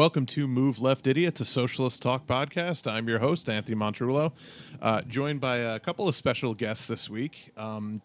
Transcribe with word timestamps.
Welcome 0.00 0.24
to 0.28 0.48
Move 0.48 0.80
Left 0.80 1.06
Idiots, 1.06 1.42
a 1.42 1.44
socialist 1.44 2.00
talk 2.00 2.26
podcast. 2.26 2.90
I'm 2.90 3.06
your 3.06 3.18
host, 3.18 3.50
Anthony 3.50 3.76
Montrullo, 3.76 4.32
uh, 4.80 5.02
joined 5.02 5.42
by 5.42 5.58
a 5.58 5.78
couple 5.78 6.08
of 6.08 6.14
special 6.14 6.54
guests 6.54 6.86
this 6.86 7.10
week. 7.10 7.52
Um, 7.54 8.00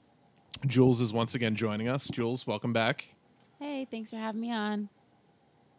Jules 0.68 1.00
is 1.00 1.14
once 1.14 1.36
again 1.36 1.56
joining 1.56 1.88
us. 1.88 2.10
Jules, 2.10 2.46
welcome 2.46 2.74
back. 2.74 3.16
Hey, 3.62 3.88
thanks 3.90 4.10
for 4.10 4.18
having 4.18 4.42
me 4.42 4.52
on. 4.52 4.90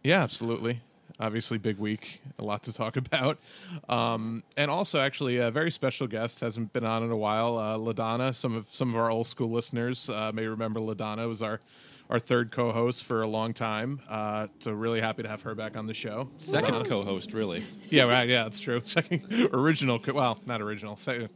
Yeah, 0.05 0.23
absolutely. 0.23 0.81
Obviously, 1.21 1.59
big 1.59 1.77
week, 1.77 2.23
a 2.39 2.45
lot 2.45 2.63
to 2.63 2.73
talk 2.73 2.97
about. 2.97 3.39
Um, 3.87 4.43
and 4.57 4.71
also, 4.71 4.99
actually, 4.99 5.37
a 5.37 5.51
very 5.51 5.71
special 5.71 6.07
guest 6.07 6.41
hasn't 6.41 6.73
been 6.73 6.87
on 6.87 7.03
in 7.03 7.11
a 7.11 7.17
while. 7.19 7.59
Uh, 7.59 7.77
Ladonna, 7.77 8.35
some 8.35 8.57
of 8.57 8.73
some 8.73 8.89
of 8.89 8.97
our 8.97 9.11
old 9.11 9.27
school 9.27 9.51
listeners 9.51 10.09
uh, 10.09 10.33
may 10.33 10.47
remember 10.47 10.81
Ladonna 10.81 11.29
was 11.29 11.43
our 11.43 11.61
our 12.09 12.19
third 12.19 12.53
co-host 12.53 13.03
for 13.05 13.23
a 13.23 13.27
long 13.29 13.53
time. 13.53 14.01
Uh, 14.09 14.47
so 14.61 14.73
really 14.73 15.01
happy 15.01 15.23
to 15.23 15.29
have 15.29 15.43
her 15.43 15.55
back 15.55 15.77
on 15.77 15.87
the 15.87 15.95
show. 15.95 16.29
Second 16.39 16.87
co-host, 16.87 17.33
really. 17.33 17.65
Yeah, 17.91 18.05
right, 18.05 18.29
yeah, 18.29 18.45
that's 18.45 18.59
true. 18.59 18.81
Second 18.85 19.51
original, 19.53 19.99
co- 19.99 20.13
well, 20.13 20.39
not 20.47 20.63
original. 20.63 20.97
Second, 20.97 21.29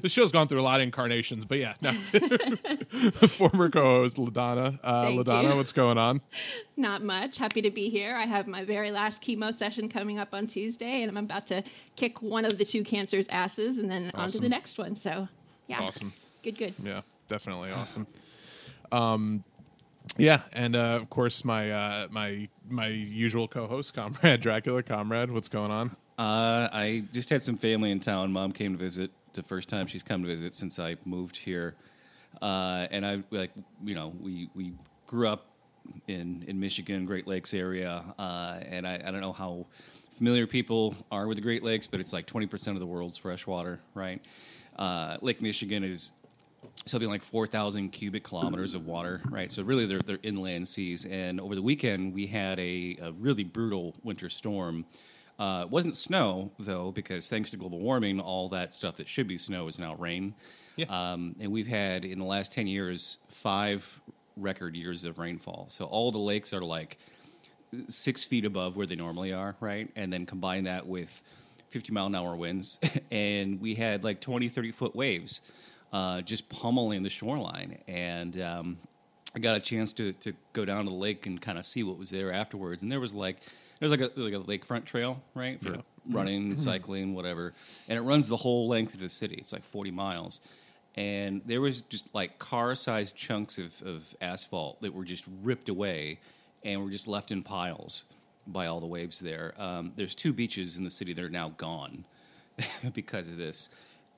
the 0.00 0.08
show's 0.08 0.30
gone 0.32 0.48
through 0.48 0.60
a 0.60 0.62
lot 0.62 0.80
of 0.80 0.84
incarnations, 0.84 1.44
but 1.44 1.58
yeah, 1.58 1.74
no. 1.80 1.92
Former 3.28 3.68
co-host 3.68 4.16
Ladonna. 4.16 4.78
Uh, 4.82 5.06
Ladonna, 5.06 5.50
you. 5.50 5.56
what's 5.56 5.72
going 5.72 5.98
on? 5.98 6.20
Not 6.76 7.02
much. 7.02 7.38
Happy 7.38 7.62
to 7.62 7.70
be 7.70 7.88
here. 7.88 8.14
I 8.14 8.26
have 8.26 8.46
my 8.46 8.64
very 8.64 8.92
last 8.92 9.22
chemo 9.22 9.52
session 9.52 9.88
coming 9.88 10.18
up 10.18 10.32
on 10.32 10.46
Tuesday, 10.46 11.02
and 11.02 11.10
I'm 11.10 11.24
about 11.24 11.46
to 11.48 11.62
kick 11.96 12.22
one 12.22 12.44
of 12.44 12.58
the 12.58 12.64
two 12.64 12.84
cancer's 12.84 13.28
asses 13.28 13.78
and 13.78 13.90
then 13.90 14.10
on 14.14 14.28
to 14.30 14.38
the 14.38 14.48
next 14.48 14.78
one. 14.78 14.96
So, 14.96 15.28
yeah. 15.66 15.80
Awesome. 15.80 16.12
Good, 16.42 16.58
good. 16.58 16.74
Yeah, 16.82 17.02
definitely 17.28 17.70
awesome. 17.70 18.06
Um, 18.90 19.42
yeah, 20.18 20.42
and 20.52 20.76
uh, 20.76 20.98
of 21.00 21.10
course 21.10 21.44
my 21.44 21.70
uh, 21.70 22.08
my 22.10 22.48
my 22.68 22.86
usual 22.86 23.48
co-host, 23.48 23.94
Comrade 23.94 24.40
Dracula. 24.42 24.82
Comrade, 24.82 25.30
what's 25.30 25.48
going 25.48 25.70
on? 25.70 25.96
Uh, 26.18 26.68
I 26.72 27.04
just 27.12 27.30
had 27.30 27.42
some 27.42 27.56
family 27.56 27.90
in 27.90 28.00
town. 28.00 28.32
Mom 28.32 28.52
came 28.52 28.72
to 28.72 28.78
visit. 28.78 29.10
The 29.32 29.42
first 29.42 29.68
time 29.68 29.86
she's 29.86 30.02
come 30.02 30.22
to 30.22 30.28
visit 30.28 30.52
since 30.52 30.78
I 30.78 30.96
moved 31.06 31.36
here, 31.36 31.74
uh, 32.42 32.86
and 32.90 33.06
I 33.06 33.22
like 33.30 33.50
you 33.82 33.94
know 33.94 34.12
we 34.20 34.50
we 34.54 34.74
grew 35.06 35.28
up 35.28 35.46
in 36.08 36.44
in 36.46 36.60
Michigan, 36.60 37.06
Great 37.06 37.26
Lakes 37.26 37.54
area, 37.54 38.04
uh, 38.18 38.60
and 38.66 38.86
I, 38.86 39.02
I 39.04 39.10
don't 39.10 39.22
know 39.22 39.32
how 39.32 39.66
familiar 40.12 40.46
people 40.46 40.94
are 41.10 41.26
with 41.26 41.38
the 41.38 41.42
Great 41.42 41.62
Lakes, 41.62 41.86
but 41.86 42.00
it's 42.00 42.12
like 42.12 42.26
twenty 42.26 42.46
percent 42.46 42.76
of 42.76 42.80
the 42.80 42.86
world's 42.86 43.16
freshwater, 43.16 43.80
right? 43.94 44.20
Uh, 44.76 45.16
Lake 45.22 45.40
Michigan 45.40 45.84
is 45.84 46.12
something 46.84 47.08
like 47.08 47.22
4,000 47.22 47.90
cubic 47.90 48.24
kilometers 48.24 48.74
of 48.74 48.86
water, 48.86 49.20
right? 49.30 49.50
So 49.50 49.62
really, 49.62 49.86
they're, 49.86 50.00
they're 50.00 50.18
inland 50.22 50.68
seas. 50.68 51.04
And 51.04 51.40
over 51.40 51.54
the 51.54 51.62
weekend, 51.62 52.14
we 52.14 52.26
had 52.26 52.58
a, 52.58 52.98
a 53.00 53.12
really 53.12 53.44
brutal 53.44 53.94
winter 54.02 54.28
storm. 54.28 54.84
Uh, 55.38 55.62
it 55.62 55.70
wasn't 55.70 55.96
snow 55.96 56.50
though, 56.58 56.92
because 56.92 57.28
thanks 57.28 57.50
to 57.50 57.56
global 57.56 57.78
warming, 57.78 58.20
all 58.20 58.48
that 58.50 58.74
stuff 58.74 58.96
that 58.96 59.08
should 59.08 59.28
be 59.28 59.38
snow 59.38 59.66
is 59.68 59.78
now 59.78 59.94
rain. 59.96 60.34
Yeah. 60.76 60.86
Um, 60.88 61.36
and 61.40 61.52
we've 61.52 61.66
had 61.66 62.04
in 62.04 62.18
the 62.18 62.24
last 62.24 62.52
10 62.52 62.66
years 62.66 63.18
five 63.28 64.00
record 64.36 64.74
years 64.74 65.04
of 65.04 65.18
rainfall. 65.18 65.66
So 65.68 65.84
all 65.84 66.10
the 66.10 66.18
lakes 66.18 66.52
are 66.52 66.62
like 66.62 66.98
six 67.88 68.24
feet 68.24 68.44
above 68.44 68.76
where 68.76 68.86
they 68.86 68.96
normally 68.96 69.32
are, 69.32 69.56
right? 69.60 69.90
And 69.96 70.12
then 70.12 70.26
combine 70.26 70.64
that 70.64 70.86
with 70.86 71.22
50 71.70 71.92
mile 71.92 72.06
an 72.06 72.14
hour 72.14 72.36
winds, 72.36 72.78
and 73.10 73.60
we 73.60 73.74
had 73.74 74.04
like 74.04 74.20
20, 74.20 74.48
30 74.48 74.72
foot 74.72 74.94
waves 74.94 75.40
uh, 75.92 76.20
just 76.22 76.48
pummeling 76.48 77.02
the 77.02 77.10
shoreline. 77.10 77.78
And 77.88 78.40
um, 78.40 78.78
I 79.34 79.38
got 79.38 79.56
a 79.56 79.60
chance 79.60 79.92
to, 79.94 80.12
to 80.14 80.32
go 80.52 80.64
down 80.64 80.84
to 80.84 80.90
the 80.90 80.96
lake 80.96 81.26
and 81.26 81.40
kind 81.40 81.58
of 81.58 81.64
see 81.66 81.82
what 81.82 81.98
was 81.98 82.10
there 82.10 82.32
afterwards. 82.32 82.82
And 82.82 82.90
there 82.90 83.00
was 83.00 83.14
like, 83.14 83.36
there 83.80 83.88
was 83.88 83.98
like 83.98 84.10
a, 84.16 84.20
like 84.20 84.34
a 84.34 84.40
lakefront 84.40 84.84
trail, 84.84 85.22
right? 85.34 85.60
For 85.60 85.70
Yeah. 85.74 85.80
running, 86.08 86.56
cycling, 86.56 87.14
whatever. 87.14 87.52
And 87.88 87.98
it 87.98 88.02
runs 88.02 88.28
the 88.28 88.36
whole 88.36 88.68
length 88.68 88.94
of 88.94 89.00
the 89.00 89.08
city. 89.08 89.36
It's 89.38 89.52
like 89.52 89.64
40 89.64 89.90
miles. 89.90 90.40
And 90.94 91.40
there 91.46 91.60
was 91.60 91.80
just 91.82 92.06
like 92.14 92.38
car 92.38 92.74
sized 92.74 93.16
chunks 93.16 93.58
of, 93.58 93.82
of 93.82 94.14
asphalt 94.20 94.80
that 94.82 94.92
were 94.94 95.04
just 95.04 95.24
ripped 95.42 95.68
away 95.68 96.18
and 96.64 96.82
were 96.84 96.90
just 96.90 97.08
left 97.08 97.32
in 97.32 97.42
piles 97.42 98.04
by 98.46 98.66
all 98.66 98.78
the 98.80 98.86
waves 98.86 99.18
there. 99.20 99.54
Um, 99.58 99.92
there's 99.96 100.14
two 100.14 100.32
beaches 100.32 100.76
in 100.76 100.84
the 100.84 100.90
city 100.90 101.12
that 101.14 101.24
are 101.24 101.30
now 101.30 101.50
gone 101.56 102.04
because 102.94 103.30
of 103.30 103.36
this, 103.38 103.70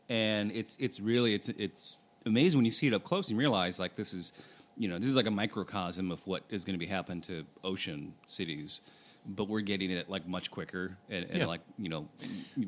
and 0.09 0.53
it's 0.53 0.77
it's 0.81 1.01
really 1.01 1.35
it's 1.35 1.49
it's 1.51 1.97
amazing 2.27 2.59
when 2.59 2.65
you 2.65 2.71
see 2.71 2.87
it 2.87 2.95
up 2.95 3.05
close 3.05 3.29
and 3.31 3.39
realize 3.39 3.79
like 3.79 3.97
this 3.97 4.15
is 4.15 4.33
you 4.77 4.89
know 4.89 4.99
this 4.99 5.09
is 5.09 5.17
like 5.17 5.27
a 5.27 5.31
microcosm 5.31 6.11
of 6.11 6.27
what 6.27 6.43
is 6.51 6.65
going 6.65 6.75
to 6.75 6.79
be 6.79 6.87
happening 6.91 7.21
to 7.23 7.45
ocean 7.63 8.15
cities. 8.27 8.81
But 9.27 9.49
we're 9.49 9.63
getting 9.63 9.91
it 9.91 10.11
like 10.11 10.27
much 10.29 10.51
quicker, 10.51 10.99
and, 11.09 11.25
and 11.31 11.39
Yeah. 11.39 11.47
like 11.47 11.63
you 11.79 11.89
know, 11.89 12.09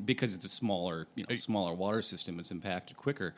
because 0.05 0.33
it's 0.33 0.43
a 0.43 0.49
smaller, 0.49 1.07
you 1.13 1.23
know, 1.29 1.35
smaller 1.35 1.71
water 1.75 2.01
system, 2.01 2.39
it's 2.39 2.49
impacted 2.49 2.97
quicker. 2.97 3.35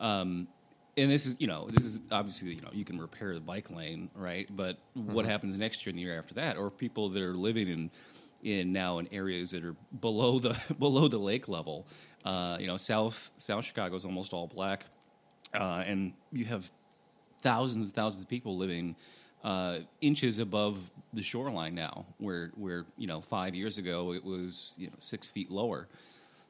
Um, 0.00 0.48
and 0.96 1.08
this 1.10 1.26
is 1.26 1.36
you 1.38 1.46
know 1.46 1.68
this 1.70 1.84
is 1.84 2.00
obviously 2.10 2.54
you 2.54 2.60
know 2.62 2.70
you 2.72 2.84
can 2.84 2.98
repair 2.98 3.34
the 3.34 3.40
bike 3.40 3.70
lane 3.70 4.08
right 4.14 4.48
but 4.56 4.78
what 4.94 5.26
happens 5.26 5.56
next 5.58 5.84
year 5.84 5.90
and 5.90 5.98
the 5.98 6.02
year 6.02 6.18
after 6.18 6.34
that 6.34 6.56
or 6.56 6.70
people 6.70 7.10
that 7.10 7.22
are 7.22 7.34
living 7.34 7.68
in 7.68 7.90
in 8.42 8.72
now 8.72 8.98
in 8.98 9.06
areas 9.12 9.50
that 9.50 9.62
are 9.62 9.76
below 10.00 10.38
the 10.38 10.56
below 10.78 11.06
the 11.06 11.18
lake 11.18 11.48
level 11.48 11.86
uh, 12.26 12.56
you 12.60 12.66
know 12.66 12.76
south 12.76 13.30
south 13.38 13.64
chicago 13.64 13.96
is 13.96 14.04
almost 14.04 14.32
all 14.32 14.46
black 14.46 14.84
uh, 15.54 15.82
and 15.86 16.12
you 16.32 16.44
have 16.44 16.70
thousands 17.40 17.86
and 17.86 17.94
thousands 17.94 18.22
of 18.22 18.28
people 18.28 18.56
living 18.56 18.94
uh, 19.44 19.78
inches 20.00 20.38
above 20.38 20.90
the 21.12 21.22
shoreline 21.22 21.74
now 21.74 22.04
where 22.18 22.50
where 22.56 22.84
you 22.98 23.06
know 23.06 23.20
five 23.20 23.54
years 23.54 23.78
ago 23.78 24.12
it 24.12 24.24
was 24.24 24.74
you 24.76 24.88
know 24.88 24.94
six 24.98 25.26
feet 25.26 25.50
lower 25.50 25.88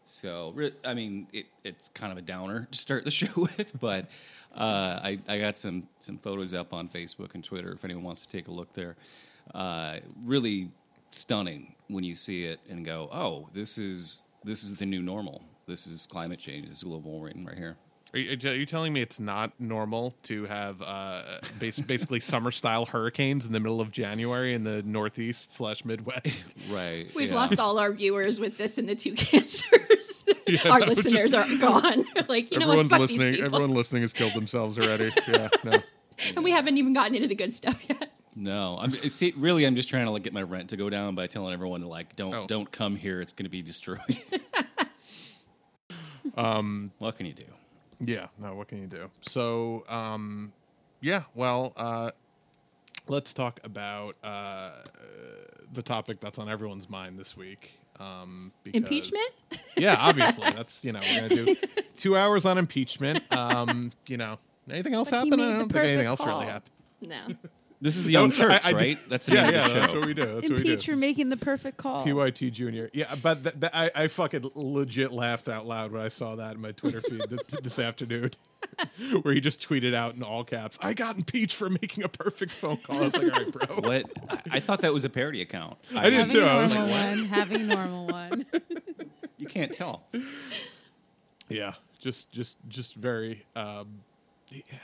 so, 0.09 0.55
I 0.85 0.95
mean, 0.95 1.27
it, 1.33 1.47
it's 1.65 1.89
kind 1.89 2.13
of 2.13 2.19
a 2.19 2.23
downer 2.23 2.69
to 2.71 2.79
start 2.79 3.05
the 3.05 3.11
show 3.23 3.27
with, 3.35 3.73
but 3.79 4.07
uh, 4.55 5.01
I, 5.03 5.19
I 5.29 5.39
got 5.39 5.59
some 5.59 5.89
some 5.99 6.17
photos 6.19 6.55
up 6.55 6.73
on 6.73 6.89
Facebook 6.89 7.35
and 7.35 7.45
Twitter 7.45 7.73
if 7.73 7.85
anyone 7.85 8.05
wants 8.05 8.23
to 8.25 8.29
take 8.29 8.47
a 8.49 8.53
look 8.53 8.73
there. 8.73 8.97
Uh, 9.53 9.99
really 10.25 10.71
stunning 11.11 11.75
when 11.89 12.05
you 12.05 12.15
see 12.15 12.45
it 12.45 12.61
and 12.69 12.85
go, 12.85 13.09
"Oh, 13.13 13.49
this 13.53 13.79
is 13.79 14.23
this 14.45 14.63
is 14.63 14.79
the 14.79 14.87
new 14.87 15.03
normal. 15.03 15.43
This 15.67 15.87
is 15.87 16.07
climate 16.07 16.39
change. 16.39 16.69
This 16.69 16.79
is 16.79 16.85
global 16.85 17.11
warming 17.13 17.45
right 17.45 17.57
here." 17.57 17.77
Are 18.15 18.19
you, 18.21 18.49
are 18.49 18.55
you 18.55 18.65
telling 18.67 18.93
me 18.95 19.03
it's 19.03 19.19
not 19.21 19.53
normal 19.59 20.15
to 20.23 20.45
have 20.47 20.81
uh, 20.81 21.23
bas- 21.59 21.81
basically 21.81 22.21
summer 22.33 22.51
style 22.51 22.87
hurricanes 22.87 23.45
in 23.45 23.53
the 23.53 23.61
middle 23.61 23.81
of 23.81 23.91
January 23.91 24.55
in 24.55 24.65
the 24.65 24.81
Northeast 24.85 25.55
slash 25.55 25.85
Midwest? 25.85 26.55
Right. 26.71 27.09
We've 27.15 27.29
yeah. 27.29 27.35
lost 27.35 27.59
all 27.59 27.79
our 27.79 27.93
viewers 27.93 28.41
with 28.41 28.57
this 28.59 28.79
and 28.79 28.89
the 28.89 28.95
two 28.95 29.13
cancers. 29.17 30.25
our 30.65 30.81
no, 30.81 30.87
listeners 30.87 31.35
are 31.35 31.47
gone. 31.59 32.07
like, 32.29 32.51
you 32.53 32.59
know 32.59 32.67
Everyone's 32.67 32.91
what? 32.93 33.01
Fuck 33.01 33.09
these 33.11 33.19
listening. 33.19 33.45
Everyone 33.45 33.71
listening 33.73 34.03
has 34.03 34.13
killed 34.13 34.33
themselves 34.35 34.79
already. 34.79 35.11
Yeah, 35.29 35.49
no. 35.65 35.73
And 36.37 36.45
we 36.45 36.53
haven't 36.53 36.79
even 36.79 36.95
gotten 36.95 37.15
into 37.17 37.29
the 37.29 37.35
good 37.35 37.53
stuff 37.53 37.77
yet. 37.89 38.13
No, 38.35 38.79
I'm 38.81 38.93
see, 39.09 39.33
really. 39.37 39.65
I'm 39.65 39.75
just 39.77 39.89
trying 39.89 40.05
to 40.07 40.11
like 40.11 40.23
get 40.23 40.33
my 40.33 40.43
rent 40.43 40.71
to 40.71 40.77
go 40.77 40.89
down 40.91 41.15
by 41.15 41.27
telling 41.27 41.53
everyone 41.55 41.81
to 41.81 41.89
like 41.89 42.15
don't 42.17 42.35
Oh. 42.35 42.47
don't 42.47 42.71
come 42.71 42.95
here. 42.97 43.21
It's 43.21 43.33
going 43.33 43.45
to 43.45 43.51
be 43.51 43.63
destroyed. 43.63 43.99
Um, 46.37 46.93
what 46.99 47.17
can 47.17 47.27
you 47.27 47.33
do? 47.33 47.45
Yeah, 48.01 48.27
no, 48.39 48.55
what 48.55 48.69
can 48.69 48.79
you 48.81 48.87
do? 48.87 49.11
So, 49.23 49.85
um, 49.89 50.53
yeah, 51.01 51.23
well, 51.35 51.73
uh, 51.77 52.11
let's 53.09 53.33
talk 53.33 53.61
about 53.65 54.17
uh, 54.23 54.83
the 55.73 55.83
topic 55.83 56.21
that's 56.21 56.39
on 56.39 56.49
everyone's 56.49 56.89
mind 56.91 57.19
this 57.19 57.37
week. 57.37 57.79
Um, 57.99 58.53
because, 58.63 58.79
Impeachment? 58.79 59.31
Yeah, 59.79 59.97
obviously. 59.99 60.51
that's, 60.51 60.85
you 60.85 60.93
know, 60.93 61.01
we're 61.01 61.29
going 61.29 61.47
to 61.47 61.55
do 61.55 61.57
two 61.97 62.17
hours 62.17 62.45
on 62.45 62.59
impeachment. 62.59 63.25
Um, 63.33 63.93
you 64.07 64.17
know, 64.17 64.39
anything 64.71 64.95
else 64.95 65.11
But 65.11 65.23
he 65.25 65.31
happened? 65.31 65.43
I 65.43 65.59
don't 65.59 65.73
think 65.73 65.85
anything 65.85 66.07
perfect 66.07 66.21
else 66.21 66.27
really 66.29 66.47
happened. 66.47 66.71
No. 67.01 67.49
This 67.81 67.97
is 67.97 68.05
the 68.05 68.13
Young 68.13 68.31
No, 68.31 68.35
I- 68.35 68.39
Turks, 68.39 68.67
I 68.67 68.73
right? 68.73 68.99
That's 69.11 69.27
the 69.27 69.35
Yeah, 69.35 69.43
name 69.43 69.53
yeah, 69.55 69.67
of 69.67 69.73
the 69.75 69.81
that's 69.81 69.93
show. 69.93 69.99
what 69.99 70.07
we 70.07 70.15
do. 70.15 70.23
That's 70.23 70.35
what 70.35 70.43
we 70.43 70.49
do. 70.49 70.55
Impeach 70.73 70.87
for 70.87 70.97
making 70.97 71.29
the 71.29 71.37
perfect 71.37 71.77
call. 71.77 72.01
TYT 72.05 72.51
Junior. 72.53 72.89
Yeah, 72.95 73.15
but 73.17 73.43
th- 73.43 73.61
th- 73.61 73.73
I, 73.75 73.91
I 73.95 74.09
fucking 74.09 74.51
legit 74.55 75.13
laughed 75.13 75.49
out 75.49 75.67
loud 75.67 75.93
when 75.93 76.01
I 76.01 76.09
saw 76.09 76.37
that 76.37 76.55
in 76.55 76.61
my 76.63 76.73
Twitter 76.73 77.03
feed 77.03 77.23
th- 77.29 77.63
this 77.63 77.79
afternoon. 77.79 78.31
where 79.23 79.33
he 79.35 79.41
just 79.41 79.67
tweeted 79.67 79.95
out 79.95 80.15
in 80.17 80.23
all 80.23 80.43
caps, 80.43 80.79
"I 80.83 80.93
got 80.95 81.17
impeached 81.17 81.55
for 81.55 81.69
making 81.71 82.03
a 82.05 82.09
perfect 82.09 82.53
phone 82.53 82.79
call." 82.79 82.97
I 82.97 83.01
was 83.03 83.15
like, 83.15 83.25
"All 83.33 83.45
right, 83.45 83.53
bro." 83.53 83.77
What? 83.77 84.07
I, 84.29 84.41
I 84.53 84.61
thought 84.61 84.81
that 84.81 84.93
was 84.93 85.05
a 85.05 85.11
parody 85.11 85.43
account. 85.43 85.77
I 85.95 86.11
did 86.11 86.31
too. 86.31 86.41
a 86.43 86.47
I 86.47 86.63
was 86.63 86.75
normal 86.75 86.93
like, 86.95 87.07
one. 87.17 87.25
Having 87.27 87.67
normal 87.69 88.07
one. 88.09 88.47
You 89.39 89.47
can't 89.47 89.71
tell. 89.73 90.03
Yeah, 91.51 91.75
just 92.01 92.33
just 92.33 92.57
just 92.69 92.95
very. 92.95 93.45
Um, 93.55 94.01
yeah, 94.49 94.63
God, 94.71 94.81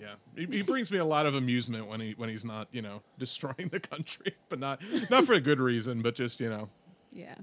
yeah. 0.00 0.14
He, 0.36 0.46
he 0.58 0.62
brings 0.62 0.90
me 0.90 0.98
a 0.98 1.04
lot 1.04 1.26
of 1.26 1.34
amusement 1.34 1.86
when 1.86 2.00
he 2.00 2.14
when 2.16 2.28
he's 2.28 2.44
not 2.44 2.68
you 2.72 2.82
know 2.82 3.02
destroying 3.18 3.68
the 3.70 3.80
country, 3.80 4.34
but 4.48 4.58
not 4.58 4.80
not 5.10 5.24
for 5.24 5.32
a 5.34 5.40
good 5.40 5.60
reason, 5.60 6.02
but 6.02 6.14
just 6.14 6.40
you 6.40 6.48
know. 6.50 6.68
Yeah. 7.12 7.34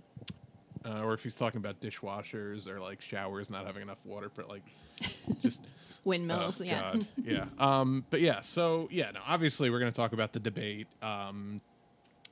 Uh, 0.86 1.02
or 1.02 1.14
if 1.14 1.24
he's 1.24 1.34
talking 1.34 1.60
about 1.60 1.80
dishwashers 1.80 2.68
or 2.68 2.80
like 2.82 3.02
showers 3.02 3.50
not 3.50 3.66
having 3.66 3.82
enough 3.82 4.00
water, 4.04 4.30
but 4.36 4.50
like 4.50 4.64
just 5.42 5.64
Windmills, 6.04 6.60
Oh, 6.60 6.66
yeah. 6.66 6.82
God. 6.82 7.08
yeah. 7.24 7.46
Um, 7.58 8.04
but 8.10 8.20
yeah, 8.20 8.42
so 8.42 8.90
yeah, 8.92 9.12
no, 9.12 9.22
obviously 9.26 9.70
we're 9.70 9.80
going 9.80 9.92
to 9.92 9.96
talk 9.96 10.12
about 10.12 10.34
the 10.34 10.40
debate 10.42 10.88
um, 11.02 11.62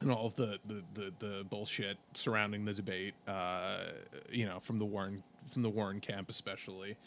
and 0.01 0.11
all 0.11 0.25
of 0.27 0.35
the, 0.35 0.59
the, 0.67 0.83
the, 0.93 1.13
the 1.19 1.43
bullshit 1.49 1.95
surrounding 2.13 2.65
the 2.65 2.73
debate, 2.73 3.13
uh, 3.29 3.83
you 4.29 4.45
know, 4.45 4.59
from 4.59 4.77
the 4.77 4.85
Warren 4.85 5.23
from 5.53 5.61
the 5.61 5.69
Warren 5.69 6.01
camp 6.01 6.29
especially. 6.29 6.97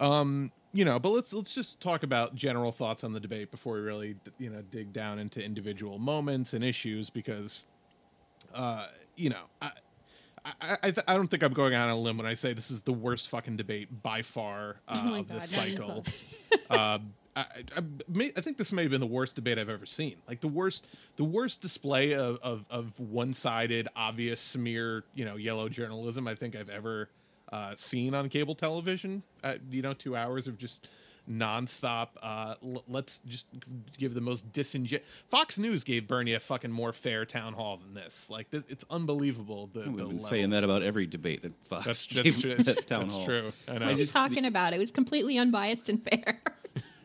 Um, 0.00 0.52
you 0.72 0.84
know, 0.84 0.98
but 0.98 1.10
let's 1.10 1.32
let's 1.32 1.54
just 1.54 1.80
talk 1.80 2.02
about 2.02 2.34
general 2.34 2.72
thoughts 2.72 3.04
on 3.04 3.12
the 3.12 3.20
debate 3.20 3.50
before 3.50 3.74
we 3.74 3.80
really 3.80 4.16
you 4.38 4.50
know 4.50 4.62
dig 4.70 4.92
down 4.92 5.18
into 5.18 5.42
individual 5.42 5.98
moments 5.98 6.52
and 6.52 6.64
issues 6.64 7.10
because 7.10 7.64
uh, 8.52 8.86
you 9.16 9.30
know, 9.30 9.44
I, 9.62 9.70
I, 10.44 10.76
I, 10.82 10.90
th- 10.90 11.04
I 11.06 11.14
don't 11.14 11.28
think 11.28 11.42
I'm 11.42 11.52
going 11.52 11.74
out 11.74 11.88
on 11.88 11.94
a 11.94 11.98
limb 12.00 12.16
when 12.16 12.26
I 12.26 12.34
say 12.34 12.52
this 12.52 12.70
is 12.70 12.82
the 12.82 12.92
worst 12.92 13.28
fucking 13.28 13.56
debate 13.56 14.02
by 14.02 14.22
far 14.22 14.76
uh, 14.88 15.02
Oh 15.06 15.14
of 15.16 15.28
this 15.28 15.54
God, 15.54 15.68
you 15.68 15.76
cycle. 15.76 16.04
um, 16.70 17.14
I, 17.36 17.40
I, 17.40 17.64
I, 17.76 17.80
may, 18.08 18.32
I 18.36 18.40
think 18.40 18.58
this 18.58 18.70
may 18.70 18.82
have 18.82 18.92
been 18.92 19.00
the 19.00 19.06
worst 19.06 19.34
debate 19.34 19.58
I've 19.58 19.68
ever 19.68 19.86
seen. 19.86 20.16
Like 20.28 20.40
the 20.40 20.48
worst, 20.48 20.86
the 21.16 21.24
worst 21.24 21.60
display 21.60 22.14
of, 22.14 22.38
of, 22.42 22.64
of 22.70 22.98
one-sided, 23.00 23.88
obvious 23.96 24.40
smear, 24.40 25.04
you 25.14 25.24
know, 25.24 25.34
yellow 25.36 25.68
journalism 25.68 26.28
I 26.28 26.36
think 26.36 26.54
I've 26.54 26.70
ever 26.70 27.08
uh, 27.54 27.74
seen 27.76 28.14
on 28.14 28.28
cable 28.28 28.54
television. 28.54 29.22
Uh, 29.42 29.54
you 29.70 29.82
know, 29.82 29.92
two 29.94 30.16
hours 30.16 30.46
of 30.46 30.58
just 30.58 30.88
nonstop. 31.30 32.08
Uh, 32.22 32.54
l- 32.62 32.84
let's 32.88 33.20
just 33.26 33.46
give 33.98 34.14
the 34.14 34.20
most 34.20 34.50
disingen. 34.52 35.00
Fox 35.30 35.58
News 35.58 35.84
gave 35.84 36.06
Bernie 36.06 36.34
a 36.34 36.40
fucking 36.40 36.70
more 36.70 36.92
fair 36.92 37.24
town 37.24 37.52
hall 37.54 37.76
than 37.78 37.94
this. 37.94 38.28
Like 38.30 38.50
this, 38.50 38.64
it's 38.68 38.84
unbelievable. 38.90 39.70
The, 39.72 39.80
We've 39.80 39.86
the 39.86 39.96
been 39.96 40.04
level. 40.06 40.20
saying 40.20 40.50
that 40.50 40.64
about 40.64 40.82
every 40.82 41.06
debate 41.06 41.42
that 41.42 41.52
Fox 41.64 41.84
That's, 41.86 42.06
gave 42.22 42.24
that's, 42.24 42.40
true. 42.40 42.52
at 42.74 42.86
town 42.86 43.00
that's 43.02 43.12
hall. 43.14 43.24
true. 43.24 43.52
I 43.68 43.78
know. 43.78 43.86
What 43.86 43.94
are 43.94 43.98
you 43.98 44.06
talking 44.06 44.44
about? 44.44 44.72
It 44.74 44.78
was 44.78 44.90
completely 44.90 45.38
unbiased 45.38 45.88
and 45.88 46.02
fair. 46.02 46.40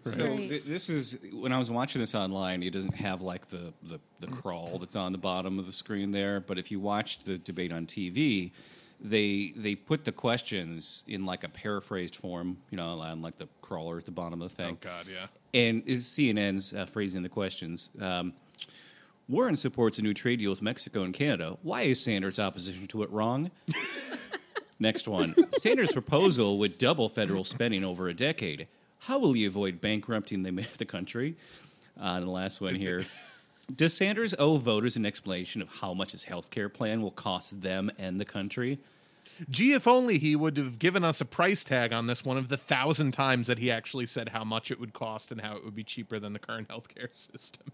So 0.02 0.38
th- 0.38 0.64
this 0.64 0.90
is 0.90 1.18
when 1.34 1.52
I 1.52 1.58
was 1.58 1.70
watching 1.70 2.00
this 2.00 2.16
online. 2.16 2.64
It 2.64 2.72
doesn't 2.72 2.96
have 2.96 3.22
like 3.22 3.48
the, 3.48 3.74
the 3.84 4.00
the 4.22 4.28
crawl 4.28 4.80
that's 4.80 4.96
on 4.96 5.12
the 5.12 5.18
bottom 5.18 5.60
of 5.60 5.66
the 5.66 5.74
screen 5.74 6.12
there. 6.12 6.40
But 6.40 6.58
if 6.58 6.72
you 6.72 6.80
watched 6.80 7.26
the 7.26 7.38
debate 7.38 7.74
on 7.74 7.86
TV, 7.86 8.52
they 9.02 9.54
they 9.56 9.76
put 9.76 10.06
the 10.06 10.12
questions 10.12 11.04
in 11.08 11.26
like 11.26 11.44
a 11.44 11.50
paraphrased 11.50 12.16
form. 12.16 12.58
You 12.70 12.78
know, 12.78 13.00
on 13.00 13.22
like 13.22 13.38
the 13.38 13.48
crawler 13.62 13.98
at 13.98 14.06
the 14.06 14.12
bottom 14.12 14.42
of 14.42 14.50
the 14.50 14.56
thing. 14.56 14.78
oh. 14.82 14.86
God, 14.86 15.08
yeah. 15.12 15.28
And 15.54 15.84
is 15.86 16.06
CNN's 16.06 16.74
uh, 16.74 16.86
phrasing 16.86 17.24
the 17.24 17.30
questions. 17.30 17.90
Um, 18.00 18.34
Warren 19.28 19.56
supports 19.56 20.00
a 20.00 20.02
new 20.02 20.14
trade 20.14 20.40
deal 20.40 20.50
with 20.50 20.62
Mexico 20.62 21.04
and 21.04 21.14
Canada. 21.14 21.58
Why 21.62 21.84
is 21.84 22.02
Sanders' 22.02 22.40
opposition 22.40 22.88
to 22.88 23.04
it 23.04 23.12
wrong? 23.12 23.52
Next 24.80 25.08
one. 25.08 25.36
Sanders' 25.54 25.92
proposal 25.92 26.58
would 26.58 26.78
double 26.78 27.10
federal 27.10 27.44
spending 27.44 27.84
over 27.84 28.08
a 28.08 28.14
decade. 28.14 28.68
How 29.00 29.20
will 29.20 29.34
he 29.34 29.46
avoid 29.46 29.82
bankrupting 29.82 30.44
the, 30.44 30.52
the 30.78 30.86
country? 30.86 31.36
Uh, 32.00 32.16
and 32.16 32.26
the 32.26 32.32
last 32.32 32.60
one 32.60 32.76
here. 32.88 33.06
Does 33.76 33.94
Sanders 33.94 34.34
owe 34.40 34.58
voters 34.58 34.96
an 34.96 35.06
explanation 35.06 35.62
of 35.62 35.70
how 35.82 35.94
much 35.94 36.12
his 36.12 36.24
health 36.26 36.50
care 36.50 36.70
plan 36.70 37.02
will 37.02 37.12
cost 37.12 37.62
them 37.62 37.92
and 37.98 38.20
the 38.20 38.26
country? 38.26 38.80
Gee, 39.50 39.74
if 39.74 39.88
only 39.88 40.18
he 40.18 40.36
would 40.36 40.58
have 40.58 40.80
given 40.80 41.04
us 41.04 41.22
a 41.22 41.26
price 41.26 41.64
tag 41.64 41.94
on 41.94 42.08
this 42.08 42.26
one 42.26 42.38
of 42.38 42.50
the 42.50 42.58
thousand 42.58 43.12
times 43.14 43.48
that 43.48 43.58
he 43.60 43.72
actually 43.72 44.06
said 44.06 44.30
how 44.30 44.44
much 44.44 44.70
it 44.70 44.80
would 44.80 44.92
cost 44.94 45.32
and 45.32 45.40
how 45.40 45.56
it 45.56 45.64
would 45.64 45.76
be 45.76 45.84
cheaper 45.84 46.20
than 46.20 46.34
the 46.34 46.40
current 46.40 46.68
healthcare 46.70 47.14
system. 47.14 47.72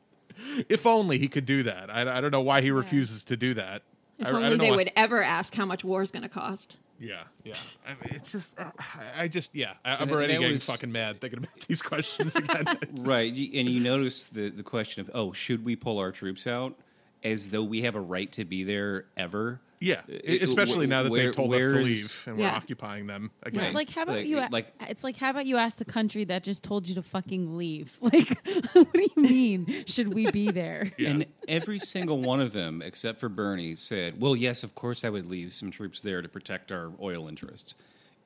if 0.70 0.86
only 0.86 1.18
he 1.18 1.28
could 1.28 1.46
do 1.46 1.64
that. 1.64 1.90
I, 1.90 2.18
I 2.18 2.22
don't 2.22 2.32
know 2.32 2.42
why 2.42 2.62
he 2.62 2.70
refuses 2.72 3.24
to 3.26 3.38
do 3.38 3.54
that. 3.56 3.82
If 4.20 4.28
I, 4.28 4.30
I 4.30 4.34
only 4.34 4.50
don't 4.50 4.58
know 4.60 4.64
they 4.66 4.70
why- 4.72 4.76
would 4.78 4.92
ever 4.96 5.24
ask 5.24 5.56
how 5.56 5.66
much 5.66 5.84
war 5.84 6.02
is 6.02 6.12
going 6.12 6.24
to 6.24 6.30
cost. 6.30 6.76
Yeah, 7.00 7.24
yeah. 7.44 7.56
I 7.86 7.90
mean, 7.92 8.16
it's 8.16 8.32
just, 8.32 8.58
uh, 8.60 8.72
I 9.18 9.28
just, 9.28 9.54
yeah. 9.54 9.74
I, 9.84 9.96
I'm 9.98 10.10
already 10.10 10.34
getting 10.34 10.54
was- 10.54 10.66
fucking 10.66 10.92
mad 10.92 11.20
thinking 11.20 11.40
about 11.40 11.60
these 11.68 11.82
questions 11.82 12.36
again. 12.36 12.66
Right, 12.94 13.32
and 13.32 13.70
you 13.70 13.82
notice 13.82 14.24
the 14.26 14.50
the 14.50 14.64
question 14.64 15.02
of 15.02 15.12
oh, 15.14 15.32
should 15.34 15.66
we 15.66 15.76
pull 15.76 16.00
our 16.00 16.12
troops 16.12 16.48
out, 16.48 16.76
as 17.24 17.50
though 17.50 17.64
we 17.64 17.82
have 17.82 17.96
a 17.96 18.00
right 18.02 18.32
to 18.34 18.46
be 18.46 18.64
there 18.64 19.06
ever? 19.18 19.60
Yeah, 19.82 20.02
Uh, 20.10 20.16
especially 20.42 20.88
now 20.88 21.04
that 21.04 21.12
where- 21.12 21.26
they've 21.26 21.36
told 21.36 21.54
us 21.54 21.62
to 21.74 21.80
leave 21.80 22.24
and 22.28 22.38
we're 22.38 22.48
occupying 22.48 23.08
them 23.08 23.30
again. 23.44 23.60
Right. 23.60 23.68
It's 23.68 23.76
like 23.76 23.90
how 23.90 24.04
about 24.04 24.16
Like- 24.18 24.26
you? 24.28 24.38
like- 24.50 24.74
it's 24.90 25.04
like 25.04 25.18
how 25.18 25.30
about 25.32 25.46
you 25.46 25.58
ask 25.58 25.78
the 25.78 25.86
country 25.86 26.24
that 26.26 26.44
just 26.44 26.64
told 26.64 26.88
you 26.88 26.96
to 26.96 27.02
fucking 27.04 27.58
leave? 27.58 27.98
Like, 28.02 28.38
what 28.74 28.94
do 28.94 29.02
you 29.16 29.22
mean? 29.22 29.84
Should 29.86 30.14
we 30.14 30.32
be 30.32 30.50
there? 30.52 30.92
Yeah. 30.98 31.10
And 31.10 31.26
every 31.48 31.80
single 31.80 32.22
one 32.22 32.40
of 32.40 32.54
them, 32.54 32.82
except 32.82 33.20
for 33.20 33.28
Bernie, 33.30 33.76
said, 33.76 34.20
"Well, 34.22 34.36
yes, 34.36 34.64
of 34.64 34.76
course, 34.76 35.04
I 35.04 35.10
would 35.10 35.26
leave 35.30 35.52
some 35.52 35.72
troops 35.72 36.00
there 36.02 36.22
to 36.22 36.30
protect 36.30 36.72
our 36.72 36.92
oil 37.02 37.28
interests." 37.28 37.76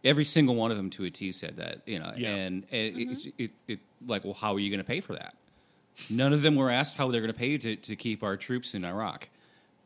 Every 0.03 0.23
single 0.25 0.55
one 0.55 0.71
of 0.71 0.77
them, 0.77 0.89
to 0.91 1.03
a 1.03 1.09
T, 1.09 1.31
said 1.31 1.57
that. 1.57 1.81
You 1.87 1.99
know, 1.99 2.13
Yeah. 2.15 2.35
and, 2.35 2.65
and 2.71 2.97
it's 2.97 3.27
it, 3.37 3.51
it 3.67 3.79
like, 4.05 4.23
well, 4.23 4.33
how 4.35 4.53
are 4.53 4.59
you 4.59 4.69
going 4.69 4.77
to 4.79 4.83
pay 4.85 5.01
for 5.01 5.13
that? 5.13 5.35
None 6.09 6.31
of 6.31 6.41
them 6.43 6.55
were 6.55 6.69
asked 6.69 6.95
how 6.95 7.09
they're 7.11 7.19
going 7.21 7.33
to 7.33 7.37
pay 7.37 7.57
to 7.57 7.75
to 7.75 7.95
keep 7.95 8.23
our 8.23 8.37
troops 8.37 8.73
in 8.75 8.85
Iraq. 8.85 9.27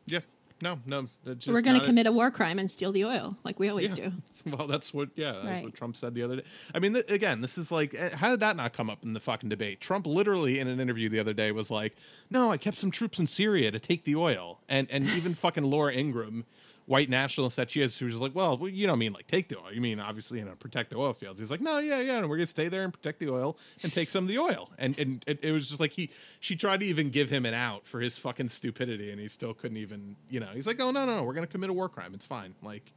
yeah, 0.06 0.20
no, 0.64 0.78
no. 0.86 1.06
We're 1.46 1.60
going 1.60 1.78
to 1.78 1.84
commit 1.86 2.06
a 2.06 2.12
war 2.12 2.30
crime 2.30 2.58
and 2.58 2.70
steal 2.70 2.90
the 2.92 3.04
oil, 3.04 3.36
like 3.44 3.60
we 3.60 3.68
always 3.68 3.96
Yeah. 3.96 4.06
do. 4.06 4.12
Well, 4.46 4.66
that's 4.66 4.92
what, 4.92 5.08
yeah, 5.16 5.32
that's 5.32 5.46
Right. 5.46 5.64
what 5.64 5.72
Trump 5.74 5.96
said 5.96 6.12
the 6.14 6.22
other 6.22 6.36
day. 6.36 6.42
I 6.74 6.78
mean, 6.78 6.92
th- 6.92 7.10
again, 7.10 7.40
this 7.40 7.56
is 7.56 7.72
like, 7.72 7.94
eh, 7.94 8.10
how 8.14 8.28
did 8.30 8.40
that 8.40 8.56
not 8.58 8.74
come 8.74 8.90
up 8.90 9.02
in 9.02 9.14
the 9.14 9.20
fucking 9.20 9.48
debate? 9.48 9.80
Trump 9.80 10.06
literally 10.06 10.58
in 10.58 10.68
an 10.68 10.80
interview 10.80 11.08
the 11.08 11.18
other 11.18 11.32
day 11.32 11.50
was 11.50 11.70
like, 11.70 11.96
"No, 12.28 12.52
I 12.52 12.58
kept 12.58 12.78
some 12.78 12.90
troops 12.90 13.18
in 13.18 13.26
Syria 13.26 13.70
to 13.70 13.78
take 13.78 14.04
the 14.04 14.16
oil," 14.16 14.60
and 14.68 14.86
and 14.90 15.08
even 15.08 15.34
fucking 15.34 15.64
Laura 15.64 15.94
Ingraham, 15.94 16.44
white 16.86 17.08
nationalist 17.08 17.56
that 17.56 17.70
she 17.70 17.80
is, 17.80 17.96
who 17.96 18.06
was 18.06 18.16
like, 18.16 18.34
"Well, 18.34 18.58
well, 18.58 18.68
you 18.68 18.86
don't 18.86 18.98
mean 18.98 19.12
like 19.12 19.26
take 19.26 19.48
the 19.48 19.58
oil, 19.58 19.72
you 19.72 19.80
mean 19.80 20.00
obviously 20.00 20.38
you 20.38 20.44
know 20.44 20.54
protect 20.58 20.90
the 20.90 20.96
oil 20.96 21.12
fields." 21.12 21.40
He's 21.40 21.50
like, 21.50 21.60
"No, 21.60 21.78
yeah, 21.78 22.00
yeah, 22.00 22.18
and 22.18 22.28
we're 22.28 22.36
gonna 22.36 22.46
stay 22.46 22.68
there 22.68 22.84
and 22.84 22.92
protect 22.92 23.20
the 23.20 23.30
oil 23.30 23.56
and 23.82 23.92
take 23.92 24.08
some 24.08 24.24
of 24.24 24.28
the 24.28 24.38
oil," 24.38 24.70
and 24.78 24.98
and 24.98 25.24
it, 25.26 25.38
it 25.42 25.52
was 25.52 25.68
just 25.68 25.80
like 25.80 25.92
he 25.92 26.10
she 26.40 26.56
tried 26.56 26.80
to 26.80 26.86
even 26.86 27.10
give 27.10 27.30
him 27.30 27.46
an 27.46 27.54
out 27.54 27.86
for 27.86 28.00
his 28.00 28.18
fucking 28.18 28.48
stupidity, 28.48 29.10
and 29.10 29.20
he 29.20 29.28
still 29.28 29.54
couldn't 29.54 29.78
even, 29.78 30.16
you 30.28 30.40
know, 30.40 30.48
he's 30.54 30.66
like, 30.66 30.80
"Oh 30.80 30.90
no, 30.90 31.04
no, 31.06 31.16
no, 31.16 31.22
we're 31.22 31.34
gonna 31.34 31.46
commit 31.46 31.70
a 31.70 31.74
war 31.74 31.88
crime, 31.88 32.12
it's 32.14 32.26
fine," 32.26 32.54
like 32.62 32.92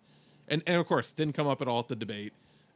and 0.47 0.63
and 0.67 0.77
of 0.79 0.87
course 0.87 1.11
didn't 1.11 1.35
come 1.35 1.47
up 1.47 1.61
at 1.61 1.67
all 1.67 1.79
at 1.79 1.87
the 1.87 1.95
debate. 1.95 2.33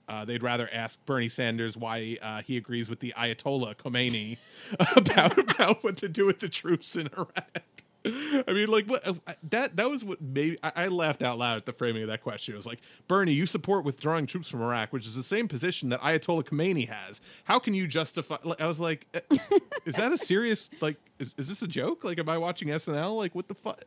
Uh, 0.08 0.25
they'd 0.25 0.44
rather 0.44 0.70
ask 0.74 1.03
Bernie 1.06 1.30
Sanders 1.30 1.77
why 1.77 2.18
uh, 2.22 2.41
he 2.41 2.58
agrees 2.58 2.89
with 2.89 3.00
the 3.00 3.13
Ayatollah 3.18 3.75
Khomeini 3.77 4.38
about 4.98 5.38
about 5.38 5.84
what 5.84 5.96
to 5.98 6.10
do 6.10 6.25
with 6.25 6.39
the 6.39 6.50
troops 6.50 6.96
in 6.96 7.08
Iraq. 7.18 7.63
I 8.48 8.51
mean, 8.53 8.67
like 8.67 8.88
what 8.88 9.05
uh, 9.08 9.13
that 9.50 9.75
that 9.75 9.89
was 9.89 10.03
what 10.03 10.20
maybe 10.22 10.58
I, 10.63 10.72
I 10.75 10.88
laughed 10.88 11.22
out 11.22 11.38
loud 11.38 11.58
at 11.58 11.65
the 11.65 11.74
framing 11.74 12.01
of 12.01 12.08
that 12.10 12.24
question. 12.24 12.53
It 12.53 12.58
was 12.58 12.65
like, 12.65 12.79
Bernie, 13.08 13.34
you 13.34 13.46
support 13.46 13.86
withdrawing 13.86 14.25
troops 14.25 14.50
from 14.50 14.62
Iraq, 14.62 14.91
which 14.91 15.05
is 15.05 15.13
the 15.15 15.22
same 15.24 15.48
position 15.48 15.89
that 15.89 16.01
Ayatollah 16.01 16.43
Khomeini 16.46 16.89
has. 16.89 17.22
How 17.43 17.60
can 17.60 17.74
you 17.75 17.86
justify? 17.88 18.38
Like, 18.43 18.60
I 18.60 18.65
was 18.67 18.79
like, 18.79 19.05
uh, 19.13 19.38
is 19.86 19.96
that 19.96 20.12
a 20.12 20.17
serious 20.17 20.70
like? 20.81 20.98
Is, 21.20 21.36
is 21.38 21.48
this 21.50 21.62
a 21.62 21.67
joke? 21.67 22.03
Like, 22.03 22.17
am 22.17 22.27
I 22.29 22.38
watching 22.39 22.70
SNL? 22.70 23.15
Like, 23.17 23.36
what 23.36 23.48
the 23.48 23.53
fuck? 23.55 23.84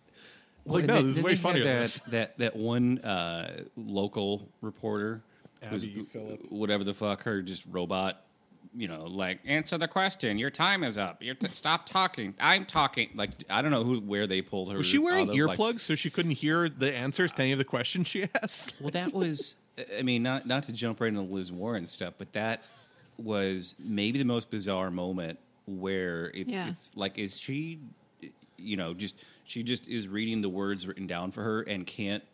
Like, 0.66 0.84
no, 0.86 0.94
Then- 0.94 1.06
this 1.08 1.16
is 1.16 1.22
way 1.22 1.30
they 1.32 1.36
had 1.36 1.42
funnier. 1.42 1.64
than 1.64 1.72
That, 1.74 1.80
this. 1.82 2.00
that 2.08 2.38
that 2.38 2.56
one 2.56 2.98
uh, 3.00 3.64
local 3.76 4.48
reporter, 4.60 5.22
Abby 5.62 6.04
Phillip. 6.10 6.40
whatever 6.50 6.84
the 6.84 6.94
fuck, 6.94 7.24
her 7.24 7.42
just 7.42 7.64
robot. 7.70 8.22
You 8.76 8.88
know, 8.88 9.04
like 9.04 9.38
answer 9.44 9.78
the 9.78 9.86
question. 9.86 10.36
Your 10.36 10.50
time 10.50 10.82
is 10.82 10.98
up. 10.98 11.22
You 11.22 11.34
t- 11.34 11.46
stop 11.52 11.86
talking. 11.88 12.34
I'm 12.40 12.64
talking. 12.66 13.10
Like 13.14 13.30
I 13.48 13.62
don't 13.62 13.70
know 13.70 13.84
who 13.84 14.00
where 14.00 14.26
they 14.26 14.42
pulled 14.42 14.72
her. 14.72 14.78
Was 14.78 14.86
she 14.88 14.98
wearing 14.98 15.28
out 15.30 15.38
of, 15.38 15.46
like- 15.46 15.58
earplugs 15.58 15.80
so 15.80 15.94
she 15.94 16.10
couldn't 16.10 16.32
hear 16.32 16.68
the 16.68 16.92
answers 16.94 17.30
to 17.32 17.42
any 17.42 17.52
of 17.52 17.58
the 17.58 17.64
questions 17.64 18.08
she 18.08 18.28
asked? 18.42 18.74
Well, 18.80 18.90
that 18.90 19.12
was. 19.12 19.56
I 19.96 20.02
mean, 20.02 20.22
not 20.24 20.46
not 20.46 20.64
to 20.64 20.72
jump 20.72 21.00
right 21.00 21.08
into 21.08 21.20
Liz 21.20 21.52
Warren 21.52 21.86
stuff, 21.86 22.14
but 22.18 22.32
that 22.32 22.62
was 23.16 23.76
maybe 23.78 24.18
the 24.18 24.24
most 24.24 24.50
bizarre 24.50 24.90
moment 24.90 25.38
where 25.66 26.30
it's 26.34 26.52
Yeah. 26.52 26.68
it's 26.68 26.92
like 26.96 27.16
is 27.18 27.38
she, 27.40 27.78
you 28.56 28.76
know, 28.76 28.92
just 28.94 29.14
she 29.44 29.62
just 29.62 29.86
is 29.88 30.08
reading 30.08 30.42
the 30.42 30.48
words 30.48 30.86
written 30.86 31.06
down 31.06 31.30
for 31.30 31.42
her 31.42 31.62
and 31.62 31.86
can't 31.86 32.24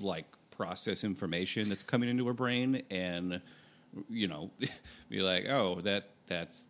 like 0.00 0.24
process 0.50 1.04
information 1.04 1.68
that's 1.68 1.84
coming 1.84 2.08
into 2.08 2.26
her 2.26 2.32
brain 2.32 2.80
and 2.90 3.40
you 4.08 4.26
know 4.26 4.50
be 5.08 5.20
like 5.20 5.46
oh 5.48 5.80
that 5.82 6.08
that's 6.26 6.66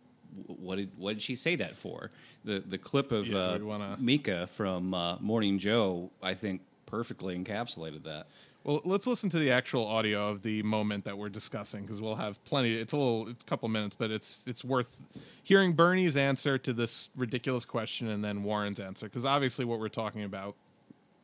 what 0.47 0.75
did 0.75 0.91
what 0.97 1.13
did 1.13 1.21
she 1.21 1.35
say 1.35 1.55
that 1.55 1.75
for 1.77 2.11
the 2.43 2.59
the 2.59 2.77
clip 2.77 3.11
of 3.11 3.27
Yeah, 3.27 3.37
uh, 3.39 3.59
wanna- 3.59 3.97
Mika 3.99 4.47
from 4.47 4.93
uh, 4.93 5.17
Morning 5.19 5.57
Joe 5.59 6.11
I 6.21 6.33
think 6.33 6.61
perfectly 6.85 7.37
encapsulated 7.37 8.03
that. 8.03 8.27
Well, 8.63 8.81
let's 8.83 9.05
listen 9.05 9.29
to 9.29 9.37
the 9.37 9.51
actual 9.51 9.85
audio 9.85 10.29
of 10.29 10.41
the 10.41 10.63
moment 10.63 11.05
that 11.05 11.15
we're 11.17 11.29
discussing 11.29 11.83
because 11.83 12.01
we'll 12.01 12.15
have 12.15 12.43
plenty. 12.45 12.75
It's 12.75 12.93
a 12.93 12.97
little, 12.97 13.27
it's 13.29 13.43
a 13.43 13.45
couple 13.45 13.69
minutes, 13.69 13.95
but 13.95 14.09
it's 14.09 14.43
it's 14.47 14.63
worth 14.63 15.01
hearing 15.43 15.73
Bernie's 15.73 16.17
answer 16.17 16.57
to 16.57 16.73
this 16.73 17.09
ridiculous 17.15 17.63
question 17.63 18.07
and 18.09 18.23
then 18.23 18.43
Warren's 18.43 18.79
answer 18.79 19.05
because 19.05 19.23
obviously 19.25 19.65
what 19.65 19.79
we're 19.79 19.87
talking 19.87 20.23
about, 20.23 20.55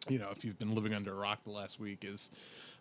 you 0.08 0.20
know, 0.20 0.30
if 0.32 0.46
you've 0.46 0.60
been 0.60 0.76
living 0.76 0.94
under 0.94 1.12
a 1.14 1.16
rock 1.16 1.40
the 1.44 1.52
last 1.52 1.80
week, 1.80 2.04
is 2.04 2.30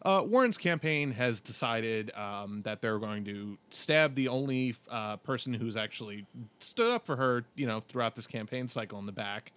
uh, 0.02 0.25
Warren's 0.26 0.59
campaign 0.59 1.12
has 1.12 1.40
decided 1.40 2.11
um, 2.14 2.62
that 2.62 2.80
they're 2.80 2.99
going 2.99 3.25
to 3.25 3.59
stab 3.71 4.14
the 4.14 4.28
only 4.28 4.76
uh, 4.90 5.16
person 5.19 5.52
who's 5.52 5.76
actually 5.76 6.26
stood 6.59 6.90
up 6.90 7.07
for 7.07 7.16
her, 7.16 7.45
you 7.54 7.66
know, 7.66 7.80
throughout 7.80 8.14
this 8.14 8.26
campaign 8.26 8.69
cycle 8.69 8.99
in 8.99 9.07
the 9.07 9.12
back 9.12 9.52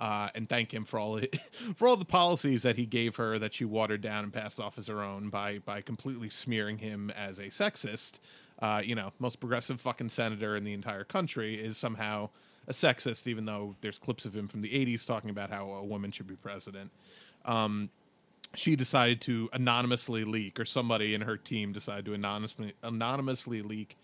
uh, 0.00 0.28
and 0.34 0.48
thank 0.48 0.72
him 0.72 0.84
for 0.84 0.98
all 0.98 1.20
for 1.76 1.88
all 1.88 1.96
the 1.96 2.04
policies 2.04 2.62
that 2.62 2.76
he 2.76 2.86
gave 2.86 3.16
her 3.16 3.38
that 3.38 3.54
she 3.54 3.64
watered 3.64 4.00
down 4.00 4.24
and 4.24 4.32
passed 4.32 4.60
off 4.60 4.78
as 4.78 4.86
her 4.86 5.02
own 5.02 5.28
by 5.28 5.58
by 5.58 5.80
completely 5.80 6.28
smearing 6.28 6.78
him 6.78 7.10
as 7.10 7.38
a 7.38 7.44
sexist. 7.44 8.18
Uh, 8.60 8.80
you 8.84 8.94
know, 8.94 9.12
most 9.18 9.40
progressive 9.40 9.80
fucking 9.80 10.08
senator 10.08 10.56
in 10.56 10.64
the 10.64 10.72
entire 10.72 11.04
country 11.04 11.56
is 11.56 11.76
somehow 11.76 12.28
a 12.68 12.72
sexist, 12.72 13.26
even 13.26 13.44
though 13.44 13.74
there's 13.80 13.98
clips 13.98 14.24
of 14.24 14.34
him 14.34 14.48
from 14.48 14.60
the 14.60 14.70
'80s 14.70 15.06
talking 15.06 15.30
about 15.30 15.50
how 15.50 15.70
a 15.70 15.84
woman 15.84 16.10
should 16.10 16.28
be 16.28 16.36
president. 16.36 16.90
Um, 17.44 17.90
she 18.54 18.76
decided 18.76 19.20
to 19.22 19.48
anonymously 19.52 20.24
leak, 20.24 20.58
or 20.60 20.64
somebody 20.64 21.14
in 21.14 21.20
her 21.20 21.36
team 21.36 21.72
decided 21.72 22.04
to 22.06 22.14
anonymously 22.14 22.74
anonymously 22.82 23.62
leak 23.62 23.96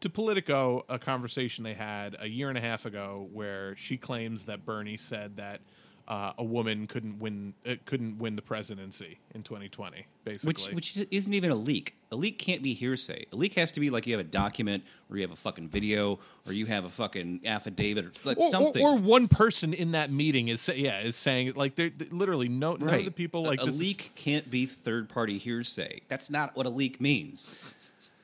to 0.00 0.10
Politico 0.10 0.84
a 0.88 0.98
conversation 0.98 1.64
they 1.64 1.74
had 1.74 2.16
a 2.20 2.28
year 2.28 2.48
and 2.48 2.58
a 2.58 2.60
half 2.60 2.84
ago 2.84 3.28
where 3.32 3.74
she 3.76 3.96
claims 3.96 4.44
that 4.44 4.64
Bernie 4.64 4.96
said 4.96 5.36
that 5.36 5.60
uh, 6.08 6.32
a 6.38 6.44
woman 6.44 6.86
couldn't 6.86 7.18
win 7.18 7.54
uh, 7.66 7.74
couldn't 7.84 8.18
win 8.18 8.36
the 8.36 8.42
presidency 8.42 9.18
in 9.34 9.42
2020 9.42 10.06
basically 10.24 10.48
Which 10.48 10.66
which 10.96 11.06
isn't 11.10 11.32
even 11.32 11.50
a 11.50 11.54
leak. 11.54 11.96
A 12.12 12.16
leak 12.16 12.38
can't 12.38 12.62
be 12.62 12.74
hearsay. 12.74 13.26
A 13.32 13.36
leak 13.36 13.54
has 13.54 13.72
to 13.72 13.80
be 13.80 13.90
like 13.90 14.06
you 14.06 14.12
have 14.12 14.20
a 14.20 14.28
document, 14.28 14.84
or 15.10 15.16
you 15.16 15.22
have 15.22 15.32
a 15.32 15.36
fucking 15.36 15.68
video, 15.68 16.18
or 16.46 16.52
you 16.52 16.66
have 16.66 16.84
a 16.84 16.88
fucking 16.88 17.40
affidavit, 17.44 18.04
or 18.04 18.12
like 18.24 18.38
or, 18.38 18.44
or, 18.44 18.50
something. 18.50 18.84
or 18.84 18.96
one 18.96 19.26
person 19.28 19.72
in 19.72 19.92
that 19.92 20.10
meeting 20.10 20.48
is 20.48 20.60
say, 20.60 20.76
yeah 20.76 21.00
is 21.00 21.16
saying 21.16 21.54
like 21.56 21.76
they're, 21.76 21.90
they 21.90 22.06
literally 22.10 22.48
no 22.48 22.76
none 22.76 22.94
of 22.94 23.04
the 23.04 23.10
people 23.10 23.42
like 23.42 23.60
a, 23.60 23.62
a 23.62 23.66
this 23.66 23.74
is- 23.76 23.80
leak 23.80 24.12
can't 24.14 24.50
be 24.50 24.66
third 24.66 25.08
party 25.08 25.38
hearsay. 25.38 26.02
That's 26.08 26.30
not 26.30 26.56
what 26.56 26.66
a 26.66 26.70
leak 26.70 27.00
means. 27.00 27.46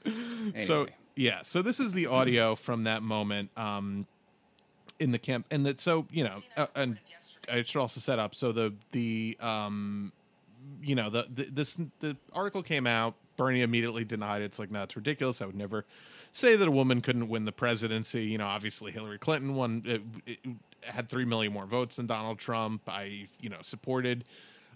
So 0.67 0.89
yeah, 1.15 1.43
so 1.43 1.63
this 1.63 1.79
is 1.79 1.93
the 1.93 2.07
audio 2.07 2.55
from 2.55 2.85
that 2.85 3.03
moment 3.03 3.51
um, 3.57 4.07
in 4.99 5.13
the 5.13 5.19
camp, 5.19 5.47
and 5.51 5.67
that 5.67 5.79
so 5.81 6.07
you 6.11 6.25
know, 6.25 6.41
uh, 6.57 6.67
and 6.75 6.99
I 7.51 7.63
should 7.63 7.81
also 7.81 8.01
set 8.01 8.19
up 8.19 8.35
so 8.35 8.53
the 8.53 8.75
the 8.93 9.37
um, 9.41 10.13
you 10.83 10.95
know 10.95 11.11
the, 11.11 11.27
the 11.33 11.45
this 11.45 11.77
the 12.01 12.17
article 12.33 12.63
came 12.63 12.87
out. 12.87 13.15
Bernie 13.37 13.63
immediately 13.63 14.05
denied 14.05 14.43
it. 14.43 14.47
It's 14.47 14.59
like, 14.59 14.71
no, 14.71 14.83
it's 14.83 14.95
ridiculous. 14.95 15.41
I 15.41 15.47
would 15.47 15.57
never 15.57 15.87
say 16.33 16.57
that 16.57 16.69
a 16.69 16.71
woman 16.71 17.01
couldn't 17.01 17.29
win 17.29 17.45
the 17.45 17.53
presidency. 17.53 18.25
You 18.25 18.39
know, 18.39 18.47
obviously 18.47 18.93
Hillary 18.93 19.19
Clinton 19.19 19.55
won, 19.55 19.83
it, 19.85 20.03
it 20.27 20.39
had 20.83 21.09
three 21.09 21.25
million 21.25 21.53
more 21.53 21.67
votes 21.67 21.97
than 21.97 22.07
Donald 22.07 22.39
Trump. 22.39 22.83
I, 22.89 23.29
you 23.41 23.49
know, 23.49 23.59
supported 23.63 24.25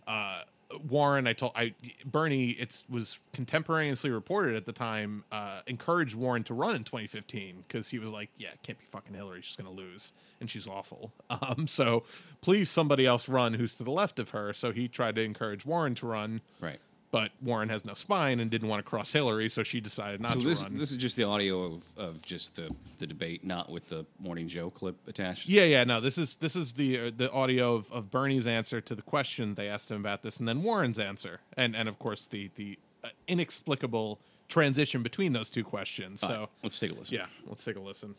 uh, 0.06 0.42
Warren. 0.88 1.26
I 1.26 1.32
told 1.32 1.52
I 1.54 1.75
Bernie. 2.04 2.50
It 2.50 2.82
was 2.88 3.18
contemporaneously 3.32 4.11
reported 4.11 4.56
at 4.56 4.66
the 4.66 4.73
time. 4.73 5.25
Uh, 5.30 5.61
encouraged 5.66 6.14
Warren 6.14 6.44
to 6.44 6.54
run 6.54 6.75
in 6.76 6.85
2015 6.85 7.64
because 7.66 7.88
he 7.88 7.99
was 7.99 8.11
like, 8.11 8.30
"Yeah, 8.37 8.49
it 8.49 8.62
can't 8.62 8.78
be 8.78 8.85
fucking 8.87 9.14
Hillary. 9.14 9.42
She's 9.42 9.56
to 9.56 9.70
lose, 9.70 10.12
and 10.40 10.50
she's 10.50 10.66
awful. 10.66 11.12
Um, 11.28 11.66
so 11.66 12.04
please, 12.40 12.70
somebody 12.70 13.04
else 13.04 13.28
run 13.28 13.54
who's 13.54 13.75
to 13.76 13.85
the 13.85 13.90
left 13.90 14.18
of 14.18 14.30
her." 14.30 14.52
So 14.52 14.73
he 14.73 14.88
tried 14.88 15.16
to 15.16 15.23
encourage 15.23 15.66
Warren 15.66 15.94
to 15.96 16.06
run. 16.06 16.40
Right. 16.61 16.80
But 17.16 17.30
Warren 17.40 17.70
has 17.70 17.87
no 17.87 17.94
spine 17.94 18.40
and 18.40 18.50
didn't 18.50 18.68
want 18.68 18.85
to 18.85 18.88
cross 18.90 19.11
Hillary, 19.11 19.49
so 19.49 19.62
she 19.62 19.80
decided 19.80 20.20
not 20.20 20.32
So 20.32 20.40
to 20.40 20.44
this 20.46 20.62
run. 20.62 20.76
this 20.76 20.90
is 20.90 20.99
just 20.99 21.16
the 21.16 21.25
audio 21.25 21.62
of, 21.62 21.82
of 21.96 22.20
just 22.20 22.56
the, 22.56 22.70
the 22.99 23.06
debate, 23.06 23.42
not 23.42 23.70
with 23.70 23.88
the 23.88 24.04
morning 24.18 24.49
Joe 24.49 24.68
clip 24.68 24.96
attached. 25.08 25.49
Yeah, 25.49 25.64
yeah, 25.64 25.85
no. 25.85 25.99
This 26.02 26.18
is 26.18 26.35
this 26.40 26.54
is 26.56 26.75
the 26.75 26.99
uh, 27.06 27.11
the 27.16 27.32
audio 27.32 27.75
of, 27.75 27.90
of 27.90 28.11
Bernie's 28.11 28.46
answer 28.46 28.82
to 28.82 28.94
the 28.94 29.00
question 29.00 29.54
they 29.54 29.66
asked 29.66 29.90
him 29.90 29.96
about 29.99 30.20
this, 30.20 30.38
and 30.40 30.46
then 30.46 30.62
Warren's 30.62 30.99
answer, 30.99 31.40
and 31.56 31.75
and 31.75 31.88
of 31.88 31.99
course 31.99 32.26
the 32.26 32.50
the 32.56 32.78
uh, 33.02 33.08
inexplicable 33.28 34.18
transition 34.50 35.02
between 35.02 35.32
those 35.32 35.49
two 35.49 35.64
questions. 35.64 36.23
All 36.23 36.28
So 36.28 36.38
right, 36.40 36.49
let's 36.62 36.78
take 36.78 36.90
a 36.90 36.94
listen. 36.94 37.16
yeah, 37.16 37.26
let's 37.49 37.64
take 37.64 37.76
a 37.76 37.80
listen. 37.80 38.14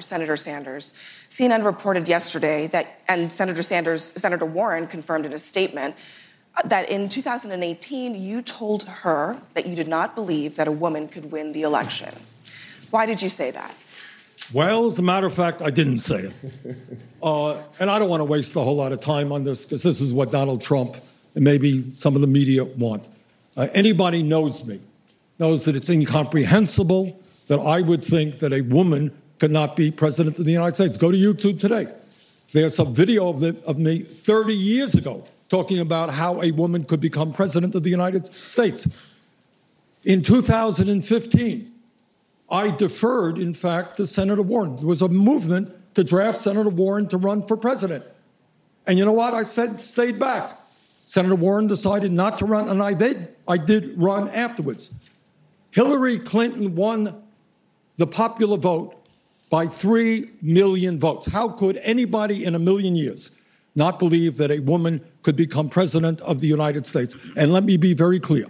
Senator 0.00 0.36
Sanders. 0.36 0.94
CNN 1.28 1.64
reported 1.64 2.06
yesterday 2.06 2.68
that, 2.68 3.00
and 3.08 3.32
Senator 3.32 3.62
Sanders, 3.62 4.04
Senator 4.04 4.46
Warren 4.46 4.86
confirmed 4.86 5.26
in 5.26 5.32
a 5.32 5.40
statement 5.40 5.96
that 6.64 6.90
in 6.90 7.08
2018 7.08 8.14
you 8.14 8.42
told 8.42 8.84
her 8.84 9.40
that 9.54 9.66
you 9.66 9.74
did 9.74 9.88
not 9.88 10.14
believe 10.14 10.56
that 10.56 10.68
a 10.68 10.72
woman 10.72 11.08
could 11.08 11.30
win 11.30 11.52
the 11.52 11.62
election. 11.62 12.14
Why 12.90 13.06
did 13.06 13.22
you 13.22 13.28
say 13.28 13.50
that? 13.50 13.74
Well, 14.52 14.86
as 14.86 14.98
a 14.98 15.02
matter 15.02 15.26
of 15.26 15.34
fact, 15.34 15.60
I 15.60 15.70
didn't 15.70 16.00
say 16.00 16.30
it. 16.30 16.76
Uh, 17.20 17.60
and 17.80 17.90
I 17.90 17.98
don't 17.98 18.08
want 18.08 18.20
to 18.20 18.24
waste 18.24 18.54
a 18.54 18.60
whole 18.60 18.76
lot 18.76 18.92
of 18.92 19.00
time 19.00 19.32
on 19.32 19.42
this 19.42 19.64
because 19.64 19.82
this 19.82 20.00
is 20.00 20.14
what 20.14 20.30
Donald 20.30 20.62
Trump 20.62 20.96
and 21.34 21.42
maybe 21.42 21.92
some 21.92 22.14
of 22.14 22.20
the 22.20 22.28
media 22.28 22.64
want. 22.64 23.08
Uh, 23.56 23.66
anybody 23.74 24.22
knows 24.22 24.64
me 24.64 24.80
knows 25.38 25.64
that 25.64 25.76
it's 25.76 25.88
incomprehensible 25.88 27.20
that 27.46 27.58
I 27.58 27.80
would 27.80 28.04
think 28.04 28.40
that 28.40 28.52
a 28.52 28.60
woman 28.60 29.10
could 29.38 29.50
not 29.50 29.76
be 29.76 29.90
president 29.90 30.38
of 30.38 30.44
the 30.44 30.52
United 30.52 30.74
States. 30.74 30.96
Go 30.96 31.10
to 31.10 31.16
YouTube 31.16 31.58
today. 31.60 31.86
There's 32.52 32.78
a 32.78 32.84
video 32.84 33.28
of, 33.28 33.40
the, 33.40 33.56
of 33.66 33.78
me 33.78 34.00
30 34.00 34.54
years 34.54 34.94
ago 34.94 35.24
talking 35.48 35.78
about 35.78 36.10
how 36.10 36.42
a 36.42 36.50
woman 36.50 36.84
could 36.84 37.00
become 37.00 37.32
president 37.32 37.74
of 37.74 37.82
the 37.82 37.90
United 37.90 38.32
States. 38.32 38.86
In 40.04 40.22
2015, 40.22 41.72
I 42.50 42.70
deferred, 42.70 43.38
in 43.38 43.54
fact, 43.54 43.96
to 43.96 44.06
Senator 44.06 44.42
Warren. 44.42 44.76
There 44.76 44.86
was 44.86 45.02
a 45.02 45.08
movement 45.08 45.72
to 45.94 46.04
draft 46.04 46.38
Senator 46.38 46.70
Warren 46.70 47.06
to 47.08 47.16
run 47.16 47.46
for 47.46 47.56
president. 47.56 48.04
And 48.86 48.98
you 48.98 49.04
know 49.04 49.12
what? 49.12 49.34
I 49.34 49.42
said, 49.42 49.80
stayed 49.80 50.18
back. 50.18 50.58
Senator 51.04 51.34
Warren 51.34 51.66
decided 51.66 52.12
not 52.12 52.38
to 52.38 52.44
run, 52.44 52.68
and 52.68 52.82
I 52.82 52.94
did. 52.94 53.34
I 53.46 53.56
did 53.56 53.98
run 53.98 54.28
afterwards. 54.28 54.90
Hillary 55.72 56.18
Clinton 56.18 56.74
won 56.74 57.22
the 57.96 58.06
popular 58.06 58.56
vote 58.56 58.94
by 59.50 59.66
three 59.66 60.30
million 60.42 60.98
votes. 60.98 61.26
How 61.26 61.48
could 61.48 61.78
anybody 61.78 62.44
in 62.44 62.54
a 62.54 62.58
million 62.58 62.94
years 62.94 63.30
not 63.78 63.98
believe 63.98 64.36
that 64.36 64.50
a 64.50 64.58
woman 64.58 65.00
could 65.22 65.36
become 65.36 65.70
president 65.70 66.20
of 66.20 66.40
the 66.40 66.46
United 66.46 66.86
States? 66.86 67.16
And 67.36 67.52
let 67.52 67.64
me 67.64 67.78
be 67.78 67.94
very 67.94 68.20
clear 68.20 68.46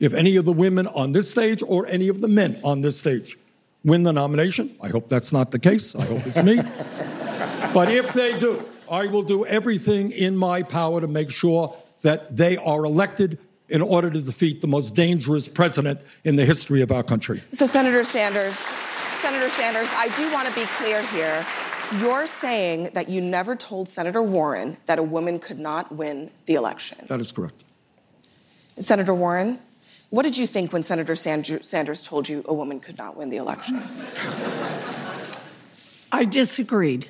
if 0.00 0.14
any 0.14 0.36
of 0.36 0.44
the 0.44 0.52
women 0.52 0.86
on 0.88 1.12
this 1.12 1.30
stage 1.30 1.62
or 1.66 1.86
any 1.86 2.08
of 2.08 2.20
the 2.20 2.28
men 2.28 2.58
on 2.64 2.80
this 2.80 2.98
stage 2.98 3.36
win 3.84 4.02
the 4.02 4.12
nomination, 4.12 4.74
I 4.80 4.88
hope 4.88 5.08
that's 5.08 5.32
not 5.32 5.50
the 5.50 5.58
case. 5.58 5.94
I 5.94 6.04
hope 6.04 6.26
it's 6.26 6.42
me. 6.42 6.56
but 7.74 7.90
if 7.90 8.12
they 8.12 8.38
do, 8.38 8.64
I 8.90 9.06
will 9.06 9.22
do 9.22 9.46
everything 9.46 10.10
in 10.10 10.36
my 10.36 10.62
power 10.62 11.00
to 11.00 11.06
make 11.06 11.30
sure 11.30 11.76
that 12.02 12.36
they 12.36 12.56
are 12.56 12.84
elected 12.84 13.38
in 13.68 13.80
order 13.80 14.10
to 14.10 14.20
defeat 14.20 14.60
the 14.60 14.66
most 14.66 14.94
dangerous 14.94 15.48
president 15.48 16.00
in 16.24 16.36
the 16.36 16.44
history 16.44 16.82
of 16.82 16.90
our 16.92 17.02
country. 17.02 17.40
So, 17.52 17.66
Senator 17.66 18.04
Sanders, 18.04 18.56
Senator 19.20 19.48
Sanders, 19.50 19.88
I 19.92 20.12
do 20.16 20.30
want 20.32 20.48
to 20.48 20.54
be 20.54 20.66
clear 20.78 21.00
here. 21.06 21.46
You're 22.00 22.26
saying 22.26 22.90
that 22.94 23.08
you 23.08 23.20
never 23.20 23.54
told 23.54 23.88
Senator 23.88 24.22
Warren 24.22 24.76
that 24.86 24.98
a 24.98 25.02
woman 25.02 25.38
could 25.38 25.58
not 25.58 25.92
win 25.92 26.30
the 26.46 26.54
election. 26.54 26.98
That 27.06 27.20
is 27.20 27.32
correct. 27.32 27.64
Senator 28.78 29.14
Warren, 29.14 29.58
what 30.10 30.22
did 30.22 30.36
you 30.38 30.46
think 30.46 30.72
when 30.72 30.82
Senator 30.82 31.14
Sanders 31.14 31.68
Sanders 31.68 32.02
told 32.02 32.28
you 32.28 32.42
a 32.46 32.54
woman 32.54 32.80
could 32.80 32.96
not 32.96 33.16
win 33.16 33.28
the 33.30 33.36
election? 33.36 33.82
I 36.12 36.24
disagreed. 36.24 37.08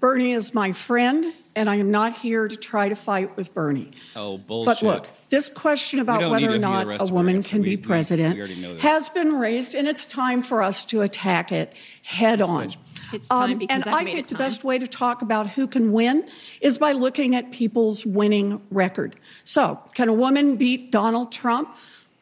Bernie 0.00 0.32
is 0.32 0.52
my 0.54 0.72
friend, 0.72 1.32
and 1.54 1.70
I 1.70 1.76
am 1.76 1.92
not 1.92 2.14
here 2.18 2.48
to 2.48 2.56
try 2.56 2.88
to 2.88 2.96
fight 2.96 3.36
with 3.36 3.54
Bernie. 3.54 3.92
Oh, 4.16 4.38
bullshit. 4.38 4.66
But 4.66 4.82
look, 4.82 5.08
this 5.30 5.48
question 5.48 6.00
about 6.00 6.28
whether 6.28 6.50
or 6.52 6.58
not 6.58 6.86
a 7.00 7.12
woman 7.12 7.40
can 7.42 7.60
We- 7.62 7.76
be 7.76 7.78
president 7.78 8.34
we 8.34 8.40
already 8.40 8.60
know 8.60 8.74
this. 8.74 8.82
has 8.82 9.08
been 9.08 9.38
raised, 9.38 9.76
and 9.76 9.86
it's 9.86 10.04
time 10.04 10.42
for 10.42 10.60
us 10.62 10.84
to 10.86 11.02
attack 11.02 11.52
it 11.52 11.72
head 12.02 12.40
on. 12.40 12.72
It's 13.12 13.28
time 13.28 13.58
because 13.58 13.76
Um, 13.76 13.84
and 13.84 13.84
I've 13.94 13.94
I 13.94 14.04
made 14.04 14.12
think 14.14 14.18
it 14.26 14.28
the 14.28 14.34
time. 14.34 14.44
best 14.46 14.64
way 14.64 14.78
to 14.78 14.86
talk 14.86 15.22
about 15.22 15.50
who 15.50 15.66
can 15.66 15.92
win 15.92 16.28
is 16.60 16.78
by 16.78 16.92
looking 16.92 17.34
at 17.34 17.50
people's 17.52 18.04
winning 18.06 18.60
record. 18.70 19.16
So, 19.44 19.80
can 19.94 20.08
a 20.08 20.12
woman 20.14 20.56
beat 20.56 20.90
Donald 20.90 21.32
Trump? 21.32 21.74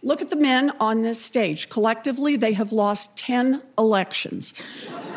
Look 0.03 0.23
at 0.23 0.31
the 0.31 0.37
men 0.37 0.73
on 0.81 1.03
this 1.03 1.21
stage. 1.23 1.69
Collectively, 1.69 2.35
they 2.37 2.55
have 2.55 2.73
lost 2.73 3.19
10 3.19 3.61
elections. 3.79 4.55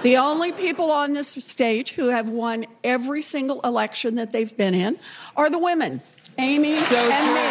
The 0.02 0.18
only 0.18 0.52
people 0.52 0.92
on 0.92 1.14
this 1.14 1.30
stage 1.30 1.94
who 1.94 2.08
have 2.10 2.28
won 2.30 2.66
every 2.84 3.22
single 3.22 3.62
election 3.62 4.16
that 4.16 4.34
they've 4.34 4.56
been 4.58 4.74
in 4.74 5.00
are 5.38 5.50
the 5.50 5.58
women, 5.60 6.02
Amy 6.38 6.74
and 6.74 6.82
me. 7.34 7.50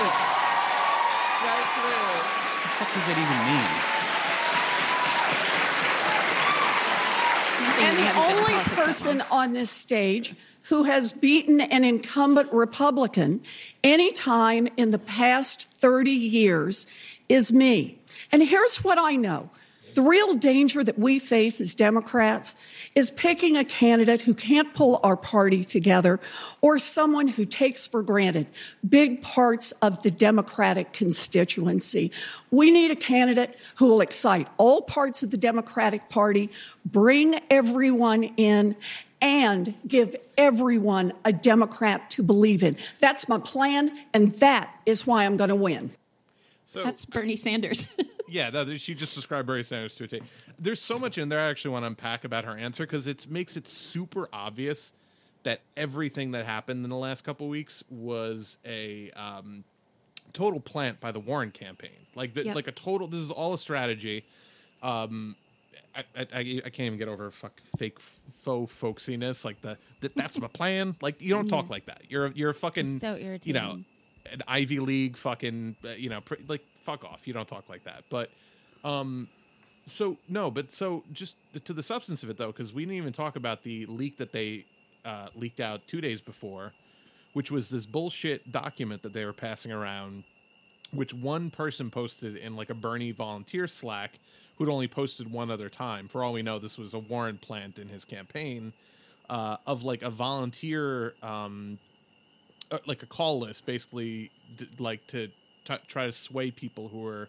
What 1.41 2.62
the 2.62 2.69
fuck 2.76 2.93
does 2.93 3.07
that 3.07 3.17
even 3.17 3.41
mean? 3.49 3.73
They 7.59 7.71
saying 7.71 7.88
And 7.88 7.97
we 7.97 8.02
the 8.02 8.07
haven't 8.07 8.26
been 8.26 8.37
in 8.38 8.38
only 8.38 8.52
politics 8.52 8.75
that 8.76 8.81
person 8.92 9.22
on 9.30 9.52
this 9.52 9.70
stage 9.70 10.34
who 10.68 10.84
has 10.84 11.12
beaten 11.12 11.61
an 11.61 11.82
incumbent 11.82 12.52
Republican 12.52 13.40
any 13.82 14.12
time 14.12 14.68
in 14.76 14.90
the 14.90 14.99
past 14.99 15.70
30 15.72 16.11
years 16.11 16.87
is 17.28 17.52
me. 17.52 17.99
And 18.30 18.42
here's 18.42 18.84
what 18.84 18.99
I 18.99 19.16
know. 19.16 19.49
The 19.94 20.02
real 20.02 20.34
danger 20.34 20.84
that 20.84 20.99
we 20.99 21.18
face 21.18 21.58
as 21.61 21.75
Democrats 21.75 22.54
is 22.94 23.11
picking 23.11 23.56
a 23.56 23.64
candidate 23.64 24.22
who 24.22 24.34
can't 24.34 24.75
pull 24.75 25.00
our 25.02 25.16
party 25.16 25.64
together 25.64 26.20
or 26.61 26.78
someone 26.78 27.28
who 27.28 27.44
takes 27.44 27.87
for 27.87 28.02
granted 28.02 28.46
big 28.87 29.22
parts 29.22 29.72
of 29.72 30.02
the 30.02 30.11
Democratic 30.11 30.92
constituency. 30.92 32.11
We 32.50 32.70
need 32.70 32.90
a 32.90 32.96
candidate 32.96 33.56
who 33.76 33.87
will 33.87 34.00
excite 34.00 34.49
all 34.58 34.82
parts 34.82 35.22
of 35.22 35.30
the 35.30 35.37
Democratic 35.37 36.08
Party, 36.08 36.50
bring 36.84 37.40
everyone 37.50 38.25
in, 38.25 38.76
and 39.20 39.75
give 39.87 40.16
everyone 40.37 41.12
a 41.25 41.32
Democrat 41.32 42.11
to 42.11 42.22
believe 42.22 42.62
in. 42.62 42.76
That's 42.99 43.28
my 43.28 43.38
plan, 43.38 43.96
and 44.12 44.32
that 44.34 44.68
is 44.84 45.06
why 45.06 45.25
I'm 45.25 45.37
going 45.37 45.50
to 45.50 45.56
win. 45.56 45.92
So 46.66 46.82
That's 46.82 47.04
Bernie 47.04 47.37
Sanders. 47.37 47.88
yeah, 48.32 48.50
that, 48.50 48.80
she 48.80 48.94
just 48.94 49.14
described 49.14 49.46
Bernie 49.46 49.62
Sanders 49.62 49.94
to 49.96 50.04
a 50.04 50.08
T. 50.08 50.20
There's 50.58 50.80
so 50.80 50.98
much 50.98 51.18
in 51.18 51.28
there 51.28 51.40
I 51.40 51.48
actually 51.50 51.72
want 51.72 51.82
to 51.84 51.86
unpack 51.88 52.24
about 52.24 52.44
her 52.44 52.56
answer 52.56 52.84
because 52.84 53.06
it 53.06 53.26
makes 53.28 53.56
it 53.56 53.66
super 53.66 54.28
obvious 54.32 54.92
that 55.44 55.60
everything 55.76 56.32
that 56.32 56.46
happened 56.46 56.84
in 56.84 56.90
the 56.90 56.96
last 56.96 57.24
couple 57.24 57.48
weeks 57.48 57.82
was 57.90 58.58
a 58.64 59.10
um, 59.12 59.64
total 60.32 60.60
plant 60.60 61.00
by 61.00 61.10
the 61.12 61.20
Warren 61.20 61.50
campaign. 61.50 61.90
Like, 62.14 62.34
Yep. 62.36 62.54
like 62.54 62.68
a 62.68 62.72
total. 62.72 63.08
This 63.08 63.20
is 63.20 63.30
all 63.30 63.52
a 63.54 63.58
strategy. 63.58 64.24
Um, 64.82 65.36
I, 65.94 66.04
I, 66.16 66.26
I 66.32 66.70
can't 66.70 66.80
even 66.80 66.98
get 66.98 67.08
over 67.08 67.30
fuck 67.30 67.60
fake 67.76 67.98
faux 68.00 68.72
folksiness. 68.72 69.44
Like 69.44 69.60
the 69.60 69.76
that, 70.00 70.16
that's 70.16 70.38
my 70.38 70.46
plan. 70.48 70.96
Like 71.02 71.20
you 71.20 71.34
don't 71.34 71.48
talk 71.48 71.68
like 71.70 71.86
that. 71.86 72.02
You're 72.08 72.26
a- 72.26 72.32
you're 72.34 72.50
a 72.50 72.54
fucking 72.54 72.86
It's 72.92 73.00
so 73.00 73.14
You 73.44 73.52
know, 73.52 73.80
an 74.30 74.42
Ivy 74.48 74.78
League 74.80 75.16
fucking 75.16 75.76
uh, 75.84 75.88
you 75.90 76.08
know 76.08 76.20
pr- 76.22 76.36
like 76.48 76.64
fuck 76.82 77.04
off. 77.04 77.26
You 77.26 77.34
don't 77.34 77.48
talk 77.48 77.68
like 77.68 77.84
that. 77.84 78.04
But 78.10 78.30
um, 78.84 79.28
so 79.88 80.16
no, 80.28 80.50
but 80.50 80.72
so 80.72 81.04
just 81.12 81.36
to 81.64 81.72
the 81.72 81.82
substance 81.82 82.22
of 82.22 82.30
it 82.30 82.36
though, 82.38 82.48
because 82.48 82.72
we 82.72 82.84
didn't 82.84 82.96
even 82.96 83.12
talk 83.12 83.36
about 83.36 83.62
the 83.62 83.86
leak 83.86 84.18
that 84.18 84.32
they 84.32 84.64
uh, 85.04 85.28
leaked 85.34 85.60
out 85.60 85.86
two 85.86 86.00
days 86.00 86.20
before, 86.20 86.72
which 87.32 87.50
was 87.50 87.68
this 87.68 87.86
bullshit 87.86 88.50
document 88.52 89.02
that 89.02 89.12
they 89.12 89.24
were 89.24 89.32
passing 89.32 89.72
around, 89.72 90.24
which 90.92 91.12
one 91.14 91.50
person 91.50 91.90
posted 91.90 92.36
in 92.36 92.56
like 92.56 92.70
a 92.70 92.74
Bernie 92.74 93.12
volunteer 93.12 93.66
Slack, 93.66 94.18
who'd 94.56 94.68
only 94.68 94.88
posted 94.88 95.30
one 95.30 95.50
other 95.50 95.68
time. 95.68 96.08
For 96.08 96.22
all 96.22 96.32
we 96.32 96.42
know, 96.42 96.58
this 96.58 96.78
was 96.78 96.94
a 96.94 96.98
Warren 96.98 97.38
plant 97.38 97.78
in 97.78 97.88
his 97.88 98.04
campaign 98.04 98.72
uh, 99.30 99.56
of 99.66 99.82
like 99.82 100.02
a 100.02 100.10
volunteer. 100.10 101.14
Um, 101.22 101.78
uh, 102.70 102.78
like 102.86 103.02
a 103.02 103.06
call 103.06 103.40
list, 103.40 103.66
basically, 103.66 104.30
d- 104.56 104.66
like 104.78 105.06
to 105.06 105.28
t- 105.64 105.75
try 105.87 106.07
to 106.07 106.12
sway 106.12 106.50
people 106.50 106.88
who 106.88 107.07
are 107.07 107.28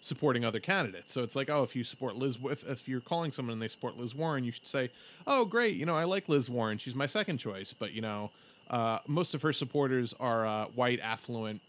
supporting 0.00 0.44
other 0.44 0.60
candidates. 0.60 1.12
So 1.12 1.22
it's 1.22 1.34
like, 1.34 1.48
oh, 1.48 1.62
if 1.62 1.74
you 1.74 1.82
support 1.82 2.16
Liz, 2.16 2.36
if, 2.44 2.62
if 2.64 2.88
you're 2.88 3.00
calling 3.00 3.32
someone 3.32 3.54
and 3.54 3.62
they 3.62 3.68
support 3.68 3.96
Liz 3.96 4.14
Warren, 4.14 4.44
you 4.44 4.52
should 4.52 4.66
say, 4.66 4.90
oh, 5.26 5.44
great, 5.44 5.76
you 5.76 5.86
know, 5.86 5.94
I 5.94 6.04
like 6.04 6.28
Liz 6.28 6.50
Warren, 6.50 6.76
she's 6.78 6.94
my 6.94 7.06
second 7.06 7.38
choice, 7.38 7.72
but 7.72 7.92
you 7.92 8.02
know, 8.02 8.30
uh, 8.70 8.98
most 9.06 9.34
of 9.34 9.42
her 9.42 9.52
supporters 9.52 10.14
are 10.20 10.46
uh, 10.46 10.66
white, 10.74 11.00
affluent, 11.00 11.60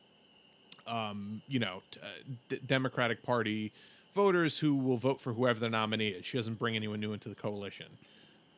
um, 0.87 1.41
you 1.47 1.59
know, 1.59 1.81
t- 1.91 1.99
uh, 2.01 2.33
d- 2.49 2.59
Democratic 2.65 3.23
Party 3.23 3.71
voters 4.13 4.57
who 4.57 4.75
will 4.75 4.97
vote 4.97 5.19
for 5.19 5.33
whoever 5.33 5.59
the 5.59 5.69
nominee 5.69 6.09
is. 6.09 6.25
She 6.25 6.37
doesn't 6.37 6.59
bring 6.59 6.75
anyone 6.75 6.99
new 6.99 7.13
into 7.13 7.29
the 7.29 7.35
coalition 7.35 7.87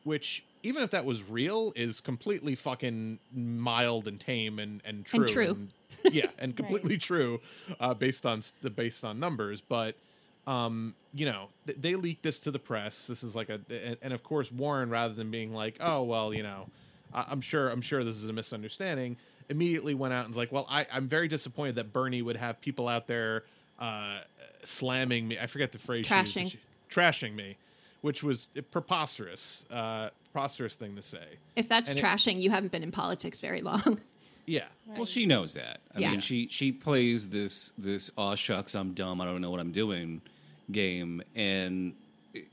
which 0.04 0.42
even 0.62 0.82
if 0.82 0.90
that 0.90 1.04
was 1.04 1.28
real 1.28 1.72
is 1.76 2.00
completely 2.00 2.54
fucking 2.54 3.18
mild 3.34 4.08
and 4.08 4.18
tame 4.18 4.58
and 4.58 4.80
and 4.84 5.04
true 5.04 5.20
And 5.24 5.28
true. 5.28 5.68
yeah 6.12 6.26
and 6.38 6.56
completely 6.56 6.96
true 6.98 7.40
uh, 7.80 7.94
based 7.94 8.24
on 8.26 8.42
the 8.62 8.70
based 8.70 9.04
on 9.04 9.18
numbers 9.20 9.60
but 9.60 9.94
um 10.46 10.94
you 11.12 11.26
know 11.26 11.48
th- 11.66 11.78
they 11.80 11.94
leaked 11.94 12.22
this 12.22 12.38
to 12.40 12.50
the 12.50 12.58
press 12.58 13.06
this 13.06 13.22
is 13.22 13.34
like 13.36 13.48
a 13.50 13.60
and- 13.70 13.96
and 14.02 14.12
of 14.12 14.22
course 14.22 14.50
warren 14.52 14.88
rather 14.90 15.14
than 15.14 15.30
being 15.30 15.52
like 15.52 15.76
oh 15.80 16.02
well 16.02 16.32
you 16.32 16.42
know 16.42 16.66
I- 17.12 17.26
i'm 17.28 17.40
sure 17.40 17.68
i'm 17.68 17.82
sure 17.82 18.02
this 18.04 18.16
is 18.16 18.28
a 18.28 18.32
misunderstanding 18.32 19.16
immediately 19.50 19.94
went 19.94 20.12
out 20.14 20.20
and 20.24 20.28
was 20.28 20.36
like 20.36 20.52
well 20.52 20.66
I, 20.70 20.86
i'm 20.92 21.08
very 21.08 21.28
disappointed 21.28 21.74
that 21.76 21.92
bernie 21.92 22.22
would 22.22 22.36
have 22.36 22.60
people 22.60 22.88
out 22.88 23.06
there 23.06 23.44
uh 23.78 24.20
slamming 24.64 25.26
me 25.28 25.38
i 25.38 25.46
forget 25.46 25.72
the 25.72 25.78
phrase 25.78 26.08
used, 26.08 26.10
Trashing. 26.34 26.50
she- 26.52 26.58
trashing 26.90 27.34
me 27.34 27.56
which 28.00 28.22
was 28.22 28.48
preposterous 28.70 29.64
uh 29.70 30.08
preposterous 30.32 30.74
thing 30.74 30.96
to 30.96 31.02
say 31.02 31.24
if 31.56 31.68
that's 31.68 31.90
And 31.90 31.98
it- 31.98 32.02
trashing, 32.04 32.40
you 32.40 32.50
haven't 32.50 32.70
been 32.72 32.82
in 32.82 32.92
politics 32.92 33.40
very 33.40 33.60
long. 33.62 34.00
yeah 34.48 34.64
Well, 34.86 35.04
she 35.04 35.26
knows 35.26 35.54
that. 35.54 35.80
I 35.94 36.00
Yeah. 36.00 36.10
mean, 36.12 36.20
she 36.20 36.48
she 36.48 36.72
plays 36.72 37.28
this 37.30 37.72
this 37.78 38.10
"aw 38.16 38.34
shucks, 38.34 38.74
I'm 38.74 38.94
dumb, 38.94 39.20
I 39.20 39.24
don't 39.24 39.40
know 39.40 39.50
what 39.50 39.60
I'm 39.60 39.72
doing" 39.72 40.22
game, 40.70 41.22
and 41.34 41.94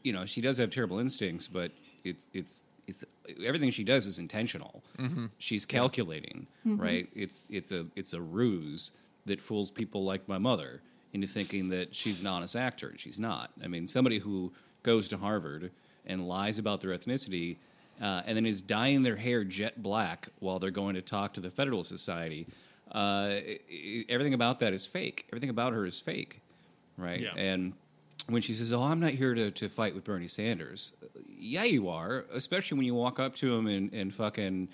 you 0.04 0.14
know 0.14 0.26
she 0.26 0.42
does 0.42 0.58
have 0.58 0.70
terrible 0.72 1.00
instincts, 1.00 1.48
but 1.48 1.72
it, 2.04 2.18
it's 2.34 2.64
it's 2.88 3.04
everything 3.44 3.72
she 3.72 3.84
does 3.84 4.06
is 4.06 4.20
intentional. 4.20 4.84
Mm-hmm. 5.00 5.26
She's 5.38 5.66
calculating, 5.66 6.48
mm-hmm. 6.66 6.82
right? 6.82 7.10
It's 7.16 7.46
it's 7.50 7.72
a 7.72 7.88
it's 7.96 8.14
a 8.14 8.22
ruse 8.22 8.92
that 9.26 9.42
fools 9.42 9.72
people 9.72 10.04
like 10.04 10.28
my 10.28 10.38
mother 10.38 10.82
into 11.14 11.28
thinking 11.28 11.70
that 11.70 11.96
she's 11.96 12.22
an 12.22 12.28
honest 12.28 12.56
actor. 12.56 12.90
and 12.90 13.00
She's 13.00 13.20
not. 13.20 13.52
I 13.64 13.68
mean, 13.68 13.88
somebody 13.88 14.20
who 14.20 14.54
goes 14.84 15.08
to 15.08 15.18
Harvard 15.18 15.72
and 16.06 16.28
lies 16.28 16.60
about 16.60 16.82
their 16.82 16.92
ethnicity 16.96 17.58
uh, 18.02 18.22
and 18.26 18.36
then 18.36 18.46
is 18.46 18.62
dyeing 18.62 19.04
their 19.04 19.16
hair 19.16 19.44
jet 19.44 19.82
black 19.82 20.30
while 20.40 20.60
they're 20.60 20.72
going 20.72 20.96
to 20.96 21.02
talk 21.02 21.34
to 21.34 21.42
the 21.42 21.50
Federal 21.50 21.84
Society. 21.84 22.48
Uh, 22.94 23.40
i- 23.42 23.60
i- 23.72 24.06
everything 24.10 24.34
about 24.34 24.60
that 24.60 24.74
is 24.74 24.86
fake. 24.86 25.26
Everything 25.32 25.50
about 25.50 25.74
her 25.74 25.86
is 25.86 26.00
fake, 26.00 26.42
right? 26.98 27.22
Yeah. 27.22 27.34
And 27.36 27.74
when 28.28 28.42
she 28.42 28.54
says, 28.54 28.72
"Oh, 28.72 28.84
I'm 28.84 29.00
not 29.00 29.12
here 29.12 29.34
to, 29.34 29.52
to 29.52 29.70
fight 29.70 29.96
with 29.96 30.04
Bernie 30.04 30.28
Sanders," 30.28 30.94
yeah, 31.38 31.64
you 31.64 31.90
are. 31.90 32.26
Especially 32.34 32.78
when 32.78 32.86
you 32.86 32.96
walk 32.96 33.20
up 33.20 33.36
to 33.36 33.54
him 33.56 33.68
and, 33.68 33.92
and 33.94 34.14
fucking 34.14 34.70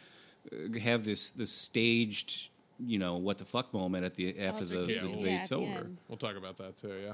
uh, 0.52 0.80
have 0.80 1.04
this 1.04 1.30
this 1.30 1.52
staged, 1.52 2.50
you 2.80 2.98
know, 3.00 3.16
what 3.16 3.38
the 3.38 3.46
fuck 3.46 3.74
moment 3.74 4.04
at 4.06 4.16
the 4.16 4.38
after 4.40 4.66
the, 4.66 4.74
the 4.76 4.80
Altercation, 4.82 5.10
yeah, 5.10 5.16
debate's 5.18 5.50
the 5.50 5.56
over. 5.56 5.72
end. 5.80 5.98
we'll 6.08 6.18
talk 6.18 6.36
about 6.36 6.58
that 6.58 6.78
too 6.80 6.94
yeah 7.06 7.14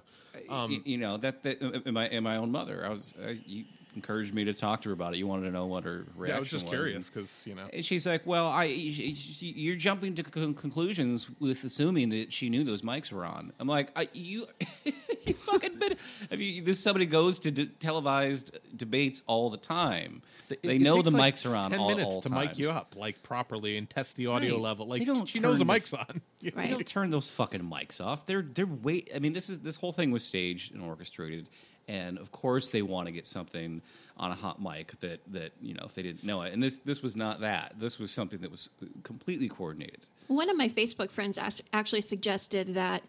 Y- 0.67 0.81
you 0.85 0.97
know 0.97 1.17
that 1.17 1.43
that 1.43 1.61
uh, 1.61 1.91
my 1.91 2.07
and 2.07 2.23
my 2.23 2.37
own 2.37 2.51
mother. 2.51 2.85
I 2.85 2.89
was 2.89 3.13
uh, 3.23 3.33
you 3.45 3.65
encouraged 3.95 4.33
me 4.33 4.43
to 4.45 4.53
talk 4.53 4.81
to 4.83 4.89
her 4.89 4.93
about 4.93 5.13
it. 5.15 5.17
You 5.17 5.27
wanted 5.27 5.45
to 5.45 5.51
know 5.51 5.65
what 5.65 5.83
her 5.83 6.05
reaction 6.15 6.27
yeah 6.27 6.35
i 6.35 6.39
was 6.39 6.49
just 6.49 6.65
was. 6.65 6.71
curious 6.71 7.09
because 7.09 7.43
you 7.47 7.55
know 7.55 7.67
And 7.73 7.83
she's 7.83 8.05
like, 8.05 8.25
"Well, 8.27 8.47
I 8.47 8.65
y- 8.67 8.93
y- 8.97 9.13
you're 9.55 9.75
jumping 9.75 10.13
to 10.15 10.23
con- 10.23 10.53
conclusions 10.53 11.27
with 11.39 11.63
assuming 11.63 12.09
that 12.09 12.31
she 12.31 12.49
knew 12.49 12.63
those 12.63 12.81
mics 12.83 13.11
were 13.11 13.25
on." 13.25 13.53
I'm 13.59 13.67
like, 13.67 13.91
I, 13.95 14.07
"You, 14.13 14.45
you 15.25 15.33
fucking 15.33 15.79
been." 15.79 15.95
I 16.31 16.35
mean, 16.35 16.63
this 16.63 16.79
somebody 16.79 17.05
goes 17.07 17.39
to 17.39 17.51
d- 17.51 17.67
televised 17.79 18.57
debates 18.75 19.21
all 19.27 19.49
the 19.49 19.57
time. 19.57 20.21
It- 20.49 20.61
they 20.63 20.75
it 20.75 20.81
know 20.81 20.97
takes 21.01 21.11
the 21.11 21.17
like 21.17 21.35
mics 21.35 21.51
are 21.51 21.55
on 21.55 21.71
10 21.71 21.79
all, 21.79 21.89
minutes 21.89 22.05
all 22.15 22.21
to 22.21 22.29
times. 22.29 22.49
mic 22.49 22.57
you 22.59 22.69
up 22.69 22.95
like 22.95 23.21
properly 23.23 23.77
and 23.77 23.89
test 23.89 24.15
the 24.15 24.27
audio 24.27 24.53
Right. 24.53 24.61
level 24.61 24.87
like 24.87 25.05
don't 25.05 25.27
she 25.27 25.39
knows 25.39 25.59
the 25.59 25.65
mic's 25.65 25.93
f- 25.93 26.05
on 26.07 26.21
You 26.39 26.51
know? 26.51 26.57
Right. 26.57 26.65
They 26.67 26.71
don't 26.71 26.87
turn 26.87 27.09
those 27.09 27.29
fucking 27.31 27.61
mics 27.63 27.99
off. 27.99 28.25
They're 28.25 28.43
they're 28.43 28.65
wait. 28.65 29.09
I 29.13 29.19
mean, 29.19 29.33
this 29.33 29.49
is 29.49 29.59
this 29.59 29.75
whole 29.75 29.91
thing 29.91 30.11
was 30.11 30.23
staged 30.23 30.73
and 30.73 30.81
orchestrated, 30.81 31.49
and 31.87 32.17
of 32.17 32.31
course 32.31 32.69
they 32.69 32.81
want 32.81 33.07
to 33.07 33.11
get 33.11 33.25
something 33.25 33.81
on 34.17 34.31
a 34.31 34.35
hot 34.35 34.61
mic 34.61 34.99
that 34.99 35.19
that 35.31 35.51
you 35.61 35.73
know 35.73 35.83
if 35.85 35.95
they 35.95 36.01
didn't 36.01 36.23
know 36.23 36.41
it. 36.41 36.53
And 36.53 36.61
this 36.61 36.77
this 36.77 37.01
was 37.01 37.15
not 37.15 37.41
that. 37.41 37.75
This 37.79 37.99
was 37.99 38.11
something 38.11 38.39
that 38.41 38.51
was 38.51 38.69
completely 39.03 39.47
coordinated. 39.47 40.01
One 40.27 40.49
of 40.49 40.57
my 40.57 40.69
Facebook 40.69 41.09
friends 41.09 41.39
actually 41.73 42.01
suggested 42.01 42.73
that 42.73 43.03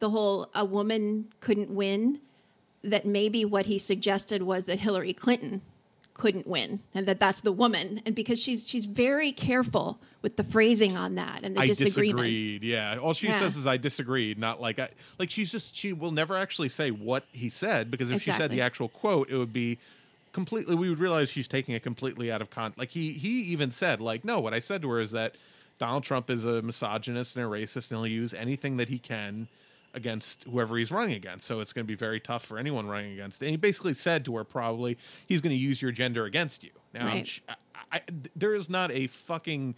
the 0.00 0.10
whole 0.10 0.48
a 0.54 0.64
woman 0.64 1.32
couldn't 1.40 1.70
win, 1.70 2.20
that 2.82 3.06
maybe 3.06 3.44
what 3.44 3.66
he 3.66 3.78
suggested 3.78 4.42
was 4.42 4.64
that 4.64 4.80
Hillary 4.80 5.12
Clinton 5.12 5.62
couldn't 6.14 6.46
win 6.46 6.78
and 6.94 7.06
that 7.06 7.18
that's 7.18 7.40
the 7.40 7.50
woman 7.50 8.00
and 8.06 8.14
because 8.14 8.38
she's 8.38 8.66
she's 8.68 8.84
very 8.84 9.32
careful 9.32 9.98
with 10.22 10.36
the 10.36 10.44
phrasing 10.44 10.96
on 10.96 11.16
that 11.16 11.40
and 11.42 11.56
the 11.56 11.60
I 11.60 11.66
disagreement 11.66 12.18
disagreed. 12.18 12.62
Yeah, 12.62 12.98
all 12.98 13.14
she 13.14 13.26
Yeah. 13.26 13.40
says 13.40 13.56
is 13.56 13.66
I 13.66 13.76
disagreed. 13.76 14.38
Not 14.38 14.60
like 14.60 14.78
I 14.78 14.90
like 15.18 15.30
she's 15.30 15.50
just 15.50 15.74
she 15.74 15.92
will 15.92 16.12
never 16.12 16.36
actually 16.36 16.68
say 16.68 16.90
what 16.92 17.24
he 17.32 17.48
said 17.48 17.90
because 17.90 18.10
if 18.10 18.22
she 18.22 18.30
said 18.30 18.50
the 18.52 18.60
actual 18.60 18.88
quote, 18.88 19.28
it 19.28 19.36
would 19.36 19.52
be 19.52 19.78
completely. 20.32 20.76
We 20.76 20.88
would 20.88 21.00
realize 21.00 21.28
she's 21.30 21.48
taking 21.48 21.74
it 21.74 21.82
completely 21.82 22.30
out 22.30 22.40
of 22.40 22.48
context. 22.48 22.78
Like 22.78 22.90
he 22.90 23.12
he 23.12 23.42
even 23.52 23.72
said 23.72 24.00
like 24.00 24.24
no, 24.24 24.38
what 24.40 24.54
I 24.54 24.60
said 24.60 24.82
to 24.82 24.90
her 24.90 25.00
is 25.00 25.10
that 25.10 25.34
Donald 25.78 26.04
Trump 26.04 26.30
is 26.30 26.44
a 26.44 26.62
misogynist 26.62 27.36
and 27.36 27.44
a 27.44 27.48
racist 27.48 27.90
and 27.90 27.98
he'll 27.98 28.06
use 28.06 28.34
anything 28.34 28.76
that 28.76 28.88
he 28.88 28.98
can 29.00 29.48
against 29.94 30.44
whoever 30.44 30.76
he's 30.76 30.90
running 30.90 31.14
against. 31.14 31.46
So 31.46 31.60
it's 31.60 31.72
going 31.72 31.84
to 31.86 31.88
be 31.88 31.94
very 31.96 32.20
tough 32.20 32.44
for 32.44 32.58
anyone 32.58 32.86
running 32.86 33.12
against. 33.12 33.40
And 33.42 33.50
he 33.50 33.56
basically 33.56 33.94
said 33.94 34.24
to 34.26 34.36
her 34.36 34.44
probably 34.44 34.98
he's 35.26 35.40
going 35.40 35.54
to 35.54 35.60
use 35.62 35.80
your 35.80 35.92
gender 35.92 36.24
against 36.24 36.62
you. 36.64 36.70
Now 36.92 37.06
Right. 37.06 37.26
sh- 37.26 37.40
I, 37.48 37.54
I, 37.92 38.00
there 38.36 38.54
is 38.54 38.68
not 38.68 38.90
a 38.90 39.06
fucking 39.06 39.74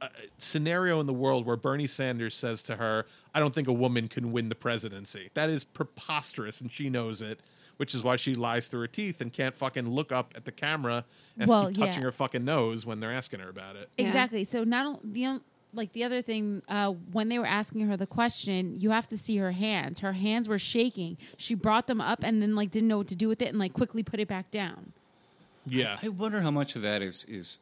uh, 0.00 0.08
scenario 0.38 1.00
in 1.00 1.06
the 1.06 1.12
world 1.12 1.44
where 1.44 1.56
Bernie 1.56 1.86
Sanders 1.88 2.34
says 2.34 2.62
to 2.64 2.76
her, 2.76 3.04
"I 3.34 3.40
don't 3.40 3.52
think 3.54 3.68
a 3.68 3.72
woman 3.72 4.08
can 4.08 4.32
win 4.32 4.48
the 4.48 4.54
presidency." 4.54 5.30
That 5.34 5.50
is 5.50 5.64
preposterous, 5.64 6.60
and 6.60 6.70
she 6.72 6.88
knows 6.90 7.20
it. 7.20 7.40
which 7.78 7.94
is 7.94 8.02
why 8.02 8.16
she 8.16 8.34
lies 8.34 8.68
through 8.68 8.80
her 8.80 8.86
teeth 8.86 9.20
and 9.20 9.30
can't 9.34 9.54
fucking 9.54 9.86
look 9.86 10.10
up 10.10 10.32
at 10.34 10.46
the 10.46 10.50
camera 10.52 11.04
and 11.38 11.46
Well, 11.46 11.66
keep 11.66 11.76
touching 11.76 11.96
yeah. 11.96 12.04
her 12.04 12.12
fucking 12.12 12.42
nose 12.42 12.86
when 12.86 13.00
they're 13.00 13.12
asking 13.12 13.40
her 13.40 13.50
about 13.50 13.76
it. 13.76 13.90
Yeah. 13.98 14.06
Exactly. 14.06 14.44
So 14.44 14.64
not 14.64 14.86
on- 14.86 15.00
the 15.04 15.26
on- 15.26 15.40
like 15.74 15.92
the 15.92 16.04
other 16.04 16.22
thing 16.22 16.62
uh, 16.68 16.92
when 17.12 17.28
they 17.28 17.38
were 17.38 17.46
asking 17.46 17.86
her 17.88 17.96
the 17.96 18.06
question, 18.06 18.74
you 18.76 18.90
have 18.90 19.08
to 19.08 19.18
see 19.18 19.36
her 19.36 19.52
hands. 19.52 20.00
Her 20.00 20.12
hands 20.12 20.48
were 20.48 20.58
shaking. 20.58 21.18
She 21.36 21.54
brought 21.54 21.86
them 21.86 22.00
up 22.00 22.20
and 22.22 22.40
then 22.40 22.54
like 22.54 22.70
didn't 22.70 22.88
know 22.88 22.98
what 22.98 23.08
to 23.08 23.16
do 23.16 23.28
with 23.28 23.42
it 23.42 23.48
and 23.48 23.58
like 23.58 23.72
quickly 23.72 24.02
put 24.02 24.20
it 24.20 24.28
back 24.28 24.50
down. 24.50 24.92
Yeah. 25.66 25.98
I 26.02 26.08
wonder 26.08 26.40
how 26.40 26.50
much 26.50 26.76
of 26.76 26.82
that 26.82 27.02
is 27.02 27.24
is 27.24 27.58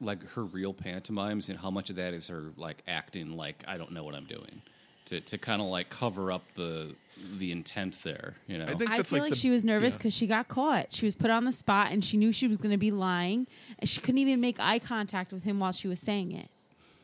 like 0.00 0.26
her 0.32 0.44
real 0.44 0.72
pantomimes, 0.72 1.48
and 1.48 1.58
how 1.58 1.70
much 1.70 1.90
of 1.90 1.96
that 1.96 2.14
is 2.14 2.28
her 2.28 2.52
like 2.56 2.82
acting 2.86 3.36
like 3.36 3.64
I 3.66 3.76
don't 3.76 3.92
know 3.92 4.04
what 4.04 4.14
I'm 4.14 4.26
doing 4.26 4.62
to 5.06 5.20
to 5.20 5.38
kind 5.38 5.60
of 5.60 5.68
like 5.68 5.90
cover 5.90 6.32
up 6.32 6.44
the 6.54 6.94
the 7.36 7.50
intent 7.52 8.02
there. 8.02 8.36
You 8.46 8.58
know, 8.58 8.66
I 8.66 8.74
think 8.74 8.90
I 8.90 9.02
feel 9.02 9.18
like 9.18 9.22
like, 9.22 9.32
the- 9.32 9.38
she 9.38 9.50
was 9.50 9.64
nervous 9.64 9.94
yeah. 9.94 9.98
because 9.98 10.14
she 10.14 10.26
got 10.26 10.48
caught. 10.48 10.92
She 10.92 11.06
was 11.06 11.14
put 11.14 11.30
on 11.30 11.44
the 11.44 11.52
spot 11.52 11.88
and 11.90 12.04
she 12.04 12.16
knew 12.16 12.32
she 12.32 12.46
was 12.46 12.56
going 12.56 12.70
to 12.70 12.78
be 12.78 12.90
lying, 12.90 13.46
and 13.78 13.88
she 13.88 14.00
couldn't 14.00 14.18
even 14.18 14.40
make 14.40 14.58
eye 14.60 14.78
contact 14.78 15.32
with 15.32 15.44
him 15.44 15.58
while 15.58 15.72
she 15.72 15.88
was 15.88 16.00
saying 16.00 16.32
it. 16.32 16.48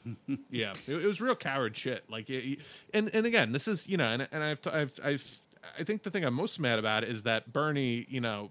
Yeah, 0.51 0.73
it, 0.87 1.05
it 1.05 1.07
was 1.07 1.21
real 1.21 1.37
coward 1.37 1.77
shit. 1.77 2.05
Like, 2.09 2.31
it, 2.31 2.61
and 2.95 3.13
and 3.15 3.27
again, 3.27 3.53
this 3.53 3.69
is 3.69 3.89
you 3.89 3.97
know, 3.97 4.07
and 4.07 4.29
and 4.31 4.43
I've 4.43 4.61
I've 4.67 4.93
I've 5.05 5.39
I 5.79 5.85
think 5.85 6.03
the 6.03 6.11
thing 6.11 6.25
I'm 6.25 6.35
most 6.35 6.61
mad 6.61 6.79
about 6.79 7.05
is 7.05 7.25
that 7.25 7.53
Bernie, 7.53 8.07
you 8.09 8.21
know, 8.21 8.51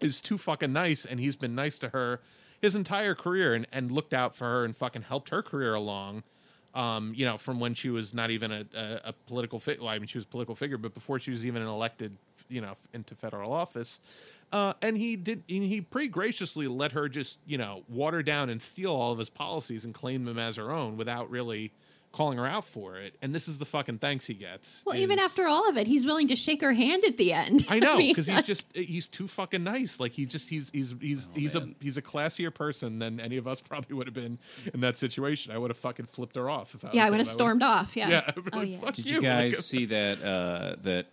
is 0.00 0.20
too 0.20 0.38
fucking 0.38 0.72
nice, 0.72 1.04
and 1.04 1.20
he's 1.20 1.36
been 1.36 1.54
nice 1.54 1.78
to 1.78 1.90
her 1.90 2.20
his 2.60 2.74
entire 2.74 3.14
career, 3.14 3.54
and 3.54 3.66
and 3.72 3.90
looked 3.90 4.14
out 4.14 4.36
for 4.36 4.46
her 4.46 4.64
and 4.64 4.76
fucking 4.76 5.02
helped 5.02 5.30
her 5.30 5.42
career 5.42 5.74
along. 5.74 6.22
Um, 6.74 7.12
you 7.14 7.26
know, 7.26 7.36
from 7.36 7.60
when 7.60 7.74
she 7.74 7.90
was 7.90 8.14
not 8.14 8.30
even 8.30 8.50
a, 8.50 8.64
a, 8.74 9.00
a 9.08 9.12
political 9.12 9.60
fit. 9.60 9.78
Well, 9.78 9.90
I 9.90 9.98
mean, 9.98 10.06
she 10.06 10.16
was 10.16 10.24
a 10.24 10.28
political 10.28 10.54
figure, 10.54 10.78
but 10.78 10.94
before 10.94 11.18
she 11.18 11.30
was 11.30 11.44
even 11.44 11.60
an 11.60 11.68
elected, 11.68 12.16
you 12.48 12.60
know, 12.60 12.74
into 12.92 13.14
federal 13.14 13.52
office. 13.52 14.00
Uh, 14.52 14.74
and 14.82 14.96
he 14.98 15.16
did. 15.16 15.42
And 15.48 15.62
he 15.62 15.80
pretty 15.80 16.08
graciously 16.08 16.68
let 16.68 16.92
her 16.92 17.08
just, 17.08 17.38
you 17.46 17.56
know, 17.58 17.82
water 17.88 18.22
down 18.22 18.50
and 18.50 18.60
steal 18.60 18.92
all 18.92 19.12
of 19.12 19.18
his 19.18 19.30
policies 19.30 19.84
and 19.84 19.94
claim 19.94 20.24
them 20.24 20.38
as 20.38 20.56
her 20.56 20.70
own 20.70 20.96
without 20.96 21.30
really 21.30 21.72
calling 22.12 22.36
her 22.36 22.46
out 22.46 22.66
for 22.66 22.98
it. 22.98 23.14
And 23.22 23.34
this 23.34 23.48
is 23.48 23.56
the 23.56 23.64
fucking 23.64 23.96
thanks 23.96 24.26
he 24.26 24.34
gets. 24.34 24.82
Well, 24.84 24.94
even 24.96 25.18
after 25.18 25.46
all 25.46 25.66
of 25.70 25.78
it, 25.78 25.86
he's 25.86 26.04
willing 26.04 26.28
to 26.28 26.36
shake 26.36 26.60
her 26.60 26.74
hand 26.74 27.02
at 27.06 27.16
the 27.16 27.32
end. 27.32 27.64
I 27.70 27.78
know 27.78 27.96
mean, 27.98 28.10
because 28.10 28.26
he's 28.26 28.42
just 28.42 28.66
he's 28.74 29.08
too 29.08 29.26
fucking 29.26 29.64
nice. 29.64 29.98
Like 29.98 30.12
he 30.12 30.26
just 30.26 30.50
he's 30.50 30.68
he's 30.74 30.94
he's 31.00 31.26
he's 31.34 31.54
a 31.54 31.70
he's 31.80 31.96
a 31.96 32.02
classier 32.02 32.52
person 32.52 32.98
than 32.98 33.18
any 33.18 33.38
of 33.38 33.48
us 33.48 33.60
probably 33.66 33.96
would 33.96 34.06
have 34.06 34.12
been 34.12 34.38
in 34.74 34.80
that 34.80 34.98
situation. 34.98 35.52
I 35.52 35.56
would 35.56 35.70
have 35.70 35.78
fucking 35.78 36.04
flipped 36.04 36.36
her 36.36 36.50
off 36.50 36.74
if 36.74 36.84
I 36.84 36.88
was 36.88 36.94
yeah, 36.96 37.06
I 37.06 37.10
would 37.10 37.18
have 37.20 37.26
stormed 37.26 37.62
off. 37.62 37.96
Yeah. 37.96 38.10
Yeah, 38.10 38.22
I'd 38.28 38.34
Oh, 38.52 38.58
like, 38.58 38.68
yeah. 38.68 38.90
Did 38.90 39.08
you. 39.08 39.16
you 39.16 39.22
guys 39.22 39.64
see 39.66 39.86
that? 39.86 40.22
Uh, 40.22 40.76
that 40.82 41.06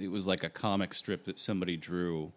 it 0.00 0.10
was 0.10 0.26
like 0.26 0.42
a 0.44 0.50
comic 0.50 0.94
strip 0.94 1.24
that 1.24 1.38
somebody 1.38 1.76
drew 1.76 2.32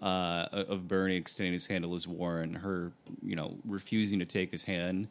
uh, 0.00 0.46
of 0.52 0.86
Bernie 0.88 1.16
extending 1.16 1.52
his 1.52 1.66
hand 1.66 1.82
to 1.82 1.88
Liz 1.88 2.06
Warren, 2.06 2.54
her, 2.54 2.92
you 3.22 3.34
know, 3.36 3.56
refusing 3.66 4.20
to 4.20 4.24
take 4.24 4.52
his 4.52 4.62
hand, 4.62 5.08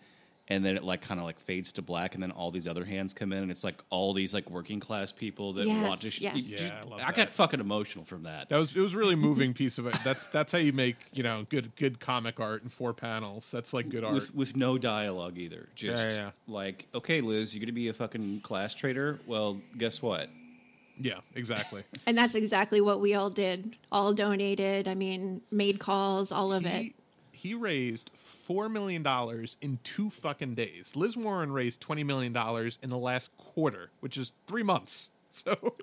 and 0.47 0.63
then 0.65 0.77
it 0.77 0.83
like 0.85 1.01
kind 1.01 1.19
of 1.19 1.25
like 1.25 1.39
fades 1.39 1.71
to 1.73 1.81
black, 1.81 2.13
and 2.15 2.23
then 2.23 2.31
all 2.31 2.49
these 2.49 2.65
other 2.67 2.85
hands 2.85 3.13
come 3.13 3.33
in, 3.33 3.39
and 3.43 3.51
it's 3.51 3.63
like 3.63 3.83
all 3.89 4.13
these 4.13 4.33
like 4.33 4.49
working 4.49 4.79
class 4.79 5.11
people 5.11 5.51
that 5.53 5.67
Yes, 5.67 5.87
want 5.87 6.01
to. 6.01 6.09
Sh- 6.09 6.21
yes. 6.21 6.35
you- 6.37 6.57
Yeah, 6.57 6.79
I 6.81 6.89
love 6.89 6.99
I 7.01 7.07
got 7.07 7.15
that. 7.17 7.33
fucking 7.33 7.59
emotional 7.59 8.05
from 8.05 8.23
that. 8.23 8.47
That 8.49 8.57
was 8.57 8.73
it 8.75 8.79
was 8.79 8.93
a 8.93 8.97
really 8.97 9.15
moving 9.17 9.53
piece 9.53 9.77
of 9.77 9.85
it. 9.85 9.97
That's 10.03 10.25
that's 10.27 10.51
how 10.53 10.57
you 10.59 10.71
make 10.73 10.95
you 11.13 11.23
know 11.23 11.45
good 11.49 11.75
good 11.75 11.99
comic 11.99 12.39
art 12.39 12.63
in 12.63 12.69
four 12.69 12.93
panels. 12.93 13.51
That's 13.51 13.73
like 13.73 13.89
good 13.89 14.05
art. 14.05 14.13
with 14.13 14.33
with 14.33 14.55
no 14.55 14.77
dialogue 14.77 15.37
either. 15.37 15.67
Just 15.75 16.09
Yeah, 16.09 16.15
yeah. 16.15 16.31
like, 16.47 16.87
okay, 16.95 17.19
Liz, 17.21 17.53
you're 17.53 17.59
gonna 17.61 17.73
be 17.73 17.89
a 17.89 17.93
fucking 17.93 18.39
class 18.41 18.73
traitor. 18.73 19.19
Well, 19.27 19.59
guess 19.77 20.01
what? 20.01 20.29
Yeah, 20.99 21.19
exactly. 21.35 21.83
And 22.05 22.17
that's 22.17 22.35
exactly 22.35 22.81
what 22.81 22.99
we 23.01 23.13
all 23.15 23.29
did. 23.29 23.75
All 23.91 24.13
donated. 24.13 24.87
I 24.87 24.95
mean, 24.95 25.41
made 25.51 25.79
calls, 25.79 26.31
all 26.31 26.51
of 26.53 26.65
it. 26.65 26.81
he, 26.81 26.93
he 27.31 27.53
raised 27.53 28.09
four 28.13 28.67
million 28.69 29.01
dollars 29.03 29.57
in 29.61 29.79
two 29.83 30.09
fucking 30.09 30.55
days. 30.55 30.95
Liz 30.95 31.15
Warren 31.15 31.51
raised 31.51 31.79
twenty 31.81 32.03
million 32.03 32.33
dollars 32.33 32.77
in 32.83 32.89
the 32.89 32.97
last 32.97 33.29
quarter, 33.37 33.91
which 34.01 34.17
is 34.17 34.33
three 34.47 34.63
months. 34.63 35.11
So 35.31 35.75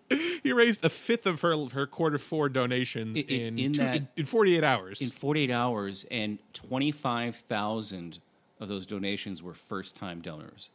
he 0.43 0.53
raised 0.53 0.85
a 0.85 0.89
fifth 0.91 1.25
of 1.25 1.41
her 1.43 1.55
her 1.73 1.87
quarter 1.87 2.19
four 2.19 2.49
donations 2.49 3.17
I- 3.19 3.25
i- 3.31 3.33
in 3.33 3.59
in 3.61 3.73
two- 3.75 3.79
that- 3.83 3.97
in, 3.97 4.09
in 4.17 4.25
forty 4.27 4.57
eight 4.57 4.65
hours. 4.65 5.01
In 5.01 5.09
48 5.11 5.51
hours, 5.53 6.05
and 6.11 6.41
25,000 6.53 8.19
of 8.59 8.69
those 8.69 8.87
donations 8.87 9.43
were 9.43 9.55
first 9.55 9.95
time 9.97 10.21
donors. 10.21 10.71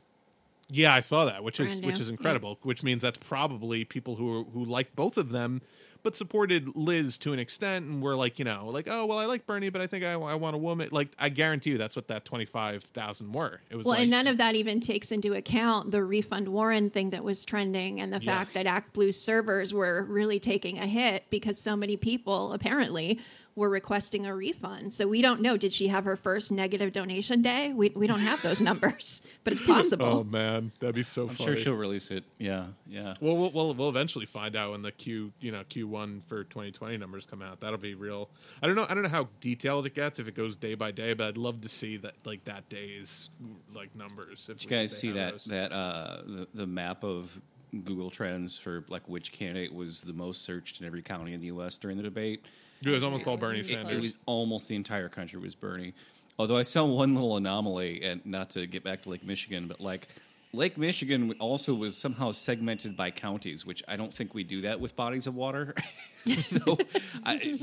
Yeah, 0.73 0.93
I 0.93 1.01
saw 1.01 1.25
that, 1.25 1.43
which 1.43 1.59
is 1.59 1.81
which 1.81 1.99
is 1.99 2.07
incredible. 2.09 2.57
Which 2.63 2.81
means 2.81 3.01
that's 3.01 3.17
probably 3.17 3.83
people 3.83 4.15
who 4.15 4.45
who 4.53 4.63
like 4.63 4.95
both 4.95 5.17
of 5.17 5.29
them, 5.29 5.61
but 6.01 6.15
supported 6.15 6.75
Liz 6.77 7.17
to 7.19 7.33
an 7.33 7.39
extent, 7.39 7.85
and 7.85 8.01
were 8.01 8.15
like, 8.15 8.39
you 8.39 8.45
know, 8.45 8.67
like, 8.69 8.87
oh 8.89 9.05
well, 9.05 9.17
I 9.19 9.25
like 9.25 9.45
Bernie, 9.45 9.69
but 9.69 9.81
I 9.81 9.87
think 9.87 10.05
I, 10.05 10.13
I 10.13 10.35
want 10.35 10.55
a 10.55 10.59
woman. 10.59 10.87
Like, 10.91 11.09
I 11.19 11.27
guarantee 11.29 11.71
you, 11.71 11.77
that's 11.77 11.95
what 11.95 12.07
that 12.07 12.23
twenty 12.23 12.45
five 12.45 12.83
thousand 12.83 13.33
were. 13.33 13.59
It 13.69 13.75
was 13.75 13.85
Well, 13.85 13.93
like, 13.95 14.03
and 14.03 14.11
none 14.11 14.27
of 14.27 14.37
that 14.37 14.55
even 14.55 14.79
takes 14.79 15.11
into 15.11 15.33
account 15.33 15.91
the 15.91 16.03
refund 16.03 16.47
Warren 16.47 16.89
thing 16.89 17.09
that 17.09 17.23
was 17.23 17.43
trending 17.43 17.99
and 17.99 18.13
the 18.13 18.21
Yeah. 18.21 18.37
fact 18.37 18.53
that 18.53 18.65
ActBlue's 18.65 19.19
servers 19.19 19.73
were 19.73 20.05
really 20.05 20.39
taking 20.39 20.79
a 20.79 20.87
hit 20.87 21.25
because 21.29 21.59
so 21.59 21.75
many 21.75 21.97
people 21.97 22.53
apparently 22.53 23.19
were 23.55 23.69
requesting 23.69 24.25
a 24.25 24.35
refund. 24.35 24.93
So 24.93 25.07
we 25.07 25.21
don't 25.21 25.41
know. 25.41 25.57
Did 25.57 25.73
she 25.73 25.87
have 25.87 26.05
her 26.05 26.15
first 26.15 26.51
negative 26.51 26.91
donation 26.91 27.41
day? 27.41 27.73
We, 27.73 27.89
we 27.89 28.07
don't 28.07 28.19
have 28.19 28.41
those 28.41 28.61
numbers, 28.61 29.21
but 29.43 29.53
it's 29.53 29.61
possible. 29.61 30.05
oh 30.05 30.23
man, 30.23 30.71
that'd 30.79 30.95
be 30.95 31.03
so 31.03 31.23
I'm 31.23 31.29
funny. 31.29 31.45
sure 31.45 31.55
she'll 31.55 31.73
release 31.75 32.11
it. 32.11 32.23
Yeah, 32.37 32.67
yeah. 32.87 33.13
Well, 33.19 33.37
we'll 33.37 33.51
we'll 33.51 33.73
we'll 33.73 33.89
eventually 33.89 34.25
find 34.25 34.55
out 34.55 34.71
when 34.71 34.81
the 34.81 34.91
Q 34.91 35.31
you 35.39 35.51
know 35.51 35.63
Q 35.67 35.87
one 35.87 36.23
for 36.27 36.43
2020 36.45 36.97
numbers 36.97 37.25
come 37.25 37.41
out. 37.41 37.59
That'll 37.59 37.77
be 37.77 37.95
real. 37.95 38.29
I 38.61 38.67
don't 38.67 38.75
know. 38.75 38.85
I 38.89 38.93
don't 38.93 39.03
know 39.03 39.09
how 39.09 39.27
detailed 39.41 39.85
it 39.85 39.95
gets 39.95 40.19
if 40.19 40.27
it 40.27 40.35
goes 40.35 40.55
day 40.55 40.75
by 40.75 40.91
day, 40.91 41.13
but 41.13 41.27
I'd 41.27 41.37
love 41.37 41.61
to 41.61 41.69
see 41.69 41.97
that 41.97 42.13
like 42.25 42.45
that 42.45 42.69
day's 42.69 43.29
like 43.73 43.95
numbers. 43.95 44.47
If 44.49 44.59
Did 44.59 44.63
you 44.63 44.69
guys 44.69 44.97
see 44.97 45.11
that 45.11 45.33
those. 45.33 45.45
that 45.45 45.71
uh, 45.71 46.21
the, 46.25 46.47
the 46.53 46.67
map 46.67 47.03
of 47.03 47.39
Google 47.83 48.09
Trends 48.09 48.57
for 48.57 48.83
like 48.89 49.07
which 49.07 49.31
candidate 49.31 49.73
was 49.73 50.01
the 50.01 50.13
most 50.13 50.41
searched 50.43 50.79
in 50.81 50.87
every 50.87 51.01
county 51.01 51.33
in 51.33 51.39
the 51.39 51.47
U.S. 51.47 51.77
during 51.77 51.97
the 51.97 52.03
debate? 52.03 52.43
It 52.85 52.89
was 52.89 53.03
almost 53.03 53.27
all 53.27 53.37
Bernie 53.37 53.59
It- 53.59 53.69
It, 53.71 54.01
was 54.01 54.23
almost 54.25 54.67
the 54.67 54.75
entire 54.75 55.09
country 55.09 55.39
was 55.39 55.55
Bernie. 55.55 55.93
Although 56.39 56.57
I 56.57 56.63
saw 56.63 56.85
one 56.85 57.13
little 57.13 57.37
anomaly, 57.37 58.01
and 58.03 58.25
not 58.25 58.49
to 58.51 58.65
get 58.65 58.83
back 58.83 59.03
to 59.03 59.09
Lake 59.09 59.23
Michigan, 59.23 59.67
but 59.67 59.79
like 59.79 60.07
Lake 60.53 60.77
Michigan 60.77 61.33
also 61.39 61.73
was 61.75 61.95
somehow 61.95 62.31
segmented 62.31 62.97
by 62.97 63.11
counties, 63.11 63.65
which 63.65 63.83
I 63.87 63.95
don't 63.95 64.13
think 64.13 64.33
we 64.33 64.43
do 64.43 64.61
that 64.61 64.79
with 64.79 64.95
bodies 64.95 65.27
of 65.27 65.35
water. 65.35 65.75
so 66.39 66.77
I, 67.25 67.59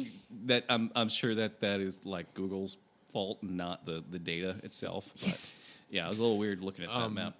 that 0.46 0.64
I'm 0.68 0.90
I'm 0.94 1.08
sure 1.08 1.34
that 1.34 1.60
that 1.60 1.80
is 1.80 2.04
like 2.04 2.32
Google's 2.34 2.76
fault, 3.08 3.38
not 3.42 3.84
the 3.86 4.04
the 4.08 4.18
data 4.18 4.56
itself. 4.62 5.12
But 5.20 5.38
yeah, 5.90 6.06
it 6.06 6.10
was 6.10 6.18
a 6.18 6.22
little 6.22 6.38
weird 6.38 6.60
looking 6.60 6.84
at 6.84 6.90
that 6.90 6.96
Um, 6.96 7.14
map. 7.14 7.34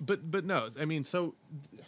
but 0.00 0.30
but 0.30 0.44
no, 0.44 0.70
I 0.80 0.84
mean, 0.84 1.04
so 1.04 1.34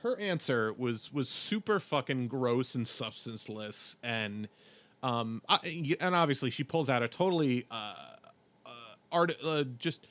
her 0.03 0.19
answer 0.19 0.73
was 0.77 1.13
was 1.13 1.29
super 1.29 1.81
fucking 1.81 2.29
gross 2.29 2.75
and 2.75 2.87
substanceless, 2.87 3.97
and 4.03 4.49
um, 5.03 5.43
I, 5.49 5.97
and 6.01 6.15
obviously 6.15 6.51
she 6.51 6.65
pulls 6.65 6.91
out 6.91 7.03
a 7.03 7.09
totally 7.09 7.67
uh, 7.71 7.95
uh, 8.67 8.71
art 9.11 9.37
uh, 9.43 9.65
just 9.79 10.07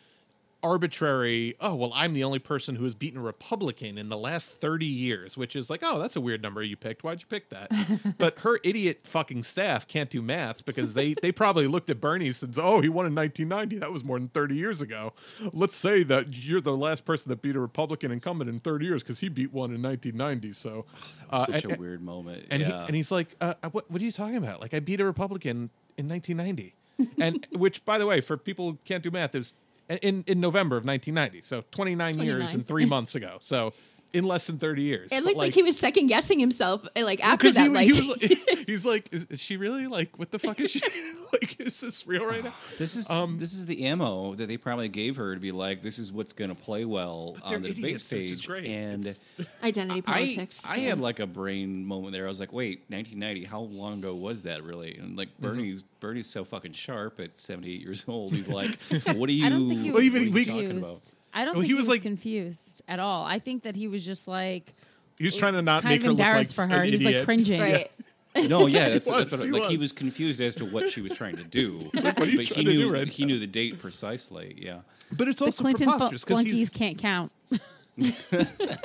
arbitrary. 0.62 1.56
Oh 1.60 1.76
well, 1.76 1.91
I'm 1.95 2.13
the 2.13 2.24
only 2.24 2.39
person 2.39 2.76
who 2.76 2.84
has 2.84 2.95
beaten 2.95 3.19
a 3.19 3.24
Republican 3.24 3.98
in 3.98 4.10
the 4.10 4.17
last 4.17 4.60
thirty 4.62 4.86
years, 4.86 5.36
which 5.38 5.56
is 5.56 5.69
like, 5.69 5.82
oh, 5.84 6.00
that's 6.00 6.15
a 6.15 6.22
weird 6.22 6.41
number 6.41 6.62
you 6.63 6.76
picked. 6.76 7.04
Why'd 7.04 7.22
you 7.22 7.28
pick 7.28 7.50
that? 7.50 7.72
but 8.17 8.39
her 8.39 8.60
idiot 8.63 9.02
fucking 9.04 9.43
staff 9.43 9.88
can't 9.88 10.10
do 10.10 10.22
math 10.22 10.65
because 10.65 10.93
they 10.93 11.15
they 11.22 11.32
probably 11.32 11.67
looked 11.67 11.89
at 11.89 12.00
Bernie 12.02 12.28
and 12.28 12.36
said, 12.36 12.56
oh, 12.58 12.82
he 12.82 12.89
won 12.89 13.06
in 13.06 13.15
1990. 13.15 13.80
That 13.80 13.91
was 13.91 14.04
more 14.04 14.19
than 14.19 14.30
30 14.30 14.56
years 14.56 14.82
ago. 14.82 15.13
Let's 15.54 15.76
say 15.76 16.04
that 16.04 16.34
you're 16.34 16.62
the 16.62 16.76
last 16.78 17.06
person 17.06 17.30
that 17.30 17.41
beat 17.41 17.56
a 17.56 17.60
Republican 17.60 18.12
incumbent 18.12 18.50
in 18.50 18.60
30 18.60 18.86
years 18.86 19.04
because 19.04 19.19
he 19.19 19.30
beat 19.30 19.54
one 19.54 19.74
in 19.74 19.82
1990. 19.82 20.54
So 20.54 20.86
uh, 21.30 21.45
Such 21.45 21.63
and- 21.65 21.74
a 21.74 21.80
weird 21.80 22.02
moment. 22.04 22.45
and 22.50 22.62
he, 22.63 22.72
and 22.72 22.95
he's 22.95 23.12
like, 23.12 23.36
uh, 23.41 23.54
what, 23.72 23.89
what 23.89 24.02
are 24.02 24.06
you 24.06 24.12
talking 24.12 24.36
about? 24.38 24.60
Like, 24.62 24.74
I 24.74 24.80
beat 24.80 25.00
a 25.00 25.06
Republican 25.06 25.69
in 25.98 26.08
1990, 26.08 26.76
and 27.19 27.45
which, 27.52 27.84
by 27.86 27.98
the 27.98 28.06
way, 28.06 28.22
for 28.22 28.38
people 28.38 28.72
who 28.72 28.78
can't 28.86 29.04
do 29.04 29.12
math, 29.12 29.36
it 29.36 29.39
was 29.39 29.54
in 29.89 30.23
in 30.28 30.39
November 30.39 30.78
of 30.78 30.86
1990. 30.86 31.41
So 31.41 31.63
29, 31.71 32.19
years 32.19 32.54
and 32.54 32.67
three 32.67 32.86
months 32.86 33.15
ago. 33.15 33.38
So 33.41 33.73
in 34.13 34.24
less 34.26 34.48
than 34.48 34.58
30 34.58 34.82
years. 34.82 35.12
it 35.12 35.24
looked 35.24 35.38
like, 35.38 35.54
he 35.54 35.63
was 35.63 35.78
second 35.78 36.08
guessing 36.08 36.39
himself, 36.39 36.88
like 36.95 37.24
after 37.24 37.52
that. 37.52 37.62
he, 37.63 37.69
like, 37.69 37.86
he 37.86 37.91
was 37.93 38.08
like, 38.08 38.22
he's 38.67 38.86
like, 38.86 39.10
is, 39.12 39.28
is 39.30 39.39
she 39.39 39.58
really 39.58 39.88
like? 39.88 40.17
What 40.17 40.32
the 40.32 40.39
fuck 40.39 40.60
is 40.60 40.72
she? 40.72 40.82
like, 41.34 41.60
is 41.60 41.80
this 41.82 42.08
real 42.08 42.26
right 42.26 42.43
now? 42.43 42.54
This 42.78 42.95
is 42.95 43.10
Um, 43.10 43.38
this 43.39 43.54
is 43.54 43.65
the 43.65 43.84
ammo 43.86 44.34
that 44.36 44.48
they 44.48 44.58
probably 44.58 44.89
gave 44.89 45.15
her 45.17 45.34
to 45.36 45.39
be 45.39 45.52
like, 45.52 45.82
this 45.82 46.00
is 46.00 46.12
what's 46.12 46.34
going 46.34 46.50
to 46.50 46.56
play 46.56 46.86
well 46.86 47.38
on 47.43 47.62
the 47.62 47.69
debate 47.69 47.78
idiots, 47.84 48.12
which 48.12 48.22
is 48.32 48.38
stage. 48.39 48.48
great. 48.48 48.65
And 48.65 49.06
It's- 49.06 49.48
identity 49.63 50.00
I, 50.08 50.13
politics. 50.13 50.65
I 50.67 50.76
yeah. 50.78 50.89
had 50.89 51.00
like 51.02 51.19
a 51.19 51.28
brain 51.28 51.86
moment 51.86 52.13
there. 52.13 52.26
I 52.26 52.30
was 52.30 52.39
like, 52.39 52.52
wait, 52.54 52.84
1990, 52.89 53.45
how 53.45 53.62
long 53.62 54.00
ago 54.00 54.15
was 54.15 54.43
that 54.43 54.63
really? 54.63 54.98
And 54.98 55.17
like 55.17 55.30
Mm-hmm. 55.30 55.45
Bernie's 55.45 55.84
Bernie's 56.00 56.28
so 56.28 56.43
fucking 56.43 56.74
sharp 56.74 57.19
at 57.19 57.38
78 57.38 57.82
years 57.82 58.04
old. 58.08 58.34
He's 58.34 58.48
like, 58.48 58.78
what 59.15 59.30
are 59.30 59.34
you? 59.34 59.45
I 59.45 59.50
don't 59.50 59.69
think 59.69 59.82
he 59.82 59.91
was 59.91 60.04
even- 60.04 60.22
what 60.24 60.28
are 60.30 60.32
we- 60.32 60.39
you 60.39 60.45
talking 60.45 60.78
about? 60.80 61.12
Confused. 61.31 61.41
I 61.41 61.45
don't 61.45 61.53
Well, 61.55 61.61
think 61.61 61.63
he 61.63 61.67
he 61.69 61.73
was, 61.75 61.81
was, 61.81 61.89
like- 61.89 62.01
confused 62.01 62.81
at 62.87 62.99
all. 62.99 63.25
I 63.25 63.39
think 63.39 63.63
that 63.63 63.75
he 63.75 63.87
was 63.87 64.05
just 64.05 64.27
like 64.27 64.73
He 65.17 65.25
was 65.25 65.35
trying 65.35 65.53
to 65.53 65.61
not 65.61 65.81
kind 65.83 65.93
make 65.93 65.99
of 66.01 66.05
her 66.05 66.09
look 66.11 66.19
like 66.19 66.27
embarrassed 66.27 66.55
for 66.55 66.67
her. 66.67 66.75
an 66.81 66.85
He 66.85 66.91
was 66.93 67.03
like 67.05 67.23
cringing. 67.25 67.61
right. 67.61 67.91
No, 68.47 68.67
yeah, 68.67 68.89
that's, 68.93 69.07
He 69.07 69.13
that's 69.15 69.31
what, 69.31 69.41
he 69.41 69.47
like 69.51 69.63
he 69.69 69.77
was. 69.77 69.85
was 69.85 69.91
confused 69.93 70.39
as 70.39 70.55
to 70.57 70.65
what 70.65 70.89
she 70.89 71.01
was 71.01 71.13
trying 71.15 71.35
to 71.37 71.43
do. 71.43 71.79
what 71.93 72.19
are 72.19 72.25
you 72.25 72.37
but 72.37 72.45
trying 72.45 72.59
he 72.59 72.63
to 72.63 72.63
knew 72.63 72.79
do 72.81 72.91
right 72.93 73.07
he 73.09 73.23
now? 73.23 73.27
knew 73.27 73.39
the 73.39 73.47
date 73.47 73.79
precisely. 73.79 74.55
Yeah. 74.57 74.79
But 75.11 75.27
it's 75.27 75.39
The 75.39 75.45
also 75.45 75.63
Clinton 75.63 75.89
preposterous 75.89 76.23
because 76.23 76.35
flunkies 76.35 76.53
he's 76.53 76.69
can't 76.69 76.97
count. 76.97 77.31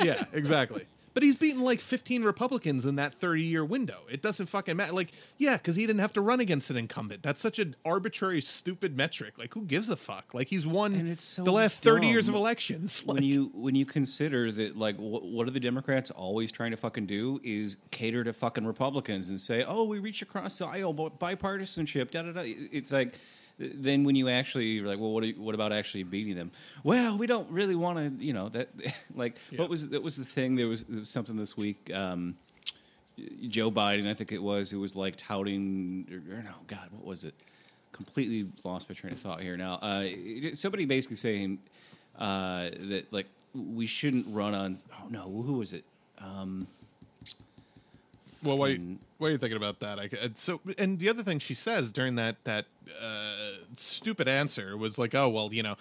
yeah, 0.03 0.25
exactly. 0.33 0.87
But 1.15 1.23
he's 1.23 1.37
beaten 1.37 1.63
like 1.63 1.81
15 1.81 2.25
Republicans 2.25 2.85
in 2.85 2.97
that 2.97 3.15
30 3.15 3.43
year 3.43 3.65
window. 3.65 4.01
It 4.11 4.21
doesn't 4.21 4.47
fucking 4.47 4.77
matter. 4.77 4.93
Like, 4.93 5.13
yeah, 5.39 5.57
because 5.57 5.77
he 5.77 5.87
didn't 5.87 6.01
have 6.01 6.13
to 6.15 6.21
run 6.21 6.41
against 6.41 6.71
an 6.71 6.77
incumbent. 6.77 7.23
That's 7.23 7.41
such 7.41 7.61
an 7.61 7.77
arbitrary, 7.85 8.41
stupid 8.41 8.97
metric. 8.97 9.35
Like, 9.39 9.55
who 9.55 9.63
gives 9.63 9.89
a 9.89 9.97
fuck? 9.97 10.35
Like, 10.35 10.49
he's 10.49 10.67
won 10.67 10.95
And 10.95 11.09
it's 11.09 11.25
so 11.25 11.45
the 11.45 11.53
last 11.53 11.83
30 11.83 12.09
years 12.09 12.29
of 12.29 12.35
elections. 12.35 13.03
when 13.07 13.23
you 13.23 13.51
when 13.55 13.75
you 13.75 13.87
consider 13.87 14.51
that 14.51 14.77
like 14.77 14.97
what, 14.97 15.25
what 15.25 15.47
are 15.47 15.53
the 15.53 15.61
Democrats 15.61 16.11
always 16.11 16.51
trying 16.51 16.73
to 16.73 16.77
fucking 16.77 17.07
do 17.07 17.41
is 17.45 17.77
cater 17.91 18.25
to 18.25 18.33
fucking 18.33 18.67
Republicans 18.67 19.29
and 19.29 19.41
say 19.41 19.63
oh 19.65 19.85
we 19.85 19.99
reach 19.99 20.21
across 20.23 20.59
the 20.59 20.67
aisle 20.67 20.93
bi- 20.93 21.35
bipartisanship 21.35 22.11
da 22.11 22.23
da 22.23 22.33
da 22.33 22.43
it's 22.45 22.91
like 22.91 23.19
then 23.59 24.05
when 24.05 24.17
you 24.17 24.29
actually 24.29 24.67
you're 24.67 24.87
like 24.87 24.99
well 24.99 25.13
what 25.13 25.25
you, 25.25 25.35
what 25.35 25.55
about 25.55 25.73
actually 25.73 26.03
beating 26.03 26.35
them 26.35 26.51
well 26.83 27.17
we 27.17 27.27
don't 27.27 27.49
really 27.51 27.77
want 27.77 27.99
to 27.99 28.25
you 28.25 28.33
know 28.33 28.49
that 28.49 28.69
like 29.15 29.37
what 29.57 29.69
was 29.69 29.89
that 29.91 30.03
was 30.03 30.17
the 30.17 30.25
thing 30.25 30.57
there 30.57 30.69
was, 30.69 30.85
there 30.85 31.01
was 31.01 31.09
something 31.09 31.37
this 31.37 31.57
week 31.57 31.91
um, 31.95 32.37
Joe 33.49 33.71
Biden 33.71 34.09
I 34.09 34.15
think 34.15 34.33
it 34.33 34.43
was 34.43 34.71
who 34.71 34.81
was 34.81 34.97
like 34.97 35.15
touting 35.17 36.07
or, 36.11 36.39
or 36.39 36.43
no 36.43 36.55
God 36.67 36.89
what 36.93 37.05
was 37.05 37.25
it 37.25 37.35
completely 37.95 38.51
lost 38.65 38.89
my 38.91 38.95
train 38.95 39.13
of 39.15 39.19
thought 39.21 39.41
here 39.41 39.57
now. 39.57 39.75
Uh, 39.75 40.05
somebody 40.53 40.85
basically 40.85 41.17
saying 41.17 41.59
uh, 42.19 42.69
that 42.91 43.07
like 43.11 43.27
we 43.55 43.87
shouldn't 43.87 44.27
run 44.29 44.55
on. 44.55 44.79
Oh 44.93 45.09
no, 45.09 45.23
who 45.23 45.55
was 45.55 45.73
it? 45.73 45.85
Um, 46.19 46.67
well, 48.43 48.59
fucking- 48.59 48.99
what 49.17 49.29
are 49.29 49.31
you 49.31 49.39
thinking 49.39 49.57
about 49.57 49.81
that? 49.81 49.99
I, 49.99 50.11
uh, 50.21 50.29
so, 50.35 50.61
and 50.77 50.99
the 50.99 51.09
other 51.09 51.23
thing 51.23 51.39
she 51.39 51.55
says 51.55 51.93
during 51.93 52.17
that 52.17 52.37
that 52.45 52.67
uh, 53.01 53.65
stupid 53.77 54.29
answer 54.29 54.77
was 54.77 54.99
like, 54.99 55.15
"Oh 55.15 55.29
well, 55.29 55.53
you 55.53 55.63
know, 55.63 55.77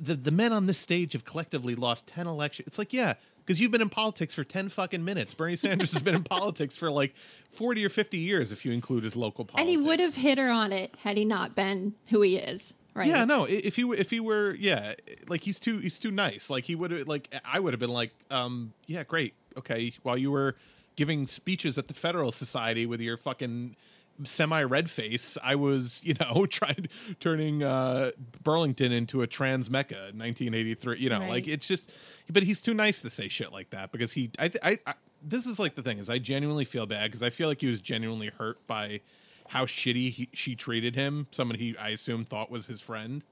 the 0.00 0.14
the 0.14 0.30
men 0.30 0.52
on 0.52 0.66
this 0.66 0.78
stage 0.78 1.12
have 1.12 1.24
collectively 1.24 1.74
lost 1.74 2.06
ten 2.06 2.26
elections." 2.26 2.66
It's 2.66 2.78
like, 2.78 2.92
yeah, 2.92 3.14
because 3.44 3.60
you've 3.60 3.70
been 3.70 3.82
in 3.82 3.88
politics 3.88 4.34
for 4.34 4.44
ten 4.44 4.68
fucking 4.68 5.04
minutes. 5.04 5.34
Bernie 5.34 5.56
Sanders 5.56 5.92
has 5.92 6.02
been 6.02 6.14
in 6.14 6.24
politics 6.24 6.76
for 6.76 6.90
like 6.90 7.14
forty 7.50 7.84
or 7.84 7.88
fifty 7.88 8.18
years, 8.18 8.52
if 8.52 8.64
you 8.64 8.72
include 8.72 9.04
his 9.04 9.16
local 9.16 9.44
politics. 9.44 9.60
And 9.60 9.68
he 9.68 9.76
would 9.76 10.00
have 10.00 10.14
hit 10.14 10.38
her 10.38 10.50
on 10.50 10.72
it 10.72 10.94
had 11.02 11.16
he 11.16 11.24
not 11.24 11.54
been 11.54 11.94
who 12.06 12.22
he 12.22 12.36
is, 12.36 12.74
right? 12.94 13.06
Yeah, 13.06 13.24
no. 13.24 13.44
If 13.44 13.76
he 13.76 13.82
if 13.82 14.10
he 14.10 14.20
were, 14.20 14.54
yeah, 14.54 14.94
like 15.28 15.42
he's 15.42 15.58
too 15.58 15.78
he's 15.78 15.98
too 15.98 16.10
nice. 16.10 16.50
Like 16.50 16.64
he 16.64 16.74
would 16.74 16.90
have 16.90 17.08
like 17.08 17.34
I 17.44 17.60
would 17.60 17.72
have 17.72 17.80
been 17.80 17.90
like, 17.90 18.12
um, 18.30 18.72
yeah, 18.86 19.04
great, 19.04 19.34
okay. 19.56 19.92
While 20.02 20.18
you 20.18 20.30
were 20.30 20.56
giving 20.96 21.26
speeches 21.26 21.78
at 21.78 21.88
the 21.88 21.94
Federal 21.94 22.32
Society 22.32 22.86
with 22.86 23.00
your 23.00 23.16
fucking 23.16 23.76
semi 24.24 24.62
red 24.62 24.88
face, 24.90 25.36
I 25.42 25.54
was 25.54 26.00
you 26.04 26.14
know 26.20 26.46
trying 26.46 26.88
turning 27.20 27.62
uh, 27.62 28.12
Burlington 28.42 28.92
into 28.92 29.22
a 29.22 29.26
trans 29.26 29.68
mecca 29.70 30.08
in 30.08 30.18
1983. 30.18 30.98
You 30.98 31.10
know, 31.10 31.20
Right. 31.20 31.28
like 31.30 31.48
it's 31.48 31.66
just, 31.66 31.90
but 32.30 32.42
he's 32.42 32.60
too 32.60 32.74
nice 32.74 33.02
to 33.02 33.10
say 33.10 33.28
shit 33.28 33.52
like 33.52 33.70
that 33.70 33.92
because 33.92 34.12
he 34.12 34.30
I 34.38 34.50
I, 34.62 34.78
I 34.86 34.94
this 35.22 35.46
is 35.46 35.58
like 35.58 35.74
the 35.74 35.82
thing 35.82 35.98
is 35.98 36.08
I 36.10 36.18
genuinely 36.18 36.64
feel 36.64 36.86
bad 36.86 37.10
because 37.10 37.22
I 37.22 37.30
feel 37.30 37.48
like 37.48 37.60
he 37.60 37.66
was 37.66 37.80
genuinely 37.80 38.30
hurt 38.38 38.64
by 38.66 39.00
how 39.48 39.64
shitty 39.64 40.12
he, 40.12 40.28
she 40.32 40.54
treated 40.56 40.94
him. 40.96 41.26
Someone 41.30 41.58
he 41.58 41.76
I 41.78 41.90
assume 41.90 42.24
thought 42.24 42.50
was 42.50 42.66
his 42.66 42.80
friend. 42.80 43.22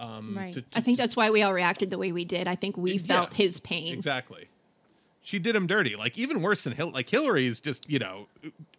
Um, 0.00 0.36
Right. 0.38 0.54
to- 0.54 0.64
I 0.74 0.80
think 0.80 0.96
that's 0.98 1.16
why 1.16 1.30
we 1.30 1.42
all 1.42 1.52
reacted 1.52 1.90
the 1.90 1.98
way 1.98 2.12
we 2.12 2.24
did. 2.24 2.46
I 2.46 2.54
think 2.54 2.76
we 2.76 2.92
Yeah, 2.94 3.02
felt 3.02 3.34
his 3.34 3.58
pain. 3.60 3.92
Exactly. 3.92 4.48
She 5.28 5.38
did 5.38 5.54
him 5.54 5.66
dirty. 5.66 5.94
Like 5.94 6.16
even 6.16 6.40
worse 6.40 6.64
than 6.64 6.72
Hillary. 6.72 6.94
Like 6.94 7.10
Hillary's 7.10 7.60
just 7.60 7.86
you 7.90 7.98
know, 7.98 8.28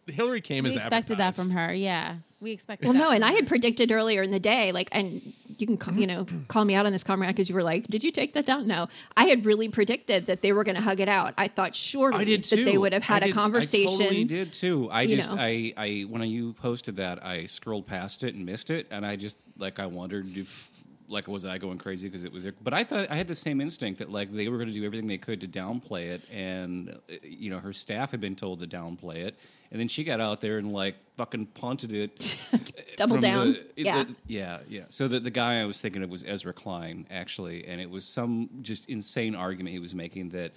Hillary 0.07 0.41
came 0.41 0.63
We 0.63 0.71
as 0.71 0.77
expected 0.77 1.19
that 1.19 1.35
from 1.35 1.51
her. 1.51 1.71
Yeah, 1.71 2.15
we 2.41 2.49
expected. 2.51 2.85
Well, 2.87 2.93
that 2.93 2.99
no, 2.99 3.11
and 3.11 3.23
from 3.23 3.29
I 3.31 3.35
had 3.35 3.45
predicted 3.47 3.91
earlier 3.91 4.23
in 4.23 4.31
the 4.31 4.39
day, 4.39 4.71
like, 4.71 4.89
and 4.91 5.21
you 5.59 5.67
can, 5.67 5.77
ca- 5.77 5.91
you 5.91 6.07
know, 6.07 6.25
call 6.47 6.65
me 6.65 6.73
out 6.73 6.87
on 6.87 6.91
this, 6.91 7.03
Comrade, 7.03 7.35
because 7.35 7.49
you 7.49 7.53
were 7.53 7.61
like, 7.61 7.85
"Did 7.85 8.03
you 8.03 8.11
take 8.11 8.33
that 8.33 8.47
down?" 8.47 8.65
No, 8.65 8.87
I 9.15 9.25
had 9.25 9.45
really 9.45 9.69
predicted 9.69 10.25
that 10.25 10.41
they 10.41 10.51
were 10.51 10.63
going 10.63 10.73
to 10.75 10.81
hug 10.81 10.99
it 10.99 11.07
out. 11.07 11.35
I 11.37 11.49
thought 11.49 11.75
surely 11.75 12.17
I 12.17 12.23
did 12.23 12.43
that 12.45 12.55
too. 12.55 12.65
they 12.65 12.79
would 12.79 12.93
have 12.93 13.03
had 13.03 13.21
I 13.21 13.27
a 13.27 13.29
did- 13.29 13.35
conversation. 13.35 13.93
I 13.93 13.97
totally 14.05 14.23
did 14.23 14.51
too. 14.51 14.89
I 14.91 15.05
just 15.05 15.31
know. 15.35 15.39
I 15.39 15.73
I 15.77 16.05
when 16.09 16.23
you 16.23 16.53
posted 16.53 16.95
that, 16.95 17.23
I 17.23 17.45
scrolled 17.45 17.85
past 17.85 18.23
it 18.23 18.33
and 18.33 18.43
missed 18.43 18.71
it, 18.71 18.87
and 18.89 19.05
I 19.05 19.17
just 19.17 19.37
like 19.59 19.77
I 19.79 19.85
wondered 19.85 20.35
if 20.35 20.71
like 21.09 21.27
was 21.27 21.43
I 21.45 21.57
going 21.57 21.77
crazy 21.77 22.07
because 22.07 22.23
it 22.23 22.31
was 22.31 22.43
there? 22.43 22.53
But 22.61 22.73
I 22.73 22.83
thought 22.83 23.09
I 23.11 23.15
had 23.15 23.27
the 23.27 23.35
same 23.35 23.59
instinct 23.61 23.99
that 23.99 24.11
like 24.11 24.31
they 24.31 24.47
were 24.47 24.57
going 24.57 24.67
to 24.69 24.73
do 24.73 24.85
everything 24.85 25.07
they 25.07 25.17
could 25.17 25.41
to 25.41 25.47
downplay 25.47 26.07
it, 26.07 26.21
and 26.31 26.89
uh, 26.89 27.15
you 27.23 27.49
know 27.49 27.59
her 27.59 27.73
staff 27.73 28.11
had 28.11 28.21
been 28.21 28.35
told 28.35 28.59
to 28.61 28.67
downplay 28.67 29.17
it, 29.25 29.35
and 29.71 29.79
then 29.79 29.87
she 29.87 30.03
got 30.03 30.21
out 30.21 30.39
there 30.41 30.57
and 30.57 30.71
like 30.71 30.95
fucking 31.17 31.47
punted 31.47 31.91
it. 31.91 32.37
Double 32.97 33.17
down. 33.19 33.53
the- 33.53 33.83
Yeah. 33.83 34.03
the- 34.03 34.15
yeah, 34.27 34.59
yeah. 34.69 34.83
So 34.89 35.07
the 35.07 35.19
the 35.19 35.31
guy 35.31 35.59
I 35.61 35.65
was 35.65 35.81
thinking 35.81 36.03
of 36.03 36.09
was 36.09 36.23
Ezra 36.23 36.53
Klein 36.53 37.05
actually, 37.11 37.65
and 37.65 37.81
it 37.81 37.89
was 37.89 38.05
some 38.05 38.49
just 38.61 38.89
insane 38.89 39.35
argument 39.35 39.73
he 39.73 39.79
was 39.79 39.93
making 39.95 40.29
that. 40.29 40.51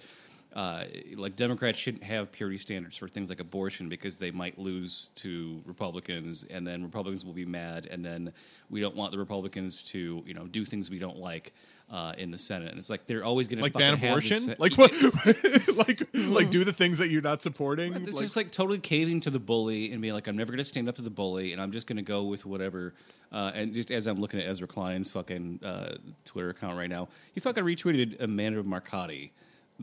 Uh, 0.53 0.83
like 1.15 1.35
Democrats 1.35 1.79
shouldn't 1.79 2.03
have 2.03 2.31
purity 2.31 2.59
standards 2.59 2.95
for 2.95 3.07
things 3.07 3.29
like 3.29 3.39
abortion 3.39 3.89
because 3.89 4.17
they 4.17 4.29
might 4.29 4.59
lose 4.59 5.09
to 5.15 5.61
Republicans, 5.65 6.43
and 6.43 6.65
then 6.67 6.83
Republicans 6.83 7.25
will 7.25 7.33
be 7.33 7.45
mad, 7.45 7.87
and 7.89 8.05
then 8.05 8.31
we 8.69 8.79
don't 8.79 8.95
want 8.95 9.11
the 9.11 9.17
Republicans 9.17 9.83
to, 9.85 10.23
you 10.27 10.33
know, 10.35 10.45
do 10.45 10.63
things 10.63 10.89
we 10.91 10.99
don't 10.99 11.17
like 11.17 11.53
uh, 11.91 12.13
in 12.19 12.29
the 12.29 12.37
Senate. 12.37 12.69
And 12.69 12.77
it's 12.77 12.89
like 12.89 13.07
they're 13.07 13.23
always 13.23 13.47
going 13.47 13.57
to 13.57 13.63
Like 13.63 13.73
ban 13.73 13.95
abortion? 13.95 14.45
this- 14.45 14.59
Like 14.59 14.77
what? 14.77 14.91
like 15.75 16.07
like 16.13 16.49
do 16.51 16.63
the 16.63 16.73
things 16.73 16.99
that 16.99 17.09
you're 17.09 17.21
not 17.23 17.41
supporting? 17.41 17.93
it's 17.95 18.11
Like- 18.13 18.21
just 18.23 18.35
like 18.35 18.51
totally 18.51 18.77
caving 18.79 19.21
to 19.21 19.31
the 19.31 19.39
bully 19.39 19.91
and 19.91 20.01
being 20.01 20.13
like, 20.13 20.27
I'm 20.27 20.37
never 20.37 20.51
going 20.51 20.59
to 20.59 20.63
stand 20.63 20.87
up 20.87 20.95
to 20.97 21.01
the 21.01 21.09
bully, 21.09 21.51
and 21.53 21.59
I'm 21.61 21.71
just 21.71 21.87
going 21.87 21.97
to 21.97 22.03
go 22.03 22.23
with 22.23 22.45
whatever. 22.45 22.93
Uh, 23.31 23.51
and 23.55 23.73
just 23.73 23.89
as 23.89 24.05
I'm 24.05 24.19
looking 24.21 24.39
at 24.39 24.47
Ezra 24.47 24.67
Klein's 24.67 25.09
fucking 25.09 25.61
uh, 25.63 25.95
Twitter 26.25 26.49
account 26.51 26.77
right 26.77 26.89
now, 26.89 27.07
he 27.33 27.39
fucking 27.39 27.63
retweeted 27.63 28.21
Amanda 28.21 28.61
Marcotti, 28.61 29.31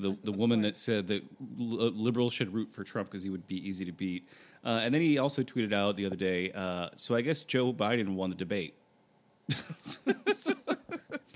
the 0.00 0.16
the 0.24 0.32
woman 0.32 0.62
that 0.62 0.76
said 0.76 1.06
that 1.08 1.22
liberals 1.58 2.32
should 2.32 2.52
root 2.52 2.72
for 2.72 2.84
Trump 2.84 3.08
because 3.08 3.22
he 3.22 3.30
would 3.30 3.46
be 3.46 3.56
easy 3.68 3.84
to 3.84 3.92
beat. 3.92 4.28
Uh, 4.64 4.80
and 4.82 4.94
then 4.94 5.00
he 5.00 5.18
also 5.18 5.42
tweeted 5.42 5.72
out 5.72 5.96
the 5.96 6.04
other 6.04 6.16
day, 6.16 6.52
uh, 6.52 6.90
so 6.94 7.14
I 7.14 7.22
guess 7.22 7.40
Joe 7.40 7.72
Biden 7.72 8.14
won 8.14 8.30
the 8.30 8.36
debate. 8.36 8.74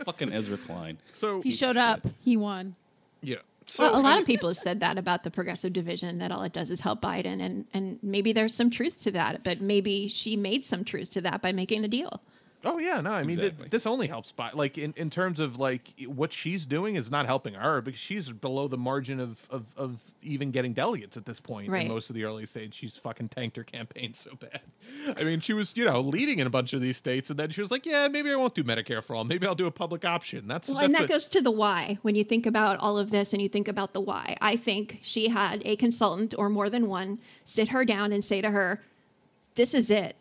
fucking 0.05 0.33
Ezra 0.33 0.57
Klein. 0.59 0.99
so 1.13 1.41
he 1.41 1.51
showed 1.51 1.77
up. 1.77 2.07
He 2.21 2.37
won. 2.37 2.77
yeah. 3.23 3.37
So 3.67 3.91
well, 3.91 3.99
a 3.99 4.03
lot 4.03 4.19
of 4.21 4.27
people 4.27 4.51
have 4.51 4.59
said 4.59 4.81
that 4.81 4.99
about 4.99 5.25
the 5.25 5.31
progressive 5.31 5.73
division 5.73 6.19
that 6.19 6.31
all 6.31 6.43
it 6.43 6.53
does 6.53 6.71
is 6.71 6.81
help 6.81 7.01
Biden, 7.01 7.41
and 7.41 7.65
and 7.73 7.99
maybe 8.03 8.33
there's 8.35 8.55
some 8.55 8.71
truth 8.71 9.01
to 9.05 9.11
that, 9.13 9.43
but 9.43 9.63
maybe 9.63 10.07
she 10.07 10.37
made 10.37 10.67
some 10.67 10.85
truth 10.85 11.11
to 11.13 11.23
that 11.23 11.41
by 11.41 11.51
making 11.51 11.83
a 11.83 11.89
deal. 11.89 12.21
Oh 12.67 12.79
yeah, 12.79 13.01
no, 13.01 13.11
I 13.11 13.23
mean 13.25 13.37
th- 13.37 13.55
this 13.71 13.87
only 13.87 14.07
helps 14.07 14.33
by 14.33 14.51
like 14.55 14.79
in, 14.79 14.95
in 14.97 15.11
terms 15.11 15.39
of 15.41 15.59
like 15.59 15.89
what 16.07 16.33
she's 16.33 16.65
doing 16.67 16.97
is 16.97 17.11
not 17.11 17.27
helping 17.27 17.55
her 17.55 17.81
because 17.83 18.01
she's 18.01 18.31
below 18.31 18.69
the 18.69 18.79
margin 18.79 19.21
of 19.21 19.47
of, 19.51 19.65
of 19.77 20.01
even 20.23 20.51
getting 20.51 20.73
delegates 20.73 21.17
at 21.17 21.27
this 21.27 21.41
point 21.41 21.69
Right. 21.69 21.83
in 21.83 21.89
most 21.89 22.09
of 22.11 22.15
the 22.17 22.25
early 22.25 22.47
states. 22.47 22.77
She's 22.77 22.97
fucking 22.97 23.29
tanked 23.29 23.57
her 23.57 23.65
campaign 23.65 24.15
so 24.15 24.31
bad. 24.41 24.61
I 25.17 25.25
mean, 25.25 25.41
she 25.41 25.53
was 25.53 25.77
you 25.77 25.85
know 25.85 26.01
leading 26.01 26.39
in 26.39 26.47
a 26.47 26.51
bunch 26.51 26.73
of 26.73 26.81
these 26.81 26.97
states, 26.97 27.29
and 27.31 27.39
then 27.39 27.51
she 27.51 27.61
was 27.61 27.71
like, 27.71 27.85
yeah, 27.85 28.09
maybe 28.09 28.31
I 28.31 28.35
won't 28.37 28.55
do 28.55 28.65
Medicare 28.65 29.03
for 29.03 29.15
all. 29.15 29.25
Maybe 29.25 29.47
I'll 29.47 29.55
do 29.55 29.67
a 29.67 29.71
public 29.71 30.05
option. 30.05 30.47
That's 30.49 30.69
Well, 30.69 30.77
that's 30.79 30.87
and 30.87 30.95
that 30.95 31.01
what- 31.03 31.09
goes 31.11 31.29
to 31.29 31.41
the 31.43 31.51
why. 31.51 31.99
When 32.03 32.15
you 32.15 32.25
think 32.25 32.47
about 32.47 32.79
all 32.81 32.99
of 32.99 33.11
this 33.11 33.33
and 33.33 33.43
you 33.43 33.49
think 33.49 33.69
about 33.69 33.93
the 33.93 34.01
why, 34.01 34.37
I 34.41 34.57
think 34.57 35.01
she 35.03 35.29
had 35.29 35.61
a 35.65 35.77
consultant 35.77 36.35
or 36.39 36.49
more 36.49 36.71
than 36.71 36.89
one 36.89 37.19
sit 37.45 37.69
her 37.69 37.85
down 37.85 38.13
and 38.13 38.25
say 38.25 38.41
to 38.41 38.51
her, 38.51 38.83
"This 39.55 39.75
is 39.75 39.91
it. 39.91 40.17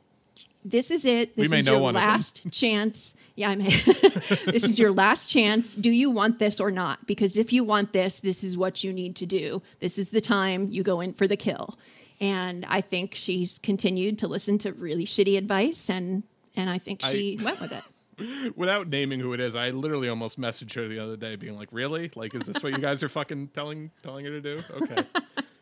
This 0.65 0.91
is 0.91 1.06
it. 1.06 1.36
This 1.36 1.52
is 1.52 1.65
your 1.65 1.80
last 1.91 2.41
chance. 2.52 3.13
Yeah, 3.36 3.49
I 3.49 3.56
may. 3.56 3.69
this 4.45 4.63
is 4.63 4.78
your 4.78 4.91
last 4.91 5.30
chance. 5.30 5.76
Do 5.76 5.89
you 5.89 6.10
want 6.10 6.39
this 6.39 6.60
or 6.60 6.71
not? 6.71 7.06
Because 7.08 7.36
if 7.36 7.52
you 7.52 7.63
want 7.63 7.93
this, 7.93 8.19
this 8.19 8.43
is 8.43 8.56
what 8.56 8.84
you 8.84 8.93
need 8.93 9.15
to 9.17 9.26
do. 9.26 9.62
This 9.80 9.97
is 9.97 10.12
the 10.12 10.21
time 10.21 10.67
you 10.69 10.84
go 10.84 11.02
in 11.02 11.13
for 11.13 11.28
the 11.28 11.38
kill." 11.38 11.78
And 12.21 12.63
I 12.65 12.82
think 12.82 13.15
she's 13.15 13.60
continued 13.60 14.19
to 14.19 14.28
listen 14.28 14.58
to 14.60 14.71
really 14.71 15.06
shitty 15.06 15.38
advice, 15.38 15.89
and 15.89 16.23
and 16.56 16.69
I 16.69 16.78
think 16.78 17.04
she 17.04 17.39
went 17.41 17.60
with 17.60 17.71
it. 17.71 17.84
without 18.56 18.88
naming 18.88 19.19
who 19.19 19.34
it 19.34 19.39
is, 19.39 19.56
I 19.56 19.71
literally 19.71 20.10
almost 20.10 20.39
messaged 20.39 20.73
her 20.76 20.88
the 20.88 20.99
other 20.99 21.17
day, 21.17 21.36
being 21.36 21.58
like, 21.58 21.69
"Really? 21.71 22.12
Like, 22.15 22.34
is 22.36 22.43
this 22.43 22.62
what 22.62 22.73
you 22.73 22.80
guys 22.80 23.04
are 23.04 23.10
fucking 23.10 23.49
telling 23.49 23.91
telling 24.02 24.26
her 24.26 24.32
to 24.32 24.41
do?" 24.41 24.63
Okay. 24.82 25.04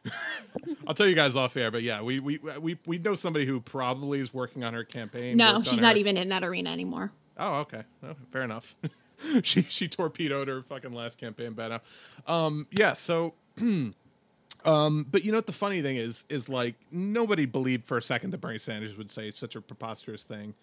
I'll 0.88 0.96
tell 0.96 1.08
you 1.08 1.16
guys 1.16 1.36
off 1.36 1.56
air, 1.56 1.72
but 1.72 1.84
yeah, 1.84 2.02
we 2.02 2.20
we 2.20 2.40
we 2.60 2.78
we 2.86 2.98
know 2.98 3.16
somebody 3.16 3.46
who 3.46 3.60
probably 3.60 4.20
is 4.20 4.34
working 4.34 4.64
on 4.64 4.74
her 4.74 4.84
campaign. 4.84 5.38
No, 5.38 5.62
she's 5.64 5.82
not 5.82 5.94
her- 5.96 6.00
even 6.00 6.18
in 6.18 6.30
that 6.30 6.44
arena 6.44 6.72
anymore. 6.72 7.12
Oh, 7.38 7.60
okay. 7.60 7.84
Oh, 8.04 8.16
fair 8.32 8.44
enough. 8.44 8.76
she 9.44 9.64
she 9.64 9.88
torpedoed 9.88 10.48
her 10.48 10.64
fucking 10.64 10.94
last 10.94 11.18
campaign 11.18 11.54
bad 11.54 11.68
enough. 11.68 11.84
Um, 12.28 12.68
yeah. 12.72 12.94
So, 12.94 13.34
um, 13.58 13.94
but 15.10 15.24
you 15.24 15.32
know 15.32 15.38
what 15.38 15.48
the 15.48 15.54
funny 15.54 15.82
thing 15.82 15.98
is 15.98 16.26
is 16.30 16.50
like 16.50 16.76
nobody 16.92 17.46
believed 17.46 17.86
for 17.86 17.98
a 17.98 18.04
second 18.04 18.32
that 18.32 18.40
Bernie 18.40 18.60
Sanders 18.60 18.98
would 18.98 19.12
say 19.12 19.32
such 19.32 19.56
a 19.56 19.62
preposterous 19.62 20.24
thing, 20.24 20.56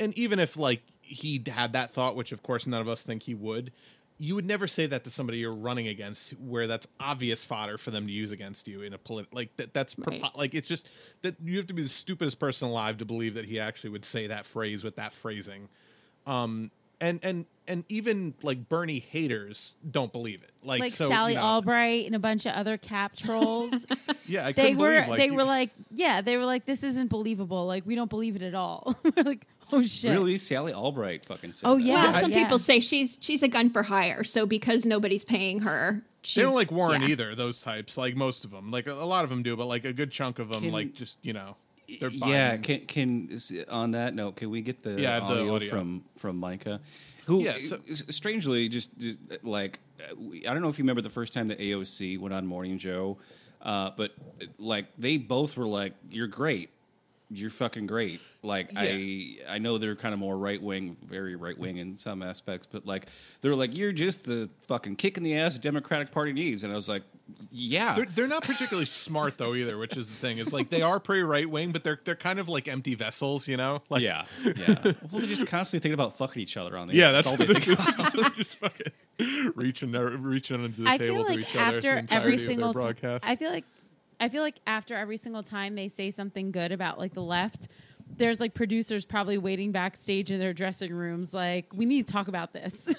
and 0.00 0.16
even 0.18 0.38
if 0.38 0.56
like 0.56 0.82
he 1.00 1.42
had 1.46 1.74
that 1.74 1.90
thought, 1.90 2.16
which 2.16 2.32
of 2.32 2.42
course 2.42 2.66
none 2.66 2.80
of 2.80 2.88
us 2.88 3.02
think 3.02 3.24
he 3.24 3.34
would. 3.34 3.72
You 4.18 4.34
would 4.36 4.46
never 4.46 4.66
say 4.66 4.86
that 4.86 5.02
to 5.04 5.10
somebody 5.10 5.38
you're 5.38 5.52
running 5.52 5.88
against, 5.88 6.30
where 6.38 6.66
that's 6.66 6.86
obvious 7.00 7.44
fodder 7.44 7.76
for 7.78 7.90
them 7.90 8.06
to 8.06 8.12
use 8.12 8.30
against 8.32 8.68
you 8.68 8.82
in 8.82 8.92
a 8.94 8.98
polit. 8.98 9.26
Like 9.32 9.56
that. 9.56 9.74
That's 9.74 9.96
Right. 9.98 10.22
like 10.36 10.54
it's 10.54 10.68
just 10.68 10.88
that 11.22 11.34
you 11.44 11.56
have 11.58 11.66
to 11.66 11.74
be 11.74 11.82
the 11.82 11.88
stupidest 11.88 12.38
person 12.38 12.68
alive 12.68 12.98
to 12.98 13.04
believe 13.04 13.34
that 13.34 13.44
he 13.44 13.58
actually 13.58 13.90
would 13.90 14.04
say 14.04 14.28
that 14.28 14.46
phrase 14.46 14.84
with 14.84 14.96
that 14.96 15.12
phrasing. 15.12 15.68
Um, 16.26 16.70
and 17.00 17.18
and 17.24 17.44
and 17.66 17.84
even 17.88 18.34
like 18.42 18.68
Bernie 18.68 19.00
haters 19.00 19.74
don't 19.90 20.12
believe 20.12 20.42
it. 20.42 20.50
Like, 20.62 20.80
like 20.80 20.92
so, 20.92 21.08
Sally 21.08 21.32
you 21.32 21.38
know, 21.38 21.44
Albright 21.44 22.06
and 22.06 22.14
a 22.14 22.18
bunch 22.18 22.46
of 22.46 22.52
other 22.54 22.78
cap 22.78 23.16
trolls. 23.16 23.84
Yeah, 24.26 24.46
I 24.46 24.52
they 24.52 24.74
were 24.74 24.90
believe, 24.92 25.08
like, 25.08 25.18
they 25.18 25.26
you- 25.26 25.34
were 25.34 25.44
like, 25.44 25.70
yeah, 25.92 26.20
they 26.20 26.36
were 26.36 26.44
like, 26.46 26.64
this 26.66 26.82
isn't 26.84 27.08
believable. 27.08 27.66
Like 27.66 27.84
we 27.84 27.94
don't 27.96 28.08
believe 28.08 28.36
it 28.36 28.42
at 28.42 28.54
all. 28.54 28.96
we're 29.16 29.24
like, 29.24 29.46
oh 29.72 29.82
shit. 29.82 30.10
Really, 30.12 30.38
Sally 30.38 30.72
Albright 30.72 31.24
fucking 31.24 31.52
said. 31.52 31.66
Oh 31.68 31.76
that. 31.76 31.82
yeah. 31.82 32.10
Well, 32.12 32.20
some 32.20 32.30
yeah. 32.32 32.42
people 32.42 32.58
say 32.58 32.80
she's 32.80 33.18
she's 33.20 33.42
a 33.42 33.48
gun 33.48 33.70
for 33.70 33.82
hire. 33.82 34.24
So 34.24 34.46
because 34.46 34.84
nobody's 34.84 35.24
paying 35.24 35.60
her, 35.60 36.02
she's, 36.22 36.36
They 36.36 36.42
don't 36.42 36.54
like 36.54 36.70
Warren 36.70 37.02
yeah. 37.02 37.08
either. 37.08 37.34
Those 37.34 37.60
types, 37.62 37.96
like 37.96 38.16
most 38.16 38.44
of 38.44 38.50
them, 38.50 38.70
like 38.70 38.86
a, 38.86 38.92
a 38.92 39.06
lot 39.06 39.24
of 39.24 39.30
them 39.30 39.42
do, 39.42 39.56
but 39.56 39.66
like 39.66 39.84
a 39.84 39.92
good 39.92 40.10
chunk 40.10 40.38
of 40.38 40.48
them, 40.48 40.62
Can- 40.62 40.72
like 40.72 40.94
just 40.94 41.18
you 41.22 41.32
know, 41.32 41.56
they're 42.00 42.10
yeah. 42.10 42.56
Can 42.56 42.86
can 42.86 43.38
on 43.68 43.92
that 43.92 44.14
note, 44.14 44.36
can 44.36 44.50
we 44.50 44.60
get 44.62 44.82
the, 44.82 45.00
Yeah, 45.00 45.10
I 45.10 45.14
have 45.14 45.28
the 45.28 45.40
audio, 45.40 45.54
audio. 45.56 45.70
from 45.70 46.04
from 46.18 46.40
Mika? 46.40 46.80
Who, 47.26 47.40
Yeah, 47.42 47.58
so- 47.58 47.80
strangely, 48.10 48.68
just, 48.68 48.96
just 48.98 49.18
like 49.42 49.80
uh, 49.98 50.14
I 50.48 50.52
don't 50.52 50.60
know 50.60 50.68
if 50.68 50.78
you 50.78 50.82
remember 50.82 51.00
the 51.00 51.10
first 51.10 51.32
time 51.32 51.48
that 51.48 51.58
AOC 51.58 52.18
went 52.18 52.34
on 52.34 52.46
Morning 52.46 52.76
Joe, 52.76 53.16
uh, 53.62 53.90
but 53.96 54.12
like 54.58 54.86
they 54.98 55.16
both 55.16 55.56
were 55.56 55.66
like, 55.66 55.94
"You're 56.10 56.26
great." 56.26 56.68
You're 57.36 57.50
fucking 57.50 57.86
great. 57.86 58.20
Like 58.42 58.70
I, 58.76 59.38
I 59.48 59.58
know 59.58 59.78
they're 59.78 59.96
kind 59.96 60.12
of 60.12 60.20
more 60.20 60.36
right 60.36 60.62
wing, 60.62 60.96
very 61.04 61.36
right 61.36 61.58
wing 61.58 61.78
in 61.78 61.96
some 61.96 62.22
aspects, 62.22 62.68
but 62.70 62.86
like 62.86 63.06
they're 63.40 63.56
like, 63.56 63.76
you're 63.76 63.92
just 63.92 64.24
the 64.24 64.50
fucking 64.68 64.96
kick 64.96 65.16
in 65.16 65.22
the 65.22 65.36
ass 65.38 65.56
Democratic 65.56 66.10
Party 66.10 66.32
needs, 66.32 66.62
and 66.62 66.72
I 66.72 66.76
was 66.76 66.88
like, 66.88 67.02
yeah, 67.50 67.94
They're, 67.94 68.04
they're 68.06 68.26
not 68.26 68.42
particularly 68.42 68.84
smart 68.86 69.38
though 69.38 69.54
either, 69.54 69.78
which 69.78 69.96
is 69.96 70.08
the 70.08 70.14
thing. 70.16 70.38
Is 70.38 70.52
like 70.52 70.68
they 70.68 70.82
are 70.82 71.00
pretty 71.00 71.22
right 71.22 71.48
wing, 71.48 71.72
but 71.72 71.82
they're 71.82 71.98
they're 72.04 72.16
kind 72.16 72.38
of 72.38 72.48
like 72.48 72.68
empty 72.68 72.94
vessels, 72.94 73.48
you 73.48 73.56
know? 73.56 73.82
Like 73.88 74.02
yeah, 74.02 74.24
yeah. 74.44 74.52
well, 74.84 74.94
they're 75.12 75.26
just 75.26 75.46
constantly 75.46 75.82
thinking 75.82 75.94
about 75.94 76.18
fucking 76.18 76.42
each 76.42 76.56
other 76.56 76.76
on 76.76 76.88
the 76.88 76.94
yeah, 76.94 77.06
air. 77.06 77.12
that's 77.12 77.26
all 77.26 77.36
they 77.36 77.46
they 77.46 77.54
think 77.60 77.78
about. 77.78 78.14
Just 78.36 78.56
fucking 78.56 78.92
reaching 79.54 79.92
their, 79.92 80.08
reaching 80.10 80.62
under 80.62 80.82
the 80.82 80.88
I 80.88 80.98
table 80.98 81.14
feel 81.14 81.24
to 81.24 81.30
like 81.30 81.40
each 81.40 81.56
other. 81.56 81.76
after 81.76 82.06
every 82.10 82.36
single 82.38 82.72
time, 82.74 82.82
broadcast. 82.82 83.24
I 83.26 83.36
feel 83.36 83.50
like 83.50 83.64
I 84.20 84.28
feel 84.28 84.42
like 84.42 84.60
after 84.66 84.94
every 84.94 85.16
single 85.16 85.42
time 85.42 85.74
they 85.74 85.88
say 85.88 86.10
something 86.10 86.50
good 86.50 86.72
about 86.72 86.98
like 86.98 87.14
the 87.14 87.22
left, 87.22 87.68
there's 88.16 88.40
like 88.40 88.54
producers 88.54 89.04
probably 89.04 89.38
waiting 89.38 89.72
backstage 89.72 90.30
in 90.30 90.38
their 90.38 90.52
dressing 90.52 90.92
rooms, 90.92 91.34
like 91.34 91.66
we 91.74 91.84
need 91.84 92.06
to 92.06 92.12
talk 92.12 92.28
about 92.28 92.52
this. 92.52 92.94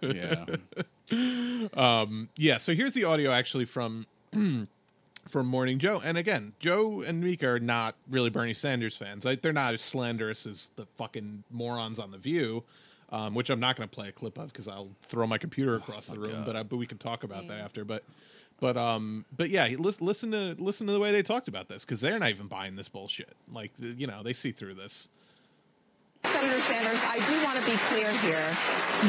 yeah. 0.00 0.44
Yeah, 2.36 2.58
so 2.58 2.74
here's 2.74 2.94
the 2.94 3.04
audio 3.04 3.30
actually 3.30 3.66
from 3.66 4.06
from 5.28 5.46
Morning 5.46 5.78
Joe. 5.78 6.00
And 6.02 6.18
again, 6.18 6.52
Joe 6.58 7.02
and 7.02 7.20
Mika 7.22 7.46
are 7.48 7.60
not 7.60 7.94
really 8.10 8.30
Bernie 8.30 8.54
Sanders 8.54 8.96
fans. 8.96 9.24
Like 9.24 9.42
they're 9.42 9.52
not 9.52 9.74
as 9.74 9.82
slanderous 9.82 10.46
as 10.46 10.70
the 10.76 10.86
fucking 10.96 11.44
morons 11.50 11.98
on 11.98 12.10
the 12.10 12.18
View, 12.18 12.64
um, 13.10 13.34
which 13.34 13.50
I'm 13.50 13.60
not 13.60 13.76
going 13.76 13.88
to 13.88 13.94
play 13.94 14.08
a 14.08 14.12
clip 14.12 14.38
of 14.38 14.52
because 14.52 14.68
I'll 14.68 14.88
throw 15.08 15.26
my 15.26 15.38
computer 15.38 15.76
across 15.76 16.06
the 16.06 16.18
room. 16.18 16.42
But 16.44 16.56
I, 16.56 16.62
but 16.62 16.76
we 16.76 16.86
can 16.86 16.98
talk 16.98 17.24
about 17.24 17.46
that 17.48 17.60
after. 17.60 17.84
But 17.84 18.04
but 18.62 18.76
um 18.76 19.24
but 19.36 19.50
yeah, 19.50 19.66
listen 19.76 20.06
listen 20.06 20.30
to 20.30 20.54
listen 20.56 20.86
to 20.86 20.92
the 20.92 21.00
way 21.00 21.10
they 21.10 21.24
talked 21.24 21.48
about 21.48 21.66
this 21.68 21.84
because 21.84 22.00
they're 22.00 22.16
not 22.16 22.30
even 22.30 22.46
buying 22.46 22.76
this 22.76 22.88
bullshit. 22.88 23.34
Like 23.52 23.72
you 23.80 24.06
know 24.06 24.22
they 24.22 24.32
see 24.32 24.52
through 24.52 24.74
this. 24.74 25.08
Senator 26.24 26.60
Sanders, 26.60 27.00
I 27.02 27.18
do 27.28 27.44
want 27.44 27.58
to 27.58 27.64
be 27.68 27.76
clear 27.88 28.12
here. 28.18 28.56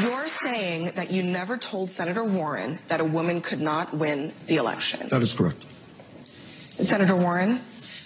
You're 0.01 0.25
saying 0.25 0.93
that 0.95 1.11
you 1.11 1.21
never 1.21 1.57
told 1.57 1.91
Senator 1.91 2.23
Warren 2.23 2.79
that 2.87 2.99
a 2.99 3.05
woman 3.05 3.41
could 3.41 3.61
not 3.61 3.93
win 3.93 4.33
the 4.47 4.55
election. 4.55 5.07
That 5.09 5.21
is 5.21 5.33
correct. 5.33 5.67
Senator 6.79 7.15
Warren, 7.15 7.59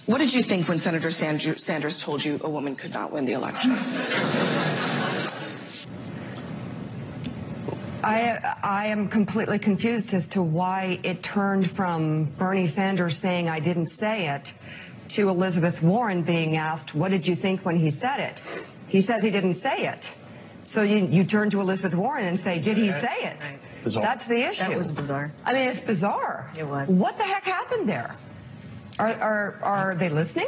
what 0.06 0.18
did 0.18 0.34
you 0.34 0.42
think 0.42 0.68
when 0.68 0.78
Senator 0.78 1.08
Sandru- 1.08 1.58
Sanders 1.58 1.98
told 1.98 2.26
you 2.26 2.42
a 2.44 2.50
woman 2.50 2.76
could 2.76 2.92
not 2.92 3.14
win 3.14 3.24
the 3.24 3.34
election? 3.34 3.72
I, 8.04 8.56
I 8.64 8.88
am 8.88 9.08
completely 9.08 9.60
confused 9.60 10.14
as 10.14 10.28
to 10.30 10.42
why 10.42 11.00
it 11.04 11.24
turned 11.24 11.70
from 11.70 12.26
Bernie 12.26 12.68
Sanders 12.68 13.18
saying 13.18 13.50
I 13.50 13.60
didn't 13.60 13.88
say 13.88 14.30
it 14.30 14.54
to 15.10 15.30
Elizabeth 15.30 15.82
Warren 15.82 16.22
being 16.22 16.56
asked, 16.56 16.94
What 16.94 17.12
did 17.12 17.28
you 17.28 17.36
think 17.36 17.66
when 17.66 17.78
he 17.78 17.90
said 17.90 18.20
it? 18.20 18.44
He 18.88 19.02
says 19.02 19.24
he 19.24 19.32
didn't 19.32 19.54
say 19.54 19.88
it. 19.88 20.14
So 20.64 20.82
you, 20.82 21.08
you 21.08 21.24
turn 21.24 21.50
to 21.52 21.62
Elizabeth 21.62 21.96
Warren 21.96 22.26
and 22.26 22.40
say, 22.40 22.60
Did 22.60 22.78
he 22.78 22.92
say 22.92 23.16
it? 23.22 23.50
Bizarre. 23.84 24.04
That's 24.04 24.28
the 24.28 24.48
issue. 24.48 24.68
That 24.68 24.78
was 24.78 24.92
bizarre. 24.92 25.32
I 25.46 25.54
mean, 25.54 25.68
it's 25.68 25.82
bizarre. 25.82 26.52
It 26.58 26.68
was. 26.68 26.90
What 26.90 27.18
the 27.18 27.24
heck 27.24 27.44
happened 27.44 27.88
there? 27.88 28.14
Are, 29.00 29.14
are, 29.14 29.60
are 29.62 29.96
they 29.96 30.10
listening? 30.10 30.48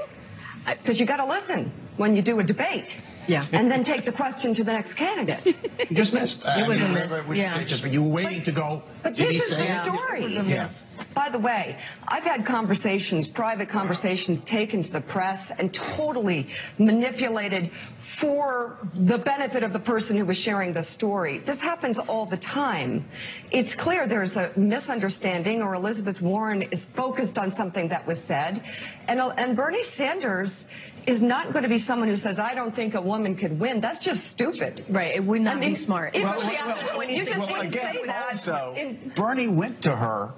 Because 0.65 0.99
you 0.99 1.05
got 1.05 1.17
to 1.17 1.25
listen 1.25 1.71
when 1.97 2.15
you 2.15 2.21
do 2.21 2.39
a 2.39 2.43
debate. 2.43 2.99
Yeah. 3.29 3.45
And 3.51 3.69
then 3.69 3.83
take 3.83 4.05
the 4.05 4.11
question 4.11 4.53
to 4.53 4.63
the 4.63 4.73
next 4.73 4.95
candidate. 4.95 5.55
You 5.89 5.95
just 5.95 6.13
missed. 6.13 6.43
It 6.45 6.67
was 6.67 6.81
a 6.81 6.83
I 6.83 6.87
mean, 6.87 6.93
miss, 6.95 7.27
we 7.27 7.35
should 7.35 7.41
yeah. 7.41 7.57
take 7.57 7.69
this, 7.69 7.81
but 7.81 7.93
you 7.93 8.03
were 8.03 8.09
waiting 8.09 8.43
to 8.43 8.51
go. 8.51 8.83
But 9.01 9.15
Did 9.15 9.29
this 9.29 9.31
he 9.31 9.37
is 9.37 9.49
say 9.49 9.67
the 9.67 9.73
it? 9.73 9.85
story. 9.85 10.19
It 10.19 10.23
was 10.25 10.37
a 10.37 10.43
miss. 10.43 10.89
By 11.15 11.29
the 11.29 11.39
way, 11.39 11.77
I've 12.07 12.25
had 12.25 12.45
conversations, 12.45 13.27
private 13.27 13.69
conversations 13.69 14.43
taken 14.43 14.83
to 14.83 14.91
the 14.91 15.01
press 15.01 15.51
and 15.51 15.73
totally 15.73 16.47
manipulated 16.77 17.71
for 17.71 18.77
the 18.93 19.17
benefit 19.17 19.63
of 19.63 19.73
the 19.73 19.79
person 19.79 20.15
who 20.17 20.25
was 20.25 20.37
sharing 20.37 20.73
the 20.73 20.81
story. 20.81 21.39
This 21.39 21.61
happens 21.61 21.97
all 21.97 22.25
the 22.25 22.37
time. 22.37 23.05
It's 23.51 23.73
clear 23.73 24.05
there's 24.05 24.37
a 24.37 24.51
misunderstanding 24.55 25.63
or 25.63 25.73
Elizabeth 25.73 26.21
Warren 26.21 26.61
is 26.63 26.85
focused 26.85 27.39
on 27.39 27.49
something 27.51 27.87
that 27.87 28.05
was 28.05 28.21
said. 28.23 28.63
And, 29.07 29.19
and 29.19 29.55
Bernie 29.55 29.83
Sanders 29.83 30.67
is 31.07 31.21
not 31.23 31.51
going 31.51 31.63
to 31.63 31.69
be 31.69 31.77
someone 31.77 32.07
who 32.07 32.15
says, 32.15 32.39
I 32.39 32.53
don't 32.55 32.75
think 32.75 32.93
a 32.93 33.01
woman 33.01 33.35
could 33.35 33.59
win. 33.59 33.79
That's 33.79 33.99
just 33.99 34.25
stupid. 34.27 34.85
Right. 34.89 35.15
It 35.15 35.23
would 35.23 35.41
not 35.41 35.57
I 35.57 35.59
mean, 35.59 35.69
be 35.69 35.75
smart. 35.75 36.15
it- 36.15 36.23
Well, 36.23 36.51
yeah, 36.51 37.01
you 37.09 37.25
just 37.25 37.38
well, 37.39 37.47
didn't 37.47 37.73
again, 37.73 37.93
say 37.95 38.05
that. 38.05 38.25
also, 38.29 38.73
in- 38.77 39.12
Bernie 39.15 39.47
went 39.47 39.81
to 39.83 39.95
her 39.95 40.31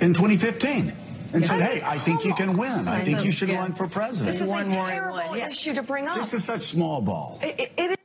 in 0.00 0.14
2015 0.14 0.92
and 1.32 1.44
said, 1.44 1.60
"Hey, 1.60 1.82
I 1.84 1.98
think 1.98 2.24
you 2.24 2.34
can 2.34 2.56
win. 2.56 2.88
I 2.88 3.02
think 3.04 3.24
you 3.24 3.30
should 3.32 3.48
yeah. 3.48 3.58
run 3.58 3.72
for 3.72 3.86
president." 3.88 4.32
This 4.32 4.42
is 4.42 4.48
One 4.48 4.68
a 4.68 4.74
terrible 4.74 5.16
one, 5.18 5.38
yeah. 5.38 5.48
issue 5.48 5.74
to 5.74 5.82
bring 5.82 6.06
up. 6.08 6.16
This 6.18 6.34
is 6.34 6.44
such 6.44 6.62
small 6.62 7.00
ball. 7.00 7.38
It- 7.42 7.72
it- 7.76 7.98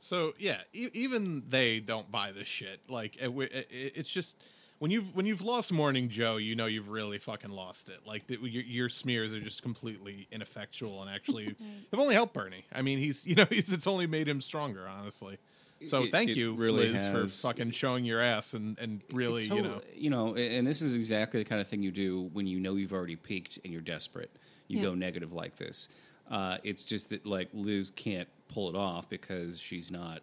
So 0.00 0.34
yeah, 0.38 0.58
e- 0.72 0.90
even 0.92 1.44
they 1.48 1.78
don't 1.80 2.10
buy 2.10 2.32
this 2.32 2.48
shit. 2.48 2.80
Like 2.88 3.16
it, 3.16 3.28
it, 3.30 3.68
it's 3.70 4.10
just 4.10 4.36
when 4.82 4.90
you've 4.90 5.14
when 5.14 5.26
you've 5.26 5.42
lost 5.42 5.70
Morning 5.70 6.08
Joe, 6.08 6.38
you 6.38 6.56
know 6.56 6.66
you've 6.66 6.88
really 6.88 7.18
fucking 7.18 7.50
lost 7.50 7.88
it. 7.88 8.00
Like 8.04 8.26
the, 8.26 8.36
your, 8.40 8.64
your 8.64 8.88
smears 8.88 9.32
are 9.32 9.38
just 9.38 9.62
completely 9.62 10.26
ineffectual 10.32 11.00
and 11.02 11.08
actually 11.08 11.54
have 11.92 12.00
only 12.00 12.16
helped 12.16 12.34
Bernie. 12.34 12.64
I 12.72 12.82
mean, 12.82 12.98
he's 12.98 13.24
you 13.24 13.36
know 13.36 13.46
he's, 13.50 13.72
it's 13.72 13.86
only 13.86 14.08
made 14.08 14.26
him 14.26 14.40
stronger, 14.40 14.88
honestly. 14.88 15.38
So 15.86 16.02
It- 16.02 16.10
thank 16.10 16.30
it 16.30 16.36
you, 16.36 16.54
really 16.54 16.88
Liz, 16.88 17.06
for 17.06 17.28
fucking 17.28 17.70
showing 17.70 18.04
your 18.04 18.20
ass 18.20 18.54
and 18.54 18.76
and 18.80 19.02
really 19.12 19.44
you 19.44 19.62
know. 19.62 19.82
you 19.94 20.10
know, 20.10 20.34
and 20.34 20.66
this 20.66 20.82
is 20.82 20.94
exactly 20.94 21.40
the 21.40 21.48
kind 21.48 21.60
of 21.60 21.68
thing 21.68 21.84
you 21.84 21.92
do 21.92 22.28
when 22.32 22.48
you 22.48 22.58
know 22.58 22.74
you've 22.74 22.92
already 22.92 23.14
peaked 23.14 23.60
and 23.62 23.72
you're 23.72 23.82
desperate. 23.82 24.32
You 24.66 24.78
Yeah. 24.78 24.86
go 24.86 24.94
negative 24.96 25.32
like 25.32 25.54
this. 25.54 25.90
Uh, 26.28 26.58
it's 26.64 26.82
just 26.82 27.10
that 27.10 27.24
like 27.24 27.50
Liz 27.54 27.90
can't 27.90 28.28
pull 28.48 28.68
it 28.68 28.74
off 28.74 29.08
because 29.08 29.60
she's 29.60 29.92
not. 29.92 30.22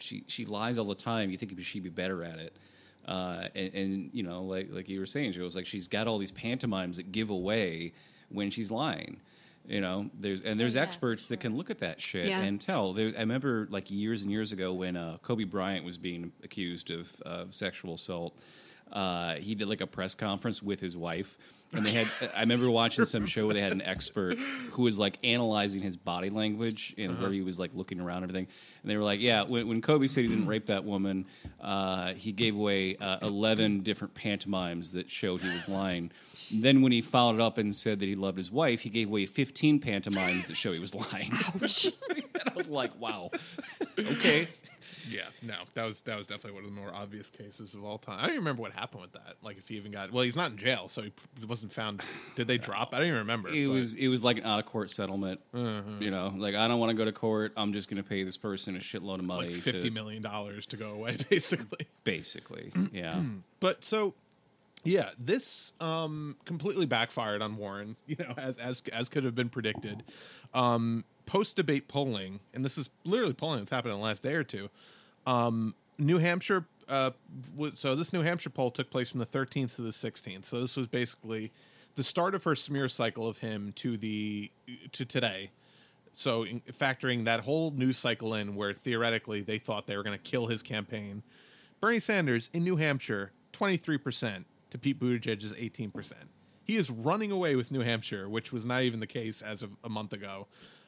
She 0.00 0.22
she 0.26 0.44
lies 0.44 0.76
all 0.76 0.84
the 0.84 0.94
time. 0.94 1.30
You 1.30 1.38
think 1.38 1.58
she'd 1.60 1.82
be 1.82 1.88
better 1.88 2.22
at 2.22 2.38
it. 2.38 2.52
Uh, 3.06 3.48
and, 3.54 3.74
and 3.74 4.10
you 4.12 4.22
know, 4.22 4.42
like 4.42 4.68
like 4.72 4.88
you 4.88 4.98
were 5.00 5.06
saying, 5.06 5.32
Joe, 5.32 5.44
was 5.44 5.54
like 5.56 5.66
she's 5.66 5.88
got 5.88 6.06
all 6.08 6.18
these 6.18 6.32
pantomimes 6.32 6.96
that 6.96 7.12
give 7.12 7.30
away 7.30 7.92
when 8.28 8.50
she's 8.50 8.70
lying. 8.70 9.20
You 9.68 9.80
know, 9.80 10.10
there's 10.18 10.40
and 10.42 10.58
there's 10.60 10.74
yeah, 10.74 10.82
experts 10.82 11.26
that 11.28 11.38
can 11.40 11.56
look 11.56 11.70
at 11.70 11.80
that 11.80 12.00
shit 12.00 12.28
Yeah. 12.28 12.40
and 12.40 12.60
tell. 12.60 12.92
There, 12.92 13.12
I 13.16 13.20
remember 13.20 13.66
like 13.70 13.90
years 13.90 14.22
and 14.22 14.30
years 14.30 14.52
ago 14.52 14.72
when 14.72 14.96
uh, 14.96 15.18
Kobe 15.22 15.44
Bryant 15.44 15.84
was 15.84 15.96
being 15.98 16.32
accused 16.44 16.90
of, 16.90 17.20
of 17.22 17.54
sexual 17.54 17.94
assault. 17.94 18.36
Uh, 18.92 19.34
he 19.36 19.56
did 19.56 19.68
like 19.68 19.80
a 19.80 19.86
press 19.86 20.14
conference 20.14 20.62
with 20.62 20.78
his 20.80 20.96
wife, 20.96 21.36
and 21.72 21.84
they 21.84 21.92
had. 21.92 22.08
I 22.34 22.40
remember 22.40 22.70
watching 22.70 23.04
some 23.04 23.26
show 23.26 23.46
where 23.46 23.54
they 23.54 23.60
had 23.60 23.72
an 23.72 23.82
expert 23.82 24.38
who 24.38 24.82
was 24.82 24.98
like 24.98 25.18
analyzing 25.24 25.82
his 25.82 25.96
body 25.96 26.30
language 26.30 26.94
and 26.96 27.20
where 27.20 27.30
he 27.30 27.42
was 27.42 27.58
like 27.58 27.72
looking 27.74 28.00
around 28.00 28.22
and 28.22 28.30
everything. 28.30 28.48
And 28.82 28.90
they 28.90 28.96
were 28.96 29.04
like, 29.04 29.20
"Yeah, 29.20 29.42
when, 29.42 29.68
when 29.68 29.82
Kobe 29.82 30.06
said 30.06 30.22
he 30.24 30.28
didn't 30.28 30.46
rape 30.46 30.66
that 30.66 30.84
woman, 30.84 31.26
uh, 31.60 32.14
he 32.14 32.32
gave 32.32 32.54
away 32.54 32.96
uh, 32.96 33.18
eleven 33.22 33.80
different 33.80 34.14
pantomimes 34.14 34.92
that 34.92 35.10
showed 35.10 35.40
he 35.40 35.50
was 35.50 35.68
lying." 35.68 36.10
Then 36.52 36.82
when 36.82 36.92
he 36.92 37.02
followed 37.02 37.36
it 37.36 37.40
up 37.40 37.58
and 37.58 37.74
said 37.74 37.98
that 38.00 38.06
he 38.06 38.14
loved 38.14 38.38
his 38.38 38.52
wife, 38.52 38.80
he 38.82 38.88
gave 38.88 39.08
away 39.08 39.26
15 39.26 39.80
pantomimes 39.80 40.46
that 40.46 40.56
show 40.56 40.72
he 40.72 40.78
was 40.78 40.94
lying. 40.94 41.32
and 41.54 41.92
I 42.46 42.52
was 42.54 42.68
like, 42.68 42.92
wow, 43.00 43.30
okay. 43.98 44.48
Yeah, 45.08 45.22
no, 45.42 45.54
that 45.74 45.84
was 45.84 46.00
that 46.02 46.16
was 46.18 46.26
definitely 46.26 46.52
one 46.52 46.64
of 46.64 46.70
the 46.74 46.80
more 46.80 46.92
obvious 46.94 47.30
cases 47.30 47.74
of 47.74 47.84
all 47.84 47.98
time. 47.98 48.18
I 48.18 48.22
don't 48.22 48.30
even 48.30 48.40
remember 48.40 48.62
what 48.62 48.72
happened 48.72 49.02
with 49.02 49.12
that. 49.12 49.36
Like 49.42 49.58
if 49.58 49.68
he 49.68 49.76
even 49.76 49.92
got 49.92 50.10
well, 50.12 50.24
he's 50.24 50.36
not 50.36 50.50
in 50.52 50.58
jail, 50.58 50.88
so 50.88 51.02
he 51.02 51.12
wasn't 51.46 51.72
found. 51.72 52.02
Did 52.34 52.46
they 52.46 52.58
drop? 52.58 52.90
I 52.92 52.98
don't 52.98 53.06
even 53.06 53.18
remember. 53.18 53.48
It 53.48 53.52
but- 53.52 53.58
Mm-hmm. 53.58 53.72
was 53.72 53.94
it 53.94 54.08
was 54.08 54.22
like 54.24 54.38
an 54.38 54.44
out 54.44 54.58
of 54.58 54.66
court 54.66 54.90
settlement. 54.90 55.40
You 55.52 56.10
know, 56.10 56.32
like 56.36 56.54
I 56.54 56.66
don't 56.68 56.78
want 56.80 56.90
to 56.90 56.96
go 56.96 57.04
to 57.04 57.12
court. 57.12 57.52
I'm 57.56 57.72
just 57.72 57.88
going 57.88 58.02
to 58.02 58.08
pay 58.08 58.22
this 58.24 58.36
person 58.36 58.76
a 58.76 58.80
shitload 58.80 59.18
of 59.20 59.24
money. 59.24 59.50
like 59.50 59.56
fifty 59.62 59.88
to, 59.88 59.90
million 59.90 60.22
dollars 60.22 60.66
to 60.66 60.76
go 60.76 60.90
away, 60.90 61.18
basically. 61.30 61.86
basically. 62.04 62.72
Yeah. 62.92 63.22
But 63.60 63.84
so, 63.84 64.14
yeah, 64.84 65.10
this 65.18 65.72
um, 65.80 66.36
completely 66.44 66.84
backfired 66.86 67.40
on 67.42 67.56
Warren. 67.56 67.96
You 68.06 68.16
know, 68.18 68.34
as 68.36 68.58
as 68.58 68.82
as 68.92 69.08
could 69.08 69.24
have 69.24 69.34
been 69.34 69.48
predicted. 69.48 70.02
Um, 70.54 71.04
Post 71.26 71.56
debate 71.56 71.88
polling, 71.88 72.38
and 72.54 72.64
this 72.64 72.78
is 72.78 72.88
literally 73.04 73.32
polling 73.32 73.58
that's 73.58 73.72
happened 73.72 73.92
in 73.92 73.98
the 73.98 74.04
last 74.04 74.22
day 74.22 74.34
or 74.34 74.44
two. 74.44 74.68
Um, 75.26 75.74
New 75.98 76.18
Hampshire. 76.18 76.66
Uh, 76.88 77.10
so 77.74 77.96
this 77.96 78.12
New 78.12 78.22
Hampshire 78.22 78.50
poll 78.50 78.70
took 78.70 78.90
place 78.90 79.10
from 79.10 79.18
the 79.18 79.26
13th 79.26 79.74
to 79.76 79.82
the 79.82 79.90
16th. 79.90 80.44
So 80.44 80.60
this 80.60 80.76
was 80.76 80.86
basically 80.86 81.52
the 81.96 82.04
start 82.04 82.34
of 82.34 82.44
her 82.44 82.54
smear 82.54 82.88
cycle 82.88 83.26
of 83.26 83.38
him 83.38 83.72
to 83.76 83.96
the 83.96 84.50
to 84.92 85.04
today. 85.04 85.50
So 86.12 86.44
in, 86.44 86.60
factoring 86.60 87.24
that 87.24 87.40
whole 87.40 87.72
news 87.72 87.98
cycle 87.98 88.34
in, 88.34 88.54
where 88.54 88.72
theoretically 88.72 89.42
they 89.42 89.58
thought 89.58 89.86
they 89.86 89.96
were 89.96 90.02
going 90.02 90.18
to 90.18 90.22
kill 90.22 90.46
his 90.46 90.62
campaign, 90.62 91.22
Bernie 91.80 92.00
Sanders 92.00 92.48
in 92.52 92.64
New 92.64 92.76
Hampshire, 92.76 93.32
23% 93.52 94.44
to 94.70 94.78
Pete 94.78 94.98
Buttigieg's 94.98 95.52
18%. 95.52 96.12
He 96.64 96.76
is 96.76 96.90
running 96.90 97.30
away 97.30 97.54
with 97.54 97.70
New 97.70 97.82
Hampshire, 97.82 98.28
which 98.28 98.52
was 98.52 98.64
not 98.64 98.82
even 98.82 99.00
the 99.00 99.06
case 99.06 99.42
as 99.42 99.62
of 99.62 99.70
a 99.84 99.88
month 99.88 100.12
ago. 100.12 100.46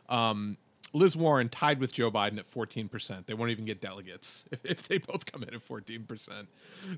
Um, 0.08 0.56
Liz 0.92 1.16
Warren 1.16 1.48
tied 1.48 1.80
with 1.80 1.92
Joe 1.92 2.10
Biden 2.10 2.38
at 2.38 2.50
14%. 2.50 3.26
They 3.26 3.34
won't 3.34 3.50
even 3.50 3.64
get 3.64 3.80
delegates 3.80 4.46
if, 4.52 4.64
if 4.64 4.88
they 4.88 4.98
both 4.98 5.26
come 5.26 5.42
in 5.42 5.54
at 5.54 5.66
14%. 5.66 6.46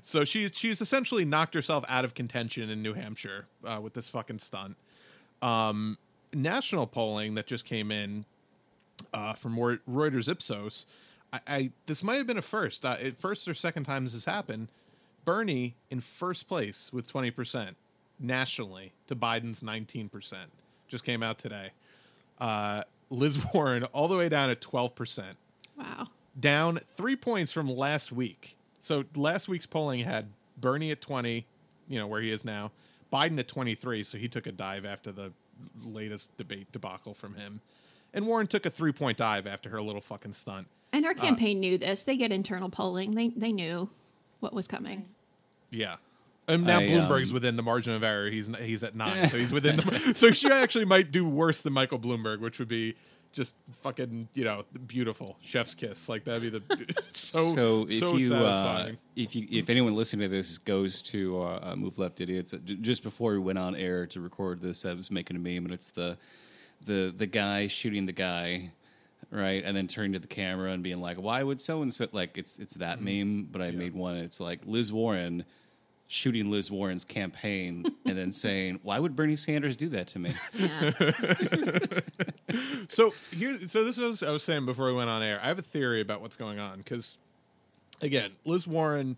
So 0.01 0.23
she's, 0.23 0.51
she's 0.53 0.81
essentially 0.81 1.25
knocked 1.25 1.53
herself 1.53 1.83
out 1.87 2.05
of 2.05 2.13
contention 2.13 2.69
in 2.69 2.81
New 2.81 2.93
Hampshire 2.93 3.47
uh, 3.65 3.79
with 3.81 3.93
this 3.93 4.07
fucking 4.09 4.39
stunt. 4.39 4.77
Um, 5.41 5.97
national 6.33 6.87
polling 6.87 7.35
that 7.35 7.47
just 7.47 7.65
came 7.65 7.91
in 7.91 8.25
uh, 9.13 9.33
from 9.33 9.55
Reuters 9.55 10.29
Ipsos. 10.29 10.85
I, 11.33 11.39
I 11.47 11.71
this 11.85 12.03
might 12.03 12.15
have 12.15 12.27
been 12.27 12.37
a 12.37 12.43
first, 12.43 12.85
uh, 12.85 12.97
first 13.17 13.47
or 13.47 13.53
second 13.53 13.85
time 13.85 14.03
this 14.03 14.13
has 14.13 14.25
happened. 14.25 14.67
Bernie 15.25 15.75
in 15.89 16.01
first 16.01 16.47
place 16.47 16.89
with 16.91 17.07
twenty 17.07 17.31
percent 17.31 17.77
nationally 18.19 18.93
to 19.07 19.15
Biden's 19.15 19.61
nineteen 19.63 20.09
percent. 20.09 20.51
Just 20.87 21.03
came 21.03 21.23
out 21.23 21.37
today. 21.37 21.71
Uh, 22.39 22.83
Liz 23.11 23.39
Warren 23.53 23.83
all 23.85 24.07
the 24.07 24.17
way 24.17 24.29
down 24.29 24.49
at 24.49 24.61
twelve 24.61 24.95
percent, 24.95 25.37
Wow. 25.77 26.07
down 26.39 26.79
three 26.95 27.15
points 27.15 27.51
from 27.51 27.69
last 27.69 28.11
week. 28.11 28.55
So 28.79 29.03
last 29.15 29.47
week's 29.47 29.67
polling 29.67 30.03
had 30.03 30.27
Bernie 30.57 30.89
at 30.91 31.01
twenty, 31.01 31.45
you 31.87 31.99
know 31.99 32.07
where 32.07 32.21
he 32.21 32.31
is 32.31 32.43
now. 32.43 32.71
Biden 33.13 33.37
at 33.37 33.47
twenty 33.47 33.75
three, 33.75 34.03
so 34.03 34.17
he 34.17 34.27
took 34.27 34.47
a 34.47 34.51
dive 34.51 34.85
after 34.85 35.11
the 35.11 35.31
latest 35.83 36.35
debate 36.37 36.71
debacle 36.71 37.13
from 37.13 37.35
him. 37.35 37.61
And 38.13 38.25
Warren 38.25 38.47
took 38.47 38.65
a 38.65 38.69
three 38.69 38.91
point 38.91 39.17
dive 39.17 39.45
after 39.45 39.69
her 39.69 39.81
little 39.81 40.01
fucking 40.01 40.33
stunt. 40.33 40.67
And 40.93 41.05
our 41.05 41.11
uh, 41.11 41.15
campaign 41.15 41.59
knew 41.59 41.77
this. 41.77 42.03
They 42.03 42.17
get 42.17 42.31
internal 42.31 42.69
polling. 42.69 43.15
They 43.15 43.29
they 43.29 43.51
knew 43.51 43.89
what 44.39 44.53
was 44.53 44.67
coming. 44.67 45.05
Yeah. 45.69 45.97
And 46.51 46.63
now 46.65 46.79
I, 46.79 46.83
Bloomberg's 46.83 47.29
um, 47.31 47.33
within 47.35 47.55
the 47.55 47.63
margin 47.63 47.93
of 47.93 48.03
error. 48.03 48.29
He's 48.29 48.49
he's 48.59 48.83
at 48.83 48.95
nine, 48.95 49.29
so 49.29 49.37
he's 49.37 49.51
within. 49.51 49.77
the 49.77 50.13
So 50.15 50.31
she 50.31 50.49
actually 50.51 50.85
might 50.85 51.11
do 51.11 51.25
worse 51.27 51.59
than 51.61 51.73
Michael 51.73 51.99
Bloomberg, 51.99 52.39
which 52.39 52.59
would 52.59 52.67
be 52.67 52.95
just 53.33 53.55
fucking 53.81 54.27
you 54.33 54.43
know 54.43 54.65
beautiful 54.87 55.37
chef's 55.41 55.73
kiss. 55.75 56.09
Like 56.09 56.25
that'd 56.25 56.41
be 56.41 56.49
the 56.49 56.61
so 57.13 57.53
so 57.55 57.85
if 57.89 57.99
so 57.99 58.17
you 58.17 58.35
uh, 58.35 58.53
satisfying. 58.53 58.97
if 59.15 59.35
you 59.35 59.47
if 59.49 59.69
anyone 59.69 59.95
listening 59.95 60.29
to 60.29 60.35
this 60.35 60.57
goes 60.57 61.01
to 61.03 61.41
uh, 61.41 61.59
uh, 61.71 61.75
Move 61.75 61.97
Left 61.97 62.19
Idiots 62.19 62.53
uh, 62.53 62.57
just 62.81 63.03
before 63.03 63.31
we 63.33 63.39
went 63.39 63.57
on 63.57 63.75
air 63.75 64.05
to 64.07 64.19
record 64.19 64.61
this, 64.61 64.83
I 64.85 64.93
was 64.93 65.09
making 65.11 65.37
a 65.37 65.39
meme 65.39 65.65
and 65.65 65.73
it's 65.73 65.87
the 65.87 66.17
the 66.85 67.13
the 67.15 67.27
guy 67.27 67.67
shooting 67.67 68.05
the 68.05 68.13
guy. 68.13 68.71
Right, 69.29 69.63
and 69.63 69.77
then 69.77 69.87
turning 69.87 70.11
to 70.13 70.19
the 70.19 70.27
camera 70.27 70.71
and 70.71 70.83
being 70.83 70.99
like, 70.99 71.15
"Why 71.15 71.41
would 71.41 71.61
so 71.61 71.83
and 71.83 71.93
so?" 71.93 72.07
Like 72.11 72.37
it's 72.37 72.59
it's 72.59 72.73
that 72.73 72.97
Mm-hmm. 72.99 73.05
meme, 73.05 73.47
but 73.51 73.61
I 73.61 73.71
made 73.71 73.93
one. 73.93 74.17
It's 74.17 74.41
like 74.41 74.59
Liz 74.65 74.91
Warren 74.91 75.45
shooting 76.11 76.51
Liz 76.51 76.69
Warren's 76.69 77.05
campaign, 77.05 77.85
and 78.05 78.17
then 78.17 78.31
saying, 78.31 78.79
"Why 78.83 78.99
would 78.99 79.15
Bernie 79.15 79.35
Sanders 79.35 79.75
do 79.77 79.89
that 79.89 80.07
to 80.07 80.19
me?" 80.19 80.33
Yeah. 80.53 80.91
so 82.89 83.13
here, 83.31 83.67
so 83.67 83.83
this 83.83 83.97
was 83.97 84.21
I 84.21 84.31
was 84.31 84.43
saying 84.43 84.65
before 84.65 84.87
we 84.87 84.93
went 84.93 85.09
on 85.09 85.23
air. 85.23 85.39
I 85.41 85.47
have 85.47 85.59
a 85.59 85.63
theory 85.63 86.01
about 86.01 86.21
what's 86.21 86.35
going 86.35 86.59
on 86.59 86.79
because, 86.79 87.17
again, 88.01 88.31
Liz 88.45 88.67
Warren, 88.67 89.15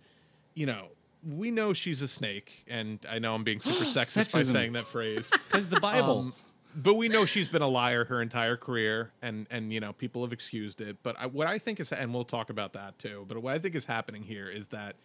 you 0.53 0.65
know, 0.65 0.87
we 1.27 1.51
know 1.51 1.73
she's 1.73 2.01
a 2.01 2.07
snake, 2.07 2.63
and 2.67 2.99
I 3.09 3.19
know 3.19 3.33
I'm 3.33 3.43
being 3.43 3.59
super 3.61 3.85
sexist 3.85 4.33
by 4.33 4.41
Sexism. 4.41 4.51
saying 4.51 4.73
that 4.73 4.87
phrase. 4.87 5.31
Because 5.51 5.69
the 5.69 5.79
Bible. 5.79 6.19
Um, 6.19 6.33
but 6.75 6.95
we 6.95 7.07
know 7.07 7.25
she's 7.25 7.47
been 7.47 7.61
a 7.61 7.67
liar 7.67 8.03
her 8.05 8.19
entire 8.21 8.57
career, 8.57 9.11
and 9.21 9.47
and 9.51 9.71
you 9.73 9.79
know 9.79 9.93
people 9.93 10.23
have 10.23 10.33
excused 10.33 10.81
it. 10.81 10.97
But 11.03 11.15
I, 11.19 11.27
what 11.27 11.47
I 11.47 11.59
think 11.59 11.79
is, 11.79 11.91
and 11.91 12.13
we'll 12.13 12.23
talk 12.23 12.49
about 12.49 12.73
that 12.73 12.97
too. 12.97 13.25
But 13.27 13.37
what 13.39 13.53
I 13.53 13.59
think 13.59 13.75
is 13.75 13.85
happening 13.85 14.23
here 14.23 14.49
is 14.49 14.67
that 14.67 14.95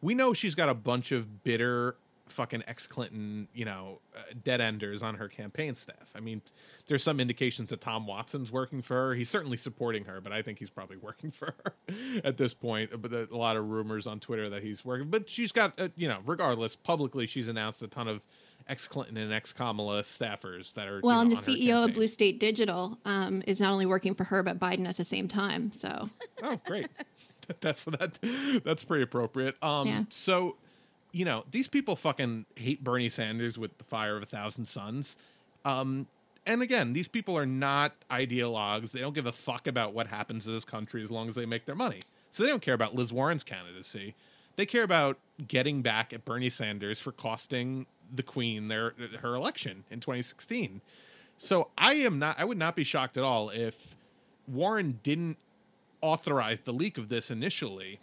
we 0.00 0.14
know 0.14 0.32
she's 0.32 0.54
got 0.54 0.68
a 0.68 0.74
bunch 0.74 1.12
of 1.12 1.42
bitter 1.44 1.96
fucking 2.30 2.62
ex 2.66 2.86
Clinton, 2.86 3.48
you 3.54 3.64
know, 3.64 4.00
uh, 4.16 4.20
dead 4.44 4.60
enders 4.60 5.02
on 5.02 5.14
her 5.16 5.28
campaign 5.28 5.74
staff. 5.74 6.10
I 6.14 6.20
mean, 6.20 6.42
there's 6.86 7.02
some 7.02 7.20
indications 7.20 7.70
that 7.70 7.80
Tom 7.80 8.06
Watson's 8.06 8.52
working 8.52 8.82
for 8.82 8.94
her. 8.94 9.14
He's 9.14 9.30
certainly 9.30 9.56
supporting 9.56 10.04
her, 10.04 10.20
but 10.20 10.32
I 10.32 10.42
think 10.42 10.58
he's 10.58 10.70
probably 10.70 10.96
working 11.02 11.30
for 11.30 11.54
her 11.64 11.74
at 12.24 12.36
this 12.36 12.54
point. 12.54 12.90
But 13.00 13.12
a 13.12 13.36
lot 13.36 13.56
of 13.56 13.68
rumors 13.68 14.06
on 14.06 14.20
Twitter 14.20 14.50
that 14.50 14.62
he's 14.62 14.84
working. 14.84 15.08
But 15.10 15.28
she's 15.28 15.52
got, 15.52 15.80
uh, 15.80 15.88
you 15.96 16.08
know, 16.08 16.18
regardless, 16.26 16.76
publicly 16.76 17.26
she's 17.26 17.48
announced 17.48 17.82
a 17.82 17.88
ton 17.88 18.08
of 18.08 18.20
ex 18.68 18.86
Clinton 18.86 19.16
and 19.16 19.32
ex 19.32 19.52
Kamala 19.52 20.02
staffers 20.02 20.74
that 20.74 20.86
are 20.88 21.00
Well, 21.02 21.24
you 21.24 21.30
and 21.30 21.32
the 21.32 21.36
CEO 21.36 21.86
of. 21.86 21.94
Blue 21.94 22.08
State 22.08 22.38
Digital 22.38 22.98
um, 23.04 23.42
is 23.46 23.60
not 23.60 23.72
only 23.72 23.86
working 23.86 24.14
for 24.14 24.24
her 24.24 24.42
but 24.42 24.58
Biden 24.58 24.86
at 24.86 24.96
the 24.96 25.04
same 25.04 25.28
time. 25.28 25.72
So 25.72 26.08
Oh, 26.42 26.60
great. 26.66 26.88
that's 27.60 27.84
that. 27.84 28.18
That's 28.64 28.84
pretty 28.84 29.02
appropriate. 29.04 29.56
Um, 29.62 29.86
Yeah. 29.88 30.04
so 30.08 30.56
you 31.12 31.24
know 31.24 31.44
these 31.50 31.68
people 31.68 31.96
fucking 31.96 32.46
hate 32.56 32.84
Bernie 32.84 33.08
Sanders 33.08 33.58
with 33.58 33.76
the 33.78 33.84
fire 33.84 34.16
of 34.16 34.22
a 34.22 34.26
thousand 34.26 34.66
suns. 34.66 35.16
Um, 35.64 36.06
and 36.46 36.62
again, 36.62 36.92
these 36.94 37.08
people 37.08 37.36
are 37.36 37.46
not 37.46 37.92
ideologues. 38.10 38.92
They 38.92 39.00
don't 39.00 39.14
give 39.14 39.26
a 39.26 39.32
fuck 39.32 39.66
about 39.66 39.92
what 39.92 40.06
happens 40.06 40.44
to 40.44 40.50
this 40.50 40.64
country 40.64 41.02
as 41.02 41.10
long 41.10 41.28
as 41.28 41.34
they 41.34 41.44
make 41.46 41.66
their 41.66 41.74
money. 41.74 42.00
So 42.30 42.42
they 42.42 42.48
don't 42.48 42.62
care 42.62 42.74
about 42.74 42.94
Liz 42.94 43.12
Warren's 43.12 43.44
candidacy. 43.44 44.14
They 44.56 44.64
care 44.66 44.82
about 44.82 45.18
getting 45.46 45.82
back 45.82 46.12
at 46.12 46.24
Bernie 46.24 46.50
Sanders 46.50 46.98
for 46.98 47.12
costing 47.12 47.86
the 48.14 48.22
Queen 48.22 48.68
their 48.68 48.94
her 49.20 49.34
election 49.34 49.84
in 49.90 50.00
2016. 50.00 50.80
So 51.36 51.68
I 51.78 51.94
am 51.94 52.18
not. 52.18 52.38
I 52.38 52.44
would 52.44 52.58
not 52.58 52.74
be 52.76 52.84
shocked 52.84 53.16
at 53.16 53.24
all 53.24 53.50
if 53.50 53.94
Warren 54.46 55.00
didn't 55.02 55.36
authorize 56.00 56.60
the 56.60 56.72
leak 56.72 56.98
of 56.98 57.08
this 57.08 57.30
initially. 57.30 58.00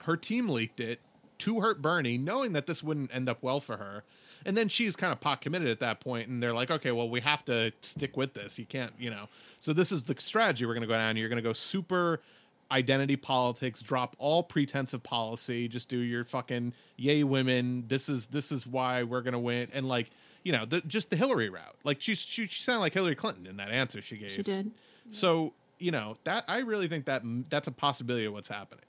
Her 0.00 0.16
team 0.16 0.48
leaked 0.48 0.80
it 0.80 1.00
to 1.38 1.60
hurt 1.60 1.82
Bernie, 1.82 2.16
knowing 2.18 2.52
that 2.54 2.66
this 2.66 2.82
wouldn't 2.82 3.14
end 3.14 3.28
up 3.28 3.42
well 3.42 3.60
for 3.60 3.76
her. 3.76 4.04
And 4.44 4.56
then 4.56 4.68
she's 4.68 4.94
kind 4.94 5.12
of 5.12 5.20
pot 5.20 5.40
committed 5.40 5.68
at 5.68 5.80
that 5.80 6.00
point, 6.00 6.28
and 6.28 6.42
they're 6.42 6.54
like, 6.54 6.70
okay, 6.70 6.92
well, 6.92 7.08
we 7.10 7.20
have 7.20 7.44
to 7.46 7.72
stick 7.80 8.16
with 8.16 8.34
this. 8.34 8.58
You 8.58 8.64
can't, 8.66 8.92
you 8.98 9.10
know. 9.10 9.28
So 9.60 9.72
this 9.72 9.90
is 9.90 10.04
the 10.04 10.14
strategy 10.18 10.64
we're 10.64 10.74
going 10.74 10.82
to 10.82 10.86
go 10.86 10.94
down. 10.94 11.16
You're 11.16 11.28
going 11.28 11.42
to 11.42 11.48
go 11.48 11.52
super 11.52 12.22
identity 12.70 13.16
politics, 13.16 13.80
drop 13.80 14.14
all 14.18 14.42
pretense 14.42 14.92
of 14.94 15.02
policy, 15.02 15.68
just 15.68 15.88
do 15.88 15.98
your 15.98 16.24
fucking 16.24 16.72
yay 16.96 17.24
women. 17.24 17.84
This 17.88 18.08
is 18.08 18.26
this 18.26 18.52
is 18.52 18.66
why 18.66 19.02
we're 19.02 19.22
going 19.22 19.32
to 19.32 19.38
win, 19.38 19.68
and 19.72 19.88
like 19.88 20.10
you 20.44 20.52
know, 20.52 20.64
the, 20.64 20.80
just 20.82 21.10
the 21.10 21.16
Hillary 21.16 21.50
route. 21.50 21.74
Like 21.82 22.00
she's 22.00 22.18
she, 22.18 22.46
she 22.46 22.62
sounded 22.62 22.80
like 22.80 22.94
Hillary 22.94 23.16
Clinton 23.16 23.46
in 23.46 23.56
that 23.56 23.70
answer 23.70 24.00
she 24.00 24.16
gave. 24.16 24.30
she 24.30 24.42
did. 24.42 24.70
So 25.10 25.54
you 25.78 25.90
know 25.90 26.16
that 26.24 26.44
I 26.48 26.58
really 26.58 26.88
think 26.88 27.04
that 27.06 27.22
that's 27.48 27.68
a 27.68 27.72
possibility 27.72 28.24
of 28.26 28.32
what's 28.32 28.48
happening. 28.48 28.84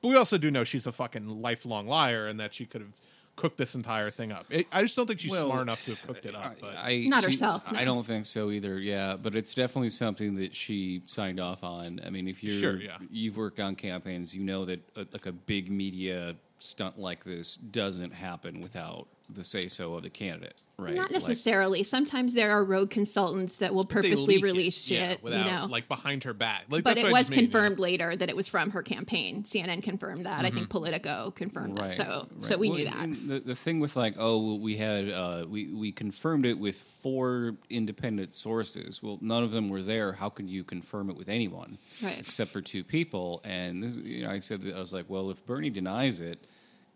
But 0.00 0.08
we 0.08 0.16
also 0.16 0.38
do 0.38 0.50
know 0.50 0.64
she's 0.64 0.86
a 0.86 0.92
fucking 0.92 1.26
lifelong 1.42 1.86
liar 1.88 2.26
and 2.28 2.38
that 2.38 2.54
she 2.54 2.66
could 2.66 2.80
have 2.80 2.92
cooked 3.34 3.56
this 3.58 3.74
entire 3.76 4.10
thing 4.10 4.32
up. 4.32 4.46
It, 4.50 4.66
I 4.72 4.82
just 4.82 4.96
don't 4.96 5.06
think 5.06 5.20
she's 5.20 5.30
Well, 5.30 5.46
smart 5.46 5.62
enough 5.62 5.84
to 5.84 5.94
have 5.94 6.02
cooked 6.06 6.26
it 6.26 6.34
up. 6.34 6.56
But 6.60 6.74
I, 6.76 7.06
Not 7.08 7.22
she- 7.22 7.30
herself, 7.30 7.62
I 7.66 7.84
don't 7.84 8.04
think 8.04 8.26
so 8.26 8.50
either. 8.50 8.78
Yeah, 8.80 9.16
but 9.16 9.34
it's 9.36 9.54
definitely 9.54 9.90
something 9.90 10.34
that 10.36 10.54
she 10.54 11.02
signed 11.06 11.38
off 11.40 11.62
on. 11.64 12.00
I 12.04 12.10
mean, 12.10 12.26
if 12.28 12.42
you're 12.42 12.58
Sure, 12.58 12.76
yeah. 12.80 12.96
you've 13.10 13.36
worked 13.36 13.60
on 13.60 13.74
campaigns, 13.76 14.34
you 14.34 14.42
know 14.42 14.64
that 14.64 14.80
a, 14.96 15.06
like 15.12 15.26
a 15.26 15.32
big 15.32 15.70
media 15.70 16.34
stunt 16.58 16.98
like 16.98 17.22
this 17.24 17.56
doesn't 17.56 18.12
happen 18.12 18.60
without 18.60 19.06
the 19.32 19.44
say 19.44 19.68
so 19.68 19.94
of 19.94 20.02
the 20.02 20.10
candidate. 20.10 20.54
Right? 20.78 20.94
Not 20.94 21.04
Like- 21.10 21.12
necessarily. 21.12 21.82
Sometimes 21.82 22.34
there 22.34 22.52
are 22.52 22.62
rogue 22.62 22.90
consultants 22.90 23.56
that 23.56 23.74
will 23.74 23.84
purposely 23.84 24.36
leak 24.36 24.42
it, 24.42 24.46
release 24.46 24.88
yeah, 24.90 25.08
shit, 25.08 25.22
without 25.22 25.44
you 25.44 25.50
know. 25.52 25.66
like 25.66 25.88
behind 25.88 26.24
her 26.24 26.32
back. 26.32 26.64
Like, 26.70 26.84
but 26.84 26.90
that's 26.94 27.00
it 27.00 27.06
I 27.06 27.12
was 27.12 27.20
just 27.22 27.30
mean, 27.32 27.40
you 27.40 27.46
know. 27.46 27.52
confirmed 27.52 27.78
later 27.80 28.16
that 28.16 28.28
it 28.28 28.36
was 28.36 28.46
from 28.46 28.70
her 28.70 28.82
campaign. 28.82 29.42
CNN 29.42 29.82
confirmed 29.82 30.26
that. 30.26 30.44
I 30.44 30.48
Mm-hmm. 30.48 30.56
think 30.58 30.70
Politico 30.70 31.32
confirmed 31.34 31.78
that. 31.78 31.92
So, 31.92 32.28
so 32.42 32.56
we 32.56 32.68
Well, 32.70 32.78
knew 32.78 32.84
that. 32.84 33.28
The, 33.28 33.40
the 33.40 33.54
thing 33.54 33.80
with 33.80 33.96
like, 33.96 34.14
oh, 34.18 34.54
we 34.54 34.76
had 34.76 35.10
uh, 35.10 35.44
we 35.48 35.72
we 35.72 35.90
confirmed 35.92 36.46
it 36.46 36.58
with 36.58 36.76
four 36.78 37.56
independent 37.68 38.34
sources. 38.34 39.02
Well, 39.02 39.18
none 39.20 39.42
of 39.42 39.50
them 39.50 39.68
were 39.68 39.82
there. 39.82 40.12
How 40.12 40.28
can 40.28 40.46
you 40.48 40.62
confirm 40.64 41.10
it 41.10 41.16
with 41.16 41.28
anyone, 41.28 41.78
Right. 42.02 42.18
Except 42.18 42.50
for 42.52 42.60
two 42.62 42.84
people. 42.84 43.40
And 43.44 43.82
this, 43.82 43.96
you 43.96 44.22
know, 44.22 44.30
I 44.30 44.38
said 44.38 44.62
that 44.62 44.76
I 44.76 44.78
was 44.78 44.92
like, 44.92 45.06
well, 45.08 45.30
if 45.30 45.44
Bernie 45.44 45.70
denies 45.70 46.20
it. 46.20 46.46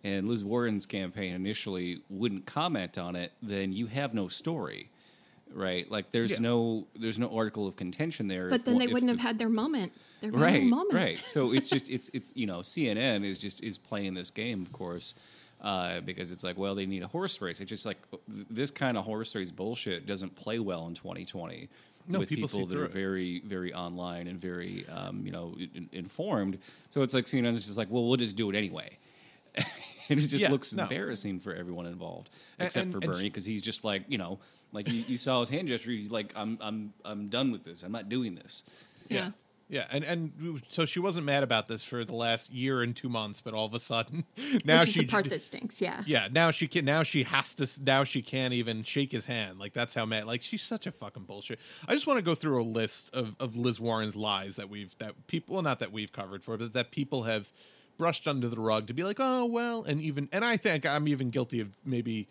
And 0.05 0.29
Liz 0.29 0.43
Warren's 0.43 0.85
campaign 0.87 1.35
initially 1.35 2.03
wouldn't 2.11 2.45
comment 2.47 2.99
on 2.99 3.15
it, 3.15 3.33
then 3.41 3.73
you 3.73 3.87
have 3.87 4.15
no 4.15 4.27
story, 4.29 4.91
right? 5.55 5.89
Like 5.91 6.11
there's 6.11 6.33
Yeah. 6.33 6.39
no 6.41 6.87
there's 6.97 7.19
no 7.21 7.29
article 7.37 7.67
of 7.69 7.77
contention 7.77 8.27
there. 8.29 8.49
But 8.51 8.57
if 8.61 8.65
then 8.65 8.79
they 8.79 8.87
if 8.87 8.93
wouldn't 8.93 9.13
the- 9.13 9.19
have 9.19 9.21
had 9.27 9.39
their 9.39 9.49
moment. 9.49 9.93
Their 10.21 10.31
right 10.33 10.63
moment. 10.63 10.95
right 10.95 11.19
so 11.27 11.53
it's 11.57 11.69
just 11.69 11.91
it's 11.91 12.09
it's 12.15 12.31
you 12.37 12.47
know 12.47 12.61
cnn 12.61 13.25
is 13.25 13.41
just 13.41 13.61
is 13.61 13.77
playing 13.77 14.15
this 14.15 14.31
game 14.31 14.63
of 14.63 14.71
course 14.73 15.15
uh, 15.61 16.01
because 16.01 16.31
it's 16.31 16.45
like 16.45 16.57
well 16.57 16.77
they 16.77 16.87
need 16.87 17.03
a 17.03 17.09
horse 17.09 17.41
race 17.41 17.61
it's 17.61 17.69
just 17.69 17.85
like 17.85 17.99
th- 18.11 18.47
this 18.49 18.71
kind 18.71 18.97
of 18.97 19.05
horse 19.05 19.35
race 19.35 19.51
bullshit 19.51 20.07
doesn't 20.07 20.37
play 20.37 20.61
well 20.61 20.87
in 20.87 20.95
2020 20.95 21.69
No, 22.07 22.21
with 22.21 22.29
people 22.29 22.47
people, 22.49 22.67
that 22.67 22.73
through 22.75 22.83
are 22.83 22.87
it. 22.87 22.93
very 22.93 23.41
very 23.45 23.75
online 23.75 24.29
and 24.29 24.41
very 24.41 24.87
um, 24.89 25.27
you 25.27 25.33
know 25.33 25.57
in- 25.75 25.89
informed 25.93 26.59
so 26.91 27.03
it's 27.03 27.15
like 27.15 27.25
cnn 27.25 27.53
is 27.55 27.67
just 27.67 27.77
like 27.79 27.89
well 27.91 28.07
we'll 28.07 28.17
just 28.17 28.37
do 28.37 28.49
it 28.49 28.55
anyway 28.55 28.97
and 30.13 30.21
it 30.27 30.29
just 30.29 30.43
Yeah, 30.43 30.51
looks 30.51 30.73
no. 30.73 30.85
embarrassing 30.85 31.41
for 31.41 31.55
everyone 31.55 31.87
involved 31.87 32.31
except 32.59 32.85
and- 32.85 32.93
for 32.93 33.01
bernie 33.01 33.25
because 33.25 33.45
he's 33.45 33.63
just 33.63 33.85
like 33.85 34.05
you 34.09 34.19
know 34.19 34.39
like 34.73 34.89
you, 34.89 35.05
you 35.07 35.19
saw 35.19 35.41
his 35.41 35.49
hand 35.49 35.69
gesture 35.69 35.91
he's 35.91 36.11
like 36.11 36.33
i'm 36.37 36.59
i'm 36.61 36.93
i'm 37.05 37.29
done 37.29 37.51
with 37.53 37.65
this 37.65 37.83
i'm 37.83 37.93
not 37.93 38.09
doing 38.09 38.35
this 38.35 38.65
Yeah. 39.09 39.31
Yeah, 39.69 39.87
and 39.91 40.05
and 40.05 40.63
so 40.69 40.85
she 40.85 41.01
wasn't 41.01 41.25
mad 41.25 41.43
about 41.43 41.67
this 41.67 41.83
for 41.83 42.05
the 42.05 42.15
last 42.15 42.53
year 42.53 42.83
and 42.83 42.95
two 42.95 43.09
months, 43.09 43.41
but 43.41 43.55
all 43.55 43.65
of 43.65 43.73
a 43.73 43.81
sudden 43.81 44.25
now 44.67 44.81
Which 44.81 44.89
is 44.89 44.95
she 44.95 45.01
the 45.01 45.07
part 45.07 45.31
that 45.31 45.41
stinks. 45.41 45.81
Yeah. 45.81 46.03
yeah 46.05 46.29
now 46.31 46.51
she 46.51 46.69
can 46.69 46.85
now 46.85 47.03
she 47.05 47.23
has 47.23 47.55
to 47.55 47.67
now 47.83 48.05
she 48.05 48.21
can't 48.21 48.53
even 48.53 48.83
shake 48.83 49.13
his 49.13 49.25
hand 49.25 49.59
like 49.59 49.73
that's 49.73 49.95
how 49.95 50.05
mad 50.05 50.27
like 50.27 50.43
she's 50.43 50.61
such 50.61 50.87
a 50.87 50.93
fucking 50.93 51.23
bullshit. 51.23 51.59
I 51.89 51.95
just 51.95 52.07
want 52.07 52.19
to 52.19 52.23
go 52.23 52.35
through 52.35 52.61
a 52.61 52.65
list 52.67 53.15
of 53.15 53.35
of 53.41 53.57
Liz 53.57 53.81
Warren's 53.81 54.15
lies 54.15 54.57
that 54.57 54.69
we've 54.69 54.95
that 54.99 55.27
people 55.27 55.55
well 55.55 55.63
not 55.63 55.79
that 55.79 55.91
we've 55.91 56.13
covered 56.13 56.45
for 56.45 56.59
but 56.59 56.75
that 56.75 56.91
people 56.91 57.23
have 57.23 57.51
brushed 58.03 58.27
under 58.27 58.49
the 58.49 58.61
rug 58.61 58.89
to 58.89 58.93
be 58.93 59.05
like 59.05 59.19
oh 59.21 59.45
well 59.45 59.85
and 59.85 60.01
even 60.01 60.29
and 60.33 60.45
I 60.45 60.57
think 60.57 60.85
I'm 60.85 61.07
even 61.07 61.31
guilty 61.31 61.61
of 61.61 61.69
maybe 61.85 62.27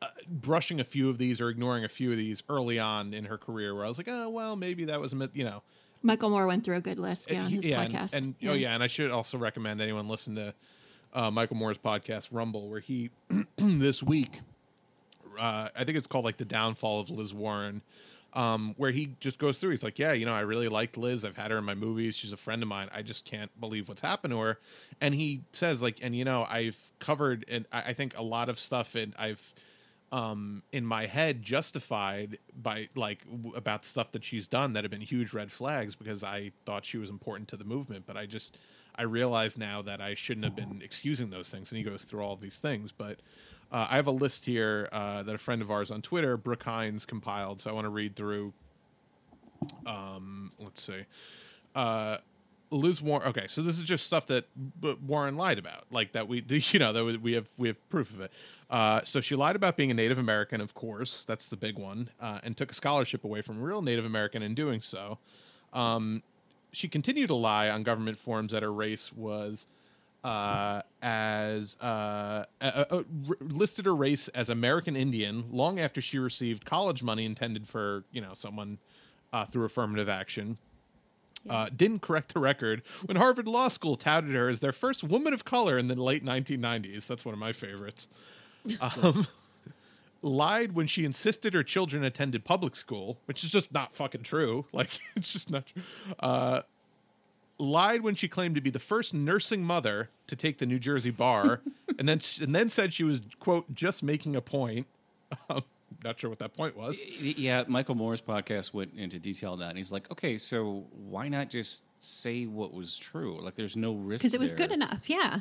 uh, 0.00 0.08
brushing 0.28 0.80
a 0.80 0.84
few 0.84 1.08
of 1.08 1.18
these 1.18 1.40
or 1.40 1.48
ignoring 1.48 1.84
a 1.84 1.88
few 1.88 2.10
of 2.10 2.16
these 2.16 2.42
early 2.48 2.80
on 2.80 3.14
in 3.14 3.26
her 3.26 3.38
career 3.38 3.72
where 3.72 3.84
I 3.84 3.88
was 3.88 3.98
like 3.98 4.08
oh 4.08 4.28
well 4.28 4.56
maybe 4.56 4.84
that 4.86 5.00
was 5.00 5.12
a 5.12 5.30
you 5.32 5.44
know 5.44 5.62
Michael 6.02 6.30
Moore 6.30 6.48
went 6.48 6.64
through 6.64 6.76
a 6.76 6.80
good 6.80 6.98
list. 6.98 7.30
Yeah, 7.30 7.44
on 7.44 7.50
his 7.50 7.64
and- 7.64 7.92
podcast. 7.92 8.14
And, 8.14 8.34
oh 8.44 8.54
yeah, 8.54 8.74
and 8.74 8.82
I 8.82 8.88
should 8.88 9.12
also 9.12 9.38
recommend 9.38 9.80
anyone 9.80 10.08
listen 10.08 10.34
to 10.34 10.54
uh, 11.14 11.30
Michael 11.30 11.56
Moore's 11.56 11.78
podcast 11.78 12.30
Rumble, 12.32 12.68
where 12.68 12.80
he 12.80 13.10
this 13.56 14.02
week, 14.02 14.40
uh, 15.38 15.68
I 15.76 15.84
think 15.84 15.96
it's 15.96 16.08
called 16.08 16.24
like 16.24 16.38
the 16.38 16.44
downfall 16.44 17.00
of 17.00 17.10
Liz 17.10 17.32
Warren, 17.32 17.82
um, 18.34 18.74
where 18.76 18.90
he 18.90 19.14
just 19.20 19.38
goes 19.38 19.58
through. 19.58 19.70
He's 19.70 19.82
like, 19.82 19.98
yeah, 19.98 20.12
you 20.12 20.24
know, 20.24 20.32
I 20.32 20.40
really 20.40 20.68
liked 20.68 20.96
Liz. 20.96 21.24
I've 21.24 21.36
had 21.36 21.50
her 21.50 21.58
in 21.58 21.64
my 21.64 21.74
movies. 21.74 22.14
She's 22.14 22.32
a 22.32 22.36
friend 22.36 22.62
of 22.62 22.68
mine. 22.68 22.88
I 22.92 23.02
just 23.02 23.24
can't 23.24 23.50
believe 23.60 23.88
what's 23.88 24.02
happened 24.02 24.32
to 24.32 24.40
her. 24.40 24.58
And 25.00 25.14
he 25.14 25.42
says 25.52 25.82
like, 25.82 25.98
and 26.02 26.16
you 26.16 26.24
know, 26.24 26.46
I've 26.48 26.76
covered 26.98 27.44
and 27.48 27.66
I, 27.72 27.82
I 27.82 27.92
think 27.92 28.16
a 28.16 28.22
lot 28.22 28.48
of 28.48 28.58
stuff, 28.58 28.94
and 28.94 29.14
I've 29.18 29.54
um, 30.12 30.62
in 30.72 30.84
my 30.84 31.06
head 31.06 31.42
justified 31.42 32.38
by 32.54 32.88
like 32.94 33.24
w- 33.30 33.56
about 33.56 33.84
stuff 33.86 34.12
that 34.12 34.22
she's 34.22 34.46
done 34.46 34.74
that 34.74 34.84
have 34.84 34.90
been 34.90 35.00
huge 35.00 35.32
red 35.32 35.50
flags 35.50 35.96
because 35.96 36.22
I 36.22 36.52
thought 36.66 36.84
she 36.84 36.98
was 36.98 37.08
important 37.08 37.48
to 37.48 37.56
the 37.56 37.64
movement, 37.64 38.04
but 38.06 38.16
I 38.18 38.26
just 38.26 38.58
I 38.94 39.04
realize 39.04 39.56
now 39.56 39.80
that 39.82 40.02
I 40.02 40.14
shouldn't 40.14 40.44
have 40.44 40.54
been 40.54 40.82
excusing 40.84 41.30
those 41.30 41.48
things. 41.48 41.70
And 41.72 41.78
he 41.78 41.84
goes 41.84 42.04
through 42.04 42.22
all 42.22 42.36
these 42.36 42.56
things, 42.56 42.92
but 42.92 43.20
uh, 43.72 43.86
I 43.90 43.96
have 43.96 44.06
a 44.06 44.12
list 44.12 44.44
here 44.44 44.88
uh, 44.92 45.22
that 45.22 45.34
a 45.34 45.38
friend 45.38 45.62
of 45.62 45.70
ours 45.70 45.90
on 45.90 46.02
Twitter, 46.02 46.36
Brooke 46.36 46.62
Hines, 46.62 47.06
compiled. 47.06 47.60
So 47.60 47.70
I 47.70 47.72
want 47.72 47.86
to 47.86 47.90
read 47.90 48.14
through. 48.14 48.52
Um, 49.86 50.52
let's 50.58 50.82
see. 50.82 51.02
Uh, 51.74 52.18
Liz 52.70 53.02
Warren. 53.02 53.28
Okay, 53.28 53.46
so 53.48 53.62
this 53.62 53.76
is 53.76 53.82
just 53.84 54.06
stuff 54.06 54.26
that 54.28 54.46
B- 54.80 54.96
Warren 55.06 55.36
lied 55.36 55.58
about, 55.58 55.84
like 55.90 56.12
that 56.12 56.26
we, 56.28 56.42
you 56.48 56.78
know, 56.78 56.92
that 56.92 57.20
we- 57.22 57.34
have 57.34 57.48
we 57.56 57.68
have 57.68 57.88
proof 57.90 58.12
of 58.12 58.20
it. 58.20 58.32
Uh, 58.70 59.02
so 59.04 59.20
she 59.20 59.36
lied 59.36 59.54
about 59.56 59.76
being 59.76 59.90
a 59.90 59.94
Native 59.94 60.16
American, 60.18 60.60
of 60.62 60.72
course, 60.74 61.24
that's 61.24 61.48
the 61.50 61.56
big 61.56 61.78
one, 61.78 62.08
uh, 62.20 62.38
and 62.42 62.56
took 62.56 62.70
a 62.70 62.74
scholarship 62.74 63.22
away 63.24 63.42
from 63.42 63.60
a 63.60 63.62
real 63.62 63.82
Native 63.82 64.06
American 64.06 64.42
in 64.42 64.54
doing 64.54 64.80
so. 64.80 65.18
Um, 65.74 66.22
she 66.72 66.88
continued 66.88 67.26
to 67.26 67.34
lie 67.34 67.68
on 67.68 67.82
government 67.82 68.18
forms 68.18 68.52
that 68.52 68.62
her 68.62 68.72
race 68.72 69.12
was 69.12 69.66
uh, 70.24 70.82
as 71.00 71.76
uh, 71.80 72.44
uh, 72.60 73.02
listed 73.40 73.86
her 73.86 73.94
race 73.94 74.28
as 74.28 74.48
American 74.50 74.96
Indian 74.96 75.44
long 75.50 75.80
after 75.80 76.00
she 76.00 76.18
received 76.18 76.64
college 76.64 77.02
money 77.02 77.24
intended 77.24 77.66
for 77.68 78.04
you 78.12 78.20
know 78.20 78.34
someone 78.34 78.78
uh, 79.32 79.44
through 79.44 79.64
affirmative 79.64 80.08
action. 80.08 80.58
Uh, 81.50 81.68
didn't 81.74 82.02
correct 82.02 82.34
the 82.34 82.38
record 82.40 82.82
when 83.06 83.16
Harvard 83.16 83.48
Law 83.48 83.66
School 83.66 83.96
touted 83.96 84.32
her 84.32 84.48
as 84.48 84.60
their 84.60 84.70
first 84.70 85.02
woman 85.02 85.32
of 85.32 85.44
color 85.44 85.76
in 85.76 85.88
the 85.88 85.96
late 85.96 86.24
1990s. 86.24 87.08
That's 87.08 87.24
one 87.24 87.32
of 87.32 87.38
my 87.38 87.52
favorites. 87.52 88.08
Um, 88.80 89.26
lied 90.22 90.76
when 90.76 90.86
she 90.86 91.04
insisted 91.04 91.52
her 91.52 91.64
children 91.64 92.04
attended 92.04 92.44
public 92.44 92.76
school, 92.76 93.18
which 93.24 93.42
is 93.42 93.50
just 93.50 93.72
not 93.72 93.92
fucking 93.92 94.22
true. 94.22 94.66
Like, 94.72 95.00
it's 95.16 95.32
just 95.32 95.50
not 95.50 95.66
true. 95.66 95.82
Uh, 96.20 96.62
lied 97.62 98.02
when 98.02 98.14
she 98.14 98.28
claimed 98.28 98.54
to 98.56 98.60
be 98.60 98.70
the 98.70 98.78
first 98.78 99.14
nursing 99.14 99.62
mother 99.62 100.10
to 100.26 100.36
take 100.36 100.58
the 100.58 100.66
New 100.66 100.78
Jersey 100.78 101.10
bar, 101.10 101.60
and 101.98 102.08
then 102.08 102.20
and 102.40 102.54
then 102.54 102.68
said 102.68 102.92
she 102.92 103.04
was 103.04 103.20
quote 103.38 103.72
just 103.74 104.02
making 104.02 104.36
a 104.36 104.40
point. 104.40 104.86
Um, 105.48 105.62
not 106.04 106.18
sure 106.18 106.28
what 106.30 106.40
that 106.40 106.54
point 106.56 106.76
was. 106.76 107.02
Yeah, 107.20 107.64
Michael 107.68 107.94
Moore's 107.94 108.20
podcast 108.20 108.74
went 108.74 108.92
into 108.96 109.18
detail 109.18 109.52
on 109.52 109.60
that, 109.60 109.68
and 109.68 109.78
he's 109.78 109.92
like, 109.92 110.10
okay, 110.10 110.36
so 110.38 110.84
why 111.08 111.28
not 111.28 111.48
just 111.50 111.84
say 112.00 112.46
what 112.46 112.74
was 112.74 112.96
true? 112.96 113.38
Like, 113.40 113.54
there's 113.54 113.76
no 113.76 113.94
risk 113.94 114.22
because 114.22 114.34
it 114.34 114.40
was 114.40 114.48
there. 114.50 114.58
good 114.66 114.72
enough. 114.72 115.08
Yeah. 115.08 115.40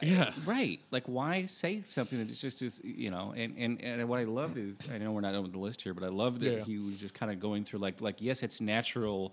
Yeah, 0.00 0.32
right. 0.46 0.80
Like, 0.92 1.04
why 1.06 1.46
say 1.46 1.80
something 1.80 2.18
that 2.20 2.30
is 2.30 2.40
just 2.40 2.62
is 2.62 2.80
you 2.84 3.10
know? 3.10 3.34
And 3.36 3.54
and 3.58 3.82
and 3.82 4.08
what 4.08 4.20
I 4.20 4.24
loved 4.24 4.56
is, 4.56 4.80
I 4.92 4.96
know 4.98 5.10
we're 5.10 5.20
not 5.20 5.34
on 5.34 5.50
the 5.50 5.58
list 5.58 5.82
here, 5.82 5.92
but 5.92 6.04
I 6.04 6.08
love 6.08 6.38
that 6.40 6.58
Yeah. 6.58 6.64
he 6.64 6.78
was 6.78 6.98
just 7.00 7.14
kind 7.14 7.32
of 7.32 7.40
going 7.40 7.64
through 7.64 7.80
like 7.80 8.00
like 8.00 8.22
yes, 8.22 8.44
it's 8.44 8.60
natural 8.60 9.32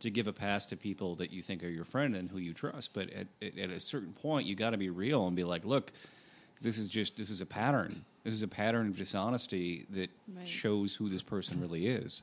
to 0.00 0.10
give 0.10 0.26
a 0.26 0.32
pass 0.32 0.66
to 0.66 0.76
people 0.76 1.14
that 1.16 1.32
you 1.32 1.42
think 1.42 1.62
are 1.64 1.68
your 1.68 1.84
friend 1.84 2.14
and 2.16 2.30
who 2.30 2.38
you 2.38 2.52
trust, 2.52 2.92
but 2.94 3.10
at 3.10 3.26
at, 3.40 3.58
at 3.58 3.70
a 3.70 3.80
certain 3.80 4.12
point, 4.12 4.46
you 4.46 4.54
got 4.54 4.70
to 4.70 4.76
be 4.76 4.90
real 4.90 5.26
and 5.26 5.34
be 5.36 5.44
like, 5.44 5.64
look, 5.64 5.92
this 6.60 6.78
is 6.78 6.88
just 6.88 7.16
this 7.16 7.30
is 7.30 7.40
a 7.40 7.46
pattern. 7.46 8.04
This 8.24 8.34
is 8.34 8.42
a 8.42 8.48
pattern 8.48 8.88
of 8.88 8.96
dishonesty 8.96 9.86
that 9.90 10.10
Right. 10.34 10.48
shows 10.48 10.94
who 10.94 11.08
this 11.08 11.22
person 11.22 11.60
really 11.60 11.86
is. 11.86 12.22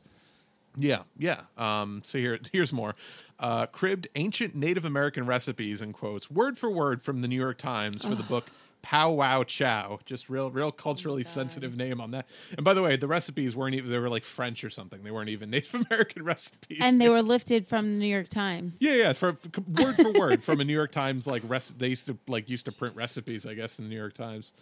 Yeah, 0.78 1.02
yeah. 1.18 1.42
Um, 1.58 2.02
so 2.06 2.18
here, 2.18 2.40
here's 2.52 2.72
more. 2.72 2.96
Uh, 3.40 3.66
cribbed 3.66 4.08
ancient 4.16 4.56
Native 4.56 4.86
American 4.86 5.26
recipes 5.26 5.82
and 5.82 5.94
quotes, 5.94 6.32
word 6.32 6.58
for 6.58 6.70
word 6.70 7.02
from 7.04 7.22
the 7.22 7.28
New 7.28 7.36
York 7.36 7.58
Times 7.58 8.04
for 8.04 8.16
the 8.16 8.24
book 8.24 8.46
Pow 8.82 9.12
Wow 9.12 9.44
Chow. 9.44 10.00
Just 10.06 10.30
real, 10.30 10.50
real 10.52 10.72
culturally 10.72 11.24
sensitive 11.24 11.76
name 11.78 12.02
on 12.02 12.12
that. 12.12 12.28
And 12.56 12.64
by 12.64 12.74
the 12.74 12.82
way, 12.82 12.96
the 12.98 13.08
recipes 13.08 13.56
weren't 13.56 13.76
even, 13.76 13.90
they 13.92 13.98
were 14.00 14.10
like 14.10 14.24
French 14.24 14.64
or 14.64 14.70
something. 14.70 15.04
They 15.04 15.12
weren't 15.12 15.30
even 15.30 15.50
Native 15.52 15.86
American 15.90 16.24
recipes. 16.24 16.80
and 16.82 17.00
they 17.00 17.10
were 17.10 17.22
lifted 17.22 17.68
from 17.68 17.86
the 17.86 18.00
New 18.00 18.08
York 18.14 18.30
Times. 18.30 18.78
Yeah, 18.82 18.94
yeah, 18.94 19.14
for, 19.14 19.34
for- 19.34 19.62
word 19.84 19.96
for 19.96 20.12
word 20.14 20.44
from 20.44 20.60
a 20.60 20.64
New 20.64 20.74
York 20.74 20.92
Times 20.92 21.28
like 21.28 21.44
rec- 21.48 21.64
they 21.78 21.90
used 21.90 22.08
to 22.08 22.18
like 22.28 22.50
used 22.50 22.66
to 22.66 22.72
print 22.72 22.96
recipes, 22.96 23.46
I 23.46 23.54
guess, 23.54 23.78
in 23.80 23.86
the 23.86 23.90
New 23.90 23.98
York 23.98 24.14
Times. 24.14 24.54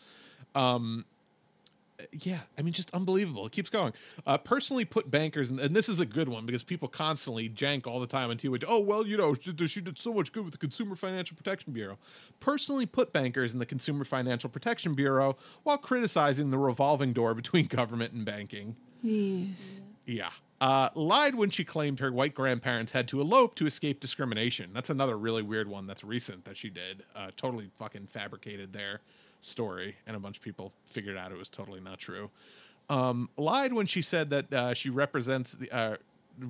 Um, 0.55 1.05
yeah, 2.11 2.39
I 2.57 2.61
mean, 2.61 2.73
just 2.73 2.93
unbelievable. 2.93 3.45
It 3.45 3.51
keeps 3.51 3.69
going. 3.69 3.93
Uh, 4.25 4.37
personally 4.37 4.85
put 4.85 5.09
bankers, 5.11 5.49
and, 5.49 5.59
and 5.59 5.75
this 5.75 5.89
is 5.89 5.99
a 5.99 6.05
good 6.05 6.29
one 6.29 6.45
because 6.45 6.63
people 6.63 6.87
constantly 6.87 7.49
jank 7.49 7.85
all 7.87 7.99
the 7.99 8.07
time 8.07 8.29
on 8.29 8.37
TV. 8.37 8.63
Oh, 8.67 8.79
well, 8.81 9.05
you 9.05 9.17
know, 9.17 9.33
she, 9.33 9.51
did- 9.51 9.69
she 9.69 9.81
did 9.81 9.99
so 9.99 10.13
much 10.13 10.31
good 10.31 10.43
with 10.43 10.51
the 10.53 10.57
Consumer 10.57 10.95
Financial 10.95 11.35
Protection 11.35 11.73
Bureau. 11.73 11.97
Personally 12.39 12.85
put 12.85 13.11
bankers 13.13 13.53
in 13.53 13.59
the 13.59 13.65
Consumer 13.65 14.03
Financial 14.05 14.49
Protection 14.49 14.93
Bureau 14.95 15.37
while 15.63 15.77
criticizing 15.77 16.51
the 16.51 16.57
revolving 16.57 17.13
door 17.13 17.33
between 17.33 17.65
government 17.67 18.13
and 18.13 18.25
banking. 18.25 18.75
Yeah. 20.05 20.29
Uh, 20.59 20.89
lied 20.95 21.35
when 21.35 21.49
she 21.51 21.63
claimed 21.63 21.99
her 21.99 22.11
white 22.11 22.33
grandparents 22.33 22.91
had 22.91 23.07
to 23.09 23.21
elope 23.21 23.55
to 23.55 23.65
escape 23.65 23.99
discrimination. 23.99 24.71
That's 24.73 24.89
another 24.89 25.17
really 25.17 25.43
weird 25.43 25.67
one 25.69 25.87
that's 25.87 26.03
recent 26.03 26.45
that 26.45 26.57
she 26.57 26.69
did. 26.69 27.03
Uh, 27.15 27.31
totally 27.37 27.69
fucking 27.77 28.07
fabricated 28.07 28.73
their 28.73 29.01
story, 29.41 29.95
and 30.07 30.15
a 30.15 30.19
bunch 30.19 30.37
of 30.37 30.43
people 30.43 30.73
figured 30.85 31.17
out 31.17 31.31
it 31.31 31.37
was 31.37 31.49
totally 31.49 31.79
not 31.81 31.99
true. 31.99 32.29
Um, 32.89 33.29
lied 33.37 33.73
when 33.73 33.85
she 33.85 34.01
said 34.01 34.29
that 34.31 34.53
uh, 34.53 34.73
she 34.73 34.89
represents 34.89 35.51
the. 35.53 35.71
Uh, 35.71 35.97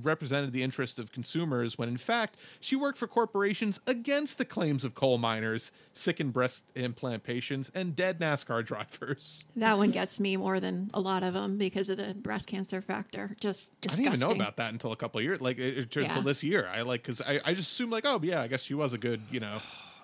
represented 0.04 0.52
the 0.54 0.62
interest 0.62 1.00
of 1.00 1.12
consumers 1.12 1.76
when 1.76 1.90
in 1.90 1.98
fact 1.98 2.38
she 2.60 2.76
worked 2.76 2.96
for 2.96 3.08
corporations 3.08 3.80
against 3.88 4.38
the 4.38 4.46
claims 4.46 4.86
of 4.86 4.94
coal 4.94 5.18
miners, 5.18 5.72
sickened 5.94 6.32
breast 6.32 6.64
implant 6.76 7.24
patients, 7.24 7.72
and 7.74 7.96
dead 7.96 8.20
NASCAR 8.20 8.64
drivers. 8.68 9.46
That 9.56 9.80
one 9.80 9.90
gets 9.90 10.20
me 10.20 10.38
more 10.38 10.60
than 10.60 10.92
a 10.94 11.00
lot 11.00 11.24
of 11.24 11.34
them 11.34 11.58
because 11.58 11.90
of 11.90 11.98
the 11.98 12.14
breast 12.14 12.48
cancer 12.48 12.84
factor. 12.84 13.36
Just 13.40 13.72
I 13.72 13.74
disgusting. 13.82 14.04
didn't 14.06 14.22
even 14.22 14.38
know 14.38 14.44
about 14.44 14.58
that 14.58 14.72
until 14.74 14.92
a 14.92 14.96
couple 14.96 15.18
of 15.18 15.24
years, 15.26 15.42
like 15.42 15.58
it, 15.58 15.76
it- 15.80 15.96
Yeah. 15.96 16.04
until 16.04 16.22
this 16.22 16.44
year. 16.44 16.70
I 16.72 16.84
like 16.84 17.02
because 17.02 17.20
I, 17.22 17.40
I 17.44 17.56
just 17.56 17.72
assumed 17.72 17.92
like, 17.92 18.04
oh 18.06 18.20
yeah, 18.22 18.42
I 18.42 18.48
guess 18.48 18.62
she 18.62 18.76
was 18.76 18.94
a 18.94 19.00
good, 19.00 19.22
you 19.32 19.40
know. 19.40 19.58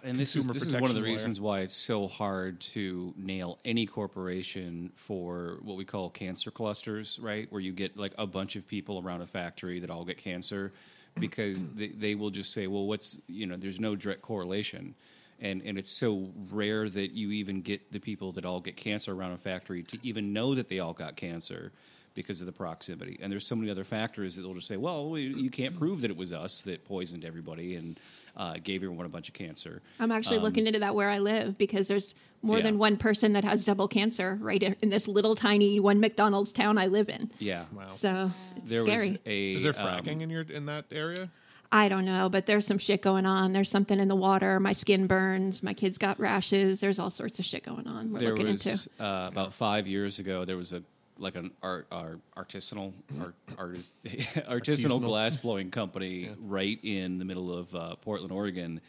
And 0.06 0.20
this 0.20 0.36
is 0.36 0.47
this 0.47 0.64
is 0.64 0.74
one 0.74 0.84
of 0.84 0.95
the 0.95 1.01
lawyer. 1.01 1.12
reasons 1.12 1.39
why 1.41 1.62
it's 1.62 1.74
so 1.74 2.08
hard 2.08 2.62
to 2.62 3.14
nail 3.18 3.60
any 3.66 3.86
corporation 3.86 4.91
for 4.95 5.58
what 5.64 5.78
we 5.78 5.86
call 5.86 6.10
cancer 6.10 6.51
clusters, 6.51 7.20
right? 7.22 7.51
Where 7.51 7.62
you 7.62 7.74
get 7.74 7.97
like 7.97 8.14
a 8.18 8.28
bunch 8.28 8.56
of 8.56 8.68
people 8.68 9.01
around 9.03 9.22
a 9.22 9.26
factory 9.28 9.80
that 9.80 9.89
all 9.89 10.06
get 10.06 10.18
cancer, 10.18 10.72
because 11.20 11.66
they, 11.76 11.88
they 11.88 12.16
will 12.16 12.30
just 12.30 12.53
say, 12.53 12.68
well, 12.68 12.86
what's 12.86 13.20
you 13.28 13.47
know, 13.47 13.58
there's 13.58 13.80
no 13.80 13.95
direct 13.95 14.22
correlation. 14.22 14.95
And, 15.41 15.62
and 15.66 15.78
it's 15.78 15.91
so 15.91 16.30
rare 16.49 16.88
that 16.88 17.12
you 17.12 17.32
even 17.32 17.62
get 17.62 17.91
the 17.91 17.99
people 17.99 18.32
that 18.34 18.45
all 18.45 18.62
get 18.62 18.78
cancer 18.78 19.12
around 19.14 19.34
a 19.34 19.38
factory 19.38 19.84
to 19.84 19.97
even 20.01 20.32
know 20.32 20.56
that 20.56 20.70
they 20.70 20.80
all 20.80 20.93
got 20.93 21.18
cancer 21.18 21.74
because 22.14 22.39
of 22.39 22.47
the 22.47 22.53
proximity. 22.53 23.20
And 23.22 23.30
there's 23.30 23.45
so 23.45 23.56
many 23.58 23.70
other 23.70 23.84
factors 23.84 24.38
that 24.38 24.43
they'll 24.43 24.53
just 24.53 24.70
say, 24.70 24.78
well, 24.78 25.10
we- 25.10 25.24
you 25.24 25.49
can't 25.49 25.78
prove 25.78 25.99
that 26.01 26.10
it 26.10 26.16
was 26.16 26.32
us 26.32 26.62
that 26.62 26.86
poisoned 26.86 27.26
everybody 27.26 27.76
and 27.76 27.99
uh, 28.38 28.56
gave 28.64 28.84
everyone 28.84 29.06
a 29.06 29.10
bunch 29.10 29.28
of 29.28 29.34
cancer. 29.34 29.82
I'm 30.00 30.12
actually 30.12 30.38
Um, 30.38 30.44
looking 30.44 30.68
into 30.68 30.80
that 30.80 30.94
where 30.96 31.10
I 31.10 31.20
live 31.20 31.58
because 31.58 31.88
there's 31.88 32.16
more 32.42 32.58
Yeah. 32.58 32.64
than 32.64 32.78
one 32.78 32.98
person 32.98 33.34
that 33.34 33.44
has 33.44 33.66
double 33.66 33.88
cancer 33.88 34.38
right 34.42 34.62
in 34.82 34.90
this 34.90 35.08
little 35.08 35.36
tiny 35.36 35.80
one 35.80 36.00
McDonald's 36.00 36.52
town 36.52 36.78
I 36.78 36.88
live 36.88 37.10
in. 37.10 37.32
Yeah. 37.40 37.66
So 37.96 38.32
it's 38.58 38.70
There 38.70 38.82
scary. 38.82 39.10
was 39.12 39.20
a 39.26 39.54
Is 39.56 39.64
there 39.64 39.78
um, 39.80 39.88
fracking 39.88 40.22
in 40.22 40.30
your 40.30 40.42
in 40.44 40.66
that 40.68 40.86
area? 40.92 41.30
I 41.72 41.90
don't 41.90 42.06
know, 42.06 42.30
but 42.30 42.46
there's 42.46 42.66
some 42.66 42.78
shit 42.78 43.02
going 43.02 43.26
on. 43.26 43.52
There's 43.52 43.70
something 43.72 44.00
in 44.00 44.08
the 44.08 44.16
water. 44.16 44.60
My 44.60 44.72
skin 44.74 45.08
burns. 45.08 45.64
My 45.64 45.74
kids 45.74 45.98
got 45.98 46.20
rashes. 46.20 46.80
There's 46.80 47.00
all 47.00 47.10
sorts 47.10 47.40
of 47.40 47.46
shit 47.46 47.64
going 47.64 47.88
on. 47.88 48.12
We're 48.14 48.20
there 48.20 48.30
looking 48.30 48.54
was 48.54 48.66
into. 48.68 49.04
uh, 49.04 49.28
about 49.28 49.52
five 49.54 49.88
years 49.88 50.20
ago. 50.20 50.46
There 50.46 50.56
was 50.58 50.72
a 50.72 50.84
like 51.18 51.36
an 51.36 51.51
art, 51.63 51.88
art 51.91 52.20
artisanal 52.38 52.93
art, 53.20 53.36
artist, 53.57 53.93
artisanal 54.05 54.47
Artisanal. 54.49 55.01
glass 55.01 55.36
blowing 55.38 55.72
company 55.72 56.30
right 56.39 56.80
in 56.84 57.18
the 57.18 57.26
middle 57.26 57.51
of 57.53 57.74
uh, 57.76 57.95
Portland, 57.95 58.32
Oregon, 58.32 58.82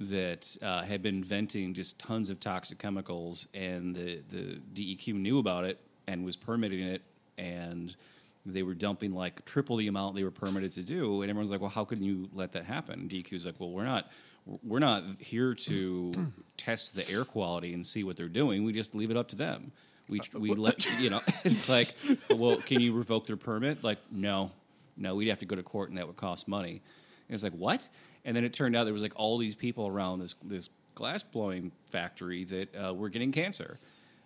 that 0.00 0.56
uh, 0.62 0.82
had 0.82 1.02
been 1.02 1.22
venting 1.22 1.74
just 1.74 1.98
tons 1.98 2.30
of 2.30 2.40
toxic 2.40 2.78
chemicals, 2.78 3.46
and 3.54 3.94
the 3.94 4.20
the 4.30 4.60
DEQ 4.74 5.14
knew 5.14 5.38
about 5.38 5.64
it 5.64 5.78
and 6.06 6.24
was 6.24 6.36
permitting 6.36 6.80
it, 6.80 7.02
and 7.38 7.94
they 8.46 8.62
were 8.62 8.74
dumping 8.74 9.12
like 9.12 9.44
triple 9.44 9.76
the 9.76 9.86
amount 9.86 10.16
they 10.16 10.24
were 10.24 10.30
permitted 10.30 10.72
to 10.72 10.82
do, 10.82 11.22
and 11.22 11.30
everyone's 11.30 11.50
like, 11.50 11.60
"Well, 11.60 11.70
how 11.70 11.84
can 11.84 12.02
you 12.02 12.28
let 12.32 12.52
that 12.52 12.64
happen?" 12.64 13.08
DEQ 13.08 13.24
DEQ's 13.30 13.46
like, 13.46 13.56
"Well, 13.58 13.70
we're 13.70 13.84
not." 13.84 14.10
We're 14.64 14.78
not 14.78 15.04
here 15.18 15.54
to 15.54 16.32
test 16.56 16.94
the 16.94 17.08
air 17.10 17.26
quality 17.26 17.74
and 17.74 17.86
see 17.86 18.02
what 18.02 18.16
they're 18.16 18.26
doing. 18.26 18.64
We 18.64 18.72
just 18.72 18.94
leave 18.94 19.10
it 19.10 19.16
up 19.16 19.28
to 19.28 19.36
them. 19.36 19.70
We 20.10 20.20
we 20.34 20.54
let 20.54 20.86
you 21.00 21.10
know. 21.10 21.22
It's 21.44 21.68
like, 21.68 21.94
well, 22.30 22.56
can 22.56 22.80
you 22.80 22.92
revoke 22.92 23.26
their 23.26 23.36
permit? 23.36 23.82
Like, 23.82 23.98
no, 24.10 24.50
no, 24.96 25.14
we'd 25.14 25.28
have 25.28 25.38
to 25.38 25.46
go 25.46 25.56
to 25.56 25.62
court, 25.62 25.88
and 25.88 25.98
that 25.98 26.06
would 26.06 26.16
cost 26.16 26.48
money. 26.48 26.82
And 27.28 27.34
it's 27.34 27.42
like, 27.42 27.52
what? 27.52 27.88
And 28.24 28.36
then 28.36 28.44
it 28.44 28.52
turned 28.52 28.76
out 28.76 28.84
there 28.84 28.92
was 28.92 29.02
like 29.02 29.14
all 29.16 29.38
these 29.38 29.54
people 29.54 29.86
around 29.86 30.18
this 30.18 30.34
this 30.44 30.68
glass 30.94 31.22
blowing 31.22 31.72
factory 31.86 32.44
that 32.44 32.74
uh, 32.76 32.92
were 32.92 33.08
getting 33.08 33.32
cancer, 33.32 33.78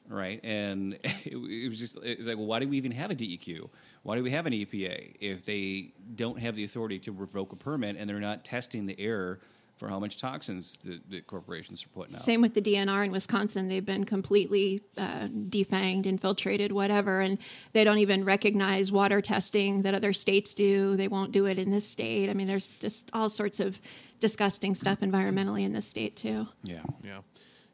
right? 0.09 0.41
And 0.43 0.95
it, 1.05 1.35
it 1.35 1.69
was 1.69 1.79
just 1.79 1.99
it's 2.03 2.27
like, 2.27 2.37
well, 2.37 2.47
why 2.47 2.59
do 2.59 2.69
we 2.69 2.77
even 2.79 2.93
have 2.93 3.11
a 3.11 3.15
DEQ? 3.15 3.69
Why 4.03 4.17
do 4.17 4.23
we 4.23 4.31
have 4.31 4.47
an 4.47 4.53
EPA 4.53 5.15
if 5.21 5.45
they 5.45 5.93
don't 6.15 6.39
have 6.39 6.57
the 6.57 6.65
authority 6.65 6.99
to 7.01 7.13
revoke 7.13 7.53
a 7.53 7.57
permit 7.57 7.97
and 7.97 8.09
they're 8.09 8.21
not 8.21 8.45
testing 8.45 8.87
the 8.87 8.99
air 8.99 9.39
for 9.77 9.89
how 9.89 9.99
much 9.99 10.19
toxins 10.19 10.79
the, 10.85 11.01
the 11.09 11.21
corporations 11.21 11.85
are 11.85 11.89
putting 11.89 12.15
out? 12.15 12.23
Same 12.23 12.41
with 12.41 12.55
the 12.55 12.63
DNR 12.63 13.07
in 13.07 13.13
Wisconsin. 13.13 13.67
They've 13.67 13.85
been 13.85 14.05
completely 14.05 14.83
uh, 14.97 15.29
defanged, 15.29 16.07
infiltrated, 16.07 16.73
whatever, 16.73 17.21
and 17.21 17.39
they 17.73 17.85
don't 17.85 17.99
even 17.99 18.25
recognize 18.25 18.93
water 18.93 19.21
testing 19.21 19.83
that 19.83 19.95
other 19.95 20.13
states 20.13 20.55
do. 20.55 20.97
They 20.97 21.09
won't 21.09 21.33
do 21.33 21.47
it 21.47 21.59
in 21.59 21.71
this 21.71 21.89
state. 21.89 22.31
I 22.31 22.35
mean, 22.35 22.47
there's 22.47 22.69
just 22.81 23.11
all 23.13 23.29
sorts 23.29 23.61
of 23.61 23.81
disgusting 24.21 24.75
stuff 24.75 25.01
environmentally 25.01 25.65
in 25.65 25.73
this 25.73 25.87
state 25.87 26.17
too. 26.17 26.47
Yeah. 26.65 26.83
Yeah. 27.03 27.21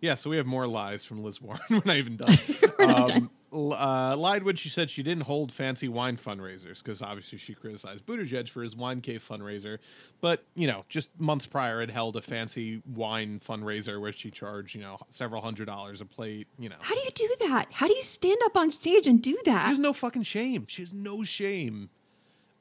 Yeah, 0.00 0.14
so 0.14 0.30
we 0.30 0.38
have 0.38 0.46
more 0.46 0.66
lies 0.66 1.04
from 1.04 1.22
Liz 1.22 1.42
Warren. 1.42 1.60
We're 1.70 1.82
not 1.84 1.96
even 1.96 2.16
done. 2.16 2.38
We're 2.78 2.84
um, 2.88 3.10
l- 3.10 3.30
uh, 3.52 4.14
lied 4.16 4.42
when 4.44 4.56
she 4.56 4.68
said 4.68 4.90
she 4.90 5.02
didn't 5.02 5.24
hold 5.24 5.50
fancy 5.50 5.88
wine 5.88 6.16
fundraisers 6.16 6.82
because 6.82 7.02
obviously 7.02 7.36
she 7.38 7.54
criticized 7.54 8.06
Buttigieg 8.06 8.48
for 8.48 8.62
his 8.62 8.76
wine 8.76 9.00
cave 9.00 9.26
fundraiser. 9.28 9.78
But, 10.20 10.44
you 10.54 10.66
know, 10.66 10.84
just 10.88 11.10
months 11.18 11.46
prior 11.46 11.80
had 11.80 11.90
held 11.90 12.16
a 12.16 12.22
fancy 12.22 12.82
wine 12.86 13.40
fundraiser 13.46 14.00
where 14.00 14.12
she 14.12 14.30
charged, 14.30 14.74
you 14.74 14.80
know, 14.82 14.98
several 15.10 15.42
hundred 15.42 15.66
dollars 15.66 16.00
a 16.00 16.06
plate, 16.06 16.46
you 16.58 16.68
know. 16.68 16.76
How 16.80 16.94
do 16.94 17.00
you 17.00 17.10
do 17.10 17.34
that? 17.48 17.68
How 17.72 17.88
do 17.88 17.94
you 17.94 18.02
stand 18.02 18.38
up 18.44 18.56
on 18.56 18.70
stage 18.70 19.06
and 19.06 19.20
do 19.22 19.38
that? 19.44 19.62
She 19.64 19.68
has 19.70 19.78
no 19.78 19.92
fucking 19.92 20.22
shame. 20.24 20.66
She 20.68 20.82
has 20.82 20.92
no 20.92 21.24
shame. 21.24 21.90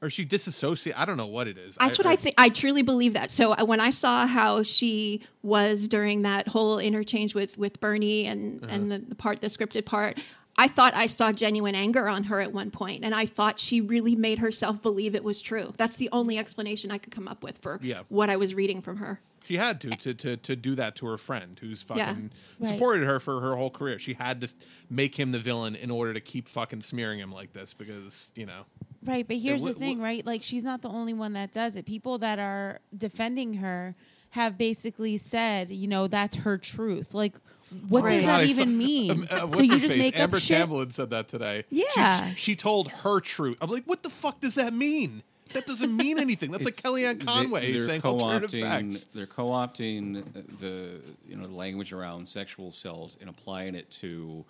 Or 0.02 0.08
she 0.08 0.24
disassociate. 0.24 0.98
I 0.98 1.04
don't 1.04 1.18
know 1.18 1.26
what 1.26 1.46
it 1.46 1.58
is. 1.58 1.76
That's 1.76 1.98
what 1.98 2.06
I 2.06 2.16
think. 2.16 2.34
I 2.38 2.48
truly 2.48 2.80
believe 2.80 3.12
that. 3.12 3.30
So 3.30 3.52
uh, 3.52 3.66
when 3.66 3.80
I 3.80 3.90
saw 3.90 4.26
how 4.26 4.62
she 4.62 5.20
was 5.42 5.88
during 5.88 6.22
that 6.22 6.48
whole 6.48 6.78
interchange 6.78 7.34
with 7.34 7.58
with 7.58 7.78
Bernie 7.80 8.24
and 8.24 8.64
Uh-huh. 8.64 8.74
and 8.74 8.90
the, 8.90 8.98
the 9.00 9.14
part, 9.14 9.42
the 9.42 9.48
scripted 9.48 9.84
part, 9.84 10.18
I 10.58 10.68
thought 10.68 10.94
I 10.94 11.06
saw 11.06 11.32
genuine 11.32 11.74
anger 11.74 12.08
on 12.08 12.24
her 12.24 12.40
at 12.40 12.52
one 12.52 12.70
point, 12.70 13.04
and 13.04 13.14
I 13.14 13.24
thought 13.26 13.58
she 13.58 13.80
really 13.80 14.14
made 14.14 14.38
herself 14.40 14.82
believe 14.82 15.14
it 15.14 15.24
was 15.24 15.40
true. 15.40 15.72
That's 15.78 15.96
the 15.96 16.08
only 16.12 16.36
explanation 16.38 16.90
I 16.90 16.98
could 16.98 17.12
come 17.14 17.28
up 17.28 17.42
with 17.42 17.58
for 17.58 17.78
Yeah. 17.82 18.02
what 18.08 18.28
I 18.28 18.36
was 18.36 18.54
reading 18.54 18.82
from 18.82 18.98
her. 18.98 19.20
She 19.42 19.56
had 19.56 19.80
to, 19.80 19.90
to 19.90 20.12
to 20.14 20.36
to 20.36 20.54
do 20.54 20.74
that 20.74 20.96
to 20.96 21.06
her 21.06 21.16
friend 21.16 21.58
who's 21.58 21.80
fucking 21.82 22.02
Yeah. 22.60 22.68
Right. 22.68 22.72
supported 22.74 23.06
her 23.06 23.18
for 23.20 23.40
her 23.40 23.56
whole 23.56 23.70
career. 23.70 23.98
She 23.98 24.12
had 24.12 24.42
to 24.42 24.48
make 24.90 25.18
him 25.18 25.32
the 25.32 25.38
villain 25.38 25.76
in 25.76 25.90
order 25.90 26.12
to 26.12 26.20
keep 26.20 26.46
fucking 26.46 26.82
smearing 26.82 27.18
him 27.20 27.32
like 27.32 27.54
this 27.54 27.72
because, 27.72 28.30
you 28.34 28.44
know. 28.44 28.64
Right, 29.02 29.26
but 29.26 29.38
here's 29.38 29.62
wh- 29.62 29.68
the 29.68 29.74
thing, 29.74 29.98
wh- 29.98 30.02
right? 30.02 30.26
Like 30.26 30.42
she's 30.42 30.62
not 30.62 30.82
the 30.82 30.90
only 30.90 31.14
one 31.14 31.32
that 31.32 31.52
does 31.52 31.74
it. 31.74 31.86
People 31.86 32.18
that 32.18 32.38
are 32.38 32.80
defending 32.96 33.54
her 33.54 33.96
have 34.30 34.58
basically 34.58 35.16
said, 35.16 35.70
you 35.70 35.88
know, 35.88 36.06
that's 36.06 36.36
her 36.36 36.58
truth. 36.58 37.14
Like 37.14 37.36
what 37.88 38.06
does 38.06 38.22
that 38.24 38.44
even 38.44 38.68
saw- 38.68 38.74
mean? 38.74 39.10
um, 39.10 39.26
uh, 39.30 39.50
so 39.50 39.62
you 39.62 39.78
just 39.78 39.92
face? 39.94 39.96
make 39.96 40.18
Amber 40.18 40.36
up 40.36 40.42
shit. 40.42 40.56
Chamberlain 40.58 40.90
said 40.90 41.10
that 41.10 41.28
today. 41.28 41.64
Yeah. 41.70 42.34
She, 42.36 42.56
told 42.56 42.88
her 42.88 43.20
truth. 43.20 43.58
I'm 43.60 43.70
like, 43.70 43.84
what 43.84 44.02
the 44.02 44.10
fuck 44.10 44.40
does 44.40 44.54
that 44.56 44.72
mean? 44.72 45.22
That 45.52 45.66
doesn't 45.66 45.96
mean 45.96 46.18
anything. 46.26 46.50
That's 46.52 46.64
like 46.64 46.74
Kellyanne 46.74 47.24
Conway 47.24 47.72
they're 47.72 47.86
saying 47.86 48.02
alternative 48.02 48.50
co-opting- 48.60 48.92
facts. 48.92 49.06
They're 49.14 49.26
co-opting 49.26 50.24
the 50.60 51.00
you 51.28 51.36
know 51.36 51.46
the 51.46 51.54
language 51.54 51.92
around 51.92 52.26
sexual 52.28 52.68
assault 52.68 53.16
and 53.20 53.28
applying 53.28 53.74
it 53.74 53.90
to 53.92 54.44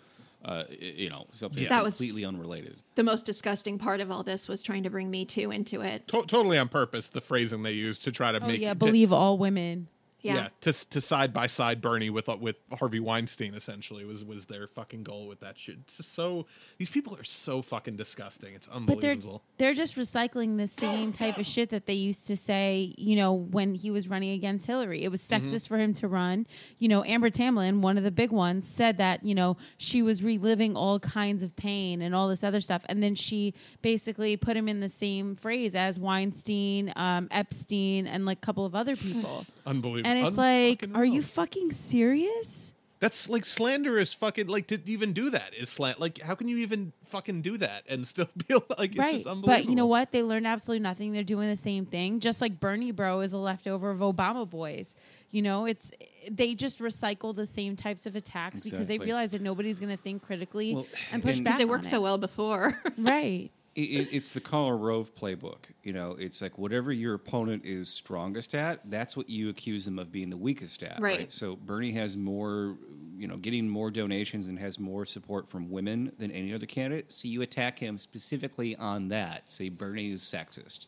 uh, 0.44 0.64
you 0.78 1.08
know 1.10 1.26
something 1.32 1.66
That 1.68 1.82
was- 1.84 1.94
completely 1.96 2.24
unrelated. 2.24 2.76
The 2.96 3.02
most 3.04 3.24
disgusting 3.24 3.78
part 3.78 4.00
of 4.00 4.10
all 4.10 4.22
this 4.22 4.46
was 4.48 4.62
trying 4.62 4.82
to 4.82 4.90
bring 4.90 5.10
Me 5.10 5.24
Too 5.24 5.50
into 5.50 5.80
it. 5.80 6.06
To- 6.08 6.22
totally 6.26 6.58
on 6.58 6.68
purpose, 6.68 7.08
the 7.08 7.20
phrasing 7.22 7.62
they 7.62 7.72
used 7.72 8.04
to 8.04 8.12
try 8.12 8.32
to 8.32 8.42
Oh 8.42 8.46
make 8.46 8.60
yeah, 8.60 8.70
to- 8.70 8.74
believe 8.74 9.10
all 9.12 9.38
women. 9.38 9.88
Yeah. 10.22 10.48
to 10.62 10.72
to 10.90 11.00
side 11.00 11.32
by 11.32 11.46
side 11.46 11.80
Bernie 11.80 12.10
with 12.10 12.28
uh, 12.28 12.36
with 12.40 12.60
Harvey 12.78 13.00
Weinstein 13.00 13.54
essentially 13.54 14.04
was 14.04 14.24
was 14.24 14.46
their 14.46 14.66
fucking 14.66 15.02
goal 15.02 15.26
with 15.28 15.40
that 15.40 15.58
shit. 15.58 15.76
It's 15.84 15.96
just 15.96 16.14
so 16.14 16.46
these 16.78 16.90
people 16.90 17.16
are 17.16 17.24
so 17.24 17.62
fucking 17.62 17.96
disgusting. 17.96 18.54
It's 18.54 18.66
But 18.66 19.00
they're 19.00 19.12
unbelievable. 19.12 19.42
they're 19.58 19.74
just 19.74 19.96
recycling 19.96 20.56
the 20.58 20.66
same 20.66 21.12
type 21.12 21.38
of 21.38 21.46
shit 21.46 21.70
that 21.70 21.86
they 21.86 21.94
used 21.94 22.26
to 22.26 22.36
say, 22.36 22.94
you 22.98 23.16
know, 23.16 23.32
when 23.32 23.74
he 23.74 23.90
was 23.90 24.08
running 24.08 24.30
against 24.30 24.66
Hillary. 24.66 25.02
It 25.04 25.10
was 25.10 25.20
Mm-hmm. 25.20 25.46
sexist 25.46 25.68
for 25.68 25.78
him 25.78 25.92
to 25.94 26.08
run. 26.08 26.46
You 26.78 26.88
know, 26.88 27.04
Amber 27.04 27.30
Tamblyn, 27.30 27.80
one 27.80 27.98
of 27.98 28.04
the 28.04 28.10
big 28.10 28.30
ones, 28.32 28.66
said 28.66 28.98
that, 28.98 29.24
you 29.24 29.34
know, 29.34 29.56
she 29.76 30.02
was 30.02 30.22
reliving 30.22 30.76
all 30.76 30.98
kinds 30.98 31.42
of 31.42 31.54
pain 31.56 32.00
and 32.02 32.14
all 32.14 32.28
this 32.28 32.42
other 32.42 32.60
stuff. 32.60 32.82
And 32.88 33.02
then 33.02 33.14
she 33.14 33.54
basically 33.82 34.36
put 34.36 34.56
him 34.56 34.66
in 34.68 34.80
the 34.80 34.88
same 34.88 35.34
phrase 35.34 35.74
as 35.74 35.98
Weinstein, 36.00 36.92
um, 36.96 37.28
Epstein, 37.30 38.06
and 38.06 38.24
like 38.26 38.38
a 38.38 38.40
couple 38.40 38.64
of 38.66 38.74
other 38.74 38.96
people. 38.96 39.46
Unbelievable. 39.66 40.09
and 40.09 40.09
it's 40.18 40.36
like, 40.36 40.86
are 40.94 41.04
you 41.04 41.22
fucking 41.22 41.72
serious? 41.72 42.74
That's 43.00 43.30
like 43.30 43.46
slanderous. 43.46 44.12
Fucking 44.12 44.48
like 44.48 44.66
to 44.66 44.78
even 44.84 45.14
do 45.14 45.30
that 45.30 45.54
is 45.54 45.70
slant. 45.70 45.98
Like 46.00 46.20
how 46.20 46.34
can 46.34 46.48
you 46.48 46.58
even 46.58 46.92
fucking 47.06 47.40
do 47.40 47.56
that 47.56 47.84
and 47.88 48.06
still 48.06 48.28
be 48.48 48.54
like 48.78 48.90
it's 48.90 48.98
right. 48.98 49.14
just 49.14 49.26
unbelievable. 49.26 49.46
But 49.46 49.64
you 49.64 49.74
know 49.74 49.86
what? 49.86 50.12
They 50.12 50.22
learned 50.22 50.46
absolutely 50.46 50.82
nothing. 50.82 51.12
They're 51.12 51.24
doing 51.24 51.48
the 51.48 51.56
same 51.56 51.86
thing. 51.86 52.20
Just 52.20 52.42
like 52.42 52.61
Bernie 52.61 52.92
Bro 52.92 53.20
is 53.20 53.32
a 53.32 53.38
leftover 53.38 53.90
of 53.90 54.00
Obama 54.00 54.48
boys. 54.48 54.94
You 55.30 55.40
know, 55.40 55.64
it's 55.64 55.90
they 56.30 56.54
just 56.54 56.80
recycle 56.80 57.34
the 57.34 57.46
same 57.46 57.74
types 57.74 58.04
of 58.04 58.16
attacks 58.16 58.61
because 58.61 58.86
they 58.86 58.98
realize 58.98 59.30
that 59.30 59.40
nobody's 59.40 59.78
going 59.78 59.96
to 59.96 60.02
think 60.02 60.22
critically 60.22 60.74
Well, 60.74 60.86
and 61.11 61.22
push 61.22 61.36
and- 61.36 61.44
back. 61.46 61.54
Because 61.54 61.61
it 61.61 61.64
on 61.64 61.70
worked 61.70 61.86
so 61.86 62.00
well 62.02 62.18
before. 62.18 62.78
Right. 62.98 63.50
It, 63.83 64.01
it, 64.03 64.09
it's 64.12 64.31
the 64.33 64.41
Karl 64.41 64.72
Rove 64.72 65.14
playbook. 65.14 65.66
You 65.83 65.93
know, 65.93 66.16
it's 66.18 66.43
like 66.43 66.59
whatever 66.59 66.93
your 66.93 67.14
opponent 67.14 67.64
is 67.64 67.89
strongest 67.89 68.55
at, 68.55 68.91
that's 68.91 69.16
what 69.16 69.28
you 69.28 69.49
accuse 69.49 69.85
them 69.85 69.99
of 69.99 70.12
being 70.12 70.31
the 70.31 70.37
weakest 70.37 70.83
at. 70.83 71.01
Right. 71.01 71.31
So 71.31 71.57
Bernie 71.57 71.93
has 71.93 72.16
more, 72.16 72.76
you 73.16 73.28
know, 73.28 73.37
getting 73.37 73.68
more 73.68 73.91
donations 73.91 74.49
and 74.49 74.59
has 74.59 74.78
more 74.78 75.05
support 75.07 75.49
from 75.49 75.70
women 75.70 76.12
than 76.18 76.31
any 76.31 76.55
other 76.55 76.66
candidate. 76.66 77.12
So 77.12 77.28
you 77.28 77.43
attack 77.43 77.78
him 77.78 77.99
specifically 77.99 78.76
on 78.76 79.09
that. 79.09 79.51
Say 79.51 79.68
Bernie 79.68 80.12
is 80.12 80.22
sexist. 80.22 80.87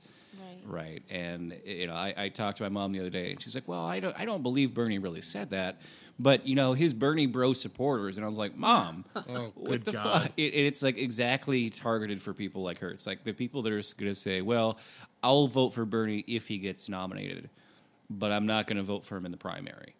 right? 0.66 1.02
And 1.10 1.56
you 1.64 1.86
know, 1.86 1.94
I, 1.94 2.14
I 2.16 2.28
talked 2.28 2.58
to 2.58 2.62
my 2.62 2.68
mom 2.68 2.92
the 2.92 3.00
other 3.00 3.10
day, 3.10 3.32
and 3.32 3.40
she's 3.42 3.54
like, 3.54 3.66
"Well, 3.68 3.84
I 3.84 4.00
don't, 4.00 4.18
I 4.18 4.24
don't 4.24 4.42
believe 4.42 4.74
Bernie 4.74 4.98
really 4.98 5.20
said 5.20 5.50
that." 5.50 5.80
But 6.22 6.46
you 6.46 6.54
know 6.54 6.72
his 6.74 6.94
Bernie 6.94 7.26
bro 7.26 7.52
supporters, 7.52 8.16
and 8.16 8.24
I 8.24 8.28
was 8.28 8.38
like, 8.38 8.56
"Mom, 8.56 9.04
Oh, 9.16 9.50
what 9.56 9.84
the 9.84 9.90
God. 9.92 10.22
fuck?" 10.22 10.32
It, 10.36 10.54
it's 10.54 10.80
like 10.82 10.96
exactly 10.96 11.68
targeted 11.68 12.22
for 12.22 12.32
people 12.32 12.62
like 12.62 12.78
her. 12.78 12.90
It's 12.90 13.06
like 13.06 13.24
the 13.24 13.32
people 13.32 13.62
that 13.62 13.72
are 13.72 13.82
going 13.98 14.10
to 14.10 14.14
say, 14.14 14.40
"Well, 14.40 14.78
I'll 15.22 15.48
vote 15.48 15.70
for 15.74 15.84
Bernie 15.84 16.22
if 16.28 16.46
he 16.46 16.58
gets 16.58 16.88
nominated, 16.88 17.50
but 18.08 18.30
I'm 18.30 18.46
not 18.46 18.66
going 18.68 18.76
to 18.76 18.82
vote 18.84 19.04
for 19.04 19.16
him 19.16 19.26
in 19.26 19.32
the 19.32 19.38
primary." 19.38 19.94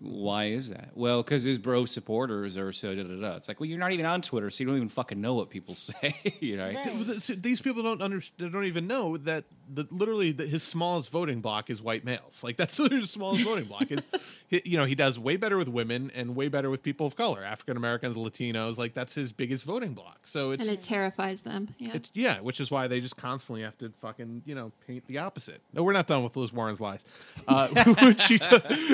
Why 0.00 0.44
is 0.50 0.70
that? 0.70 0.90
Well, 0.94 1.24
because 1.24 1.42
his 1.42 1.58
bro 1.58 1.84
supporters 1.84 2.56
are 2.56 2.72
so 2.72 2.94
da 2.94 3.02
da 3.02 3.20
da. 3.20 3.34
It's 3.34 3.48
like, 3.48 3.58
well, 3.58 3.68
you're 3.68 3.80
not 3.80 3.90
even 3.90 4.06
on 4.06 4.22
Twitter, 4.22 4.48
so 4.48 4.62
you 4.62 4.68
don't 4.68 4.76
even 4.76 4.88
fucking 4.88 5.20
know 5.20 5.34
what 5.34 5.50
people 5.50 5.74
say, 5.74 6.14
you 6.38 6.56
know? 6.56 6.70
Th- 6.72 7.26
th- 7.26 7.42
These 7.42 7.60
people 7.60 7.82
don't 7.82 8.00
understand. 8.00 8.34
They 8.38 8.52
don't 8.54 8.66
even 8.66 8.86
know 8.86 9.16
that 9.16 9.42
the 9.74 9.88
literally 9.90 10.30
the, 10.30 10.46
his 10.46 10.62
smallest 10.62 11.10
voting 11.10 11.40
block 11.40 11.68
is 11.68 11.82
white 11.82 12.04
males. 12.04 12.44
Like 12.44 12.56
that's 12.56 12.78
literally 12.78 13.00
his 13.00 13.10
smallest 13.10 13.42
voting 13.42 13.64
block. 13.64 13.90
Is 13.90 14.06
he, 14.48 14.62
you 14.64 14.76
know 14.76 14.84
he 14.84 14.94
does 14.94 15.18
way 15.18 15.36
better 15.36 15.56
with 15.56 15.68
women 15.68 16.10
and 16.14 16.34
way 16.34 16.48
better 16.48 16.70
with 16.70 16.82
people 16.82 17.06
of 17.06 17.14
color, 17.14 17.44
African 17.44 17.76
Americans, 17.76 18.16
Latinos. 18.16 18.78
Like 18.78 18.94
that's 18.94 19.14
his 19.14 19.30
biggest 19.32 19.64
voting 19.64 19.94
block. 19.94 20.20
So 20.26 20.50
it's 20.50 20.66
and 20.66 20.76
it 20.76 20.82
terrifies 20.82 21.42
them. 21.42 21.74
Yeah. 21.78 21.98
yeah, 22.14 22.40
which 22.40 22.60
is 22.60 22.70
why 22.70 22.88
they 22.88 23.00
just 23.00 23.16
constantly 23.16 23.62
have 23.62 23.78
to 23.78 23.92
fucking 24.00 24.42
you 24.46 24.54
know 24.54 24.72
paint 24.86 25.06
the 25.06 25.18
opposite. 25.18 25.60
No, 25.72 25.82
we're 25.82 25.92
not 25.92 26.06
done 26.06 26.24
with 26.24 26.36
Liz 26.36 26.52
Warren's 26.52 26.80
lies. 26.80 27.04
Uh, 27.46 27.68
t- 28.14 28.38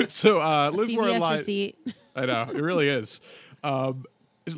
so 0.09 0.41
uh, 0.41 0.69
It's 0.73 0.77
a 0.77 0.77
Liz 0.77 0.95
Warren 0.95 1.13
CVS 1.15 1.19
lied. 1.19 1.39
receipt. 1.39 1.87
I 2.15 2.25
know 2.25 2.49
it 2.53 2.61
really 2.61 2.89
is. 2.89 3.21
Um, 3.63 4.05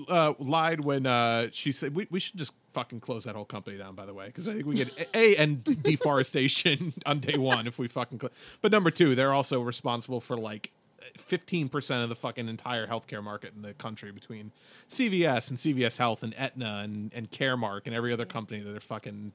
uh, 0.10 0.34
lied 0.40 0.82
when 0.84 1.06
uh, 1.06 1.48
she 1.52 1.72
said 1.72 1.96
we, 1.96 2.08
we 2.12 2.20
should 2.20 2.38
just 2.38 2.52
fucking 2.74 3.00
close 3.00 3.24
that 3.24 3.36
whole 3.36 3.46
company 3.46 3.78
down. 3.78 3.96
By 3.96 4.06
the 4.06 4.14
way, 4.14 4.28
because 4.28 4.48
I 4.48 4.54
think 4.54 4.66
we 4.66 4.76
get 4.76 4.92
a, 5.14 5.18
a 5.18 5.36
and 5.38 5.64
deforestation 5.84 6.94
on 7.06 7.20
day 7.20 7.38
one 7.38 7.68
if 7.68 7.80
we 7.80 7.88
fucking. 7.88 8.20
Cl- 8.20 8.32
but 8.62 8.72
number 8.72 8.92
two, 8.92 9.16
they're 9.16 9.34
also 9.34 9.62
responsible 9.62 10.22
for 10.22 10.38
like. 10.38 10.72
15% 11.18 12.04
of 12.04 12.10
the 12.10 12.16
fucking 12.16 12.48
entire 12.48 12.88
healthcare 12.88 13.24
market 13.24 13.54
in 13.56 13.62
the 13.62 13.74
country 13.74 14.12
between 14.12 14.52
CVS 14.90 15.50
and 15.50 15.58
CVS 15.58 15.98
Health 15.98 16.24
and 16.24 16.34
Aetna 16.38 16.82
and, 16.84 17.14
and 17.14 17.32
Caremark 17.32 17.82
and 17.86 17.96
every 17.96 18.14
other 18.14 18.26
company 18.26 18.62
that 18.62 18.76
are 18.76 18.80
fucking 18.80 19.32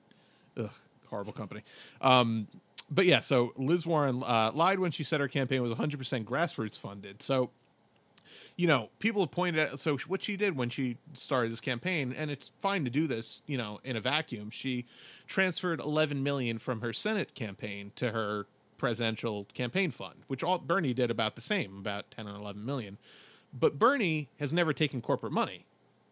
ugh, 0.58 0.70
horrible 1.08 1.32
company. 1.32 1.62
Um, 2.00 2.48
but 2.90 3.06
yeah, 3.06 3.20
so 3.20 3.52
Liz 3.56 3.86
Warren 3.86 4.22
uh, 4.22 4.50
lied 4.52 4.78
when 4.78 4.90
she 4.90 5.04
said 5.04 5.20
her 5.20 5.28
campaign 5.28 5.62
was 5.62 5.72
100% 5.72 6.24
grassroots 6.24 6.78
funded. 6.78 7.22
So 7.22 7.50
you 8.56 8.66
know, 8.66 8.90
people 8.98 9.22
have 9.22 9.30
pointed 9.30 9.68
out. 9.68 9.80
So 9.80 9.96
what 10.06 10.22
she 10.22 10.36
did 10.36 10.56
when 10.56 10.68
she 10.68 10.98
started 11.14 11.52
this 11.52 11.60
campaign, 11.60 12.14
and 12.16 12.30
it's 12.30 12.52
fine 12.60 12.84
to 12.84 12.90
do 12.90 13.06
this, 13.06 13.42
you 13.46 13.56
know, 13.56 13.80
in 13.84 13.96
a 13.96 14.00
vacuum. 14.00 14.50
She 14.50 14.86
transferred 15.26 15.80
11 15.80 16.22
million 16.22 16.58
from 16.58 16.80
her 16.80 16.92
Senate 16.92 17.34
campaign 17.34 17.92
to 17.96 18.10
her 18.12 18.46
presidential 18.82 19.46
campaign 19.54 19.92
fund, 19.92 20.24
which 20.26 20.42
all 20.42 20.58
Bernie 20.58 20.92
did 20.92 21.08
about 21.08 21.36
the 21.36 21.40
same, 21.40 21.78
about 21.78 22.10
10 22.10 22.26
or 22.26 22.34
11 22.34 22.64
million. 22.64 22.98
But 23.56 23.78
Bernie 23.78 24.28
has 24.40 24.52
never 24.52 24.72
taken 24.72 25.00
corporate 25.00 25.32
money. 25.32 25.66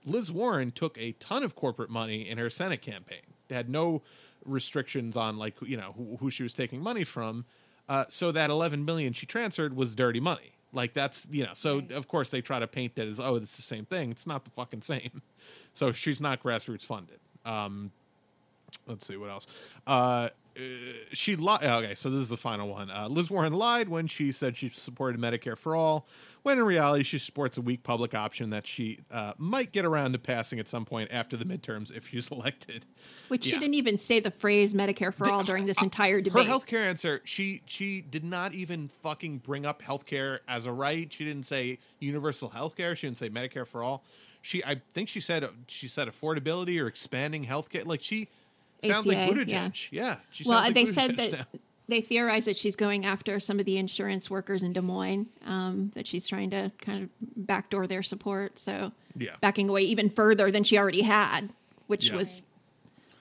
Liz 0.07 0.31
Warren 0.31 0.71
took 0.71 0.97
a 0.97 1.11
ton 1.18 1.43
of 1.43 1.57
corporate 1.57 1.91
money 1.91 2.29
in 2.29 2.39
her 2.39 2.49
Senate 2.49 2.81
campaign. 2.81 3.23
They 3.49 3.57
had 3.57 3.68
no 3.68 4.03
restrictions 4.45 5.16
on 5.16 5.37
like 5.37 5.57
you 5.62 5.77
know 5.77 5.95
who, 5.97 6.16
who 6.21 6.31
she 6.31 6.45
was 6.45 6.55
taking 6.55 6.81
money 6.81 7.03
from. 7.03 7.45
Uh, 7.89 8.05
so 8.09 8.31
that 8.31 8.51
11 8.51 8.85
million 8.85 9.12
she 9.12 9.27
transferred 9.27 9.75
was 9.75 9.97
dirty 9.97 10.21
money. 10.21 10.53
Like 10.73 10.93
that's 10.93 11.27
you 11.29 11.43
know. 11.43 11.55
So 11.55 11.83
of 11.91 12.07
course 12.07 12.31
they 12.31 12.41
try 12.41 12.61
to 12.61 12.68
paint 12.68 12.95
that 12.95 13.09
as 13.09 13.18
oh 13.18 13.35
it's 13.35 13.57
the 13.57 13.62
same 13.62 13.85
thing. 13.85 14.12
It's 14.12 14.29
not 14.29 14.45
the 14.45 14.51
fucking 14.51 14.83
same. 14.83 15.23
So 15.73 15.93
she's 15.93 16.21
not 16.21 16.43
grassroots 16.43 16.85
funded. 16.85 17.21
Um, 17.45 17.93
let's 18.89 19.07
see 19.07 19.16
what 19.16 19.31
else. 19.31 19.47
Uh, 19.87 20.31
uh, 20.57 20.61
she 21.13 21.37
lied. 21.37 21.65
Okay, 21.65 21.95
so 21.95 22.11
this 22.11 22.21
is 22.21 22.29
the 22.29 22.37
final 22.37 22.69
one. 22.69 22.91
Uh, 22.91 23.09
Liz 23.09 23.31
Warren 23.31 23.53
lied 23.53 23.89
when 23.89 24.07
she 24.07 24.33
said 24.33 24.57
she 24.57 24.69
supported 24.69 25.21
Medicare 25.21 25.57
for 25.57 25.75
all, 25.77 26.07
when 26.43 26.59
in 26.59 26.65
reality 26.65 27.05
she 27.05 27.19
supports 27.19 27.57
a 27.57 27.61
weak 27.61 27.83
public 27.83 28.15
option 28.15 28.51
that 28.51 28.67
she 28.67 28.99
uh, 29.11 29.33
might 29.39 29.73
get 29.73 29.85
around 29.85 30.13
to 30.13 30.19
passing 30.19 30.59
at 30.59 30.69
some 30.69 30.85
point 30.85 31.11
after 31.13 31.37
the 31.37 31.45
midterms 31.45 31.95
if 31.95 32.09
she's 32.09 32.29
elected. 32.33 32.87
Which 33.29 33.45
she 33.45 33.53
didn't 33.53 33.75
even 33.75 33.99
say 33.99 34.21
the 34.21 34.31
phrase 34.31 34.75
Medicare 34.75 35.13
for 35.15 35.29
all 35.29 35.45
during 35.45 35.67
this 35.67 35.81
entire 35.83 36.17
Her 36.17 36.21
debate. 36.23 36.47
healthcare 36.49 36.89
answer, 36.89 37.21
she 37.25 37.63
she 37.67 38.01
did 38.01 38.25
not 38.25 38.55
even 38.55 38.89
fucking 39.03 39.39
bring 39.39 39.65
up 39.67 39.83
healthcare 39.83 40.41
as 40.49 40.67
a 40.67 40.73
right. 40.73 41.13
She 41.13 41.25
didn't 41.25 41.47
say 41.47 41.79
universal 41.99 42.51
healthcare. 42.51 42.97
She 42.97 43.07
didn't 43.07 43.19
say 43.19 43.29
Medicare 43.31 43.67
for 43.67 43.83
all. 43.83 44.05
She, 44.43 44.65
I 44.65 44.81
think 44.95 45.11
she 45.11 45.21
said 45.21 45.47
she 45.69 45.87
said 45.87 46.09
affordability 46.09 46.81
or 46.83 46.87
expanding 46.87 47.45
healthcare. 47.47 47.85
Like 47.85 48.01
she 48.03 48.29
sounds 48.89 49.07
like 49.07 49.16
ACA, 49.18 49.33
Buttigieg. 49.35 49.49
yeah. 49.51 49.70
Yeah, 49.91 50.16
she 50.31 50.45
well, 50.49 50.59
like 50.61 50.74
they 50.74 50.85
Buttigieg 50.85 50.95
said 50.95 51.16
that 51.16 51.33
now. 51.33 51.47
they 51.89 52.01
theorize 52.01 52.45
that 52.47 52.57
she's 52.57 52.76
going 52.76 53.05
after 53.05 53.39
some 53.41 53.59
of 53.61 53.66
the 53.66 53.76
insurance 53.78 54.31
workers 54.31 54.62
in 54.62 54.72
Des 54.72 54.81
Moines, 54.81 55.26
um, 55.45 55.91
that 55.95 56.07
she's 56.07 56.26
trying 56.26 56.51
to 56.51 56.70
kind 56.81 57.03
of 57.05 57.11
backdoor 57.37 57.87
their 57.87 58.03
support. 58.03 58.59
So 58.59 58.93
Yeah. 59.16 59.37
backing 59.41 59.68
away 59.68 59.83
even 59.83 60.09
further 60.11 60.51
than 60.51 60.62
she 60.64 60.78
already 60.78 61.03
had, 61.03 61.51
which 61.89 62.11
Yeah. 62.11 62.16
was 62.16 62.43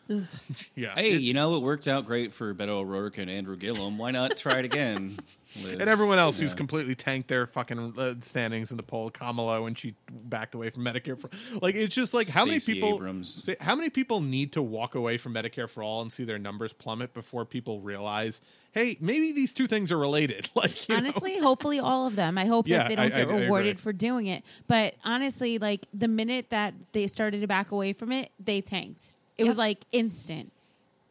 Yeah, 0.75 0.93
Hey, 0.95 1.11
It- 1.13 1.21
you 1.21 1.33
know, 1.33 1.55
it 1.55 1.61
worked 1.61 1.87
out 1.87 2.05
great 2.05 2.33
for 2.33 2.53
Beto 2.55 2.69
O'Rourke 2.69 3.17
and 3.19 3.29
Andrew 3.29 3.55
Gillum. 3.55 3.97
Why 3.97 4.09
not 4.11 4.35
try 4.37 4.59
it 4.59 4.65
again? 4.65 5.19
Liz? 5.63 5.73
and 5.79 5.89
everyone 5.89 6.19
else 6.19 6.37
who's 6.39 6.53
completely 6.53 6.95
tanked 6.95 7.27
their 7.27 7.47
fucking 7.47 7.93
uh, 7.97 8.13
standings 8.21 8.71
in 8.71 8.77
the 8.77 8.83
poll. 8.83 9.09
Kamala 9.09 9.61
when 9.61 9.73
she 9.75 9.95
backed 10.11 10.53
away 10.55 10.69
from 10.69 10.83
Medicare 10.83 11.19
for 11.19 11.29
like 11.61 11.75
it's 11.75 11.95
just 11.95 12.13
like 12.13 12.27
how 12.27 12.45
many 12.45 12.59
people 12.59 12.95
Abrams. 12.95 13.43
say- 13.45 13.55
how 13.59 13.75
many 13.75 13.89
people 13.89 14.21
need 14.21 14.51
to 14.53 14.61
walk 14.61 14.95
away 14.95 15.17
from 15.17 15.33
Medicare 15.33 15.67
for 15.69 15.81
all 15.83 16.01
and 16.01 16.11
see 16.11 16.23
their 16.23 16.37
numbers 16.39 16.71
plummet 16.73 17.13
before 17.13 17.45
people 17.45 17.81
realize, 17.81 18.41
hey, 18.73 18.95
maybe 18.99 19.31
these 19.31 19.51
two 19.53 19.65
things 19.67 19.91
are 19.91 19.97
related. 19.97 20.49
Like 20.55 20.87
you 20.87 20.93
know? 20.95 20.99
honestly, 20.99 21.39
hopefully 21.39 21.79
all 21.79 22.05
of 22.05 22.15
them. 22.15 22.37
I 22.37 22.45
hope 22.45 22.67
Yeah, 22.67 22.79
that 22.79 22.89
they 22.89 22.95
don't 22.95 23.05
I- 23.05 23.09
get 23.09 23.29
I- 23.29 23.31
I 23.31 23.41
rewarded 23.43 23.79
for 23.79 23.91
doing 23.93 24.27
it. 24.27 24.43
But 24.67 24.95
honestly, 25.03 25.57
like 25.57 25.87
the 25.93 26.07
minute 26.07 26.49
that 26.49 26.73
they 26.91 27.07
started 27.07 27.41
to 27.41 27.47
back 27.47 27.71
away 27.71 27.93
from 27.93 28.11
it, 28.11 28.29
they 28.39 28.61
tanked. 28.61 29.11
It 29.37 29.45
was 29.45 29.57
like 29.57 29.85
instant. 29.91 30.51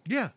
yeah, 0.06 0.28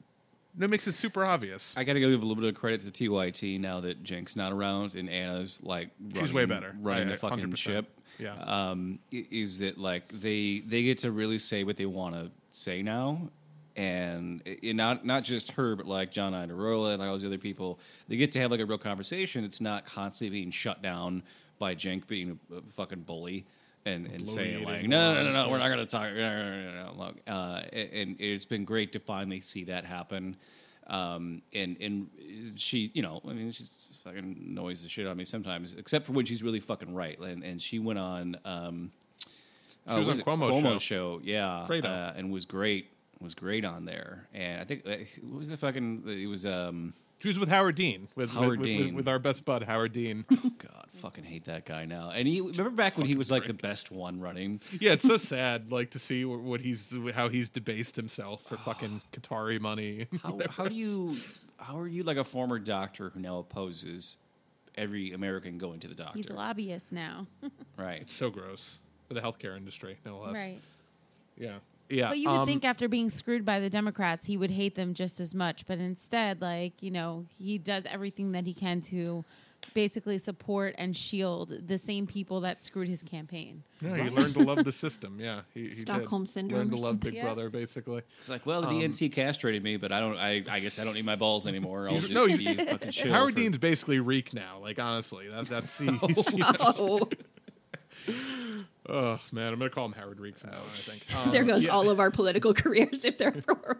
that 0.56 0.70
makes 0.70 0.88
it 0.88 0.96
super 0.96 1.24
obvious. 1.26 1.74
I 1.78 1.84
got 1.84 1.94
to 1.94 2.00
give 2.00 2.10
a 2.12 2.16
little 2.26 2.36
bit 2.42 2.46
of 2.54 2.56
credit 2.60 2.82
to 2.82 2.92
TYT 2.92 3.60
now 3.60 3.80
that 3.82 4.04
Cenk's 4.04 4.36
not 4.36 4.52
around 4.52 4.96
and 4.96 5.10
Anna's 5.10 5.62
like 5.64 5.90
She's 6.18 6.34
way 6.34 6.46
better. 6.46 6.76
running 6.80 7.08
I- 7.08 7.12
the 7.12 7.18
fucking 7.18 7.40
100%. 7.52 7.58
ship. 7.58 8.00
Yeah. 8.20 8.36
um, 8.44 9.00
is 9.12 9.60
that 9.60 9.78
like 9.78 10.10
they 10.10 10.60
they 10.60 10.84
get 10.84 11.00
to 11.00 11.12
really 11.12 11.38
say 11.40 11.64
what 11.64 11.78
they 11.78 11.86
want 11.88 12.14
to 12.16 12.30
say 12.52 12.82
now, 12.84 13.30
and 13.76 14.42
it, 14.46 14.76
not 14.76 15.06
not 15.06 15.24
just 15.24 15.52
her, 15.54 15.76
but 15.76 15.88
like 15.88 16.12
John 16.12 16.34
Iadarola 16.34 16.92
and 16.92 17.00
like 17.00 17.08
all 17.10 17.16
these 17.18 17.26
other 17.26 17.38
people, 17.38 17.80
they 18.10 18.18
get 18.18 18.32
to 18.34 18.40
have 18.42 18.52
like 18.52 18.60
a 18.60 18.66
real 18.66 18.78
conversation. 18.78 19.44
It's 19.44 19.62
not 19.62 19.86
constantly 19.86 20.38
being 20.40 20.52
shut 20.52 20.82
down 20.82 21.24
by 21.58 21.74
Cenk 21.74 22.06
being 22.06 22.38
a, 22.52 22.56
a 22.58 22.62
fucking 22.72 23.02
bully. 23.04 23.46
And, 23.84 24.06
and 24.08 24.28
saying 24.28 24.64
like 24.64 24.84
no 24.84 25.16
no 25.16 25.24
no 25.24 25.32
no 25.34 25.50
we're 25.50 25.58
not 25.58 25.70
going 25.70 25.80
to 25.80 25.88
talk 25.88 26.14
no, 26.14 26.20
no, 26.20 26.62
no, 26.62 26.72
no, 26.72 26.86
no, 26.86 26.94
look 27.04 27.16
uh, 27.26 27.64
and 27.74 28.16
it's 28.20 28.46
been 28.46 28.64
great 28.64 28.92
to 28.92 29.00
finally 29.00 29.42
see 29.42 29.64
that 29.64 29.86
happen 29.86 30.38
um, 30.92 31.42
and 31.54 31.78
and 31.80 32.10
she, 32.58 32.92
you 32.94 33.02
know, 33.02 33.22
I 33.28 33.32
mean, 33.32 33.52
she's 33.52 33.72
fucking 34.04 34.46
annoys 34.50 34.84
the 34.84 34.90
shit 34.90 35.08
out 35.08 35.12
of 35.12 35.18
me 35.18 35.24
sometimes, 35.24 35.74
except 35.74 36.06
for 36.06 36.12
when 36.12 36.26
she's 36.26 36.44
really 36.44 36.60
fucking 36.60 36.94
right. 36.94 37.18
And 37.18 37.44
and 37.44 37.62
she 37.62 37.80
went 37.80 37.98
on, 37.98 38.36
um, 38.44 38.92
She 39.90 40.00
was 40.00 40.20
on 40.20 40.20
it? 40.20 40.26
Cuomo's 40.26 40.82
show, 40.82 41.22
yeah, 41.24 41.66
uh, 41.70 42.14
and 42.16 42.32
was 42.32 42.46
great, 42.46 42.90
was 43.22 43.34
great 43.34 43.64
on 43.64 43.86
there. 43.86 44.28
And 44.34 44.60
I 44.60 44.66
think 44.66 44.86
uh, 44.86 44.98
what 45.22 45.40
was 45.40 45.50
the 45.50 45.58
fucking? 45.58 46.04
It 46.08 46.28
was 46.28 46.46
um, 46.46 46.94
She 47.22 47.28
was 47.30 47.40
with 47.40 47.50
Howard 47.50 47.76
Dean, 47.76 48.08
with 48.16 48.32
Howard 48.32 48.60
with, 48.60 48.60
with- 48.60 48.68
Dean. 48.68 48.96
with 48.96 49.08
our 49.08 49.20
best 49.20 49.46
bud 49.46 49.64
Howard 49.64 49.94
Dean. 49.94 50.26
Oh, 50.44 50.52
God, 50.58 50.86
fucking 50.90 51.24
hate 51.24 51.46
that 51.46 51.66
guy 51.66 51.86
now. 51.86 52.12
And 52.14 52.28
he 52.28 52.42
remember 52.42 52.72
back 52.72 52.98
when 52.98 53.06
he 53.08 53.16
was 53.16 53.30
like 53.32 53.46
the 53.46 53.54
best 53.54 53.92
one 53.92 54.20
running. 54.20 54.60
yeah, 54.80 54.94
it's 54.94 55.06
so 55.06 55.18
sad, 55.18 55.72
like 55.72 55.92
to 55.92 56.00
see 56.00 56.26
what, 56.26 56.40
what 56.42 56.62
he's 56.62 56.94
how 57.14 57.30
he's 57.30 57.50
debased 57.50 57.96
himself 57.96 58.44
for 58.44 58.58
fucking 58.66 59.02
Qatari 59.14 59.60
money. 59.60 60.08
How, 60.24 60.40
how 60.50 60.68
do 60.68 60.76
you? 60.76 61.18
How 61.58 61.78
are 61.80 61.88
you 61.88 62.04
like 62.04 62.18
a 62.18 62.24
former 62.24 62.58
doctor 62.60 63.10
who 63.12 63.20
now 63.20 63.38
opposes 63.40 64.18
every 64.76 65.12
American 65.12 65.58
going 65.60 65.80
to 65.82 65.88
the 65.88 65.94
doctor? 65.96 66.18
He's 66.18 66.30
a 66.30 66.34
lobbyist 66.34 66.92
now. 66.92 67.28
right. 67.78 68.02
It's 68.02 68.16
so 68.16 68.30
gross 68.32 68.80
for 69.08 69.14
the 69.14 69.22
healthcare 69.22 69.56
industry, 69.56 69.98
no 70.06 70.20
less. 70.20 70.34
right. 70.34 70.60
Yeah, 71.38 71.58
yeah. 71.92 72.10
But 72.10 72.18
you 72.20 72.30
would 72.30 72.40
um, 72.42 72.48
think 72.48 72.66
after 72.66 72.88
being 72.88 73.10
screwed 73.10 73.46
by 73.46 73.60
the 73.60 73.70
Democrats, 73.70 74.26
he 74.26 74.38
would 74.38 74.52
hate 74.52 74.76
them 74.76 74.94
just 74.94 75.20
as 75.20 75.36
much. 75.36 75.66
But 75.68 75.80
instead, 75.80 76.42
like, 76.42 76.82
you 76.82 76.92
know, 76.92 77.26
he 77.38 77.58
does 77.58 77.84
everything 77.90 78.32
that 78.32 78.46
he 78.48 78.54
can 78.54 78.82
to 78.82 79.24
basically 79.76 80.18
support 80.18 80.74
and 80.80 80.98
shield 80.98 81.54
the 81.68 81.78
same 81.78 82.08
people 82.08 82.42
that 82.42 82.64
screwed 82.64 82.88
his 82.88 83.04
campaign. 83.04 83.62
Yeah, 83.80 83.96
he 84.06 84.10
learned 84.10 84.34
to 84.34 84.40
love 84.44 84.64
the 84.66 84.72
system. 84.86 85.20
Yeah, 85.20 85.42
he, 85.54 85.64
he 85.64 85.70
did. 85.70 85.82
Stockholm 85.82 86.26
syndrome 86.26 86.62
Learned 86.70 86.72
to 86.72 86.78
love. 86.78 87.00
Big 87.00 87.14
Yeah. 87.14 87.24
Brother, 87.26 87.50
basically. 87.52 88.02
It's 88.18 88.28
like, 88.30 88.46
well, 88.48 88.62
the 88.62 88.70
Um, 88.70 88.80
DNC 88.82 89.12
castrated 89.12 89.64
me, 89.64 89.78
but 89.78 89.92
I 89.92 90.00
don't. 90.00 90.18
I, 90.18 90.44
I 90.50 90.60
guess 90.62 90.80
I 90.80 90.84
don't 90.84 90.96
need 90.96 91.06
my 91.06 91.16
balls 91.16 91.46
anymore. 91.46 91.88
I'll 91.90 91.96
just 91.98 92.12
no, 92.12 92.26
be 92.26 92.56
fucking 92.56 92.90
chill. 92.92 93.12
Howard 93.12 93.36
for- 93.36 93.40
Dean's 93.40 93.58
basically 93.60 94.00
Reek 94.00 94.34
now. 94.34 94.58
Like 94.60 94.80
honestly, 94.80 95.28
that, 95.30 95.46
that's 95.46 95.78
he, 95.78 95.90
Oh, 95.90 96.08
he's, 96.08 96.34
you 96.34 96.40
know- 96.40 97.08
oh, 98.90 99.20
man, 99.32 99.54
I'm 99.54 99.60
gonna 99.60 99.70
call 99.70 99.86
him 99.86 99.94
Howard 99.94 100.20
Reek 100.20 100.38
from 100.38 100.52
now 100.52 100.58
on. 100.58 100.64
I 100.74 100.78
think. 100.78 101.06
Um, 101.16 101.32
there 101.32 101.44
goes 101.44 101.66
yeah. 101.66 101.72
all 101.72 101.90
of 101.90 102.00
our 102.00 102.12
political 102.12 102.54
careers 102.62 103.06
if 103.06 103.18
they're 103.18 103.32
for 103.32 103.78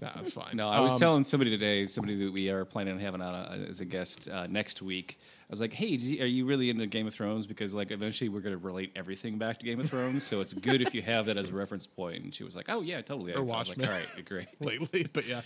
no, 0.00 0.10
it's 0.16 0.32
fine. 0.32 0.56
No, 0.56 0.68
I 0.68 0.80
was 0.80 0.94
Um, 0.94 0.98
telling 0.98 1.22
somebody 1.22 1.48
today, 1.48 1.86
somebody 1.86 2.16
that 2.24 2.32
we 2.32 2.50
are 2.50 2.64
planning 2.64 2.94
on 2.94 2.98
having 2.98 3.20
on 3.22 3.32
uh, 3.32 3.66
as 3.68 3.80
a 3.80 3.84
guest 3.84 4.28
uh, 4.28 4.48
next 4.48 4.82
week. 4.82 5.16
I 5.42 5.46
was 5.48 5.60
like, 5.60 5.72
"Hey, 5.72 5.86
you- 5.86 6.22
are 6.24 6.26
you 6.26 6.44
really 6.44 6.70
into 6.70 6.86
Game 6.86 7.06
of 7.06 7.14
Thrones? 7.14 7.46
Because 7.46 7.72
like 7.72 7.92
eventually 7.92 8.28
we're 8.28 8.40
going 8.40 8.58
to 8.58 8.64
relate 8.66 8.90
everything 8.96 9.38
back 9.38 9.58
to 9.58 9.66
Game 9.66 9.78
of 9.78 9.88
Thrones, 9.88 10.24
so 10.24 10.40
it's 10.40 10.52
good 10.54 10.82
if 10.82 10.92
you 10.92 11.02
have 11.02 11.26
that 11.26 11.36
as 11.36 11.50
a 11.50 11.52
reference 11.52 11.86
point." 11.86 12.24
And 12.24 12.34
she 12.34 12.42
was 12.42 12.56
like, 12.56 12.66
"Oh 12.68 12.80
yeah, 12.80 13.00
totally." 13.00 13.32
I 13.32 13.36
Or 13.36 13.44
was 13.44 13.68
like, 13.68 13.78
"All 13.78 13.94
right, 13.94 14.08
great." 14.24 14.48
lately, 14.60 15.06
but 15.12 15.24
yeah, 15.24 15.42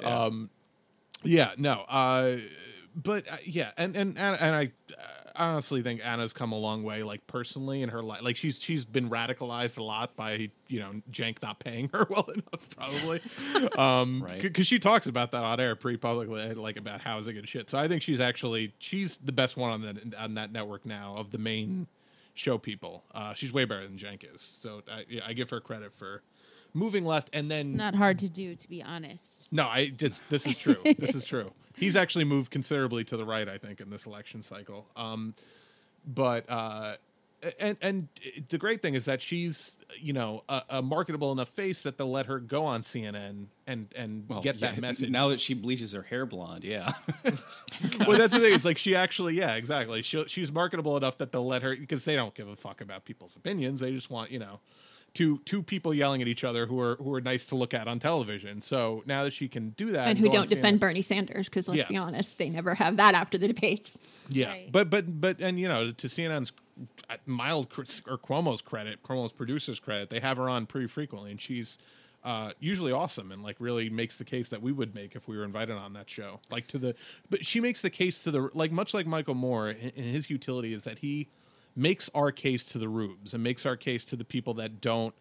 Yeah. 0.00 0.24
um, 0.24 0.50
yeah, 1.22 1.52
no, 1.56 1.80
uh, 1.88 2.36
but 2.94 3.26
uh, 3.26 3.36
yeah, 3.46 3.70
and 3.78 3.96
and 3.96 4.18
and, 4.18 4.38
and 4.38 4.54
I. 4.54 4.72
I 5.38 5.48
honestly 5.48 5.82
think 5.82 6.00
Anna's 6.04 6.32
come 6.32 6.52
a 6.52 6.58
long 6.58 6.82
way, 6.82 7.02
like 7.02 7.26
personally 7.26 7.82
in 7.82 7.88
her 7.90 8.02
life. 8.02 8.22
Like 8.22 8.36
she's 8.36 8.60
she's 8.60 8.84
been 8.84 9.10
radicalized 9.10 9.78
a 9.78 9.82
lot 9.82 10.16
by 10.16 10.50
you 10.68 10.80
know 10.80 10.92
Cenk 11.10 11.42
not 11.42 11.58
paying 11.58 11.88
her 11.92 12.06
well 12.10 12.28
enough, 12.32 12.68
probably. 12.76 13.20
um, 13.78 14.22
Right. 14.22 14.40
Because 14.40 14.66
she 14.66 14.78
talks 14.78 15.06
about 15.06 15.32
that 15.32 15.44
on 15.44 15.60
air 15.60 15.76
pretty 15.76 15.98
publicly, 15.98 16.54
like 16.54 16.76
about 16.76 17.00
housing 17.00 17.36
and 17.36 17.48
shit. 17.48 17.70
So 17.70 17.78
I 17.78 17.88
think 17.88 18.02
she's 18.02 18.20
actually 18.20 18.74
she's 18.78 19.18
the 19.18 19.32
best 19.32 19.56
one 19.56 19.70
on 19.72 19.82
that 19.82 20.14
on 20.18 20.34
that 20.34 20.52
network 20.52 20.84
now 20.86 21.16
of 21.16 21.30
the 21.30 21.38
main 21.38 21.86
show 22.34 22.58
people. 22.58 23.04
Uh, 23.14 23.34
she's 23.34 23.52
way 23.52 23.64
better 23.64 23.86
than 23.86 23.98
Cenk 23.98 24.24
is. 24.34 24.58
So 24.60 24.82
I, 24.90 25.04
yeah, 25.08 25.22
I 25.26 25.32
give 25.32 25.50
her 25.50 25.60
credit 25.60 25.92
for 25.94 26.22
moving 26.74 27.04
left 27.06 27.30
and 27.32 27.50
then 27.50 27.74
Not 27.74 27.94
hard 27.94 28.18
to 28.18 28.28
do, 28.28 28.54
to 28.54 28.68
be 28.68 28.82
honest. 28.82 29.48
no, 29.50 29.66
I 29.66 29.88
just 29.88 30.22
this 30.28 30.46
is 30.46 30.56
true. 30.56 30.76
this 30.98 31.14
is 31.14 31.24
true. 31.24 31.52
He's 31.76 31.96
actually 31.96 32.24
moved 32.24 32.50
considerably 32.50 33.04
to 33.04 33.16
the 33.16 33.24
right, 33.24 33.48
I 33.48 33.58
think, 33.58 33.80
in 33.80 33.90
this 33.90 34.06
election 34.06 34.42
cycle. 34.42 34.86
Um, 34.96 35.34
but 36.06 36.48
uh, 36.48 36.96
and 37.60 37.76
and 37.82 38.08
the 38.48 38.58
great 38.58 38.80
thing 38.80 38.94
is 38.94 39.04
that 39.04 39.20
she's 39.20 39.76
you 40.00 40.12
know 40.12 40.42
a, 40.48 40.62
a 40.70 40.82
marketable 40.82 41.32
enough 41.32 41.48
face 41.50 41.82
that 41.82 41.98
they'll 41.98 42.10
let 42.10 42.26
her 42.26 42.38
go 42.38 42.64
on 42.64 42.82
CNN 42.82 43.46
and 43.66 43.88
and 43.94 44.24
Well, 44.28 44.40
get 44.40 44.56
yeah, 44.56 44.70
that 44.72 44.80
message. 44.80 45.10
now 45.10 45.28
that 45.28 45.40
she 45.40 45.52
bleaches 45.54 45.92
her 45.92 46.02
hair 46.02 46.24
blonde. 46.26 46.64
Yeah, 46.64 46.92
well, 47.24 48.16
that's 48.18 48.32
the 48.32 48.40
thing. 48.40 48.54
It's 48.54 48.64
like 48.64 48.78
she 48.78 48.94
actually, 48.96 49.36
yeah, 49.36 49.54
exactly. 49.56 50.02
She, 50.02 50.24
she's 50.28 50.50
marketable 50.50 50.96
enough 50.96 51.18
that 51.18 51.30
they'll 51.32 51.46
let 51.46 51.62
her 51.62 51.76
because 51.76 52.04
they 52.04 52.16
don't 52.16 52.34
give 52.34 52.48
a 52.48 52.56
fuck 52.56 52.80
about 52.80 53.04
people's 53.04 53.36
opinions. 53.36 53.80
They 53.80 53.92
just 53.92 54.10
want 54.10 54.30
you 54.30 54.38
know 54.38 54.60
two 55.16 55.40
two 55.44 55.62
people 55.62 55.92
yelling 55.94 56.20
at 56.22 56.28
each 56.28 56.44
other 56.44 56.66
who 56.66 56.78
are 56.78 56.96
who 56.96 57.12
are 57.14 57.20
nice 57.20 57.44
to 57.46 57.56
look 57.56 57.72
at 57.74 57.88
on 57.88 57.98
television. 57.98 58.60
So 58.62 59.02
now 59.06 59.24
that 59.24 59.32
she 59.32 59.48
can 59.48 59.70
do 59.70 59.86
that 59.92 60.08
and 60.08 60.18
who 60.18 60.28
don't 60.28 60.48
defend 60.48 60.76
CNN 60.78 60.80
Bernie 60.80 61.02
Sanders 61.02 61.48
because 61.48 61.66
let's 61.68 61.78
Yeah. 61.78 61.88
be 61.88 61.96
honest, 61.96 62.38
they 62.38 62.48
never 62.50 62.74
have 62.74 62.96
that 62.98 63.14
after 63.14 63.38
the 63.38 63.48
debates. 63.48 63.96
Yeah, 64.28 64.48
Right. 64.50 64.70
but 64.70 64.90
but 64.90 65.20
but 65.20 65.40
and 65.40 65.58
you 65.58 65.66
know 65.68 65.90
to 65.92 66.06
CNN's 66.08 66.52
mild 67.24 67.68
or 68.06 68.18
Cuomo's 68.18 68.60
credit, 68.62 69.02
Cuomo's 69.02 69.32
producers 69.32 69.80
credit, 69.80 70.10
they 70.10 70.20
have 70.20 70.36
her 70.36 70.48
on 70.48 70.66
pretty 70.66 70.86
frequently, 70.86 71.30
and 71.30 71.40
she's 71.40 71.78
uh, 72.24 72.50
usually 72.58 72.90
awesome 72.92 73.30
and 73.30 73.42
like 73.42 73.56
really 73.60 73.88
makes 73.88 74.16
the 74.16 74.24
case 74.24 74.48
that 74.48 74.60
we 74.60 74.72
would 74.72 74.94
make 74.94 75.14
if 75.14 75.28
we 75.28 75.36
were 75.36 75.44
invited 75.44 75.76
on 75.76 75.92
that 75.92 76.10
show. 76.10 76.40
Like 76.50 76.66
to 76.68 76.78
the, 76.78 76.94
but 77.30 77.46
she 77.46 77.60
makes 77.60 77.80
the 77.82 77.90
case 77.90 78.22
to 78.24 78.30
the 78.32 78.50
like 78.52 78.72
much 78.72 78.92
like 78.92 79.06
Michael 79.06 79.34
Moore 79.34 79.70
in, 79.70 79.90
in 79.94 80.04
his 80.12 80.28
utility 80.28 80.74
is 80.74 80.82
that 80.82 80.98
he 80.98 81.28
makes 81.76 82.08
our 82.14 82.32
case 82.32 82.64
to 82.64 82.78
the 82.78 82.88
rubes 82.88 83.34
and 83.34 83.42
makes 83.44 83.66
our 83.66 83.76
case 83.76 84.04
to 84.06 84.16
the 84.16 84.24
people 84.24 84.54
that 84.54 84.80
don't 84.80 85.14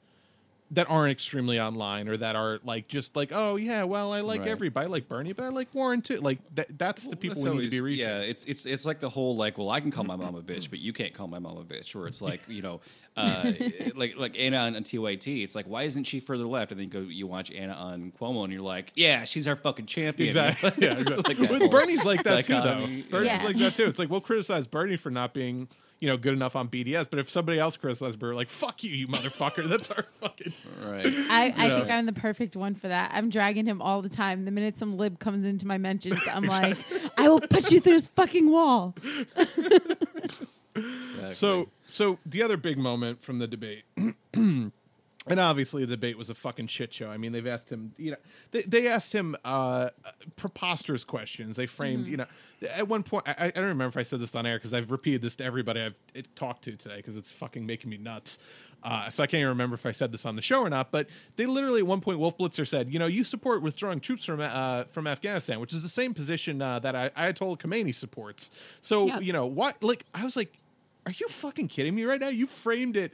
that 0.71 0.89
aren't 0.89 1.11
extremely 1.11 1.59
online 1.59 2.07
or 2.07 2.17
that 2.17 2.35
are 2.35 2.59
like 2.63 2.87
just 2.87 3.15
like 3.15 3.29
oh 3.31 3.55
yeah 3.55 3.83
well 3.83 4.11
I 4.11 4.21
like 4.21 4.39
Right. 4.39 4.49
everybody 4.49 4.85
I 4.87 4.89
like 4.89 5.07
Bernie 5.07 5.31
but 5.31 5.43
I 5.45 5.49
like 5.49 5.67
Warren 5.75 6.01
too 6.01 6.17
like 6.17 6.39
that 6.55 6.75
that's 6.79 7.05
the 7.05 7.15
people 7.15 7.35
That's 7.43 7.53
we 7.55 7.61
need 7.61 7.65
to 7.65 7.69
be 7.69 7.81
reaching. 7.81 8.03
Yeah, 8.07 8.19
it's 8.21 8.45
it's 8.45 8.65
it's 8.65 8.83
like 8.83 8.99
the 8.99 9.09
whole 9.09 9.35
like, 9.35 9.59
well, 9.59 9.69
I 9.69 9.79
can 9.79 9.91
call 9.91 10.05
my 10.05 10.15
mom 10.15 10.33
a 10.33 10.41
bitch, 10.41 10.71
but 10.71 10.79
you 10.79 10.91
can't 10.91 11.13
call 11.13 11.27
my 11.27 11.37
mom 11.37 11.57
a 11.57 11.63
bitch. 11.63 11.95
Or 11.95 12.07
it's 12.07 12.19
like, 12.19 12.41
you 12.47 12.63
know, 12.63 12.81
uh, 13.15 13.51
like 13.95 14.15
like 14.17 14.39
Anna 14.39 14.57
on, 14.57 14.75
on 14.75 14.83
TYT. 14.83 15.43
It's 15.43 15.53
like, 15.53 15.67
why 15.67 15.83
isn't 15.83 16.05
she 16.05 16.19
further 16.19 16.45
left? 16.45 16.71
And 16.71 16.79
then 16.81 16.87
you 16.87 16.91
go, 16.91 16.99
you 17.01 17.27
watch 17.27 17.51
Anna 17.51 17.73
on 17.73 18.11
Cuomo, 18.19 18.43
and 18.43 18.51
you're 18.51 18.63
like, 18.63 18.91
yeah, 18.95 19.23
she's 19.25 19.47
our 19.47 19.55
fucking 19.55 19.85
champion. 19.85 20.27
Exactly. 20.29 20.71
Yeah, 20.83 20.93
exactly. 20.97 21.35
Like 21.35 21.59
But 21.59 21.69
Bernie's 21.71 22.03
like 22.03 22.23
that 22.23 22.45
too, 22.45 22.53
though. 22.55 22.87
Bernie's 23.11 23.27
Yeah. 23.27 23.43
like 23.45 23.57
that 23.57 23.75
too. 23.75 23.85
It's 23.85 23.99
like 23.99 24.09
we'll 24.09 24.19
criticize 24.19 24.65
Bernie 24.65 24.97
for 24.97 25.11
not 25.11 25.33
being, 25.35 25.67
you 25.99 26.07
know, 26.07 26.17
good 26.17 26.33
enough 26.33 26.55
on 26.55 26.67
BDS, 26.67 27.07
but 27.09 27.19
if 27.19 27.29
somebody 27.29 27.59
else 27.59 27.77
criticizes 27.77 28.15
Bernie, 28.15 28.35
like 28.35 28.49
fuck 28.49 28.83
you, 28.83 28.95
you 28.95 29.07
motherfucker. 29.07 29.67
That's 29.69 29.89
our 29.91 30.03
fucking. 30.21 30.53
Right. 30.83 31.05
I, 31.05 31.53
I 31.55 31.69
think 31.69 31.89
I'm 31.89 32.05
the 32.05 32.13
perfect 32.13 32.55
one 32.55 32.75
for 32.75 32.87
that. 32.87 33.11
I'm 33.13 33.29
dragging 33.29 33.65
him 33.65 33.81
all 33.81 34.01
the 34.01 34.09
time. 34.09 34.45
The 34.45 34.51
minute 34.51 34.77
some 34.77 34.97
lib 34.97 35.19
comes 35.19 35.45
into 35.45 35.65
my 35.65 35.77
mentions, 35.77 36.19
I'm 36.31 36.43
like, 36.47 36.77
I 37.17 37.29
will 37.29 37.39
put 37.41 37.71
you 37.71 37.79
through 37.79 37.95
this 37.95 38.07
fucking 38.09 38.49
wall. 38.49 38.95
Exactly. 40.77 41.31
So, 41.31 41.69
so 41.89 42.19
the 42.25 42.43
other 42.43 42.57
big 42.57 42.77
moment 42.77 43.23
from 43.23 43.39
the 43.39 43.47
debate. 43.47 43.85
And 45.27 45.39
obviously, 45.39 45.81
the 45.85 45.95
debate 45.95 46.17
was 46.19 46.29
a 46.29 46.35
fucking 46.35 46.67
shit 46.67 46.93
show. 46.93 47.09
I 47.09 47.17
mean, 47.17 47.31
they've 47.31 47.47
asked 47.47 47.71
him, 47.71 47.93
you 47.97 48.11
know, 48.11 48.17
they, 48.51 48.61
they 48.61 48.87
asked 48.87 49.11
him 49.11 49.35
uh, 49.43 49.89
preposterous 50.35 51.03
questions. 51.03 51.57
They 51.57 51.65
framed, 51.65 52.07
you 52.07 52.17
know, 52.17 52.25
at 52.71 52.87
one 52.87 53.03
point, 53.03 53.27
I, 53.27 53.47
I 53.47 53.51
don't 53.51 53.63
remember 53.65 53.85
if 53.87 53.97
I 53.97 54.03
said 54.03 54.19
this 54.19 54.35
on 54.35 54.45
air 54.45 54.57
because 54.57 54.73
I've 54.73 54.91
repeated 54.91 55.21
this 55.21 55.35
to 55.37 55.43
everybody 55.43 55.81
I've 55.81 55.95
talked 56.35 56.63
to 56.65 56.75
today 56.75 56.97
because 56.97 57.17
it's 57.17 57.31
fucking 57.31 57.65
making 57.65 57.89
me 57.89 57.97
nuts. 57.97 58.37
Uh, 58.83 59.09
so 59.09 59.23
I 59.23 59.27
can't 59.27 59.39
even 59.39 59.49
remember 59.49 59.73
if 59.73 59.85
I 59.87 59.91
said 59.93 60.11
this 60.11 60.27
on 60.27 60.35
the 60.35 60.43
show 60.43 60.59
or 60.61 60.69
not. 60.69 60.91
But 60.91 61.07
they 61.37 61.47
literally, 61.47 61.79
at 61.79 61.87
one 61.87 62.01
point, 62.01 62.19
Wolf 62.19 62.37
Blitzer 62.37 62.67
said, 62.67 62.93
you 62.93 62.99
know, 62.99 63.07
you 63.07 63.23
support 63.23 63.63
withdrawing 63.63 63.99
troops 63.99 64.25
from 64.25 64.41
uh, 64.41 64.83
from 64.91 65.07
Afghanistan, 65.07 65.59
which 65.59 65.73
is 65.73 65.81
the 65.81 65.89
same 65.89 66.13
position 66.13 66.61
uh, 66.61 66.77
that 66.79 66.95
I, 66.95 67.09
Ayatollah 67.09 67.57
Khomeini 67.59 67.95
supports. 67.95 68.51
So, 68.81 69.07
Yeah. 69.07 69.19
you 69.19 69.33
know, 69.33 69.47
what? 69.47 69.83
Like, 69.83 70.05
I 70.13 70.23
was 70.23 70.35
like, 70.35 70.53
are 71.07 71.13
you 71.13 71.27
fucking 71.29 71.67
kidding 71.67 71.95
me 71.95 72.03
right 72.03 72.21
now? 72.21 72.29
You 72.29 72.45
framed 72.45 72.95
it. 72.95 73.11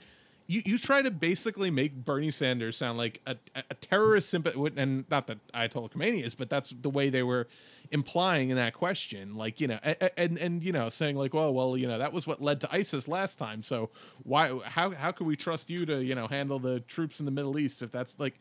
You, 0.47 0.61
you 0.65 0.77
try 0.77 1.01
to 1.01 1.11
basically 1.11 1.71
make 1.71 1.93
Bernie 2.03 2.31
Sanders 2.31 2.75
sound 2.75 2.97
like 2.97 3.21
a, 3.25 3.37
a 3.55 3.73
terrorist 3.75 4.33
sympath 4.33 4.73
and 4.75 5.05
not 5.09 5.27
that 5.27 5.37
Ayatollah 5.53 5.91
Khomeini 5.91 6.23
is, 6.23 6.35
but 6.35 6.49
that's 6.49 6.73
the 6.81 6.89
way 6.89 7.09
they 7.09 7.23
were 7.23 7.47
implying 7.91 8.49
in 8.49 8.55
that 8.57 8.73
question. 8.73 9.35
Like 9.35 9.61
you 9.61 9.67
know, 9.67 9.79
a- 9.83 10.03
a- 10.05 10.19
and 10.19 10.37
and 10.37 10.63
you 10.63 10.71
know, 10.73 10.89
saying 10.89 11.15
like, 11.15 11.33
well, 11.33 11.53
well, 11.53 11.77
you 11.77 11.87
know, 11.87 11.97
that 11.97 12.11
was 12.11 12.27
what 12.27 12.41
led 12.41 12.59
to 12.61 12.73
ISIS 12.73 13.07
last 13.07 13.37
time. 13.37 13.63
So 13.63 13.89
why, 14.23 14.59
how, 14.65 14.91
how 14.91 15.11
could 15.11 15.27
we 15.27 15.35
trust 15.35 15.69
you 15.69 15.85
to 15.85 16.03
you 16.03 16.15
know 16.15 16.27
handle 16.27 16.59
the 16.59 16.81
troops 16.81 17.19
in 17.19 17.25
the 17.25 17.31
Middle 17.31 17.57
East 17.57 17.81
if 17.81 17.91
that's 17.91 18.19
like, 18.19 18.37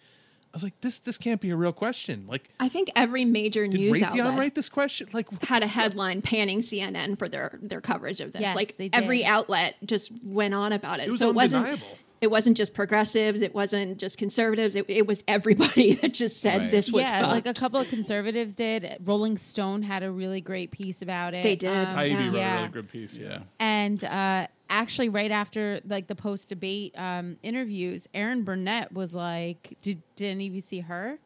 I 0.53 0.57
was 0.57 0.65
like, 0.65 0.81
this 0.81 0.99
this 0.99 1.17
can't 1.17 1.41
be 1.41 1.51
a 1.51 1.57
real 1.57 1.73
question. 1.73 2.25
Like, 2.27 2.51
I 2.59 2.69
think 2.69 2.91
every 2.97 3.25
major 3.25 3.69
did 3.69 3.79
news 3.79 3.97
Raytheon 3.97 4.21
outlet 4.21 4.39
write 4.39 4.55
this 4.57 4.69
question? 4.69 5.09
Like, 5.13 5.31
what 5.31 5.45
had 5.45 5.63
a 5.63 5.69
headline 5.69 6.23
panning 6.23 6.61
CNN 6.63 7.19
for 7.19 7.29
their 7.29 7.57
their 7.63 7.81
coverage 7.81 8.21
of 8.21 8.33
this. 8.33 8.43
Yes, 8.43 8.57
like 8.57 8.77
they 8.77 8.89
did. 8.89 9.01
every 9.01 9.25
outlet 9.25 9.77
just 9.85 10.11
went 10.25 10.55
on 10.55 10.73
about 10.73 10.99
it. 10.99 11.07
It 11.07 11.13
was 11.13 11.21
so 11.21 11.31
it 11.31 11.37
wasn't 11.37 11.67
undeniable. 11.67 11.99
It 12.21 12.31
wasn't 12.31 12.57
just 12.57 12.75
progressives, 12.75 13.41
it 13.41 13.55
wasn't 13.55 13.99
just 13.99 14.19
conservatives, 14.19 14.77
it, 14.77 14.85
it 14.89 15.07
was 15.07 15.25
everybody 15.27 15.95
that 16.03 16.13
just 16.15 16.41
said 16.41 16.61
Right. 16.63 16.71
this 16.71 16.91
was 16.91 17.03
yeah, 17.05 17.21
fucked. 17.23 17.33
like 17.33 17.47
a 17.47 17.55
couple 17.55 17.81
of 17.81 17.89
conservatives 17.89 18.55
did. 18.55 18.99
Rolling 19.05 19.39
Stone 19.39 19.83
had 19.83 20.03
a 20.03 20.11
really 20.11 20.41
great 20.41 20.71
piece 20.71 21.01
about 21.03 21.33
it. 21.35 21.43
They 21.43 21.57
did. 21.57 21.71
Um, 21.71 21.87
Taibbi 21.97 22.27
wrote 22.27 22.35
a 22.35 22.39
yeah. 22.39 22.57
really 22.59 22.69
good 22.69 22.89
piece. 22.89 23.15
Yeah. 23.15 23.41
And 23.59 24.03
uh, 24.05 24.47
actually, 24.69 25.09
right 25.09 25.31
after 25.31 25.81
like 25.87 26.07
the 26.09 26.15
post 26.17 26.49
debate 26.51 26.93
um, 26.99 27.39
interviews, 27.43 28.07
Erin 28.13 28.45
Burnett 28.45 28.93
was 28.93 29.15
like, 29.15 29.77
"Did 29.81 30.03
did 30.17 30.31
any 30.31 30.47
of 30.49 30.55
you 30.55 30.61
see 30.61 30.81
her?" 30.81 31.19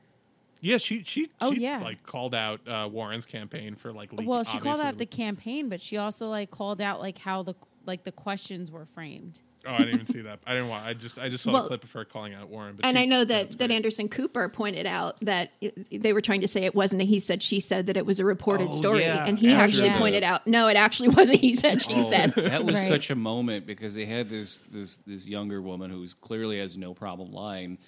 Yeah, 0.61 0.79
she 0.79 1.03
she 1.03 1.29
Oh, 1.43 1.53
she 1.53 1.61
yeah. 1.61 1.81
like 1.83 2.05
called 2.05 2.35
out 2.35 2.61
uh, 2.67 2.89
Warren's 2.91 3.27
campaign 3.27 3.75
for 3.75 3.93
like 3.93 4.13
leaking. 4.13 4.27
well, 4.27 4.45
she 4.45 4.59
called 4.59 4.81
out 4.81 4.97
the 4.97 5.05
campaign, 5.07 5.69
but 5.69 5.79
she 5.81 5.97
also 5.99 6.29
like 6.29 6.51
called 6.51 6.81
out 6.81 7.01
like 7.01 7.19
how 7.19 7.43
the 7.43 7.55
like 7.85 8.05
the 8.05 8.13
questions 8.13 8.71
were 8.71 8.87
framed. 8.95 9.41
Oh, 9.67 9.73
I 9.75 9.79
didn't 9.79 9.95
even 9.95 10.07
see 10.07 10.21
that. 10.23 10.41
I 10.47 10.53
didn't 10.53 10.69
want. 10.69 10.85
I 10.85 10.95
just 10.95 11.19
I 11.19 11.29
just 11.29 11.45
saw 11.45 11.53
Well, 11.53 11.63
the 11.63 11.69
clip 11.69 11.85
of 11.85 11.93
her 11.93 12.05
calling 12.05 12.35
out 12.35 12.49
Warren. 12.49 12.77
But 12.77 12.85
and 12.87 12.97
she- 12.97 13.03
I 13.03 13.07
know 13.07 13.25
that, 13.25 13.51
that 13.51 13.59
great. 13.59 13.71
Anderson 13.71 14.09
Cooper 14.09 14.49
pointed 14.49 14.87
out 14.87 15.17
that 15.23 15.51
it, 15.61 16.03
they 16.03 16.13
were 16.13 16.21
trying 16.21 16.41
to 16.43 16.49
say 16.49 16.65
it 16.65 16.75
wasn't 16.75 17.03
a 17.03 17.05
he 17.05 17.19
said 17.19 17.43
she 17.43 17.61
said 17.61 17.87
that 17.87 17.97
it 17.97 18.05
was 18.07 18.21
a 18.21 18.25
reported 18.25 18.69
Oh, 18.69 18.73
story, 18.73 19.01
yeah, 19.03 19.25
and 19.27 19.39
he 19.39 19.51
after 19.53 19.65
actually 19.65 19.89
the- 19.91 19.99
pointed 19.99 20.23
out 20.23 20.47
no, 20.47 20.69
it 20.69 20.77
actually 20.77 21.09
wasn't 21.21 21.41
he 21.41 21.55
said 21.55 21.83
she 21.83 21.95
Oh, 21.95 22.11
said. 22.11 22.33
that 22.35 22.65
was 22.65 22.75
Right. 22.77 22.89
such 22.89 23.11
a 23.11 23.15
moment 23.17 23.67
because 23.67 23.95
they 23.95 24.05
had 24.07 24.29
this 24.29 24.59
this 24.61 24.99
this 24.99 25.27
younger 25.29 25.63
woman 25.63 25.91
who 25.91 26.07
clearly 26.21 26.59
has 26.59 26.77
no 26.77 26.93
problem 26.95 27.33
lying, 27.33 27.79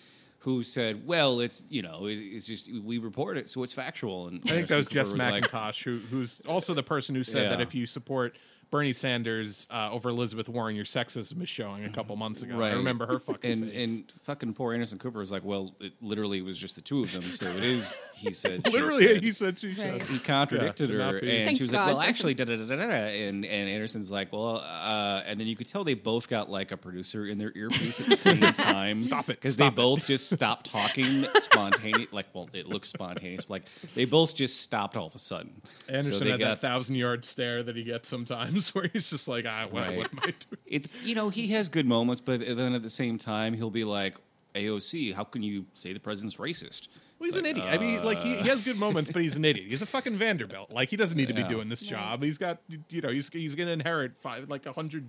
who 0.41 0.63
said, 0.63 1.07
"Well, 1.07 1.41
it's 1.41 1.65
you 1.69 1.83
know, 1.83 2.07
it's 2.07 2.47
just 2.47 2.71
we 2.73 2.99
report 2.99 3.37
it, 3.37 3.51
so 3.51 3.63
it's 3.65 3.73
factual." 3.73 4.29
And 4.29 4.41
I 4.45 4.49
think 4.51 4.69
that 4.69 4.77
was 4.77 4.87
Anderson 4.87 4.95
Jess 4.95 5.11
Cooper 5.27 5.31
like, 5.31 5.45
McIntosh, 5.51 5.83
who 5.83 5.99
who's 6.11 6.41
also 6.47 6.73
the 6.73 6.83
person 6.85 7.15
who 7.15 7.25
said 7.25 7.51
that 7.51 7.61
if 7.61 7.75
you 7.75 7.85
support 7.87 8.37
Bernie 8.71 8.93
Sanders 8.93 9.67
uh, 9.71 9.91
over 9.93 10.09
Elizabeth 10.09 10.49
Warren, 10.49 10.75
your 10.75 10.85
sexism 10.85 11.41
is 11.43 11.49
showing 11.49 11.85
a 11.85 11.89
couple 11.89 12.17
months 12.17 12.43
ago. 12.43 12.57
Right. 12.57 12.73
I 12.73 12.77
remember 12.77 13.07
her 13.07 13.19
fucking 13.21 13.51
and 13.51 13.71
face. 13.71 13.89
and 13.89 14.13
fucking 14.25 14.55
poor 14.55 14.75
Anderson 14.75 14.99
Cooper 14.99 15.21
was 15.21 15.31
like, 15.31 15.45
"Well, 15.45 15.75
it 15.81 15.93
literally 16.03 16.43
was 16.43 16.59
just 16.59 16.75
the 16.75 16.83
two 16.83 17.03
of 17.05 17.13
them, 17.13 17.23
so 17.23 17.47
it 17.49 17.65
is." 17.65 18.01
He 18.15 18.33
said, 18.33 18.67
literally, 18.73 19.07
said. 19.07 19.23
he 19.23 19.33
said 19.33 19.59
she 19.59 19.69
Right. 19.69 19.77
said. 19.79 20.03
he 20.05 20.19
contradicted 20.19 20.91
Yeah, 20.91 21.11
her, 21.13 21.19
and 21.19 21.27
Thank 21.29 21.59
she 21.59 21.65
was 21.65 21.71
God. 21.71 21.87
like, 21.87 21.97
"Well, 21.97 22.01
actually, 22.01 22.35
da 22.35 22.45
da 22.45 22.57
da 22.57 22.65
da 22.67 22.77
da," 22.77 22.83
and 22.83 23.45
and 23.45 23.69
Anderson's 23.69 24.11
like, 24.11 24.33
"Well," 24.33 24.57
uh, 24.57 25.23
and 25.27 25.39
then 25.39 25.47
you 25.47 25.55
could 25.57 25.67
tell 25.69 25.85
they 25.85 25.95
both 25.95 26.29
got 26.29 26.51
like 26.51 26.73
a 26.73 26.77
producer 26.77 27.27
in 27.27 27.39
their 27.39 27.53
earpiece 27.55 28.01
at 28.01 28.07
the 28.09 28.17
same 28.17 28.41
time. 28.53 29.03
Stop 29.03 29.29
it, 29.31 29.37
because 29.41 29.57
they 29.57 29.69
it. 29.69 29.75
both 29.77 30.07
just 30.07 30.29
stopped 30.31 30.67
talking 30.71 31.27
spontaneous. 31.37 32.13
Like, 32.13 32.27
well, 32.33 32.49
it 32.53 32.67
looks 32.69 32.89
spontaneous. 32.89 33.45
But 33.45 33.51
like 33.51 33.65
they 33.95 34.05
both 34.07 34.35
just 34.35 34.61
stopped 34.61 34.97
all 34.97 35.07
of 35.07 35.15
a 35.15 35.19
sudden. 35.19 35.63
Anderson 35.89 36.15
so 36.15 36.19
they 36.25 36.31
had 36.33 36.41
got 36.41 36.47
that 36.49 36.61
thousand 36.61 36.97
yard 36.97 37.25
stare 37.25 37.63
that 37.63 37.77
he 37.77 37.85
gets 37.85 38.09
sometimes, 38.09 38.56
where 38.75 38.89
he's 38.93 39.11
just 39.11 39.29
like, 39.29 39.45
"Ah, 39.49 39.67
what, 39.71 39.87
Right. 39.89 39.97
what 39.99 40.13
am 40.13 40.19
I 40.23 40.27
doing?" 40.27 40.37
it's 40.67 40.95
you 41.03 41.15
know 41.15 41.29
he 41.31 41.49
has 41.49 41.69
good 41.69 41.87
moments, 41.87 42.21
but 42.21 42.41
then 42.41 42.73
at 42.75 42.83
the 42.83 42.91
same 42.91 43.19
time 43.19 43.55
he'll 43.55 43.71
be 43.71 43.85
like 43.85 44.17
AOC, 44.55 45.15
how 45.15 45.25
can 45.25 45.43
you 45.43 45.67
say 45.75 45.93
the 45.93 46.01
president's 46.01 46.37
racist? 46.37 46.89
Well, 47.19 47.29
he's 47.31 47.37
an 47.37 47.47
idiot. 47.47 47.67
I 47.71 47.79
mean, 47.79 48.05
like 48.05 48.19
he, 48.19 48.37
he 48.37 48.49
has 48.49 48.63
good 48.63 48.77
moments, 48.79 49.11
but 49.11 49.23
he's 49.23 49.37
an 49.37 49.45
idiot. 49.45 49.69
He's 49.71 49.81
a 49.81 49.87
fucking 49.87 50.19
Vanderbilt. 50.19 50.71
Like 50.71 50.91
he 50.91 50.97
doesn't 50.97 51.17
need 51.17 51.29
to 51.29 51.35
be 51.35 51.41
Yeah. 51.43 51.49
doing 51.49 51.69
this 51.71 51.81
job. 51.81 52.23
He's 52.23 52.37
got, 52.39 52.59
you 52.91 53.01
know, 53.01 53.09
he's 53.09 53.29
he's 53.33 53.55
going 53.55 53.67
to 53.69 53.73
inherit 53.73 54.13
five 54.21 54.49
like 54.51 54.67
a 54.67 54.73
hundred 54.73 55.09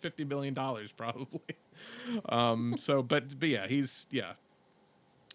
fifty 0.00 0.24
million 0.24 0.54
dollars 0.54 0.90
probably. 0.92 1.40
Um. 2.28 2.76
So, 2.78 3.02
but 3.02 3.38
but 3.40 3.48
yeah, 3.48 3.66
he's 3.66 4.06
yeah, 4.10 4.32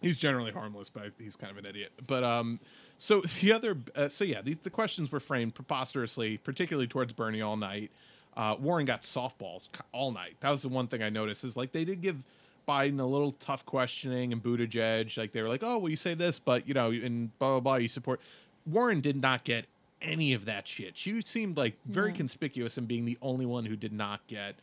he's 0.01 0.15
generally 0.17 0.51
harmless, 0.51 0.89
but 0.89 1.11
he's 1.19 1.35
kind 1.35 1.51
of 1.51 1.57
an 1.57 1.65
idiot. 1.65 1.91
But 2.07 2.23
um, 2.23 2.59
so 2.99 3.21
the 3.41 3.51
other, 3.51 3.77
uh, 3.95 4.09
so 4.09 4.23
yeah, 4.23 4.41
the, 4.43 4.53
the 4.53 4.69
questions 4.69 5.11
were 5.11 5.19
framed 5.19 5.55
preposterously, 5.55 6.37
particularly 6.37 6.87
towards 6.87 7.13
Bernie 7.13 7.41
all 7.41 7.57
night. 7.57 7.89
Uh, 8.37 8.55
Warren 8.59 8.85
got 8.85 9.01
softballs 9.01 9.69
all 9.91 10.11
night. 10.11 10.35
That 10.41 10.51
was 10.51 10.61
the 10.61 10.69
one 10.69 10.87
thing 10.87 11.01
I 11.01 11.09
noticed 11.09 11.43
is 11.43 11.57
like 11.57 11.71
they 11.71 11.83
did 11.83 12.01
give 12.01 12.23
Biden 12.67 12.99
a 12.99 13.05
little 13.05 13.31
tough 13.33 13.65
questioning 13.65 14.31
and 14.31 14.43
Buttigieg, 14.43 15.17
like 15.17 15.31
they 15.31 15.41
were 15.41 15.49
like, 15.49 15.63
oh, 15.63 15.79
well, 15.79 15.89
you 15.89 15.95
say 15.95 16.13
this, 16.13 16.37
but 16.37 16.67
you 16.67 16.75
know, 16.75 16.91
and 16.91 17.37
blah 17.39 17.49
blah 17.49 17.59
blah, 17.59 17.75
you 17.77 17.87
support. 17.87 18.21
Warren 18.67 19.01
did 19.01 19.19
not 19.19 19.43
get 19.43 19.65
any 20.01 20.33
of 20.33 20.45
that 20.45 20.67
shit. 20.67 20.95
She 20.95 21.19
seemed 21.25 21.57
like 21.57 21.75
very 21.85 22.13
conspicuous 22.13 22.77
in 22.77 22.85
being 22.85 23.05
the 23.05 23.17
only 23.21 23.45
one 23.45 23.65
who 23.65 23.75
did 23.75 23.91
not 23.91 24.25
get 24.27 24.55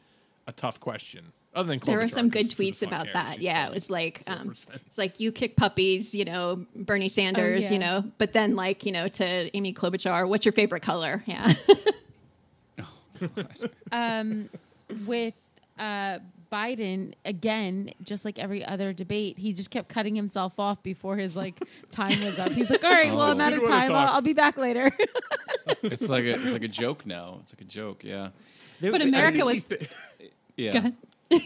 a 0.47 0.53
tough 0.53 0.79
question. 0.79 1.33
Other 1.57 1.71
than 1.71 1.79
there 1.81 1.99
were 1.99 2.07
some 2.09 2.29
good 2.29 2.45
'cause 2.45 2.53
who 2.53 2.63
tweets 2.65 2.83
about 2.83 3.05
cares? 3.07 3.15
that. 3.15 3.41
Yeah, 3.41 3.67
it 3.67 3.73
was 3.75 3.89
like 3.91 4.23
um, 4.27 4.55
it's 4.75 4.99
like 4.99 5.19
you 5.19 5.33
kick 5.33 5.57
puppies, 5.57 6.15
you 6.15 6.25
know, 6.25 6.67
Bernie 6.77 7.09
Sanders, 7.09 7.65
yeah. 7.65 7.73
you 7.73 7.79
know, 7.79 8.05
but 8.19 8.33
then 8.35 8.55
like 8.55 8.85
you 8.85 8.93
know 8.93 9.09
to 9.09 9.57
Amy 9.57 9.73
Klobuchar, 9.73 10.29
what's 10.29 10.45
your 10.45 10.53
favorite 10.53 10.83
color? 10.83 11.23
Yeah, 11.27 11.55
oh, 12.79 12.89
um, 13.93 14.51
with 15.07 15.35
uh, 15.79 16.19
Biden 16.53 17.15
again, 17.25 17.93
just 18.03 18.25
like 18.25 18.39
every 18.39 18.65
other 18.65 18.93
debate, 18.93 19.39
he 19.39 19.53
just 19.53 19.71
kept 19.71 19.89
cutting 19.89 20.15
himself 20.15 20.59
off 20.59 20.83
before 20.83 21.17
his 21.17 21.35
like 21.37 21.59
time 21.91 22.23
was 22.23 22.39
up. 22.39 22.53
He's 22.53 22.71
like, 22.71 22.85
"All 22.85 22.91
right, 22.91 23.11
well, 23.15 23.23
I'm 23.23 23.41
out 23.41 23.53
of 23.53 23.63
time. 23.63 23.93
I'll. 23.93 24.15
I'll 24.15 24.21
be 24.23 24.35
back 24.35 24.57
later." 24.57 24.91
It's 25.83 26.09
like 26.09 26.25
a 26.25 26.35
it's 26.35 26.53
like 26.53 26.63
a 26.63 26.69
joke 26.69 27.07
now. 27.07 27.41
It's 27.43 27.53
like 27.53 27.63
a 27.63 27.65
joke. 27.65 28.05
Yeah. 28.05 28.29
but 28.81 29.01
America 29.03 29.45
was. 29.45 29.65
Yeah. 30.57 30.73
Go 30.73 30.79
ahead. 30.79 30.97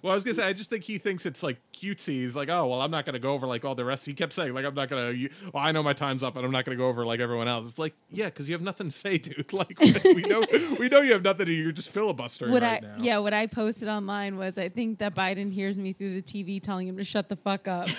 Well, 0.00 0.12
I 0.12 0.14
was 0.14 0.22
gonna 0.22 0.36
say, 0.36 0.44
I 0.44 0.52
just 0.52 0.70
think 0.70 0.84
he 0.84 0.98
thinks 0.98 1.26
it's 1.26 1.42
like 1.42 1.58
cutesy. 1.74 2.20
He's 2.20 2.36
like, 2.36 2.48
oh, 2.48 2.68
well, 2.68 2.80
I'm 2.80 2.90
not 2.90 3.04
gonna 3.04 3.18
go 3.18 3.32
over 3.32 3.48
like 3.48 3.64
all 3.64 3.74
the 3.74 3.84
rest. 3.84 4.06
He 4.06 4.14
kept 4.14 4.32
saying, 4.32 4.54
like, 4.54 4.64
I'm 4.64 4.74
not 4.74 4.88
gonna. 4.88 5.10
You, 5.10 5.28
well, 5.52 5.62
I 5.62 5.72
know 5.72 5.82
my 5.82 5.92
time's 5.92 6.22
up, 6.22 6.36
and 6.36 6.44
I'm 6.46 6.52
not 6.52 6.64
gonna 6.64 6.76
go 6.76 6.86
over 6.86 7.04
like 7.04 7.18
everyone 7.18 7.48
else. 7.48 7.68
It's 7.68 7.80
like, 7.80 7.94
yeah, 8.10 8.26
because 8.26 8.48
you 8.48 8.54
have 8.54 8.62
nothing 8.62 8.90
to 8.90 8.96
say, 8.96 9.18
dude. 9.18 9.52
Like, 9.58 9.76
we 9.80 10.22
know, 10.22 10.44
we 10.78 10.88
know 10.88 11.00
you 11.00 11.12
have 11.14 11.22
nothing. 11.22 11.46
to 11.46 11.52
You're 11.52 11.72
just 11.72 11.90
filibustering 11.90 12.52
what 12.52 12.62
right 12.62 12.84
I 12.84 12.86
now. 12.86 13.02
yeah, 13.02 13.18
what 13.18 13.34
I 13.34 13.48
posted 13.48 13.88
online 13.88 14.36
was 14.36 14.56
I 14.56 14.68
think 14.68 15.00
that 15.00 15.16
Biden 15.16 15.52
hears 15.52 15.78
me 15.80 15.92
through 15.92 16.14
the 16.14 16.22
TV 16.22 16.62
telling 16.62 16.86
him 16.86 16.96
to 16.96 17.04
shut 17.04 17.28
the 17.28 17.36
fuck 17.36 17.66
up. 17.66 17.88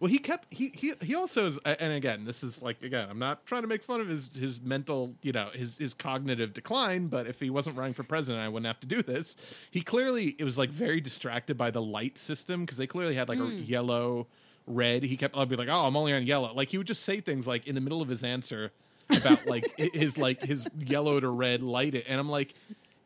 Well, 0.00 0.10
he 0.10 0.18
kept 0.18 0.52
he 0.52 0.68
he 0.74 0.94
he 1.02 1.14
also 1.14 1.46
is, 1.46 1.58
and 1.64 1.92
again, 1.92 2.24
this 2.24 2.42
is 2.42 2.62
like 2.62 2.82
again, 2.82 3.08
I'm 3.10 3.18
not 3.18 3.46
trying 3.46 3.62
to 3.62 3.68
make 3.68 3.82
fun 3.82 4.00
of 4.00 4.08
his 4.08 4.30
his 4.34 4.60
mental, 4.60 5.14
you 5.22 5.32
know, 5.32 5.50
his 5.52 5.78
his 5.78 5.94
cognitive 5.94 6.52
decline. 6.52 7.08
But 7.08 7.26
if 7.26 7.40
he 7.40 7.50
wasn't 7.50 7.76
running 7.76 7.94
for 7.94 8.02
president, 8.02 8.44
I 8.44 8.48
wouldn't 8.48 8.66
have 8.66 8.80
to 8.80 8.86
do 8.86 9.02
this. 9.02 9.36
He 9.70 9.82
clearly 9.82 10.36
it 10.38 10.44
was 10.44 10.58
like 10.58 10.70
very 10.70 11.00
distracted 11.00 11.56
by 11.56 11.70
the 11.70 11.82
light 11.82 12.18
system 12.18 12.60
because 12.60 12.78
they 12.78 12.86
clearly 12.86 13.14
had 13.14 13.28
like 13.28 13.38
a 13.38 13.46
hmm. 13.46 13.62
yellow, 13.64 14.26
red. 14.66 15.02
He 15.02 15.16
kept 15.16 15.36
I'd 15.36 15.48
be 15.48 15.56
like, 15.56 15.68
oh, 15.68 15.86
I'm 15.86 15.96
only 15.96 16.12
on 16.12 16.26
yellow. 16.26 16.52
Like 16.54 16.68
he 16.68 16.78
would 16.78 16.86
just 16.86 17.02
say 17.02 17.20
things 17.20 17.46
like 17.46 17.66
in 17.66 17.74
the 17.74 17.80
middle 17.80 18.02
of 18.02 18.08
his 18.08 18.22
answer 18.22 18.72
about 19.10 19.46
like 19.46 19.66
his 19.78 20.18
like 20.18 20.42
his 20.42 20.66
yellow 20.78 21.18
to 21.18 21.28
red 21.28 21.62
light 21.62 21.94
it, 21.94 22.04
and 22.08 22.20
I'm 22.20 22.28
like, 22.28 22.54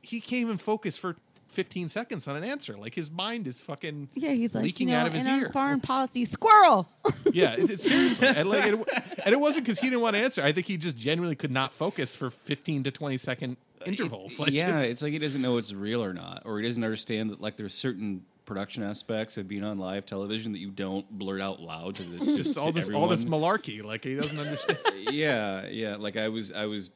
he 0.00 0.20
can't 0.20 0.42
even 0.42 0.58
focus 0.58 0.98
for. 0.98 1.16
15 1.52 1.88
seconds 1.88 2.26
on 2.26 2.36
an 2.36 2.44
answer 2.44 2.76
like 2.76 2.94
his 2.94 3.10
mind 3.10 3.46
is 3.46 3.60
fucking 3.60 4.08
yeah, 4.14 4.30
he's 4.30 4.54
like 4.54 4.64
leaking 4.64 4.88
you 4.88 4.94
know, 4.94 5.00
out 5.00 5.06
of 5.06 5.12
his 5.12 5.26
and 5.26 5.40
ear 5.40 5.46
on 5.46 5.52
foreign 5.52 5.80
policy, 5.80 6.24
squirrel. 6.24 6.88
yeah, 7.32 7.54
it, 7.54 7.70
it- 7.70 7.80
seriously, 7.80 8.26
and 8.28 8.48
like, 8.48 8.64
it, 8.64 8.88
and 9.24 9.32
it 9.32 9.40
wasn't 9.40 9.64
because 9.64 9.78
he 9.78 9.88
didn't 9.88 10.02
want 10.02 10.14
to 10.16 10.22
answer. 10.22 10.42
I 10.42 10.52
think 10.52 10.66
he 10.66 10.76
just 10.76 10.96
genuinely 10.96 11.36
could 11.36 11.50
not 11.52 11.72
focus 11.72 12.14
for 12.14 12.30
fifteen 12.30 12.82
to 12.84 12.90
twenty 12.90 13.18
second 13.18 13.56
intervals. 13.86 14.38
Like, 14.38 14.50
yeah, 14.52 14.68
it's- 14.76 14.90
it's, 14.90 15.02
like 15.02 15.12
he 15.12 15.18
doesn't 15.18 15.42
know 15.42 15.56
it's 15.58 15.72
real 15.72 16.02
or 16.02 16.12
not, 16.12 16.42
or 16.44 16.58
he 16.58 16.66
doesn't 16.66 16.82
understand 16.82 17.30
that 17.30 17.40
like 17.40 17.56
there's 17.56 17.74
certain 17.74 18.24
production 18.44 18.82
aspects 18.82 19.36
of 19.36 19.46
being 19.46 19.62
on 19.62 19.78
live 19.78 20.04
television 20.04 20.52
that 20.52 20.58
you 20.58 20.70
don't 20.70 21.08
blurt 21.10 21.40
out 21.40 21.60
loud 21.60 21.94
to 21.94 22.02
the 22.02 22.18
to, 22.18 22.36
just 22.42 22.54
to 22.54 22.60
all 22.60 22.72
this 22.72 22.90
all 22.90 23.08
this 23.08 23.24
malarkey. 23.24 23.82
Like 23.84 24.04
he 24.04 24.14
doesn't 24.14 24.38
understand. 24.38 24.78
yeah, 25.10 25.66
yeah. 25.68 25.96
Like 25.96 26.16
I 26.16 26.28
was, 26.28 26.50
I 26.52 26.66
was 26.66 26.90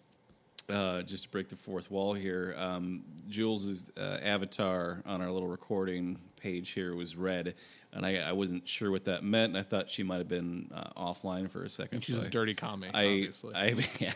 uh, 0.69 1.03
just 1.03 1.25
to 1.25 1.31
break 1.31 1.49
the 1.49 1.57
fourth 1.57 1.91
wall 1.91 2.13
here. 2.15 2.55
Um, 2.59 3.03
Jules's 3.29 3.91
uh, 3.97 4.19
avatar 4.23 5.03
on 5.07 5.21
our 5.23 5.31
little 5.31 5.49
recording 5.49 6.19
page 6.41 6.71
here 6.71 6.95
was 6.95 7.17
red, 7.17 7.55
and 7.93 8.05
I, 8.05 8.17
I 8.17 8.33
wasn't 8.33 8.67
sure 8.69 8.91
what 8.91 9.05
that 9.05 9.23
meant. 9.25 9.51
And 9.51 9.59
I 9.59 9.63
thought 9.63 9.91
she 9.91 10.03
might 10.03 10.19
have 10.19 10.29
been 10.29 10.71
uh, 10.75 10.91
offline 10.97 11.51
for 11.51 11.63
a 11.63 11.71
second. 11.71 12.05
She's 12.05 12.17
so 12.17 12.23
a 12.23 12.27
I- 12.27 12.29
dirty 12.31 12.55
comic, 12.55 12.91
I 12.95 13.05
obviously. 13.07 13.55
I 13.55 13.67
yeah. 14.01 14.13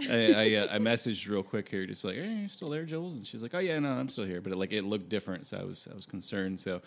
I 0.00 0.34
I, 0.34 0.54
uh, 0.56 0.74
I 0.74 0.78
messaged 0.78 1.28
real 1.28 1.42
quick 1.42 1.68
here, 1.68 1.86
just 1.86 2.04
like, 2.04 2.16
"Hey, 2.16 2.32
you 2.32 2.48
still 2.48 2.70
there, 2.70 2.84
Jules?" 2.84 3.16
And 3.16 3.26
she's 3.26 3.42
like, 3.42 3.54
"Oh 3.54 3.58
yeah, 3.58 3.78
no, 3.78 3.90
I'm 3.90 4.08
still 4.08 4.24
here." 4.24 4.40
But 4.40 4.52
it, 4.52 4.56
like, 4.58 4.72
it 4.72 4.84
looked 4.84 5.08
different, 5.08 5.46
so 5.46 5.58
I 5.58 5.64
was 5.64 5.88
I 5.90 5.94
was 5.94 6.06
concerned. 6.06 6.60
So, 6.60 6.82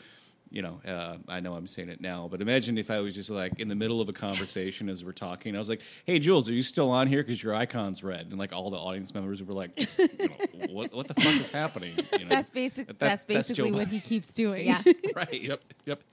you 0.50 0.62
know, 0.62 0.80
uh, 0.88 1.18
I 1.28 1.40
know 1.40 1.54
I'm 1.54 1.68
saying 1.68 1.90
it 1.90 2.02
now, 2.02 2.28
but 2.30 2.42
imagine 2.42 2.78
if 2.78 2.90
I 2.92 3.00
was 3.00 3.16
just 3.16 3.30
like 3.30 3.60
in 3.60 3.68
the 3.68 3.76
middle 3.76 4.00
of 4.02 4.10
a 4.10 4.14
conversation 4.14 4.90
as 4.90 5.04
we're 5.04 5.12
talking, 5.12 5.56
I 5.56 5.60
was 5.60 5.70
like, 5.70 5.82
"Hey, 6.06 6.20
Jules, 6.20 6.48
are 6.50 6.54
you 6.54 6.62
still 6.62 6.92
on 6.92 7.08
here? 7.08 7.24
Because 7.24 7.42
your 7.42 7.54
icon's 7.56 8.04
red." 8.04 8.28
And 8.30 8.38
like 8.38 8.54
all 8.54 8.70
the 8.70 8.78
audience 8.78 9.14
members 9.14 9.42
were 9.44 9.54
like, 9.54 9.72
you 9.98 10.08
know, 10.28 10.68
"What 10.74 10.94
what 10.94 11.08
the 11.08 11.14
fuck 11.16 11.36
is 11.36 11.50
happening?" 11.50 11.96
You 12.14 12.26
know? 12.26 12.30
That's 12.30 12.50
basic. 12.50 12.88
That- 12.88 13.00
that's 13.00 13.26
that's 13.26 13.26
basically 13.26 13.72
Joe 13.72 13.78
what 13.78 13.88
he 13.88 14.00
keeps 14.00 14.34
doing. 14.34 14.66
Yeah. 14.66 14.82
right. 15.16 15.42
Yep. 15.42 15.62
Yep. 15.86 16.04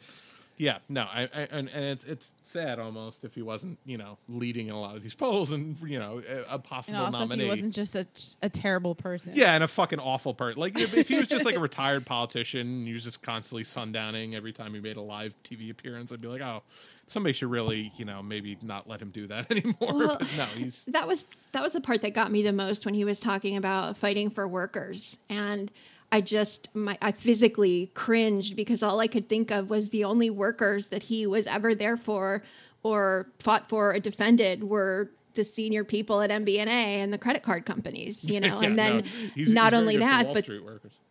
Yeah. 0.63 0.79
No. 0.89 1.03
I, 1.03 1.23
I 1.23 1.41
and, 1.51 1.69
and 1.69 1.85
it's 1.85 2.05
it's 2.05 2.35
sad 2.43 2.79
almost 2.79 3.25
if 3.25 3.35
he 3.35 3.43
wasn't 3.43 3.81
you 3.85 3.99
know 3.99 4.17
leading 4.29 4.69
in 4.69 4.75
a 4.75 4.81
lot 4.81 4.95
of 4.95 5.03
these 5.03 5.15
polls 5.15 5.51
and 5.51 5.77
you 5.85 5.99
know 5.99 6.23
a, 6.29 6.55
a 6.55 6.59
possible 6.61 6.99
and 6.99 7.07
also, 7.07 7.17
if 7.17 7.29
nominee. 7.31 7.45
he 7.45 7.51
wasn't 7.51 7.75
just 7.75 7.97
a, 7.97 8.07
a 8.43 8.49
terrible 8.49 8.95
person. 8.95 9.33
Yeah, 9.35 9.55
and 9.55 9.65
a 9.65 9.69
fucking 9.69 9.99
awful 9.99 10.35
person. 10.35 10.61
Like 10.61 10.79
if, 10.79 10.95
if 10.97 11.09
he 11.09 11.17
was 11.17 11.27
just 11.27 11.45
like 11.45 11.57
a 11.57 11.59
retired 11.73 12.07
politician, 12.07 12.61
and 12.61 12.87
he 12.87 12.93
was 12.93 13.03
just 13.03 13.23
constantly 13.23 13.65
sundowning 13.65 14.35
every 14.35 14.53
time 14.53 14.73
he 14.73 14.79
made 14.79 14.97
a 14.97 15.03
live 15.03 15.35
TV 15.43 15.69
appearance. 15.69 16.13
I'd 16.13 16.21
be 16.21 16.29
like, 16.29 16.43
oh, 16.43 16.63
somebody 17.09 17.33
should 17.33 17.51
really, 17.51 17.93
you 17.97 18.05
know, 18.05 18.23
maybe 18.23 18.57
not 18.63 18.89
let 18.89 19.03
him 19.03 19.11
do 19.11 19.27
that 19.27 19.51
anymore. 19.51 19.75
Well, 19.81 20.17
but 20.21 20.29
no, 20.37 20.45
he's 20.45 20.85
that 20.85 21.09
was 21.09 21.27
that 21.51 21.63
was 21.63 21.73
the 21.73 21.81
part 21.81 22.03
that 22.03 22.15
got 22.15 22.31
me 22.31 22.43
the 22.43 22.53
most 22.53 22.87
when 22.87 22.95
he 22.95 23.05
was 23.05 23.19
talking 23.19 23.57
about 23.57 23.97
fighting 23.97 24.31
for 24.31 24.47
workers 24.47 25.19
and 25.29 25.73
I 26.13 26.21
just 26.21 26.69
my 26.75 26.97
I 27.03 27.11
physically 27.13 27.91
cringed 27.95 28.55
because 28.55 28.83
all 28.83 29.01
I 29.01 29.07
could 29.09 29.29
think 29.29 29.51
of 29.51 29.71
was 29.71 29.91
the 29.91 30.05
only 30.05 30.29
workers 30.31 30.87
that 30.89 31.03
he 31.05 31.27
was 31.27 31.47
ever 31.47 31.75
there 31.75 31.97
for 31.97 32.43
or 32.83 33.27
fought 33.39 33.69
for 33.69 33.95
or 33.95 33.99
defended 33.99 34.63
were 34.65 35.11
the 35.35 35.45
senior 35.45 35.83
people 35.83 36.21
at 36.21 36.29
MBNA 36.29 36.69
and 36.69 37.11
the 37.13 37.17
credit 37.17 37.43
card 37.43 37.65
companies, 37.65 38.23
you 38.25 38.39
know. 38.47 38.61
Yeah, 38.61 38.67
and 38.67 38.79
then 38.79 38.97
no, 38.99 39.03
he's- 39.35 39.49
not 39.49 39.73
he's 39.73 39.81
only 39.81 39.97
that, 39.97 40.27
but 40.35 40.47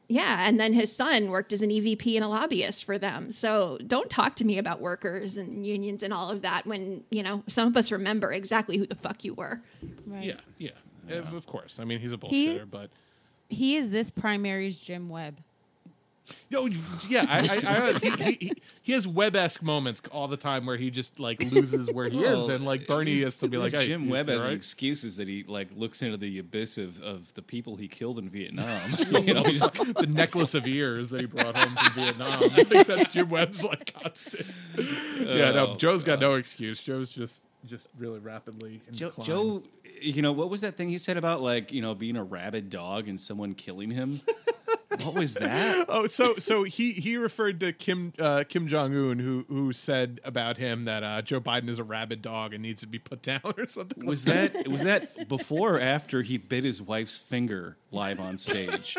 yeah, 0.07 0.45
and 0.47 0.59
then 0.59 0.73
his 0.73 0.93
son 0.95 1.29
worked 1.31 1.53
as 1.53 1.61
an 1.61 1.69
EVP 1.71 2.15
and 2.17 2.23
a 2.23 2.27
lobbyist 2.27 2.83
for 2.83 2.97
them. 2.99 3.31
So 3.31 3.79
don't 3.87 4.09
talk 4.09 4.35
to 4.35 4.45
me 4.45 4.57
about 4.57 4.81
workers 4.81 5.37
and 5.37 5.65
unions 5.65 6.03
and 6.03 6.13
all 6.13 6.29
of 6.29 6.41
that 6.41 6.67
when, 6.67 7.03
you 7.11 7.23
know, 7.23 7.43
some 7.47 7.67
of 7.69 7.77
us 7.77 7.91
remember 7.93 8.31
exactly 8.33 8.77
who 8.77 8.85
the 8.85 8.95
fuck 8.95 9.23
you 9.23 9.33
were. 9.33 9.61
Right. 10.05 10.25
Yeah, 10.25 10.33
yeah, 10.59 11.15
Of- 11.17 11.33
Of 11.33 11.45
course. 11.47 11.79
I 11.79 11.85
mean, 11.85 11.99
he's 11.99 12.11
a 12.11 12.19
He- 12.27 12.49
bullshitter, 12.57 12.69
but 12.69 12.89
He 13.51 13.75
is 13.75 13.91
this 13.91 14.09
primary's 14.09 14.79
Jim 14.79 15.09
Webb. 15.09 15.37
yo, 16.49 16.67
yeah, 17.09 17.25
I, 17.27 17.39
I, 17.65 17.87
I 17.89 17.93
he, 17.99 18.09
he, 18.09 18.31
he, 18.47 18.51
he 18.83 18.91
has 18.93 19.05
Webb-esque 19.05 19.61
moments 19.61 20.01
all 20.11 20.29
the 20.29 20.37
time 20.37 20.65
where 20.65 20.77
he 20.77 20.89
just 20.89 21.19
like 21.19 21.43
loses 21.51 21.91
where 21.93 22.09
he 22.09 22.21
is, 22.23 22.47
and 22.47 22.63
like 22.65 22.87
Bernie 22.87 23.15
his- 23.15 23.23
has 23.25 23.37
to 23.39 23.49
be 23.49 23.57
like, 23.57 23.73
hey, 23.73 23.85
Jim 23.87 24.07
Webb 24.07 24.29
you 24.29 24.35
as 24.35 24.45
an 24.45 24.53
excuse 24.53 25.03
is 25.03 25.17
that 25.17 25.27
he 25.27 25.43
like 25.43 25.67
looks 25.75 26.01
into 26.01 26.15
the 26.17 26.39
abyss 26.39 26.77
of, 26.77 27.01
of 27.03 27.33
the 27.33 27.41
people 27.41 27.75
he 27.75 27.87
killed 27.89 28.17
in 28.17 28.29
Vietnam. 28.29 28.91
you 29.11 29.33
know, 29.33 29.43
just 29.43 29.73
the 29.73 30.05
necklace 30.07 30.53
of 30.53 30.65
ears 30.67 31.09
that 31.09 31.19
he 31.19 31.25
brought 31.25 31.57
home 31.57 31.75
from 31.75 31.93
Vietnam. 31.95 32.43
I 32.43 32.63
think 32.63 32.87
that's 32.87 33.09
Jim 33.09 33.27
Webb's 33.29 33.63
like 33.63 33.93
constant. 34.01 34.47
yeah, 34.77 35.51
no, 35.51 35.67
Oh, 35.73 35.75
Joe's 35.75 36.03
got 36.05 36.19
no 36.21 36.35
excuse. 36.35 36.81
Joe's 36.81 37.11
just 37.11 37.43
just 37.65 37.87
really 37.97 38.19
rapidly 38.19 38.81
Joe. 38.91 39.11
Joe, 39.21 39.63
you 40.01 40.21
know 40.21 40.31
what 40.31 40.49
was 40.49 40.61
that 40.61 40.77
thing 40.77 40.89
he 40.89 40.97
said 40.97 41.17
about 41.17 41.41
like 41.41 41.71
you 41.71 41.81
know 41.81 41.95
being 41.95 42.17
a 42.17 42.23
rabid 42.23 42.69
dog 42.69 43.07
and 43.07 43.19
someone 43.19 43.53
killing 43.53 43.91
him? 43.91 44.21
what 45.03 45.15
was 45.15 45.33
that? 45.35 45.71
Oh, 45.93 46.07
so 46.07 46.35
so 46.35 46.63
he 46.63 46.93
he 46.93 47.17
referred 47.17 47.59
to 47.59 47.73
Kim 47.73 48.13
uh, 48.17 48.43
Kim 48.47 48.67
Jong 48.67 48.95
Un, 48.95 49.19
who 49.19 49.45
who 49.49 49.73
said 49.73 50.21
about 50.23 50.57
him 50.57 50.85
that 50.85 51.03
uh, 51.03 51.21
Joe 51.21 51.41
Biden 51.41 51.67
is 51.67 51.79
a 51.79 51.83
rabid 51.83 52.21
dog 52.21 52.53
and 52.53 52.61
needs 52.61 52.81
to 52.81 52.87
be 52.87 52.99
put 52.99 53.21
down 53.23 53.41
or 53.57 53.67
something. 53.67 54.05
Was 54.05 54.27
like 54.27 54.53
that 54.53 54.67
was 54.67 54.83
that 54.83 55.27
before 55.27 55.75
or 55.75 55.79
after 55.79 56.21
he 56.21 56.37
bit 56.37 56.63
his 56.63 56.81
wife's 56.81 57.17
finger 57.17 57.77
live 57.91 58.19
on 58.19 58.37
stage? 58.37 58.97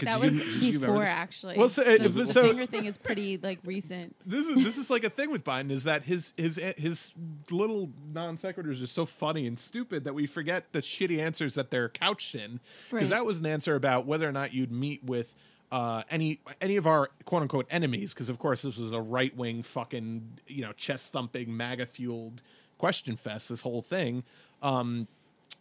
Could 0.00 0.08
That 0.08 0.16
you- 0.32 0.38
was 0.40 0.56
you 0.58 0.78
before, 0.80 1.02
actually. 1.04 1.56
Well, 1.56 1.68
so- 1.68 1.82
the, 1.84 1.92
it- 2.04 2.12
the 2.12 2.26
so- 2.26 2.42
finger 2.48 2.66
thing 2.66 2.84
is 2.86 2.98
pretty 2.98 3.36
like 3.36 3.58
recent. 3.64 4.16
this 4.26 4.46
is 4.46 4.64
this 4.64 4.76
is 4.78 4.90
like 4.90 5.04
a 5.04 5.10
thing 5.10 5.30
with 5.30 5.44
Biden 5.44 5.70
is 5.70 5.84
that 5.84 6.02
his 6.04 6.32
his 6.36 6.56
his 6.76 7.12
little 7.50 7.90
non 8.12 8.36
sequiturs 8.36 8.82
are 8.82 8.86
so 8.86 9.06
funny 9.06 9.46
and 9.46 9.58
stupid 9.58 10.04
that 10.04 10.14
we 10.14 10.26
forget 10.26 10.72
the 10.72 10.80
shitty 10.80 11.18
answers 11.18 11.54
that 11.54 11.70
they're 11.70 11.88
couched 11.88 12.34
in. 12.34 12.60
Because 12.90 13.10
Right. 13.10 13.18
that 13.18 13.26
was 13.26 13.38
an 13.38 13.46
answer 13.46 13.74
about 13.76 14.06
whether 14.06 14.28
or 14.28 14.32
not 14.32 14.52
you'd 14.52 14.72
meet 14.72 15.04
with 15.04 15.34
uh, 15.72 16.02
any 16.10 16.40
any 16.60 16.76
of 16.76 16.86
our 16.86 17.10
quote 17.26 17.42
unquote 17.42 17.66
enemies, 17.70 18.12
because 18.12 18.28
of 18.28 18.38
course 18.38 18.62
this 18.62 18.76
was 18.76 18.92
a 18.92 19.00
right 19.00 19.36
wing 19.36 19.62
fucking 19.62 20.38
you 20.48 20.62
know 20.62 20.72
chest 20.72 21.12
thumping 21.12 21.56
MAGA 21.56 21.86
fueled 21.86 22.42
question 22.78 23.14
fest. 23.14 23.48
This 23.50 23.60
whole 23.60 23.82
thing. 23.82 24.24
Um, 24.62 25.06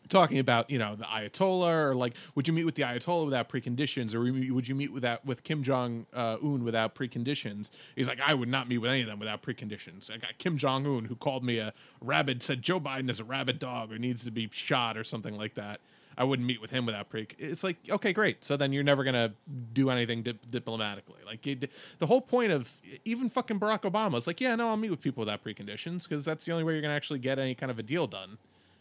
talking 0.10 0.40
about 0.40 0.70
you 0.70 0.78
know 0.78 0.96
the 0.96 1.06
Ayatollah 1.06 1.90
or 1.90 1.96
like 1.96 2.14
would 2.36 2.48
you 2.48 2.54
meet 2.54 2.66
with 2.66 2.76
the 2.76 2.84
Ayatollah 2.84 3.26
without 3.26 3.50
preconditions 3.50 4.14
or 4.14 4.22
would 4.54 4.68
you 4.68 4.76
meet 4.76 4.92
with 4.92 5.04
that 5.04 5.26
with 5.26 5.44
Kim 5.44 5.64
Jong 5.64 6.06
Un 6.14 6.64
without 6.64 6.96
preconditions? 6.96 7.70
He's 7.96 8.08
like 8.08 8.20
I 8.20 8.34
would 8.34 8.50
not 8.50 8.68
meet 8.68 8.80
with 8.80 8.92
any 8.92 9.02
of 9.02 9.08
them 9.08 9.20
without 9.20 9.42
preconditions. 9.42 10.12
I 10.12 10.18
got 10.18 10.38
Kim 10.38 10.58
Jong 10.58 10.86
Un 10.86 11.06
who 11.06 11.16
called 11.16 11.44
me 11.44 11.60
a 11.60 11.74
rabid 12.02 12.44
said 12.44 12.62
Joe 12.62 12.80
Biden 12.80 13.10
is 13.10 13.20
a 13.20 13.24
rabid 13.24 13.60
dog 13.60 13.92
or 13.92 13.98
needs 13.98 14.24
to 14.26 14.32
be 14.32 14.50
shot 14.52 14.98
or 14.98 15.04
something 15.04 15.38
like 15.38 15.56
that. 15.56 15.80
I 16.18 16.26
wouldn't 16.26 16.46
meet 16.46 16.62
with 16.62 16.72
him 16.72 16.86
without 16.86 17.10
pre. 17.10 17.28
It's 17.38 17.64
like 17.64 17.78
okay, 17.90 18.12
great. 18.12 18.44
So 18.44 18.58
then 18.58 18.74
you're 18.74 18.84
never 18.84 19.06
gonna 19.06 19.34
do 19.72 19.90
anything 19.90 20.22
dip- 20.22 20.52
diplomatically. 20.52 21.20
Like 21.26 21.48
it, 21.48 21.72
the 22.00 22.08
whole 22.08 22.20
point 22.20 22.52
of 22.52 22.74
even 23.06 23.30
fucking 23.30 23.58
Barack 23.58 23.82
Obama 23.82 24.18
is 24.18 24.28
like, 24.28 24.42
yeah, 24.42 24.54
no, 24.56 24.68
I'll 24.68 24.76
meet 24.76 24.92
with 24.92 25.02
people 25.02 25.22
without 25.22 25.44
preconditions 25.44 26.04
because 26.04 26.26
that's 26.26 26.44
the 26.44 26.52
only 26.52 26.66
way 26.66 26.74
you're 26.74 26.82
gonna 26.82 26.94
actually 26.94 27.20
get 27.20 27.40
any 27.40 27.56
kind 27.56 27.72
of 27.72 27.80
a 27.80 27.84
deal 27.84 28.06
done 28.06 28.38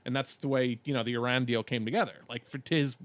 and 0.09 0.17
that's 0.17 0.37
the 0.37 0.49
way 0.49 0.81
you 0.85 0.95
know 0.95 1.03
the 1.05 1.13
Iran 1.15 1.45
deal 1.45 1.63
came 1.63 1.85
together. 1.85 2.15
Like 2.29 2.49
for 2.49 2.59
to 2.59 2.75
his, 2.75 2.97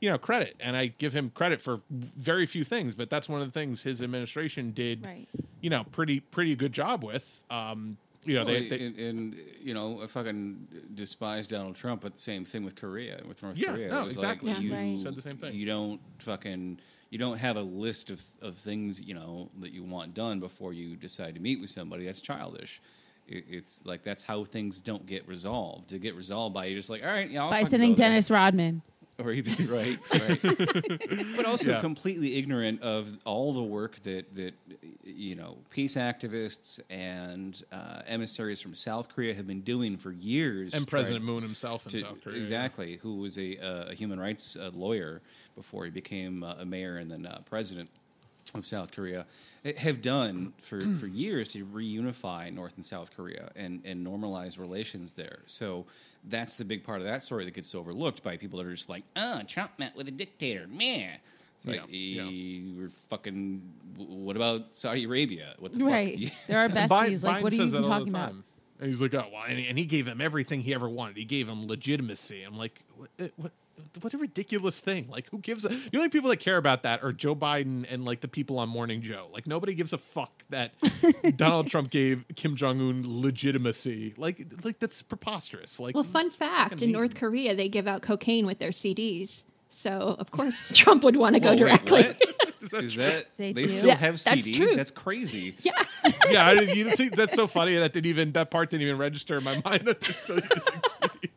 you 0.00 0.10
know, 0.10 0.18
credit, 0.18 0.54
and 0.60 0.76
I 0.76 0.86
give 0.88 1.12
him 1.14 1.30
credit 1.34 1.60
for 1.60 1.80
very 1.90 2.44
few 2.46 2.64
things, 2.64 2.94
but 2.94 3.08
that's 3.10 3.28
one 3.28 3.40
of 3.40 3.48
the 3.48 3.52
things 3.52 3.82
his 3.82 4.02
administration 4.02 4.72
did, 4.72 5.04
Right. 5.04 5.26
you 5.62 5.70
know, 5.70 5.84
pretty 5.90 6.20
pretty 6.20 6.54
good 6.54 6.72
job 6.74 7.02
with. 7.02 7.42
Um, 7.50 7.96
you 8.24 8.34
know, 8.34 8.44
they, 8.44 8.68
they 8.68 8.84
and, 8.84 8.98
and, 8.98 9.36
you 9.62 9.72
know, 9.72 10.02
I 10.02 10.06
fucking 10.06 10.68
despise 10.94 11.46
Donald 11.46 11.76
Trump, 11.76 12.02
but 12.02 12.12
the 12.14 12.20
same 12.20 12.44
thing 12.44 12.62
with 12.62 12.76
Korea, 12.76 13.22
with 13.26 13.42
North 13.42 13.56
Yeah, 13.56 13.72
Korea. 13.72 13.88
no, 13.88 14.02
It 14.02 14.04
was 14.04 14.14
exactly. 14.14 14.52
Like 14.52 14.62
Yeah. 14.62 14.68
you 14.68 14.74
Right. 14.74 15.02
Said 15.02 15.14
the 15.16 15.22
same 15.22 15.38
thing. 15.38 15.54
You 15.54 15.64
don't 15.66 16.00
fucking. 16.18 16.78
You 17.10 17.16
don't 17.18 17.38
have 17.38 17.56
a 17.56 17.62
list 17.62 18.10
of, 18.10 18.22
of 18.42 18.58
things 18.58 19.00
you 19.00 19.14
know 19.14 19.50
that 19.60 19.72
you 19.72 19.82
want 19.82 20.12
done 20.12 20.40
before 20.40 20.74
you 20.74 20.94
decide 20.94 21.36
to 21.36 21.40
meet 21.40 21.58
with 21.58 21.70
somebody. 21.70 22.04
That's 22.04 22.20
childish. 22.20 22.82
It, 23.28 23.44
it's 23.48 23.80
like 23.84 24.02
that's 24.04 24.22
how 24.22 24.44
things 24.44 24.80
don't 24.80 25.06
get 25.06 25.28
resolved. 25.28 25.90
To 25.90 25.98
get 25.98 26.14
resolved 26.14 26.54
by 26.54 26.66
you 26.66 26.76
just 26.76 26.88
like, 26.90 27.02
all 27.02 27.08
right, 27.10 27.30
yeah, 27.30 27.44
I'll 27.44 27.50
By 27.50 27.62
sending 27.62 27.90
go 27.92 27.96
there." 27.96 28.08
Dennis 28.10 28.30
Rodman. 28.30 28.82
or 29.18 29.32
even 29.32 29.68
right, 29.68 29.98
right, 30.12 30.40
but 31.36 31.44
also 31.44 31.70
Yeah. 31.70 31.80
completely 31.80 32.36
ignorant 32.36 32.82
of 32.82 33.12
all 33.24 33.52
the 33.52 33.62
work 33.62 33.96
that 34.02 34.32
that 34.36 34.54
you 35.02 35.34
know 35.34 35.56
peace 35.70 35.96
activists 35.96 36.78
and 36.88 37.60
uh, 37.72 38.02
emissaries 38.06 38.60
from 38.60 38.76
South 38.76 39.08
Korea 39.08 39.34
have 39.34 39.46
been 39.46 39.62
doing 39.62 39.96
for 39.96 40.12
years. 40.12 40.72
and 40.72 40.86
President 40.86 41.24
Moon 41.24 41.42
himself 41.42 41.84
in 41.86 41.90
to- 41.92 42.00
South 42.00 42.22
Korea. 42.22 42.36
exactly, 42.38 42.98
who 43.02 43.16
was 43.16 43.36
a, 43.38 43.58
uh, 43.58 43.90
a 43.90 43.94
human 43.94 44.20
rights 44.20 44.56
uh, 44.56 44.70
lawyer 44.72 45.20
before 45.56 45.84
he 45.84 45.90
became 45.90 46.44
uh, 46.44 46.54
a 46.60 46.64
mayor 46.64 46.98
and 46.98 47.10
then 47.10 47.26
uh, 47.26 47.40
president 47.44 47.90
of 48.56 48.66
South 48.66 48.92
Korea, 48.92 49.26
eh, 49.64 49.72
have 49.76 50.00
done 50.00 50.52
for, 50.60 50.80
for 51.00 51.06
years 51.06 51.48
to 51.48 51.64
reunify 51.66 52.52
North 52.52 52.74
and 52.76 52.86
South 52.86 53.14
Korea 53.16 53.50
and, 53.56 53.82
and 53.84 54.06
normalize 54.06 54.58
relations 54.58 55.12
there. 55.12 55.40
So 55.46 55.86
that's 56.24 56.56
the 56.56 56.64
big 56.64 56.84
part 56.84 57.00
of 57.00 57.06
that 57.06 57.22
story 57.22 57.44
that 57.44 57.54
gets 57.54 57.74
overlooked 57.74 58.22
by 58.22 58.36
people 58.36 58.58
that 58.58 58.66
are 58.66 58.74
just 58.74 58.88
like, 58.88 59.04
oh, 59.16 59.42
Trump 59.46 59.72
met 59.78 59.94
with 59.96 60.08
a 60.08 60.12
dictator, 60.12 60.66
man. 60.68 61.18
It's 61.56 61.66
like, 61.66 61.82
Yeah, 61.88 62.22
eh, 62.22 62.60
we're 62.76 62.88
fucking. 62.88 63.62
What 63.96 64.36
about 64.36 64.76
Saudi 64.76 65.04
Arabia? 65.04 65.54
What 65.58 65.72
the 65.72 65.80
fuck? 65.80 65.88
Right. 65.88 66.32
There 66.46 66.58
are 66.58 66.66
And 66.66 66.74
besties. 66.74 66.88
Biden- 66.88 67.24
like, 67.24 67.42
what 67.42 67.52
are 67.52 67.56
you 67.56 67.64
even 67.64 67.82
talking 67.82 68.08
about? 68.08 68.34
And 68.80 68.88
he's 68.88 69.00
like, 69.00 69.12
oh, 69.14 69.26
well, 69.32 69.42
and 69.48 69.58
he, 69.58 69.66
and 69.66 69.76
he 69.76 69.84
gave 69.84 70.06
him 70.06 70.20
everything 70.20 70.60
he 70.60 70.72
ever 70.72 70.88
wanted. 70.88 71.16
He 71.16 71.24
gave 71.24 71.48
him 71.48 71.66
legitimacy. 71.66 72.44
I'm 72.44 72.56
like, 72.56 72.84
what, 72.96 73.10
uh, 73.18 73.26
what, 73.36 73.50
what 74.00 74.14
a 74.14 74.18
ridiculous 74.18 74.78
thing. 74.80 75.08
Like, 75.08 75.28
who 75.30 75.38
gives 75.38 75.64
a. 75.64 75.68
The 75.68 75.96
only 75.96 76.08
people 76.08 76.30
that 76.30 76.38
care 76.38 76.56
about 76.56 76.82
that 76.82 77.02
are 77.02 77.12
Joe 77.12 77.34
Biden 77.34 77.86
and, 77.90 78.04
like, 78.04 78.20
the 78.20 78.28
people 78.28 78.58
on 78.58 78.68
Morning 78.68 79.02
Joe. 79.02 79.28
Like, 79.32 79.46
nobody 79.46 79.74
gives 79.74 79.92
a 79.92 79.98
fuck 79.98 80.44
that 80.50 80.72
Donald 81.36 81.68
Trump 81.68 81.90
gave 81.90 82.24
Kim 82.36 82.56
Jong 82.56 82.80
un 82.80 83.04
legitimacy. 83.06 84.14
Like, 84.16 84.44
like 84.64 84.78
that's 84.78 85.02
preposterous. 85.02 85.78
Like, 85.80 85.94
Well, 85.94 86.04
fun 86.04 86.30
fact 86.30 86.74
in 86.74 86.80
mean. 86.88 86.92
North 86.92 87.14
Korea, 87.14 87.54
they 87.54 87.68
give 87.68 87.86
out 87.86 88.02
cocaine 88.02 88.46
with 88.46 88.58
their 88.58 88.70
CDs. 88.70 89.44
So, 89.70 90.16
of 90.18 90.30
course, 90.30 90.72
Trump 90.74 91.04
would 91.04 91.16
want 91.16 91.34
to 91.34 91.40
go 91.40 91.48
Whoa, 91.54 91.64
wait, 91.64 91.84
directly. 91.84 92.02
what? 92.02 92.22
Is 92.84 92.96
that 92.96 93.26
They 93.36 93.52
they, 93.52 93.62
do. 93.62 93.68
still 93.68 93.86
Yeah, 93.86 93.94
have 93.94 94.22
that's 94.22 94.46
CDs? 94.48 94.54
true. 94.56 94.74
That's 94.74 94.90
crazy. 94.90 95.54
yeah. 95.62 95.84
yeah, 96.28 96.44
I 96.46 96.54
didn't, 96.56 96.76
you 96.76 96.84
didn't 96.84 96.96
see, 96.96 97.08
that's 97.08 97.34
so 97.34 97.46
funny. 97.46 97.76
That 97.76 97.92
didn't 97.92 98.06
even 98.06 98.32
that 98.32 98.50
part 98.50 98.70
didn't 98.70 98.82
even 98.82 98.98
register 98.98 99.38
in 99.38 99.44
my 99.44 99.62
mind 99.64 99.86
that 99.86 100.00
they're 100.00 100.12
still 100.14 100.36
using 100.36 100.80
CDs. 100.82 101.28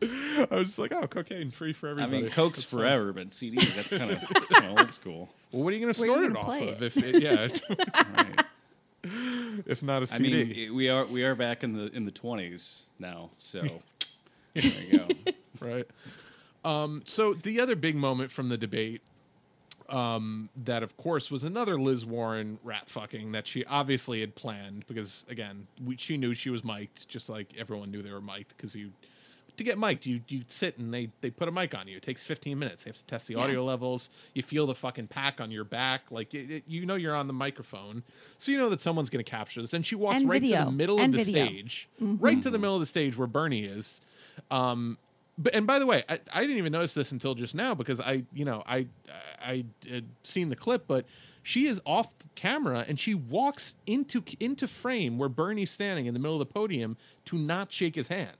I 0.00 0.46
was 0.50 0.66
just 0.68 0.78
like, 0.78 0.92
oh, 0.92 1.06
cocaine 1.06 1.50
free 1.50 1.72
for 1.72 1.88
everybody. 1.88 2.02
I 2.02 2.06
everybody. 2.18 2.22
mean, 2.24 2.32
Coke's 2.32 2.60
That's 2.60 2.70
fine. 2.70 2.80
forever, 2.80 3.12
but 3.12 3.28
CDs 3.30 3.74
that's 3.74 3.90
kind 3.90 4.10
of 4.10 4.20
kind 4.48 4.64
of 4.72 4.78
old 4.78 4.90
school. 4.90 5.28
Well, 5.52 5.64
what 5.64 5.72
are 5.72 5.76
you 5.76 5.82
going 5.82 5.92
to 5.94 6.00
Where 6.00 6.08
snort 6.10 6.24
it 6.24 6.34
gonna 6.34 6.38
off 6.38 6.44
play 6.46 6.70
of? 6.72 6.82
If 6.82 6.96
it, 6.96 7.22
yeah, 7.22 7.48
Right. 8.16 8.44
if 9.66 9.82
not 9.82 10.02
a 10.02 10.06
CD. 10.06 10.30
mean, 10.44 10.50
it- 10.56 10.74
we 10.74 10.88
are 10.88 11.06
we 11.06 11.24
are 11.24 11.34
back 11.34 11.64
in 11.64 11.72
the 11.74 11.86
in 11.94 12.04
the 12.04 12.10
twenties 12.10 12.84
now, 12.98 13.30
so 13.38 13.60
there 14.54 14.64
you 14.90 14.98
go. 14.98 15.08
right. 15.60 15.86
Um, 16.64 17.02
so 17.06 17.34
the 17.34 17.60
other 17.60 17.76
big 17.76 17.94
moment 17.96 18.30
from 18.30 18.48
the 18.50 18.56
debate, 18.58 19.00
um, 19.88 20.48
that 20.64 20.82
of 20.82 20.96
course 20.96 21.30
was 21.30 21.44
another 21.44 21.80
Liz 21.80 22.04
Warren 22.04 22.58
rat 22.62 22.88
fucking 22.90 23.32
that 23.32 23.46
she 23.46 23.64
obviously 23.64 24.20
had 24.20 24.34
planned 24.34 24.84
because 24.86 25.24
again, 25.30 25.66
we, 25.84 25.96
she 25.96 26.16
knew 26.16 26.34
she 26.34 26.50
was 26.50 26.64
mic'd, 26.64 27.08
just 27.08 27.28
like 27.28 27.54
everyone 27.58 27.90
knew 27.90 28.02
they 28.02 28.12
were 28.12 28.20
mic'd 28.20 28.54
because 28.56 28.74
you. 28.74 28.90
To 29.58 29.64
get 29.64 29.76
mic'd, 29.76 30.06
you 30.06 30.20
you 30.28 30.44
sit 30.48 30.78
and 30.78 30.94
they 30.94 31.10
they 31.20 31.30
put 31.30 31.48
a 31.48 31.52
mic 31.52 31.74
on 31.76 31.86
you. 31.88 31.96
It 31.98 32.02
takes 32.02 32.24
15 32.24 32.58
minutes. 32.58 32.84
They 32.84 32.90
have 32.90 32.96
to 32.96 33.04
test 33.04 33.26
the 33.26 33.34
audio 33.34 33.64
levels. 33.64 34.08
You 34.32 34.42
feel 34.42 34.66
the 34.66 34.74
fucking 34.74 35.08
pack 35.08 35.40
on 35.40 35.50
your 35.50 35.64
back, 35.64 36.10
like 36.10 36.32
it, 36.32 36.50
it- 36.50 36.64
you 36.66 36.86
know 36.86 36.94
you're 36.94 37.14
on 37.16 37.26
the 37.26 37.32
microphone, 37.32 38.02
so 38.38 38.50
you 38.52 38.58
know 38.58 38.68
that 38.70 38.80
someone's 38.80 39.10
going 39.10 39.24
to 39.24 39.30
capture 39.30 39.60
this. 39.60 39.74
And 39.74 39.84
she 39.84 39.94
walks 39.96 40.16
And 40.16 40.28
right 40.28 40.40
to 40.40 40.48
the 40.48 40.70
middle 40.70 41.00
And 41.00 41.12
of 41.14 41.18
the 41.18 41.24
video. 41.24 41.46
stage, 41.46 41.88
right 42.00 42.40
to 42.40 42.50
the 42.50 42.58
middle 42.58 42.74
of 42.76 42.80
the 42.80 42.86
stage 42.86 43.16
where 43.16 43.26
Bernie 43.26 43.64
is. 43.64 44.00
Um, 44.50 44.96
but 45.36 45.54
and 45.54 45.66
by 45.66 45.78
the 45.78 45.86
way, 45.86 46.04
I, 46.08 46.20
I 46.32 46.40
didn't 46.42 46.56
even 46.58 46.72
notice 46.72 46.94
this 46.94 47.12
until 47.12 47.34
just 47.34 47.54
now 47.54 47.74
because 47.74 48.00
I, 48.00 48.22
you 48.32 48.44
know, 48.44 48.62
I 48.66 48.86
I 49.40 49.64
had 49.90 50.04
seen 50.22 50.48
the 50.50 50.56
clip, 50.56 50.86
but 50.86 51.04
she 51.42 51.66
is 51.66 51.80
off 51.84 52.12
camera 52.36 52.84
and 52.86 52.98
she 52.98 53.14
walks 53.14 53.74
into 53.86 54.22
into 54.40 54.68
frame 54.68 55.18
where 55.18 55.28
Bernie's 55.28 55.70
standing 55.72 56.06
in 56.06 56.14
the 56.14 56.20
middle 56.20 56.40
of 56.40 56.46
the 56.48 56.52
podium 56.52 56.96
to 57.26 57.36
not 57.38 57.72
shake 57.72 57.94
his 57.96 58.06
hand. 58.08 58.36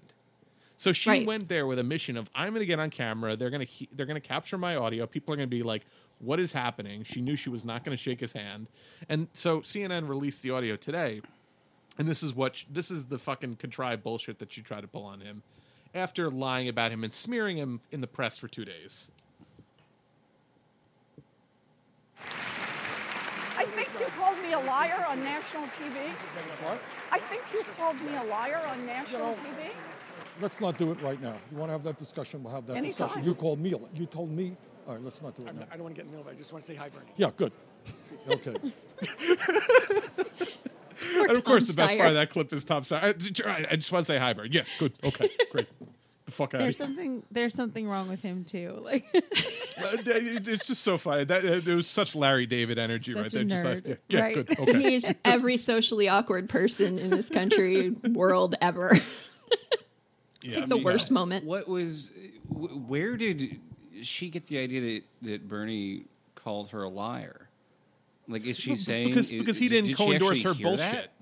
So 0.78 0.92
she 0.92 1.10
Right. 1.10 1.26
went 1.26 1.48
there 1.48 1.66
with 1.66 1.78
a 1.80 1.82
mission 1.82 2.16
of 2.16 2.30
I'm 2.34 2.50
going 2.52 2.60
to 2.60 2.66
get 2.66 2.78
on 2.78 2.88
camera. 2.90 3.36
They're 3.36 3.50
going 3.50 3.66
to 3.66 3.70
he- 3.70 3.88
they're 3.92 4.06
going 4.06 4.20
to 4.20 4.26
capture 4.26 4.56
my 4.56 4.76
audio. 4.76 5.06
People 5.06 5.34
are 5.34 5.36
going 5.36 5.48
to 5.50 5.54
be 5.56 5.64
like, 5.64 5.84
"What 6.20 6.38
is 6.38 6.52
happening?" 6.52 7.02
She 7.04 7.20
knew 7.20 7.34
she 7.36 7.50
was 7.50 7.64
not 7.64 7.84
going 7.84 7.96
to 7.96 8.02
shake 8.02 8.20
his 8.20 8.32
hand, 8.32 8.68
and 9.08 9.26
so 9.34 9.60
CNN 9.60 10.08
released 10.08 10.40
the 10.42 10.50
audio 10.52 10.76
today. 10.76 11.20
And 11.98 12.06
this 12.08 12.22
is 12.22 12.32
what 12.32 12.54
sh- 12.56 12.64
this 12.70 12.92
is 12.92 13.06
the 13.06 13.18
fucking 13.18 13.56
contrived 13.56 14.04
bullshit 14.04 14.38
that 14.38 14.52
she 14.52 14.62
tried 14.62 14.82
to 14.82 14.86
pull 14.88 15.02
on 15.04 15.20
him 15.20 15.42
after 15.94 16.30
lying 16.30 16.68
about 16.68 16.92
him 16.92 17.02
and 17.02 17.12
smearing 17.12 17.56
him 17.56 17.80
in 17.90 18.00
the 18.00 18.06
press 18.06 18.38
for 18.38 18.46
two 18.46 18.64
days. 18.64 19.08
I 23.56 23.64
think 23.64 23.88
you 23.98 24.06
called 24.06 24.38
me 24.42 24.52
a 24.52 24.60
liar 24.60 25.04
on 25.08 25.24
national 25.24 25.64
TV. 25.66 26.08
What? 26.62 26.80
I 27.10 27.18
think 27.18 27.42
you 27.52 27.64
called 27.76 28.00
me 28.00 28.14
a 28.14 28.22
liar 28.24 28.62
on 28.68 28.86
national 28.86 29.34
TV. 29.34 29.70
Let's 30.40 30.60
not 30.60 30.78
do 30.78 30.92
it 30.92 31.00
right 31.02 31.20
now. 31.20 31.34
You 31.50 31.58
want 31.58 31.68
to 31.68 31.72
have 31.72 31.82
that 31.84 31.98
discussion? 31.98 32.42
We'll 32.42 32.54
have 32.54 32.66
that 32.66 32.76
Anytime. 32.76 33.06
discussion. 33.08 33.24
You 33.28 33.34
called 33.34 33.58
me. 33.60 33.74
You 33.94 34.06
told 34.06 34.30
me. 34.30 34.56
All 34.86 34.94
right, 34.94 35.04
let's 35.04 35.20
not 35.20 35.36
do 35.36 35.46
it 35.46 35.54
now. 35.54 35.66
I 35.70 35.74
don't 35.74 35.82
want 35.84 35.94
to 35.96 36.02
get 36.02 36.06
in 36.06 36.12
the 36.12 36.16
middle 36.18 36.30
of 36.30 36.32
it. 36.32 36.36
I 36.36 36.40
just 36.40 36.52
want 36.52 36.64
to 36.64 36.72
say 36.72 36.76
hi, 36.76 36.88
Bernie. 36.88 37.10
Yeah, 37.16 37.30
good. 37.36 37.52
Okay. 38.30 38.54
and 41.28 41.36
of 41.36 41.44
course, 41.44 41.66
Tom 41.66 41.76
the 41.76 41.76
best 41.76 41.92
Steyer. 41.94 41.98
part 41.98 42.08
of 42.08 42.14
that 42.14 42.30
clip 42.30 42.52
is 42.52 42.64
Tom 42.64 42.82
Steyer. 42.82 43.46
I, 43.46 43.66
I 43.72 43.76
just 43.76 43.92
want 43.92 44.06
to 44.06 44.12
say 44.12 44.18
hi, 44.18 44.32
Bird. 44.32 44.54
Yeah, 44.54 44.62
good. 44.78 44.92
Okay, 45.04 45.28
great. 45.50 45.68
The 46.26 46.32
fuck 46.32 46.54
out 46.54 46.56
of 46.56 46.60
There's 46.60 46.78
here. 46.78 46.86
something. 46.86 47.22
There's 47.30 47.54
something 47.54 47.88
wrong 47.88 48.08
with 48.08 48.20
him 48.22 48.44
too. 48.44 48.78
Like 48.82 49.06
Uh, 49.14 49.96
It's 50.06 50.66
just 50.66 50.82
so 50.82 50.98
funny. 50.98 51.24
That 51.24 51.44
uh, 51.44 51.60
there 51.60 51.76
was 51.76 51.86
such 51.86 52.14
Larry 52.16 52.46
David 52.46 52.78
energy 52.78 53.12
Such 53.12 53.22
right 53.22 53.32
a 53.34 53.36
there. 53.36 53.44
Just 53.44 53.64
like, 53.64 53.78
nerd. 53.84 53.98
yeah, 54.08 54.18
yeah, 54.18 54.22
Right. 54.22 54.34
good. 54.34 54.58
Okay. 54.58 54.82
He's 54.90 55.14
every 55.24 55.56
socially 55.56 56.08
awkward 56.08 56.48
person 56.48 56.98
in 56.98 57.10
this 57.10 57.28
country, 57.28 57.90
world 57.90 58.54
ever. 58.60 58.98
Yeah, 60.48 60.60
the 60.66 60.74
I 60.74 60.78
mean, 60.78 60.84
worst 60.84 61.10
uh, 61.10 61.14
moment. 61.14 61.44
What 61.44 61.68
was? 61.68 62.10
wh- 62.48 62.88
Where 62.88 63.16
did 63.16 63.60
she 64.02 64.28
get 64.30 64.46
the 64.46 64.58
idea 64.58 64.80
that 64.80 65.02
that 65.30 65.48
Bernie 65.48 66.04
called 66.34 66.70
her 66.70 66.82
a 66.82 66.88
liar? 66.88 67.48
Like, 68.28 68.44
is 68.44 68.58
she 68.58 68.76
saying 68.76 69.08
because- 69.08 69.30
i- 69.32 69.38
because 69.38 69.58
he 69.58 69.68
did- 69.68 69.84
didn't 69.84 69.88
did 69.88 69.96
co-endorse 69.96 70.42
her 70.42 70.54
bullshit. 70.54 70.78
that? 70.78 71.12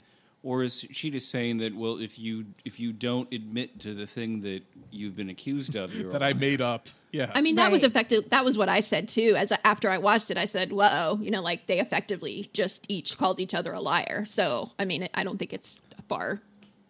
Or 0.43 0.63
is 0.63 0.87
she 0.93 1.11
just 1.11 1.29
saying 1.31 1.59
that? 1.59 1.75
Well, 1.75 1.99
if 1.99 2.21
you 2.21 2.47
if 2.65 2.79
you 2.79 2.93
don't 2.93 3.33
admit 3.33 3.81
to 3.81 3.95
the 3.95 4.07
thing 4.07 4.43
that 4.43 4.63
you've 4.93 5.17
been 5.17 5.29
accused 5.29 5.75
of, 5.75 5.93
you're 5.93 6.13
that 6.13 6.23
I 6.23 6.35
made 6.35 6.61
up. 6.61 6.89
Yeah. 7.11 7.33
I 7.35 7.41
mean, 7.41 7.57
that 7.57 7.73
was 7.73 7.83
effective. 7.83 8.29
That 8.31 8.45
was 8.45 8.57
what 8.57 8.69
I 8.69 8.79
said 8.79 9.09
too. 9.09 9.35
As 9.37 9.53
after 9.65 9.91
I 9.91 9.99
watched 9.99 10.31
it, 10.31 10.39
I 10.39 10.45
said, 10.45 10.71
"Whoa!" 10.71 11.19
You 11.21 11.33
know, 11.33 11.43
like 11.43 11.67
they 11.67 11.81
effectively 11.81 12.49
just 12.53 12.85
each 12.89 13.19
called 13.19 13.41
each 13.41 13.55
other 13.55 13.73
a 13.73 13.81
liar. 13.81 14.25
So, 14.25 14.71
I 14.79 14.85
mean, 14.85 15.09
I 15.15 15.25
don't 15.25 15.39
think 15.39 15.53
it's 15.53 15.81
far 16.09 16.41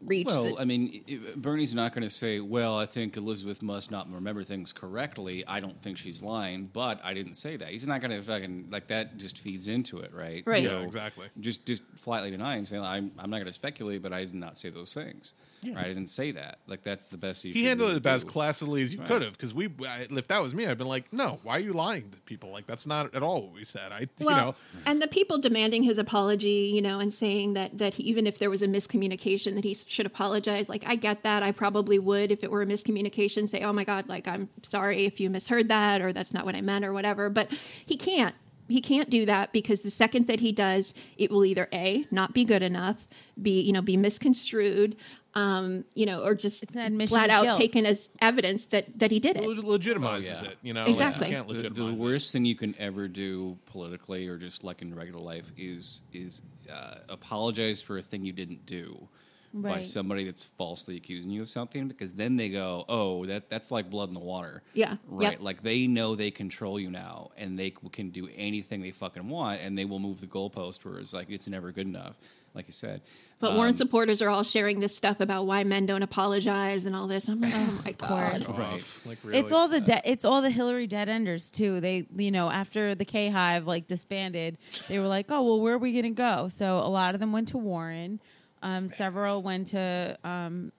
reach. 0.00 0.26
Well, 0.26 0.54
the, 0.54 0.60
I 0.60 0.64
mean, 0.64 1.32
Bernie's 1.36 1.74
not 1.74 1.92
going 1.92 2.02
to 2.02 2.10
say, 2.10 2.40
"Well, 2.40 2.78
I 2.78 2.86
think 2.86 3.16
Elizabeth 3.16 3.62
must 3.62 3.90
not 3.90 4.10
remember 4.10 4.44
things 4.44 4.72
correctly. 4.72 5.46
I 5.46 5.60
don't 5.60 5.80
think 5.80 5.98
she's 5.98 6.22
lying, 6.22 6.70
but 6.72 7.00
I 7.04 7.14
didn't 7.14 7.34
say 7.34 7.56
that." 7.56 7.68
He's 7.68 7.86
not 7.86 8.00
going 8.00 8.10
to 8.10 8.22
fucking 8.22 8.68
like 8.70 8.88
that. 8.88 9.16
Just 9.16 9.38
feeds 9.38 9.68
into 9.68 10.00
it, 10.00 10.12
right? 10.14 10.42
Right. 10.46 10.62
Yeah, 10.62 10.80
exactly. 10.80 11.28
Just 11.40 11.66
just 11.66 11.82
flatly 11.96 12.30
denying, 12.30 12.64
saying, 12.64 12.82
"I'm 12.82 13.12
I'm 13.18 13.30
not 13.30 13.38
going 13.38 13.46
to 13.46 13.52
speculate, 13.52 14.02
but 14.02 14.12
I 14.12 14.20
did 14.20 14.34
not 14.34 14.56
say 14.56 14.70
those 14.70 14.92
things. 14.94 15.32
Right? 15.74 15.84
I 15.84 15.88
didn't 15.88 16.08
say 16.08 16.32
that. 16.32 16.58
Like 16.66 16.82
that's 16.82 17.08
the 17.08 17.16
best 17.16 17.42
he, 17.42 17.50
He 17.52 17.60
should 17.60 17.68
handled 17.68 17.88
really 17.88 17.96
it 17.96 18.00
about 18.00 18.16
as 18.16 18.24
do. 18.24 18.30
classily 18.30 18.82
as 18.82 18.92
you 18.92 19.00
Right. 19.00 19.08
could 19.08 19.22
have, 19.22 19.32
because 19.32 19.52
we, 19.54 19.68
I, 19.86 20.06
if 20.10 20.28
that 20.28 20.42
was 20.42 20.54
me, 20.54 20.66
I'd 20.66 20.78
been 20.78 20.86
like, 20.88 21.12
"No, 21.12 21.40
why 21.42 21.56
are 21.56 21.60
you 21.60 21.72
lying 21.72 22.10
to 22.10 22.18
people? 22.20 22.50
Like 22.50 22.66
that's 22.66 22.86
not 22.86 23.14
at 23.14 23.22
all 23.22 23.42
what 23.42 23.54
we 23.54 23.64
said." 23.64 23.92
I, 23.92 24.08
well, 24.20 24.36
you 24.36 24.42
know, 24.42 24.54
and 24.86 25.02
the 25.02 25.06
people 25.08 25.38
demanding 25.38 25.82
his 25.82 25.98
apology, 25.98 26.70
you 26.74 26.80
know, 26.82 26.98
and 27.00 27.12
saying 27.12 27.54
that 27.54 27.78
that 27.78 27.94
he, 27.94 28.02
even 28.04 28.26
if 28.26 28.38
there 28.38 28.50
was 28.50 28.62
a 28.62 28.66
miscommunication, 28.68 29.54
that 29.54 29.64
he 29.64 29.74
should 29.74 30.06
apologize. 30.06 30.68
Like 30.68 30.84
I 30.86 30.96
get 30.96 31.22
that. 31.24 31.42
I 31.42 31.52
probably 31.52 31.98
would 31.98 32.30
if 32.32 32.42
it 32.44 32.50
were 32.50 32.62
a 32.62 32.66
miscommunication. 32.66 33.48
Say, 33.48 33.62
oh 33.62 33.72
my 33.72 33.84
god, 33.84 34.08
like 34.08 34.26
I'm 34.28 34.48
sorry 34.62 35.04
if 35.06 35.20
you 35.20 35.30
misheard 35.30 35.68
that, 35.68 36.00
or 36.02 36.12
that's 36.12 36.32
not 36.34 36.44
what 36.44 36.56
I 36.56 36.60
meant, 36.60 36.84
or 36.84 36.92
whatever. 36.92 37.28
But 37.30 37.48
he 37.84 37.96
can't. 37.96 38.34
He 38.68 38.80
can't 38.80 39.08
do 39.08 39.24
that 39.26 39.52
because 39.52 39.82
the 39.82 39.92
second 39.92 40.26
that 40.26 40.40
he 40.40 40.50
does, 40.50 40.92
it 41.16 41.30
will 41.30 41.44
either 41.44 41.68
a 41.72 42.04
not 42.10 42.34
be 42.34 42.44
good 42.44 42.64
enough, 42.64 43.06
be 43.40 43.60
you 43.60 43.72
know 43.72 43.80
be 43.80 43.96
misconstrued, 43.96 44.96
um, 45.36 45.84
you 45.94 46.06
know, 46.06 46.22
or 46.24 46.34
just 46.34 46.62
It's 46.62 46.74
an 46.74 46.80
admission 46.80 47.14
flat 47.14 47.28
out 47.30 47.56
taken 47.58 47.84
as 47.86 48.08
evidence 48.20 48.64
that 48.66 48.86
that 48.98 49.10
he 49.10 49.20
did 49.20 49.36
it. 49.36 49.46
leg- 49.46 49.58
legitimizes 49.80 50.40
Oh, 50.40 50.42
yeah. 50.44 50.50
it. 50.50 50.58
You 50.62 50.72
know, 50.74 50.86
Exactly. 50.86 51.20
Like, 51.20 51.30
you 51.30 51.36
can't 51.36 51.48
the, 51.48 51.54
the 51.54 51.60
legitimize 51.62 51.92
it. 52.00 52.02
worst 52.02 52.32
thing 52.32 52.44
you 52.46 52.54
can 52.56 52.74
ever 52.78 53.06
do 53.06 53.58
politically 53.66 54.26
or 54.28 54.38
just 54.38 54.64
like 54.64 54.80
in 54.82 54.94
regular 54.94 55.20
life 55.20 55.52
is 55.58 56.00
is 56.12 56.40
uh, 56.72 56.96
apologize 57.10 57.82
for 57.82 57.98
a 57.98 58.02
thing 58.02 58.24
you 58.24 58.32
didn't 58.32 58.64
do 58.66 59.08
by 59.54 59.80
somebody 59.80 60.22
that's 60.24 60.44
falsely 60.44 60.98
accusing 60.98 61.30
you 61.30 61.40
of 61.40 61.48
something 61.48 61.88
because 61.88 62.12
then 62.12 62.36
they 62.36 62.50
go 62.50 62.84
oh 62.90 63.24
that 63.24 63.48
that's 63.48 63.70
like 63.70 63.88
blood 63.88 64.08
in 64.08 64.12
the 64.14 64.20
water 64.20 64.62
Yeah. 64.74 64.96
right 65.08 65.32
Yep. 65.32 65.40
like 65.40 65.62
they 65.62 65.86
know 65.86 66.14
they 66.14 66.30
control 66.30 66.78
you 66.78 66.90
now 66.90 67.30
and 67.38 67.58
they 67.58 67.70
can 67.70 68.10
do 68.10 68.28
anything 68.36 68.82
they 68.82 68.90
fucking 68.90 69.26
want 69.30 69.62
and 69.62 69.78
they 69.78 69.86
will 69.86 69.98
move 69.98 70.20
the 70.20 70.26
goalpost 70.26 70.84
where 70.84 70.98
it's 70.98 71.14
like 71.14 71.30
it's 71.30 71.48
never 71.48 71.72
good 71.72 71.86
enough 71.86 72.16
like 72.54 72.66
you 72.66 72.74
said 72.74 73.00
But 73.38 73.50
Um, 73.50 73.56
Warren 73.58 73.76
supporters 73.76 74.22
are 74.22 74.30
all 74.30 74.42
sharing 74.42 74.80
this 74.80 74.96
stuff 74.96 75.20
about 75.20 75.46
why 75.46 75.62
men 75.62 75.84
don't 75.84 76.02
apologize 76.02 76.86
and 76.86 76.96
all 76.96 77.06
this. 77.06 77.28
I'm 77.28 77.40
like, 77.42 77.52
oh 77.54 77.80
my 77.84 77.92
god. 77.98 78.48
right 78.48 78.82
Like 79.04 79.18
really, 79.22 79.38
It's 79.38 79.52
all 79.52 79.68
the 79.68 79.80
de- 79.80 80.10
it's 80.10 80.24
all 80.24 80.40
the 80.40 80.48
Hillary 80.50 80.86
dead 80.86 81.08
enders 81.10 81.50
too. 81.50 81.80
They 81.80 82.06
you 82.16 82.30
know 82.30 82.50
after 82.50 82.94
the 82.94 83.04
K 83.04 83.28
Hive 83.28 83.66
like 83.66 83.86
disbanded, 83.86 84.56
they 84.88 84.98
were 84.98 85.06
like, 85.06 85.26
oh 85.30 85.42
well, 85.42 85.60
where 85.60 85.74
are 85.74 85.78
we 85.78 85.92
gonna 85.94 86.10
go? 86.14 86.48
So 86.48 86.78
a 86.78 86.88
lot 86.88 87.14
of 87.14 87.20
them 87.20 87.32
went 87.32 87.48
to 87.48 87.58
Warren. 87.58 88.20
Um, 88.62 88.88
several 88.88 89.42
went 89.42 89.66
to 89.68 90.18
um, 90.24 90.72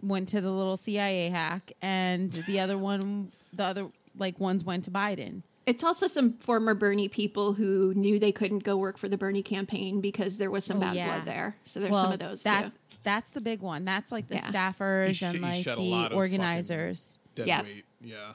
went 0.00 0.28
to 0.28 0.40
the 0.40 0.50
little 0.52 0.76
CIA 0.76 1.30
hack, 1.30 1.72
and 1.82 2.30
the 2.46 2.60
other 2.60 2.78
one, 2.78 3.32
the 3.52 3.64
other 3.64 3.88
like 4.16 4.38
ones 4.38 4.62
went 4.64 4.84
to 4.84 4.90
Biden. 4.92 5.42
It's 5.64 5.84
also 5.84 6.06
some 6.08 6.32
former 6.38 6.74
Bernie 6.74 7.08
people 7.08 7.52
who 7.52 7.94
knew 7.94 8.18
they 8.18 8.32
couldn't 8.32 8.64
go 8.64 8.76
work 8.76 8.98
for 8.98 9.08
the 9.08 9.16
Bernie 9.16 9.42
campaign 9.44 10.00
because 10.00 10.36
there 10.38 10.50
was 10.50 10.64
some 10.64 10.78
Oh, 10.78 10.80
bad 10.80 10.96
yeah. 10.96 11.14
blood 11.14 11.26
there. 11.26 11.56
So 11.66 11.78
there's 11.78 11.92
well, 11.92 12.02
some 12.04 12.12
of 12.12 12.18
those 12.18 12.42
that's 12.42 12.74
too. 12.74 12.80
that's 13.04 13.30
the 13.30 13.40
big 13.40 13.60
one. 13.60 13.84
That's 13.84 14.10
like 14.10 14.26
the 14.28 14.36
Yeah. 14.36 14.50
staffers 14.50 15.06
He 15.08 15.12
sh- 15.14 15.22
and 15.22 15.34
he 15.36 15.40
like 15.40 15.62
shed 15.64 15.74
a 15.78 15.80
the 15.80 15.82
lot 15.88 16.10
of 16.12 16.18
organizers. 16.18 17.20
dead 17.36 17.46
Yeah. 17.46 17.62
weight. 17.62 17.84
Yeah. 18.00 18.32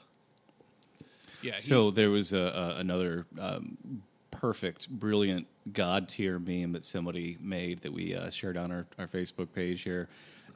Yeah. 1.42 1.54
he- 1.56 1.60
So 1.60 1.90
there 1.90 2.10
was 2.10 2.32
a, 2.32 2.38
a 2.76 2.80
another 2.80 3.26
um, 3.38 4.02
perfect, 4.30 4.88
brilliant 4.88 5.46
god 5.72 6.08
tier 6.08 6.38
meme 6.38 6.72
that 6.72 6.84
somebody 6.86 7.36
made 7.40 7.82
that 7.82 7.92
we 7.92 8.14
uh, 8.14 8.30
shared 8.30 8.56
on 8.56 8.70
our, 8.72 8.86
our 8.98 9.06
Facebook 9.06 9.52
page 9.52 9.82
here, 9.82 10.08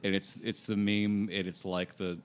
and 0.03 0.15
it's 0.15 0.37
it's 0.43 0.63
the 0.63 0.75
meme. 0.75 1.29
And 1.31 1.47
it's 1.47 1.63
like 1.65 1.97
the 1.97 2.17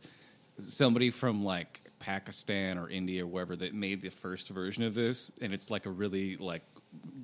somebody 0.56 1.10
from 1.10 1.44
like 1.44 1.82
Pakistan 1.98 2.78
or 2.78 2.88
India 2.88 3.24
or 3.24 3.26
wherever 3.26 3.56
that 3.56 3.74
made 3.74 4.02
the 4.02 4.10
first 4.10 4.48
version 4.48 4.82
of 4.84 4.94
this, 4.94 5.30
and 5.40 5.52
it's 5.52 5.70
like 5.70 5.86
a 5.86 5.90
really 5.90 6.36
like 6.36 6.62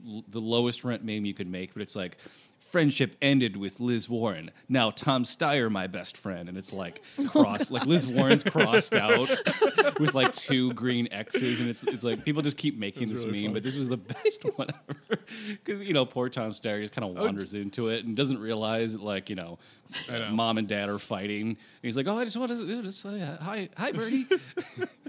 l- 0.06 0.24
the 0.28 0.40
lowest 0.40 0.84
rent 0.84 1.04
meme 1.04 1.24
you 1.24 1.34
could 1.34 1.48
make, 1.48 1.72
but 1.74 1.82
it's 1.82 1.96
like. 1.96 2.18
Friendship 2.58 3.14
ended 3.22 3.56
with 3.56 3.78
Liz 3.78 4.08
Warren. 4.08 4.50
Now 4.68 4.90
Tom 4.90 5.22
Steyer, 5.22 5.70
my 5.70 5.86
best 5.86 6.16
friend, 6.16 6.48
and 6.48 6.58
it's 6.58 6.72
like 6.72 7.02
oh, 7.20 7.28
crossed, 7.28 7.70
like 7.70 7.86
Liz 7.86 8.04
Warren's 8.04 8.42
crossed 8.42 8.96
out 8.96 9.28
with 10.00 10.12
like 10.12 10.34
two 10.34 10.72
green 10.72 11.06
X's, 11.12 11.60
and 11.60 11.70
it's 11.70 11.84
it's 11.84 12.02
like 12.02 12.24
people 12.24 12.42
just 12.42 12.56
keep 12.56 12.76
making 12.76 13.10
this 13.10 13.20
really 13.24 13.42
meme, 13.42 13.42
funny. 13.50 13.54
but 13.54 13.62
this 13.62 13.76
was 13.76 13.86
the 13.86 13.98
best 13.98 14.42
one 14.56 14.70
ever 14.90 15.20
because 15.64 15.82
you 15.86 15.94
know 15.94 16.04
poor 16.04 16.28
Tom 16.28 16.50
Steyer 16.50 16.80
just 16.82 16.92
kind 16.92 17.08
of 17.08 17.16
Oh, 17.16 17.24
wanders 17.24 17.54
into 17.54 17.90
it 17.90 18.06
and 18.06 18.16
doesn't 18.16 18.40
realize 18.40 18.94
that 18.94 19.02
like 19.04 19.30
you 19.30 19.36
know, 19.36 19.60
know. 20.08 20.30
mom 20.32 20.58
and 20.58 20.66
dad 20.66 20.88
are 20.88 20.98
fighting. 20.98 21.46
And 21.50 21.56
he's 21.80 21.96
like, 21.96 22.08
oh, 22.08 22.18
I 22.18 22.24
just 22.24 22.36
want 22.36 22.50
to 22.50 22.82
just 22.82 23.00
say 23.02 23.20
hi, 23.40 23.68
hi, 23.76 23.92
Bernie. 23.92 24.26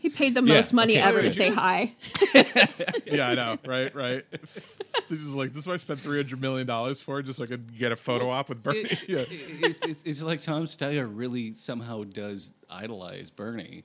He 0.05 0.09
paid 0.11 0.35
the 0.35 0.43
Yeah, 0.43 0.53
most 0.57 0.71
money 0.71 0.99
okay, 0.99 1.01
ever 1.01 1.17
okay. 1.17 1.29
to 1.29 1.35
say 1.35 1.49
hi. 1.49 1.95
yeah, 3.07 3.29
I 3.29 3.33
know, 3.33 3.57
right, 3.65 3.93
right. 3.95 4.23
They're 5.09 5.17
just 5.17 5.31
like, 5.31 5.49
this 5.51 5.61
is 5.63 5.67
what 5.67 5.73
I 5.73 5.77
spent 5.77 5.99
three 5.99 6.17
hundred 6.17 6.39
million 6.39 6.67
dollars 6.67 7.01
for, 7.01 7.23
just 7.23 7.37
so 7.37 7.43
I 7.43 7.47
could 7.47 7.75
get 7.75 7.91
a 7.91 7.95
photo 7.95 8.29
op 8.29 8.49
with 8.49 8.61
Bernie. 8.61 8.81
It- 8.81 9.09
yeah, 9.09 9.25
it's, 9.27 9.83
it's 9.83 10.03
it's 10.03 10.21
like 10.21 10.41
Tom 10.41 10.65
Steyer 10.65 11.09
really 11.11 11.53
somehow 11.53 12.03
does 12.03 12.53
idolize 12.69 13.31
Bernie, 13.31 13.83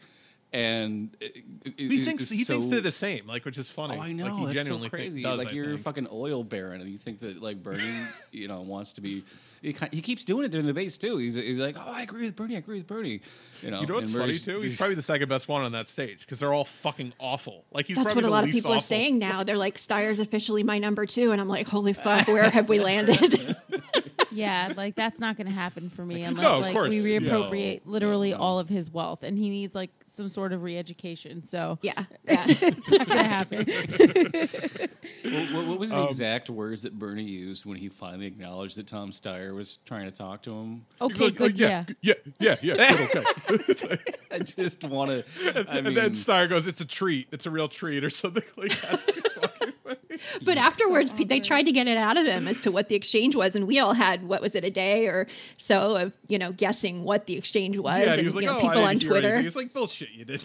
and 0.53 1.17
it, 1.23 1.37
it- 1.65 1.75
he 1.79 2.05
thinks 2.05 2.25
it's 2.25 2.33
he 2.33 2.45
thinks 2.45 2.67
they're 2.67 2.83
the 2.83 2.93
same, 2.93 3.27
like 3.27 3.47
which 3.47 3.57
is 3.57 3.71
funny. 3.71 3.97
Oh, 3.97 4.03
I 4.03 4.13
know. 4.13 4.25
Like, 4.27 4.35
he 4.35 4.45
that's 4.45 4.55
genuinely 4.67 4.89
so 4.89 4.97
think- 4.99 5.11
crazy. 5.13 5.23
does, 5.23 5.39
like 5.39 5.49
I 5.49 5.53
you're 5.53 5.73
a 5.73 5.79
fucking 5.79 6.09
oil 6.13 6.45
baron, 6.45 6.83
and 6.83 6.91
you 6.91 6.99
think 6.99 7.21
that 7.21 7.41
like 7.41 7.63
Bernie, 7.63 7.97
you 8.31 8.47
know, 8.47 8.61
wants 8.61 8.93
to 8.93 9.01
be. 9.01 9.25
He, 9.63 9.77
he 9.93 10.01
keeps 10.01 10.25
doing 10.25 10.47
it 10.47 10.51
during 10.51 10.67
the 10.67 10.73
debates 10.73 10.97
too. 10.97 11.19
He's, 11.19 11.35
he's 11.35 11.59
like, 11.59 11.77
oh, 11.79 11.93
I 11.93 12.03
agree 12.03 12.25
with 12.25 12.35
Bernie. 12.35 12.55
I 12.55 12.59
agree 12.59 12.79
with 12.79 12.87
Bernie. 12.87 13.21
You 13.63 13.71
know, 13.71 13.83
You 13.83 13.87
know 13.87 13.95
what's 13.95 14.13
funny 14.13 14.39
too? 14.39 14.61
He's 14.61 14.77
probably 14.79 14.95
the 14.95 15.03
second 15.03 15.29
best 15.29 15.49
one 15.49 15.63
on 15.63 15.73
that 15.73 15.87
stage 15.87 16.21
because 16.21 16.39
they're 16.39 16.53
all 16.55 16.65
fucking 16.65 17.13
awful. 17.19 17.65
Like 17.71 17.87
he's 17.87 17.97
That's 17.97 18.15
what 18.15 18.25
a 18.25 18.31
lot 18.31 18.45
of 18.45 18.51
least 18.51 18.59
people 18.59 18.73
are 18.73 18.81
saying 18.81 19.19
now. 19.19 19.45
They're 19.45 19.59
like, 19.59 19.77
Steyer's 19.77 20.19
officially 20.19 20.63
my 20.63 20.79
number 20.79 21.05
two. 21.05 21.33
And 21.33 21.41
I'm 21.41 21.49
like, 21.49 21.69
holy 21.69 21.93
fuck, 21.93 22.27
where 22.29 22.49
have 22.49 22.69
we 22.69 22.81
landed? 22.81 23.57
Yeah, 24.33 24.73
like 24.77 24.95
that's 24.95 25.19
not 25.19 25.37
going 25.37 25.47
to 25.47 25.53
happen 25.53 25.91
for 25.91 26.05
me 26.05 26.23
unless 26.23 26.43
No, 26.43 26.55
of 26.57 26.61
like 26.63 26.73
course. 26.73 26.91
we 26.91 26.99
Yeah. 27.01 27.19
reappropriate 27.21 27.81
literally 27.85 28.33
all 28.35 28.59
of 28.59 28.69
his 28.69 28.91
wealth, 28.91 29.23
and 29.23 29.37
he 29.37 29.49
needs 29.51 29.75
like 29.75 29.91
some 30.07 30.29
sort 30.29 30.53
of 30.53 30.63
re-education. 30.63 31.43
So 31.43 31.79
yeah. 31.83 32.05
Yeah. 32.29 32.45
it's 32.49 32.91
not 32.91 33.07
going 33.09 33.19
to 33.19 33.25
happen. 33.25 34.89
What, 35.23 35.53
what- 35.53 35.67
what 35.67 35.79
was 35.79 35.91
the 35.91 35.99
Um, 35.99 36.07
exact 36.09 36.49
words 36.51 36.83
that 36.83 36.99
Bernie 36.99 37.23
used 37.25 37.67
when 37.67 37.77
he 37.77 37.89
finally 37.89 38.27
acknowledged 38.27 38.77
that 38.77 38.87
Tom 38.87 39.11
Steyer 39.11 39.55
was 39.55 39.79
trying 39.85 40.07
to 40.07 40.11
talk 40.11 40.43
to 40.43 40.53
him? 40.53 40.87
Okay, 41.01 41.25
like, 41.25 41.33
oh, 41.35 41.49
good. 41.49 41.59
yeah. 41.59 41.85
yeah, 42.01 42.15
yeah, 42.39 42.57
yeah, 42.63 42.75
yeah, 42.75 43.07
good, 43.47 43.67
okay. 43.71 43.97
I 44.33 44.39
just 44.39 44.83
want 44.85 45.11
to. 45.11 45.25
I 45.71 45.79
and 45.79 45.87
then 45.97 46.13
Steyer 46.13 46.49
goes, 46.49 46.67
"It's 46.67 46.81
a 46.81 46.85
treat. 46.85 47.29
It's 47.33 47.45
a 47.47 47.51
real 47.51 47.69
treat," 47.69 48.03
or 48.05 48.11
something 48.11 48.43
like 48.57 48.81
that. 48.81 49.01
It's 49.09 49.21
just 49.21 49.37
walking 49.37 49.43
away. 49.43 49.50
But 50.43 50.57
afterwards, 50.59 51.11
pe- 51.11 51.25
they 51.25 51.41
tried 51.41 51.65
to 51.65 51.73
get 51.73 51.87
it 51.87 51.97
out 51.97 52.17
of 52.17 52.27
him 52.27 52.49
as 52.49 52.61
to 52.63 52.71
what 52.71 52.89
the 52.89 52.95
exchange 52.95 53.35
was, 53.37 53.55
and 53.55 53.67
we 53.67 53.79
all 53.79 53.93
had 53.95 54.23
what 54.27 54.41
was 54.41 54.55
it 54.55 54.65
a 54.65 54.71
day 54.71 55.07
or 55.07 55.27
so 55.57 55.97
of 55.97 56.13
you 56.29 56.39
know 56.39 56.53
guessing 56.53 57.05
what 57.05 57.27
the 57.27 57.37
exchange 57.37 57.77
was, 57.79 57.99
yeah, 57.99 58.15
and 58.15 58.25
was 58.25 58.35
like, 58.35 58.43
you 58.43 58.49
know, 58.51 58.59
"Oh, 58.59 58.61
people 58.61 58.85
on 58.85 58.99
Twitter, 58.99 59.29
anything." 59.29 59.45
He's 59.45 59.57
like, 59.57 59.73
"Bullshit, 59.73 60.11
you 60.13 60.25
did." 60.25 60.43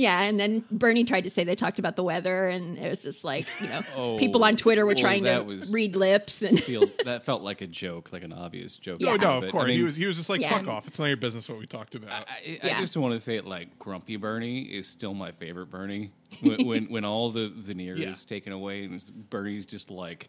Yeah, 0.00 0.22
and 0.22 0.40
then 0.40 0.64
Bernie 0.70 1.04
tried 1.04 1.24
to 1.24 1.30
say 1.30 1.44
they 1.44 1.54
talked 1.54 1.78
about 1.78 1.94
the 1.96 2.02
weather, 2.02 2.48
and 2.48 2.78
it 2.78 2.88
was 2.88 3.02
just 3.02 3.22
like 3.22 3.46
you 3.60 3.68
know 3.68 3.80
Oh, 3.96 4.18
people 4.18 4.42
on 4.44 4.56
Twitter 4.56 4.86
were 4.86 4.92
oh, 4.92 5.00
trying 5.00 5.24
to 5.24 5.28
that 5.30 5.46
was- 5.46 5.72
read 5.72 5.94
lips, 5.94 6.40
and 6.42 6.58
feel 6.64 6.84
that 7.04 7.22
felt 7.24 7.42
like 7.42 7.60
a 7.60 7.66
joke, 7.66 8.12
like 8.12 8.22
an 8.22 8.32
obvious 8.32 8.76
joke. 8.76 9.00
Oh, 9.02 9.06
no, 9.06 9.12
out 9.12 9.20
no, 9.20 9.38
of 9.38 9.44
of 9.44 9.50
course. 9.52 9.64
I 9.64 9.66
mean, 9.68 9.76
he 9.78 9.82
was 9.84 9.96
he 9.96 10.06
was 10.06 10.16
just 10.16 10.30
like, 10.30 10.40
Yeah. 10.40 10.56
"Fuck 10.58 10.68
off. 10.68 10.86
It's 10.88 10.98
not 10.98 11.06
your 11.06 11.16
business 11.18 11.48
what 11.48 11.58
we 11.58 11.66
talked 11.66 11.94
about." 11.94 12.26
I, 12.28 12.58
Yeah. 12.64 12.78
I 12.78 12.80
just 12.80 12.96
want 12.96 13.14
to 13.14 13.20
say 13.20 13.36
it 13.36 13.44
like 13.46 13.78
Grumpy 13.78 14.16
Bernie 14.16 14.62
is 14.62 14.86
still 14.88 15.12
my 15.14 15.32
favorite 15.32 15.66
Bernie. 15.66 16.12
When 16.40 16.66
when, 16.66 16.84
when 16.86 17.04
all 17.04 17.30
the 17.30 17.48
veneer 17.54 17.96
Yeah. 17.96 18.08
is 18.10 18.24
taken 18.24 18.52
away 18.52 18.84
and 18.84 19.02
Bernie's 19.30 19.66
just 19.66 19.90
like, 19.90 20.28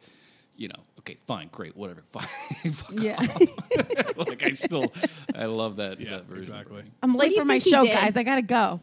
you 0.55 0.67
know, 0.67 0.83
okay, 0.99 1.17
fine, 1.27 1.47
great, 1.51 1.77
whatever, 1.77 2.01
fine. 2.11 2.71
Fuck 2.73 2.91
Yeah. 2.93 3.17
off. 3.21 4.17
like 4.27 4.43
I 4.43 4.51
still, 4.51 4.91
I 5.35 5.45
love 5.45 5.77
that. 5.77 5.99
Yeah, 6.01 6.11
that 6.17 6.25
version 6.25 6.55
exactly. 6.55 6.83
I'm 7.03 7.15
late 7.15 7.35
for 7.35 7.45
my 7.45 7.59
show, 7.59 7.85
guys. 7.85 8.17
I 8.17 8.23
gotta 8.23 8.41
go. 8.41 8.79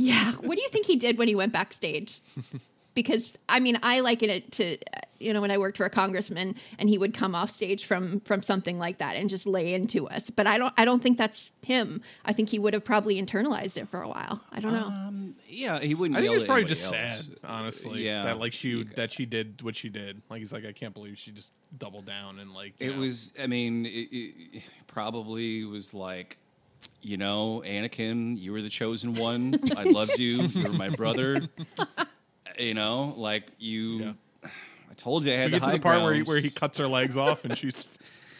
Yeah. 0.00 0.32
What 0.32 0.56
do 0.56 0.62
you 0.62 0.68
think 0.70 0.86
he 0.86 0.96
did 0.96 1.18
when 1.18 1.28
he 1.28 1.34
went 1.34 1.52
backstage? 1.52 2.20
Because 2.92 3.32
I 3.48 3.60
mean, 3.60 3.78
I 3.84 4.00
liken 4.00 4.30
it 4.30 4.50
to 4.52 4.74
uh, 4.74 4.98
you 5.20 5.32
know 5.32 5.40
when 5.40 5.52
I 5.52 5.58
worked 5.58 5.76
for 5.76 5.86
a 5.86 5.90
congressman 5.90 6.56
and 6.76 6.88
he 6.88 6.98
would 6.98 7.14
come 7.14 7.36
off 7.36 7.48
stage 7.52 7.84
from 7.86 8.18
from 8.22 8.42
something 8.42 8.80
like 8.80 8.98
that 8.98 9.14
and 9.14 9.30
just 9.30 9.46
lay 9.46 9.74
into 9.74 10.08
us. 10.08 10.28
But 10.28 10.48
I 10.48 10.58
don't 10.58 10.74
I 10.76 10.84
don't 10.84 11.00
think 11.00 11.16
that's 11.16 11.52
him. 11.62 12.02
I 12.24 12.32
think 12.32 12.48
he 12.48 12.58
would 12.58 12.74
have 12.74 12.84
probably 12.84 13.14
internalized 13.22 13.76
it 13.80 13.88
for 13.88 14.02
a 14.02 14.08
while. 14.08 14.42
I 14.50 14.58
don't 14.58 14.72
know. 14.72 14.86
Um, 14.88 15.36
yeah, 15.46 15.78
he 15.78 15.94
wouldn't. 15.94 16.16
I 16.16 16.20
think 16.22 16.24
yell 16.24 16.32
he 16.32 16.38
was 16.40 16.46
probably 16.48 16.64
just 16.64 16.84
else. 16.92 17.26
sad, 17.26 17.36
honestly. 17.44 18.04
Yeah, 18.04 18.24
that 18.24 18.38
like 18.40 18.52
she 18.52 18.82
that 18.96 19.12
she 19.12 19.24
did 19.24 19.62
what 19.62 19.76
she 19.76 19.88
did. 19.88 20.20
Like 20.28 20.40
he's 20.40 20.52
like, 20.52 20.66
I 20.66 20.72
can't 20.72 20.92
believe 20.92 21.16
she 21.16 21.30
just 21.30 21.52
doubled 21.78 22.06
down 22.06 22.40
and 22.40 22.52
like 22.52 22.74
It 22.80 22.94
know. 22.96 22.98
was. 22.98 23.34
I 23.40 23.46
mean, 23.46 23.86
it, 23.86 24.08
it 24.10 24.62
probably 24.88 25.64
was 25.64 25.94
like, 25.94 26.38
you 27.02 27.16
know, 27.16 27.62
Anakin, 27.66 28.38
you 28.38 28.52
were 28.52 28.62
the 28.62 28.68
chosen 28.68 29.14
one. 29.14 29.58
I 29.76 29.84
loved 29.84 30.18
you. 30.18 30.42
You 30.48 30.64
were 30.64 30.70
my 30.70 30.90
brother. 30.90 31.48
You 32.58 32.74
know, 32.74 33.14
like 33.16 33.44
you. 33.58 34.14
I 34.44 34.94
told 34.96 35.24
you 35.24 35.32
I 35.32 35.36
We 35.36 35.40
had 35.42 35.50
get 35.52 35.60
the 35.60 35.66
to 35.66 35.72
the 35.74 35.78
part 35.78 36.02
where 36.02 36.14
he, 36.14 36.22
where 36.22 36.40
he 36.40 36.50
cuts 36.50 36.78
her 36.78 36.88
legs 36.88 37.16
off 37.16 37.44
and 37.44 37.56
she's 37.56 37.86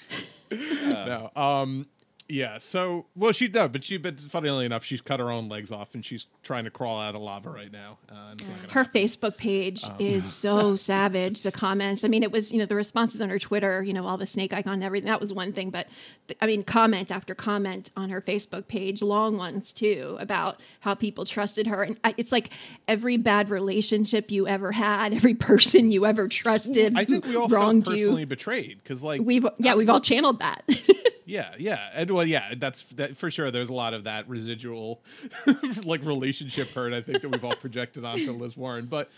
no. 0.50 1.30
Um, 1.36 1.86
Yeah. 2.30 2.58
So, 2.58 3.06
well, 3.16 3.32
she 3.32 3.48
does, 3.48 3.70
but 3.70 3.84
she, 3.84 3.96
but 3.96 4.20
funnily 4.20 4.64
enough, 4.64 4.84
she's 4.84 5.00
cut 5.00 5.20
her 5.20 5.30
own 5.30 5.48
legs 5.48 5.72
off, 5.72 5.94
and 5.94 6.04
she's 6.04 6.26
trying 6.42 6.64
to 6.64 6.70
crawl 6.70 6.98
out 7.00 7.14
of 7.14 7.20
lava 7.20 7.50
right 7.50 7.72
now. 7.72 7.98
Uh, 8.10 8.14
and 8.30 8.40
it's 8.40 8.48
not 8.48 8.70
Her 8.70 8.84
happen. 8.84 9.00
Facebook 9.02 9.36
page 9.36 9.84
Um. 9.84 9.96
is 9.98 10.32
so 10.32 10.74
savage. 10.76 11.42
The 11.42 11.52
comments. 11.52 12.04
I 12.04 12.08
mean, 12.08 12.22
it 12.22 12.30
was 12.32 12.52
you 12.52 12.58
know 12.58 12.66
the 12.66 12.74
responses 12.76 13.20
on 13.20 13.28
her 13.30 13.38
Twitter. 13.38 13.82
You 13.82 13.92
know 13.92 14.06
all 14.06 14.16
the 14.16 14.26
snake 14.26 14.52
icon 14.54 14.74
and 14.74 14.84
everything. 14.84 15.08
That 15.08 15.20
was 15.20 15.32
one 15.34 15.52
thing, 15.52 15.70
but 15.70 15.88
th- 16.28 16.38
I 16.40 16.46
mean, 16.46 16.62
comment 16.64 17.10
after 17.10 17.34
comment 17.34 17.90
on 17.96 18.10
her 18.10 18.20
Facebook 18.22 18.68
page, 18.68 19.02
long 19.02 19.36
ones 19.36 19.72
too, 19.72 20.16
about 20.20 20.60
how 20.80 20.94
people 20.94 21.24
trusted 21.24 21.66
her. 21.66 21.82
And 21.82 21.98
I, 22.04 22.14
it's 22.16 22.30
like 22.32 22.50
every 22.86 23.16
bad 23.16 23.50
relationship 23.50 24.30
you 24.30 24.46
ever 24.46 24.72
had, 24.72 25.12
every 25.14 25.34
person 25.34 25.90
you 25.90 26.06
ever 26.06 26.28
trusted, 26.28 26.96
I 26.96 27.04
think 27.04 27.24
we 27.26 27.34
all 27.36 27.48
felt 27.48 27.52
wronged 27.60 27.84
personally 27.86 28.20
you. 28.20 28.26
betrayed 28.26 28.78
because, 28.82 29.02
like, 29.02 29.20
We've 29.22 29.46
yeah, 29.58 29.74
we've 29.74 29.90
all 29.90 30.00
channeled 30.00 30.38
that. 30.40 30.62
Yeah, 31.26 31.50
yeah, 31.60 31.78
and 31.94 32.10
well, 32.10 32.19
yeah, 32.26 32.54
that's 32.56 32.84
that 32.94 33.16
for 33.16 33.30
sure. 33.30 33.50
There's 33.50 33.68
a 33.68 33.74
lot 33.74 33.94
of 33.94 34.04
that 34.04 34.28
residual, 34.28 35.02
like 35.84 36.04
relationship 36.04 36.70
hurt. 36.70 36.92
I 36.92 37.00
think 37.00 37.22
that 37.22 37.28
we've 37.28 37.44
all 37.44 37.56
projected 37.56 38.04
onto 38.04 38.32
Liz 38.32 38.56
Warren, 38.56 38.86
but, 38.86 39.10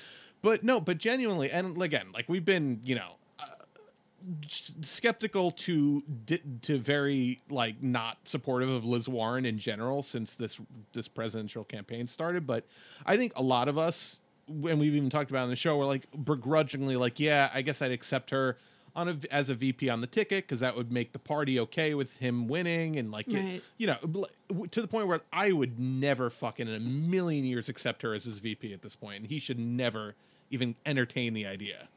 but 0.43 0.65
no, 0.65 0.81
but 0.81 0.99
genuinely, 0.99 1.51
and 1.51 1.81
again, 1.83 2.09
like 2.13 2.29
we've 2.29 2.45
been, 2.45 2.81
you 2.85 2.95
know, 2.95 3.13
uh, 3.39 3.45
skeptical 4.83 5.51
to 5.53 6.03
to 6.63 6.79
very 6.79 7.41
like 7.51 7.83
not 7.83 8.19
supportive 8.25 8.69
of 8.69 8.85
Liz 8.85 9.09
Warren 9.09 9.45
in 9.45 9.59
general 9.59 10.03
since 10.03 10.35
this 10.35 10.59
this 10.93 11.09
presidential 11.09 11.65
campaign 11.65 12.07
started. 12.07 12.47
But 12.47 12.67
I 13.07 13.17
think 13.17 13.33
a 13.37 13.43
lot 13.43 13.69
of 13.69 13.79
us, 13.79 14.21
and 14.49 14.81
we've 14.81 14.95
even 14.95 15.11
talked 15.11 15.31
about 15.31 15.45
on 15.45 15.51
the 15.51 15.57
show, 15.57 15.77
we're 15.79 15.87
like 15.87 16.07
begrudgingly 16.25 16.97
like, 16.97 17.21
yeah, 17.21 17.51
I 17.55 17.63
guess 17.63 17.83
I'd 17.83 17.93
accept 17.93 18.31
her 18.31 18.59
on 18.95 19.09
a, 19.09 19.17
as 19.31 19.49
a 19.49 19.55
VP 19.55 19.89
on 19.89 20.01
the 20.01 20.07
ticket 20.07 20.45
because 20.45 20.61
that 20.61 20.77
would 20.77 20.93
make 20.93 21.13
the 21.13 21.19
party 21.19 21.59
okay 21.61 21.95
with 21.95 22.19
him 22.19 22.47
winning 22.49 22.99
and 22.99 23.11
like 23.11 23.27
it- 23.29 23.63
you 23.79 23.87
know 23.87 23.97
to 24.71 24.83
the 24.83 24.89
point 24.89 25.09
where 25.09 25.21
I 25.33 25.53
would 25.53 25.79
never 25.79 26.29
fucking 26.31 26.69
in 26.69 26.75
a 26.75 26.81
million 26.81 27.45
years 27.45 27.69
accept 27.69 28.03
her 28.03 28.13
as 28.15 28.25
his 28.25 28.39
VP 28.39 28.73
at 28.73 28.83
this 28.83 28.95
point, 28.95 29.21
and 29.23 29.27
he 29.27 29.39
should 29.39 29.59
never 29.59 30.15
even 30.51 30.75
entertain 30.85 31.33
the 31.33 31.47
idea. 31.47 31.89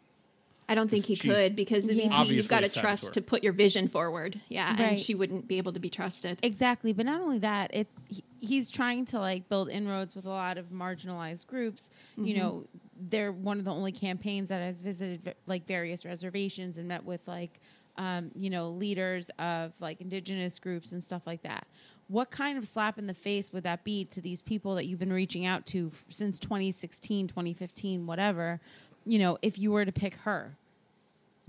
I 0.67 0.73
don't 0.73 0.89
think 0.89 1.05
he 1.05 1.15
could 1.15 1.55
because 1.55 1.85
the 1.85 1.93
VP, 1.93 2.33
you've 2.33 2.47
got 2.47 2.61
to 2.63 2.69
trust 2.69 3.13
to 3.13 3.21
put 3.21 3.43
your 3.43 3.53
vision 3.53 3.87
forward. 3.87 4.39
Yeah, 4.49 4.69
Right. 4.69 4.79
and 4.79 4.99
she 4.99 5.13
wouldn't 5.13 5.47
be 5.47 5.59
able 5.59 5.73
to 5.73 5.79
be 5.79 5.91
trusted. 5.91 6.39
Exactly, 6.41 6.91
but 6.91 7.05
not 7.05 7.21
only 7.21 7.37
that, 7.39 7.69
it's 7.71 8.03
he, 8.09 8.23
he's 8.39 8.71
trying 8.71 9.05
to 9.07 9.19
like 9.19 9.47
build 9.47 9.69
inroads 9.69 10.15
with 10.15 10.25
a 10.25 10.29
lot 10.29 10.57
of 10.57 10.69
marginalized 10.71 11.45
groups. 11.45 11.91
You 12.17 12.33
Mhm. 12.33 12.37
know, 12.37 12.65
they're 13.09 13.31
one 13.31 13.59
of 13.59 13.65
the 13.65 13.71
only 13.71 13.91
campaigns 13.91 14.49
that 14.49 14.61
has 14.61 14.79
visited 14.79 15.35
like 15.47 15.65
various 15.67 16.05
reservations 16.05 16.77
and 16.77 16.87
met 16.87 17.03
with 17.03 17.27
like 17.27 17.59
um, 17.97 18.31
you 18.35 18.49
know 18.49 18.69
leaders 18.69 19.29
of 19.39 19.73
like 19.79 20.01
indigenous 20.01 20.59
groups 20.59 20.91
and 20.91 21.03
stuff 21.03 21.21
like 21.25 21.41
that. 21.43 21.67
What 22.07 22.29
kind 22.29 22.57
of 22.57 22.67
slap 22.67 22.99
in 22.99 23.07
the 23.07 23.13
face 23.13 23.51
would 23.51 23.63
that 23.63 23.83
be 23.83 24.05
to 24.05 24.21
these 24.21 24.41
people 24.41 24.75
that 24.75 24.85
you've 24.85 24.99
been 24.99 25.13
reaching 25.13 25.45
out 25.45 25.65
to 25.67 25.89
f- 25.91 26.05
since 26.09 26.39
2016, 26.39 27.27
2015, 27.27 28.05
whatever? 28.05 28.59
You 29.05 29.19
know, 29.19 29.37
if 29.41 29.57
you 29.57 29.71
were 29.71 29.85
to 29.85 29.91
pick 29.91 30.15
her. 30.17 30.55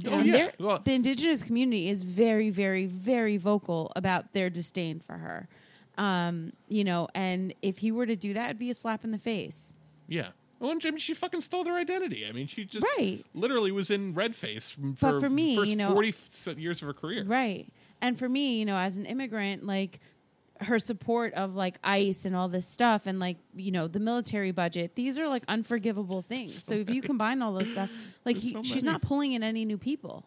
Oh, 0.08 0.20
yeah. 0.20 0.50
Well- 0.58 0.80
the 0.82 0.94
indigenous 0.94 1.42
community 1.42 1.88
is 1.88 2.02
very, 2.02 2.48
very, 2.50 2.86
very 2.86 3.36
vocal 3.36 3.92
about 3.96 4.32
their 4.32 4.48
disdain 4.48 5.00
for 5.00 5.14
her. 5.14 5.48
Um, 5.98 6.52
you 6.68 6.84
know, 6.84 7.08
and 7.14 7.54
if 7.62 7.78
he 7.78 7.90
were 7.92 8.06
to 8.06 8.16
do 8.16 8.32
that, 8.34 8.46
it'd 8.46 8.58
be 8.58 8.70
a 8.70 8.74
slap 8.74 9.04
in 9.04 9.10
the 9.10 9.18
face. 9.18 9.74
Yeah. 10.08 10.28
Well, 10.58 10.70
and, 10.70 10.80
I 10.84 10.90
mean, 10.90 10.98
she 10.98 11.12
fucking 11.14 11.42
stole 11.42 11.64
their 11.64 11.74
identity. 11.76 12.26
I 12.26 12.32
mean, 12.32 12.46
she 12.46 12.64
just 12.64 12.84
Right. 12.98 13.24
literally 13.34 13.72
was 13.72 13.90
in 13.90 14.14
red 14.14 14.34
face 14.34 14.70
for, 14.70 14.80
But 15.12 15.20
for 15.20 15.28
me, 15.30 15.62
you 15.68 15.76
know- 15.76 15.92
40 15.92 16.14
years 16.56 16.80
of 16.82 16.86
her 16.86 16.94
career. 16.94 17.24
Right. 17.24 17.66
And 18.00 18.18
for 18.18 18.28
me, 18.28 18.58
you 18.58 18.64
know, 18.64 18.76
as 18.76 18.96
an 18.96 19.06
immigrant, 19.06 19.66
like 19.66 20.00
her 20.60 20.78
support 20.78 21.34
of 21.34 21.54
like 21.54 21.78
ICE 21.84 22.24
and 22.24 22.34
all 22.34 22.48
this 22.48 22.66
stuff 22.66 23.06
and 23.06 23.20
like, 23.20 23.36
you 23.54 23.70
know, 23.70 23.86
the 23.88 24.00
military 24.00 24.50
budget, 24.52 24.94
these 24.94 25.18
are 25.18 25.28
like 25.28 25.44
unforgivable 25.48 26.22
things. 26.22 26.62
So, 26.62 26.74
if 26.74 26.88
you 26.88 27.02
combine 27.02 27.42
all 27.42 27.52
those 27.52 27.70
stuff, 27.72 27.90
like 28.24 28.36
he, 28.38 28.52
so 28.52 28.62
she's 28.62 28.84
not 28.84 29.02
pulling 29.02 29.32
in 29.32 29.42
any 29.42 29.64
new 29.66 29.76
people. 29.78 30.24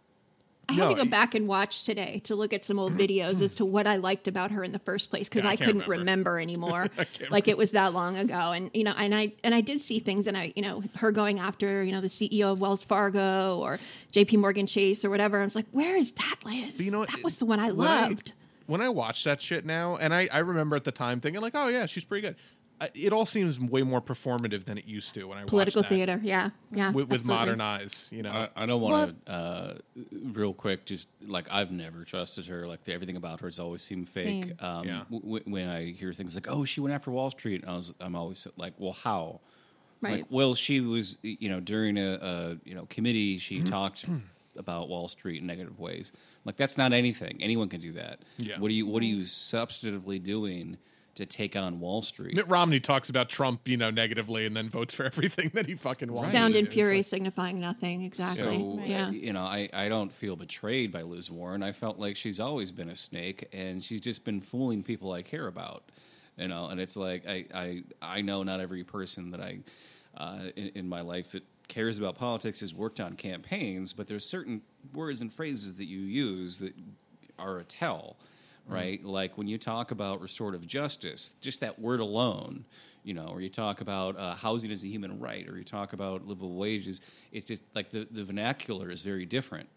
I 0.70 0.74
had 0.74 0.90
to 0.90 0.96
go 0.96 1.06
back 1.06 1.36
and 1.36 1.48
watch 1.48 1.84
today 1.84 2.20
to 2.26 2.36
look 2.36 2.54
at 2.54 2.64
some 2.64 2.80
old 2.80 2.94
mm-hmm. 2.94 3.02
videos 3.02 3.42
as 3.42 3.56
to 3.56 3.66
what 3.66 3.88
I 3.88 3.98
liked 3.98 4.28
about 4.28 4.52
her 4.52 4.64
in 4.64 4.72
the 4.72 4.80
first 4.80 5.10
place 5.10 5.28
because 5.30 5.44
Yeah, 5.44 5.50
I 5.50 5.54
I, 5.54 5.56
couldn't 5.58 5.88
remember. 5.88 6.34
remember, 6.36 6.40
anymore. 6.42 6.88
Like 7.30 7.48
it 7.48 7.58
was 7.58 7.72
that 7.72 7.94
long 7.94 8.18
ago, 8.18 8.52
and 8.52 8.70
you 8.74 8.84
know, 8.84 8.94
and 8.98 9.14
I 9.16 9.34
and 9.44 9.54
I 9.56 9.62
did 9.62 9.82
see 9.82 10.00
things, 10.00 10.28
and 10.28 10.38
I, 10.38 10.54
you 10.56 10.62
know, 10.62 10.84
her 10.96 11.12
going 11.12 11.40
after 11.40 11.84
you 11.84 11.92
know 11.92 12.02
the 12.02 12.08
CEO 12.08 12.52
of 12.52 12.60
Wells 12.62 12.84
Fargo 12.84 13.58
or 13.60 13.80
J.P. 14.12 14.38
Morgan 14.38 14.68
Chase 14.68 15.04
or 15.04 15.10
whatever. 15.10 15.40
I 15.40 15.44
was 15.44 15.56
like, 15.56 15.68
where 15.72 15.96
is 15.96 16.12
that, 16.14 16.36
Liz? 16.46 16.78
But 16.78 16.86
you 16.86 16.92
know 16.92 17.00
what? 17.00 17.10
that 17.12 17.24
was 17.24 17.36
the 17.38 17.46
one 17.46 17.60
I 17.60 17.72
When 17.72 17.88
I- 17.88 18.02
loved. 18.08 18.34
when 18.68 18.82
I 18.82 18.90
watch 18.90 19.24
that 19.24 19.42
shit 19.42 19.66
now, 19.66 19.96
and 19.98 20.14
I, 20.14 20.28
I 20.32 20.40
remember 20.40 20.76
at 20.76 20.84
the 20.84 20.92
time 20.92 21.20
thinking 21.22 21.42
like, 21.42 21.56
oh 21.56 21.68
yeah, 21.68 21.86
she's 21.88 22.04
pretty 22.04 22.28
good. 22.28 22.36
It 22.94 23.12
all 23.14 23.26
seems 23.26 23.60
way 23.60 23.82
more 23.84 24.02
performative 24.02 24.66
than 24.66 24.78
it 24.78 24.86
used 24.86 25.14
to 25.16 25.24
when 25.26 25.38
I 25.38 25.44
Political 25.44 25.82
watched 25.82 25.90
that 25.90 25.96
theater, 25.96 26.20
yeah, 26.24 26.50
yeah, 26.72 26.92
with, 26.92 27.10
with 27.10 27.26
modern 27.26 27.60
eyes. 27.62 28.08
You 28.12 28.24
know, 28.24 28.32
I, 28.32 28.64
I 28.64 28.66
don't 28.66 28.82
want 28.82 29.26
to, 29.26 29.32
uh, 29.32 29.74
real 30.24 30.54
quick, 30.54 30.86
just 30.86 31.08
like 31.26 31.48
I've 31.52 31.72
never 31.72 32.04
trusted 32.06 32.46
her. 32.46 32.68
Like 32.68 32.84
the, 32.86 32.94
everything 32.94 33.18
about 33.18 33.42
her 33.42 33.48
has 33.48 33.60
always 33.60 33.82
seemed 33.82 34.08
fake. 34.10 34.46
Same. 34.46 34.56
Um, 34.60 34.88
Yeah. 34.88 35.00
w- 35.12 35.22
w- 35.22 35.44
when 35.46 35.68
I 35.68 35.92
hear 35.92 36.14
things 36.14 36.36
like, 36.36 36.48
"Oh, 36.50 36.64
she 36.66 36.80
went 36.82 36.94
after 36.96 37.12
Wall 37.12 37.32
Street," 37.32 37.64
I 37.68 37.76
was, 37.76 37.94
I'm 38.00 38.16
always 38.16 38.48
like, 38.58 38.74
"Well, 38.78 38.94
how?" 38.94 39.42
Right. 40.02 40.20
Like, 40.20 40.26
well, 40.30 40.54
she 40.56 40.80
was, 40.80 41.18
you 41.22 41.50
know, 41.50 41.60
during 41.60 41.98
a, 41.98 42.14
a 42.22 42.58
you 42.64 42.76
know 42.76 42.86
committee, 42.90 43.36
Mm-hmm. 43.36 43.40
she 43.40 43.62
talked 43.64 44.06
about 44.56 44.88
Wall 44.90 45.08
Street 45.10 45.42
in 45.42 45.48
negative 45.48 45.78
ways. 45.80 46.12
Like 46.46 46.56
that's 46.56 46.78
not 46.78 46.94
anything. 46.94 47.40
Anyone 47.42 47.68
can 47.68 47.82
do 47.82 47.92
that. 47.94 48.20
Yeah. 48.38 48.58
What 48.60 48.72
are 48.72 48.74
you 48.74 48.88
What 48.88 49.04
are 49.04 49.06
you 49.06 49.24
substantively 49.24 50.24
doing 50.24 50.78
to 51.20 51.26
take 51.26 51.56
on 51.56 51.80
Wall 51.80 52.02
Street? 52.02 52.36
Mitt 52.36 52.48
Romney 52.48 52.80
talks 52.80 53.10
about 53.10 53.30
Trump, 53.30 53.68
you 53.68 53.78
know, 53.78 53.92
negatively, 53.92 54.46
and 54.46 54.56
then 54.56 54.70
votes 54.70 54.94
for 54.94 55.06
everything 55.06 55.52
that 55.54 55.68
he 55.68 55.76
fucking 55.76 56.12
wants. 56.12 56.32
Sound 56.32 56.56
and 56.56 56.68
fury 56.68 56.98
like- 56.98 57.06
signifying 57.06 57.60
nothing. 57.60 58.04
Exactly. 58.04 58.58
So, 58.58 58.82
yeah. 58.84 59.10
you 59.10 59.34
know, 59.34 59.44
I, 59.44 59.70
I 59.72 59.88
don't 59.90 60.12
feel 60.12 60.36
betrayed 60.36 60.92
by 60.92 61.04
Liz 61.04 61.30
Warren. 61.30 61.64
I 61.64 61.72
felt 61.72 62.00
like 62.00 62.16
she's 62.16 62.40
always 62.40 62.72
been 62.72 62.90
a 62.90 62.96
snake, 62.96 63.48
and 63.54 63.84
she's 63.84 64.02
just 64.02 64.24
been 64.24 64.42
fooling 64.42 64.84
people 64.84 65.12
I 65.12 65.22
care 65.22 65.48
about. 65.48 65.84
You 66.38 66.48
know, 66.48 66.68
and 66.68 66.80
it's 66.80 66.96
like 66.96 67.28
I 67.28 67.46
I, 67.54 67.84
I 68.02 68.22
know 68.22 68.44
not 68.44 68.62
every 68.62 68.84
person 68.84 69.32
that 69.32 69.42
I 69.42 69.60
uh, 70.18 70.40
in, 70.56 70.72
in 70.76 70.90
my 70.90 71.02
life 71.02 71.34
that 71.34 71.44
cares 71.68 71.98
about 71.98 72.16
politics 72.16 72.62
has 72.62 72.74
worked 72.74 73.00
on 73.00 73.16
campaigns, 73.16 73.94
but 73.94 74.08
there's 74.08 74.26
certain 74.26 74.62
words 74.94 75.22
and 75.22 75.32
phrases 75.32 75.76
that 75.76 75.86
you 75.86 76.00
use 76.00 76.60
that 76.60 76.74
are 77.38 77.60
a 77.60 77.64
tell, 77.64 78.18
right? 78.70 79.04
Like 79.04 79.38
when 79.38 79.48
you 79.48 79.58
talk 79.58 79.92
about 79.92 80.22
restorative 80.22 80.66
justice, 80.68 81.34
just 81.42 81.60
that 81.62 81.80
word 81.80 82.00
alone, 82.00 82.66
you 83.04 83.14
know, 83.14 83.28
or 83.28 83.42
you 83.42 83.50
talk 83.50 83.82
about 83.82 84.18
uh, 84.18 84.36
housing 84.36 84.72
as 84.72 84.84
a 84.84 84.88
human 84.88 85.20
right, 85.20 85.48
or 85.50 85.58
you 85.58 85.64
talk 85.64 85.94
about 85.94 86.28
livable 86.28 86.56
wages, 86.56 87.02
it's 87.32 87.46
just 87.46 87.62
like 87.76 87.92
the, 87.92 88.08
the 88.12 88.24
vernacular 88.24 88.90
is 88.92 89.02
very 89.02 89.26
different. 89.26 89.68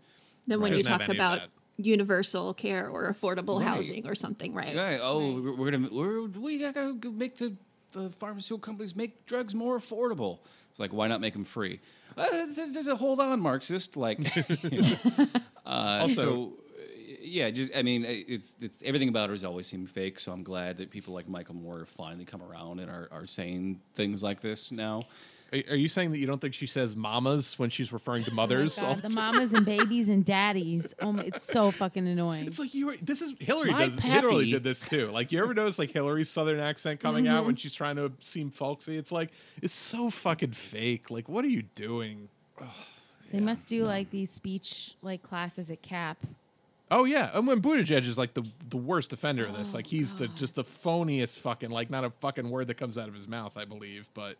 Then 0.46 0.60
when 0.60 0.74
you 0.74 0.82
talk 0.82 1.08
about 1.08 1.40
universal 1.76 2.52
care 2.54 2.88
or 2.88 3.12
affordable 3.12 3.58
Right. 3.58 3.68
housing 3.68 4.06
or 4.06 4.14
something, 4.14 4.52
right? 4.54 4.76
Right. 4.76 5.00
Oh, 5.02 5.40
we're, 5.40 5.54
we're 5.54 5.70
gonna 5.70 5.88
we're, 5.90 6.22
we 6.26 6.58
gotta 6.58 6.94
make 7.10 7.36
the 7.38 7.54
uh, 7.96 8.08
pharmaceutical 8.16 8.58
companies 8.58 8.94
make 8.96 9.24
drugs 9.26 9.54
more 9.54 9.78
affordable. 9.78 10.40
It's 10.70 10.78
like 10.80 10.92
why 10.92 11.08
not 11.08 11.20
make 11.20 11.32
them 11.34 11.44
free? 11.44 11.80
Uh, 12.16 12.26
there's, 12.54 12.72
there's 12.72 12.88
a 12.88 12.96
hold 12.96 13.20
on, 13.20 13.40
Marxist. 13.40 13.96
Like, 13.96 14.18
you 14.62 14.82
know. 14.82 14.96
uh, 15.64 15.98
Also- 16.02 16.14
so, 16.14 16.52
yeah, 17.22 17.50
just 17.50 17.70
I 17.74 17.82
mean, 17.82 18.04
it's 18.06 18.54
it's 18.60 18.82
everything 18.84 19.08
about 19.08 19.28
her 19.28 19.34
has 19.34 19.44
always 19.44 19.66
seemed 19.66 19.90
fake. 19.90 20.18
So 20.20 20.32
I'm 20.32 20.42
glad 20.42 20.78
that 20.78 20.90
people 20.90 21.14
like 21.14 21.28
Michael 21.28 21.54
Moore 21.54 21.78
have 21.80 21.88
finally 21.88 22.24
come 22.24 22.42
around 22.42 22.80
and 22.80 22.90
are, 22.90 23.08
are 23.12 23.26
saying 23.26 23.80
things 23.94 24.22
like 24.22 24.40
this 24.40 24.72
now. 24.72 25.02
Are, 25.52 25.58
are 25.72 25.76
you 25.76 25.88
saying 25.88 26.12
that 26.12 26.18
you 26.18 26.26
don't 26.26 26.40
think 26.40 26.54
she 26.54 26.66
says 26.66 26.96
mamas 26.96 27.58
when 27.58 27.68
she's 27.68 27.92
referring 27.92 28.24
to 28.24 28.32
mothers? 28.32 28.78
Oh, 28.78 28.82
God, 28.82 28.96
the 28.96 29.02
the 29.02 29.14
mamas 29.14 29.52
and 29.52 29.66
babies 29.78 30.08
and 30.08 30.24
daddies. 30.24 30.94
Oh 31.00 31.12
my, 31.12 31.24
it's 31.24 31.44
so 31.44 31.70
fucking 31.70 32.06
annoying. 32.08 32.46
It's 32.46 32.58
like 32.58 32.72
you. 32.74 32.86
Were, 32.86 32.96
this 32.96 33.20
is 33.22 33.34
Hillary. 33.38 33.70
My 33.70 33.88
does 33.88 33.98
Hillary 34.00 34.50
did 34.50 34.64
this 34.64 34.80
too. 34.88 35.10
Like 35.10 35.30
you 35.30 35.42
ever 35.42 35.52
notice 35.54 35.78
like 35.78 35.90
Hillary's 35.90 36.30
southern 36.30 36.58
accent 36.58 37.00
coming 37.00 37.28
out 37.28 37.42
Mhm. 37.42 37.46
when 37.46 37.56
she's 37.56 37.74
trying 37.74 37.96
to 37.96 38.12
seem 38.20 38.50
folksy? 38.50 38.96
It's 38.96 39.12
like 39.12 39.30
it's 39.60 39.74
so 39.74 40.08
fucking 40.10 40.52
fake. 40.52 41.10
Like 41.10 41.28
what 41.28 41.44
are 41.44 41.48
you 41.48 41.62
doing? 41.74 42.28
They 43.30 43.40
must 43.40 43.66
do 43.68 43.84
like 43.84 44.10
these 44.10 44.30
speech 44.30 44.94
like 45.02 45.22
classes 45.22 45.70
at 45.70 45.82
CAP. 45.82 46.18
Oh 46.92 47.04
yeah, 47.04 47.30
and 47.34 47.46
when 47.46 47.60
Buttigieg 47.62 48.06
is 48.06 48.18
like 48.18 48.34
the 48.34 48.44
the 48.68 48.76
worst 48.76 49.12
offender 49.12 49.44
of 49.46 49.54
Oh, 49.54 49.58
this. 49.58 49.72
Like 49.74 49.86
he's 49.86 50.14
the 50.14 50.24
oh, 50.24 50.36
just 50.36 50.54
the 50.54 50.64
phoniest 50.64 51.38
fucking 51.40 51.70
like 51.70 51.90
not 51.90 52.04
a 52.04 52.10
fucking 52.20 52.48
word 52.50 52.66
that 52.68 52.74
comes 52.76 52.98
out 52.98 53.08
of 53.08 53.14
his 53.14 53.26
mouth. 53.26 53.56
I 53.56 53.64
believe, 53.64 54.08
but. 54.14 54.36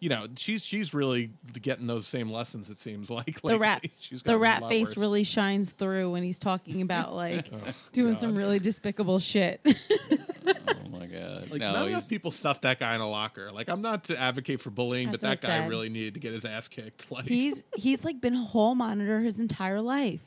You 0.00 0.10
know, 0.10 0.28
she's 0.36 0.62
she's 0.64 0.94
really 0.94 1.30
getting 1.60 1.88
those 1.88 2.06
same 2.06 2.30
lessons. 2.30 2.70
It 2.70 2.78
seems 2.78 3.10
like 3.18 3.42
The 3.42 3.58
rat. 3.58 3.84
She's 3.98 4.22
the 4.22 4.38
rat 4.38 4.62
face 4.68 4.90
worse. 4.90 4.96
really 4.96 5.24
shines 5.24 5.72
through 5.72 6.12
when 6.12 6.22
he's 6.22 6.38
talking 6.38 6.82
about 6.82 7.14
like 7.16 7.48
Oh, 7.52 7.58
doing 7.90 8.12
God. 8.12 8.20
some 8.20 8.36
really 8.36 8.60
despicable 8.60 9.18
shit. 9.18 9.60
Oh 9.66 10.88
my 10.92 11.06
god! 11.06 11.50
Like 11.50 11.58
no, 11.58 11.72
not 11.72 11.76
enough 11.88 11.88
he's- 11.88 12.06
people 12.08 12.30
stuff 12.30 12.60
that 12.60 12.78
guy 12.78 12.94
in 12.94 13.00
a 13.00 13.10
locker. 13.10 13.50
Like 13.50 13.68
I'm 13.68 13.82
not 13.82 14.04
to 14.04 14.16
advocate 14.16 14.60
for 14.60 14.70
bullying, 14.70 15.08
That's 15.10 15.20
but 15.22 15.30
that 15.30 15.38
so 15.40 15.48
guy 15.48 15.58
sad. 15.62 15.68
really 15.68 15.88
needed 15.88 16.14
to 16.14 16.20
get 16.20 16.32
his 16.32 16.44
ass 16.44 16.68
kicked. 16.68 17.10
Like 17.10 17.26
he's 17.26 17.64
he's 17.76 18.04
like 18.04 18.20
been 18.20 18.36
a 18.36 18.44
hall 18.44 18.76
monitor 18.76 19.18
his 19.18 19.40
entire 19.40 19.80
life. 19.80 20.22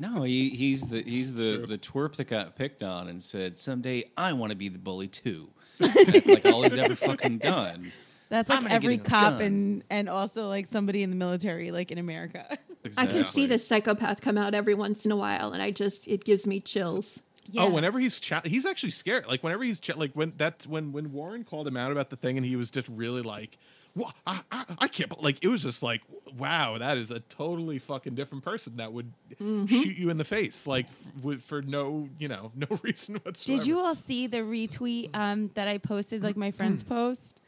No, 0.00 0.22
he, 0.22 0.50
he's 0.50 0.82
the 0.82 1.02
he's 1.02 1.34
the 1.34 1.64
the 1.66 1.78
twerp 1.78 2.16
that 2.16 2.28
got 2.28 2.56
picked 2.56 2.82
on 2.82 3.08
and 3.08 3.22
said 3.22 3.58
someday 3.58 4.04
I 4.16 4.32
want 4.32 4.50
to 4.50 4.56
be 4.56 4.68
the 4.68 4.78
bully 4.78 5.08
too. 5.08 5.50
That's 5.78 6.26
like 6.26 6.46
all 6.46 6.62
he's 6.62 6.76
ever 6.76 6.94
fucking 6.94 7.38
done. 7.38 7.92
That's 8.28 8.50
I'm 8.50 8.56
like 8.56 8.62
gonna 8.64 8.74
every 8.74 8.96
get 8.96 9.06
a 9.06 9.10
cop 9.10 9.32
gun. 9.34 9.42
and 9.42 9.84
and 9.90 10.08
also 10.08 10.48
like 10.48 10.66
somebody 10.66 11.02
in 11.02 11.10
the 11.10 11.16
military, 11.16 11.70
like 11.70 11.90
in 11.92 11.98
America. 11.98 12.58
I 12.96 13.06
can 13.06 13.24
see 13.24 13.46
this 13.46 13.66
psychopath 13.66 14.20
come 14.20 14.38
out 14.38 14.54
every 14.54 14.74
once 14.74 15.04
in 15.04 15.12
a 15.12 15.16
while, 15.16 15.52
and 15.52 15.62
I 15.62 15.70
just 15.70 16.06
it 16.08 16.24
gives 16.24 16.46
me 16.46 16.60
chills. 16.60 17.20
Oh, 17.56 17.70
whenever 17.70 17.98
he's 17.98 18.18
cha- 18.18 18.42
he's 18.44 18.64
actually 18.66 18.90
scared. 18.90 19.26
Like 19.26 19.42
whenever 19.42 19.62
he's 19.64 19.78
cha- 19.80 19.96
like 19.96 20.12
when 20.12 20.32
that 20.38 20.66
when 20.68 20.92
when 20.92 21.12
Warren 21.12 21.44
called 21.44 21.66
him 21.68 21.76
out 21.76 21.92
about 21.92 22.10
the 22.10 22.16
thing, 22.16 22.36
and 22.36 22.44
he 22.46 22.56
was 22.56 22.70
just 22.70 22.88
really 22.88 23.22
like, 23.22 23.56
"What? 23.94 24.14
I, 24.26 24.40
I, 24.52 24.64
I 24.80 24.88
can't." 24.88 25.08
bel-" 25.10 25.18
Like 25.22 25.42
it 25.42 25.48
was 25.48 25.62
just 25.62 25.82
like, 25.82 26.02
"Wow, 26.36 26.78
that 26.78 26.98
is 26.98 27.10
a 27.10 27.20
totally 27.20 27.78
fucking 27.78 28.14
different 28.14 28.44
person 28.44 28.76
that 28.76 28.92
would 28.92 29.12
Mhm. 29.40 29.68
shoot 29.68 29.96
you 29.96 30.10
in 30.10 30.18
the 30.18 30.24
face, 30.24 30.66
like 30.66 30.86
f- 31.24 31.42
for 31.42 31.62
no 31.62 32.08
you 32.18 32.28
know 32.28 32.52
no 32.56 32.66
reason 32.82 33.16
whatsoever." 33.16 33.58
Did 33.58 33.66
you 33.66 33.78
all 33.78 33.94
see 33.94 34.26
the 34.26 34.38
retweet 34.38 35.10
um, 35.14 35.50
that 35.54 35.68
I 35.68 35.78
posted, 35.78 36.22
like 36.22 36.36
my 36.36 36.50
friend's 36.50 36.82
post? 36.82 37.40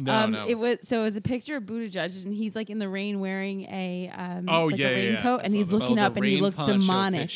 No, 0.00 0.14
um, 0.14 0.32
no. 0.32 0.48
It 0.48 0.58
was 0.58 0.78
so 0.82 1.00
it 1.00 1.04
was 1.04 1.16
a 1.16 1.20
picture 1.20 1.56
of 1.56 1.64
Buttigieg, 1.64 2.24
and 2.24 2.34
he's 2.34 2.56
like 2.56 2.70
in 2.70 2.78
the 2.78 2.88
rain 2.88 3.20
wearing 3.20 3.62
a 3.62 4.10
um, 4.14 4.48
Oh, 4.48 4.66
like 4.66 4.78
yeah, 4.78 4.88
a 4.88 4.90
yeah, 4.90 4.96
yeah. 4.96 5.14
raincoat, 5.14 5.40
and 5.44 5.54
he's 5.54 5.72
looking 5.72 5.98
Oh, 5.98 6.02
up, 6.04 6.16
and 6.16 6.24
he 6.24 6.40
looks 6.40 6.58
demonic. 6.58 7.30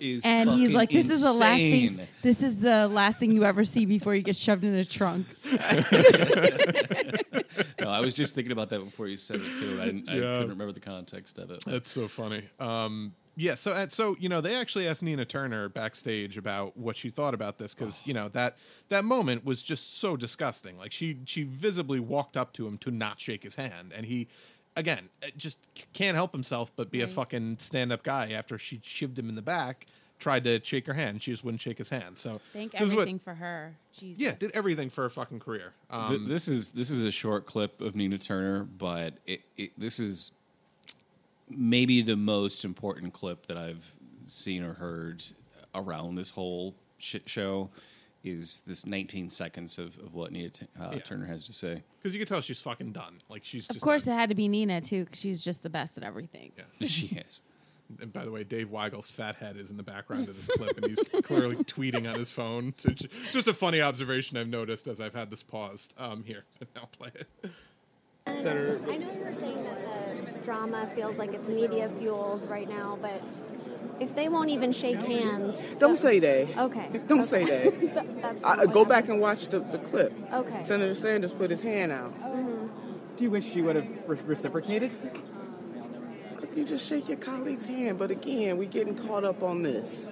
is 0.00 0.24
and 0.24 0.50
he's 0.50 0.74
like, 0.74 0.90
"This 0.90 1.10
is 1.10 1.22
the 1.22 1.32
last 1.32 1.60
thing. 1.60 1.98
This 2.22 2.42
is 2.42 2.58
the 2.60 2.88
last 2.88 3.18
thing 3.18 3.32
you 3.32 3.44
ever 3.44 3.64
see 3.64 3.86
before 3.86 4.14
you 4.14 4.22
get 4.22 4.36
shoved 4.36 4.64
in 4.64 4.74
a 4.74 4.84
trunk." 4.84 5.26
No, 7.80 7.90
I 7.90 8.00
was 8.00 8.14
just 8.14 8.34
thinking 8.34 8.52
about 8.52 8.70
that 8.70 8.84
before 8.84 9.06
you 9.08 9.16
said 9.16 9.36
it 9.40 9.56
too. 9.58 9.78
I, 9.80 9.84
I 9.84 10.16
Yeah. 10.16 10.20
couldn't 10.38 10.48
remember 10.50 10.72
the 10.72 10.80
context 10.80 11.38
of 11.38 11.50
it. 11.50 11.62
That's 11.66 11.90
so 11.90 12.08
funny. 12.08 12.42
Um, 12.60 13.14
yeah, 13.40 13.54
so 13.54 13.72
and 13.72 13.92
so 13.92 14.16
you 14.18 14.28
know 14.28 14.40
they 14.40 14.56
actually 14.56 14.88
asked 14.88 15.02
Nina 15.02 15.24
Turner 15.24 15.68
backstage 15.68 16.36
about 16.36 16.76
what 16.76 16.96
she 16.96 17.08
thought 17.08 17.34
about 17.34 17.56
this 17.58 17.72
because 17.72 18.02
you 18.04 18.12
know 18.12 18.28
that 18.30 18.56
that 18.88 19.04
moment 19.04 19.44
was 19.44 19.62
just 19.62 19.98
so 20.00 20.16
disgusting. 20.16 20.76
Like 20.76 20.90
she 20.92 21.18
she 21.24 21.44
visibly 21.44 22.00
walked 22.00 22.36
up 22.36 22.52
to 22.54 22.66
him 22.66 22.76
to 22.78 22.90
not 22.90 23.20
shake 23.20 23.44
his 23.44 23.54
hand, 23.54 23.92
and 23.94 24.04
he 24.06 24.26
again 24.74 25.08
uh, 25.22 25.28
just 25.36 25.58
can't 25.92 26.16
help 26.16 26.32
himself 26.32 26.72
but 26.74 26.90
be 26.90 27.00
a 27.02 27.06
fucking 27.08 27.58
stand 27.60 27.92
up 27.92 28.02
guy. 28.02 28.32
After 28.32 28.58
she 28.58 28.78
shivved 28.78 29.16
him 29.18 29.28
in 29.28 29.36
the 29.36 29.42
back, 29.42 29.86
tried 30.18 30.42
to 30.44 30.60
shake 30.64 30.86
her 30.88 30.94
hand, 30.94 31.22
she 31.22 31.30
just 31.30 31.44
wouldn't 31.44 31.60
shake 31.60 31.78
his 31.78 31.90
hand. 31.90 32.18
So 32.18 32.40
Thank 32.52 32.72
this 32.72 32.80
is 32.82 32.88
what- 32.92 33.02
everything 33.02 33.20
for 33.20 33.34
her. 33.34 33.76
Jesus. 33.96 34.20
yeah, 34.20 34.34
did 34.36 34.50
everything 34.54 34.90
for 34.90 35.02
her 35.02 35.10
fucking 35.10 35.38
career. 35.40 35.74
Um, 35.90 36.08
Th- 36.08 36.28
this 36.28 36.48
is 36.48 36.70
this 36.70 36.90
is 36.90 37.02
a 37.02 37.10
short 37.12 37.46
clip 37.46 37.80
of 37.80 37.94
Nina 37.94 38.18
Turner, 38.18 38.64
but 38.64 39.14
it, 39.26 39.42
it 39.56 39.70
this 39.78 39.98
is 40.00 40.32
maybe 41.50 42.02
the 42.02 42.16
most 42.16 42.64
important 42.64 43.12
clip 43.12 43.46
that 43.46 43.56
I've 43.56 43.94
seen 44.24 44.62
or 44.62 44.74
heard 44.74 45.24
around 45.74 46.14
this 46.16 46.30
whole 46.30 46.74
shit 46.98 47.28
show. 47.28 47.70
Is 48.24 48.62
this 48.66 48.84
19 48.84 49.30
seconds 49.30 49.78
of, 49.78 49.96
of 49.98 50.12
what 50.12 50.32
Nina 50.32 50.50
T- 50.50 50.66
uh, 50.78 50.90
Yeah. 50.94 50.98
Turner 51.00 51.26
has 51.26 51.44
to 51.44 51.52
say? 51.52 51.82
because 51.98 52.14
you 52.14 52.20
can 52.20 52.28
tell 52.28 52.40
she's 52.40 52.60
fucking 52.60 52.92
done. 52.92 53.18
Like 53.28 53.44
she's 53.44 53.68
Of 53.70 53.76
just 53.76 53.82
course, 53.84 54.06
it 54.06 54.10
had 54.12 54.28
to 54.30 54.34
be 54.34 54.48
Nina 54.48 54.80
too, 54.80 55.04
because 55.04 55.20
she's 55.20 55.40
just 55.42 55.62
the 55.62 55.70
best 55.70 55.96
at 55.98 56.04
everything. 56.04 56.52
she 56.80 57.06
is. 57.26 57.42
And 58.02 58.12
by 58.12 58.24
the 58.24 58.30
way, 58.30 58.44
Dave 58.44 58.70
Weigel's 58.70 59.08
fat 59.08 59.36
head 59.36 59.56
is 59.56 59.70
in 59.70 59.76
the 59.78 59.82
background 59.82 60.28
of 60.28 60.36
this 60.36 60.46
clip, 60.48 60.76
and 60.76 60.86
he's 60.86 60.98
clearly 61.22 61.56
tweeting 61.56 62.10
on 62.12 62.18
his 62.18 62.30
phone. 62.30 62.74
So 62.76 62.90
j- 62.90 63.08
just 63.32 63.48
a 63.48 63.54
funny 63.54 63.80
observation 63.80 64.36
I've 64.36 64.48
noticed 64.48 64.88
as 64.88 65.00
I've 65.00 65.14
had 65.14 65.30
this 65.30 65.42
paused. 65.42 65.94
Um, 65.96 66.22
here, 66.24 66.44
I'll 66.76 66.86
play 66.88 67.10
it. 67.14 67.28
Senator, 68.32 68.80
I 68.88 68.96
know 68.98 69.12
you 69.12 69.24
were 69.24 69.34
saying 69.34 69.64
that 69.64 70.34
the 70.34 70.40
drama 70.40 70.90
feels 70.94 71.16
like 71.16 71.32
it's 71.32 71.48
media 71.48 71.90
fueled 71.98 72.48
right 72.48 72.68
now, 72.68 72.98
but 73.00 73.22
if 74.00 74.14
they 74.14 74.28
won't 74.28 74.50
even 74.50 74.72
shake 74.72 74.96
hands, 74.98 75.56
Don't 75.78 75.96
say 75.98 76.18
that. 76.20 76.58
Okay. 76.58 77.00
Don't 77.06 77.24
say 77.24 77.44
that. 77.92 78.22
That's 78.22 78.44
I, 78.44 78.66
go 78.66 78.80
what 78.80 78.88
back 78.88 79.08
and 79.08 79.20
watch 79.20 79.48
the, 79.48 79.60
the 79.60 79.78
clip. 79.78 80.12
Okay. 80.32 80.62
Senator 80.62 80.94
Sanders 80.94 81.32
put 81.32 81.50
his 81.50 81.60
hand 81.60 81.92
out. 81.92 82.14
Mm-hmm. 82.22 82.66
Do 83.16 83.24
you 83.24 83.30
wish 83.30 83.50
she 83.50 83.62
would 83.62 83.76
have 83.76 83.88
re- 84.06 84.18
reciprocated? 84.24 84.92
You 86.54 86.64
just 86.64 86.88
shake 86.88 87.08
your 87.08 87.18
colleague's 87.18 87.64
hand, 87.66 87.98
but 87.98 88.10
again, 88.10 88.58
we're 88.58 88.68
getting 88.68 88.96
caught 88.96 89.24
up 89.24 89.42
on 89.42 89.62
this. 89.62 90.08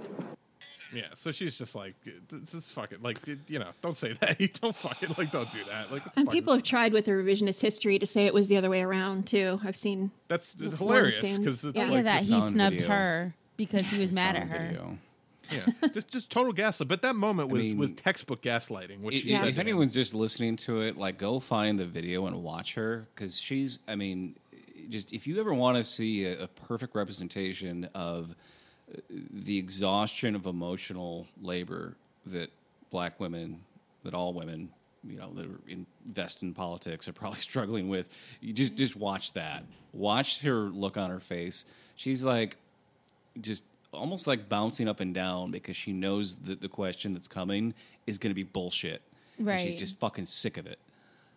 Yeah, 0.97 1.09
so 1.15 1.31
she's 1.31 1.59
just 1.59 1.75
like, 1.75 1.95
this 2.31 2.55
is 2.55 2.71
fucking 2.71 3.03
like, 3.03 3.19
you 3.49 3.59
know, 3.59 3.69
don't 3.83 3.97
say 3.97 4.15
that. 4.21 4.39
don't 4.63 4.75
fucking 4.75 5.11
like, 5.19 5.31
don't 5.31 5.53
do 5.53 5.63
that. 5.69 5.93
Like, 5.93 6.03
And 6.17 6.31
people 6.31 6.55
have 6.55 6.63
tried 6.63 6.93
with 6.95 7.05
the 7.05 7.11
revisionist 7.13 7.61
history 7.61 7.99
to 7.99 8.07
say 8.07 8.25
it 8.25 8.33
was 8.33 8.49
the 8.49 8.57
other 8.57 8.71
way 8.71 8.83
around 8.83 9.27
too. 9.27 9.61
I've 9.63 9.77
seen 9.77 10.11
That's 10.29 10.57
it's 10.59 10.79
hilarious 10.79 11.37
because 11.39 11.65
Yeah. 11.65 11.71
like 11.85 11.91
yeah, 11.93 12.03
that 12.03 12.23
he 12.23 12.41
snubbed 12.41 12.77
video. 12.81 12.89
her 12.89 13.35
because 13.59 13.91
he 13.91 13.99
was 13.99 14.07
It's 14.11 14.15
mad 14.15 14.37
at 14.37 14.49
her. 14.49 14.59
video. 14.69 14.99
yeah, 15.53 15.89
just 15.93 16.09
just 16.09 16.31
total 16.31 16.53
gaslight. 16.53 16.89
But 16.89 17.03
that 17.03 17.15
moment 17.15 17.51
I 17.51 17.53
was 17.53 17.63
mean, 17.63 17.79
was 17.79 17.93
textbook 17.93 18.43
gaslighting. 18.43 19.01
Which 19.01 19.17
If, 19.17 19.23
she 19.23 19.37
said 19.37 19.47
if 19.47 19.59
anyone's 19.59 19.95
just 19.95 20.13
listening 20.15 20.57
to 20.57 20.81
it, 20.81 20.97
like 20.97 21.19
go 21.19 21.39
find 21.39 21.79
the 21.79 21.85
video 21.87 22.27
and 22.27 22.43
watch 22.43 22.75
her 22.75 23.07
because 23.15 23.39
she's. 23.39 23.79
I 23.87 23.95
mean, 23.95 24.35
just 24.89 25.13
if 25.13 25.27
you 25.27 25.39
ever 25.39 25.55
want 25.55 25.77
to 25.77 25.85
see 25.85 26.25
a, 26.25 26.45
a 26.45 26.49
perfect 26.49 26.97
representation 26.97 27.89
of 27.95 28.35
the 29.09 29.59
exhaustion 29.59 30.35
of 30.35 30.47
emotional 30.47 31.27
labor 31.41 31.97
that 32.27 32.51
black 32.91 33.19
women, 33.21 33.61
that 34.05 34.15
all 34.15 34.33
women, 34.33 34.69
you 35.05 35.17
know, 35.17 35.33
that 35.35 35.47
invest 36.07 36.43
in 36.43 36.53
politics 36.55 37.07
are 37.09 37.13
probably 37.13 37.41
struggling 37.51 37.89
with. 37.89 38.09
You 38.41 38.53
just 38.53 38.75
just 38.75 38.97
watch 38.97 39.33
that. 39.35 39.65
Watch 39.93 40.41
her 40.41 40.55
look 40.69 40.97
on 40.97 41.11
her 41.11 41.21
face. 41.21 41.65
She's 41.97 42.23
like, 42.25 42.57
just 43.41 43.65
almost 43.93 44.27
like 44.27 44.49
bouncing 44.49 44.89
up 44.89 45.01
and 45.01 45.15
down 45.15 45.51
because 45.51 45.77
she 45.77 45.93
knows 45.93 46.37
that 46.37 46.61
the 46.61 46.69
question 46.69 47.15
that's 47.15 47.29
coming 47.29 47.73
is 48.07 48.19
going 48.19 48.31
to 48.31 48.35
be 48.35 48.43
bullshit. 48.43 49.01
And 49.39 49.47
Right. 49.47 49.61
she's 49.61 49.77
just 49.77 49.99
fucking 50.01 50.27
sick 50.27 50.57
of 50.59 50.67
it. 50.67 50.79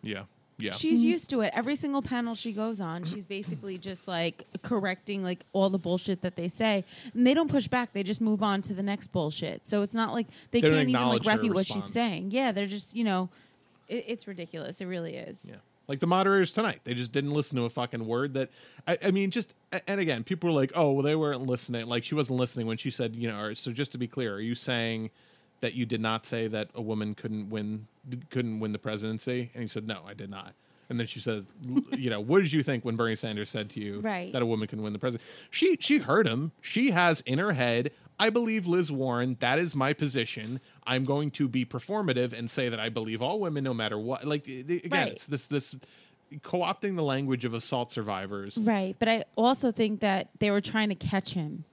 yeah, 0.02 0.24
yeah, 0.60 0.72
She's 0.72 1.00
mm-hmm. 1.00 1.08
used 1.08 1.30
to 1.30 1.40
it. 1.40 1.52
Every 1.54 1.76
single 1.76 2.02
panel 2.02 2.34
she 2.34 2.52
goes 2.52 2.80
on, 2.80 3.04
she's 3.04 3.26
basically 3.26 3.78
just 3.78 4.06
like 4.08 4.44
correcting 4.62 5.22
like 5.22 5.44
all 5.52 5.70
the 5.70 5.78
bullshit 5.78 6.22
that 6.22 6.36
they 6.36 6.48
say, 6.48 6.84
and 7.14 7.26
they 7.26 7.34
don't 7.34 7.50
push 7.50 7.68
back. 7.68 7.92
They 7.92 8.02
just 8.02 8.20
move 8.20 8.42
on 8.42 8.62
to 8.62 8.74
the 8.74 8.82
next 8.82 9.08
bullshit. 9.08 9.66
So 9.66 9.82
it's 9.82 9.94
not 9.94 10.12
like 10.12 10.26
they, 10.50 10.60
They 10.60 10.70
can't 10.70 10.88
even 10.88 11.08
like 11.08 11.24
refute 11.24 11.54
what 11.54 11.66
she's 11.66 11.84
saying. 11.84 12.30
Yeah, 12.30 12.52
they're 12.52 12.66
just 12.66 12.96
you 12.96 13.04
know, 13.04 13.28
it, 13.88 14.04
it's 14.08 14.26
ridiculous. 14.26 14.80
It 14.80 14.86
really 14.86 15.16
is. 15.16 15.48
Yeah. 15.50 15.56
Like 15.88 15.98
the 15.98 16.06
moderators 16.06 16.52
tonight, 16.52 16.82
they 16.84 16.94
just 16.94 17.10
didn't 17.10 17.32
listen 17.32 17.56
to 17.56 17.64
a 17.64 17.70
fucking 17.70 18.06
word 18.06 18.34
that. 18.34 18.50
I, 18.86 18.96
I 19.06 19.10
mean, 19.10 19.32
just 19.32 19.52
and 19.88 19.98
again, 19.98 20.22
people 20.22 20.50
were 20.50 20.54
like, 20.54 20.70
"Oh, 20.76 20.92
well, 20.92 21.02
they 21.02 21.16
weren't 21.16 21.46
listening." 21.46 21.86
Like 21.86 22.04
she 22.04 22.14
wasn't 22.14 22.38
listening 22.38 22.66
when 22.66 22.76
she 22.76 22.92
said, 22.92 23.16
"You 23.16 23.28
know." 23.28 23.40
Or, 23.40 23.54
so 23.56 23.72
just 23.72 23.90
to 23.92 23.98
be 23.98 24.06
clear, 24.06 24.34
are 24.34 24.40
you 24.40 24.54
saying 24.54 25.10
that 25.60 25.74
you 25.74 25.86
did 25.86 26.00
not 26.00 26.26
say 26.26 26.46
that 26.48 26.68
a 26.74 26.82
woman 26.82 27.14
couldn't 27.14 27.50
win 27.50 27.86
couldn't 28.30 28.60
win 28.60 28.72
the 28.72 28.78
presidency? 28.78 29.50
And 29.54 29.62
he 29.62 29.68
said, 29.68 29.86
"No, 29.86 30.02
I 30.06 30.14
did 30.14 30.30
not." 30.30 30.54
And 30.88 30.98
then 30.98 31.06
she 31.06 31.20
says, 31.20 31.44
"You 31.92 32.10
know, 32.10 32.20
what 32.20 32.42
did 32.42 32.52
you 32.52 32.62
think 32.62 32.84
when 32.84 32.96
Bernie 32.96 33.14
Sanders 33.16 33.48
said 33.50 33.70
to 33.70 33.80
you 33.80 34.00
Right. 34.00 34.32
that 34.32 34.42
a 34.42 34.46
woman 34.46 34.66
can 34.68 34.82
win 34.82 34.92
the 34.92 34.98
presidency?" 34.98 35.30
She 35.50 35.76
she 35.80 35.98
heard 35.98 36.26
him. 36.26 36.52
She 36.60 36.90
has 36.90 37.20
in 37.22 37.38
her 37.38 37.52
head. 37.52 37.92
I 38.18 38.28
believe 38.28 38.66
Liz 38.66 38.92
Warren. 38.92 39.36
That 39.40 39.58
is 39.58 39.74
my 39.74 39.92
position. 39.94 40.60
I'm 40.86 41.04
going 41.04 41.30
to 41.32 41.48
be 41.48 41.64
performative 41.64 42.36
and 42.38 42.50
say 42.50 42.68
that 42.68 42.78
I 42.78 42.90
believe 42.90 43.22
all 43.22 43.40
women, 43.40 43.64
no 43.64 43.72
matter 43.72 43.98
what. 43.98 44.26
Like 44.26 44.46
again, 44.46 44.80
Right. 44.90 45.12
it's 45.12 45.26
this 45.26 45.46
this 45.46 45.74
co-opting 46.42 46.96
the 46.96 47.02
language 47.02 47.44
of 47.44 47.54
assault 47.54 47.90
survivors. 47.90 48.56
Right, 48.58 48.94
but 48.98 49.08
I 49.08 49.24
also 49.36 49.72
think 49.72 50.00
that 50.00 50.28
they 50.38 50.50
were 50.50 50.60
trying 50.60 50.88
to 50.90 50.94
catch 50.94 51.34
him 51.34 51.64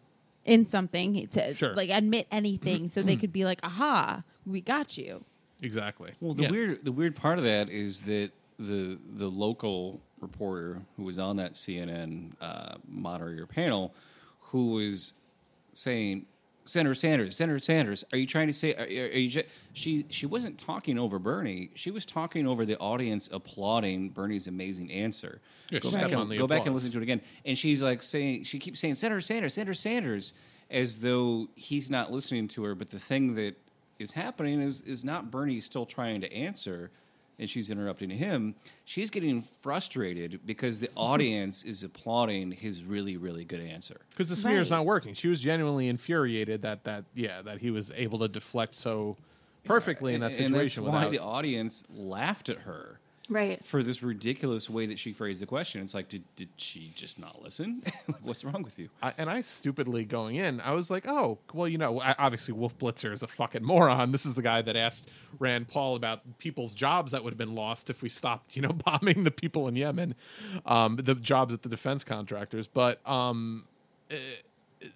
in 0.48 0.65
something 0.65 1.28
to 1.28 1.53
Sure. 1.53 1.76
like 1.76 1.90
admit 1.91 2.26
anything, 2.32 2.88
so 2.88 3.03
they 3.03 3.15
could 3.22 3.32
be 3.34 3.45
like, 3.45 3.60
"Aha, 3.64 4.24
we 4.45 4.61
got 4.61 4.98
you." 4.98 5.24
Exactly. 5.61 6.11
Well, 6.19 6.34
the 6.34 6.44
Yeah. 6.44 6.52
weird 6.52 6.86
the 6.86 6.91
weird 6.91 7.15
part 7.15 7.38
of 7.38 7.44
that 7.44 7.69
is 7.69 8.02
that 8.03 8.32
the 8.57 8.98
the 9.15 9.28
local 9.30 10.02
reporter 10.19 10.82
who 10.95 11.03
was 11.03 11.19
on 11.19 11.36
that 11.38 11.53
CNN 11.53 12.32
uh, 12.41 12.76
moderator 12.88 13.45
panel, 13.45 13.94
who 14.40 14.72
was 14.72 15.14
saying, 15.74 16.26
"Senator 16.68 16.95
Sanders, 16.95 17.35
Senator 17.35 17.60
Sanders, 17.60 18.03
are 18.11 18.18
you 18.18 18.27
trying 18.27 18.48
to 18.48 18.53
say? 18.53 18.73
Are, 18.76 18.84
are 18.84 19.18
you?" 19.18 19.44
She 19.73 20.06
she 20.10 20.26
wasn't 20.26 20.57
talking 20.57 20.98
over 20.98 21.19
Bernie. 21.19 21.72
She 21.76 21.91
was 21.91 22.06
talking 22.06 22.48
over 22.48 22.65
the 22.65 22.77
audience 22.77 23.30
applauding 23.31 24.10
Bernie's 24.10 24.48
amazing 24.48 24.91
answer. 24.91 25.41
Yeah, 25.69 25.80
go 25.80 25.91
back, 25.91 26.11
and, 26.11 26.31
the 26.31 26.38
go 26.38 26.48
back 26.48 26.65
and 26.65 26.73
listen 26.73 26.91
to 26.91 26.98
it 26.98 27.03
again. 27.03 27.22
And 27.45 27.57
she's 27.57 27.81
like 27.81 28.02
saying, 28.02 28.44
she 28.44 28.60
keeps 28.60 28.80
saying, 28.80 28.95
"Senator 28.95 29.22
Sanders, 29.22 29.53
Senator 29.53 29.73
Sanders," 29.73 30.34
as 30.69 30.99
though 30.99 31.48
he's 31.56 31.89
not 31.89 32.11
listening 32.11 32.48
to 32.49 32.64
her. 32.64 32.76
But 32.76 32.89
the 32.89 32.99
thing 32.99 33.35
that 33.35 33.56
is 33.99 34.11
happening 34.11 34.61
is 34.61 34.81
is 34.81 35.03
not 35.03 35.31
Bernie 35.31 35.60
still 35.60 35.85
trying 35.85 36.22
to 36.22 36.34
answer, 36.34 36.91
and 37.39 37.49
she's 37.49 37.69
interrupting 37.69 38.09
him. 38.09 38.55
She's 38.85 39.09
getting 39.09 39.41
frustrated 39.41 40.39
because 40.45 40.80
the 40.80 40.89
audience 40.95 41.64
is 41.64 41.84
applauding 41.84 42.51
his 42.51 42.84
really 42.84 43.18
really 43.18 43.45
good 43.45 43.59
answer. 43.61 44.01
because 44.09 44.30
the 44.30 44.35
smear 44.35 44.59
is 44.59 44.72
Right. 44.72 44.77
not 44.77 44.85
working. 44.85 45.14
She 45.14 45.27
was 45.27 45.39
genuinely 45.39 45.88
infuriated 45.88 46.61
that 46.64 46.84
that 46.85 47.05
yeah 47.14 47.41
that 47.43 47.59
he 47.59 47.72
was 47.72 47.91
able 47.95 48.19
to 48.19 48.27
deflect 48.27 48.76
so 48.76 49.18
perfectly 49.64 50.14
in 50.14 50.22
that 50.22 50.38
and 50.39 50.55
that's 50.55 50.73
situation. 50.73 50.84
why 50.85 51.05
without, 51.05 51.11
the 51.11 51.19
audience 51.19 51.84
laughed 51.95 52.49
at 52.49 52.59
her. 52.59 52.99
Right. 53.29 53.63
for 53.63 53.83
this 53.83 54.01
ridiculous 54.01 54.69
way 54.69 54.85
that 54.85 54.97
she 54.97 55.11
phrased 55.11 55.41
the 55.41 55.45
question. 55.45 55.81
It's 55.81 55.93
like, 55.93 56.07
did 56.07 56.23
did 56.35 56.49
she 56.57 56.91
just 56.95 57.19
not 57.19 57.41
listen? 57.41 57.83
What's 58.21 58.43
wrong 58.45 58.63
with 58.63 58.79
you? 58.79 58.89
I, 59.01 59.13
and 59.17 59.29
I 59.29 59.41
stupidly 59.41 60.05
going 60.05 60.37
in, 60.37 60.61
I 60.61 60.71
was 60.71 60.89
like, 60.89 61.07
oh, 61.09 61.37
well, 61.53 61.67
you 61.67 61.77
know, 61.77 61.99
I- 61.99 62.15
obviously 62.17 62.53
Wolf 62.53 62.77
Blitzer 62.77 63.11
is 63.11 63.23
a 63.23 63.27
fucking 63.27 63.63
moron. 63.65 64.11
This 64.13 64.25
is 64.25 64.35
the 64.35 64.41
guy 64.41 64.61
that 64.61 64.75
asked 64.77 65.09
Rand 65.39 65.67
Paul 65.67 65.95
about 65.97 66.37
people's 66.39 66.73
jobs 66.73 67.11
that 67.11 67.23
would 67.23 67.31
have 67.33 67.37
been 67.37 67.53
lost 67.55 67.89
if 67.89 68.01
we 68.01 68.07
stopped, 68.09 68.55
you 68.55 68.61
know, 68.61 68.69
bombing 68.85 69.25
the 69.25 69.31
people 69.31 69.67
in 69.67 69.75
Yemen, 69.75 70.15
um, 70.65 70.95
the 70.95 71.15
jobs 71.15 71.53
at 71.53 71.63
the 71.63 71.69
defense 71.69 72.03
contractors. 72.05 72.67
But 72.67 73.05
um, 73.05 73.65
uh, 74.09 74.15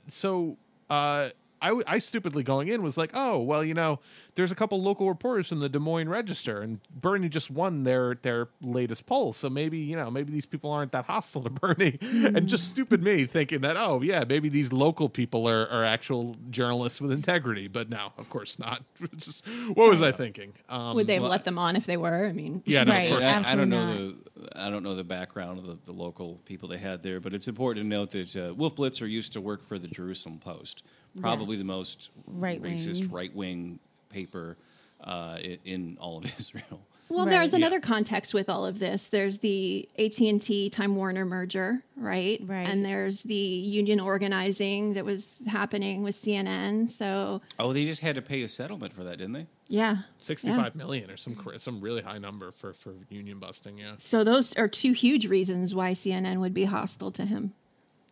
so 0.08 0.58
uh, 0.90 1.30
I, 1.62 1.68
w- 1.68 1.84
I 1.88 2.00
stupidly 2.00 2.44
going 2.44 2.68
in 2.70 2.82
was 2.82 2.98
like, 2.98 3.12
oh, 3.14 3.40
well, 3.40 3.64
you 3.64 3.74
know, 3.74 4.00
there's 4.36 4.52
a 4.52 4.56
couple 4.56 4.82
local 4.82 5.08
reporters 5.08 5.50
from 5.50 5.60
the 5.60 5.70
Des 5.70 5.78
Moines 5.80 6.10
Register, 6.10 6.62
and 6.62 6.80
Bernie 6.90 7.30
just 7.30 7.52
won 7.52 7.84
their 7.84 8.16
their 8.22 8.48
latest 8.62 9.06
poll, 9.06 9.34
so 9.34 9.50
maybe 9.50 9.78
you 9.78 9.96
know 9.96 10.10
maybe 10.10 10.32
these 10.32 10.46
people 10.46 10.72
aren't 10.72 10.92
that 10.94 11.06
hostile 11.06 11.44
to 11.44 11.50
Bernie, 11.62 12.00
and 12.02 12.48
just 12.48 12.70
stupid 12.70 13.04
me 13.04 13.26
thinking 13.26 13.62
that 13.62 13.76
oh 13.78 14.02
yeah 14.02 14.24
maybe 14.28 14.48
these 14.50 14.72
local 14.72 15.10
people 15.10 15.48
are, 15.50 15.68
are 15.70 15.84
actual 15.84 16.36
journalists 16.50 17.02
with 17.02 17.12
integrity, 17.12 17.68
but 17.68 17.90
no, 17.90 18.14
of 18.18 18.30
course 18.30 18.58
not. 18.58 18.84
Just- 19.18 19.44
what 19.74 19.90
was 19.90 20.02
I 20.02 20.12
thinking? 20.14 20.54
Um, 20.70 20.96
Would 20.96 21.08
they 21.08 21.16
have 21.16 21.24
well, 21.24 21.32
let 21.32 21.44
them 21.44 21.58
on 21.60 21.76
if 21.76 21.86
they 21.86 21.98
were? 21.98 22.26
I 22.26 22.32
mean, 22.32 22.64
Yeah, 22.66 22.84
no, 22.86 22.92
of 22.94 22.98
Right. 22.98 23.10
course. 23.12 23.24
I, 23.24 23.52
I 23.52 23.56
don't 23.56 23.70
know 23.70 23.96
the 23.96 24.16
I 24.56 24.70
don't 24.70 24.84
know 24.84 24.96
the 24.96 25.04
background 25.04 25.60
of 25.60 25.66
the, 25.68 25.78
the 25.86 25.92
local 25.94 26.36
people 26.46 26.70
they 26.70 26.78
had 26.78 27.04
there, 27.04 27.20
but 27.20 27.34
it's 27.34 27.48
important 27.50 27.84
to 27.84 27.88
note 27.90 28.12
that 28.12 28.36
uh, 28.36 28.54
Wolf 28.56 28.76
Blitzer 28.76 29.10
used 29.10 29.34
to 29.34 29.42
work 29.42 29.64
for 29.64 29.78
the 29.78 29.88
Jerusalem 29.90 30.40
Post, 30.40 30.84
probably 31.20 31.58
Yes. 31.58 31.66
the 31.66 31.72
most 31.72 32.10
Right-wing. 32.28 32.74
racist 32.76 33.12
right 33.12 33.34
wing 33.36 33.80
paper 34.10 34.58
uh, 35.04 35.40
in 35.66 35.98
all 36.00 36.20
of 36.20 36.26
Israel. 36.40 36.82
Well, 37.10 37.26
Right. 37.26 37.32
there's 37.32 37.52
Yeah. 37.52 37.58
another 37.58 37.82
context 37.82 38.34
with 38.34 38.50
all 38.50 38.66
of 38.66 38.80
this. 38.80 39.10
There's 39.10 39.40
the 39.40 39.90
AT 40.00 40.30
and 40.30 40.42
T 40.42 40.70
Time 40.70 40.96
Warner 40.96 41.26
merger, 41.26 41.84
right? 41.98 42.40
Right. 42.46 42.66
And 42.70 42.86
there's 42.86 43.24
the 43.24 43.34
union 43.36 44.00
organizing 44.00 44.94
that 44.94 45.04
was 45.04 45.42
happening 45.48 46.04
with 46.04 46.16
CNN. 46.16 46.90
So 46.90 47.42
Oh, 47.60 47.74
they 47.74 47.84
just 47.86 48.00
had 48.02 48.16
to 48.16 48.22
pay 48.22 48.44
a 48.44 48.48
settlement 48.48 48.94
for 48.94 49.04
that, 49.04 49.18
didn't 49.18 49.34
they? 49.34 49.48
yeah, 49.68 50.04
Sixty-five 50.20 50.76
million 50.76 51.10
or 51.12 51.18
some 51.18 51.36
some 51.58 51.82
really 51.82 52.02
high 52.02 52.18
number 52.20 52.52
for 52.54 52.72
for 52.72 52.94
union 53.10 53.40
busting. 53.40 53.78
Yeah, 53.80 53.96
So 53.98 54.24
those 54.24 54.54
are 54.56 54.68
two 54.70 54.94
huge 54.94 55.26
reasons 55.28 55.76
why 55.76 55.94
CNN 55.94 56.40
would 56.40 56.54
be 56.54 56.64
hostile 56.66 57.12
to 57.12 57.26
him. 57.26 57.54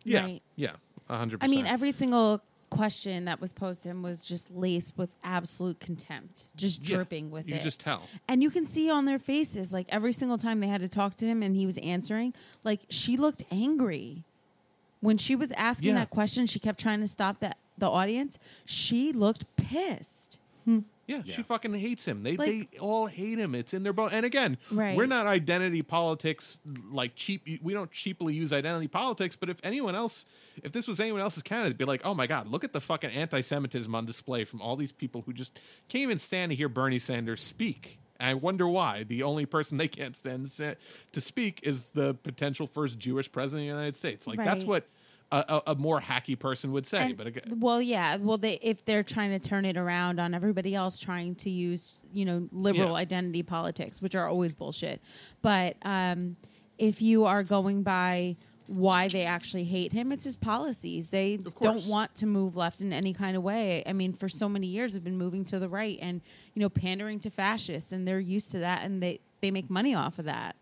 yeah, 0.04 0.24
Right. 0.24 0.42
yeah, 0.56 0.72
hundred. 1.08 1.42
I 1.42 1.46
mean, 1.46 1.66
every 1.66 1.92
single 1.92 2.42
question 2.70 3.24
that 3.26 3.40
was 3.40 3.52
posed 3.52 3.82
to 3.82 3.88
him 3.90 4.02
was 4.02 4.20
just 4.20 4.50
laced 4.50 4.96
with 4.96 5.14
absolute 5.24 5.80
contempt, 5.80 6.46
just 6.56 6.80
Yeah, 6.88 6.96
dripping 6.96 7.30
with 7.30 7.46
you 7.48 7.54
it. 7.54 7.58
can 7.58 7.64
just 7.64 7.80
tell. 7.80 8.02
And 8.28 8.42
you 8.42 8.50
can 8.50 8.66
see 8.66 8.90
on 8.90 9.04
their 9.04 9.18
faces, 9.18 9.72
like 9.72 9.86
every 9.90 10.12
single 10.12 10.38
time 10.38 10.60
they 10.60 10.68
had 10.68 10.80
to 10.80 10.88
talk 10.88 11.14
to 11.16 11.26
him 11.26 11.42
and 11.42 11.54
he 11.56 11.66
was 11.66 11.76
answering, 11.78 12.32
like 12.64 12.80
she 12.88 13.16
looked 13.16 13.42
angry. 13.50 14.22
When 15.00 15.16
she 15.18 15.34
was 15.34 15.50
asking 15.52 15.88
Yeah. 15.90 15.94
that 15.96 16.10
question, 16.10 16.46
she 16.46 16.58
kept 16.58 16.78
trying 16.80 17.00
to 17.00 17.06
stop 17.08 17.40
that 17.40 17.56
the 17.78 17.88
audience. 17.88 18.38
She 18.66 19.12
looked 19.12 19.44
pissed. 19.56 20.36
Hmm. 20.64 20.80
Yeah, 21.06 21.22
she 21.24 21.42
fucking 21.42 21.74
hates 21.74 22.04
him. 22.06 22.22
They 22.22 22.36
Like- 22.36 22.70
they 22.70 22.78
all 22.78 23.06
hate 23.06 23.36
him. 23.36 23.56
It's 23.56 23.74
in 23.74 23.82
their 23.82 23.92
bone. 23.92 24.10
And 24.12 24.24
again, 24.24 24.58
Right. 24.70 24.96
we're 24.96 25.06
not 25.06 25.26
identity 25.26 25.82
politics 25.82 26.60
like 26.92 27.16
cheap. 27.16 27.48
We 27.62 27.72
don't 27.72 27.90
cheaply 27.90 28.32
use 28.34 28.52
identity 28.52 28.86
politics. 28.86 29.34
But 29.34 29.50
if 29.50 29.58
anyone 29.64 29.96
else, 29.96 30.24
if 30.62 30.70
this 30.70 30.86
was 30.86 31.00
anyone 31.00 31.20
else's 31.20 31.42
candidate, 31.42 31.70
it'd 31.70 31.78
be 31.78 31.84
like, 31.84 32.02
oh 32.04 32.14
my 32.14 32.28
god, 32.28 32.46
look 32.46 32.62
at 32.62 32.72
the 32.72 32.80
fucking 32.80 33.10
anti-Semitism 33.10 33.92
on 33.92 34.06
display 34.06 34.44
from 34.44 34.62
all 34.62 34.76
these 34.76 34.92
people 34.92 35.22
who 35.22 35.32
just 35.32 35.58
can't 35.88 36.02
even 36.02 36.18
stand 36.18 36.50
to 36.50 36.56
hear 36.56 36.68
Bernie 36.68 37.00
Sanders 37.00 37.42
speak. 37.42 37.98
I 38.20 38.34
wonder 38.34 38.68
why. 38.68 39.02
The 39.02 39.24
only 39.24 39.46
person 39.46 39.78
they 39.78 39.88
can't 39.88 40.16
stand 40.16 40.48
to 40.52 41.20
speak 41.20 41.58
is 41.64 41.88
the 41.88 42.14
potential 42.14 42.68
first 42.68 42.98
Jewish 43.00 43.32
president 43.32 43.62
of 43.62 43.74
the 43.74 43.78
United 43.78 43.96
States. 43.96 44.28
Like 44.28 44.38
that's 44.38 44.62
what 44.62 44.86
a, 45.32 45.62
a, 45.68 45.74
more 45.74 46.00
hacky 46.00 46.38
person 46.38 46.72
would 46.72 46.86
say. 46.86 46.98
And- 46.98 47.16
but 47.16 47.26
again, 47.26 47.44
well, 47.56 47.80
yeah. 47.80 48.16
Well, 48.16 48.38
they 48.38 48.54
if 48.62 48.84
they're 48.84 49.02
trying 49.04 49.30
to 49.30 49.38
turn 49.38 49.64
it 49.64 49.76
around 49.76 50.18
on 50.18 50.34
everybody 50.34 50.74
else 50.74 50.98
trying 50.98 51.34
to 51.36 51.50
use 51.50 52.02
you 52.12 52.24
know 52.24 52.48
liberal 52.52 52.90
Yeah. 52.90 52.94
identity 52.94 53.42
politics, 53.42 54.02
which 54.02 54.14
are 54.14 54.28
always 54.28 54.54
bullshit. 54.54 55.00
But 55.42 55.76
um, 55.82 56.36
if 56.78 57.00
you 57.00 57.24
are 57.26 57.42
going 57.44 57.82
by 57.82 58.36
why 58.66 59.08
they 59.08 59.24
actually 59.24 59.64
hate 59.64 59.92
him, 59.92 60.12
it's 60.12 60.24
his 60.24 60.36
policies. 60.36 61.10
They 61.10 61.38
don't 61.60 61.86
want 61.86 62.14
to 62.16 62.26
move 62.26 62.56
left 62.56 62.80
in 62.80 62.92
any 62.92 63.12
kind 63.12 63.36
of 63.36 63.42
way. 63.42 63.82
I 63.84 63.92
mean, 63.92 64.12
for 64.12 64.28
so 64.28 64.48
many 64.48 64.68
years, 64.68 64.94
we've 64.94 65.02
been 65.02 65.18
moving 65.18 65.42
to 65.46 65.58
the 65.58 65.68
right 65.68 65.98
and 66.00 66.20
you 66.54 66.60
know 66.60 66.68
pandering 66.68 67.20
to 67.20 67.30
fascists, 67.30 67.92
and 67.92 68.06
they're 68.06 68.20
used 68.20 68.50
to 68.52 68.58
that, 68.58 68.84
and 68.84 69.02
they 69.02 69.20
they 69.40 69.50
make 69.50 69.70
money 69.70 69.94
off 69.94 70.18
of 70.18 70.24
that. 70.26 70.56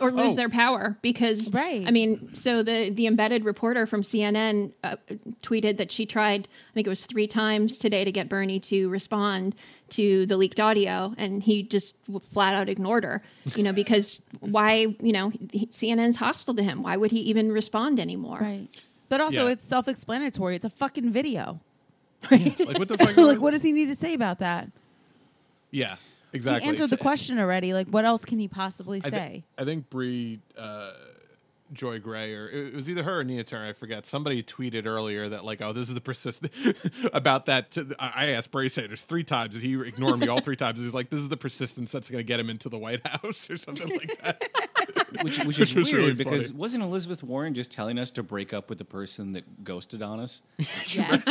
Or 0.00 0.10
lose 0.12 0.32
Oh. 0.32 0.36
their 0.36 0.48
power 0.48 0.96
because 1.02 1.52
Right. 1.52 1.86
I 1.86 1.90
mean, 1.90 2.32
so 2.34 2.62
the 2.62 2.90
the 2.90 3.06
embedded 3.06 3.44
reporter 3.44 3.86
from 3.86 4.02
CNN 4.02 4.72
uh, 4.84 4.96
tweeted 5.42 5.76
that 5.78 5.90
she 5.90 6.06
tried, 6.06 6.48
I 6.70 6.74
think 6.74 6.86
it 6.86 6.90
was 6.90 7.06
three 7.06 7.26
times 7.26 7.78
today, 7.78 8.04
to 8.04 8.12
get 8.12 8.28
Bernie 8.28 8.60
to 8.60 8.88
respond 8.88 9.54
to 9.90 10.24
the 10.26 10.36
leaked 10.36 10.60
audio, 10.60 11.14
and 11.18 11.42
he 11.42 11.62
just 11.62 11.94
flat 12.32 12.54
out 12.54 12.68
ignored 12.68 13.04
her. 13.04 13.22
You 13.56 13.62
know, 13.64 13.72
because 13.72 14.20
why? 14.40 14.94
You 15.00 15.12
know, 15.12 15.32
he- 15.52 15.66
CNN's 15.66 16.16
hostile 16.16 16.54
to 16.54 16.62
him. 16.62 16.82
Why 16.82 16.96
would 16.96 17.10
he 17.10 17.20
even 17.20 17.50
respond 17.50 17.98
anymore? 17.98 18.38
Right. 18.40 18.68
But 19.08 19.20
also, 19.20 19.46
Yeah. 19.46 19.52
it's 19.52 19.64
self-explanatory. 19.64 20.54
It's 20.56 20.64
a 20.64 20.70
fucking 20.70 21.10
video. 21.10 21.60
like 22.30 22.58
what 22.78 22.86
the 22.88 22.96
fuck? 22.98 23.16
like, 23.16 23.40
what 23.40 23.50
does 23.50 23.62
he 23.62 23.72
need 23.72 23.86
to 23.86 23.96
say 23.96 24.14
about 24.14 24.38
that? 24.40 24.68
Yeah, 25.72 25.96
exactly. 26.32 26.62
He 26.64 26.68
answered 26.68 26.88
So- 26.90 26.96
the 26.96 27.02
question 27.02 27.38
already. 27.38 27.72
Like, 27.74 27.88
what 27.88 28.04
else 28.04 28.24
can 28.24 28.38
he 28.38 28.48
possibly 28.48 28.98
I 28.98 29.00
thi- 29.02 29.10
say? 29.10 29.44
I 29.58 29.64
think 29.64 29.90
Bree, 29.90 30.40
uh, 30.58 30.92
Joy 31.72 32.00
Gray, 32.00 32.34
or 32.34 32.48
it 32.48 32.74
was 32.74 32.88
either 32.88 33.04
her 33.04 33.20
or 33.20 33.24
Nina 33.24 33.44
Turner. 33.44 33.68
I 33.68 33.72
forget. 33.74 34.04
Somebody 34.04 34.42
tweeted 34.42 34.86
earlier 34.86 35.28
that 35.28 35.44
like, 35.44 35.62
oh, 35.62 35.72
this 35.72 35.86
is 35.86 35.94
the 35.94 36.00
persistent 36.00 36.52
about 37.12 37.46
that. 37.46 37.70
To, 37.72 37.94
I 38.00 38.12
I 38.14 38.26
asked 38.30 38.50
Bernie 38.50 38.68
Sanders 38.68 39.04
three 39.04 39.22
times, 39.22 39.54
and 39.54 39.62
he 39.62 39.74
ignored 39.80 40.18
me 40.18 40.26
all 40.26 40.40
three 40.40 40.56
times. 40.56 40.80
He's 40.80 40.94
like, 40.94 41.10
this 41.10 41.20
is 41.20 41.28
the 41.28 41.36
persistence 41.36 41.92
that's 41.92 42.10
going 42.10 42.18
to 42.18 42.24
get 42.26 42.40
him 42.40 42.50
into 42.50 42.68
the 42.68 42.78
White 42.78 43.06
House 43.06 43.48
or 43.50 43.56
something 43.56 43.88
like 43.88 44.20
that. 44.22 44.42
Which, 45.22 45.38
which 45.44 45.58
Which 45.58 45.60
is 45.60 45.74
was 45.74 45.86
weird 45.92 45.98
really 46.02 46.14
because 46.14 46.46
funny. 46.48 46.58
wasn't 46.58 46.82
Elizabeth 46.84 47.22
Warren 47.24 47.52
just 47.52 47.70
telling 47.72 47.98
us 47.98 48.12
to 48.12 48.22
break 48.22 48.52
up 48.54 48.68
with 48.68 48.78
the 48.78 48.84
person 48.84 49.32
that 49.32 49.64
ghosted 49.64 50.02
on 50.02 50.20
us? 50.20 50.40
Yes. 50.86 51.24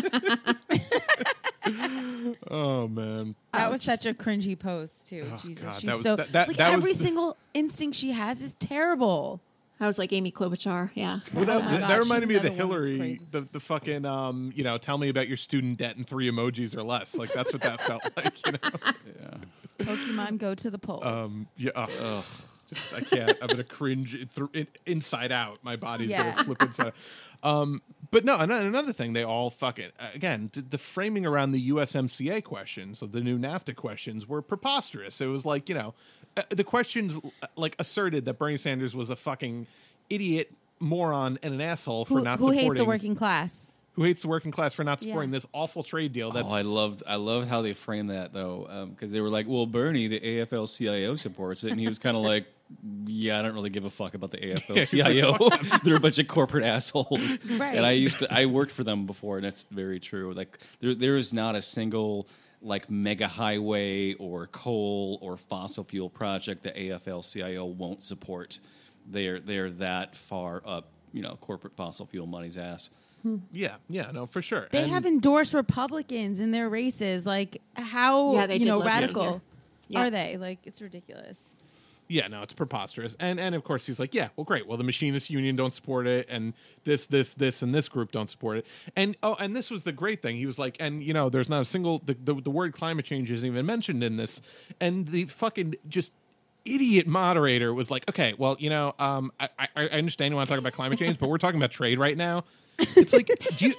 Oh 2.49 2.88
man, 2.88 3.36
that 3.53 3.70
was 3.70 3.82
such 3.82 4.06
a 4.06 4.14
cringy 4.14 4.57
post 4.57 5.07
too. 5.10 5.30
Oh, 5.34 5.38
Jesus, 5.38 5.64
God, 5.64 5.74
she's 5.74 5.82
that 5.84 5.94
was- 5.95 6.03
so 6.03 6.16
that- 6.16 6.32
that- 6.32 6.48
like 6.48 6.57
that 6.57 6.74
every 6.74 6.90
was 6.90 6.98
the- 6.98 7.03
single 7.06 7.38
instinct 7.53 7.98
she 7.98 8.11
has 8.11 8.41
is 8.41 8.53
terrible. 8.60 9.41
I 9.82 9.88
was 9.88 9.98
like 9.98 10.11
Amy 10.11 10.30
Klobuchar. 10.32 10.91
Yeah. 10.94 11.20
Well, 11.34 11.45
that, 11.45 11.56
Oh 11.56 11.60
that, 11.70 11.80
God, 11.80 11.90
that 11.90 11.99
reminded 11.99 12.28
me 12.28 12.36
of 12.36 12.41
the 12.41 12.52
another 12.52 12.68
one 12.68 12.80
that's 12.82 12.90
Hillary, 12.98 13.20
the, 13.32 13.41
the 13.53 13.60
fucking, 13.61 14.03
um, 14.06 14.52
you 14.53 14.64
know, 14.66 14.78
tell 14.78 14.98
me 14.98 15.07
about 15.07 15.30
your 15.30 15.38
student 15.38 15.78
debt 15.78 15.95
in 15.95 16.03
three 16.03 16.30
emojis 16.30 16.76
or 16.76 16.84
less. 16.84 17.16
Like 17.16 17.32
that's 17.32 17.53
what 17.53 17.61
that 17.61 17.80
felt 17.80 18.03
like, 18.18 18.45
you 18.45 18.52
know. 18.52 18.91
Yeah. 19.22 19.86
Pokemon 19.86 20.38
go 20.38 20.53
to 20.53 20.70
the 20.70 20.78
polls. 20.80 21.03
Um, 21.06 21.48
yeah, 21.56 21.72
ugh, 21.76 21.90
ugh. 22.02 22.26
just 22.68 22.94
I 22.94 22.99
can't. 22.99 23.38
I'm 23.41 23.48
gonna 23.48 23.64
cringe 23.64 24.14
it 24.14 24.30
through 24.32 24.49
in, 24.53 24.68
inside 24.86 25.32
out. 25.32 25.60
My 25.64 25.78
body's 25.78 26.10
Yeah. 26.10 26.32
gonna 26.32 26.44
flip 26.44 26.61
inside. 26.61 26.88
out. 26.88 27.49
Um, 27.49 27.82
but 28.11 28.26
no, 28.26 28.38
and 28.38 28.52
another 28.52 28.94
thing, 28.94 29.14
they 29.14 29.23
all 29.23 29.49
fuck 29.49 29.80
it 29.80 29.94
again. 30.14 30.49
The 30.53 30.77
framing 30.77 31.26
around 31.26 31.52
the 31.52 31.69
USMCA 31.69 32.44
questions, 32.44 32.99
so 32.99 33.06
the 33.06 33.22
new 33.22 33.38
NAFTA 33.38 33.76
questions, 33.76 34.27
were 34.27 34.41
preposterous. 34.41 35.22
It 35.22 35.27
was 35.27 35.45
like 35.45 35.69
you 35.69 35.76
know, 35.76 35.94
uh, 36.38 36.44
the 36.49 36.64
questions 36.64 37.18
uh, 37.18 37.48
like 37.56 37.76
asserted 37.80 38.26
that 38.26 38.40
Bernie 38.40 38.57
Sanders 38.57 38.95
was 38.95 39.10
a 39.10 39.15
fucking 39.15 39.68
idiot, 40.10 40.52
moron, 40.80 41.40
and 41.44 41.53
an 41.53 41.61
asshole 41.61 42.06
for 42.06 42.15
who 42.15 42.23
not 42.23 42.40
who 42.40 42.45
supporting 42.45 42.65
hates 42.69 42.77
the 42.77 42.86
working 42.86 43.15
class? 43.15 43.68
who 43.94 44.03
hates 44.06 44.22
the 44.22 44.30
working 44.30 44.52
class 44.52 44.73
for 44.73 44.86
not 44.86 45.02
Yeah. 45.02 45.10
supporting 45.10 45.31
this 45.31 45.45
awful 45.52 45.84
trade 45.84 46.14
deal. 46.14 46.31
That's 46.31 46.53
oh, 46.53 46.56
I 46.56 46.61
loved 46.61 47.03
I 47.06 47.18
loved 47.18 47.49
how 47.49 47.61
they 47.61 47.73
framed 47.73 48.11
that 48.11 48.31
though, 48.31 48.88
because 48.91 49.11
they 49.11 49.19
were 49.19 49.30
like, 49.30 49.45
"Well, 49.48 49.65
Bernie, 49.65 50.07
the 50.07 50.19
AFL-CIO 50.22 51.15
supports 51.15 51.64
it," 51.65 51.72
and 51.72 51.80
he 51.80 51.88
was 51.88 51.99
kind 51.99 52.15
of 52.15 52.23
like, 52.23 52.45
"Yeah, 53.06 53.40
I 53.40 53.41
don't 53.41 53.54
really 53.54 53.70
give 53.70 53.86
a 53.86 53.90
fuck 53.90 54.14
about 54.14 54.32
the 54.32 54.38
AFL-CIO. 54.56 55.38
They're 55.84 55.96
a 55.96 56.00
bunch 56.00 56.20
of 56.20 56.28
corporate 56.28 56.64
assholes." 56.64 57.38
Right. 57.60 57.76
And 57.76 57.86
I 57.86 57.91
used 57.91 58.20
to 58.20 58.34
I 58.34 58.46
worked 58.46 58.72
for 58.72 58.84
them 58.84 59.06
before, 59.06 59.38
and 59.38 59.46
that's 59.46 59.66
very 59.72 60.00
true. 60.00 60.34
Like 60.34 60.60
there 60.80 60.94
there 60.94 61.16
is 61.18 61.34
not 61.34 61.56
a 61.56 61.62
single 61.62 62.28
like 62.62 62.90
mega 62.90 63.28
highway 63.28 64.14
or 64.16 64.48
coal 64.48 65.18
or 65.22 65.38
fossil 65.38 65.84
fuel 65.84 66.10
project 66.10 66.64
the 66.64 66.72
AFL-CIO 66.72 67.66
won't 67.66 68.04
support. 68.04 68.60
They're 69.08 69.40
they're 69.40 69.70
that 69.72 70.16
far 70.16 70.62
up, 70.66 70.91
you 71.14 71.22
know, 71.22 71.36
corporate 71.41 71.76
fossil 71.76 72.06
fuel 72.06 72.28
money's 72.28 72.58
ass. 72.58 72.90
Hmm. 73.24 73.38
yeah, 73.52 73.76
yeah, 73.90 74.12
no, 74.12 74.26
for 74.28 74.41
sure. 74.41 74.68
They 74.72 74.84
And- 74.84 74.91
have 74.91 75.06
endorsed 75.06 75.54
Republicans 75.54 76.40
in 76.40 76.52
their 76.52 76.70
races. 76.70 77.26
Like, 77.26 77.62
how 77.76 78.34
Yeah, 78.36 78.54
you 78.54 78.66
know 78.66 78.82
radical 78.82 79.41
yeah. 79.90 80.00
are 80.02 80.10
they? 80.10 80.38
Like, 80.38 80.60
it's 80.66 80.82
ridiculous. 80.82 81.54
Yeah, 82.11 82.27
no, 82.27 82.41
it's 82.41 82.53
preposterous. 82.53 83.15
And 83.19 83.40
and 83.40 83.53
of 83.53 83.64
course 83.64 83.86
he's 83.86 83.99
like, 83.99 84.15
yeah, 84.15 84.30
well, 84.36 84.44
great. 84.44 84.68
Well, 84.68 84.77
the 84.77 84.84
machinists 84.84 85.30
union 85.30 85.56
don't 85.56 85.73
support 85.73 86.07
it, 86.07 86.27
and 86.27 86.56
this, 86.84 87.06
this, 87.06 87.36
this, 87.36 87.61
and 87.61 87.73
this 87.73 87.88
group 87.88 88.11
don't 88.11 88.27
support 88.27 88.57
it. 88.57 88.65
And 88.95 89.15
oh, 89.22 89.36
and 89.40 89.56
this 89.56 89.69
was 89.69 89.84
the 89.84 89.91
great 89.91 90.23
thing. 90.23 90.36
He 90.36 90.48
was 90.48 90.57
like, 90.57 90.76
and 90.80 91.03
you 91.03 91.14
know, 91.14 91.30
there's 91.30 91.49
not 91.49 91.61
a 91.61 91.65
single 91.65 91.99
the 91.99 92.15
the, 92.15 92.34
the 92.34 92.49
word 92.49 92.73
climate 92.73 93.06
change 93.06 93.30
isn't 93.30 93.45
even 93.48 93.64
mentioned 93.64 94.03
in 94.03 94.18
this, 94.18 94.41
and 94.81 95.07
the 95.07 95.26
fucking 95.26 95.76
just 95.88 96.11
idiot 96.65 97.06
moderator 97.06 97.76
was 97.76 97.91
like, 97.91 98.10
"Okay, 98.10 98.34
well, 98.40 98.57
you 98.60 98.72
know, 98.72 98.95
um, 98.98 99.31
I, 99.40 99.49
I, 99.60 99.68
I 99.76 99.88
understand 99.90 100.31
you 100.31 100.36
want 100.36 100.49
to 100.49 100.52
talk 100.52 100.60
about 100.60 100.73
climate 100.73 100.98
change, 100.98 101.19
but 101.19 101.30
we're 101.30 101.38
talking 101.38 101.60
about 101.60 101.72
trade 101.72 101.99
right 101.99 102.18
now." 102.18 102.44
It's 102.96 103.14
like 103.14 103.28
do 103.58 103.68
you, 103.68 103.74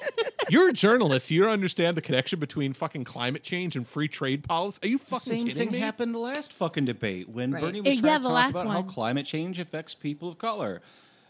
you're 0.51 0.69
a 0.69 0.73
journalist. 0.73 1.31
You 1.31 1.43
don't 1.43 1.51
understand 1.53 1.97
the 1.97 2.03
connection 2.03 2.39
between 2.41 2.73
fucking 2.73 3.05
climate 3.05 3.43
change 3.43 3.77
and 3.77 3.87
free 3.87 4.09
trade 4.09 4.45
policy. 4.45 4.79
Are 4.83 4.89
you 4.89 4.99
The 4.99 5.05
fucking 5.05 5.19
same 5.21 5.47
kidding 5.49 5.57
thing 5.69 5.73
me? 5.73 5.79
happened 5.79 6.15
the 6.15 6.19
last 6.19 6.53
fucking 6.53 6.85
debate 6.85 7.29
when 7.29 7.53
Right. 7.53 7.63
Bernie 7.63 7.79
eh, 7.79 7.83
was 7.83 7.97
Yeah, 7.97 8.01
trying 8.03 8.13
the 8.15 8.19
to 8.19 8.25
talk 8.25 8.33
last 8.35 8.55
about 8.57 8.69
how 8.69 8.81
one. 8.81 8.89
climate 8.89 9.27
change 9.27 9.59
affects 9.59 9.95
people 9.95 10.29
of 10.29 10.39
color. 10.39 10.81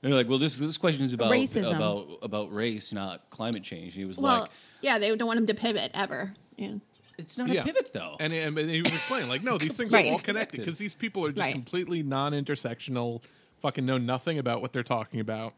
And 0.03 0.11
they're 0.13 0.19
like, 0.19 0.29
well, 0.29 0.39
this 0.39 0.57
this 0.57 0.79
question 0.79 1.05
is 1.05 1.13
about 1.13 1.31
Racism. 1.31 1.77
about 1.77 2.07
about 2.23 2.53
race, 2.53 2.93
not 2.93 3.29
climate 3.31 3.63
change. 3.63 3.95
He 3.95 4.05
was 4.05 4.19
Well, 4.19 4.43
like, 4.43 4.51
yeah, 4.81 4.99
they 4.99 5.15
don't 5.15 5.27
want 5.29 5.39
him 5.39 5.47
to 5.49 5.55
pivot 5.55 5.91
ever. 5.95 6.33
Yeah. 6.57 6.75
it's 7.19 7.37
not 7.37 7.51
Yeah. 7.51 7.63
a 7.63 7.65
pivot 7.67 7.93
though. 7.93 8.17
And, 8.19 8.33
and, 8.33 8.59
and 8.59 8.71
he 8.71 8.81
was 8.81 8.93
explaining, 8.93 9.29
like, 9.29 9.43
no, 9.43 9.59
these 9.59 9.73
things 9.77 9.93
Right. 9.93 10.07
are 10.09 10.13
all 10.13 10.19
connected 10.19 10.61
because 10.61 10.79
these 10.79 10.95
people 10.95 11.25
are 11.27 11.33
just 11.33 11.45
Right. 11.45 11.53
completely 11.55 12.03
non-intersectional, 12.03 13.23
fucking 13.61 13.85
know 13.85 13.99
nothing 13.99 14.39
about 14.39 14.63
what 14.63 14.73
they're 14.73 14.83
talking 14.83 15.21
about. 15.21 15.53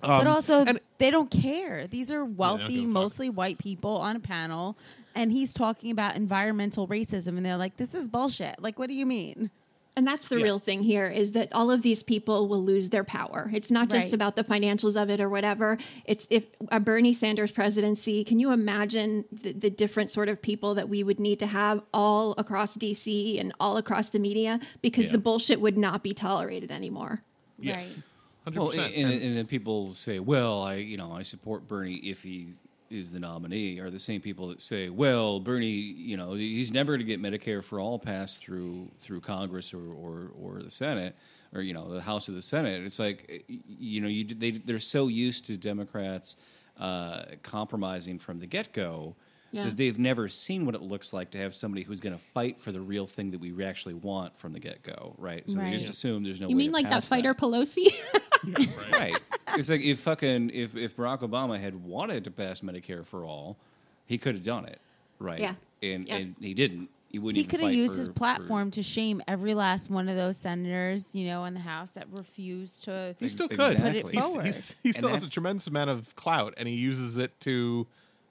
But 0.00 0.26
Um, 0.26 0.26
also, 0.28 0.64
and- 0.64 0.80
they 0.98 1.10
don't 1.10 1.30
care. 1.30 1.86
These 1.86 2.10
are 2.10 2.24
wealthy, 2.24 2.80
fuck. 2.80 2.86
mostly 2.88 3.30
white 3.30 3.58
people 3.58 3.96
on 3.98 4.16
a 4.16 4.20
panel, 4.20 4.76
and 5.14 5.32
he's 5.32 5.52
talking 5.52 5.90
about 5.90 6.16
environmental 6.16 6.86
racism, 6.88 7.36
and 7.36 7.44
they're 7.44 7.56
like, 7.56 7.76
"This 7.76 7.94
is 7.94 8.06
bullshit." 8.08 8.62
Like, 8.62 8.78
what 8.78 8.88
do 8.88 8.94
you 8.94 9.06
mean? 9.06 9.50
And 9.98 10.06
that's 10.06 10.28
the 10.28 10.36
Yeah. 10.36 10.44
real 10.44 10.58
thing 10.58 10.82
here 10.82 11.06
is 11.06 11.32
that 11.32 11.50
all 11.54 11.70
of 11.70 11.80
these 11.80 12.02
people 12.02 12.48
will 12.48 12.62
lose 12.62 12.90
their 12.90 13.02
power. 13.02 13.50
It's 13.54 13.70
not 13.70 13.88
just 13.88 14.06
Right. 14.08 14.12
about 14.12 14.36
the 14.36 14.44
financials 14.44 14.94
of 14.94 15.08
it 15.08 15.20
or 15.22 15.30
whatever. 15.30 15.78
It's 16.04 16.26
if 16.28 16.44
a 16.70 16.78
Bernie 16.78 17.14
Sanders 17.14 17.50
presidency, 17.50 18.22
can 18.22 18.38
you 18.38 18.52
imagine 18.52 19.24
the, 19.32 19.52
the 19.52 19.70
different 19.70 20.10
sort 20.10 20.28
of 20.28 20.42
people 20.42 20.74
that 20.74 20.90
we 20.90 21.02
would 21.02 21.18
need 21.18 21.38
to 21.38 21.46
have 21.46 21.80
all 21.94 22.34
across 22.36 22.74
DC 22.74 23.38
and 23.40 23.54
all 23.58 23.78
across 23.78 24.10
the 24.10 24.18
media 24.18 24.60
because 24.82 25.06
Yeah. 25.06 25.12
the 25.12 25.18
bullshit 25.18 25.62
would 25.62 25.78
not 25.78 26.02
be 26.02 26.12
tolerated 26.12 26.70
anymore. 26.70 27.22
Yeah. 27.58 27.76
Right. 27.76 27.86
100%. 28.46 28.56
Well, 28.56 28.70
and, 28.70 28.94
and, 28.94 29.22
and 29.22 29.36
then 29.36 29.46
people 29.46 29.92
say, 29.94 30.20
"Well, 30.20 30.62
I, 30.62 30.74
you 30.74 30.96
know, 30.96 31.12
I 31.12 31.22
support 31.22 31.66
Bernie 31.66 31.96
if 31.96 32.22
he 32.22 32.54
is 32.90 33.12
the 33.12 33.18
nominee." 33.18 33.80
Are 33.80 33.90
the 33.90 33.98
same 33.98 34.20
people 34.20 34.48
that 34.48 34.60
say, 34.60 34.88
"Well, 34.88 35.40
Bernie, 35.40 35.66
you 35.66 36.16
know, 36.16 36.34
he's 36.34 36.70
never 36.70 36.92
going 36.96 37.00
to 37.00 37.04
get 37.04 37.20
Medicare 37.20 37.62
for 37.62 37.80
all 37.80 37.98
passed 37.98 38.38
through 38.38 38.90
through 39.00 39.20
Congress 39.20 39.74
or, 39.74 39.92
or 39.92 40.30
or 40.40 40.62
the 40.62 40.70
Senate 40.70 41.16
or 41.52 41.60
you 41.60 41.74
know 41.74 41.92
the 41.92 42.02
House 42.02 42.28
or 42.28 42.32
the 42.32 42.42
Senate." 42.42 42.84
It's 42.84 43.00
like, 43.00 43.44
you 43.48 44.00
know, 44.00 44.08
you 44.08 44.24
they 44.24 44.52
they're 44.52 44.78
so 44.78 45.08
used 45.08 45.46
to 45.46 45.56
Democrats 45.56 46.36
uh, 46.78 47.22
compromising 47.42 48.18
from 48.18 48.38
the 48.38 48.46
get 48.46 48.72
go. 48.72 49.16
Yeah. 49.56 49.64
That 49.64 49.76
they've 49.76 49.98
never 49.98 50.28
seen 50.28 50.66
what 50.66 50.74
it 50.74 50.82
looks 50.82 51.12
like 51.12 51.30
to 51.32 51.38
have 51.38 51.54
somebody 51.54 51.82
who's 51.82 51.98
going 52.00 52.12
to 52.14 52.22
fight 52.34 52.60
for 52.60 52.72
the 52.72 52.80
real 52.80 53.06
thing 53.06 53.30
that 53.30 53.40
we 53.40 53.64
actually 53.64 53.94
want 53.94 54.38
from 54.38 54.52
the 54.52 54.60
get 54.60 54.82
go, 54.82 55.14
right? 55.18 55.48
So 55.48 55.58
they 55.58 55.70
just 55.72 55.88
assume 55.88 56.24
there's 56.24 56.40
no. 56.40 56.48
You 56.48 56.56
way 56.56 56.64
mean 56.64 56.70
to 56.70 56.74
like 56.74 56.84
that 56.84 56.90
pass 56.90 57.08
fighter 57.08 57.34
Pelosi? 57.34 57.88
right. 58.92 59.18
It's 59.56 59.68
like 59.70 59.80
if 59.80 60.00
fucking 60.00 60.50
if, 60.50 60.76
if 60.76 60.96
Barack 60.96 61.20
Obama 61.20 61.58
had 61.58 61.74
wanted 61.84 62.24
to 62.24 62.30
pass 62.30 62.60
Medicare 62.60 63.04
for 63.04 63.24
all, 63.24 63.56
he 64.06 64.18
could 64.18 64.34
have 64.34 64.44
done 64.44 64.66
it, 64.66 64.78
right? 65.18 65.40
Yeah. 65.40 65.54
And 65.82 66.06
Yeah. 66.06 66.16
and 66.16 66.34
he 66.40 66.54
didn't. 66.54 66.90
He 67.08 67.18
wouldn't. 67.20 67.38
He 67.38 67.44
could 67.44 67.60
have 67.60 67.72
used 67.72 67.94
for- 67.94 67.98
his 67.98 68.08
for- 68.08 68.12
platform 68.14 68.70
to 68.72 68.82
shame 68.82 69.22
every 69.28 69.54
last 69.54 69.88
one 69.90 70.08
of 70.08 70.16
those 70.16 70.36
senators, 70.36 71.14
you 71.14 71.26
know, 71.28 71.44
in 71.44 71.54
the 71.54 71.60
House 71.60 71.92
that 71.92 72.06
refused 72.10 72.84
to. 72.84 73.14
he 73.18 73.28
still 73.28 73.48
could. 73.48 73.60
Exactly. 73.72 74.02
Put 74.02 74.14
it 74.14 74.20
forward. 74.20 74.44
he's- 74.44 74.74
he 74.82 74.92
still 74.92 75.08
has 75.08 75.22
a 75.22 75.30
tremendous 75.30 75.66
amount 75.66 75.88
of 75.90 76.14
clout, 76.16 76.54
and 76.56 76.68
he 76.68 76.74
uses 76.74 77.16
it 77.16 77.38
to 77.40 77.86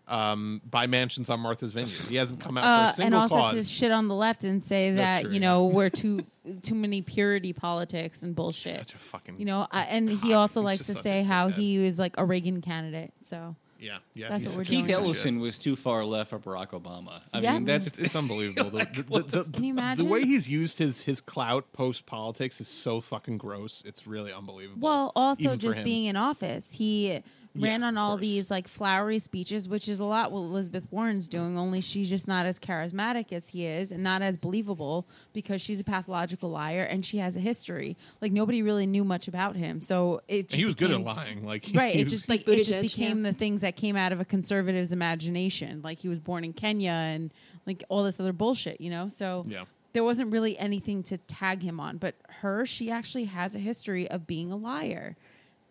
um, 0.07 0.61
buy 0.69 0.87
mansions 0.87 1.29
on 1.29 1.39
Martha's 1.39 1.73
Vineyard. 1.73 2.09
He 2.09 2.15
hasn't 2.15 2.39
come 2.39 2.57
out 2.57 2.95
for 2.95 3.01
Uh, 3.01 3.03
a 3.03 3.05
and 3.07 3.15
also 3.15 3.35
cause. 3.35 3.53
to 3.53 3.63
shit 3.63 3.91
on 3.91 4.07
the 4.07 4.15
left 4.15 4.43
and 4.43 4.61
say 4.61 4.91
that 4.93 5.31
you 5.31 5.39
know 5.39 5.65
we're 5.65 5.89
too 5.89 6.25
too 6.63 6.75
many 6.75 7.01
purity 7.01 7.53
politics 7.53 8.21
and 8.23 8.35
bullshit. 8.35 8.75
Such 8.77 8.93
a 8.93 8.97
fucking 8.97 9.35
you 9.39 9.45
know, 9.45 9.67
I, 9.71 9.83
and 9.85 10.09
he 10.09 10.33
also 10.33 10.61
he's 10.61 10.65
likes 10.65 10.85
to 10.87 10.95
say 10.95 11.23
how 11.23 11.49
dickhead. 11.49 11.53
he 11.55 11.79
was 11.79 11.97
like 11.99 12.13
a 12.17 12.25
Reagan 12.25 12.61
candidate. 12.61 13.13
So 13.23 13.55
yeah, 13.79 13.97
yeah. 14.13 14.29
That's 14.29 14.47
what 14.47 14.55
we're 14.57 14.63
such 14.63 14.69
a 14.69 14.71
doing. 14.75 14.85
Keith 14.85 14.93
Ellison 14.95 15.39
was 15.39 15.57
too 15.59 15.75
far 15.75 16.05
left 16.05 16.29
for 16.29 16.39
Barack 16.39 16.69
Obama. 16.69 17.21
I 17.33 17.39
Yeah. 17.39 17.53
mean, 17.55 17.65
that's 17.65 17.87
It's, 17.87 17.97
it's 17.99 18.15
unbelievable. 18.15 18.69
The, 18.79 18.85
the, 18.85 19.03
the, 19.21 19.43
the- 19.43 19.51
Can 19.51 19.63
you 19.65 19.73
imagine 19.73 20.05
the 20.05 20.11
way 20.11 20.23
he's 20.23 20.47
used 20.47 20.77
his 20.77 21.03
his 21.03 21.19
clout 21.19 21.71
post 21.73 22.05
politics 22.05 22.61
is 22.61 22.67
so 22.67 23.01
fucking 23.01 23.37
gross. 23.37 23.83
It's 23.85 24.05
really 24.07 24.31
unbelievable. 24.31 24.81
Well, 24.81 25.11
also 25.15 25.55
just 25.55 25.83
being 25.83 26.05
in 26.05 26.15
office, 26.15 26.73
he 26.73 27.21
ran 27.55 27.81
Yeah, 27.81 27.87
on 27.87 27.97
all 27.97 28.17
these 28.17 28.51
like 28.51 28.67
flowery 28.67 29.19
speeches, 29.19 29.67
which 29.69 29.87
is 29.87 29.99
a 29.99 30.03
lot 30.03 30.31
what 30.31 30.39
Elizabeth 30.39 30.85
Warren's 30.91 31.27
doing. 31.27 31.57
Only 31.57 31.81
she's 31.81 32.09
just 32.09 32.27
not 32.27 32.45
as 32.45 32.59
charismatic 32.59 33.31
as 33.31 33.49
he 33.49 33.65
is, 33.65 33.91
and 33.91 34.03
not 34.03 34.21
as 34.21 34.37
believable 34.37 35.07
because 35.33 35.61
she's 35.61 35.79
a 35.79 35.83
pathological 35.83 36.49
liar 36.49 36.83
and 36.83 37.05
she 37.05 37.17
has 37.17 37.35
a 37.35 37.39
history. 37.39 37.95
Like 38.21 38.31
nobody 38.31 38.61
really 38.61 38.85
knew 38.85 39.03
much 39.03 39.27
about 39.27 39.55
him, 39.55 39.81
so 39.81 40.21
it. 40.27 40.49
Just 40.49 40.59
he 40.59 40.65
was 40.65 40.75
good 40.75 40.91
at 40.91 41.01
lying. 41.01 41.45
Like 41.45 41.69
Right, 41.73 41.95
it 41.95 42.05
just 42.09 42.27
like 42.29 42.47
Like 42.47 42.57
it 42.59 42.63
just 42.63 42.81
became 42.81 43.23
yeah. 43.23 43.31
the 43.31 43.37
things 43.37 43.61
that 43.61 43.75
came 43.75 43.95
out 43.95 44.11
of 44.11 44.19
a 44.19 44.25
conservative's 44.25 44.91
imagination. 44.91 45.81
Like 45.83 45.99
he 45.99 46.07
was 46.09 46.19
born 46.19 46.43
in 46.43 46.53
Kenya 46.53 46.91
and 46.91 47.33
like 47.65 47.83
all 47.89 48.03
this 48.03 48.19
other 48.19 48.33
bullshit, 48.33 48.79
you 48.81 48.89
know. 48.89 49.09
So 49.09 49.43
Yeah. 49.47 49.63
there 49.93 50.03
wasn't 50.03 50.31
really 50.31 50.57
anything 50.59 51.03
to 51.03 51.17
tag 51.17 51.61
him 51.63 51.79
on. 51.79 51.97
But 51.97 52.15
her, 52.41 52.65
she 52.65 52.91
actually 52.91 53.25
has 53.25 53.55
a 53.55 53.59
history 53.59 54.07
of 54.09 54.27
being 54.27 54.51
a 54.51 54.55
liar, 54.57 55.15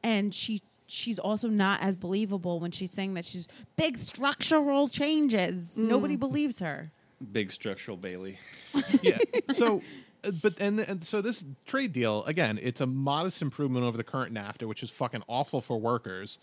and 0.02 0.34
she 0.34 0.62
she's 0.86 1.18
also 1.18 1.48
not 1.48 1.80
as 1.80 1.96
believable 1.96 2.60
when 2.60 2.70
she's 2.70 2.92
saying 2.92 3.14
that 3.14 3.24
she's 3.24 3.48
big 3.76 3.98
structural 3.98 4.88
changes. 4.88 5.76
Nobody 5.78 6.16
believes 6.16 6.58
her. 6.60 6.90
big 7.32 7.52
structural 7.52 7.96
Bailey. 7.96 8.38
yeah. 9.02 9.18
So, 9.50 9.82
uh, 10.24 10.30
but 10.42 10.60
and, 10.60 10.80
and 10.80 11.04
so 11.04 11.20
this 11.22 11.44
trade 11.66 11.92
deal 11.92 12.24
again, 12.24 12.58
it's 12.62 12.80
a 12.80 12.86
modest 12.86 13.40
improvement 13.42 13.84
over 13.84 13.96
the 13.96 14.04
current 14.04 14.34
NAFTA, 14.34 14.66
which 14.66 14.82
is 14.82 14.90
fucking 14.90 15.22
awful 15.28 15.60
for 15.60 15.78
workers. 15.80 16.38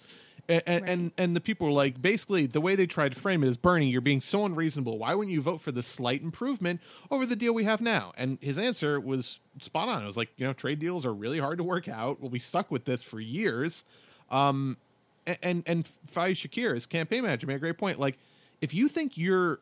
And 0.49 0.63
and, 0.65 0.89
and 0.89 1.13
and 1.19 1.35
the 1.35 1.41
people 1.41 1.67
were 1.67 1.73
like, 1.73 2.01
basically, 2.01 2.47
the 2.47 2.61
way 2.61 2.73
they 2.75 2.87
tried 2.87 3.13
to 3.13 3.19
frame 3.19 3.43
it 3.43 3.47
is, 3.47 3.57
Bernie, 3.57 3.89
you're 3.89 4.01
being 4.01 4.21
so 4.21 4.43
unreasonable. 4.43 4.97
Why 4.97 5.13
wouldn't 5.13 5.31
you 5.33 5.41
vote 5.41 5.61
for 5.61 5.71
the 5.71 5.83
slight 5.83 6.23
improvement 6.23 6.81
over 7.11 7.27
the 7.27 7.35
deal 7.35 7.53
we 7.53 7.63
have 7.65 7.79
now? 7.79 8.11
And 8.17 8.39
his 8.41 8.57
answer 8.57 8.99
was 8.99 9.39
spot 9.61 9.87
on. 9.87 10.01
It 10.01 10.05
was 10.07 10.17
like, 10.17 10.29
you 10.37 10.47
know, 10.47 10.53
trade 10.53 10.79
deals 10.79 11.05
are 11.05 11.13
really 11.13 11.37
hard 11.37 11.59
to 11.59 11.63
work 11.63 11.87
out. 11.87 12.19
We'll 12.19 12.31
be 12.31 12.39
stuck 12.39 12.71
with 12.71 12.85
this 12.85 13.03
for 13.03 13.19
years. 13.19 13.85
Um, 14.31 14.77
a- 15.27 15.43
and 15.45 15.63
and 15.67 15.87
Faiz 16.11 16.35
Shakir, 16.47 16.73
his 16.73 16.85
campaign 16.85 17.23
manager, 17.23 17.45
made 17.47 17.55
a 17.55 17.59
great 17.59 17.77
point. 17.77 17.99
Like, 17.99 18.17
if 18.61 18.73
you 18.73 18.87
think 18.87 19.17
you're 19.17 19.59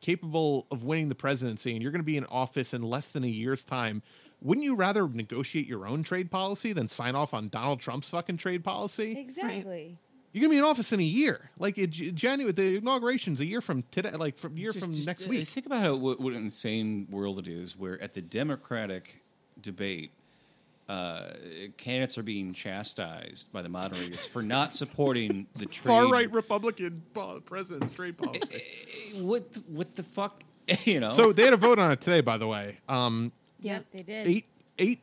capable 0.00 0.66
of 0.70 0.84
winning 0.84 1.08
the 1.08 1.14
presidency 1.14 1.72
and 1.72 1.82
you're 1.82 1.92
going 1.92 2.00
to 2.00 2.04
be 2.06 2.16
in 2.16 2.24
office 2.26 2.72
in 2.74 2.82
less 2.82 3.08
than 3.08 3.24
a 3.24 3.28
year's 3.28 3.62
time, 3.62 4.02
wouldn't 4.40 4.64
you 4.64 4.74
rather 4.74 5.06
negotiate 5.08 5.66
your 5.66 5.86
own 5.86 6.02
trade 6.02 6.30
policy 6.30 6.72
than 6.72 6.88
sign 6.88 7.14
off 7.14 7.34
on 7.34 7.48
Donald 7.48 7.80
Trump's 7.80 8.10
fucking 8.10 8.38
trade 8.38 8.64
policy? 8.64 9.16
Exactly. 9.18 9.98
You're 10.32 10.40
going 10.40 10.50
to 10.50 10.54
be 10.54 10.58
in 10.58 10.64
office 10.64 10.92
in 10.94 10.98
a 11.00 11.04
year. 11.04 11.50
Like 11.58 11.76
it, 11.76 11.90
January, 11.90 12.52
the 12.52 12.76
inauguration's 12.78 13.40
a 13.40 13.44
year 13.44 13.60
from 13.60 13.84
today. 13.90 14.12
Like 14.12 14.38
from 14.38 14.56
year 14.56 14.70
Just- 14.70 14.84
from 14.84 14.92
just, 14.94 15.06
next 15.06 15.26
uh, 15.26 15.28
week. 15.28 15.46
Think 15.46 15.66
about 15.66 15.80
how 15.82 15.94
what, 15.94 16.20
what 16.20 16.32
an 16.32 16.44
insane 16.44 17.06
world 17.10 17.38
it 17.38 17.46
is, 17.46 17.78
where 17.78 18.02
at 18.02 18.14
the 18.14 18.22
Democratic 18.22 19.22
debate, 19.60 20.10
uh, 20.88 21.30
candidates 21.76 22.18
are 22.18 22.22
being 22.22 22.52
chastised 22.52 23.52
by 23.52 23.62
the 23.62 23.68
moderators 23.68 24.26
for 24.26 24.42
not 24.42 24.72
supporting 24.72 25.46
the 25.56 25.66
trade. 25.66 25.86
Far 25.86 26.08
right 26.10 26.30
Republican 26.32 27.02
po- 27.14 27.40
president's 27.40 27.92
trade 27.92 28.18
policy. 28.18 28.62
What 29.14 29.44
what 29.68 29.94
the 29.94 30.02
fuck? 30.02 30.42
You 30.84 31.00
know. 31.00 31.10
So 31.10 31.32
they 31.32 31.42
had 31.44 31.52
a 31.52 31.56
vote 31.56 31.78
on 31.78 31.90
it 31.92 32.00
today, 32.00 32.20
by 32.20 32.38
the 32.38 32.46
way. 32.46 32.78
Um, 32.88 33.32
Yep, 33.60 33.84
they 33.92 34.02
did. 34.02 34.26
eight, 34.28 34.44
eight, 34.78 35.00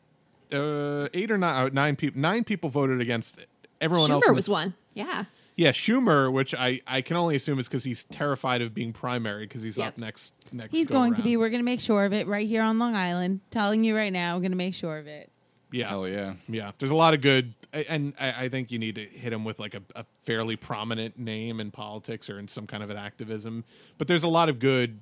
uh, 0.54 1.08
eight 1.14 1.32
or 1.32 1.38
nine, 1.38 1.66
uh, 1.68 1.70
nine 1.72 1.96
people, 1.96 2.20
nine 2.20 2.44
people 2.44 2.70
voted 2.70 3.00
against 3.02 3.38
it. 3.38 3.48
Everyone 3.80 4.12
else 4.12 4.24
Schumer 4.26 4.30
in 4.30 4.36
was 4.36 4.46
this- 4.46 4.50
one. 4.52 4.74
Yeah. 4.94 5.26
Yeah, 5.56 5.72
Schumer, 5.74 6.32
which 6.32 6.54
I, 6.56 6.80
I 6.88 7.02
can 7.02 7.18
only 7.18 7.36
assume 7.36 7.60
is 7.60 7.68
because 7.68 7.84
he's 7.84 8.06
terrified 8.06 8.62
of 8.62 8.74
being 8.74 8.94
primary 8.94 9.46
because 9.46 9.62
he's 9.62 9.78
Yep. 9.78 9.88
up 9.90 9.98
next 9.98 10.34
next. 10.54 10.72
He's 10.74 10.88
go 10.88 10.94
going 11.00 11.14
to 11.16 11.22
around. 11.22 11.26
be. 11.26 11.38
We're 11.38 11.50
going 11.50 11.60
to 11.60 11.66
make 11.66 11.82
sure 11.82 12.06
of 12.06 12.14
it 12.14 12.28
right 12.28 12.48
here 12.48 12.62
on 12.62 12.80
Long 12.80 12.96
Island. 12.96 13.42
Telling 13.52 13.84
you 13.84 13.96
right 13.96 14.12
now, 14.14 14.36
we're 14.36 14.42
going 14.42 14.52
to 14.52 14.58
make 14.58 14.74
sure 14.74 14.98
of 14.98 15.08
it. 15.08 15.30
Yeah. 15.72 15.96
Oh 15.96 16.06
yeah. 16.06 16.34
Yeah. 16.48 16.72
There's 16.80 16.92
a 16.92 16.96
lot 16.96 17.14
of 17.14 17.22
good, 17.22 17.54
and 17.74 18.14
I, 18.20 18.46
I 18.46 18.50
think 18.50 18.72
you 18.72 18.80
need 18.80 18.96
to 18.96 19.06
hit 19.06 19.32
him 19.32 19.44
with 19.46 19.60
like 19.60 19.76
a, 19.76 19.82
a 19.96 20.06
fairly 20.24 20.56
prominent 20.56 21.18
name 21.20 21.60
in 21.60 21.70
politics 21.72 22.30
or 22.30 22.40
in 22.40 22.48
some 22.48 22.66
kind 22.68 22.82
of 22.84 22.90
an 22.90 22.98
activism. 22.98 23.64
But 23.98 24.08
there's 24.08 24.24
a 24.24 24.28
lot 24.28 24.50
of 24.50 24.58
good 24.60 25.00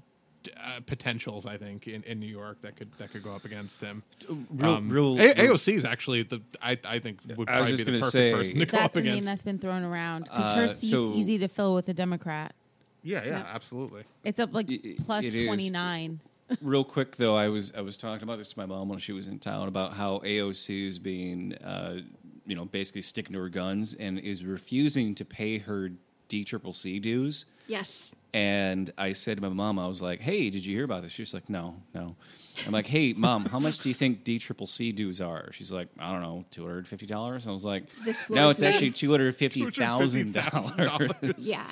uh, 0.57 0.79
potentials, 0.85 1.45
I 1.45 1.57
think, 1.57 1.87
in, 1.87 2.03
in 2.03 2.19
New 2.19 2.27
York 2.27 2.61
that 2.61 2.75
could 2.75 2.89
that 2.97 3.11
could 3.11 3.23
go 3.23 3.31
up 3.33 3.45
against 3.45 3.79
him. 3.81 4.03
Real- 4.49 4.71
Um, 4.75 4.89
real- 4.89 5.19
A- 5.19 5.33
AOC 5.35 5.73
is 5.75 5.85
actually 5.85 6.23
the 6.23 6.41
I, 6.61 6.77
I 6.85 6.99
think 6.99 7.19
would 7.37 7.49
I 7.49 7.61
was 7.61 7.69
probably 7.69 7.71
just 7.71 7.85
be 7.85 7.91
the 7.93 7.97
perfect 7.99 8.11
say- 8.11 8.33
person 8.33 8.59
to 8.59 8.65
go 8.65 8.71
That's 8.77 8.85
up 8.85 8.91
the 8.93 9.01
name 9.01 9.23
that's 9.23 9.43
been 9.43 9.59
thrown 9.59 9.83
around 9.83 10.23
because 10.25 10.45
Uh, 10.45 10.55
her 10.55 10.67
seat's 10.67 10.89
so- 10.91 11.13
easy 11.13 11.37
to 11.37 11.47
fill 11.47 11.75
with 11.75 11.87
a 11.89 11.93
Democrat. 11.93 12.53
yeah, 13.03 13.23
yeah, 13.23 13.37
Yep. 13.37 13.45
absolutely. 13.53 14.03
It's 14.25 14.39
up 14.39 14.53
like 14.53 14.69
It- 14.69 14.85
it- 14.85 14.97
plus 15.05 15.23
it 15.23 15.33
is. 15.33 15.45
twenty 15.47 15.69
nine. 15.69 16.19
Real 16.61 16.83
quick 16.83 17.17
though, 17.17 17.35
I 17.35 17.49
was 17.49 17.73
I 17.77 17.81
was 17.81 17.97
talking 17.97 18.23
about 18.23 18.37
this 18.37 18.49
to 18.49 18.59
my 18.59 18.65
mom 18.65 18.87
when 18.89 18.99
she 18.99 19.11
was 19.11 19.27
in 19.27 19.39
town 19.39 19.67
about 19.67 19.93
how 19.93 20.19
AOC 20.19 20.87
is 20.87 20.97
being, 20.99 21.53
uh, 21.55 21.99
you 22.45 22.55
know, 22.55 22.65
basically 22.65 23.01
sticking 23.01 23.33
to 23.33 23.39
her 23.39 23.49
guns 23.49 23.93
and 23.93 24.17
is 24.19 24.43
refusing 24.45 25.13
to 25.15 25.25
pay 25.25 25.57
her 25.57 25.91
D 26.29 26.43
Triple 26.45 26.73
C 26.73 26.99
dues. 26.99 27.45
Yes. 27.67 28.11
And 28.33 28.91
I 28.97 29.11
said 29.13 29.37
to 29.37 29.43
my 29.43 29.49
mom, 29.49 29.77
I 29.79 29.87
was 29.87 30.01
like, 30.01 30.21
"Hey, 30.21 30.49
did 30.49 30.65
you 30.65 30.75
hear 30.75 30.85
about 30.85 31.03
this?" 31.03 31.11
She's 31.11 31.33
like, 31.33 31.49
"No, 31.49 31.75
no." 31.93 32.15
I'm 32.65 32.71
like, 32.71 32.85
"Hey, 32.87 33.13
mom, 33.13 33.45
how 33.45 33.59
much 33.59 33.79
do 33.79 33.89
you 33.89 33.95
think 33.95 34.23
D 34.23 34.39
Triple 34.39 34.67
C 34.67 34.91
dues 34.91 35.19
are?" 35.19 35.51
She's 35.51 35.71
like, 35.71 35.89
"I 35.99 36.11
don't 36.13 36.21
know, 36.21 36.45
two 36.51 36.65
hundred 36.65 36.87
fifty 36.87 37.05
dollars." 37.05 37.45
I 37.47 37.51
was 37.51 37.65
like, 37.65 37.83
"No, 38.29 38.49
it's 38.49 38.61
me. 38.61 38.67
actually 38.67 38.91
two 38.91 39.11
hundred 39.11 39.35
fifty 39.35 39.69
thousand 39.69 40.33
$250,000. 40.35 40.77
dollars." 40.85 41.33
Yeah. 41.37 41.69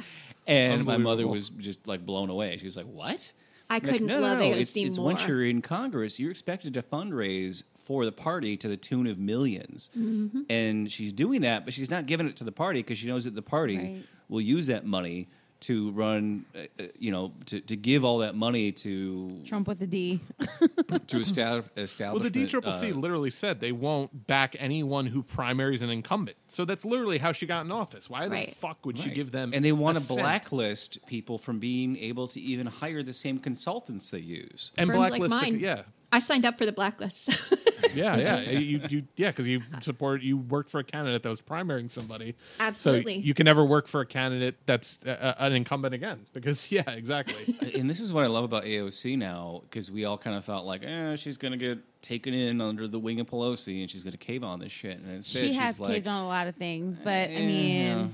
And 0.47 0.85
my 0.85 0.97
mother 0.97 1.27
was 1.27 1.49
just 1.49 1.85
like 1.87 2.05
blown 2.05 2.29
away. 2.29 2.57
She 2.57 2.65
was 2.65 2.75
like, 2.77 2.87
"What?" 2.87 3.31
I 3.75 3.87
I'm 3.87 3.91
like, 3.91 4.01
no, 4.01 4.19
love 4.19 4.39
no, 4.39 4.49
no. 4.49 4.55
AOC 4.55 4.59
It's, 4.61 4.77
it's 4.77 4.97
more. 4.97 5.05
once 5.07 5.27
you're 5.27 5.45
in 5.45 5.61
Congress, 5.61 6.19
you're 6.19 6.31
expected 6.31 6.73
to 6.75 6.81
fundraise 6.81 7.63
for 7.77 8.03
the 8.05 8.11
party 8.11 8.57
to 8.57 8.67
the 8.67 8.77
tune 8.77 9.05
of 9.07 9.17
1000000s 9.17 9.89
Mm-hmm. 9.97 10.41
and 10.49 10.91
she's 10.91 11.13
doing 11.13 11.41
that, 11.41 11.65
but 11.65 11.73
she's 11.73 11.89
not 11.91 12.05
giving 12.07 12.27
it 12.27 12.35
to 12.37 12.43
the 12.43 12.51
party 12.51 12.79
because 12.79 12.97
she 12.97 13.07
knows 13.07 13.25
that 13.25 13.35
the 13.35 13.41
party 13.41 13.77
Right. 13.77 14.03
will 14.29 14.41
use 14.41 14.67
that 14.67 14.85
money 14.85 15.29
to 15.65 15.91
run, 15.91 16.45
uh, 16.55 16.59
uh, 16.79 16.83
you 16.99 17.11
know, 17.11 17.33
to, 17.47 17.59
to 17.59 17.75
give 17.75 18.05
all 18.05 18.19
that 18.19 18.35
money 18.35 18.71
to 18.71 19.41
Trump 19.45 19.67
with 19.67 19.81
a 19.81 19.87
D. 19.87 20.19
to 21.07 21.19
establish 21.19 21.65
Well, 21.99 22.19
the 22.19 22.29
D 22.29 22.45
Triple 22.45 22.71
C 22.71 22.91
uh, 22.91 22.95
literally 22.95 23.31
said 23.31 23.59
they 23.59 23.71
won't 23.71 24.27
back 24.27 24.55
anyone 24.59 25.07
who 25.07 25.23
primaries 25.23 25.81
an 25.81 25.89
incumbent. 25.89 26.37
So 26.47 26.65
that's 26.65 26.85
literally 26.85 27.17
how 27.17 27.31
she 27.31 27.47
got 27.47 27.65
in 27.65 27.71
office. 27.71 28.09
Why 28.09 28.27
the 28.27 28.53
fuck 28.59 28.85
would 28.85 28.99
she 28.99 29.09
give 29.09 29.31
them? 29.31 29.53
And 29.53 29.65
they 29.65 29.71
want 29.71 29.97
a 29.97 30.01
to 30.01 30.05
cent? 30.05 30.19
blacklist 30.19 31.05
people 31.07 31.37
from 31.39 31.59
being 31.59 31.97
able 31.97 32.27
to 32.29 32.39
even 32.39 32.67
hire 32.67 33.01
the 33.01 33.13
same 33.13 33.39
consultants 33.39 34.11
they 34.11 34.19
use. 34.19 34.71
and 34.77 34.89
Firms 34.89 34.99
like 34.99 35.19
blacklist. 35.21 35.53
the- 35.53 35.59
yeah, 35.59 35.81
I 36.15 36.19
signed 36.19 36.45
up 36.45 36.57
for 36.57 36.65
the 36.65 36.71
blacklist. 36.71 37.29
yeah, 37.93 38.15
yeah. 38.15 38.39
you, 38.49 38.79
you, 38.89 39.03
yeah, 39.17 39.31
because 39.31 39.49
you 39.49 39.61
support, 39.81 40.21
you 40.21 40.37
worked 40.37 40.69
for 40.69 40.79
a 40.79 40.83
candidate 40.83 41.23
that 41.23 41.29
was 41.29 41.41
primarying 41.41 41.91
somebody. 41.91 42.35
Absolutely. 42.57 43.15
So 43.15 43.19
you 43.19 43.33
can 43.33 43.43
never 43.43 43.65
work 43.65 43.85
for 43.85 43.99
a 43.99 44.05
candidate 44.05 44.55
that's 44.65 44.97
uh, 45.05 45.33
an 45.39 45.51
incumbent 45.51 45.93
again. 45.93 46.25
Because 46.31 46.71
yeah, 46.71 46.89
exactly. 46.89 47.57
and 47.75 47.89
this 47.89 47.99
is 47.99 48.13
what 48.13 48.23
I 48.23 48.27
love 48.27 48.45
about 48.45 48.63
AOC 48.63 49.17
now 49.17 49.59
because 49.63 49.91
we 49.91 50.05
all 50.05 50.17
kind 50.17 50.37
of 50.37 50.45
thought 50.45 50.65
like, 50.65 50.85
eh, 50.85 51.17
she's 51.17 51.37
gonna 51.37 51.57
get 51.57 51.79
taken 52.01 52.33
in 52.33 52.61
under 52.61 52.87
the 52.87 52.97
wing 52.99 53.19
of 53.19 53.27
Pelosi 53.27 53.81
and 53.81 53.91
she's 53.91 54.05
gonna 54.05 54.15
cave 54.15 54.41
on 54.41 54.59
this 54.59 54.71
shit. 54.71 54.97
And 54.97 55.15
instead, 55.15 55.41
she 55.41 55.47
she's 55.49 55.57
has 55.57 55.81
like, 55.81 55.91
caved 55.91 56.07
on 56.07 56.23
a 56.23 56.27
lot 56.27 56.47
of 56.47 56.55
things, 56.55 56.97
but 56.97 57.09
I 57.09 57.33
eh, 57.33 57.45
mean, 57.45 57.87
you 57.87 57.93
know, 57.93 58.11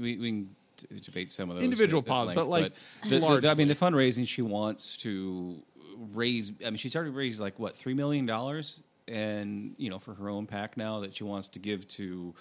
we, 0.00 0.16
we 0.16 0.28
can 0.30 0.56
debate 1.02 1.30
some 1.30 1.50
of 1.50 1.56
those 1.56 1.64
Individual 1.64 2.00
at- 2.00 2.08
at 2.08 2.26
pos- 2.26 2.34
but, 2.34 2.48
like, 2.48 2.72
the, 3.06 3.18
the- 3.18 3.50
I 3.50 3.54
mean, 3.54 3.68
the 3.68 3.74
fundraising 3.74 4.26
she 4.26 4.40
wants 4.40 4.96
to 4.98 5.62
raise. 6.14 6.52
I 6.64 6.70
mean, 6.70 6.76
she's 6.76 6.94
already 6.96 7.10
raised 7.10 7.40
like 7.40 7.58
what 7.58 7.76
three 7.76 7.94
million 7.94 8.26
dollars, 8.26 8.82
and 9.08 9.74
you 9.76 9.90
know, 9.90 9.98
for 9.98 10.14
her 10.14 10.28
own 10.28 10.46
PAC 10.46 10.76
now 10.76 11.00
that 11.00 11.14
she 11.16 11.24
wants 11.24 11.48
to 11.50 11.58
give 11.58 11.86
to 11.88 12.34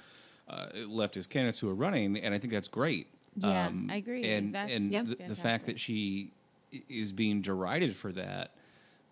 uh, 0.47 0.67
leftist 0.87 1.29
candidates 1.29 1.59
who 1.59 1.69
are 1.69 1.75
running, 1.75 2.17
and 2.17 2.33
I 2.33 2.37
think 2.37 2.53
that's 2.53 2.67
great. 2.67 3.07
Yeah, 3.35 3.71
I 3.89 3.95
agree. 3.95 4.23
And 4.25 4.53
That's 4.53 4.71
and 4.71 4.91
Yep. 4.91 5.05
the, 5.05 5.15
the 5.29 5.35
fact 5.35 5.65
that 5.65 5.79
she 5.79 6.31
is 6.87 7.11
being 7.11 7.41
derided 7.41 7.95
for 7.95 8.11
that 8.11 8.51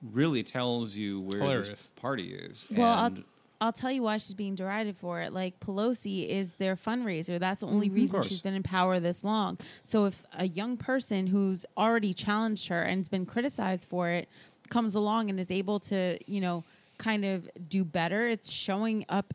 really 0.01 0.43
tells 0.43 0.95
you 0.95 1.21
where 1.21 1.39
Hilarious. 1.39 1.67
this 1.67 1.89
party 1.95 2.33
is. 2.33 2.67
Well, 2.69 2.87
I'll, 2.87 3.05
And- 3.07 3.23
I'll 3.59 3.71
tell 3.71 3.91
you 3.91 4.01
why 4.01 4.17
she's 4.17 4.33
being 4.33 4.55
derided 4.55 4.97
for 4.97 5.21
it. 5.21 5.33
Like 5.33 5.59
Pelosi 5.59 6.27
is 6.27 6.55
their 6.55 6.75
fundraiser. 6.75 7.39
That's 7.39 7.61
the 7.61 7.67
only 7.67 7.89
reason 7.89 8.23
she's 8.23 8.41
been 8.41 8.55
in 8.55 8.63
power 8.63 8.99
this 8.99 9.23
long. 9.23 9.59
So 9.83 10.05
if 10.05 10.23
a 10.33 10.47
young 10.47 10.77
person 10.77 11.27
who's 11.27 11.63
already 11.77 12.13
challenged 12.13 12.67
her 12.69 12.81
and 12.81 12.97
has 12.99 13.09
been 13.09 13.25
criticized 13.27 13.87
for 13.87 14.09
it 14.09 14.27
comes 14.71 14.95
along 14.95 15.29
and 15.29 15.39
is 15.39 15.51
able 15.51 15.79
to, 15.81 16.17
you 16.25 16.41
know, 16.41 16.63
kind 16.97 17.23
of 17.25 17.47
do 17.69 17.83
better, 17.83 18.27
it's 18.27 18.49
showing 18.49 19.05
up 19.09 19.33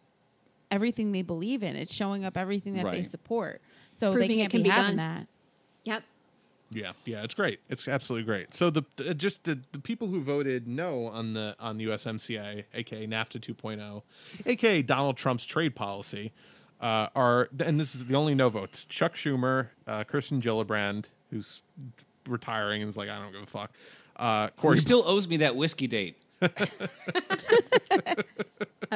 everything 0.70 1.12
they 1.12 1.22
believe 1.22 1.62
in. 1.62 1.76
It's 1.76 1.94
showing 1.94 2.24
up 2.24 2.36
everything 2.36 2.74
that 2.74 2.90
they 2.90 3.04
support. 3.04 3.60
So 3.92 4.12
Proving 4.12 4.28
they 4.28 4.34
it 4.34 4.38
can't 4.38 4.50
can 4.50 4.60
be 4.60 4.64
be 4.64 4.70
having 4.70 4.96
done. 4.96 5.18
that. 5.18 5.26
yep. 5.84 6.02
Yeah, 6.72 6.92
yeah, 7.04 7.22
it's 7.22 7.34
great. 7.34 7.60
It's 7.68 7.86
absolutely 7.86 8.24
great. 8.24 8.52
So 8.52 8.70
the, 8.70 8.82
the 8.96 9.14
just 9.14 9.44
the, 9.44 9.60
the 9.70 9.78
people 9.78 10.08
who 10.08 10.20
voted 10.20 10.66
no 10.66 11.06
on 11.06 11.32
the 11.32 11.54
on 11.60 11.78
the 11.78 11.86
USMCA, 11.86 12.64
aka 12.74 13.06
NAFTA 13.06 13.38
2.0, 13.38 14.02
aka 14.44 14.82
Donald 14.82 15.16
Trump's 15.16 15.46
trade 15.46 15.76
policy, 15.76 16.32
uh, 16.80 17.06
are 17.14 17.48
and 17.60 17.78
this 17.78 17.94
is 17.94 18.06
the 18.06 18.16
only 18.16 18.34
no 18.34 18.48
votes: 18.48 18.84
Chuck 18.88 19.14
Schumer, 19.14 19.68
uh, 19.86 20.02
Kirsten 20.02 20.40
Gillibrand, 20.40 21.10
who's 21.30 21.62
retiring 22.28 22.82
and 22.82 22.88
is 22.88 22.96
like, 22.96 23.08
I 23.08 23.18
don't 23.18 23.32
give 23.32 23.42
a 23.42 23.46
fuck. 23.46 23.72
Uh, 24.16 24.48
who 24.56 24.62
Corey 24.62 24.78
still 24.78 25.02
owes 25.06 25.28
me 25.28 25.38
that 25.38 25.56
whiskey 25.56 25.86
date. 25.86 26.16
I 26.42 26.48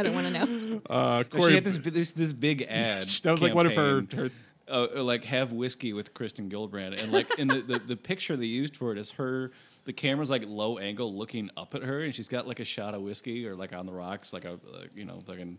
don't 0.02 0.14
want 0.14 0.26
to 0.26 0.32
know. 0.32 0.82
uh, 0.88 1.24
She 1.24 1.38
Corey, 1.38 1.54
had 1.54 1.64
this 1.64 1.78
this 1.78 2.12
this 2.12 2.32
big 2.32 2.62
ad. 2.68 3.04
that 3.04 3.32
was 3.32 3.42
like 3.42 3.54
one 3.54 3.66
of 3.66 3.74
her, 3.74 4.04
her 4.14 4.30
uh, 4.68 5.02
like 5.02 5.24
have 5.24 5.52
whiskey 5.52 5.92
with 5.92 6.14
Kirsten 6.14 6.48
Gillibrand, 6.50 7.00
and 7.02 7.12
like 7.12 7.38
in 7.38 7.48
the, 7.48 7.60
the 7.60 7.78
the 7.78 7.96
picture 7.96 8.36
they 8.36 8.46
used 8.46 8.76
for 8.76 8.92
it 8.92 8.98
is 8.98 9.10
her. 9.12 9.50
The 9.86 9.92
camera's 9.94 10.30
like 10.30 10.44
low 10.46 10.78
angle, 10.78 11.14
looking 11.14 11.50
up 11.56 11.74
at 11.74 11.82
her, 11.82 12.02
and 12.02 12.14
she's 12.14 12.28
got 12.28 12.46
like 12.46 12.60
a 12.60 12.64
shot 12.64 12.94
of 12.94 13.02
whiskey 13.02 13.46
or 13.46 13.56
like 13.56 13.72
on 13.74 13.86
the 13.86 13.92
rocks, 13.92 14.32
like 14.32 14.44
a 14.44 14.52
uh, 14.52 14.84
you 14.94 15.04
know 15.04 15.18
fucking 15.26 15.58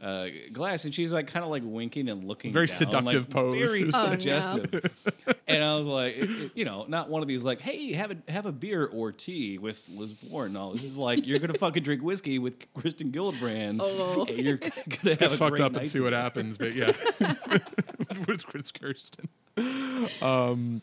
uh, 0.00 0.26
glass, 0.52 0.84
and 0.84 0.94
she's 0.94 1.10
like 1.12 1.26
kind 1.26 1.44
of 1.44 1.50
like 1.50 1.62
winking 1.64 2.08
and 2.08 2.24
looking 2.24 2.52
Very 2.52 2.66
down, 2.66 2.76
seductive 2.76 3.22
like, 3.22 3.30
pose. 3.30 3.54
very 3.58 3.84
Oh, 3.84 3.86
no. 3.88 4.04
suggestive. 4.04 4.90
and 5.48 5.64
I 5.64 5.74
was 5.76 5.86
like, 5.86 6.16
it- 6.16 6.30
it- 6.30 6.52
you 6.54 6.64
know, 6.64 6.84
not 6.88 7.08
one 7.10 7.20
of 7.22 7.28
these 7.28 7.42
like, 7.44 7.60
hey, 7.60 7.92
have 7.94 8.12
a 8.12 8.30
have 8.32 8.46
a 8.46 8.52
beer 8.52 8.84
or 8.86 9.10
tea 9.12 9.58
with 9.58 9.88
Liz 9.88 10.14
Warren. 10.28 10.52
No, 10.52 10.72
this 10.72 10.84
is 10.84 10.96
like 10.96 11.26
you're 11.26 11.38
gonna 11.40 11.58
fucking 11.58 11.82
drink 11.82 12.02
whiskey 12.02 12.38
with 12.38 12.56
Kirsten 12.74 13.10
Gillibrand. 13.12 13.78
Oh. 13.82 14.24
and 14.28 14.38
you're 14.46 14.56
gonna 14.58 14.72
have 15.04 15.18
get 15.18 15.22
a 15.22 15.36
fucked 15.36 15.56
great 15.56 15.62
up 15.62 15.74
and 15.76 15.88
see 15.88 16.00
what 16.00 16.10
together. 16.10 16.22
happens. 16.22 16.58
But 16.58 16.74
yeah, 16.74 16.92
with 18.26 18.46
Chris 18.46 18.70
Kirsten. 18.72 19.28
Um, 20.22 20.82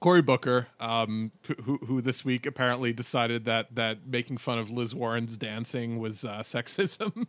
Cory 0.00 0.20
Booker, 0.22 0.66
um, 0.80 1.30
who- 1.46 1.62
who, 1.62 1.78
who 1.86 2.00
this 2.02 2.24
week 2.24 2.44
apparently 2.44 2.92
decided 2.92 3.44
that 3.44 3.74
that 3.76 4.06
making 4.06 4.36
fun 4.38 4.58
of 4.58 4.70
Liz 4.70 4.94
Warren's 4.94 5.36
dancing 5.36 5.98
was 5.98 6.24
uh, 6.24 6.40
sexism. 6.40 7.26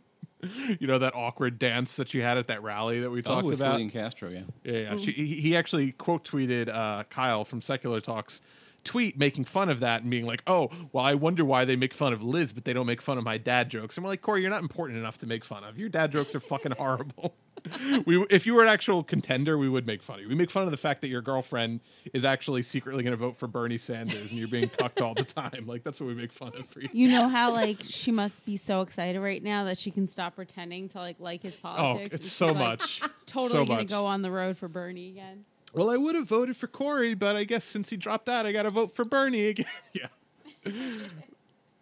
you 0.80 0.86
know 0.86 0.98
that 0.98 1.14
awkward 1.14 1.58
dance 1.58 1.96
that 1.96 2.08
she 2.08 2.20
had 2.20 2.38
at 2.38 2.46
that 2.48 2.62
rally 2.62 3.00
that 3.00 3.10
we 3.10 3.18
Oh, 3.20 3.22
talked 3.22 3.46
with 3.46 3.60
about. 3.60 3.72
Julian 3.72 3.90
Castro, 3.90 4.30
yeah. 4.30 4.40
Yeah, 4.64 4.72
yeah. 4.78 4.96
She, 4.96 5.12
he 5.12 5.26
he 5.36 5.56
actually 5.56 5.92
quote 5.92 6.24
tweeted 6.24 6.68
uh, 6.68 7.04
Kyle 7.04 7.44
from 7.44 7.62
Secular 7.62 8.00
Talk's 8.00 8.40
tweet 8.84 9.18
making 9.18 9.44
fun 9.44 9.68
of 9.68 9.80
that 9.80 10.02
and 10.02 10.10
being 10.10 10.26
like, 10.26 10.42
"Oh, 10.46 10.70
well, 10.92 11.04
I 11.04 11.14
wonder 11.14 11.44
why 11.44 11.64
they 11.64 11.76
make 11.76 11.94
fun 11.94 12.12
of 12.12 12.22
Liz, 12.22 12.52
but 12.52 12.64
they 12.64 12.72
don't 12.72 12.86
make 12.86 13.02
fun 13.02 13.18
of 13.18 13.24
my 13.24 13.38
dad 13.38 13.70
jokes." 13.70 13.96
And 13.96 14.04
we're 14.04 14.10
like, 14.10 14.22
"Cory, 14.22 14.42
you're 14.42 14.50
not 14.50 14.62
important 14.62 14.98
enough 14.98 15.18
to 15.18 15.26
make 15.26 15.44
fun 15.44 15.64
of. 15.64 15.78
Your 15.78 15.88
dad 15.88 16.12
jokes 16.12 16.34
are 16.34 16.40
fucking 16.40 16.72
horrible." 16.72 17.34
we, 18.06 18.24
if 18.30 18.46
you 18.46 18.54
were 18.54 18.62
an 18.62 18.68
actual 18.68 19.02
contender, 19.02 19.56
we 19.56 19.68
would 19.68 19.86
make 19.86 20.02
fun 20.02 20.16
of 20.16 20.22
you. 20.22 20.28
We 20.28 20.34
make 20.34 20.50
fun 20.50 20.64
of 20.64 20.70
the 20.70 20.76
fact 20.76 21.00
that 21.00 21.08
your 21.08 21.22
girlfriend 21.22 21.80
is 22.12 22.24
actually 22.24 22.62
secretly 22.62 23.02
going 23.02 23.12
to 23.12 23.16
vote 23.16 23.36
for 23.36 23.46
Bernie 23.46 23.78
Sanders 23.78 24.30
and 24.30 24.38
you're 24.38 24.48
being 24.48 24.68
cucked 24.68 25.00
all 25.00 25.14
the 25.14 25.24
time. 25.24 25.64
Like 25.66 25.82
that's 25.82 26.00
what 26.00 26.06
we 26.06 26.14
make 26.14 26.32
fun 26.32 26.52
of 26.58 26.68
for 26.68 26.80
you. 26.80 26.88
You 26.92 27.08
know 27.08 27.28
how 27.28 27.52
like 27.52 27.78
she 27.82 28.12
must 28.12 28.44
be 28.44 28.56
so 28.56 28.82
excited 28.82 29.20
right 29.20 29.42
now 29.42 29.64
that 29.64 29.78
she 29.78 29.90
can 29.90 30.06
stop 30.06 30.36
pretending 30.36 30.88
to 30.90 30.98
like 30.98 31.16
like 31.18 31.42
his 31.42 31.56
politics. 31.56 31.82
Oh, 31.82 31.92
politics. 31.92 32.14
it's 32.16 32.24
and 32.26 32.32
so 32.32 32.46
like, 32.46 32.56
much. 32.56 33.02
Totally 33.26 33.50
so 33.50 33.64
gonna 33.64 33.84
go 33.84 34.06
on 34.06 34.22
the 34.22 34.30
road 34.30 34.58
for 34.58 34.68
Bernie 34.68 35.08
again. 35.08 35.44
Well, 35.74 35.90
I 35.90 35.96
would 35.96 36.14
have 36.14 36.26
voted 36.26 36.56
for 36.56 36.66
Cory, 36.66 37.14
but 37.14 37.36
I 37.36 37.44
guess 37.44 37.64
since 37.64 37.90
he 37.90 37.96
dropped 37.96 38.28
out, 38.28 38.46
I 38.46 38.52
got 38.52 38.62
to 38.62 38.70
vote 38.70 38.94
for 38.94 39.04
Bernie 39.04 39.46
again. 39.48 39.66
yeah. 39.92 40.06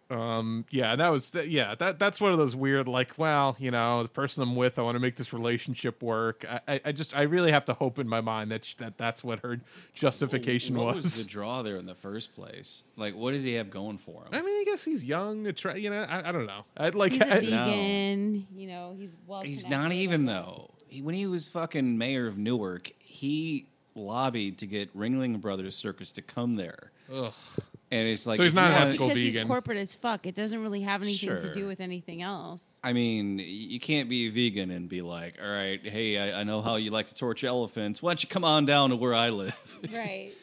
Um. 0.09 0.65
Yeah. 0.69 0.95
That 0.95 1.09
was. 1.11 1.31
Yeah. 1.33 1.73
That. 1.75 1.97
That's 1.97 2.19
one 2.21 2.31
of 2.33 2.37
those 2.37 2.55
weird. 2.55 2.87
Like, 2.87 3.13
well, 3.17 3.55
you 3.57 3.71
know, 3.71 4.03
the 4.03 4.09
person 4.09 4.43
I'm 4.43 4.55
with, 4.55 4.77
I 4.77 4.81
want 4.83 4.95
to 4.95 4.99
make 4.99 5.15
this 5.15 5.31
relationship 5.33 6.03
work. 6.03 6.45
I. 6.47 6.59
I, 6.67 6.81
I 6.85 6.91
just. 6.91 7.15
I 7.15 7.23
really 7.23 7.51
have 7.51 7.65
to 7.65 7.73
hope 7.73 7.97
in 7.97 8.07
my 8.07 8.21
mind 8.21 8.51
that 8.51 8.65
sh- 8.65 8.75
that 8.75 8.97
that's 8.97 9.23
what 9.23 9.39
her 9.39 9.61
justification 9.93 10.75
what 10.75 10.95
was. 10.95 11.03
was 11.05 11.17
the 11.17 11.23
draw 11.29 11.61
there 11.63 11.77
in 11.77 11.85
the 11.85 11.95
first 11.95 12.35
place? 12.35 12.83
Like, 12.95 13.15
what 13.15 13.31
does 13.31 13.43
he 13.43 13.53
have 13.53 13.69
going 13.71 13.97
for 13.97 14.23
him? 14.23 14.29
I 14.33 14.41
mean, 14.41 14.59
I 14.61 14.63
guess 14.65 14.83
he's 14.83 15.03
young. 15.03 15.47
attra- 15.47 15.79
You 15.79 15.89
know, 15.89 16.03
I, 16.03 16.29
I 16.29 16.31
don't 16.31 16.45
know. 16.45 16.65
I 16.77 16.89
like. 16.89 17.13
He's 17.13 17.21
a 17.21 17.35
I- 17.35 17.39
vegan. 17.39 18.47
You 18.55 18.67
know, 18.67 18.95
he's 18.99 19.17
well. 19.25 19.41
He's 19.41 19.67
not 19.67 19.93
even 19.93 20.25
though. 20.25 20.71
He, 20.89 21.01
when 21.01 21.15
he 21.15 21.25
was 21.25 21.47
fucking 21.47 21.97
mayor 21.97 22.27
of 22.27 22.37
Newark, 22.37 22.91
he 22.99 23.67
lobbied 23.95 24.57
to 24.59 24.67
get 24.67 24.95
Ringling 24.97 25.39
Brothers 25.41 25.75
Circus 25.75 26.11
to 26.13 26.21
come 26.21 26.55
there. 26.55 26.91
Ugh. 27.13 27.33
And 27.91 28.07
it's 28.07 28.25
like 28.25 28.37
So 28.37 28.43
he's 28.43 28.53
not 28.55 28.71
wanna- 28.71 28.85
ethical 28.87 29.07
because 29.09 29.21
vegan. 29.23 29.41
he's 29.41 29.47
corporate 29.47 29.77
as 29.77 29.93
fuck. 29.93 30.25
It 30.25 30.33
doesn't 30.33 30.59
really 30.63 30.81
have 30.81 31.03
anything 31.03 31.37
to 31.39 31.53
do 31.53 31.67
with 31.67 31.79
anything 31.79 32.23
else. 32.23 32.79
I 32.83 32.91
mean, 32.91 33.37
you 33.39 33.79
can't 33.79 34.09
be 34.09 34.29
vegan 34.29 34.71
and 34.71 34.89
be 34.89 35.01
like, 35.03 35.35
all 35.39 35.47
right, 35.49 35.79
hey, 35.85 36.17
I, 36.17 36.39
I 36.39 36.43
know 36.43 36.61
how 36.63 36.75
you 36.77 36.89
like 36.89 37.05
to 37.07 37.13
torture 37.13 37.45
elephants. 37.47 38.01
Why 38.01 38.09
don't 38.11 38.23
you 38.23 38.29
come 38.29 38.43
on 38.43 38.65
down 38.65 38.89
to 38.89 38.95
where 38.95 39.13
I 39.13 39.29
live? 39.29 39.77
Right. 39.93 40.33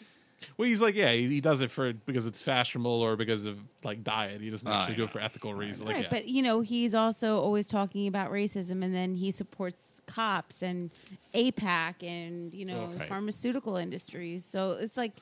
Well, 0.57 0.69
he's 0.69 0.81
like, 0.81 0.95
yeah, 0.95 1.13
he, 1.13 1.27
he 1.29 1.41
does 1.41 1.61
it 1.61 1.71
for 1.71 1.93
because 1.93 2.27
it's 2.27 2.41
fashionable 2.41 2.91
or 2.91 3.17
because 3.17 3.45
of 3.45 3.59
like 3.85 4.03
diet. 4.03 4.41
He 4.41 4.51
doesn't 4.51 4.67
I 4.67 4.81
actually 4.83 4.97
do 4.97 5.03
know. 5.03 5.05
it 5.05 5.11
for 5.11 5.21
ethical 5.21 5.55
reasons. 5.55 5.87
Like, 5.87 5.95
right, 5.95 6.05
yeah. 6.05 6.11
but 6.11 6.29
you 6.29 6.43
know, 6.43 6.61
he's 6.61 6.95
also 6.95 7.39
always 7.39 7.67
talking 7.67 8.07
about 8.07 8.31
racism, 8.31 8.83
and 8.85 8.95
then 8.95 9.15
he 9.15 9.31
supports 9.31 10.01
cops 10.07 10.63
and 10.63 10.91
AIPAC 11.35 12.03
and 12.03 12.55
you 12.55 12.65
know 12.65 12.87
right. 12.87 13.09
pharmaceutical 13.09 13.77
industries. 13.77 14.45
So 14.45 14.73
it's 14.73 14.97
like 14.97 15.13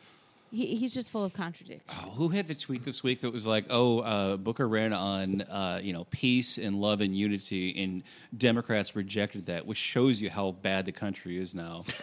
he, 0.50 0.76
he's 0.76 0.94
just 0.94 1.10
full 1.10 1.24
of 1.24 1.32
contradictions. 1.32 1.90
Oh, 1.90 2.10
who 2.10 2.28
had 2.28 2.48
the 2.48 2.54
tweet 2.54 2.84
this 2.84 3.02
week 3.02 3.20
that 3.20 3.32
was 3.32 3.46
like, 3.46 3.66
"Oh, 3.70 4.00
uh, 4.00 4.36
Booker 4.36 4.68
ran 4.68 4.92
on 4.92 5.42
uh, 5.42 5.80
you 5.82 5.92
know 5.92 6.06
peace 6.10 6.58
and 6.58 6.80
love 6.80 7.00
and 7.00 7.14
unity, 7.16 7.82
and 7.82 8.02
Democrats 8.36 8.96
rejected 8.96 9.46
that," 9.46 9.66
which 9.66 9.78
shows 9.78 10.20
you 10.20 10.30
how 10.30 10.52
bad 10.52 10.86
the 10.86 10.92
country 10.92 11.38
is 11.38 11.54
now. 11.54 11.84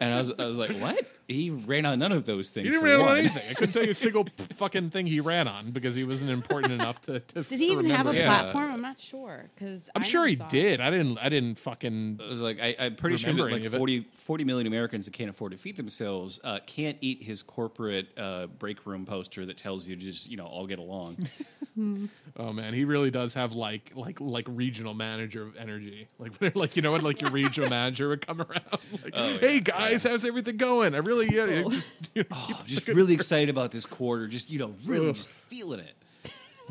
And 0.00 0.14
I 0.14 0.18
was, 0.18 0.32
I 0.38 0.46
was 0.46 0.56
like, 0.56 0.76
what? 0.78 1.06
He 1.28 1.50
ran 1.50 1.86
on 1.86 1.98
none 2.00 2.12
of 2.12 2.24
those 2.26 2.50
things. 2.50 2.64
He 2.66 2.70
didn't 2.70 2.80
for 2.82 2.86
ran 2.86 3.00
on 3.00 3.06
one. 3.06 3.18
anything. 3.18 3.42
I 3.50 3.54
couldn't 3.54 3.72
tell 3.72 3.84
you 3.84 3.92
a 3.92 3.94
single 3.94 4.26
fucking 4.56 4.90
thing 4.90 5.06
he 5.06 5.20
ran 5.20 5.48
on 5.48 5.70
because 5.70 5.94
he 5.94 6.04
wasn't 6.04 6.30
important 6.30 6.72
enough 6.74 7.00
to. 7.02 7.20
to 7.20 7.42
Did 7.44 7.58
he 7.58 7.68
even 7.72 7.86
have 7.90 8.06
a 8.06 8.10
remember. 8.10 8.26
platform? 8.28 8.72
I'm 8.72 8.82
not 8.82 8.98
sure 8.98 9.48
because 9.54 9.88
I'm 9.94 10.02
sure 10.02 10.26
he 10.26 10.34
did. 10.36 10.80
I 10.80 10.90
didn't. 10.90 11.18
I 11.18 11.28
didn't 11.28 11.58
fucking. 11.58 12.20
I 12.22 12.28
was 12.28 12.40
like, 12.40 12.60
I, 12.60 12.74
I'm 12.78 12.96
pretty 12.96 13.16
sure 13.16 13.28
remember 13.30 13.44
that 13.50 13.54
any 13.56 13.62
like 13.62 13.68
of 13.68 13.74
it. 13.74 13.78
40, 13.78 14.08
40 14.14 14.44
million 14.44 14.66
Americans 14.66 15.04
that 15.06 15.12
can't 15.14 15.30
afford 15.30 15.52
to 15.52 15.58
feed 15.58 15.76
themselves 15.76 16.40
uh, 16.44 16.58
can't 16.66 16.98
eat 17.00 17.22
his 17.22 17.42
corporate 17.42 18.08
uh, 18.18 18.46
break 18.48 18.84
room 18.84 19.06
poster 19.06 19.46
that 19.46 19.56
tells 19.56 19.88
you 19.88 19.96
to 19.96 20.02
just 20.02 20.28
you 20.30 20.36
know 20.36 20.46
all 20.46 20.66
get 20.66 20.78
along. 20.80 21.28
Oh 22.36 22.52
man, 22.52 22.74
he 22.74 22.84
really 22.84 23.10
does 23.10 23.32
have 23.34 23.52
like 23.52 23.92
like 23.94 24.20
like 24.20 24.44
regional 24.48 24.92
manager 24.92 25.42
of 25.42 25.56
energy. 25.56 26.08
Like 26.18 26.32
like 26.54 26.76
you 26.76 26.82
know 26.82 26.92
when 26.92 27.00
like 27.02 27.22
your 27.22 27.30
regional 27.30 27.70
manager 27.70 28.08
would 28.08 28.26
come 28.26 28.40
around. 28.42 28.62
Like, 29.02 29.12
Oh, 29.14 29.38
hey 29.38 29.54
yeah, 29.54 29.60
guys, 29.90 30.04
how's 30.04 30.24
everything 30.24 30.56
going? 30.56 30.94
I 30.94 30.98
really 30.98 31.28
yeah. 31.34 31.62
Just, 31.68 31.86
you 32.14 32.22
know, 32.22 32.28
Oh, 32.32 32.62
just 32.66 32.88
really 32.88 33.14
excited 33.14 33.48
about 33.50 33.70
this 33.70 33.86
quarter. 33.86 34.26
Just 34.28 34.50
you 34.50 34.58
know, 34.58 34.74
really 34.84 35.08
Ugh. 35.10 35.14
just 35.14 35.28
feeling 35.28 35.80
it. 35.80 35.94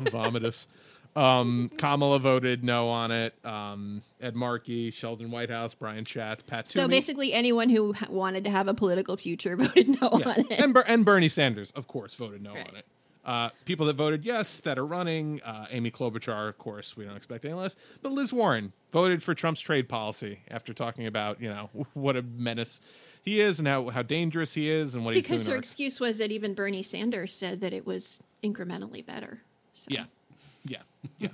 vomitous. 0.10 0.66
Um, 1.14 1.70
Kamala 1.76 2.18
voted 2.18 2.64
no 2.64 2.88
on 2.88 3.10
it. 3.10 3.34
Um, 3.44 4.00
Ed 4.22 4.34
Markey, 4.34 4.90
Sheldon 4.90 5.30
Whitehouse, 5.30 5.74
Brian 5.74 6.04
Schatz, 6.06 6.42
Pat 6.42 6.68
So 6.70 6.82
Toomey. 6.82 6.96
basically, 6.96 7.34
anyone 7.34 7.68
who 7.68 7.94
wanted 8.08 8.44
to 8.44 8.50
have 8.50 8.66
a 8.66 8.72
political 8.72 9.18
future 9.18 9.54
voted 9.58 10.00
no 10.00 10.10
Yeah. 10.18 10.28
on 10.30 10.40
it. 10.40 10.46
and, 10.58 10.72
Ber- 10.72 10.84
and 10.88 11.04
Bernie 11.04 11.28
Sanders, 11.28 11.70
of 11.72 11.86
course, 11.86 12.14
voted 12.14 12.40
no 12.42 12.52
on 12.52 12.56
it. 12.56 12.86
Uh, 13.24 13.50
people 13.64 13.86
that 13.86 13.94
voted 13.94 14.24
yes 14.24 14.58
that 14.60 14.78
are 14.78 14.86
running, 14.86 15.40
uh, 15.42 15.66
Amy 15.70 15.90
Klobuchar, 15.90 16.48
of 16.48 16.58
course, 16.58 16.96
we 16.96 17.04
don't 17.04 17.16
expect 17.16 17.44
any 17.44 17.54
less. 17.54 17.76
But 18.02 18.12
Liz 18.12 18.32
Warren 18.32 18.72
voted 18.90 19.22
for 19.22 19.34
Trump's 19.34 19.60
trade 19.60 19.88
policy 19.88 20.40
after 20.50 20.74
talking 20.74 21.06
about, 21.06 21.40
you 21.40 21.48
know, 21.48 21.70
what 21.94 22.16
a 22.16 22.22
menace 22.22 22.80
he 23.22 23.40
is 23.40 23.60
and 23.60 23.68
how, 23.68 23.88
how 23.90 24.02
dangerous 24.02 24.54
he 24.54 24.68
is 24.68 24.96
and 24.96 25.04
what 25.04 25.14
he's 25.14 25.24
doing. 25.26 25.38
because 25.38 25.46
her 25.46 25.56
excuse 25.56 26.00
was 26.00 26.18
that 26.18 26.32
even 26.32 26.54
Bernie 26.54 26.82
Sanders 26.82 27.32
said 27.32 27.60
that 27.60 27.72
it 27.72 27.86
was 27.86 28.20
incrementally 28.42 29.04
better. 29.06 29.40
yeah. 29.86 30.04
Yeah. 30.64 30.78
Yeah. 31.18 31.28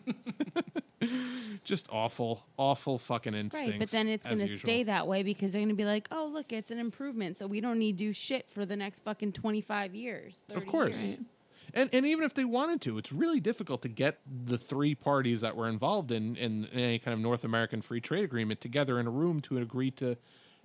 Just 1.65 1.89
awful, 1.93 2.45
awful 2.57 2.99
fucking 2.99 3.35
instincts. 3.35 3.71
Right, 3.71 3.79
but 3.79 3.91
then 3.91 4.09
it's 4.09 4.27
going 4.27 4.39
to 4.39 4.49
stay 4.49 4.85
that 4.85 5.07
way 5.07 5.23
because 5.23 5.53
they're 5.53 5.61
going 5.61 5.69
to 5.69 5.75
be 5.75 5.85
like, 5.85 6.09
"Oh, 6.11 6.31
look, 6.33 6.51
it's 6.51 6.71
an 6.71 6.79
improvement, 6.79 7.37
so 7.37 7.47
we 7.47 7.61
don't 7.61 7.79
need 7.79 7.99
to 7.99 8.05
do 8.05 8.13
shit 8.13 8.49
for 8.49 8.65
the 8.65 8.75
next 8.75 9.01
fucking 9.01 9.33
twenty 9.33 9.61
five 9.61 9.95
years." 9.95 10.43
Of 10.55 10.65
course. 10.67 11.03
years. 11.03 11.19
And 11.75 11.91
and 11.93 12.07
even 12.07 12.25
if 12.25 12.35
they 12.35 12.45
wanted 12.45 12.81
to, 12.83 12.99
it's 12.99 13.13
really 13.13 13.41
difficult 13.41 13.83
to 13.83 13.89
get 13.89 14.19
the 14.27 14.57
three 14.59 14.95
parties 14.95 15.41
that 15.43 15.57
were 15.57 15.69
involved 15.69 16.11
in, 16.13 16.35
in, 16.37 16.65
in 16.73 16.79
any 16.81 16.99
kind 16.99 17.13
of 17.15 17.21
North 17.21 17.45
American 17.45 17.83
free 17.83 18.01
trade 18.01 18.25
agreement 18.25 18.61
together 18.61 18.99
in 18.99 19.07
a 19.07 19.11
room 19.11 19.41
to 19.43 19.59
agree 19.59 19.91
to 19.93 20.17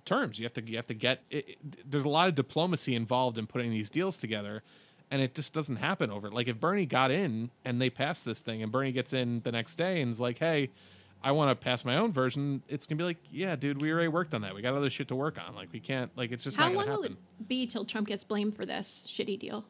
terms. 0.04 0.38
You 0.38 0.44
have 0.44 0.54
to 0.54 0.62
you 0.68 0.76
have 0.76 0.86
to 0.86 0.94
get. 0.94 1.20
It, 1.30 1.48
it- 1.50 1.90
there's 1.90 2.04
a 2.04 2.08
lot 2.08 2.28
of 2.28 2.34
diplomacy 2.34 2.94
involved 2.94 3.38
in 3.38 3.46
putting 3.46 3.70
these 3.70 3.90
deals 3.90 4.16
together, 4.16 4.62
and 5.10 5.20
it 5.20 5.34
just 5.34 5.52
doesn't 5.52 5.76
happen 5.76 6.10
over. 6.10 6.30
Like 6.30 6.48
if 6.48 6.58
Bernie 6.58 6.86
got 6.86 7.10
in 7.10 7.50
and 7.64 7.80
they 7.80 7.90
passed 7.90 8.24
this 8.24 8.40
thing, 8.40 8.62
and 8.62 8.72
Bernie 8.72 8.92
gets 8.92 9.12
in 9.12 9.40
the 9.42 9.52
next 9.52 9.76
day 9.76 10.00
and 10.00 10.10
is 10.10 10.20
like, 10.20 10.38
"Hey, 10.38 10.70
I 11.22 11.32
want 11.32 11.50
to 11.50 11.54
pass 11.54 11.84
my 11.84 11.96
own 11.96 12.12
version," 12.12 12.62
it's 12.68 12.86
gonna 12.86 12.98
be 12.98 13.04
like, 13.04 13.18
"Yeah, 13.30 13.56
dude, 13.56 13.80
we 13.82 13.92
already 13.92 14.08
worked 14.08 14.32
on 14.34 14.40
that. 14.42 14.54
We 14.54 14.62
got 14.62 14.74
other 14.74 14.90
shit 14.90 15.08
to 15.08 15.14
work 15.14 15.38
on. 15.46 15.54
Like 15.54 15.68
we 15.72 15.80
can't. 15.80 16.10
Like 16.16 16.32
it's 16.32 16.44
just 16.44 16.56
How 16.56 16.68
not 16.68 16.74
long 16.76 16.84
gonna 16.86 16.96
will 16.98 17.04
it 17.04 17.48
be 17.48 17.66
till 17.66 17.84
Trump 17.84 18.08
gets 18.08 18.24
blamed 18.24 18.56
for 18.56 18.64
this 18.66 19.06
shitty 19.10 19.38
deal? 19.38 19.64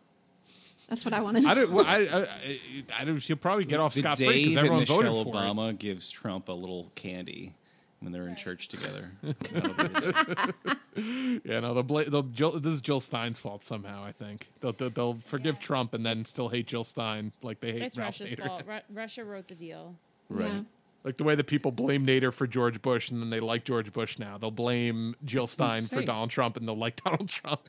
That's 0.88 1.04
what 1.04 1.14
I 1.14 1.20
want 1.20 1.36
to 1.38 1.42
know. 1.42 1.48
I 1.48 1.54
don't. 1.54 1.70
Well, 1.72 1.86
I, 1.86 1.96
I, 1.98 2.20
I, 2.22 2.58
I 3.00 3.04
don't. 3.04 3.18
She'll 3.18 3.36
probably 3.36 3.64
get 3.64 3.80
off 3.80 3.94
the 3.94 4.00
scot 4.00 4.18
day 4.18 4.26
free 4.26 4.42
because 4.42 4.54
that 4.54 4.60
everyone 4.60 4.80
Michelle 4.80 4.96
voted 5.02 5.12
for 5.12 5.28
it. 5.28 5.40
Obama 5.40 5.78
gives 5.78 6.10
Trump 6.10 6.48
a 6.48 6.52
little 6.52 6.90
candy 6.94 7.54
when 8.00 8.12
they're 8.12 8.28
in 8.28 8.36
church 8.36 8.68
together. 8.68 9.10
That'll 9.22 9.72
be 9.74 9.82
the 9.84 10.54
day. 10.94 11.40
Yeah, 11.44 11.60
no, 11.60 11.72
they'll, 11.74 11.82
bla- 11.82 12.04
they'll 12.10 12.22
Jill, 12.24 12.52
this 12.60 12.74
is 12.74 12.80
Jill 12.82 13.00
Stein's 13.00 13.40
fault 13.40 13.64
somehow. 13.64 14.04
I 14.04 14.12
think 14.12 14.48
they'll 14.60 14.72
they'll, 14.72 14.90
they'll 14.90 15.14
forgive 15.14 15.58
Trump 15.58 15.94
and 15.94 16.04
then 16.04 16.24
still 16.26 16.48
hate 16.50 16.66
Jill 16.66 16.84
Stein 16.84 17.32
like 17.42 17.60
they 17.60 17.72
hate 17.72 17.82
It's 17.82 17.96
Ralph 17.96 18.20
Russia's 18.20 18.34
Nader. 18.36 18.46
fault. 18.46 18.62
Ru- 18.66 18.78
Russia 18.94 19.24
wrote 19.24 19.48
the 19.48 19.54
deal. 19.54 19.94
Right. 20.28 20.52
Yeah. 20.52 20.60
Like 21.02 21.16
the 21.18 21.24
way 21.24 21.34
that 21.34 21.44
people 21.46 21.70
blame 21.72 22.06
Nader 22.06 22.32
for 22.32 22.46
George 22.46 22.80
Bush 22.82 23.10
and 23.10 23.20
then 23.20 23.30
they 23.30 23.40
like 23.40 23.64
George 23.64 23.92
Bush 23.92 24.18
now. 24.18 24.38
They'll 24.38 24.50
blame 24.50 25.14
Jill 25.24 25.46
Stein 25.46 25.82
for 25.82 25.96
insane. 25.96 26.06
Donald 26.06 26.30
Trump 26.30 26.56
and 26.56 26.66
they'll 26.68 26.76
like 26.78 26.96
Donald 27.04 27.28
Trump. 27.28 27.60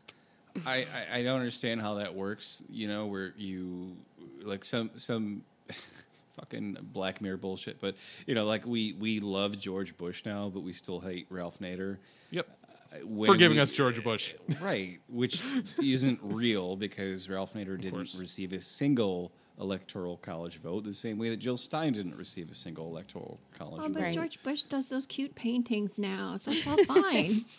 I, 0.65 0.85
I, 1.11 1.17
I 1.19 1.23
don't 1.23 1.39
understand 1.39 1.81
how 1.81 1.95
that 1.95 2.13
works. 2.15 2.63
You 2.69 2.87
know, 2.87 3.07
where 3.07 3.33
you 3.37 3.95
like 4.43 4.63
some 4.65 4.91
some 4.97 5.43
fucking 6.35 6.77
Black 6.93 7.21
Mirror 7.21 7.37
bullshit. 7.37 7.79
But 7.81 7.95
you 8.25 8.35
know, 8.35 8.45
like 8.45 8.65
we 8.65 8.93
we 8.93 9.19
love 9.19 9.57
George 9.59 9.97
Bush 9.97 10.23
now, 10.25 10.49
but 10.53 10.61
we 10.61 10.73
still 10.73 10.99
hate 10.99 11.27
Ralph 11.29 11.59
Nader. 11.59 11.97
Yep. 12.31 12.47
Uh, 12.91 12.95
when 13.05 13.27
For 13.27 13.37
giving 13.37 13.57
we- 13.57 13.61
us 13.61 13.71
George 13.71 14.03
Bush. 14.03 14.33
right? 14.61 14.99
Which 15.09 15.41
isn't 15.81 16.19
real 16.21 16.75
because 16.75 17.29
Ralph 17.29 17.53
Nader 17.53 17.79
didn't 17.79 18.13
receive 18.17 18.53
a 18.53 18.61
single 18.61 19.31
electoral 19.57 20.17
college 20.17 20.57
vote, 20.57 20.83
the 20.83 20.93
same 20.93 21.17
way 21.17 21.29
that 21.29 21.37
Jill 21.37 21.55
Stein 21.55 21.93
didn't 21.93 22.17
receive 22.17 22.51
a 22.51 22.53
single 22.53 22.87
electoral 22.87 23.39
college 23.57 23.79
Oh, 23.81 23.87
but 23.87 24.01
vote. 24.01 24.11
George 24.13 24.43
Bush 24.43 24.63
does 24.63 24.87
those 24.87 25.05
cute 25.05 25.33
paintings 25.33 25.91
now, 25.97 26.35
so 26.35 26.51
it's 26.51 26.67
all 26.67 26.83
fine. 26.83 27.45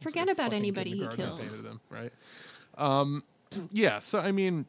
Forget 0.00 0.28
about 0.28 0.52
anybody 0.52 0.90
he 0.90 1.06
killed. 1.08 1.38
painted 1.40 1.64
them, 1.64 1.80
right? 1.90 2.12
Um, 2.76 3.24
yeah. 3.72 3.98
So 3.98 4.18
I 4.18 4.32
mean, 4.32 4.66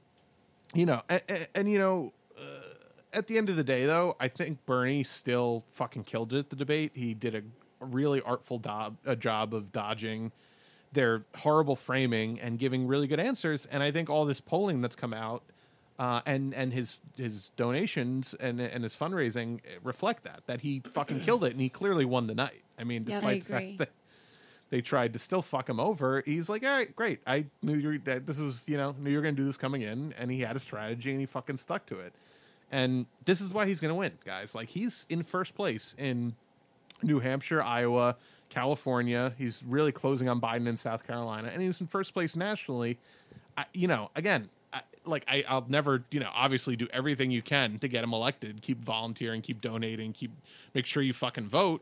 you 0.74 0.86
know, 0.86 1.02
and, 1.10 1.48
and, 1.56 1.72
you 1.72 1.80
know, 1.80 2.14
uh, 2.38 2.44
at 3.14 3.28
the 3.28 3.38
end 3.38 3.50
of 3.50 3.56
the 3.56 3.64
day, 3.64 3.86
though, 3.86 4.16
I 4.20 4.28
think 4.28 4.66
Bernie 4.66 5.04
still 5.04 5.64
fucking 5.72 6.04
killed 6.04 6.34
it 6.34 6.40
at 6.40 6.50
the 6.50 6.56
debate. 6.56 6.92
He 6.94 7.14
did 7.14 7.36
a, 7.36 7.42
really 7.80 8.22
artful 8.22 8.60
do- 8.60 8.98
a 9.06 9.16
job 9.16 9.54
of 9.54 9.72
dodging 9.72 10.32
their 10.94 11.26
horrible 11.36 11.76
framing 11.76 12.40
and 12.40 12.58
giving 12.58 12.88
really 12.88 13.08
good 13.08 13.20
answers. 13.20 13.66
And 13.68 13.84
I 13.84 13.92
think 13.92 14.10
all 14.10 14.26
this 14.26 14.40
polling 14.40 14.82
that's 14.82 14.96
come 14.96 15.14
out. 15.14 15.44
Uh, 16.00 16.22
and 16.28 16.54
and 16.54 16.74
his 16.74 17.02
his 17.16 17.50
donations 17.56 18.36
and 18.40 18.62
and 18.62 18.84
his 18.84 18.96
fundraising 18.96 19.60
reflect 19.82 20.24
that 20.24 20.42
that 20.46 20.62
he 20.62 20.80
fucking 20.94 21.20
killed 21.22 21.44
it 21.44 21.52
and 21.54 21.60
he 21.60 21.70
clearly 21.70 22.06
won 22.06 22.28
the 22.28 22.36
night. 22.36 22.62
I 22.78 22.84
mean, 22.84 23.04
Yeah, 23.08 23.16
I 23.16 23.40
despite 23.40 23.44
the 23.46 23.50
fact 23.50 23.78
that 23.80 23.90
they 24.70 24.82
tried 24.82 25.14
to 25.14 25.20
still 25.20 25.42
fuck 25.42 25.70
him 25.70 25.80
over. 25.80 26.22
He's 26.26 26.50
like, 26.50 26.64
all 26.64 26.70
right, 26.70 26.94
great. 26.96 27.20
I 27.26 27.46
knew 27.62 27.76
you 27.76 27.88
were, 27.88 27.98
that 28.00 28.26
this 28.26 28.38
was, 28.38 28.68
you 28.68 28.78
know, 28.78 28.96
knew 29.00 29.10
you 29.10 29.18
were 29.18 29.22
going 29.22 29.36
to 29.36 29.42
do 29.42 29.46
this 29.46 29.58
coming 29.58 29.82
in, 29.82 30.14
and 30.18 30.30
he 30.30 30.42
had 30.42 30.56
a 30.56 30.60
strategy, 30.60 31.12
and 31.12 31.20
he 31.20 31.26
fucking 31.26 31.58
stuck 31.58 31.86
to 31.88 32.00
it. 32.00 32.14
And 32.72 33.06
this 33.26 33.40
is 33.40 33.52
why 33.52 33.66
he's 33.66 33.80
going 33.80 33.90
to 33.90 33.96
win, 33.96 34.14
guys. 34.26 34.54
Like 34.54 34.70
he's 34.70 35.06
in 35.10 35.24
first 35.24 35.56
place 35.56 35.96
in 35.98 36.36
New 37.02 37.20
Hampshire, 37.20 37.64
Iowa, 37.64 38.18
California. 38.50 39.34
He's 39.38 39.64
really 39.66 39.92
closing 39.92 40.28
on 40.28 40.42
Biden 40.42 40.68
in 40.68 40.76
South 40.76 41.08
Carolina, 41.08 41.50
and 41.52 41.62
he's 41.62 41.80
in 41.80 41.88
first 41.88 42.14
place 42.14 42.36
nationally. 42.36 42.98
I, 43.58 43.66
you 43.74 43.88
know, 43.88 44.12
again, 44.16 44.50
I, 44.74 44.82
like 45.06 45.24
I, 45.30 45.46
I'll 45.48 45.66
never, 45.70 46.04
you 46.12 46.20
know, 46.20 46.30
obviously 46.34 46.76
do 46.76 46.88
everything 46.92 47.32
you 47.32 47.42
can 47.42 47.80
to 47.80 47.88
get 47.88 48.04
him 48.04 48.14
elected. 48.14 48.62
Keep 48.62 48.84
volunteering, 48.84 49.42
keep 49.42 49.62
donating, 49.62 50.12
keep 50.12 50.32
make 50.74 50.86
sure 50.86 51.02
you 51.02 51.14
fucking 51.14 51.48
vote. 51.48 51.82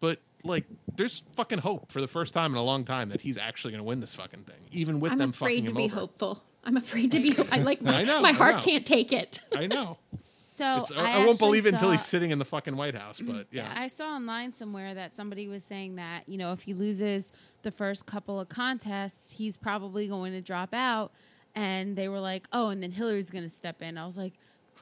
But 0.00 0.18
like, 0.44 0.64
there's 0.96 1.22
fucking 1.34 1.58
hope 1.58 1.90
for 1.90 2.00
the 2.00 2.08
first 2.08 2.34
time 2.34 2.52
in 2.52 2.58
a 2.58 2.62
long 2.62 2.84
time 2.84 3.08
that 3.10 3.20
he's 3.20 3.38
actually 3.38 3.72
going 3.72 3.80
to 3.80 3.84
win 3.84 4.00
this 4.00 4.14
fucking 4.14 4.44
thing, 4.44 4.56
even 4.72 5.00
with 5.00 5.10
them. 5.10 5.12
I'm 5.12 5.18
them 5.18 5.32
fucking 5.32 5.66
afraid 5.66 5.68
to 5.68 5.74
be 5.74 5.86
hopeful. 5.88 6.42
I'm 6.64 6.76
afraid 6.76 7.12
to 7.12 7.20
be. 7.20 7.36
I 7.52 7.58
like 7.58 7.80
my, 7.80 7.96
I 7.98 8.04
know, 8.04 8.20
my 8.20 8.30
I 8.30 8.32
heart 8.32 8.56
know. 8.56 8.62
can't 8.62 8.86
take 8.86 9.12
it. 9.12 9.38
I 9.54 9.66
know. 9.66 9.98
So 10.56 10.84
It's- 10.84 10.92
I, 10.92 10.94
I, 10.94 11.12
I 11.12 11.16
won't 11.18 11.30
actually 11.32 11.46
believe 11.48 11.66
it 11.66 11.74
until 11.74 11.90
he's 11.90 12.06
sitting 12.06 12.30
in 12.30 12.38
the 12.38 12.44
fucking 12.46 12.76
White 12.76 12.94
House. 12.94 13.20
But 13.20 13.34
mm-hmm. 13.34 13.56
yeah, 13.56 13.74
I 13.76 13.88
saw 13.88 14.06
online 14.06 14.54
somewhere 14.54 14.94
that 14.94 15.14
somebody 15.14 15.48
was 15.48 15.62
saying 15.62 15.96
that, 15.96 16.26
you 16.26 16.38
know, 16.38 16.52
if 16.52 16.62
he 16.62 16.72
loses 16.72 17.30
the 17.60 17.70
first 17.70 18.06
couple 18.06 18.40
of 18.40 18.48
contests, 18.48 19.32
he's 19.32 19.58
probably 19.58 20.08
going 20.08 20.32
to 20.32 20.40
drop 20.40 20.72
out. 20.72 21.12
And 21.54 21.94
they 21.94 22.08
were 22.08 22.20
like, 22.20 22.48
oh, 22.54 22.70
and 22.70 22.82
then 22.82 22.90
Hillary's 22.90 23.30
going 23.30 23.44
to 23.44 23.50
step 23.50 23.82
in. 23.82 23.98
I 23.98 24.06
was 24.06 24.16
like, 24.16 24.32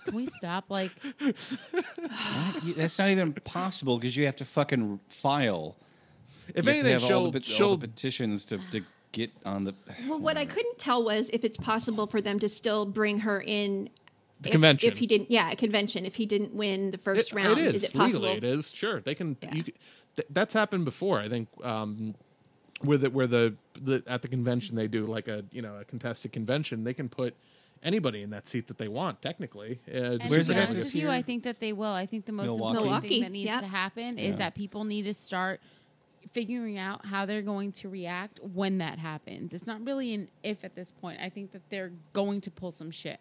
can 0.05 0.15
we 0.15 0.27
stop? 0.27 0.65
Like, 0.69 0.93
What? 1.19 2.77
That's 2.77 2.99
not 2.99 3.09
even 3.11 3.33
possible 3.33 3.99
because 3.99 4.17
you 4.17 4.27
have 4.27 4.37
to 4.37 4.45
fucking 4.45 5.01
file. 5.09 5.77
If 6.55 6.57
You 6.57 6.57
have 6.57 6.65
to 6.65 6.71
anything, 6.73 6.93
have 6.93 7.03
all 7.03 7.09
she'll- 7.09 7.31
the, 7.31 7.41
pet- 7.41 7.51
all 7.51 7.57
she'll- 7.57 7.77
the 7.77 7.89
petitions 7.89 8.47
to, 8.47 8.59
to 8.73 8.83
get 9.13 9.31
on 9.45 9.65
the. 9.65 9.75
Well, 10.09 10.19
what 10.19 10.37
I 10.37 10.45
couldn't 10.45 10.79
tell 10.79 11.03
was 11.05 11.31
if 11.33 11.45
it's 11.45 11.57
possible 11.57 12.07
for 12.07 12.21
them 12.21 12.39
to 12.41 12.49
still 12.49 12.85
bring 12.87 13.21
her 13.21 13.41
in. 13.41 13.89
The 14.41 14.49
if, 14.49 14.53
convention. 14.53 14.91
If 14.93 14.99
he 14.99 15.07
didn't, 15.07 15.31
yeah, 15.31 15.53
a 15.53 15.57
convention. 15.57 16.05
If 16.05 16.17
he 16.17 16.27
didn't 16.27 16.53
win 16.55 16.91
the 16.91 16.99
first 16.99 17.31
It- 17.31 17.35
round, 17.35 17.59
it 17.59 17.75
is, 17.77 17.85
it 17.85 17.95
possible? 17.95 18.29
legally. 18.29 18.51
It 18.51 18.59
is 18.59 18.71
sure 18.73 19.01
they 19.01 19.15
can. 19.15 19.37
You, 19.53 19.65
can- 19.65 19.75
th- 20.17 20.29
that's 20.31 20.53
happened 20.53 20.85
before. 20.85 21.19
I 21.21 21.29
think 21.31 21.49
um, 21.63 22.15
where 22.83 22.99
the 22.99 23.09
where 23.11 23.27
the, 23.27 23.55
the 23.81 24.03
at 24.07 24.21
the 24.23 24.29
convention 24.29 24.77
they 24.77 24.89
do 24.89 25.07
like 25.07 25.29
a 25.29 25.45
you 25.51 25.63
know 25.63 25.77
a 25.77 25.85
contested 25.85 26.33
convention. 26.33 26.85
They 26.85 26.93
can 26.93 27.09
put 27.09 27.35
anybody 27.85 28.23
in 28.23 28.31
that 28.31 28.49
seat 28.49 28.67
that 28.69 28.79
they 28.79 28.89
want. 28.89 29.21
Technically, 29.23 29.81
uh, 29.89 29.93
And 29.93 30.21
just 30.23 30.33
to 30.33 30.39
as 30.41 30.49
be 30.49 30.55
long 30.55 30.63
honest 30.63 30.79
as- 30.81 30.85
with 30.95 31.03
you, 31.03 31.11
I 31.11 31.23
think 31.23 31.43
that 31.45 31.61
they 31.61 31.73
will. 31.73 31.93
I 31.93 32.07
think 32.07 32.25
the 32.27 32.33
most 32.33 32.47
Milwaukee. 32.47 32.71
important 32.79 32.85
Milwaukee, 32.87 33.09
thing 33.09 33.23
that 33.23 33.33
needs 33.33 33.47
yeah. 33.51 33.61
to 33.61 33.67
happen 33.67 34.19
is 34.19 34.35
Yeah. 34.35 34.39
that 34.39 34.55
people 34.55 34.85
need 34.85 35.03
to 35.03 35.15
start 35.15 35.61
figuring 36.33 36.79
out 36.79 37.05
how 37.07 37.27
they're 37.27 37.43
going 37.43 37.71
to 37.71 37.89
react 37.89 38.41
when 38.43 38.79
that 38.79 38.99
happens. 38.99 39.53
It's 39.55 39.67
not 39.67 39.85
really 39.85 40.15
an 40.15 40.31
if 40.43 40.65
at 40.65 40.75
this 40.75 40.91
point. 40.91 41.21
I 41.21 41.29
think 41.29 41.53
that 41.53 41.69
they're 41.69 41.93
going 42.13 42.41
to 42.41 42.51
pull 42.51 42.73
some 42.73 42.91
shit. 42.91 43.21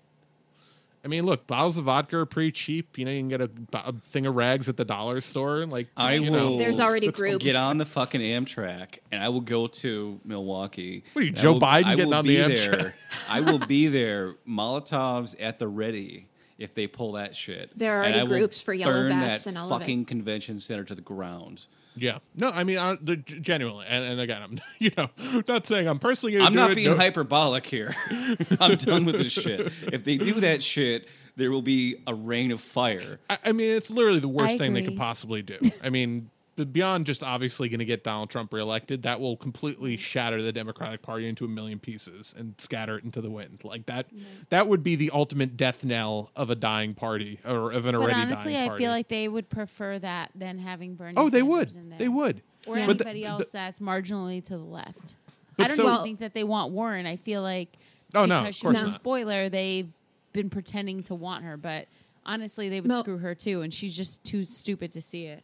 I 1.06 1.10
mean, 1.10 1.26
look, 1.26 1.48
bottles 1.48 1.76
of 1.78 1.84
vodka 1.86 2.18
are 2.18 2.26
pretty 2.26 2.52
cheap. 2.54 2.98
You 2.98 3.04
know, 3.04 3.12
you 3.12 3.20
can 3.20 3.28
get 3.28 3.42
a, 3.42 3.50
a 3.74 3.94
thing 4.12 4.26
of 4.26 4.36
rags 4.36 4.70
at 4.70 4.78
the 4.78 4.86
dollar 4.86 5.20
store. 5.20 5.66
Like, 5.66 5.88
I 5.98 6.14
you 6.16 6.32
will. 6.32 6.52
know, 6.52 6.58
There's 6.58 6.80
already 6.80 7.12
groups. 7.12 7.44
Get 7.44 7.58
on 7.58 7.78
the 7.78 7.86
fucking 7.86 8.22
Amtrak, 8.22 9.00
and 9.12 9.22
I 9.22 9.28
will 9.30 9.42
go 9.42 9.68
to 9.68 10.22
Milwaukee. 10.24 11.04
What 11.12 11.24
are 11.24 11.26
you, 11.26 11.32
I 11.32 11.36
Joe 11.36 11.54
will- 11.54 11.60
Biden 11.60 11.86
I 11.86 11.96
getting 11.96 12.14
on 12.14 12.26
the 12.26 12.38
be 12.38 12.42
Amtrak? 12.56 12.72
there. 12.72 12.96
I 13.28 13.42
will 13.42 13.60
be 13.60 13.88
there. 13.88 14.36
Molotovs 14.48 15.36
at 15.40 15.60
the 15.60 15.68
ready 15.68 16.28
if 16.58 16.74
they 16.74 16.88
pull 16.88 17.14
that 17.14 17.36
shit. 17.36 17.78
There 17.78 18.00
are 18.02 18.06
already 18.06 18.26
groups 18.28 18.62
for 18.62 18.74
yellow 18.74 19.10
vests 19.10 19.46
and 19.48 19.58
all 19.58 19.66
of 19.66 19.68
it. 19.68 19.70
Burn 19.70 19.80
that 19.80 19.84
fucking 19.84 20.06
convention 20.06 20.60
center 20.60 20.86
to 20.86 20.96
the 20.96 21.02
ground. 21.02 21.66
Yeah. 21.96 22.20
No, 22.36 22.50
I 22.50 22.64
mean, 22.64 22.78
uh, 22.78 22.98
the, 23.02 23.18
genuinely, 23.18 23.86
and, 23.88 24.04
and 24.04 24.20
again, 24.20 24.42
I'm 24.42 24.60
you 24.80 24.92
know 24.98 25.10
not 25.48 25.68
saying 25.68 25.88
I'm 25.88 26.00
personally. 26.00 26.34
Gonna 26.34 26.46
I'm 26.46 26.54
do 26.54 26.60
not 26.60 26.72
it, 26.72 26.76
being 26.76 26.90
no- 26.92 26.98
hyperbolic 26.98 27.66
here. 27.66 27.96
I'm 28.60 28.76
done 28.78 29.06
with 29.06 29.18
this 29.18 29.34
shit. 29.34 29.72
If 29.84 30.04
they 30.04 30.18
do 30.18 30.40
that 30.42 30.64
shit, 30.64 31.08
there 31.36 31.52
will 31.52 31.62
be 31.62 31.96
a 32.08 32.14
rain 32.14 32.52
of 32.52 32.62
fire. 32.62 33.20
I, 33.30 33.38
I 33.46 33.52
mean, 33.52 33.72
it's 33.72 33.90
literally 33.90 34.20
the 34.20 34.28
worst 34.28 34.58
thing 34.58 34.74
they 34.74 34.84
could 34.84 34.98
possibly 34.98 35.42
do. 35.42 35.58
I 35.84 35.90
mean, 35.90 36.22
b- 36.22 36.30
beyond 36.56 37.06
just 37.06 37.24
obviously 37.24 37.70
going 37.70 37.80
to 37.80 37.86
get 37.86 38.04
Donald 38.04 38.30
Trump 38.30 38.54
reelected, 38.54 39.04
that 39.04 39.20
will 39.20 39.36
completely 39.38 39.98
shatter 39.98 40.42
the 40.42 40.52
Democratic 40.52 41.02
Party 41.02 41.28
into 41.28 41.46
a 41.46 41.48
million 41.48 41.80
pieces 41.80 42.34
and 42.38 42.54
scatter 42.60 42.98
it 42.98 43.04
into 43.04 43.22
the 43.22 43.30
wind. 43.30 43.62
Like 43.64 43.86
that, 43.88 44.14
mm-hmm. 44.14 44.24
that 44.50 44.68
would 44.68 44.84
be 44.84 44.96
the 44.96 45.10
ultimate 45.12 45.58
death 45.58 45.84
knell 45.84 46.30
of 46.36 46.50
a 46.50 46.56
dying 46.56 46.94
party 46.94 47.40
or 47.46 47.72
of 47.72 47.86
an 47.86 47.96
But 47.96 48.02
already 48.02 48.22
honestly, 48.22 48.54
dying 48.54 48.70
I 48.72 48.78
feel 48.78 48.92
like 48.92 49.08
they 49.08 49.28
would 49.28 49.50
prefer 49.50 49.98
that 50.00 50.32
than 50.36 50.60
having 50.60 50.96
Bernie. 50.96 51.16
oh, 51.18 51.30
they 51.30 51.42
would, 51.44 51.76
in 51.76 51.90
there. 51.90 52.00
they 52.00 52.08
would. 52.08 52.42
or 52.68 52.76
But 52.76 52.98
the- 53.00 53.08
anybody 53.08 53.26
else 53.26 53.48
that's 53.52 53.80
marginally 53.80 54.44
to 54.46 54.58
the 54.58 54.64
left. 54.64 55.16
But 55.58 55.66
I 55.66 55.68
don't 55.68 55.78
so- 55.78 55.92
even 55.92 56.04
think 56.04 56.20
that 56.20 56.34
they 56.34 56.44
want 56.44 56.72
Warren. 56.72 57.06
I 57.06 57.16
feel 57.16 57.42
like 57.42 57.78
Oh, 58.16 58.26
no, 58.26 58.42
because 58.42 58.50
of 58.50 58.56
she 58.56 58.62
course 58.62 58.74
was 58.76 58.82
a 58.82 58.86
not. 58.86 58.94
spoiler, 58.94 59.50
they've 59.50 59.90
been 60.34 60.50
pretending 60.50 61.04
to 61.04 61.16
want 61.16 61.44
her, 61.44 61.58
but 61.58 61.88
honestly, 62.26 62.70
they 62.70 62.80
would 62.82 62.88
Mil- 62.88 63.00
screw 63.00 63.18
her 63.18 63.34
too, 63.36 63.62
and 63.62 63.74
she's 63.74 63.96
just 63.96 64.24
too 64.24 64.44
stupid 64.44 64.92
to 64.92 65.02
see 65.02 65.26
it. 65.26 65.44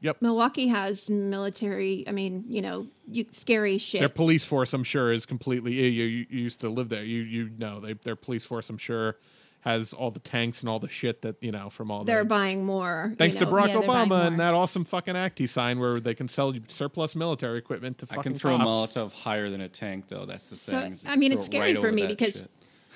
Yep. 0.00 0.22
Milwaukee 0.22 0.68
has 0.68 1.10
military. 1.10 2.04
I 2.06 2.12
mean, 2.12 2.44
you 2.48 2.62
know, 2.62 2.86
you, 3.10 3.26
scary 3.32 3.78
shit. 3.78 4.00
Their 4.00 4.08
police 4.08 4.44
force, 4.44 4.72
I'm 4.72 4.84
sure, 4.84 5.12
is 5.12 5.26
completely. 5.26 5.74
You, 5.74 5.86
you, 5.86 6.26
you 6.30 6.42
used 6.44 6.60
to 6.60 6.68
live 6.68 6.88
there. 6.88 7.02
You 7.04 7.22
you 7.22 7.50
know 7.58 7.80
they, 7.80 7.94
their 7.94 8.16
police 8.16 8.44
force, 8.44 8.70
I'm 8.70 8.78
sure, 8.78 9.16
has 9.60 9.92
all 9.92 10.12
the 10.12 10.20
tanks 10.20 10.60
and 10.60 10.68
all 10.68 10.78
the 10.78 10.88
shit 10.88 11.22
that 11.22 11.36
you 11.40 11.50
know 11.50 11.68
from 11.68 11.90
all. 11.90 12.04
They're 12.04 12.22
the, 12.22 12.28
buying 12.28 12.64
more. 12.64 13.08
you 13.10 13.16
Thanks 13.16 13.40
know. 13.40 13.46
to 13.46 13.52
Barack 13.52 13.68
Yeah, 13.68 13.80
Obama 13.80 14.26
and 14.28 14.38
that 14.38 14.54
awesome 14.54 14.84
fucking 14.84 15.16
act 15.16 15.38
he 15.40 15.48
signed 15.48 15.80
where 15.80 15.98
they 15.98 16.14
can 16.14 16.28
sell 16.28 16.54
surplus 16.68 17.16
military 17.16 17.58
equipment 17.58 17.98
to 17.98 18.06
I 18.10 18.16
fucking 18.16 18.32
can 18.32 18.38
throw 18.38 18.56
cops. 18.56 18.94
a 18.96 19.00
Molotov 19.00 19.12
higher 19.12 19.50
than 19.50 19.60
a 19.60 19.68
tank, 19.68 20.04
though. 20.08 20.26
That's 20.26 20.46
the 20.48 20.56
thing. 20.56 20.92
is 20.92 21.04
I 21.06 21.16
mean, 21.16 21.32
throw 21.32 21.38
it's 21.38 21.46
it 21.46 21.50
scary 21.50 21.74
right 21.74 21.80
for 21.80 21.90
me 21.90 22.06
because 22.06 22.36
shit. 22.38 22.50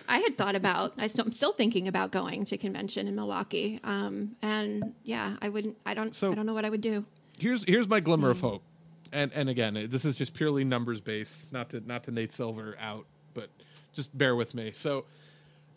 I 0.09 0.19
had 0.19 0.37
thought 0.39 0.55
about. 0.57 0.93
I 0.99 1.07
still, 1.07 1.25
I'm 1.27 1.33
still 1.33 1.53
thinking 1.53 1.89
about 1.89 2.11
going 2.13 2.45
to 2.47 2.57
convention 2.59 3.07
in 3.09 3.15
Milwaukee. 3.15 3.81
Um, 3.85 4.37
and 4.43 4.95
yeah, 5.05 5.37
I 5.41 5.49
wouldn't. 5.49 5.77
I 5.87 5.95
don't. 5.95 6.15
So- 6.15 6.33
I 6.33 6.35
don't 6.35 6.47
know 6.47 6.55
what 6.55 6.65
I 6.65 6.71
would 6.71 6.81
do. 6.81 7.05
Here's 7.39 7.65
here's 7.65 7.89
my 7.89 7.99
glimmer 8.01 8.31
of 8.31 8.41
hope, 8.41 8.63
and 9.11 9.33
and 9.33 9.49
again, 9.49 9.87
this 9.91 10.05
is 10.05 10.15
just 10.15 10.35
purely 10.35 10.65
numbers 10.65 11.01
based, 11.01 11.51
not 11.53 11.71
to 11.71 11.81
not 11.81 12.05
to 12.05 12.11
Nate 12.11 12.33
Silver 12.33 12.77
out, 12.79 13.07
but 13.35 13.49
just 13.95 14.17
bear 14.17 14.37
with 14.37 14.55
me. 14.55 14.71
So, 14.73 15.07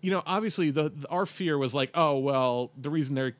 you 0.01 0.11
know, 0.11 0.21
obviously 0.25 0.69
the, 0.71 0.89
the 0.89 1.07
our 1.09 1.25
fear 1.25 1.57
was 1.57 1.73
like, 1.73 1.91
oh 1.95 2.17
well, 2.19 2.71
the 2.79 2.89
reason 2.89 3.15
they're 3.15 3.35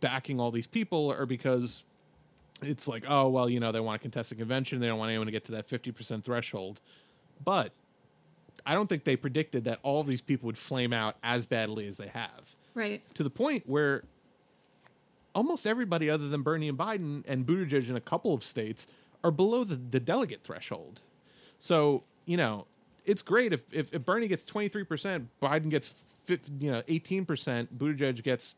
backing 0.00 0.40
all 0.40 0.50
these 0.50 0.66
people 0.68 1.12
are 1.12 1.26
because 1.26 1.82
it's 2.62 2.86
like, 2.88 3.04
oh 3.08 3.28
well, 3.28 3.50
you 3.50 3.60
know, 3.60 3.72
they 3.72 3.80
want 3.80 4.00
to 4.00 4.02
contest 4.02 4.30
a 4.32 4.34
convention, 4.36 4.80
they 4.80 4.86
don't 4.86 4.98
want 4.98 5.10
anyone 5.10 5.26
to 5.26 5.32
get 5.32 5.44
to 5.46 5.52
that 5.52 5.68
fifty 5.68 5.90
percent 5.92 6.24
threshold, 6.24 6.80
but 7.44 7.72
I 8.66 8.74
don't 8.74 8.88
think 8.88 9.04
they 9.04 9.16
predicted 9.16 9.64
that 9.64 9.78
all 9.82 10.04
these 10.04 10.20
people 10.20 10.46
would 10.46 10.58
flame 10.58 10.92
out 10.92 11.16
as 11.22 11.46
badly 11.46 11.86
as 11.86 11.96
they 11.96 12.08
have 12.08 12.54
Right. 12.74 13.02
to 13.14 13.22
the 13.22 13.30
point 13.30 13.64
where 13.66 14.04
almost 15.34 15.66
everybody 15.66 16.10
other 16.10 16.28
than 16.28 16.42
Bernie 16.42 16.68
and 16.68 16.78
Biden 16.78 17.22
and 17.26 17.46
Buttigieg 17.46 17.88
in 17.88 17.96
a 17.96 18.00
couple 18.00 18.34
of 18.34 18.42
states 18.44 18.86
are 19.22 19.30
below 19.30 19.64
the, 19.64 19.76
the 19.76 20.00
delegate 20.00 20.42
threshold. 20.42 21.00
So, 21.58 22.02
you 22.26 22.36
know, 22.36 22.66
it's 23.04 23.22
great 23.22 23.52
if, 23.52 23.62
if, 23.72 23.94
if 23.94 24.04
Bernie 24.04 24.28
gets 24.28 24.44
23%, 24.44 25.26
Biden 25.42 25.70
gets, 25.70 25.94
you 26.60 26.70
know, 26.70 26.82
18%, 26.82 27.68
Buttigieg 27.76 28.22
gets 28.22 28.54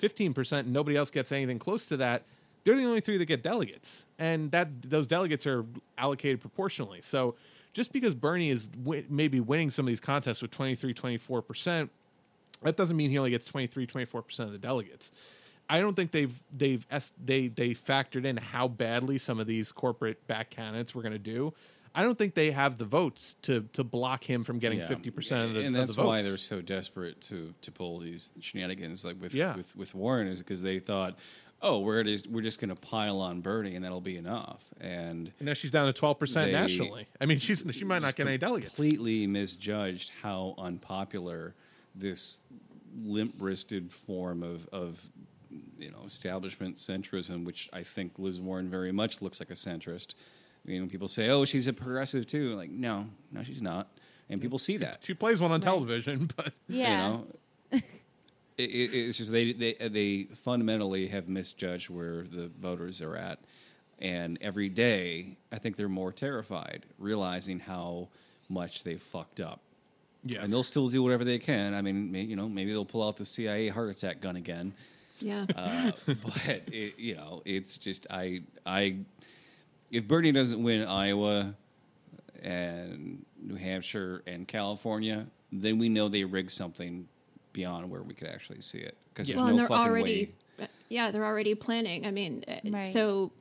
15%, 0.00 0.58
and 0.60 0.72
nobody 0.72 0.96
else 0.96 1.10
gets 1.10 1.32
anything 1.32 1.58
close 1.58 1.86
to 1.86 1.96
that. 1.98 2.22
They're 2.64 2.76
the 2.76 2.84
only 2.84 3.00
three 3.00 3.18
that 3.18 3.26
get 3.26 3.42
delegates. 3.42 4.06
And 4.18 4.50
that 4.52 4.68
those 4.82 5.06
delegates 5.06 5.46
are 5.46 5.64
allocated 5.98 6.40
proportionally. 6.40 7.00
So 7.02 7.34
just 7.74 7.92
because 7.92 8.14
Bernie 8.14 8.48
is 8.48 8.66
wi- 8.68 9.04
maybe 9.10 9.40
winning 9.40 9.68
some 9.68 9.84
of 9.84 9.88
these 9.88 10.00
contests 10.00 10.40
with 10.40 10.50
23, 10.52 10.94
24%, 10.94 11.90
that 12.62 12.76
doesn't 12.78 12.96
mean 12.96 13.10
he 13.10 13.18
only 13.18 13.30
gets 13.30 13.46
23 13.46 13.86
24% 13.86 14.40
of 14.40 14.52
the 14.52 14.58
delegates 14.58 15.12
i 15.68 15.80
don't 15.80 15.94
think 15.96 16.10
they've 16.12 16.42
they've 16.56 16.86
they 17.22 17.48
they 17.48 17.70
factored 17.70 18.24
in 18.24 18.36
how 18.38 18.68
badly 18.68 19.18
some 19.18 19.38
of 19.40 19.46
these 19.46 19.70
corporate 19.72 20.26
back 20.26 20.48
candidates 20.50 20.94
were 20.94 21.02
going 21.02 21.12
to 21.12 21.18
do 21.18 21.52
i 21.94 22.02
don't 22.02 22.16
think 22.18 22.34
they 22.34 22.50
have 22.50 22.76
the 22.78 22.84
votes 22.84 23.36
to 23.42 23.62
to 23.72 23.82
block 23.84 24.24
him 24.24 24.44
from 24.44 24.58
getting 24.58 24.78
Yeah. 24.78 24.88
50% 24.88 25.44
of 25.44 25.54
the, 25.54 25.60
and 25.60 25.68
of 25.68 25.72
that's 25.86 25.96
the 25.96 26.04
why 26.04 26.20
they're 26.22 26.36
so 26.38 26.60
desperate 26.62 27.20
to 27.22 27.52
to 27.62 27.72
pull 27.72 27.98
these 27.98 28.30
shenanigans 28.40 29.04
like 29.04 29.20
with 29.20 29.34
Yeah. 29.34 29.56
with, 29.56 29.74
with 29.76 29.94
Warren 29.94 30.26
is 30.28 30.38
because 30.40 30.62
they 30.62 30.78
thought, 30.80 31.18
oh, 31.64 31.80
we're 31.80 32.04
just, 32.04 32.26
we're 32.28 32.42
just 32.42 32.60
going 32.60 32.68
to 32.68 32.76
pile 32.80 33.20
on 33.20 33.40
Bernie 33.40 33.74
and 33.74 33.84
that'll 33.84 34.00
be 34.00 34.16
enough. 34.16 34.72
And 34.80 35.32
and 35.38 35.46
now 35.46 35.54
she's 35.54 35.70
down 35.70 35.92
to 35.92 36.00
12% 36.00 36.52
nationally 36.52 37.08
i 37.20 37.26
mean 37.26 37.38
she's 37.38 37.64
she 37.72 37.84
might 37.84 38.02
not 38.02 38.14
get 38.14 38.26
any 38.26 38.38
delegates 38.38 38.74
Completely 38.74 39.26
misjudged 39.26 40.12
how 40.22 40.54
unpopular 40.58 41.54
this 41.94 42.42
limp-wristed 43.02 43.90
form 43.90 44.42
of 44.42 44.68
of 44.72 45.08
you 45.78 45.90
know 45.90 46.02
establishment 46.06 46.76
centrism, 46.76 47.44
which 47.44 47.68
I 47.72 47.82
think 47.82 48.12
Liz 48.18 48.40
Warren 48.40 48.68
very 48.68 48.92
much 48.92 49.22
looks 49.22 49.40
like 49.40 49.50
a 49.50 49.54
centrist. 49.54 50.14
I 50.66 50.70
mean, 50.70 50.82
when 50.82 50.90
people 50.90 51.08
say, 51.08 51.28
"Oh, 51.30 51.44
she's 51.44 51.66
a 51.66 51.72
progressive 51.72 52.26
too," 52.26 52.54
like, 52.56 52.70
no, 52.70 53.06
no, 53.32 53.42
she's 53.42 53.62
not, 53.62 53.88
and 54.28 54.40
people 54.40 54.58
see 54.58 54.76
that. 54.78 55.00
she 55.02 55.14
plays 55.14 55.40
one 55.40 55.52
on 55.52 55.60
television 55.60 56.30
but 56.36 56.52
Yeah. 56.68 57.18
You 57.72 57.78
know, 57.78 57.80
it, 58.56 58.70
it, 58.70 58.94
it's 58.94 59.18
just 59.18 59.32
they, 59.32 59.52
they 59.52 59.74
they 59.74 60.24
fundamentally 60.34 61.08
have 61.08 61.28
misjudged 61.28 61.90
where 61.90 62.22
the 62.22 62.50
voters 62.60 63.00
are 63.00 63.16
at, 63.16 63.38
and 63.98 64.38
every 64.40 64.68
day 64.68 65.36
I 65.52 65.58
think 65.58 65.76
they're 65.76 65.88
more 65.88 66.12
terrified, 66.12 66.86
realizing 66.98 67.60
how 67.60 68.08
much 68.48 68.84
they 68.84 68.96
fucked 68.96 69.40
up. 69.40 69.60
Yeah. 70.26 70.42
and 70.42 70.50
they'll 70.50 70.62
still 70.62 70.88
do 70.88 71.02
whatever 71.02 71.22
they 71.22 71.38
can. 71.38 71.74
I 71.74 71.82
mean, 71.82 72.10
may, 72.10 72.22
you 72.22 72.34
know, 72.34 72.48
maybe 72.48 72.70
they'll 72.70 72.86
pull 72.86 73.06
out 73.06 73.18
the 73.18 73.26
CIA 73.26 73.68
heart 73.68 73.90
attack 73.90 74.22
gun 74.22 74.36
again. 74.36 74.72
Yeah. 75.20 75.44
Uh, 75.54 75.92
but 76.06 76.62
it, 76.72 76.98
you 76.98 77.14
know, 77.14 77.42
it's 77.44 77.76
just 77.76 78.06
I 78.10 78.42
I 78.64 79.00
if 79.90 80.08
Bernie 80.08 80.32
doesn't 80.32 80.62
win 80.62 80.86
Iowa 80.86 81.54
and 82.42 83.24
New 83.40 83.56
Hampshire 83.56 84.22
and 84.26 84.48
California, 84.48 85.26
then 85.52 85.78
we 85.78 85.88
know 85.88 86.08
they 86.08 86.24
rigged 86.24 86.50
something 86.50 87.06
beyond 87.54 87.90
where 87.90 88.02
we 88.02 88.12
could 88.12 88.28
actually 88.28 88.60
see 88.60 88.78
it 88.78 88.98
because 89.14 89.28
well, 89.34 89.46
there's 89.46 89.48
and 89.48 89.56
no 89.56 89.62
they're 89.62 89.68
fucking 89.68 89.90
already. 89.90 90.34
way. 90.58 90.68
Yeah, 90.90 91.10
they're 91.10 91.24
already 91.24 91.54
planning. 91.54 92.04
I 92.06 92.10
mean, 92.10 92.44
uh, 92.46 92.56
Right. 92.64 92.86
so 92.92 93.32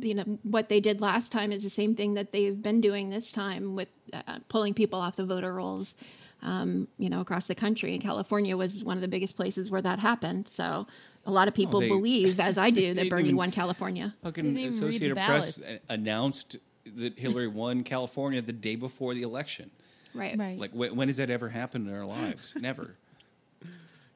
you 0.00 0.14
know 0.14 0.24
what 0.42 0.68
they 0.68 0.80
did 0.80 1.00
last 1.00 1.30
time 1.32 1.52
is 1.52 1.62
the 1.62 1.70
same 1.70 1.94
thing 1.94 2.14
that 2.14 2.32
they've 2.32 2.60
been 2.60 2.80
doing 2.80 3.10
this 3.10 3.30
time 3.32 3.74
with 3.76 3.88
uh, 4.12 4.38
pulling 4.48 4.74
people 4.74 4.98
off 5.00 5.14
the 5.16 5.24
voter 5.24 5.54
rolls. 5.54 5.94
Um, 6.40 6.86
you 6.98 7.08
know, 7.10 7.20
across 7.20 7.48
the 7.48 7.54
country, 7.56 7.94
and 7.94 8.00
California 8.00 8.56
was 8.56 8.84
one 8.84 8.96
of 8.96 9.00
the 9.00 9.08
biggest 9.08 9.34
places 9.34 9.70
where 9.72 9.82
that 9.82 9.98
happened. 9.98 10.46
So, 10.46 10.86
a 11.26 11.32
lot 11.32 11.48
of 11.48 11.54
people 11.54 11.80
they- 11.80 11.88
believe, 11.88 12.38
as 12.38 12.56
I 12.56 12.70
do, 12.70 12.94
that 12.98 13.10
Bernie 13.10 13.24
didn't- 13.24 13.38
won 13.38 13.50
California. 13.50 14.14
Fucking 14.22 14.44
Didn't 14.44 14.56
even 14.58 14.70
read 14.70 14.80
the 14.80 14.86
Associated 14.86 15.16
Press 15.16 15.60
announced 15.88 16.56
that 16.86 17.18
Hillary 17.18 17.48
won 17.48 17.82
California 17.82 18.40
the 18.40 18.52
day 18.52 18.76
before 18.76 19.14
the 19.14 19.22
election. 19.22 19.72
Right. 20.14 20.38
Right. 20.38 20.56
Like, 20.56 20.70
wh- 20.70 20.96
when 20.96 21.08
has 21.08 21.16
that 21.16 21.28
ever 21.28 21.48
happened 21.48 21.88
in 21.88 21.94
our 21.94 22.06
lives? 22.06 22.54
Never. 22.60 22.94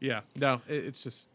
Yeah 0.02 0.20
no 0.36 0.60
it, 0.68 0.84
it's 0.84 1.02
just 1.02 1.28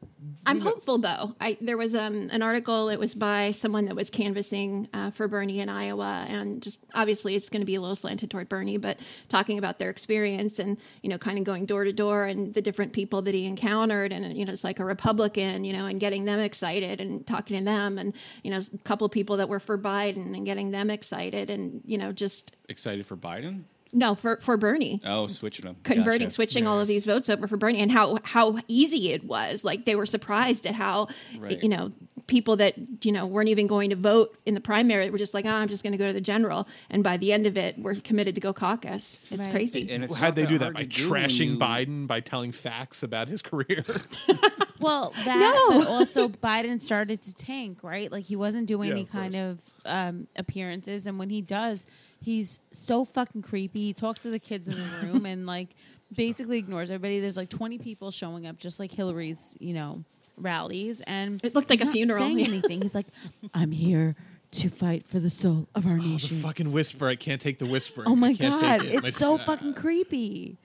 I'm 0.45 0.61
hopeful 0.61 0.98
though. 0.98 1.35
I 1.39 1.57
there 1.61 1.77
was 1.77 1.94
um, 1.94 2.30
an 2.31 2.41
article. 2.41 2.89
It 2.89 2.98
was 2.98 3.15
by 3.15 3.52
someone 3.52 3.85
that 3.85 3.95
was 3.95 4.10
canvassing 4.10 4.88
uh, 4.94 5.11
for 5.11 5.27
Bernie 5.27 5.60
in 5.60 5.69
Iowa, 5.69 6.26
and 6.27 6.61
just 6.61 6.80
obviously 6.94 7.35
it's 7.35 7.49
going 7.49 7.61
to 7.61 7.65
be 7.65 7.76
a 7.76 7.81
little 7.81 7.95
slanted 7.95 8.31
toward 8.31 8.49
Bernie, 8.49 8.77
but 8.77 8.99
talking 9.30 9.57
about 9.57 9.80
their 9.80 9.89
experience 9.89 10.60
and 10.60 10.77
you 11.02 11.10
know 11.10 11.18
kind 11.18 11.38
of 11.38 11.44
going 11.44 11.65
door 11.65 11.84
to 11.84 11.94
door 11.94 12.26
and 12.26 12.53
the 12.53 12.61
different 12.61 12.94
people 12.94 13.22
that 13.23 13.34
he 13.34 13.45
encountered, 13.45 14.11
and 14.11 14.38
you 14.38 14.45
know 14.45 14.52
it's 14.52 14.64
like 14.64 14.80
a 14.80 14.85
Republican, 14.85 15.64
you 15.64 15.73
know, 15.73 15.85
and 15.85 15.99
getting 15.99 16.26
them 16.26 16.39
excited 16.39 17.02
and 17.02 17.26
talking 17.27 17.57
to 17.57 17.65
them, 17.65 17.98
and 17.98 18.14
you 18.44 18.52
know 18.52 18.60
a 18.60 18.77
couple 18.80 19.06
of 19.06 19.11
people 19.11 19.38
that 19.38 19.49
were 19.49 19.60
for 19.60 19.77
Biden 19.77 20.35
and 20.35 20.45
getting 20.45 20.72
them 20.72 20.89
excited, 20.89 21.49
and 21.49 21.81
you 21.85 21.98
know 21.98 22.11
just 22.11 22.52
Excited 22.69 23.06
for 23.06 23.15
Biden? 23.15 23.64
No 23.93 24.15
for 24.15 24.38
for 24.41 24.57
Bernie 24.57 25.01
Oh, 25.05 25.27
switching 25.27 25.65
them. 25.65 25.77
converting 25.84 26.27
Gotcha. 26.27 26.34
switching 26.35 26.68
all 26.68 26.80
of 26.80 26.88
these 26.88 27.05
votes 27.05 27.30
over 27.30 27.47
for 27.47 27.57
Bernie 27.57 27.80
and 27.80 27.91
how 27.91 28.18
how 28.23 28.57
easy 28.68 29.11
it 29.11 29.23
was 29.23 29.64
like 29.64 29.85
they 29.85 29.95
were 29.95 30.05
surprised 30.05 30.65
at 30.65 30.76
how 30.76 31.07
Right. 31.38 31.61
you 31.61 31.69
know 31.69 31.91
people 32.27 32.57
that 32.57 32.73
you 33.05 33.11
know 33.14 33.26
weren't 33.26 33.47
even 33.49 33.68
going 33.68 33.89
to 33.89 33.95
vote 33.95 34.38
in 34.45 34.53
the 34.53 34.59
primary 34.59 35.09
were 35.09 35.18
just 35.18 35.34
like, 35.34 35.45
oh, 35.45 35.49
I'm 35.49 35.69
just 35.69 35.81
going 35.81 35.93
to 35.93 35.97
go 35.97 36.07
to 36.07 36.14
the 36.14 36.19
general, 36.19 36.68
and 36.89 37.01
by 37.01 37.15
the 37.15 37.31
end 37.31 37.47
of 37.47 37.57
it, 37.57 37.80
we're 37.80 37.95
committed 37.95 38.35
to 38.35 38.41
go 38.41 38.51
caucus. 38.51 39.22
It's 39.31 39.39
Right. 39.43 39.49
crazy. 39.51 39.89
And 39.89 40.03
it's 40.03 40.15
How'd 40.18 40.35
they 40.35 40.45
do 40.45 40.57
that 40.57 40.73
by 40.73 40.84
do 40.84 41.09
trashing 41.09 41.51
you- 41.53 41.57
Biden 41.57 42.05
by 42.05 42.19
telling 42.19 42.51
facts 42.51 43.01
about 43.01 43.30
his 43.30 43.41
career? 43.51 43.85
Well, 44.80 45.14
that, 45.26 45.68
No. 45.70 45.80
but 45.80 45.88
also 45.88 46.28
Biden 46.30 46.80
started 46.82 47.22
to 47.24 47.34
tank, 47.34 47.80
right? 47.84 48.12
Like 48.12 48.26
he 48.26 48.36
wasn't 48.36 48.68
doing 48.68 48.90
Yeah, 48.90 48.94
any 48.95 49.02
of 49.04 49.10
kind 49.12 49.36
of 49.36 49.60
um, 49.86 50.28
appearances, 50.36 51.08
and 51.08 51.18
when 51.20 51.30
he 51.30 51.41
does, 51.41 51.88
he's 52.22 52.60
so 52.72 53.06
fucking 53.06 53.41
creepy. 53.41 53.86
He 53.86 53.94
talks 53.94 54.22
to 54.24 54.30
the 54.30 54.40
kids 54.40 54.68
in 54.68 54.76
the 54.76 54.84
room 55.08 55.26
and 55.26 55.45
like 55.45 55.70
basically 56.16 56.58
ignores 56.58 56.90
everybody. 56.91 57.20
There's 57.20 57.38
like 57.38 57.49
20 57.49 57.78
people 57.80 58.12
showing 58.12 58.45
up, 58.48 58.58
just 58.58 58.80
like 58.80 58.91
Hillary's, 58.91 59.58
you 59.60 59.74
know, 59.74 60.04
rallies, 60.38 61.02
and 61.02 61.40
It 61.44 61.56
looked 61.56 61.70
like 61.70 61.80
he's 61.80 61.82
a 61.82 61.86
not 61.86 61.94
funeral. 61.94 62.20
Saying 62.20 62.41
anything? 62.48 62.82
He's 62.82 62.95
like, 62.95 63.08
"I'm 63.54 63.72
here 63.72 64.16
to 64.49 64.70
fight 64.70 65.06
for 65.06 65.20
the 65.20 65.30
soul 65.30 65.68
of 65.76 65.86
our 65.88 65.98
the 65.98 66.04
nation." 66.04 66.41
fucking 66.41 66.72
whisper. 66.72 67.08
I 67.08 67.16
can't 67.16 67.41
take 67.41 67.60
the 67.60 67.66
whisper. 67.66 68.04
Oh 68.06 68.16
my 68.16 68.30
I 68.30 68.34
god, 68.34 68.80
take 68.82 68.94
it. 68.94 69.02
My- 69.02 69.08
it's 69.10 69.18
so 69.18 69.38
fucking 69.38 69.74
creepy. 69.74 70.58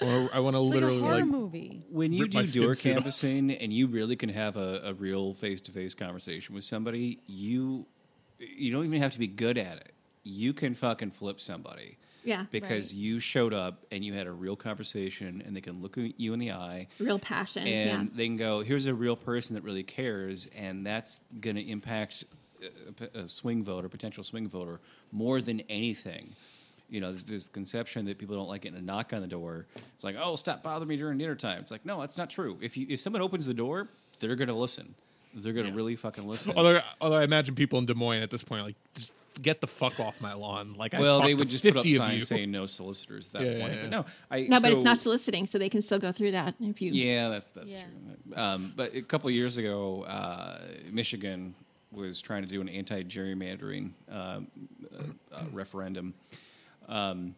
Or 0.00 0.28
I 0.32 0.40
want 0.40 0.54
to 0.54 0.60
literally 0.60 0.98
like 0.98 1.10
a 1.10 1.14
like 1.16 1.24
movie. 1.26 1.82
when 1.88 2.12
you 2.12 2.26
do 2.26 2.44
skin 2.44 2.62
door 2.62 2.74
suit 2.74 2.90
off. 2.90 2.94
canvassing 2.96 3.50
and 3.52 3.72
you 3.72 3.86
really 3.86 4.16
can 4.16 4.28
have 4.28 4.56
a, 4.56 4.80
a 4.84 4.94
real 4.94 5.34
face 5.34 5.60
to 5.62 5.72
face 5.72 5.94
conversation 5.94 6.54
with 6.54 6.64
somebody, 6.64 7.20
you 7.26 7.86
you 8.38 8.72
don't 8.72 8.84
even 8.84 9.00
have 9.00 9.12
to 9.12 9.18
be 9.20 9.28
good 9.28 9.56
at 9.56 9.76
it. 9.78 9.92
You 10.24 10.52
can 10.52 10.74
fucking 10.74 11.12
flip 11.12 11.40
somebody. 11.40 11.98
Yeah. 12.24 12.46
Because 12.50 12.92
Right. 12.92 13.00
you 13.00 13.20
showed 13.20 13.52
up 13.54 13.84
and 13.92 14.02
you 14.04 14.14
had 14.14 14.26
a 14.26 14.32
real 14.32 14.56
conversation 14.56 15.42
and 15.46 15.54
they 15.54 15.60
can 15.60 15.80
look 15.82 15.96
at 15.98 16.18
you 16.18 16.32
in 16.32 16.38
the 16.40 16.52
eye 16.52 16.88
Real 16.98 17.18
passion. 17.18 17.66
and 17.66 18.08
yeah. 18.08 18.16
they 18.16 18.26
can 18.26 18.36
go, 18.38 18.62
here's 18.62 18.86
a 18.86 18.94
real 18.94 19.14
person 19.14 19.54
that 19.54 19.62
really 19.62 19.82
cares, 19.82 20.48
and 20.56 20.84
that's 20.86 21.20
going 21.40 21.56
to 21.56 21.62
impact 21.62 22.24
a, 23.14 23.18
a 23.20 23.28
swing 23.28 23.62
voter, 23.62 23.88
potential 23.90 24.24
swing 24.24 24.48
voter, 24.48 24.80
more 25.12 25.40
than 25.42 25.60
anything. 25.68 26.34
You 26.94 27.00
know, 27.00 27.08
there's 27.10 27.24
this 27.24 27.48
conception 27.48 28.04
that 28.04 28.18
people 28.18 28.36
don't 28.36 28.48
like 28.48 28.60
getting 28.62 28.78
a 28.78 28.80
knock 28.82 29.12
on 29.12 29.20
the 29.20 29.26
door. 29.26 29.66
It's 29.96 30.04
like, 30.04 30.14
oh, 30.16 30.36
stop 30.36 30.62
bothering 30.62 30.86
me 30.88 30.96
during 30.96 31.18
dinner 31.18 31.34
time. 31.34 31.58
It's 31.58 31.72
like, 31.72 31.84
no, 31.84 32.00
that's 32.00 32.16
not 32.16 32.30
true. 32.30 32.56
If 32.60 32.76
you 32.76 32.86
if 32.88 33.00
someone 33.00 33.20
opens 33.20 33.46
the 33.46 33.52
door, 33.54 33.88
they're 34.20 34.36
going 34.36 34.46
to 34.46 34.54
listen. 34.54 34.94
They're 35.34 35.52
going 35.52 35.66
to 35.66 35.72
really 35.72 35.96
fucking 35.96 36.28
listen. 36.28 36.52
Although, 36.56 36.80
although 37.00 37.16
I 37.16 37.24
imagine 37.24 37.56
people 37.56 37.80
in 37.80 37.86
Des 37.86 37.94
Moines 37.94 38.22
at 38.22 38.30
this 38.30 38.44
point 38.44 38.60
are 38.60 38.66
like, 38.66 38.76
just 38.94 39.10
get 39.42 39.60
the 39.60 39.66
fuck 39.66 39.98
off 39.98 40.20
my 40.20 40.34
lawn. 40.34 40.74
Like, 40.76 40.92
well, 40.92 41.16
talked 41.18 41.24
they 41.26 41.32
to 41.32 41.38
would 41.38 41.48
just 41.48 41.64
put 41.64 41.76
up 41.78 41.84
signs 41.84 42.28
saying 42.28 42.52
no 42.52 42.66
solicitors 42.66 43.26
at 43.26 43.32
that 43.32 43.42
Yeah, 43.42 43.58
point. 43.60 43.74
yeah, 43.74 43.80
But 43.82 43.90
no, 43.90 44.04
I, 44.30 44.40
no, 44.42 44.60
but 44.60 44.72
it's 44.72 44.84
not 44.84 45.00
soliciting, 45.00 45.46
so 45.46 45.58
they 45.58 45.68
can 45.68 45.82
still 45.82 45.98
go 45.98 46.12
through 46.12 46.30
that 46.30 46.54
if 46.60 46.80
you. 46.80 46.92
Yeah, 46.92 47.28
that's 47.30 47.48
that's 47.48 47.72
Yeah. 47.72 47.82
true. 47.82 48.36
Um, 48.40 48.72
but 48.76 48.94
a 48.94 49.02
couple 49.02 49.28
of 49.28 49.34
years 49.34 49.56
ago, 49.56 50.04
uh, 50.04 50.60
Michigan 50.92 51.56
was 51.90 52.20
trying 52.20 52.42
to 52.42 52.48
do 52.48 52.60
an 52.60 52.68
anti-gerrymandering 52.68 53.90
uh, 54.08 54.40
uh, 55.32 55.42
referendum 55.52 56.14
um, 56.88 57.34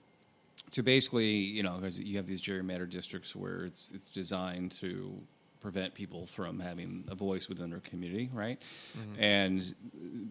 to 0.73 0.82
basically, 0.82 1.27
you 1.27 1.62
know, 1.62 1.77
because 1.77 1.98
you 2.01 2.16
have 2.16 2.27
these 2.27 2.40
gerrymander 2.40 2.89
districts 2.89 3.35
where 3.36 3.64
it's 3.64 3.93
it's 3.94 4.09
designed 4.09 4.73
to 4.73 5.20
prevent 5.60 5.94
people 5.94 6.27
from 6.27 6.60
having 6.60 7.02
a 7.09 7.14
voice 7.14 7.48
within 7.48 7.70
their 7.70 7.81
community, 7.81 8.31
right? 8.32 8.60
And 9.18 9.74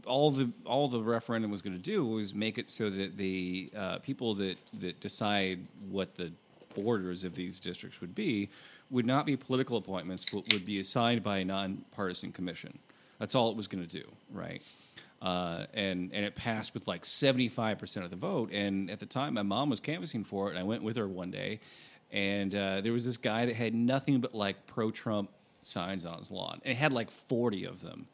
all 0.06 0.32
the 0.32 0.52
all 0.66 0.88
the 0.88 1.02
referendum 1.02 1.52
was 1.52 1.62
going 1.62 1.76
to 1.76 1.82
do 1.82 2.06
was 2.06 2.34
make 2.34 2.58
it 2.58 2.70
so 2.70 2.90
that 2.90 3.18
the 3.18 3.70
uh, 3.76 4.00
people 4.00 4.36
that 4.36 4.58
that 4.80 5.00
decide 5.00 5.66
what 5.90 6.16
the 6.16 6.32
borders 6.74 7.24
of 7.24 7.36
these 7.36 7.60
districts 7.60 8.02
would 8.02 8.14
be 8.16 8.50
would 8.90 9.06
not 9.06 9.26
be 9.26 9.36
political 9.36 9.78
appointments, 9.78 10.26
but 10.32 10.44
would 10.54 10.66
be 10.66 10.80
assigned 10.80 11.24
by 11.24 11.38
a 11.40 11.46
nonpartisan 11.46 12.32
commission. 12.32 12.78
That's 13.20 13.34
all 13.34 13.50
it 13.50 13.58
was 13.58 13.68
going 13.68 13.86
to 13.86 13.90
do, 14.02 14.06
right? 14.32 14.62
Uh, 15.26 15.66
and 15.74 16.12
and 16.14 16.24
it 16.24 16.36
passed 16.36 16.76
with 16.76 16.88
like 16.88 17.04
seventy 17.04 17.50
five 17.50 17.80
percent 17.80 18.06
of 18.06 18.12
the 18.12 18.18
vote. 18.18 18.52
And 18.54 18.92
at 18.92 19.00
the 19.00 19.08
time, 19.08 19.34
my 19.34 19.42
mom 19.42 19.72
was 19.72 19.80
canvassing 19.80 20.24
for 20.24 20.48
it, 20.48 20.50
and 20.52 20.60
I 20.60 20.64
went 20.64 20.84
with 20.84 20.98
her 20.98 21.08
one 21.08 21.32
day, 21.32 21.62
and 22.12 22.54
uh, 22.54 22.82
there 22.82 22.94
was 22.94 23.06
this 23.06 23.18
guy 23.18 23.48
that 23.48 23.56
had 23.56 23.74
nothing 23.74 24.22
but 24.22 24.36
like 24.36 24.68
pro 24.68 24.92
Trump 24.92 25.32
signs 25.64 26.06
on 26.06 26.20
his 26.20 26.30
lawn, 26.30 26.62
and 26.64 26.72
it 26.72 26.78
had 26.78 26.94
like 26.94 27.10
forty 27.10 27.66
of 27.66 27.82
them. 27.82 28.08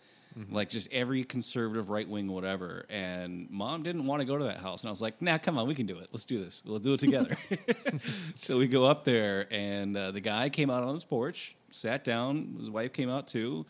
Like 0.50 0.70
just 0.70 0.88
every 0.94 1.26
conservative, 1.26 1.90
right 1.90 2.08
wing, 2.08 2.32
whatever. 2.32 2.86
And 2.90 3.50
mom 3.50 3.84
didn't 3.84 4.06
want 4.06 4.22
to 4.22 4.26
go 4.26 4.38
to 4.38 4.46
that 4.46 4.60
house. 4.60 4.82
And 4.82 4.88
I 4.88 4.92
was 4.92 5.02
like, 5.02 5.22
nah, 5.22 5.38
come 5.38 5.58
on, 5.58 5.68
we 5.68 5.76
can 5.76 5.88
do 5.88 6.00
it. 6.00 6.08
Let's 6.14 6.24
do 6.24 6.42
this. 6.42 6.64
We'll 6.66 6.80
do 6.80 6.94
it 6.94 7.02
together. 7.02 7.38
so 8.38 8.58
we 8.58 8.68
go 8.68 8.86
up 8.86 9.04
there, 9.04 9.48
and 9.52 9.98
uh, 9.98 10.12
the 10.12 10.22
guy 10.22 10.48
came 10.48 10.70
out 10.70 10.84
on 10.84 10.94
his 10.94 11.04
porch, 11.04 11.58
sat 11.70 12.06
down. 12.06 12.56
His 12.58 12.70
wife 12.70 12.94
came 12.94 13.10
out 13.10 13.28
too. 13.28 13.66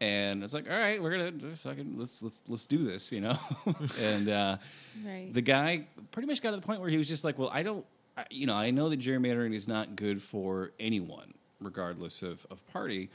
And 0.00 0.44
it's 0.44 0.52
like, 0.52 0.70
all 0.70 0.76
right, 0.78 1.02
we're 1.02 1.10
gonna 1.10 1.30
just 1.32 1.62
fucking 1.62 1.94
let's 1.98 2.22
let's 2.22 2.42
let's 2.48 2.66
do 2.66 2.84
this, 2.84 3.10
you 3.12 3.20
know. 3.22 3.38
and 4.00 4.28
uh, 4.28 4.56
Right. 5.04 5.30
the 5.32 5.42
guy 5.42 5.86
pretty 6.10 6.26
much 6.26 6.40
got 6.42 6.50
to 6.50 6.56
the 6.56 6.62
point 6.62 6.80
where 6.80 6.90
he 6.90 6.96
was 6.98 7.08
just 7.08 7.22
like, 7.24 7.38
well, 7.38 7.50
I 7.52 7.62
don't, 7.62 7.84
I, 8.16 8.24
you 8.30 8.46
know, 8.46 8.54
I 8.54 8.70
know 8.70 8.88
that 8.90 8.98
gerrymandering 9.00 9.54
is 9.54 9.66
not 9.68 9.94
good 9.96 10.22
for 10.22 10.72
anyone, 10.78 11.32
regardless 11.60 12.22
of 12.22 12.46
of 12.50 12.66
party. 12.68 13.08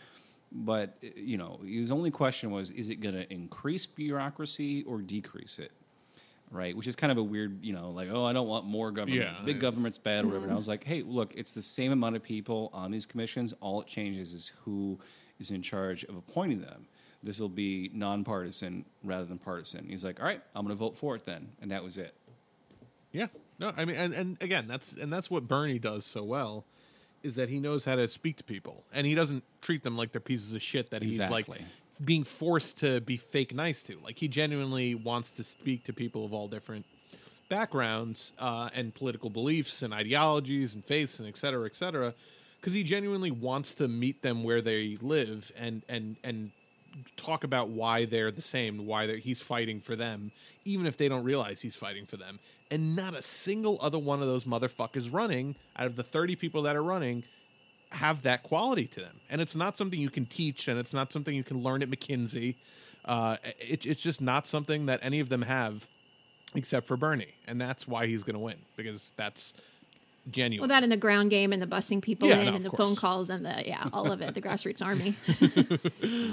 But 0.51 0.97
uh, 1.03 1.07
you 1.15 1.37
know, 1.37 1.59
his 1.63 1.91
only 1.91 2.09
question 2.11 2.49
was, 2.51 2.71
is 2.71 2.89
it 2.89 2.95
going 2.95 3.15
to 3.15 3.31
increase 3.31 3.85
bureaucracy 3.85 4.83
or 4.83 4.99
decrease 5.01 5.59
it? 5.59 5.71
Right, 6.49 6.75
which 6.75 6.85
is 6.87 6.97
kind 6.97 7.11
of 7.13 7.17
a 7.17 7.23
weird, 7.23 7.63
you 7.63 7.71
know, 7.71 7.91
like, 7.91 8.09
oh, 8.11 8.25
I 8.25 8.33
don't 8.33 8.47
want 8.47 8.65
more 8.65 8.91
government. 8.91 9.21
Yeah, 9.21 9.35
Big 9.45 9.55
it's- 9.55 9.61
government's 9.61 9.97
bad, 9.97 10.25
or 10.25 10.27
whatever. 10.27 10.45
And 10.45 10.53
I 10.53 10.57
was 10.57 10.67
like, 10.67 10.83
hey, 10.83 11.01
look, 11.01 11.33
it's 11.37 11.53
the 11.53 11.61
same 11.61 11.93
amount 11.93 12.17
of 12.17 12.23
people 12.23 12.69
on 12.73 12.91
these 12.91 13.05
commissions. 13.05 13.53
All 13.61 13.79
it 13.81 13.87
changes 13.87 14.33
is 14.33 14.51
who 14.65 14.99
is 15.41 15.51
in 15.51 15.61
charge 15.61 16.03
of 16.05 16.15
appointing 16.15 16.61
them. 16.61 16.87
This 17.23 17.39
will 17.39 17.49
be 17.49 17.91
nonpartisan 17.93 18.85
rather 19.03 19.25
than 19.25 19.37
partisan. 19.37 19.87
He's 19.89 20.03
like, 20.03 20.19
all 20.19 20.25
right, 20.25 20.41
I'm 20.55 20.65
going 20.65 20.75
to 20.75 20.79
vote 20.79 20.95
for 20.95 21.15
it 21.15 21.25
then, 21.25 21.49
and 21.61 21.69
that 21.71 21.83
was 21.83 21.97
it. 21.97 22.15
Yeah. 23.11 23.27
No, 23.59 23.73
I 23.75 23.85
mean, 23.85 23.95
and, 23.95 24.13
and 24.13 24.37
again, 24.41 24.65
that's 24.67 24.93
and 24.93 25.13
that's 25.13 25.29
what 25.29 25.47
Bernie 25.47 25.77
does 25.77 26.05
so 26.05 26.23
well, 26.23 26.65
is 27.21 27.35
that 27.35 27.49
he 27.49 27.59
knows 27.59 27.85
how 27.85 27.95
to 27.95 28.07
speak 28.07 28.37
to 28.37 28.43
people, 28.43 28.83
and 28.91 29.05
he 29.05 29.13
doesn't 29.13 29.43
treat 29.61 29.83
them 29.83 29.95
like 29.95 30.11
they're 30.11 30.21
pieces 30.21 30.53
of 30.53 30.63
shit 30.63 30.89
that 30.89 31.03
he's 31.03 31.19
like 31.19 31.45
being 32.03 32.23
forced 32.23 32.79
to 32.79 33.01
be 33.01 33.17
fake 33.17 33.53
nice 33.53 33.83
to. 33.83 33.99
Like 34.03 34.17
he 34.17 34.27
genuinely 34.27 34.95
wants 34.95 35.29
to 35.33 35.43
speak 35.43 35.83
to 35.83 35.93
people 35.93 36.25
of 36.25 36.33
all 36.33 36.47
different 36.47 36.85
backgrounds 37.49 38.31
uh, 38.39 38.69
and 38.73 38.95
political 38.95 39.29
beliefs 39.29 39.83
and 39.83 39.93
ideologies 39.93 40.73
and 40.73 40.83
faiths 40.83 41.19
and 41.19 41.27
et 41.27 41.37
cetera, 41.37 41.65
et 41.65 41.75
cetera, 41.75 42.15
because 42.61 42.73
he 42.73 42.83
genuinely 42.83 43.31
wants 43.31 43.73
to 43.75 43.87
meet 43.87 44.21
them 44.21 44.43
where 44.43 44.61
they 44.61 44.95
live 45.01 45.51
and 45.57 45.83
and 45.89 46.15
and 46.23 46.51
talk 47.15 47.43
about 47.43 47.69
why 47.69 48.05
they're 48.05 48.31
the 48.31 48.41
same, 48.41 48.85
why 48.85 49.17
he's 49.17 49.41
fighting 49.41 49.79
for 49.79 49.95
them, 49.95 50.31
even 50.65 50.85
if 50.85 50.97
they 50.97 51.07
don't 51.07 51.23
realize 51.23 51.61
he's 51.61 51.75
fighting 51.75 52.05
for 52.05 52.17
them. 52.17 52.39
And 52.69 52.95
not 52.95 53.15
a 53.15 53.21
single 53.21 53.77
other 53.81 53.99
one 53.99 54.21
of 54.21 54.27
those 54.27 54.45
motherfuckers 54.45 55.11
running 55.11 55.55
out 55.75 55.87
of 55.87 55.95
the 55.95 56.03
30 56.03 56.35
people 56.35 56.63
that 56.63 56.75
are 56.75 56.83
running 56.83 57.23
have 57.91 58.23
that 58.23 58.43
quality 58.43 58.87
to 58.87 58.99
them. 58.99 59.19
And 59.29 59.41
it's 59.41 59.55
not 59.55 59.77
something 59.77 59.99
you 59.99 60.09
can 60.09 60.25
teach, 60.25 60.67
and 60.67 60.79
it's 60.79 60.93
not 60.93 61.11
something 61.11 61.35
you 61.35 61.43
can 61.43 61.63
learn 61.63 61.81
at 61.81 61.89
McKinsey. 61.89 62.55
Uh, 63.03 63.37
it, 63.59 63.85
it's 63.85 64.01
just 64.01 64.21
not 64.21 64.47
something 64.47 64.85
that 64.85 64.99
any 65.01 65.19
of 65.19 65.29
them 65.29 65.41
have 65.41 65.87
except 66.55 66.87
for 66.87 66.97
Bernie. 66.97 67.33
And 67.47 67.59
that's 67.59 67.87
why 67.87 68.07
he's 68.07 68.23
going 68.23 68.33
to 68.33 68.39
win, 68.39 68.57
because 68.75 69.11
that's 69.15 69.53
genuine. 70.29 70.61
Well, 70.69 70.75
that 70.75 70.83
and 70.83 70.91
the 70.91 70.97
ground 70.97 71.29
game 71.31 71.51
and 71.53 71.61
the 71.61 71.65
busing 71.67 72.01
people 72.01 72.27
Yeah, 72.29 72.39
in 72.39 72.45
no, 72.47 72.53
and 72.55 72.65
the 72.65 72.69
of 72.71 72.77
phone 72.77 72.95
calls 72.95 73.29
and 73.29 73.45
the 73.45 73.63
yeah, 73.65 73.89
all 73.93 74.11
of 74.11 74.21
it, 74.21 74.33
the 74.35 74.41
grassroots 74.41 74.81
army. 74.81 75.15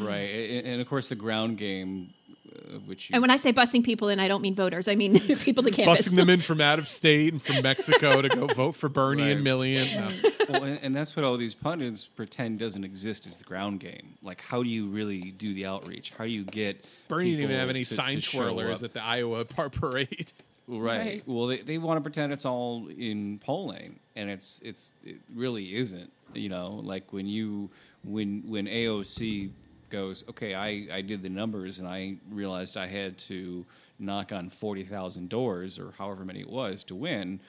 Right, 0.04 0.28
and, 0.30 0.66
and 0.66 0.80
of 0.80 0.88
course 0.88 1.08
the 1.08 1.14
ground 1.14 1.58
game, 1.58 2.12
uh, 2.48 2.78
which 2.86 3.08
you 3.10 3.14
And 3.14 3.22
when 3.22 3.30
I 3.30 3.36
say 3.36 3.52
busing 3.52 3.84
people 3.84 4.08
in, 4.08 4.20
I 4.20 4.28
don't 4.28 4.42
mean 4.42 4.54
voters. 4.54 4.88
I 4.88 4.94
mean 4.94 5.18
people 5.38 5.62
to 5.64 5.70
canvass. 5.70 5.98
Busting 6.00 6.16
them 6.16 6.30
in 6.30 6.40
from 6.40 6.60
out 6.60 6.78
of 6.78 6.88
state 7.00 7.32
and 7.32 7.42
from 7.42 7.62
Mexico 7.62 8.22
to 8.22 8.28
go 8.28 8.46
vote 8.46 8.72
for 8.76 8.88
Bernie 8.88 9.22
and 9.22 9.36
Right. 9.38 9.44
Million. 9.44 10.00
No. 10.00 10.30
well, 10.48 10.64
and, 10.64 10.78
and 10.82 10.96
that's 10.96 11.14
what 11.16 11.24
all 11.24 11.36
these 11.36 11.54
pundits 11.54 12.04
pretend 12.04 12.58
doesn't 12.58 12.84
exist 12.84 13.26
is 13.26 13.36
the 13.36 13.44
ground 13.44 13.80
game. 13.80 14.14
Like, 14.22 14.40
how 14.40 14.62
do 14.62 14.68
you 14.68 14.88
really 14.88 15.30
do 15.32 15.54
the 15.54 15.66
outreach? 15.66 16.10
How 16.16 16.24
do 16.24 16.30
you 16.30 16.44
get 16.44 16.84
Bernie 17.08 17.30
didn't 17.30 17.44
even 17.44 17.56
have 17.56 17.68
any 17.70 17.84
to- 17.84 17.94
sign 17.94 18.12
to 18.12 18.18
twirlers 18.18 18.82
at 18.82 18.92
the 18.94 19.02
Iowa 19.02 19.44
par- 19.44 19.70
parade. 19.70 20.32
Right. 20.68 20.98
Right. 20.98 21.22
Well, 21.26 21.46
they, 21.46 21.58
they 21.62 21.78
want 21.78 21.96
to 21.96 22.02
pretend 22.02 22.32
it's 22.32 22.44
all 22.44 22.88
in 22.88 23.38
polling, 23.38 23.98
and 24.16 24.28
it's 24.30 24.60
it's 24.62 24.92
it 25.04 25.16
really 25.34 25.74
isn't. 25.76 26.12
You 26.34 26.50
know, 26.50 26.80
like 26.84 27.10
when 27.12 27.26
you 27.26 27.70
when 28.04 28.42
when 28.46 28.66
AOC 28.66 29.50
goes, 29.90 30.24
okay, 30.28 30.54
I 30.54 30.86
I 30.92 31.00
did 31.00 31.22
the 31.22 31.30
numbers, 31.30 31.78
and 31.78 31.88
I 31.88 32.16
realized 32.30 32.76
I 32.76 32.86
had 32.86 33.16
to 33.18 33.64
knock 33.98 34.30
on 34.30 34.50
forty 34.50 34.84
thousand 34.84 35.30
doors 35.30 35.78
or 35.78 35.92
however 35.96 36.24
many 36.24 36.40
it 36.40 36.50
was 36.50 36.84
to 36.84 36.94
win. 36.94 37.40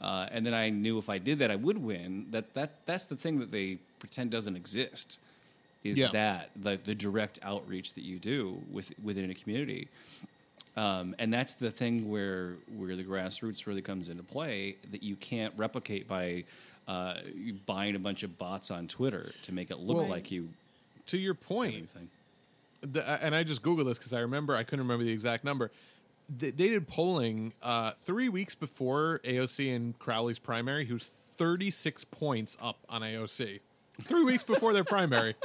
Uh, 0.00 0.26
and 0.32 0.44
then 0.44 0.52
I 0.54 0.70
knew 0.70 0.98
if 0.98 1.08
I 1.08 1.18
did 1.18 1.38
that, 1.38 1.52
I 1.52 1.56
would 1.56 1.78
win. 1.78 2.26
That 2.32 2.54
that 2.54 2.72
that's 2.86 3.06
the 3.06 3.16
thing 3.16 3.38
that 3.38 3.52
they 3.52 3.78
pretend 4.00 4.32
doesn't 4.32 4.56
exist. 4.56 5.20
Is 5.84 5.98
Yeah. 5.98 6.08
that 6.12 6.50
the 6.60 6.80
the 6.84 6.94
direct 6.96 7.38
outreach 7.42 7.92
that 7.92 8.02
you 8.02 8.18
do 8.18 8.60
with 8.68 8.92
within 9.00 9.30
a 9.30 9.34
community? 9.34 9.86
Um, 10.76 11.14
and 11.20 11.32
that's 11.32 11.54
the 11.54 11.70
thing 11.70 12.10
where 12.10 12.54
where 12.76 12.96
the 12.96 13.04
grassroots 13.04 13.66
really 13.66 13.82
comes 13.82 14.08
into 14.08 14.22
play 14.24 14.76
that 14.90 15.02
you 15.02 15.14
can't 15.16 15.54
replicate 15.56 16.08
by 16.08 16.44
uh, 16.88 17.14
buying 17.66 17.94
a 17.94 17.98
bunch 17.98 18.22
of 18.24 18.36
bots 18.38 18.70
on 18.70 18.88
Twitter 18.88 19.30
to 19.42 19.52
make 19.52 19.70
it 19.70 19.78
look 19.78 19.96
Well- 19.98 20.08
like 20.08 20.30
you 20.30 20.48
To 21.08 21.16
your 21.18 21.34
point, 21.34 21.88
the, 22.82 23.08
uh, 23.08 23.18
and 23.22 23.34
I 23.34 23.42
just 23.44 23.62
googled 23.62 23.86
this 23.86 23.98
because 23.98 24.12
I 24.12 24.20
remember 24.20 24.54
I 24.56 24.64
couldn't 24.64 24.80
remember 24.84 25.04
the 25.04 25.12
exact 25.12 25.44
number. 25.44 25.70
They, 26.38 26.50
they 26.50 26.68
did 26.70 26.88
polling 26.88 27.52
uh, 27.62 27.92
three 27.98 28.28
weeks 28.28 28.54
before 28.54 29.20
AOC 29.24 29.74
and 29.76 29.98
Crowley's 29.98 30.38
primary. 30.38 30.86
who's 30.86 31.10
36 31.36 32.04
points 32.04 32.56
up 32.62 32.78
on 32.88 33.02
AOC. 33.02 33.60
Three 34.02 34.24
weeks 34.24 34.42
before 34.44 34.72
their 34.72 34.84
primary. 34.84 35.34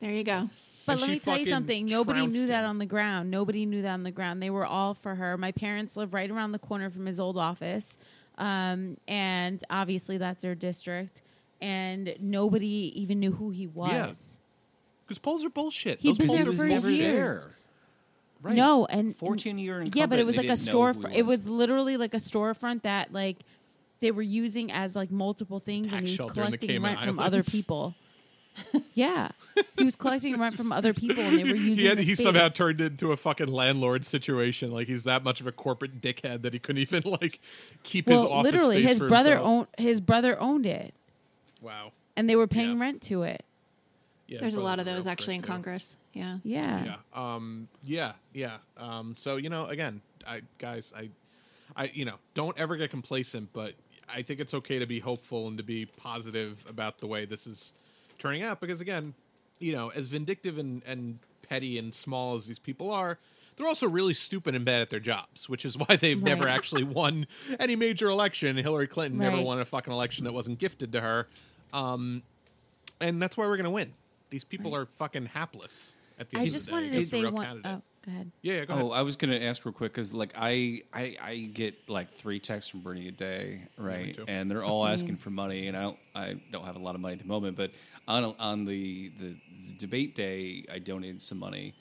There 0.00 0.12
you 0.12 0.22
go. 0.22 0.48
But 0.88 0.92
And 0.94 1.00
let 1.02 1.10
me 1.10 1.18
tell 1.20 1.38
you 1.38 1.46
something. 1.46 1.86
Nobody 1.86 2.18
trounced 2.20 2.34
knew 2.36 2.46
that 2.48 2.64
him. 2.64 2.70
on 2.70 2.78
the 2.78 2.86
ground. 2.86 3.30
Nobody 3.30 3.64
knew 3.66 3.82
that 3.82 3.92
on 3.94 4.02
the 4.02 4.10
ground. 4.10 4.42
They 4.42 4.50
were 4.50 4.66
all 4.66 4.94
for 4.94 5.14
her. 5.14 5.36
My 5.38 5.52
parents 5.52 5.96
live 5.96 6.12
right 6.12 6.30
around 6.30 6.52
the 6.52 6.58
corner 6.58 6.90
from 6.90 7.06
his 7.06 7.20
old 7.20 7.38
office, 7.38 7.96
um, 8.38 8.96
and 9.06 9.62
obviously 9.70 10.18
that's 10.18 10.42
their 10.42 10.54
district. 10.54 11.22
And 11.60 12.14
nobody 12.20 12.92
even 13.00 13.18
knew 13.20 13.32
who 13.32 13.50
he 13.50 13.66
was. 13.66 14.38
Because 15.06 15.18
polls 15.18 15.44
are 15.44 15.50
bullshit. 15.50 16.00
He'd 16.00 16.10
Those 16.10 16.18
been 16.18 16.26
polls 16.28 16.38
there 16.40 16.48
are 16.50 16.52
for 16.54 16.66
bullshit. 16.68 16.90
years. 16.98 17.46
Right. 18.40 18.54
No, 18.54 18.86
and 18.86 19.16
14 19.16 19.58
year 19.58 19.82
Yeah, 19.94 20.06
but 20.06 20.20
it 20.20 20.26
was 20.26 20.36
like 20.36 20.46
a 20.46 20.50
didn't 20.50 20.66
know 20.66 20.70
store. 20.70 20.92
who 20.92 21.08
he 21.08 21.18
It 21.18 21.26
was. 21.26 21.44
was 21.44 21.50
literally 21.50 21.96
like 21.96 22.14
a 22.14 22.18
storefront 22.18 22.82
that 22.82 23.12
like 23.12 23.38
they 24.00 24.12
were 24.12 24.22
using 24.22 24.70
as 24.70 24.94
like 24.94 25.10
multiple 25.10 25.58
things, 25.58 25.88
and 25.88 25.94
Tax 25.94 26.02
he 26.02 26.10
was 26.12 26.14
shelter 26.14 26.42
in 26.42 26.52
the 26.52 26.58
collecting 26.58 26.68
Cayman 26.68 26.94
rent 26.94 27.04
from 27.06 27.18
other 27.18 27.42
people. 27.42 27.94
yeah, 28.94 29.28
he 29.76 29.84
was 29.84 29.96
collecting 29.96 30.38
rent 30.38 30.56
from 30.56 30.72
other 30.72 30.92
people, 30.94 31.22
and 31.22 31.38
they 31.38 31.44
were 31.44 31.50
using. 31.50 31.74
he, 31.76 31.86
had, 31.86 31.98
the 31.98 32.02
he 32.02 32.14
somehow 32.14 32.48
turned 32.48 32.80
into 32.80 33.12
a 33.12 33.16
fucking 33.16 33.48
landlord 33.48 34.04
situation. 34.04 34.70
Like 34.70 34.86
he's 34.86 35.04
that 35.04 35.24
much 35.24 35.40
of 35.40 35.46
a 35.46 35.52
corporate 35.52 36.00
dickhead 36.00 36.42
that 36.42 36.52
he 36.52 36.58
couldn't 36.58 36.82
even 36.82 37.02
like 37.20 37.40
keep 37.82 38.06
his 38.08 38.16
Well, 38.16 38.28
office 38.32 38.52
literally, 38.52 38.76
space 38.82 38.90
his 38.90 38.98
for 38.98 39.08
brother 39.08 39.30
himself. 39.36 39.48
owned 39.48 39.66
his 39.78 40.00
brother 40.00 40.40
owned 40.40 40.66
it, 40.66 40.94
Wow. 41.60 41.92
and 42.16 42.28
they 42.28 42.36
were 42.36 42.46
paying 42.46 42.78
rent 42.78 43.02
to 43.02 43.22
it. 43.24 43.44
Yeah, 44.26 44.40
There's 44.40 44.54
a 44.54 44.60
lot 44.60 44.78
of 44.78 44.84
those 44.86 45.06
actually 45.06 45.36
in 45.36 45.40
too. 45.42 45.46
Congress. 45.48 45.94
Yeah. 46.12 46.38
Yeah. 46.44 46.84
Yeah. 46.84 46.96
Um. 47.14 47.68
Yeah. 47.82 48.12
Yeah. 48.34 48.56
Um. 48.76 49.14
So 49.18 49.36
you 49.36 49.48
know, 49.48 49.64
again, 49.66 50.02
I 50.26 50.42
guys, 50.58 50.92
I, 50.96 51.08
I, 51.76 51.90
you 51.94 52.04
know, 52.04 52.16
don't 52.34 52.58
ever 52.58 52.76
get 52.76 52.90
complacent, 52.90 53.50
but 53.52 53.74
I 54.12 54.22
think 54.22 54.40
it's 54.40 54.52
okay 54.54 54.78
to 54.78 54.86
be 54.86 55.00
hopeful 55.00 55.48
and 55.48 55.56
to 55.58 55.62
be 55.64 55.86
positive 55.86 56.64
about 56.68 56.98
the 56.98 57.06
way 57.06 57.24
this 57.24 57.46
is 57.46 57.72
turning 58.18 58.42
out 58.42 58.60
because 58.60 58.80
again, 58.80 59.14
you 59.58 59.72
know, 59.72 59.88
as 59.88 60.06
vindictive 60.06 60.58
and 60.58 60.82
and 60.86 61.18
petty 61.42 61.78
and 61.78 61.94
small 61.94 62.36
as 62.36 62.46
these 62.46 62.58
people 62.58 62.90
are. 62.90 63.18
They're 63.56 63.66
also 63.66 63.88
really 63.88 64.14
stupid 64.14 64.54
and 64.54 64.64
bad 64.64 64.82
at 64.82 64.90
their 64.90 65.00
jobs, 65.00 65.48
which 65.48 65.64
is 65.64 65.76
why 65.88 65.96
they've 65.96 66.22
never 66.22 66.46
actually 66.46 66.84
won 66.84 67.26
any 67.58 67.74
major 67.74 68.08
election. 68.08 68.56
Hillary 68.56 68.86
Clinton 68.86 69.18
never 69.18 69.40
won 69.42 69.58
a 69.60 69.64
fucking 69.64 69.92
election 69.92 70.24
that 70.24 70.32
wasn't 70.32 70.60
gifted 70.60 70.92
to 70.92 71.00
her. 71.00 71.26
Um, 71.72 72.22
and 73.00 73.20
that's 73.20 73.36
why 73.36 73.46
we're 73.46 73.56
going 73.56 73.64
to 73.64 73.70
win. 73.70 73.94
These 74.30 74.44
people 74.44 74.76
are 74.76 74.86
fucking 74.96 75.26
hapless 75.26 75.96
at 76.20 76.28
the 76.28 76.36
I 76.36 76.42
end 76.42 76.50
just 76.50 76.68
of 76.68 76.74
the 76.74 76.80
day. 76.80 76.86
wanted 76.86 76.92
to 76.94 77.02
say 77.06 77.24
one. 77.24 77.44
candidate. 77.46 77.72
Oh, 77.72 77.82
go 78.08 78.14
ahead. 78.14 78.32
Yeah, 78.42 78.54
yeah, 78.54 78.64
go 78.64 78.72
oh, 78.72 78.76
ahead. 78.76 78.86
Oh, 78.86 78.92
I 78.92 79.02
was 79.02 79.16
gonna 79.16 79.36
ask 79.36 79.64
real 79.64 79.72
quick 79.72 79.92
because 79.92 80.12
like 80.12 80.32
I, 80.36 80.82
I 80.92 81.16
I 81.20 81.36
get 81.52 81.88
like 81.88 82.10
three 82.12 82.40
texts 82.40 82.70
from 82.70 82.80
Bernie 82.80 83.08
a 83.08 83.12
day, 83.12 83.62
right? 83.76 84.14
too. 84.14 84.24
and 84.26 84.50
they're 84.50 84.64
all 84.64 84.84
Same. 84.84 84.94
asking 84.94 85.16
for 85.16 85.30
money, 85.30 85.68
and 85.68 85.76
I 85.76 85.82
don't 85.82 85.98
I 86.14 86.36
don't 86.50 86.64
have 86.64 86.76
a 86.76 86.80
lot 86.80 86.94
of 86.94 87.00
money 87.00 87.14
at 87.14 87.20
the 87.20 87.26
moment, 87.26 87.56
but 87.56 87.70
on 88.06 88.34
on 88.38 88.64
the 88.64 89.10
the, 89.20 89.36
debate 89.78 90.14
day, 90.14 90.64
I 90.72 90.78
donated 90.78 91.20
some 91.20 91.38
money, 91.38 91.74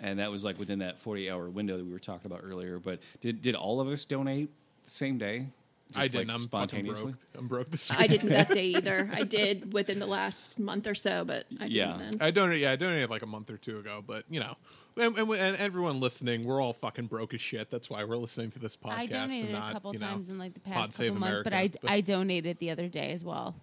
and 0.00 0.18
that 0.18 0.30
was 0.30 0.44
like 0.44 0.58
within 0.58 0.80
that 0.80 0.98
forty 0.98 1.30
hour 1.30 1.48
window 1.48 1.76
that 1.76 1.84
we 1.84 1.92
were 1.92 1.98
talking 1.98 2.30
about 2.30 2.40
earlier. 2.44 2.78
But 2.78 3.00
did 3.20 3.42
did 3.42 3.54
all 3.54 3.80
of 3.80 3.88
us 3.88 4.04
donate 4.04 4.50
the 4.84 4.90
same 4.90 5.18
day? 5.18 5.46
I 5.94 6.00
Just, 6.00 6.12
didn't. 6.12 6.28
like, 6.28 6.34
I'm 6.34 6.40
spontaneously. 6.40 7.12
broke. 7.12 7.20
I'm 7.38 7.46
broke 7.48 7.70
this 7.70 7.90
I 7.90 8.06
didn't 8.06 8.28
that 8.28 8.50
day 8.50 8.66
either. 8.66 9.08
I 9.14 9.22
did 9.22 9.72
within 9.72 10.00
the 10.00 10.06
last 10.06 10.58
month 10.58 10.86
or 10.86 10.94
so, 10.94 11.24
but 11.24 11.46
I 11.58 11.62
didn't 11.68 11.70
Yeah. 11.72 11.96
then. 11.96 12.12
I 12.20 12.30
donated. 12.30 12.60
Yeah, 12.60 12.72
I 12.72 12.76
donated 12.76 13.08
like 13.08 13.22
a 13.22 13.26
month 13.26 13.48
or 13.50 13.56
two 13.56 13.78
ago. 13.78 14.04
But 14.06 14.24
you 14.28 14.38
know, 14.38 14.56
and, 14.98 15.16
and, 15.18 15.30
and 15.32 15.56
everyone 15.56 16.00
listening, 16.00 16.44
we're 16.46 16.60
all 16.62 16.72
fucking 16.72 17.06
broke 17.06 17.34
as 17.34 17.40
shit. 17.40 17.70
That's 17.70 17.88
why 17.90 18.04
we're 18.04 18.16
listening 18.16 18.50
to 18.52 18.58
this 18.58 18.76
podcast. 18.76 18.92
I 18.92 19.06
donated 19.06 19.54
and 19.54 19.64
a 19.64 19.72
couple 19.72 19.92
you 19.92 19.98
know, 20.00 20.06
times 20.06 20.28
in 20.28 20.38
like 20.38 20.54
the 20.54 20.60
past 20.60 20.94
Save 20.94 21.12
couple 21.14 21.20
months, 21.28 21.40
but 21.44 21.52
I 21.52 21.56
America, 21.62 21.78
I 21.84 22.00
donated 22.00 22.58
the 22.58 22.70
other 22.70 22.88
day 22.88 23.12
as 23.12 23.24
well. 23.24 23.54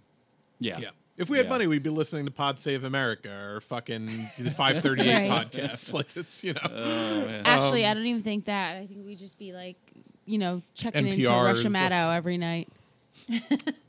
Yeah, 0.59 0.79
Yeah. 0.79 0.89
If 1.17 1.29
we 1.29 1.37
had 1.37 1.45
Yeah. 1.45 1.51
money, 1.51 1.67
we'd 1.67 1.81
be 1.83 1.89
listening 1.89 2.25
to 2.25 2.31
Pod 2.31 2.59
Save 2.59 2.83
America 2.83 3.29
or 3.29 3.61
fucking 3.61 4.29
the 4.37 4.51
538 4.51 5.29
Right. 5.29 5.49
podcast. 5.51 5.93
Like 5.93 6.07
it's 6.17 6.43
you 6.43 6.53
know. 6.53 6.59
Oh. 6.63 7.41
Actually, 7.45 7.85
Um, 7.85 7.91
I 7.91 7.93
don't 7.93 8.05
even 8.05 8.21
think 8.21 8.45
that. 8.45 8.77
I 8.77 8.85
think 8.85 9.05
we'd 9.05 9.17
just 9.19 9.37
be 9.39 9.53
like, 9.53 9.77
you 10.25 10.37
know, 10.37 10.61
checking 10.73 11.07
into 11.07 11.29
NPR's, 11.29 11.63
Russia 11.63 11.67
uh, 11.67 11.71
Maddow 11.71 12.15
every 12.15 12.37
night. 12.37 12.67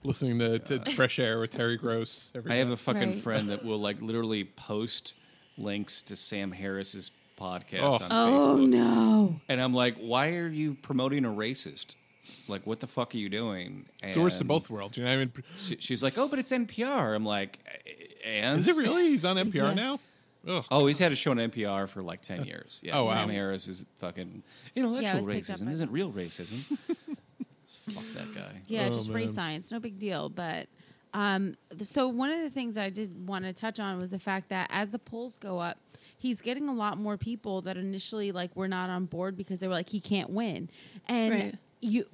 listening 0.05 0.39
to, 0.39 0.59
to 0.61 0.79
Fresh 0.93 1.19
Air 1.19 1.41
with 1.41 1.51
Terry 1.51 1.77
Gross. 1.77 2.31
Every 2.35 2.53
I 2.53 2.57
have 2.57 2.71
a 2.71 2.77
fucking 2.77 3.11
Right. 3.11 3.19
friend 3.19 3.51
that 3.51 3.65
will 3.65 3.79
like 3.81 4.01
literally 4.01 4.45
post 4.45 5.15
links 5.59 6.03
to 6.03 6.17
Sam 6.17 6.53
Harris's 6.53 7.11
podcast 7.37 7.81
Oh. 7.83 7.93
on 7.95 8.03
Oh 8.11 8.57
Facebook. 8.57 8.69
no! 8.69 9.41
And 9.49 9.61
I'm 9.61 9.75
like, 9.75 9.97
why 9.97 10.35
are 10.37 10.49
you 10.49 10.75
promoting 10.75 11.25
a 11.25 11.29
racist? 11.31 11.97
Like, 12.49 12.67
what 12.67 12.81
the 12.81 12.87
fuck 12.89 13.15
are 13.15 13.19
you 13.19 13.29
doing? 13.29 13.87
And 14.03 14.11
It's 14.11 14.19
worst 14.19 14.41
of 14.41 14.49
both 14.49 14.69
worlds. 14.69 14.97
You 14.99 15.05
know, 15.05 15.11
what 15.11 15.15
I 15.17 15.19
mean, 15.27 15.33
she- 15.59 15.77
she's 15.79 16.03
like, 16.03 16.19
oh, 16.19 16.27
but 16.29 16.39
it's 16.41 16.51
NPR. 16.51 17.15
I'm 17.15 17.25
like, 17.25 17.59
and 18.25 18.59
is 18.59 18.67
it 18.67 18.75
really? 18.77 19.11
He's 19.11 19.25
on 19.25 19.37
NPR 19.37 19.55
Yeah. 19.55 19.75
now. 19.75 20.01
Ugh. 20.49 20.65
Oh, 20.71 20.87
he's 20.87 20.99
had 20.99 21.11
a 21.13 21.17
show 21.17 21.33
on 21.33 21.39
NPR 21.39 21.89
for 21.89 22.03
like 22.03 22.23
ten 22.23 22.45
years. 22.45 22.81
Yeah, 22.83 22.99
Oh, 22.99 23.03
wow. 23.05 23.13
Sam 23.13 23.29
Harris 23.31 23.67
is 23.69 23.85
fucking 23.99 24.43
Yeah, 24.75 24.83
it 24.83 24.87
intellectual 24.87 25.17
was 25.19 25.27
picked 25.27 25.51
up 25.51 25.57
racism 25.59 25.67
by 25.67 25.71
isn't 25.73 25.87
them. 25.87 25.95
real 25.95 26.13
racism. 26.13 26.59
fuck 27.91 28.05
that 28.15 28.35
guy. 28.35 28.61
Yeah, 28.67 28.87
Oh, 28.87 28.93
just 28.93 29.11
race 29.11 29.35
science, 29.35 29.71
no 29.73 29.79
big 29.81 29.99
deal. 29.99 30.29
But 30.29 30.69
um, 31.15 31.55
th- 31.71 31.83
so 31.85 32.09
one 32.09 32.31
of 32.31 32.41
the 32.41 32.51
things 32.51 32.75
that 32.75 32.85
I 32.85 32.91
did 32.91 33.27
want 33.27 33.45
to 33.45 33.53
touch 33.53 33.79
on 33.81 33.99
was 33.99 34.11
the 34.11 34.19
fact 34.19 34.49
that 34.51 34.69
as 34.73 34.93
the 34.93 34.99
polls 34.99 35.39
go 35.39 35.59
up, 35.59 35.79
he's 36.27 36.43
getting 36.43 36.69
a 36.69 36.75
lot 36.75 36.99
more 36.99 37.17
people 37.17 37.63
that 37.63 37.77
initially 37.77 38.33
like 38.33 38.55
were 38.57 38.69
not 38.69 38.91
on 38.91 39.07
board 39.07 39.37
because 39.37 39.61
they 39.61 39.69
were 39.69 39.75
like 39.75 39.89
he 39.89 40.01
can't 40.01 40.31
win, 40.31 40.69
and 41.09 41.33
Right. 41.33 41.55
you. 41.81 42.05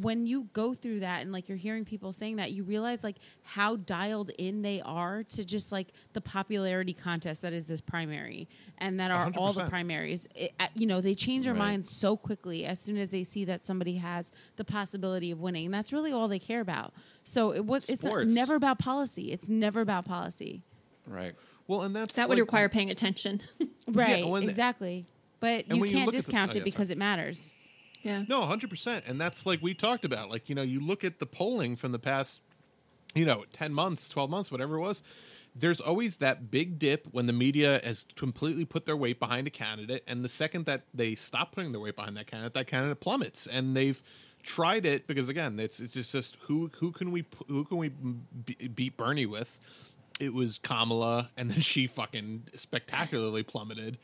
When 0.00 0.26
you 0.26 0.48
go 0.52 0.74
through 0.74 0.98
that 1.00 1.22
and 1.22 1.30
like 1.30 1.48
you're 1.48 1.56
hearing 1.56 1.84
people 1.84 2.12
saying 2.12 2.34
that, 2.36 2.50
you 2.50 2.64
realize 2.64 3.04
like 3.04 3.14
how 3.42 3.76
dialed 3.76 4.30
in 4.30 4.60
they 4.62 4.82
are 4.84 5.22
to 5.22 5.44
just 5.44 5.70
like 5.70 5.86
the 6.14 6.20
popularity 6.20 6.92
contest 6.92 7.42
that 7.42 7.52
is 7.52 7.66
this 7.66 7.80
primary 7.80 8.48
and 8.78 8.98
that 8.98 9.12
are 9.12 9.30
all 9.36 9.52
the 9.52 9.60
primaries. 9.70 10.26
It, 10.34 10.52
uh, 10.58 10.66
you 10.74 10.88
know, 10.88 11.00
they 11.00 11.14
change 11.14 11.44
their 11.44 11.54
Right. 11.54 11.58
minds 11.60 11.96
so 11.96 12.16
quickly 12.16 12.64
as 12.64 12.80
soon 12.80 12.96
as 12.96 13.10
they 13.10 13.22
see 13.22 13.44
that 13.44 13.64
somebody 13.64 13.94
has 13.98 14.32
the 14.56 14.64
possibility 14.64 15.30
of 15.30 15.38
winning. 15.40 15.66
And 15.66 15.74
that's 15.74 15.92
really 15.92 16.10
all 16.10 16.26
they 16.26 16.40
care 16.40 16.60
about. 16.60 16.92
So 17.22 17.52
it 17.52 17.64
was 17.64 17.88
it's 17.88 18.04
never 18.04 18.56
about 18.56 18.80
policy. 18.80 19.30
It's 19.30 19.48
never 19.48 19.80
about 19.80 20.06
policy. 20.06 20.64
Right. 21.06 21.36
Well, 21.66 21.82
and 21.82 21.94
that's 21.96 22.12
That 22.14 22.28
would 22.28 22.36
like- 22.36 22.42
require 22.42 22.68
paying 22.68 22.90
attention. 22.90 23.40
Right. 23.86 24.26
when 24.26 24.44
the- 24.44 24.48
exactly. 24.50 25.06
But 25.40 25.68
you 25.68 25.74
can't 25.74 25.80
look 25.80 25.92
at 25.94 26.06
the- 26.06 26.10
discount 26.12 26.52
oh, 26.54 26.58
it 26.58 26.64
because 26.64 26.88
it 26.90 26.96
matters. 26.98 27.54
yeah. 28.02 28.24
No, 28.28 28.46
hundred 28.46 28.70
percent, 28.70 29.04
and 29.06 29.20
that's 29.20 29.44
like 29.44 29.60
we 29.62 29.74
talked 29.74 30.04
about. 30.06 30.30
Like 30.30 30.48
you 30.48 30.54
know, 30.54 30.62
you 30.62 30.80
look 30.80 31.04
at 31.04 31.18
the 31.18 31.26
polling 31.26 31.76
from 31.76 31.92
the 31.92 31.98
past, 31.98 32.40
you 33.14 33.24
know, 33.26 33.44
ten 33.52 33.74
months, 33.74 34.08
twelve 34.08 34.30
months, 34.30 34.50
whatever 34.50 34.76
it 34.76 34.80
was. 34.80 35.02
There's 35.56 35.80
always 35.80 36.16
that 36.16 36.50
big 36.50 36.78
dip 36.80 37.06
when 37.12 37.26
the 37.26 37.32
media 37.32 37.80
has 37.84 38.06
completely 38.16 38.64
put 38.64 38.86
their 38.86 38.96
weight 38.96 39.20
behind 39.20 39.46
a 39.46 39.50
candidate, 39.50 40.02
and 40.08 40.24
the 40.24 40.28
second 40.28 40.64
that 40.66 40.82
they 40.94 41.14
stop 41.14 41.52
putting 41.54 41.70
their 41.72 41.80
weight 41.80 41.94
behind 41.94 42.16
that 42.16 42.26
candidate, 42.26 42.54
that 42.54 42.66
candidate 42.66 42.98
plummets. 43.00 43.46
And 43.46 43.76
they've 43.76 44.02
tried 44.42 44.84
it 44.86 45.06
because 45.06 45.28
again, 45.28 45.60
it's 45.60 45.78
it's 45.78 45.92
just, 45.94 46.10
just 46.10 46.36
who 46.46 46.70
who 46.78 46.90
can 46.90 47.12
we 47.12 47.24
who 47.48 47.64
can 47.66 47.76
we 47.76 47.90
beat 47.90 48.96
Bernie 48.96 49.26
with? 49.26 49.60
It 50.20 50.32
was 50.32 50.58
Kamala, 50.58 51.30
and 51.36 51.50
then 51.50 51.60
she 51.60 51.86
fucking 51.86 52.44
spectacularly 52.54 53.42
plummeted. 53.42 53.98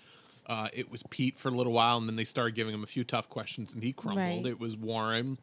Uh, 0.46 0.68
it 0.72 0.90
was 0.90 1.02
Pete 1.10 1.38
for 1.38 1.48
a 1.48 1.52
little 1.52 1.72
while, 1.72 1.98
and 1.98 2.08
then 2.08 2.16
they 2.16 2.24
started 2.24 2.54
giving 2.56 2.74
him 2.74 2.82
a 2.82 2.86
few 2.86 3.04
tough 3.04 3.28
questions, 3.28 3.72
and 3.72 3.82
he 3.84 3.92
crumbled. 3.92 4.18
Right. 4.44 4.46
It 4.46 4.58
was 4.58 4.76
Warren. 4.76 5.38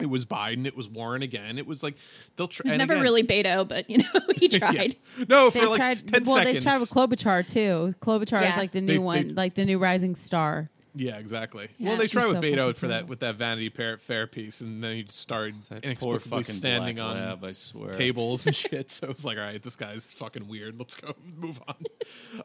It 0.00 0.06
was 0.06 0.24
Biden. 0.24 0.66
It 0.66 0.76
was 0.76 0.88
Warren 0.88 1.22
again. 1.22 1.58
It 1.58 1.66
was 1.66 1.82
like 1.82 1.94
they'll 2.36 2.48
try. 2.48 2.70
He's 2.70 2.78
never 2.78 2.96
really 3.00 3.22
Beto, 3.22 3.66
but 3.68 3.88
you 3.90 3.98
know 3.98 4.20
he 4.36 4.48
tried. 4.48 4.96
No, 5.28 5.50
for 5.50 5.58
They've 5.58 5.68
like 5.68 5.76
tried 5.78 6.08
ten 6.12 6.24
well, 6.24 6.36
seconds. 6.36 6.54
they've 6.54 6.62
tried 6.62 6.78
with 6.80 6.90
Klobuchar 6.90 7.46
too. 7.46 7.94
Klobuchar 8.00 8.48
is 8.48 8.56
like 8.56 8.72
the 8.72 8.80
new 8.80 8.92
They- 8.94 8.98
one, 8.98 9.28
they- 9.28 9.34
like 9.34 9.54
the 9.54 9.64
new 9.64 9.78
rising 9.78 10.14
star. 10.14 10.70
Yeah, 10.94 11.16
exactly. 11.18 11.68
Yeah, 11.78 11.90
well, 11.90 11.98
they 11.98 12.04
she's 12.04 12.12
tried 12.12 12.26
with 12.26 12.36
so 12.36 12.40
Beto 12.42 12.56
fucking 12.56 12.74
for 12.74 12.88
that 12.88 13.08
with 13.08 13.20
that 13.20 13.36
Vanity 13.36 13.68
Fair, 13.68 13.98
fair 13.98 14.26
piece, 14.26 14.60
and 14.60 14.82
then 14.82 14.96
he 14.96 15.02
just 15.04 15.18
started 15.20 15.54
That 15.68 15.82
poor 15.82 15.90
inexplicably 15.90 16.28
fucking 16.42 16.54
standing 16.54 16.98
on 17.00 17.16
lab, 17.16 17.44
I 17.44 17.52
swear. 17.52 17.92
tables 17.94 18.46
and 18.46 18.54
shit. 18.56 18.90
So 18.90 19.08
it 19.08 19.16
was 19.16 19.24
like, 19.24 19.38
all 19.38 19.44
right, 19.44 19.62
this 19.62 19.76
guy's 19.76 20.10
fucking 20.12 20.48
weird. 20.48 20.78
Let's 20.78 20.94
go 20.96 21.14
move 21.36 21.60
on. 21.68 21.76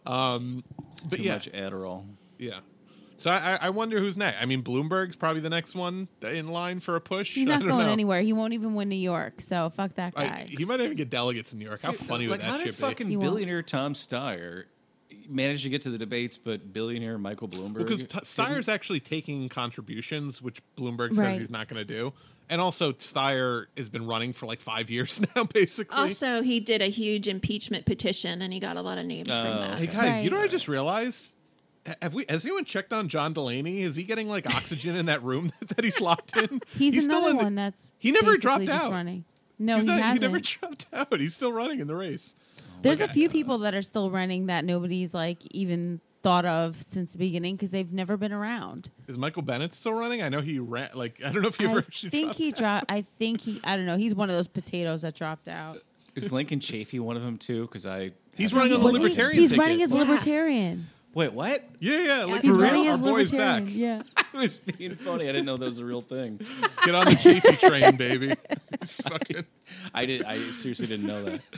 Um, 0.05 0.63
but 1.09 1.17
Too 1.17 1.23
yeah, 1.23 1.34
much 1.34 1.51
Adderall. 1.51 2.05
yeah. 2.38 2.59
So 3.17 3.31
I, 3.31 3.53
I- 3.53 3.59
I 3.67 3.69
wonder 3.69 3.97
who's 3.99 4.17
next. 4.17 4.41
I 4.41 4.45
mean, 4.45 4.61
Bloomberg's 4.61 5.15
probably 5.15 5.39
the 5.39 5.49
next 5.49 5.73
one 5.73 6.09
in 6.22 6.49
line 6.49 6.81
for 6.81 6.97
a 6.97 7.01
push. 7.01 7.34
He's 7.34 7.47
I 7.47 7.53
not 7.53 7.59
don't 7.61 7.69
going 7.69 7.85
know. 7.88 7.93
anywhere. 7.93 8.22
He 8.22 8.34
won't 8.34 8.51
even 8.53 8.76
win 8.76 8.89
New 8.89 8.95
York. 8.97 9.39
So 9.39 9.69
fuck 9.69 9.95
that 9.95 10.13
I- 10.17 10.27
guy. 10.27 10.47
he 10.49 10.65
might 10.65 10.81
even 10.81 10.97
get 10.97 11.09
delegates 11.09 11.53
in 11.53 11.59
New 11.59 11.65
York. 11.65 11.81
How 11.81 11.91
See, 11.93 11.97
funny 11.97 12.27
like, 12.27 12.39
would 12.41 12.45
how 12.45 12.57
that 12.57 12.65
did 12.65 12.73
shit 12.73 12.76
be? 12.77 12.81
fucking 12.81 13.07
He 13.07 13.15
won't. 13.15 13.30
billionaire 13.31 13.61
Tom 13.63 13.93
Steyer 13.93 14.65
manage 15.30 15.64
to 15.64 15.70
get 15.70 15.82
to 15.84 15.90
the 15.90 15.98
debates, 15.98 16.38
but 16.38 16.72
billionaire 16.74 17.18
Michael 17.18 17.48
Bloomberg? 17.48 17.80
Because 17.80 18.00
didn't? 18.00 18.24
Steyer's 18.24 18.70
actually 18.70 19.00
taking 19.00 19.50
contributions, 19.50 20.42
which 20.42 20.60
Bloomberg 20.78 21.10
says 21.10 21.18
Right. 21.20 21.40
he's 21.40 21.50
not 21.50 21.68
going 21.68 21.86
to 21.86 21.86
do. 21.86 22.14
And 22.50 22.62
also, 22.62 22.92
Steyer 22.94 23.66
has 23.76 23.90
been 23.90 24.06
running 24.06 24.32
for 24.32 24.46
like 24.46 24.60
five 24.60 24.90
years 24.92 25.20
now, 25.36 25.46
basically. 25.46 25.98
Also, 25.98 26.42
he 26.44 26.60
did 26.60 26.82
a 26.82 26.88
huge 26.88 27.28
impeachment 27.28 27.86
petition, 27.86 28.42
and 28.42 28.54
he 28.54 28.60
got 28.60 28.78
a 28.78 28.82
lot 28.82 28.98
of 29.00 29.06
names 29.06 29.28
from 29.30 29.38
Oh, 29.48 29.60
that. 29.62 29.80
hey 29.80 29.88
guys, 29.88 30.24
you 30.24 30.30
know 30.30 30.38
what 30.38 30.46
I 30.46 30.48
just 30.48 30.68
realized? 30.68 31.32
have 32.02 32.14
we? 32.16 32.26
Has 32.30 32.44
anyone 32.46 32.66
checked 32.66 32.92
on 32.94 33.10
John 33.10 33.34
Delaney? 33.34 33.82
Is 33.82 33.96
he 33.96 34.04
getting 34.04 34.28
like 34.28 34.48
oxygen 34.56 34.96
in 34.96 35.06
that 35.08 35.22
room 35.24 35.52
that 35.76 35.84
he's 35.84 36.00
locked 36.02 36.36
in? 36.38 36.62
He's, 36.78 37.04
still 37.04 37.18
another 37.18 37.30
in 37.32 37.38
the- 37.38 37.44
one 37.44 37.56
that's 37.56 37.92
He 38.00 38.12
never 38.12 38.38
dropped 38.38 38.66
just 38.66 38.86
out. 38.86 38.92
running. 38.92 39.24
No, 39.58 39.76
He's 39.76 39.84
he 39.84 39.88
not- 39.88 40.00
hasn't. 40.00 40.18
he 40.22 40.28
never 40.28 40.40
dropped 40.40 40.86
out. 40.94 41.20
He's 41.20 41.34
still 41.36 41.52
running 41.52 41.80
in 41.80 41.88
the 41.88 41.96
race. 41.96 42.36
There's 42.86 43.02
a 43.02 43.07
few 43.07 43.30
people 43.30 43.57
that 43.60 43.74
are 43.76 43.82
still 43.82 44.10
running 44.10 44.45
that 44.48 44.64
nobody's 44.66 45.14
like 45.14 45.40
even 45.52 45.99
thought 46.22 46.45
of 46.45 46.76
since 46.82 47.12
the 47.12 47.20
beginning 47.20 47.56
because 47.56 47.70
they've 47.72 47.91
never 47.94 48.18
been 48.18 48.32
around. 48.34 48.90
Is 49.07 49.18
Michael 49.18 49.41
Bennet 49.44 49.74
still 49.74 49.94
running? 49.94 50.22
I 50.24 50.30
know 50.30 50.41
he 50.41 50.57
ran. 50.60 50.90
Like 50.95 51.22
I 51.24 51.32
don't 51.32 51.41
know 51.44 51.49
if 51.49 51.57
he 51.57 51.66
ever. 51.66 51.76
I 51.76 51.78
ever. 51.80 51.84
think 52.10 52.34
he 52.34 52.52
dropped. 52.52 52.86
I 52.90 53.02
think 53.02 53.41
he. 53.41 53.60
I 53.64 53.76
don't 53.78 53.86
know. 53.86 53.98
He's 53.98 54.16
one 54.16 54.30
of 54.30 54.36
those 54.36 54.48
potatoes 54.48 55.03
that 55.03 55.14
dropped 55.16 55.48
out. 55.48 55.82
Is 56.16 56.32
Lincoln 56.32 56.60
Chafee 56.60 56.99
one 56.99 57.16
of 57.18 57.24
them 57.24 57.38
too? 57.38 57.64
Because 57.68 57.86
I 57.86 58.12
He's 58.36 58.53
running 58.53 58.74
on 58.74 58.80
the 58.80 58.86
Was 58.86 58.95
he- 58.95 59.02
Libertarian. 59.03 59.40
He's 59.40 59.49
ticket. 59.52 59.64
running 59.66 59.82
as 59.82 59.91
libertarian. 59.94 60.88
wait. 61.14 61.34
What? 61.34 61.64
Yeah, 61.80 61.99
yeah. 61.99 62.24
Like 62.26 62.41
He's 62.41 62.56
for 62.56 62.62
running 62.62 62.84
real, 62.84 62.94
as 62.94 63.02
our 63.02 63.07
boy's 63.07 63.32
back. 63.32 63.60
libertarian. 63.64 64.02
Yeah. 64.16 64.24
I 64.34 64.38
was 64.38 64.57
being 64.57 64.95
funny. 64.95 65.26
I 65.30 65.32
didn't 65.32 65.45
know 65.45 65.57
that 65.57 65.66
was 65.66 65.78
a 65.78 65.86
real 65.86 66.02
thing. 66.02 66.40
Let's 66.62 66.82
get 66.86 66.95
on 66.95 67.06
the 67.06 67.12
Chafee 67.12 67.60
train, 67.60 67.95
baby. 67.98 68.34
It's 68.82 68.99
fucking. 69.02 69.45
I 69.94 70.06
did. 70.06 70.24
I 70.24 70.38
seriously 70.52 70.88
didn't 70.88 71.08
know 71.08 71.24
that. 71.24 71.42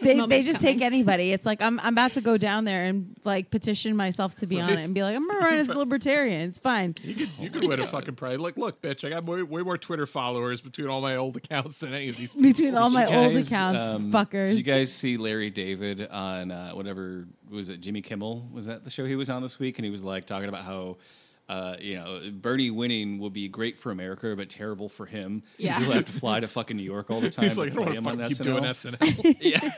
They 0.00 0.18
they 0.26 0.42
just 0.42 0.60
coming. 0.60 0.78
take 0.78 0.82
anybody. 0.82 1.32
It's 1.32 1.46
like 1.46 1.62
I'm 1.62 1.78
I'm 1.80 1.94
about 1.94 2.12
to 2.12 2.20
go 2.20 2.36
down 2.36 2.64
there 2.64 2.84
and 2.84 3.14
like 3.24 3.50
petition 3.50 3.96
myself 3.96 4.34
to 4.36 4.46
be 4.46 4.60
on 4.60 4.70
it 4.70 4.78
and 4.78 4.94
be 4.94 5.02
like 5.02 5.14
I'm 5.14 5.26
gonna 5.26 5.38
run 5.38 5.54
as 5.54 5.68
libertarian. 5.84 6.48
It's 6.48 6.58
fine. 6.58 6.94
You 7.02 7.14
could 7.14 7.30
you 7.38 7.50
could 7.50 7.66
win 7.66 7.80
a 7.80 7.86
fucking 7.86 8.16
prize. 8.16 8.38
Like, 8.38 8.56
look, 8.56 8.82
bitch, 8.82 9.04
I 9.04 9.10
got 9.10 9.24
way, 9.24 9.42
way 9.42 9.62
more 9.62 9.78
Twitter 9.78 10.06
followers 10.06 10.60
between 10.60 10.88
all 10.88 11.00
my 11.00 11.16
old 11.16 11.36
accounts 11.36 11.80
than 11.80 11.94
any 11.94 12.08
of 12.08 12.16
these. 12.16 12.32
Between 12.32 12.76
all 12.76 12.90
my 12.90 13.08
you 13.08 13.14
old 13.14 13.36
accounts, 13.36 13.82
um, 13.82 14.12
fuckers. 14.12 14.48
Did 14.48 14.58
you 14.58 14.64
guys 14.64 14.92
see 14.92 15.16
Larry 15.16 15.50
David 15.50 16.08
on 16.08 16.50
uh, 16.50 16.72
whatever 16.72 17.26
was 17.50 17.68
it? 17.68 17.80
Jimmy 17.80 18.02
Kimmel 18.02 18.48
was 18.52 18.66
that 18.66 18.84
the 18.84 18.90
show 18.90 19.04
he 19.04 19.16
was 19.16 19.30
on 19.30 19.42
this 19.42 19.58
week? 19.58 19.78
And 19.78 19.84
he 19.84 19.90
was 19.90 20.02
like 20.02 20.26
talking 20.26 20.48
about 20.48 20.64
how. 20.64 20.96
Uh, 21.46 21.76
you 21.78 21.94
know, 21.96 22.20
Bernie 22.32 22.70
winning 22.70 23.18
will 23.18 23.28
be 23.28 23.48
great 23.48 23.76
for 23.76 23.90
America, 23.90 24.34
but 24.34 24.48
terrible 24.48 24.88
for 24.88 25.04
him. 25.04 25.40
'cause 25.42 25.50
Yeah. 25.58 25.78
he'll 25.78 25.92
have 25.92 26.06
to 26.06 26.12
fly 26.12 26.40
to 26.40 26.48
fucking 26.48 26.74
New 26.74 26.82
York 26.82 27.10
all 27.10 27.20
the 27.20 27.28
time. 27.30 27.44
He's 27.44 27.58
like, 27.58 27.72
I 27.72 27.74
don't 27.74 28.02
want 28.02 28.18
to 28.18 28.28
keep 28.28 28.38
SNL. 28.38 28.44
doing 28.44 28.64
SNL. 28.64 29.36
yeah, 29.40 29.70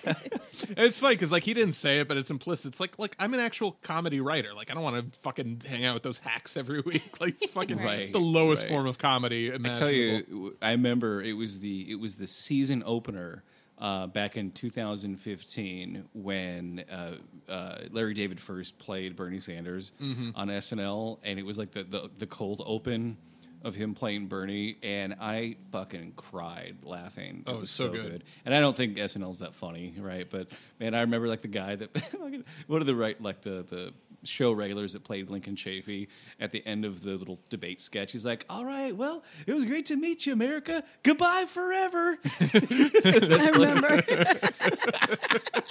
And 0.69 0.79
it's 0.87 1.01
funny 1.01 1.17
because 1.17 1.33
like 1.33 1.43
he 1.43 1.55
didn't 1.55 1.73
say 1.75 1.99
it, 1.99 2.07
but 2.07 2.17
it's 2.17 2.31
implicit. 2.31 2.73
It's 2.73 2.79
like, 2.81 3.01
look, 3.01 3.17
I'm 3.19 3.35
an 3.35 3.41
actual 3.41 3.73
comedy 3.83 4.21
writer. 4.21 4.55
Like 4.55 4.71
I 4.71 4.75
don't 4.75 4.85
want 4.85 5.13
to 5.13 5.19
fucking 5.21 5.63
hang 5.67 5.85
out 5.85 5.95
with 5.95 6.05
those 6.05 6.21
hacks 6.21 6.57
every 6.57 6.81
week. 6.87 7.21
Like 7.21 7.35
it's 7.43 7.51
fucking 7.51 7.79
Right. 7.79 8.13
the 8.13 8.21
lowest 8.21 8.63
Right. 8.63 8.69
form 8.71 8.87
of 8.87 8.99
comedy. 8.99 9.53
I 9.53 9.57
tell 9.71 9.91
you, 9.91 10.57
I 10.63 10.71
remember 10.71 11.21
it 11.21 11.33
was 11.33 11.59
the 11.61 11.91
it 11.91 11.97
was 11.99 12.15
the 12.15 12.29
season 12.29 12.85
opener 12.87 13.43
uh, 13.79 14.07
back 14.07 14.37
in 14.37 14.51
2015 14.53 16.05
when 16.15 16.85
uh, 16.91 17.17
uh, 17.51 17.79
Larry 17.91 18.15
David 18.15 18.41
first 18.41 18.79
played 18.79 19.17
Bernie 19.17 19.39
Sanders 19.39 19.93
Mhm. 20.01 20.33
on 20.35 20.49
SNL, 20.49 21.19
and 21.23 21.39
it 21.39 21.45
was 21.45 21.59
like 21.59 21.73
the, 21.73 21.83
the 21.85 22.11
the 22.19 22.27
cold 22.27 22.63
open 22.65 23.17
of 23.63 23.75
him 23.75 23.95
playing 23.95 24.27
Bernie, 24.29 24.77
and 24.83 25.15
I 25.21 25.57
fucking 25.73 26.13
cried 26.15 26.77
laughing. 26.85 27.43
Oh, 27.49 27.57
It 27.57 27.61
was 27.61 27.71
so 27.71 27.87
so 27.87 27.93
good. 27.93 28.11
good. 28.13 28.25
And 28.45 28.55
I 28.55 28.61
don't 28.61 28.77
think 28.77 28.97
SNL's 28.97 29.41
that 29.41 29.55
funny, 29.55 29.95
right? 29.99 30.29
But 30.31 30.49
man, 30.79 30.95
I 30.95 31.01
remember 31.01 31.27
like 31.27 31.43
the 31.43 31.49
guy 31.49 31.75
that 31.77 31.91
one 32.69 32.81
of 32.81 32.87
the 32.87 32.95
right 32.95 33.21
like 33.21 33.41
the 33.43 33.65
the 33.69 33.93
show 34.25 34.53
regulars 34.53 34.93
that 34.95 35.05
played 35.05 35.31
Lincoln 35.31 35.55
Chafee 35.57 36.09
at 36.41 36.53
the 36.53 36.67
end 36.67 36.85
of 36.85 37.03
the 37.03 37.17
little 37.17 37.39
debate 37.49 37.81
sketch. 37.81 38.13
He's 38.13 38.27
like, 38.27 38.45
"All 38.49 38.65
right, 38.65 38.95
well, 38.97 39.23
it 39.47 39.53
was 39.53 39.65
great 39.65 39.87
to 39.87 39.97
meet 39.97 40.27
you, 40.27 40.33
America. 40.33 40.83
Goodbye 41.03 41.45
forever." 41.47 42.19
I 42.41 43.51
remember. 43.55 44.03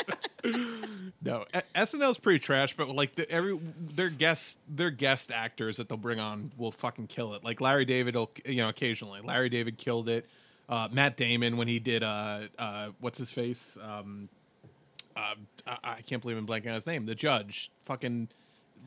No, 1.21 1.45
SNL's 1.73 2.19
pretty 2.19 2.37
trash, 2.37 2.77
but 2.77 2.87
like 2.89 3.15
the, 3.15 3.27
every 3.31 3.59
their 3.79 4.11
guest 4.11 4.59
their 4.69 4.91
guest 4.91 5.31
actors 5.31 5.77
that 5.77 5.89
they'll 5.89 5.97
bring 5.97 6.19
on 6.19 6.51
will 6.55 6.71
fucking 6.71 7.07
kill 7.07 7.33
it. 7.33 7.43
Like 7.43 7.61
Larry 7.61 7.85
David 7.85 8.15
will 8.15 8.29
you 8.45 8.57
know 8.57 8.69
occasionally 8.69 9.21
Larry 9.21 9.49
David 9.49 9.79
killed 9.79 10.07
it. 10.07 10.27
Uh, 10.69 10.87
Matt 10.91 11.17
Damon 11.17 11.57
when 11.57 11.67
he 11.67 11.79
did 11.79 12.03
uh 12.03 12.41
uh 12.59 12.89
what's 12.99 13.17
his 13.17 13.31
face 13.31 13.75
um 13.81 14.29
uh 15.15 15.35
I, 15.67 15.77
I 15.83 16.01
can't 16.01 16.21
believe 16.21 16.37
I'm 16.37 16.47
blanking 16.47 16.67
on 16.67 16.73
his 16.75 16.85
name 16.87 17.05
the 17.05 17.15
judge 17.15 17.71
fucking 17.85 18.27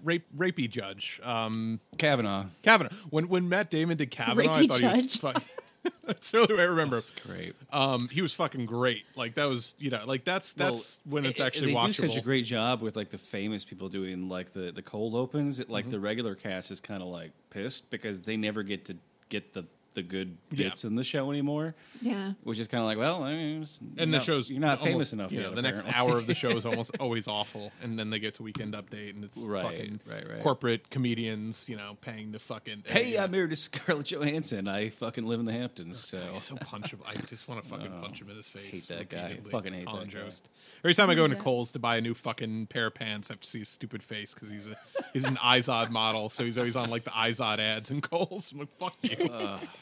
rape 0.04 0.24
rapey 0.36 0.68
judge 0.70 1.20
um 1.24 1.80
Kavanaugh. 1.98 2.46
Kavanaugh 2.62 2.90
when 3.10 3.28
when 3.28 3.48
Matt 3.48 3.70
Damon 3.70 3.96
did 3.96 4.10
Kavanaugh 4.10 4.52
I 4.54 4.62
Rapey 4.62 4.68
thought 4.68 4.80
he 4.80 4.86
was 4.86 4.96
judge. 5.00 5.20
fucking 5.20 5.42
that's 6.06 6.32
the 6.32 6.40
only 6.40 6.54
way 6.56 6.62
I 6.62 6.66
remember. 6.66 6.96
That's 6.96 7.12
great. 7.12 7.54
Um, 7.72 8.08
he 8.10 8.20
was 8.20 8.32
fucking 8.34 8.66
great. 8.66 9.04
Like 9.14 9.36
that 9.36 9.44
was, 9.44 9.74
you 9.78 9.90
know, 9.90 10.02
like 10.06 10.24
that's 10.24 10.52
that's 10.52 10.98
when 11.04 11.24
it's 11.24 11.38
Well, 11.38 11.46
actually 11.46 11.72
they 11.72 11.78
watchable. 11.78 11.86
do 11.86 11.92
such 12.08 12.16
a 12.16 12.20
great 12.20 12.44
job 12.44 12.82
with 12.82 12.96
like 12.96 13.10
the 13.10 13.16
famous 13.16 13.64
people 13.64 13.88
doing 13.88 14.28
like 14.28 14.52
the 14.52 14.72
the 14.72 14.82
cold 14.82 15.14
opens. 15.14 15.60
It, 15.60 15.70
like 15.70 15.84
Mm-hmm. 15.84 15.92
the 15.92 16.00
regular 16.00 16.34
cast 16.34 16.72
is 16.72 16.80
kind 16.80 17.00
of 17.00 17.08
like 17.08 17.30
pissed 17.50 17.90
because 17.90 18.22
they 18.22 18.36
never 18.36 18.64
get 18.64 18.84
to 18.86 18.96
get 19.28 19.54
the 19.54 19.64
the 19.98 20.02
good 20.04 20.36
Yeah. 20.50 20.68
bits 20.68 20.84
in 20.84 20.94
the 20.94 21.04
show 21.04 21.30
anymore. 21.30 21.74
Yeah. 22.00 22.32
Which 22.44 22.58
is 22.58 22.68
kind 22.68 22.80
of 22.82 22.86
like, 22.86 22.98
well, 22.98 23.22
I 23.24 23.32
mean, 23.34 23.62
it's 23.62 23.78
and 23.98 24.10
you're 24.12 24.20
the 24.20 24.24
show's 24.24 24.48
you're 24.50 24.60
not 24.60 24.78
almost- 24.78 24.84
famous 24.84 25.12
enough 25.12 25.32
You 25.32 25.40
yet. 25.40 25.50
know, 25.50 25.54
the 25.56 25.62
next 25.62 25.84
hour 25.92 26.16
of 26.16 26.26
the 26.26 26.34
show 26.34 26.50
is 26.50 26.64
almost 26.70 26.92
always 27.00 27.26
awful, 27.26 27.72
and 27.82 27.98
then 27.98 28.10
they 28.10 28.18
get 28.18 28.34
to 28.36 28.42
Weekend 28.42 28.74
Update, 28.74 29.10
and 29.10 29.24
it's 29.24 29.38
Right, 29.38 29.62
fucking 29.62 30.00
right, 30.06 30.28
right. 30.28 30.40
corporate 30.42 30.90
comedians, 30.90 31.68
you 31.68 31.76
know, 31.76 31.96
paying 32.00 32.32
the 32.32 32.38
fucking. 32.38 32.84
Hey, 32.86 33.12
yeah. 33.14 33.24
I'm 33.24 33.30
married 33.32 33.50
to 33.50 33.56
Scarlett 33.68 34.06
Johansson. 34.12 34.68
I 34.68 34.88
fucking 34.90 35.26
live 35.26 35.40
in 35.40 35.46
the 35.46 35.52
Hamptons, 35.52 35.98
so 35.98 36.20
He's 36.32 36.42
so 36.42 36.54
punchable. 36.56 37.06
I 37.06 37.14
just 37.14 37.48
want 37.48 37.62
to 37.62 37.68
fucking 37.68 37.92
Oh, 37.98 38.00
punch 38.02 38.20
him 38.20 38.30
in 38.30 38.36
his 38.36 38.46
face. 38.46 38.70
hate 38.70 38.88
that 38.88 39.08
guy. 39.08 39.38
Fucking 39.50 39.72
hate 39.72 39.86
Colin 39.86 40.08
that 40.08 40.14
guy. 40.14 40.22
Jost. 40.24 40.48
Every 40.84 40.94
time 40.94 41.10
I 41.10 41.14
go 41.16 41.24
into 41.24 41.36
Yeah. 41.36 41.42
Kohl's 41.42 41.72
to 41.72 41.78
buy 41.80 41.96
a 41.96 42.00
new 42.00 42.14
fucking 42.14 42.68
pair 42.68 42.86
of 42.86 42.94
pants, 42.94 43.30
I 43.30 43.34
have 43.34 43.40
to 43.40 43.48
see 43.48 43.58
his 43.58 43.68
stupid 43.68 44.02
face 44.02 44.32
because 44.32 44.48
he's 44.50 44.68
a 44.68 44.76
he's 45.12 45.24
an 45.24 45.36
Izod 45.36 45.90
model, 45.90 46.28
so 46.28 46.44
he's 46.44 46.56
always 46.56 46.76
on 46.76 46.88
like 46.90 47.02
the 47.04 47.10
Izod 47.10 47.58
ads 47.58 47.90
in 47.90 48.00
Kohl's. 48.00 48.52
I'm 48.52 48.60
like, 48.60 48.78
fuck 48.78 48.94
you. 49.02 49.30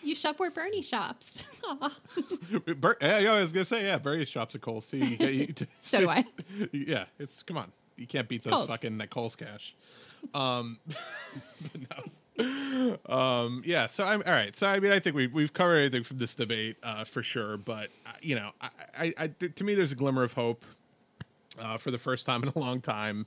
You 0.06 0.14
shop 0.14 0.38
where 0.38 0.50
Bernie 0.50 0.82
shops. 0.82 1.42
Bur- 2.76 2.96
yeah, 3.00 3.32
I 3.32 3.40
was 3.40 3.52
gonna 3.52 3.64
say, 3.64 3.84
yeah, 3.84 3.98
Barry 3.98 4.24
shops 4.24 4.54
at 4.54 4.60
Kohl's 4.60 4.86
too. 4.86 4.98
You, 4.98 5.26
you, 5.28 5.54
So 5.80 6.00
do 6.00 6.08
I. 6.08 6.24
Yeah, 6.72 7.06
it's 7.18 7.42
come 7.42 7.56
on, 7.58 7.72
you 7.96 8.06
can't 8.06 8.28
beat 8.28 8.44
those 8.44 8.52
Kohl's. 8.52 8.68
fucking 8.68 9.00
uh, 9.00 9.06
Kohl's 9.06 9.34
cash. 9.36 9.74
Um, 10.32 10.78
but 11.60 11.80
no. 12.38 12.98
Um, 13.08 13.62
yeah. 13.64 13.86
So 13.86 14.04
I'm 14.04 14.22
all 14.26 14.32
right. 14.32 14.54
So 14.56 14.66
I 14.66 14.78
mean, 14.80 14.92
I 14.92 15.00
think 15.00 15.16
we 15.16 15.26
we've 15.26 15.52
covered 15.52 15.78
everything 15.78 16.04
from 16.04 16.18
this 16.18 16.34
debate 16.34 16.76
uh, 16.82 17.04
for 17.04 17.22
sure. 17.22 17.56
But 17.56 17.88
uh, 18.06 18.10
you 18.20 18.36
know, 18.36 18.50
I, 18.60 18.68
I, 18.98 19.14
I, 19.18 19.26
to 19.28 19.64
me, 19.64 19.74
there's 19.74 19.92
a 19.92 19.96
glimmer 19.96 20.22
of 20.22 20.34
hope 20.34 20.64
uh, 21.58 21.78
for 21.78 21.90
the 21.90 21.98
first 21.98 22.26
time 22.26 22.42
in 22.42 22.50
a 22.54 22.58
long 22.58 22.80
time, 22.80 23.26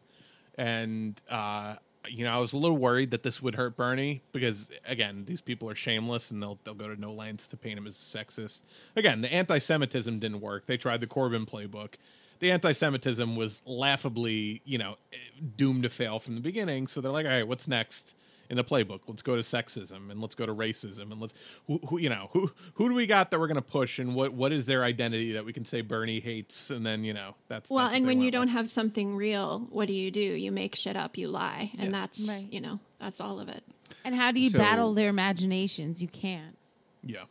and 0.57 1.19
uh, 1.29 1.75
you 2.09 2.23
know, 2.23 2.31
I 2.31 2.37
was 2.37 2.53
a 2.53 2.57
little 2.57 2.77
worried 2.77 3.11
that 3.11 3.23
this 3.23 3.41
would 3.41 3.55
hurt 3.55 3.77
Bernie 3.77 4.21
because 4.31 4.69
again, 4.85 5.25
these 5.25 5.41
people 5.41 5.69
are 5.69 5.75
shameless 5.75 6.31
and 6.31 6.41
they'll 6.41 6.59
they'll 6.63 6.73
go 6.73 6.93
to 6.93 6.99
no 6.99 7.11
lengths 7.13 7.47
to 7.47 7.57
paint 7.57 7.77
him 7.77 7.87
as 7.87 7.95
a 7.95 8.17
sexist. 8.17 8.61
Again, 8.95 9.21
the 9.21 9.31
anti-Semitism 9.31 10.19
didn't 10.19 10.41
work. 10.41 10.65
They 10.65 10.77
tried 10.77 11.01
the 11.01 11.07
Corbyn 11.07 11.47
playbook. 11.49 11.95
The 12.39 12.51
anti-Semitism 12.51 13.35
was 13.35 13.61
laughably, 13.65 14.61
you 14.63 14.77
know, 14.77 14.95
eh, 15.11 15.17
doomed 15.57 15.83
to 15.83 15.89
fail 15.89 16.19
from 16.19 16.35
the 16.35 16.41
beginning. 16.41 16.87
So 16.87 17.01
they're 17.01 17.11
like, 17.11 17.25
all 17.25 17.31
right, 17.31 17.47
what's 17.47 17.67
next 17.67 18.15
in 18.49 18.57
the 18.57 18.63
playbook? 18.63 19.01
Let's 19.07 19.21
go 19.21 19.35
to 19.35 19.41
sexism 19.41 20.09
and 20.11 20.19
let's 20.21 20.35
go 20.35 20.45
to 20.45 20.53
racism 20.53 21.11
and 21.11 21.19
let's, 21.21 21.33
who, 21.67 21.79
who 21.87 21.97
you 21.99 22.09
know, 22.09 22.29
who 22.33 22.51
who 22.75 22.89
do 22.89 22.95
we 22.95 23.05
got 23.05 23.31
that 23.31 23.39
we're 23.39 23.47
going 23.47 23.55
to 23.55 23.61
push 23.61 23.99
and 23.99 24.15
what 24.15 24.33
what 24.33 24.51
is 24.51 24.65
their 24.65 24.83
identity 24.83 25.33
that 25.33 25.45
we 25.45 25.53
can 25.53 25.65
say 25.65 25.81
Bernie 25.81 26.19
hates 26.19 26.69
and 26.69 26.85
then 26.85 27.03
you 27.03 27.13
know 27.13 27.35
that's 27.47 27.69
Well, 27.69 27.85
that's 27.85 27.95
and 27.95 28.05
when 28.05 28.21
you 28.21 28.31
don't 28.31 28.41
with. 28.47 28.49
have 28.51 28.69
something 28.69 29.15
real, 29.15 29.67
what 29.69 29.87
do 29.87 29.93
you 29.93 30.11
do? 30.11 30.19
You 30.19 30.51
make 30.51 30.75
shit 30.75 30.95
up, 30.95 31.17
you 31.17 31.27
lie. 31.27 31.71
And 31.77 31.91
Yeah. 31.91 31.99
that's, 32.01 32.27
Right. 32.27 32.47
you 32.51 32.61
know, 32.61 32.79
that's 32.99 33.21
all 33.21 33.39
of 33.39 33.49
it. 33.49 33.63
And 34.05 34.15
how 34.15 34.31
do 34.31 34.39
you 34.39 34.49
So- 34.49 34.57
battle 34.57 34.93
their 34.93 35.09
imaginations? 35.09 36.01
You 36.01 36.07
can't. 36.07 36.57
yeah. 37.03 37.23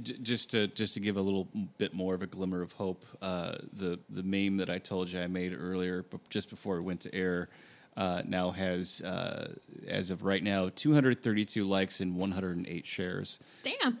Just 0.00 0.50
to 0.52 0.68
just 0.68 0.94
to 0.94 1.00
give 1.00 1.16
a 1.16 1.20
little 1.20 1.48
bit 1.78 1.94
more 1.94 2.14
of 2.14 2.22
a 2.22 2.28
glimmer 2.28 2.62
of 2.62 2.70
hope, 2.72 3.04
uh, 3.20 3.56
the 3.72 3.98
the 4.08 4.22
meme 4.22 4.58
that 4.58 4.70
I 4.70 4.78
told 4.78 5.10
you 5.10 5.20
I 5.20 5.26
made 5.26 5.52
earlier, 5.52 6.04
but 6.08 6.20
just 6.30 6.48
before 6.48 6.76
it 6.76 6.82
went 6.82 7.00
to 7.00 7.12
air, 7.12 7.48
uh, 7.96 8.22
now 8.26 8.50
has 8.50 9.00
uh, 9.00 9.54
as 9.86 10.10
of 10.10 10.24
right 10.24 10.42
now 10.42 10.70
232 10.74 11.64
likes 11.64 12.00
and 12.00 12.16
108 12.16 12.86
shares. 12.86 13.38
Damn. 13.62 13.98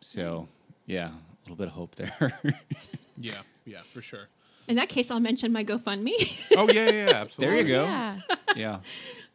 So 0.00 0.48
yeah, 0.86 1.08
a 1.08 1.40
little 1.42 1.56
bit 1.56 1.68
of 1.68 1.74
hope 1.74 1.94
there. 1.96 2.40
Yeah, 3.18 3.38
yeah, 3.64 3.80
for 3.92 4.02
sure. 4.02 4.28
In 4.68 4.76
that 4.76 4.88
case, 4.88 5.10
I'll 5.10 5.20
mention 5.20 5.52
my 5.52 5.64
GoFundMe. 5.64 6.12
Oh 6.56 6.68
yeah, 6.68 6.90
yeah, 6.90 6.90
yeah 6.90 7.10
absolutely. 7.10 7.62
there 7.62 7.66
you 7.66 7.74
go. 7.74 7.84
Yeah. 7.84 8.20
Yeah. 8.54 8.78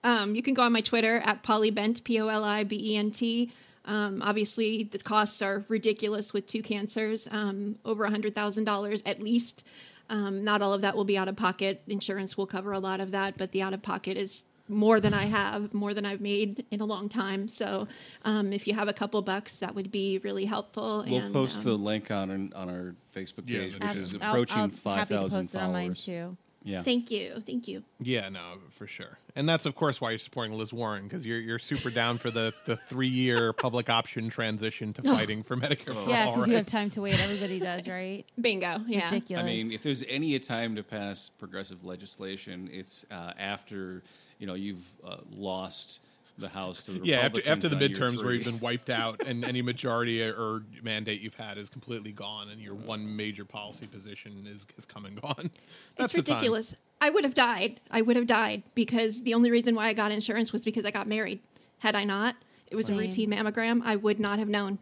Um, 0.04 0.36
you 0.36 0.42
can 0.42 0.54
go 0.54 0.64
on 0.64 0.72
my 0.72 0.82
Twitter 0.82 1.18
at 1.20 1.44
Polibent, 1.44 2.04
P 2.04 2.20
O 2.20 2.28
L 2.28 2.44
I 2.44 2.64
B 2.64 2.94
E 2.94 2.96
N 2.98 3.12
T. 3.12 3.52
Um, 3.86 4.22
obviously, 4.22 4.84
the 4.84 5.00
costs 5.00 5.42
are 5.42 5.66
ridiculous 5.68 6.34
with 6.34 6.46
two 6.46 6.62
cancers, 6.62 7.28
um, 7.32 7.78
over 7.84 8.08
$100,000 8.08 9.02
at 9.08 9.22
least. 9.22 9.64
Um, 10.12 10.44
not 10.44 10.62
all 10.62 10.74
of 10.74 10.82
that 10.82 10.96
will 10.96 11.06
be 11.06 11.18
out 11.18 11.30
of 11.30 11.38
pocket. 11.38 11.82
Insurance 11.88 12.38
will 12.38 12.46
cover 12.46 12.74
a 12.74 12.80
lot 12.80 13.00
of 13.00 13.12
that, 13.12 13.38
but 13.38 13.54
the 13.54 13.62
out 13.62 13.74
of 13.74 13.82
pocket 13.82 14.18
is 14.18 14.44
more 14.68 15.00
than 15.00 15.14
I 15.14 15.24
have, 15.24 15.74
more 15.74 15.94
than 15.94 16.06
I've 16.06 16.20
made 16.22 16.66
in 16.70 16.82
a 16.82 16.86
long 16.86 17.08
time. 17.10 17.48
So 17.48 17.88
um, 18.26 18.52
if 18.52 18.68
you 18.68 18.74
have 18.74 18.90
a 18.90 18.94
couple 18.94 19.22
bucks, 19.22 19.58
that 19.60 19.74
would 19.74 19.90
be 19.90 20.18
really 20.20 20.46
helpful. 20.46 21.06
We'll 21.08 21.22
and, 21.22 21.34
post 21.34 21.60
um, 21.60 21.64
the 21.64 21.74
link 21.76 22.12
on 22.12 22.30
our, 22.30 22.62
on 22.62 22.70
our 22.70 22.96
Facebook 23.16 23.48
page, 23.48 23.74
the 23.74 23.80
which 23.80 23.88
video. 23.88 24.02
is 24.04 24.16
I'll- 24.16 24.32
approaching 24.32 24.58
I'll, 24.60 24.70
five 24.70 25.00
happy 25.00 25.14
to 25.14 25.20
thousand 25.22 25.42
post 25.42 25.56
it 25.56 25.58
on 25.62 25.72
mine 25.72 25.82
followers. 25.96 26.06
too. 26.06 26.38
Yeah. 26.64 26.84
Thank 26.84 27.10
you. 27.10 27.42
Thank 27.46 27.68
you. 27.68 27.84
Yeah, 28.00 28.30
no, 28.30 28.54
for 28.70 28.86
sure. 28.86 29.18
And 29.36 29.50
that's 29.50 29.66
of 29.66 29.76
course 29.76 30.00
why 30.00 30.12
you're 30.12 30.20
supporting 30.20 30.54
Liz 30.58 30.72
Warren 30.72 31.04
because 31.04 31.26
you're 31.26 31.40
you're 31.40 31.58
super 31.60 31.90
down 31.90 32.18
for 32.18 32.30
the 32.30 32.54
the 32.66 32.78
three 32.78 33.08
year 33.08 33.52
public 33.68 33.90
option 33.90 34.30
transition 34.30 34.94
to 34.94 35.02
fighting 35.04 35.42
for 35.44 35.58
Medicare 35.58 35.94
for 35.94 36.10
Yeah, 36.10 36.26
all. 36.26 36.34
because 36.34 36.48
you 36.48 36.56
have 36.56 36.66
time 36.66 36.90
to 36.92 37.02
wait. 37.02 37.20
Everybody 37.20 37.60
does, 37.60 37.88
right? 37.88 38.26
Bingo. 38.40 38.82
Yeah. 38.88 39.06
Ridiculous. 39.06 39.44
I 39.44 39.46
mean, 39.46 39.72
if 39.72 39.82
there's 39.82 40.04
any 40.08 40.38
time 40.40 40.76
to 40.76 40.84
pass 40.84 41.30
progressive 41.30 41.84
legislation, 41.84 42.70
it's 42.72 43.06
uh, 43.10 43.34
after 43.40 44.04
you 44.38 44.46
know 44.48 44.54
you've 44.54 44.88
uh, 45.04 45.18
lost 45.32 46.00
the 46.38 46.50
House 46.50 46.86
to 46.86 46.92
the 46.94 47.00
yeah, 47.06 47.18
after, 47.20 47.42
after 47.48 47.70
the 47.70 47.76
midterms 47.76 48.24
where 48.24 48.34
you've 48.34 48.46
been 48.46 48.60
wiped 48.60 48.90
out 48.90 49.22
and 49.26 49.44
any 49.46 49.62
majority 49.62 50.22
or 50.24 50.64
mandate 50.82 51.22
you've 51.22 51.36
had 51.36 51.58
is 51.58 51.70
completely 51.70 52.12
gone 52.12 52.50
and 52.50 52.60
your 52.60 52.74
one 52.74 53.16
major 53.16 53.46
policy 53.46 53.86
position 53.88 54.48
is, 54.52 54.66
is 54.78 54.86
come 54.86 55.06
and 55.06 55.22
gone. 55.22 55.52
That's 55.98 56.14
it's 56.14 56.16
the 56.16 56.22
time. 56.24 56.36
ridiculous. 56.38 56.76
I 57.00 57.10
would 57.10 57.24
have 57.24 57.34
died. 57.34 57.80
I 57.92 58.02
would 58.02 58.16
have 58.16 58.28
died 58.28 58.64
because 58.76 59.24
the 59.24 59.34
only 59.34 59.52
reason 59.52 59.76
why 59.76 59.88
I 59.88 59.94
got 59.94 60.12
insurance 60.12 60.52
was 60.52 60.62
because 60.64 60.86
I 60.86 60.92
got 60.92 61.08
married. 61.08 61.40
Had 61.80 61.96
I 61.96 62.04
not, 62.04 62.36
it 62.70 62.76
was 62.76 62.86
Same. 62.88 62.96
a 62.98 63.00
routine 63.00 63.30
mammogram. 63.32 63.82
I 63.84 63.96
would 63.96 64.20
not 64.20 64.40
have 64.40 64.48
known. 64.50 64.78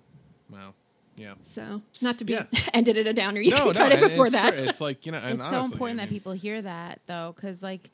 Wow. 0.49 0.73
Yeah. 1.15 1.34
So, 1.43 1.81
not 2.01 2.17
to 2.19 2.23
be 2.26 2.34
Yeah. 2.34 2.45
ended 2.73 2.97
at 2.97 3.07
a 3.07 3.13
downer. 3.13 3.41
You 3.41 3.51
No, 3.51 3.57
can 3.57 3.67
no, 3.67 3.73
cut 3.73 3.91
it 3.91 3.99
before 3.99 4.27
it's 4.27 4.34
that. 4.35 4.53
true. 4.53 4.63
It's 4.63 4.80
like, 4.81 5.05
you 5.05 5.11
know, 5.11 5.17
and 5.17 5.39
it's 5.39 5.49
so 5.49 5.63
important 5.63 5.99
I 5.99 6.05
that 6.05 6.09
people 6.09 6.31
hear 6.31 6.61
that 6.61 7.01
though 7.07 7.34
because 7.35 7.61
like 7.63 7.89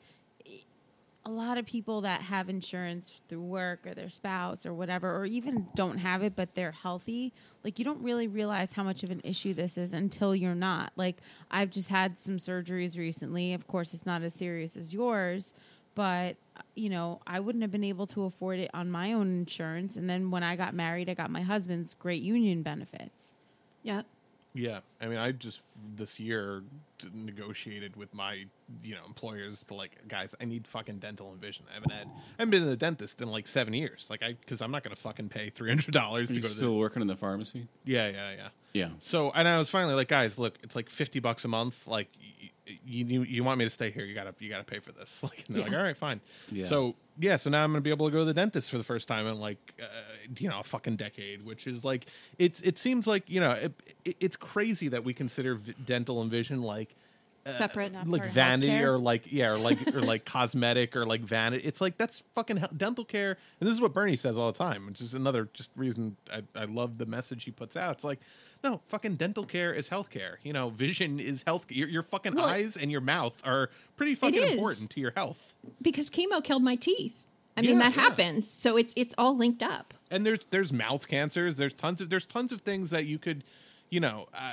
a 1.26 1.30
lot 1.30 1.58
of 1.58 1.66
people 1.66 2.02
that 2.02 2.22
have 2.22 2.48
insurance 2.48 3.12
through 3.28 3.42
work 3.42 3.84
or 3.84 3.94
their 3.94 4.08
spouse 4.08 4.64
or 4.64 4.72
whatever 4.72 5.14
or 5.14 5.26
even 5.26 5.66
don't 5.74 5.98
have 5.98 6.22
it 6.22 6.36
but 6.36 6.54
they're 6.54 6.70
healthy 6.70 7.32
like 7.64 7.80
you 7.80 7.84
don't 7.84 8.00
really 8.00 8.28
realize 8.28 8.72
how 8.72 8.84
much 8.84 9.02
of 9.02 9.10
an 9.10 9.20
issue 9.24 9.52
this 9.52 9.76
is 9.76 9.92
until 9.92 10.36
you're 10.36 10.54
not. 10.54 10.92
Like 10.94 11.16
i've 11.50 11.70
just 11.70 11.88
had 11.88 12.16
some 12.16 12.36
surgeries 12.36 12.96
recently. 12.96 13.54
Of 13.54 13.66
course 13.66 13.92
it's 13.92 14.06
not 14.06 14.22
as 14.22 14.34
serious 14.34 14.76
as 14.76 14.92
yours 14.94 15.52
but 15.96 16.36
you 16.76 16.88
know 16.88 17.20
i 17.26 17.40
wouldn't 17.40 17.62
have 17.62 17.72
been 17.72 17.82
able 17.82 18.06
to 18.06 18.24
afford 18.24 18.60
it 18.60 18.70
on 18.72 18.88
my 18.88 19.12
own 19.12 19.40
insurance. 19.40 19.96
And 19.96 20.08
then 20.08 20.30
when 20.30 20.44
i 20.44 20.54
got 20.54 20.74
married 20.74 21.10
i 21.10 21.14
got 21.14 21.30
my 21.30 21.42
husband's 21.42 21.92
great 21.94 22.22
union 22.22 22.62
benefits. 22.62 23.32
Yep. 23.82 24.06
Yeah, 24.56 24.80
I 25.00 25.06
mean, 25.06 25.18
I 25.18 25.32
just 25.32 25.60
this 25.96 26.18
year 26.18 26.62
negotiated 27.12 27.94
with 27.94 28.14
my 28.14 28.44
you 28.82 28.94
know 28.94 29.02
employers 29.06 29.62
to 29.68 29.74
like, 29.74 29.92
guys, 30.08 30.34
I 30.40 30.46
need 30.46 30.66
fucking 30.66 30.98
dental 30.98 31.30
and 31.30 31.40
vision. 31.40 31.66
I 31.70 31.74
haven't 31.74 31.92
had, 31.92 32.06
I 32.06 32.42
haven't 32.42 32.50
been 32.50 32.62
to 32.62 32.70
the 32.70 32.76
dentist 32.76 33.20
in 33.20 33.28
like 33.28 33.46
seven 33.46 33.74
years. 33.74 34.06
Like, 34.08 34.22
I 34.22 34.32
because 34.32 34.62
I'm 34.62 34.70
not 34.70 34.82
gonna 34.82 34.96
fucking 34.96 35.28
pay 35.28 35.50
three 35.50 35.68
hundred 35.70 35.92
dollars 35.92 36.28
to 36.28 36.34
go 36.36 36.40
to 36.40 36.48
the 36.48 36.54
still 36.54 36.70
the. 36.72 36.78
working 36.78 37.02
in 37.02 37.08
the 37.08 37.16
pharmacy? 37.16 37.68
Yeah, 37.84 38.08
yeah, 38.08 38.30
yeah. 38.32 38.48
Yeah. 38.72 38.88
So, 38.98 39.30
and 39.30 39.46
I 39.46 39.58
was 39.58 39.70
finally 39.70 39.94
like, 39.94 40.08
guys, 40.08 40.38
look, 40.38 40.58
it's 40.62 40.74
like 40.74 40.88
fifty 40.88 41.20
bucks 41.20 41.44
a 41.44 41.48
month. 41.48 41.86
Like, 41.86 42.08
you 42.66 43.04
you, 43.04 43.22
you 43.22 43.44
want 43.44 43.58
me 43.58 43.64
to 43.64 43.70
stay 43.70 43.90
here? 43.90 44.04
You 44.04 44.14
gotta 44.14 44.34
you 44.38 44.48
gotta 44.48 44.64
pay 44.64 44.78
for 44.78 44.92
this. 44.92 45.22
Like, 45.22 45.44
and 45.48 45.56
they're 45.56 45.64
like, 45.64 45.72
all 45.72 45.82
right, 45.82 45.96
fine. 45.96 46.20
Yeah. 46.50 46.66
So 46.66 46.94
yeah, 47.18 47.36
so 47.36 47.50
now 47.50 47.64
I'm 47.64 47.70
gonna 47.72 47.80
be 47.80 47.90
able 47.90 48.06
to 48.06 48.12
go 48.12 48.18
to 48.20 48.24
the 48.24 48.34
dentist 48.34 48.70
for 48.70 48.78
the 48.78 48.84
first 48.84 49.08
time 49.08 49.26
in 49.26 49.38
like 49.38 49.74
uh, 49.80 49.86
you 50.38 50.48
know 50.48 50.60
a 50.60 50.64
fucking 50.64 50.96
decade, 50.96 51.42
which 51.44 51.66
is 51.66 51.84
like 51.84 52.06
it's 52.38 52.60
it 52.62 52.78
seems 52.78 53.06
like 53.06 53.28
you 53.30 53.40
know 53.40 53.52
it, 53.52 53.72
it, 54.04 54.16
it's 54.20 54.36
crazy 54.36 54.88
that 54.88 55.04
we 55.04 55.12
consider 55.14 55.54
v- 55.56 55.74
dental 55.84 56.20
and 56.22 56.30
vision 56.30 56.62
like. 56.62 56.94
uh, 57.46 57.56
Separate. 57.58 57.94
Like 58.08 58.26
vanity 58.32 58.68
healthcare. 58.68 58.94
or 58.94 58.98
like 58.98 59.30
yeah 59.32 59.50
or 59.50 59.56
like 59.58 59.94
or 59.94 60.02
like 60.02 60.24
cosmetic 60.36 60.96
or 60.96 61.06
like 61.06 61.20
vanity 61.20 61.64
it's 61.64 61.80
like 61.80 61.96
that's 61.96 62.24
fucking 62.34 62.56
hel- 62.56 62.70
dental 62.76 63.04
care 63.04 63.36
and 63.60 63.68
this 63.68 63.74
is 63.74 63.80
what 63.80 63.92
bernie 63.92 64.16
says 64.16 64.36
all 64.36 64.50
the 64.50 64.58
time 64.58 64.86
which 64.86 65.00
is 65.00 65.14
another 65.14 65.48
just 65.54 65.70
reason 65.76 66.16
i, 66.32 66.42
I 66.56 66.64
love 66.64 66.98
the 66.98 67.06
message 67.06 67.44
he 67.44 67.52
puts 67.52 67.76
out 67.76 67.92
it's 67.94 68.02
like 68.04 68.18
no 68.64 68.80
fucking 68.88 69.14
dental 69.14 69.44
care 69.44 69.72
is 69.72 69.88
healthcare 69.88 70.38
you 70.42 70.52
know 70.52 70.70
vision 70.70 71.20
is 71.20 71.44
health 71.44 71.66
your, 71.70 71.88
your 71.88 72.02
fucking 72.02 72.34
Well, 72.34 72.46
eyes 72.46 72.76
and 72.76 72.90
your 72.90 73.00
mouth 73.00 73.36
are 73.44 73.70
pretty 73.94 74.16
fucking 74.16 74.42
important 74.42 74.90
to 74.90 75.00
your 75.00 75.12
health 75.14 75.54
Because 75.80 76.10
chemo 76.10 76.42
killed 76.42 76.64
my 76.64 76.74
teeth. 76.74 77.14
I 77.56 77.62
mean, 77.62 77.70
Yeah, 77.70 77.78
that 77.88 77.96
yeah. 77.96 78.02
happens. 78.02 78.48
So 78.50 78.76
it's 78.76 78.92
it's 78.96 79.14
all 79.18 79.36
linked 79.36 79.62
up. 79.62 79.94
and 80.10 80.24
there's 80.26 80.40
there's 80.50 80.72
mouth 80.72 81.08
cancers 81.08 81.56
there's 81.56 81.74
tons 81.74 82.00
of 82.00 82.10
there's 82.10 82.26
tons 82.26 82.52
of 82.52 82.60
things 82.60 82.90
that 82.90 83.06
you 83.06 83.18
could 83.18 83.42
you 83.90 83.98
know 84.00 84.28
uh, 84.34 84.52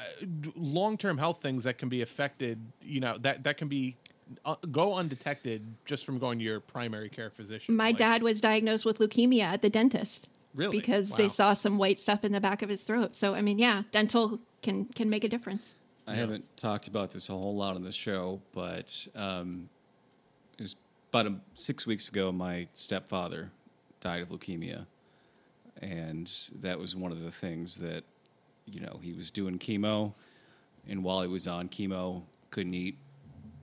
long 0.55 0.97
term 0.97 1.17
health 1.17 1.41
things 1.41 1.63
that 1.65 1.77
can 1.77 1.89
be 1.89 2.01
affected 2.01 2.57
you 2.81 2.99
know 2.99 3.17
that 3.19 3.43
that 3.43 3.57
can 3.57 3.67
be 3.67 3.95
uh, 4.45 4.55
go 4.71 4.95
undetected 4.95 5.61
just 5.85 6.05
from 6.05 6.17
going 6.17 6.39
to 6.39 6.45
your 6.45 6.59
primary 6.59 7.09
care 7.09 7.29
physician 7.29 7.75
My 7.75 7.87
Like, 7.89 7.97
dad 7.97 8.23
was 8.23 8.41
diagnosed 8.41 8.85
with 8.85 8.97
leukemia 8.99 9.43
at 9.43 9.61
the 9.61 9.69
dentist. 9.69 10.27
Really? 10.55 10.79
Because 10.79 11.11
Wow. 11.11 11.17
they 11.17 11.29
saw 11.29 11.53
some 11.53 11.77
white 11.77 11.99
stuff 11.99 12.23
in 12.23 12.31
the 12.31 12.39
back 12.39 12.61
of 12.61 12.69
his 12.69 12.83
throat. 12.83 13.15
So 13.15 13.35
I 13.35 13.41
mean, 13.41 13.57
yeah, 13.59 13.83
dental 13.91 14.39
can 14.61 14.85
can 14.85 15.09
make 15.09 15.23
a 15.23 15.29
difference. 15.29 15.75
I 16.07 16.15
haven't 16.15 16.45
talked 16.57 16.87
about 16.87 17.11
this 17.11 17.29
a 17.29 17.33
whole 17.33 17.55
lot 17.55 17.75
on 17.75 17.83
the 17.83 17.91
show, 17.93 18.41
but 18.53 19.07
um, 19.15 19.69
it 20.57 20.63
was 20.63 20.75
about 21.13 21.27
um 21.27 21.41
six 21.53 21.85
weeks 21.85 22.09
ago. 22.09 22.31
My 22.31 22.67
stepfather 22.73 23.51
died 24.01 24.21
of 24.21 24.29
leukemia, 24.29 24.87
and 25.81 26.31
that 26.61 26.79
was 26.79 26.95
one 26.95 27.11
of 27.11 27.23
the 27.23 27.31
things 27.31 27.77
that 27.77 28.03
you 28.65 28.79
know 28.79 28.99
he 29.01 29.13
was 29.13 29.29
doing 29.29 29.59
chemo, 29.59 30.13
and 30.89 31.03
while 31.03 31.21
he 31.21 31.27
was 31.27 31.47
on 31.47 31.69
chemo, 31.69 32.23
couldn't 32.49 32.73
eat. 32.73 32.97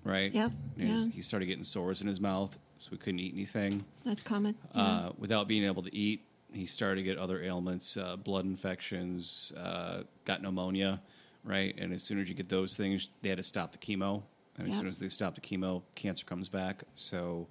Right. 0.02 0.32
Yep, 0.32 0.52
yeah. 0.78 1.06
he 1.09 1.20
started 1.20 1.47
getting 1.47 1.64
sores 1.64 2.01
in 2.01 2.06
his 2.06 2.20
mouth, 2.20 2.56
so 2.78 2.89
we 2.93 2.97
couldn't 2.98 3.20
eat 3.20 3.35
anything. 3.35 3.85
That's 4.05 4.22
common. 4.22 4.55
Uh, 4.74 5.10
without 5.18 5.47
being 5.47 5.64
able 5.64 5.82
to 5.82 5.94
eat, 5.94 6.24
he 6.55 6.64
started 6.64 6.97
to 6.97 7.02
get 7.02 7.18
other 7.18 7.43
ailments, 7.43 7.98
uh, 7.98 8.16
blood 8.16 8.47
infections, 8.47 9.52
uh, 9.59 10.05
got 10.24 10.40
pneumonia, 10.40 11.02
right? 11.44 11.74
And 11.77 11.93
as 11.93 12.02
soon 12.02 12.18
as 12.18 12.31
you 12.31 12.35
get 12.35 12.48
those 12.48 12.78
things, 12.78 13.10
they 13.20 13.28
had 13.28 13.36
to 13.36 13.44
stop 13.44 13.72
the 13.72 13.78
chemo. 13.78 14.22
And 14.61 14.69
as 14.69 14.77
soon 14.78 14.87
as 14.89 14.99
they 14.99 15.09
stop 15.09 15.35
the 15.35 15.41
chemo, 15.41 15.82
cancer 15.95 16.24
comes 16.24 16.49
back. 16.49 16.82
So, 16.95 17.47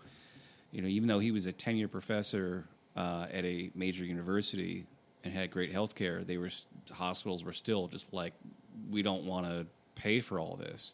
you 0.72 0.82
know, 0.82 0.88
even 0.88 1.08
though 1.08 1.20
he 1.20 1.32
was 1.32 1.46
a 1.46 1.52
tenure 1.52 1.88
professor 1.88 2.66
uh, 2.96 3.28
at 3.32 3.46
a 3.46 3.72
major 3.76 4.06
university 4.06 4.86
and 5.24 5.34
had 5.34 5.52
great 5.52 5.72
health 5.72 5.96
care, 5.96 6.24
they 6.24 6.38
were 6.38 6.48
s- 6.48 6.66
hospitals 6.92 7.44
were 7.44 7.54
still 7.54 7.88
just 7.88 8.14
like, 8.14 8.34
we 8.90 9.02
don't 9.02 9.26
want 9.26 9.46
to 9.46 9.66
pay 9.96 10.20
for 10.22 10.40
all 10.40 10.56
this. 10.56 10.94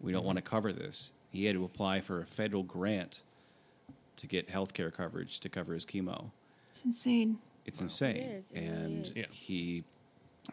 We 0.00 0.12
don't 0.12 0.24
want 0.24 0.36
to 0.36 0.42
cover 0.42 0.72
this. 0.72 1.12
He 1.30 1.44
had 1.44 1.54
to 1.54 1.64
apply 1.64 2.00
for 2.00 2.20
a 2.20 2.26
federal 2.26 2.62
grant 2.62 3.22
to 4.16 4.26
get 4.26 4.48
health 4.48 4.72
care 4.72 4.90
coverage 4.90 5.40
to 5.40 5.48
cover 5.48 5.74
his 5.74 5.84
chemo. 5.84 6.30
It's 6.70 6.84
insane. 6.84 7.38
It's 7.66 7.80
insane. 7.80 8.16
is, 8.16 8.50
it 8.52 8.60
really 8.60 8.72
and 8.72 9.12
is. 9.16 9.26
He 9.30 9.84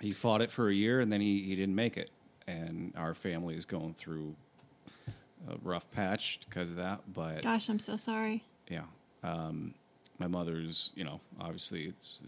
he 0.01 0.11
fought 0.11 0.41
it 0.41 0.51
for 0.51 0.67
a 0.67 0.73
year 0.73 0.99
and 0.99 1.11
then 1.13 1.21
he, 1.21 1.43
he 1.43 1.55
didn't 1.55 1.75
make 1.75 1.95
it. 1.95 2.11
And 2.47 2.93
our 2.97 3.13
family 3.13 3.55
is 3.55 3.65
going 3.65 3.93
through 3.93 4.35
a 5.49 5.55
rough 5.63 5.89
patch 5.91 6.39
because 6.47 6.71
of 6.71 6.77
that. 6.77 7.01
But 7.13 7.41
Gosh, 7.43 7.69
I'm 7.69 7.79
so 7.79 7.97
sorry. 7.97 8.43
yeah, 8.69 8.83
um, 9.23 9.73
my 10.19 10.27
mother's. 10.27 10.91
You 10.95 11.03
know, 11.05 11.19
obviously 11.39 11.85
it's 11.85 12.21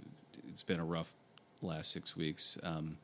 it's 0.49 0.63
been 0.63 0.79
a 0.79 0.85
rough 0.85 1.13
last 1.61 1.91
six 1.91 2.15
weeks. 2.15 2.57
Um, 2.63 2.97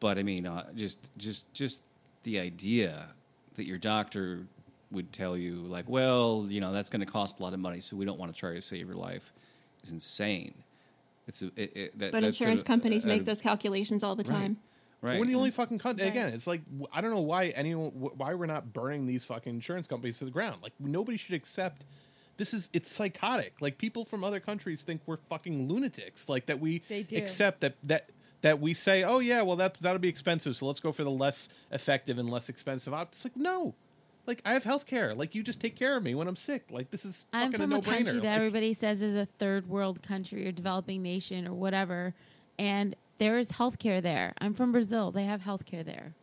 but 0.00 0.18
I 0.18 0.22
mean, 0.22 0.46
uh, 0.46 0.66
just 0.74 0.98
just 1.16 1.52
just 1.54 1.82
the 2.22 2.38
idea 2.38 3.08
that 3.56 3.64
your 3.64 3.78
doctor 3.78 4.46
would 4.90 5.12
tell 5.12 5.36
you, 5.36 5.56
like, 5.56 5.84
well, 5.88 6.46
you 6.48 6.60
know, 6.60 6.72
that's 6.72 6.88
going 6.88 7.00
to 7.00 7.06
cost 7.06 7.40
a 7.40 7.42
lot 7.42 7.52
of 7.52 7.60
money, 7.60 7.80
so 7.80 7.96
we 7.96 8.04
don't 8.04 8.18
want 8.18 8.32
to 8.32 8.38
try 8.38 8.54
to 8.54 8.62
save 8.62 8.86
your 8.86 8.96
life, 8.96 9.32
is 9.82 9.92
insane. 9.92 10.54
It's 11.26 11.42
a, 11.42 11.46
it, 11.56 11.76
it, 11.76 11.98
that, 11.98 12.12
But 12.12 12.24
insurance 12.24 12.62
a- 12.62 12.64
companies 12.64 13.04
a- 13.04 13.08
make 13.08 13.26
those 13.26 13.40
calculations 13.42 14.02
all 14.02 14.16
the 14.16 14.22
Right. 14.24 14.32
time. 14.40 14.56
Right. 15.00 15.20
We're 15.20 15.26
the 15.26 15.36
only 15.36 15.52
fucking 15.52 15.78
country. 15.78 16.08
Again, 16.08 16.28
it's 16.28 16.46
like 16.46 16.62
I 16.92 17.00
don't 17.00 17.12
know 17.12 17.20
why 17.20 17.48
anyone 17.48 17.90
why 17.90 18.34
we're 18.34 18.46
not 18.46 18.72
burning 18.72 19.06
these 19.06 19.24
fucking 19.24 19.54
insurance 19.54 19.86
companies 19.86 20.18
to 20.18 20.24
the 20.24 20.30
ground. 20.30 20.60
Like 20.62 20.72
nobody 20.80 21.16
should 21.16 21.34
accept. 21.34 21.84
This 22.36 22.52
is 22.52 22.68
it's 22.72 22.90
psychotic. 22.90 23.54
Like 23.60 23.78
people 23.78 24.04
from 24.04 24.24
other 24.24 24.40
countries 24.40 24.82
think 24.82 25.00
we're 25.06 25.18
fucking 25.28 25.68
lunatics. 25.68 26.28
Like 26.28 26.46
that 26.46 26.58
we 26.58 26.82
accept 27.12 27.60
that 27.60 27.76
that 27.84 28.10
that 28.40 28.60
we 28.60 28.74
say, 28.74 29.04
oh 29.04 29.20
yeah, 29.20 29.42
well 29.42 29.56
that 29.56 29.74
that'll 29.74 29.98
be 30.00 30.08
expensive, 30.08 30.56
so 30.56 30.66
let's 30.66 30.80
go 30.80 30.90
for 30.90 31.04
the 31.04 31.10
less 31.10 31.48
effective 31.70 32.18
and 32.18 32.28
less 32.28 32.48
expensive 32.48 32.92
option. 32.92 33.10
It's 33.12 33.24
like 33.24 33.36
no. 33.36 33.74
Like 34.26 34.42
I 34.44 34.52
have 34.52 34.64
health 34.64 34.84
care. 34.84 35.14
Like 35.14 35.34
you 35.34 35.42
just 35.42 35.58
take 35.60 35.74
care 35.74 35.96
of 35.96 36.02
me 36.02 36.14
when 36.14 36.28
I'm 36.28 36.36
sick. 36.36 36.66
Like 36.70 36.90
this 36.90 37.04
is 37.04 37.24
I'm 37.32 37.50
from 37.52 37.72
a 37.72 37.78
a 37.78 37.82
country 37.82 38.14
that 38.18 38.24
Like- 38.24 38.36
everybody 38.36 38.74
says 38.74 39.00
is 39.00 39.14
a 39.14 39.24
third 39.26 39.68
world 39.68 40.02
country 40.02 40.46
or 40.46 40.52
developing 40.52 41.02
nation 41.02 41.46
or 41.48 41.54
whatever, 41.54 42.14
and 42.58 42.94
there 43.18 43.38
is 43.38 43.52
healthcare 43.52 44.02
there. 44.02 44.34
I'm 44.40 44.54
from 44.54 44.72
Brazil; 44.72 45.10
they 45.10 45.24
have 45.24 45.42
healthcare 45.42 45.84
there. 45.84 46.14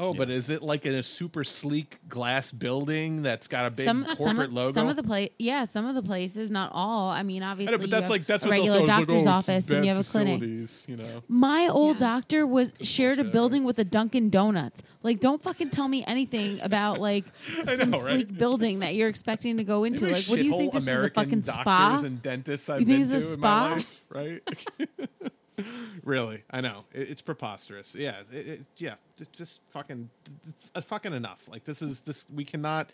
Oh, 0.00 0.14
but 0.14 0.30
is 0.30 0.48
it 0.48 0.62
like 0.62 0.86
in 0.86 0.94
a 0.94 1.02
super 1.02 1.42
sleek 1.42 1.98
glass 2.08 2.52
building 2.52 3.22
that's 3.22 3.48
got 3.48 3.66
a 3.66 3.70
big 3.70 3.84
some 3.84 4.04
uh, 4.04 4.14
corporate 4.14 4.46
some, 4.46 4.54
logo? 4.54 4.70
some 4.70 4.86
of 4.86 4.94
the 4.94 5.02
place, 5.02 5.30
yeah, 5.40 5.64
some 5.64 5.86
of 5.86 5.96
the 5.96 6.04
places, 6.04 6.50
not 6.50 6.70
all. 6.72 7.10
I 7.10 7.24
mean, 7.24 7.42
obviously, 7.42 7.76
but 7.76 7.82
you 7.82 7.90
that's 7.90 8.02
have 8.02 8.10
like 8.10 8.26
that's 8.26 8.44
a 8.44 8.46
what 8.46 8.52
regular 8.52 8.76
say. 8.76 8.82
It's 8.82 8.88
like, 8.88 8.98
doctor's 9.06 9.26
oh, 9.26 9.30
office, 9.30 9.70
and 9.70 9.84
you 9.84 9.92
have 9.92 10.06
a 10.06 10.08
clinic. 10.08 10.40
You 10.86 10.98
know. 10.98 11.22
My 11.26 11.66
old 11.66 11.98
doctor 11.98 12.46
was 12.46 12.74
shared 12.80 13.18
a 13.18 13.24
building 13.24 13.64
with 13.64 13.80
a 13.80 13.84
Dunkin' 13.84 14.30
Donuts. 14.30 14.84
Like, 15.02 15.18
don't 15.18 15.42
fucking 15.42 15.70
tell 15.70 15.88
me 15.88 16.04
anything 16.06 16.60
about 16.60 17.00
like 17.00 17.24
some 17.64 17.90
know, 17.90 17.98
right? 17.98 18.18
sleek 18.18 18.38
building 18.38 18.78
that 18.80 18.94
you're 18.94 19.08
expecting 19.08 19.56
to 19.56 19.64
go 19.64 19.82
into. 19.82 20.04
Maybe 20.04 20.14
Like, 20.14 20.24
what 20.26 20.36
do 20.36 20.44
you 20.44 20.56
think 20.56 20.74
shithole 20.74 20.74
this 20.74 20.86
American 20.86 21.40
is 21.40 21.48
a 21.48 21.52
fucking 21.54 21.64
doctors 21.64 22.00
spa? 22.00 22.02
and 22.06 22.22
dentists 22.22 22.70
I've 22.70 22.80
You 22.80 22.86
think 22.86 23.04
been 23.08 23.16
it's 23.16 23.24
a 23.24 23.26
to 23.26 23.32
spa? 23.32 23.70
life, 23.74 24.04
right? 24.10 24.42
really, 26.04 26.42
I 26.50 26.60
know 26.60 26.84
it, 26.92 27.10
it's 27.10 27.22
preposterous. 27.22 27.94
Yeah, 27.94 28.16
it, 28.32 28.46
it, 28.48 28.60
yeah, 28.76 28.94
it's 29.18 29.36
just 29.36 29.60
fucking, 29.70 30.08
it's, 30.48 30.70
uh, 30.74 30.80
fucking 30.80 31.12
enough. 31.12 31.48
Like 31.50 31.64
this 31.64 31.82
is 31.82 32.00
this 32.00 32.26
we 32.34 32.44
cannot. 32.44 32.90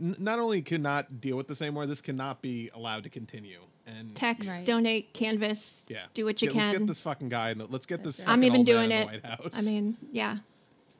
n- 0.00 0.16
Not 0.18 0.38
only 0.38 0.62
cannot 0.62 1.20
deal 1.20 1.36
with 1.36 1.48
this 1.48 1.60
anymore, 1.62 1.86
this 1.86 2.00
cannot 2.00 2.40
be 2.42 2.70
allowed 2.74 3.04
to 3.04 3.10
continue. 3.10 3.60
And 3.86 4.14
Text, 4.14 4.50
Right. 4.50 4.64
donate, 4.66 5.14
canvas. 5.14 5.82
yeah, 5.88 6.04
Do 6.14 6.24
what 6.26 6.42
you 6.42 6.48
Get- 6.48 6.56
Let's 6.56 6.68
can. 6.72 6.78
get 6.80 6.86
this 6.88 7.00
fucking 7.00 7.28
guy. 7.30 7.50
In 7.50 7.58
the, 7.58 7.66
let's 7.66 7.86
get 7.86 8.04
this. 8.04 8.20
I'm 8.20 8.26
fucking 8.26 8.44
even 8.44 8.58
old 8.60 8.66
man 8.66 8.74
doing 8.74 8.90
in 8.90 8.98
it. 9.02 9.06
White 9.06 9.24
House. 9.24 9.52
I 9.54 9.62
mean, 9.62 9.96
yeah. 10.12 10.36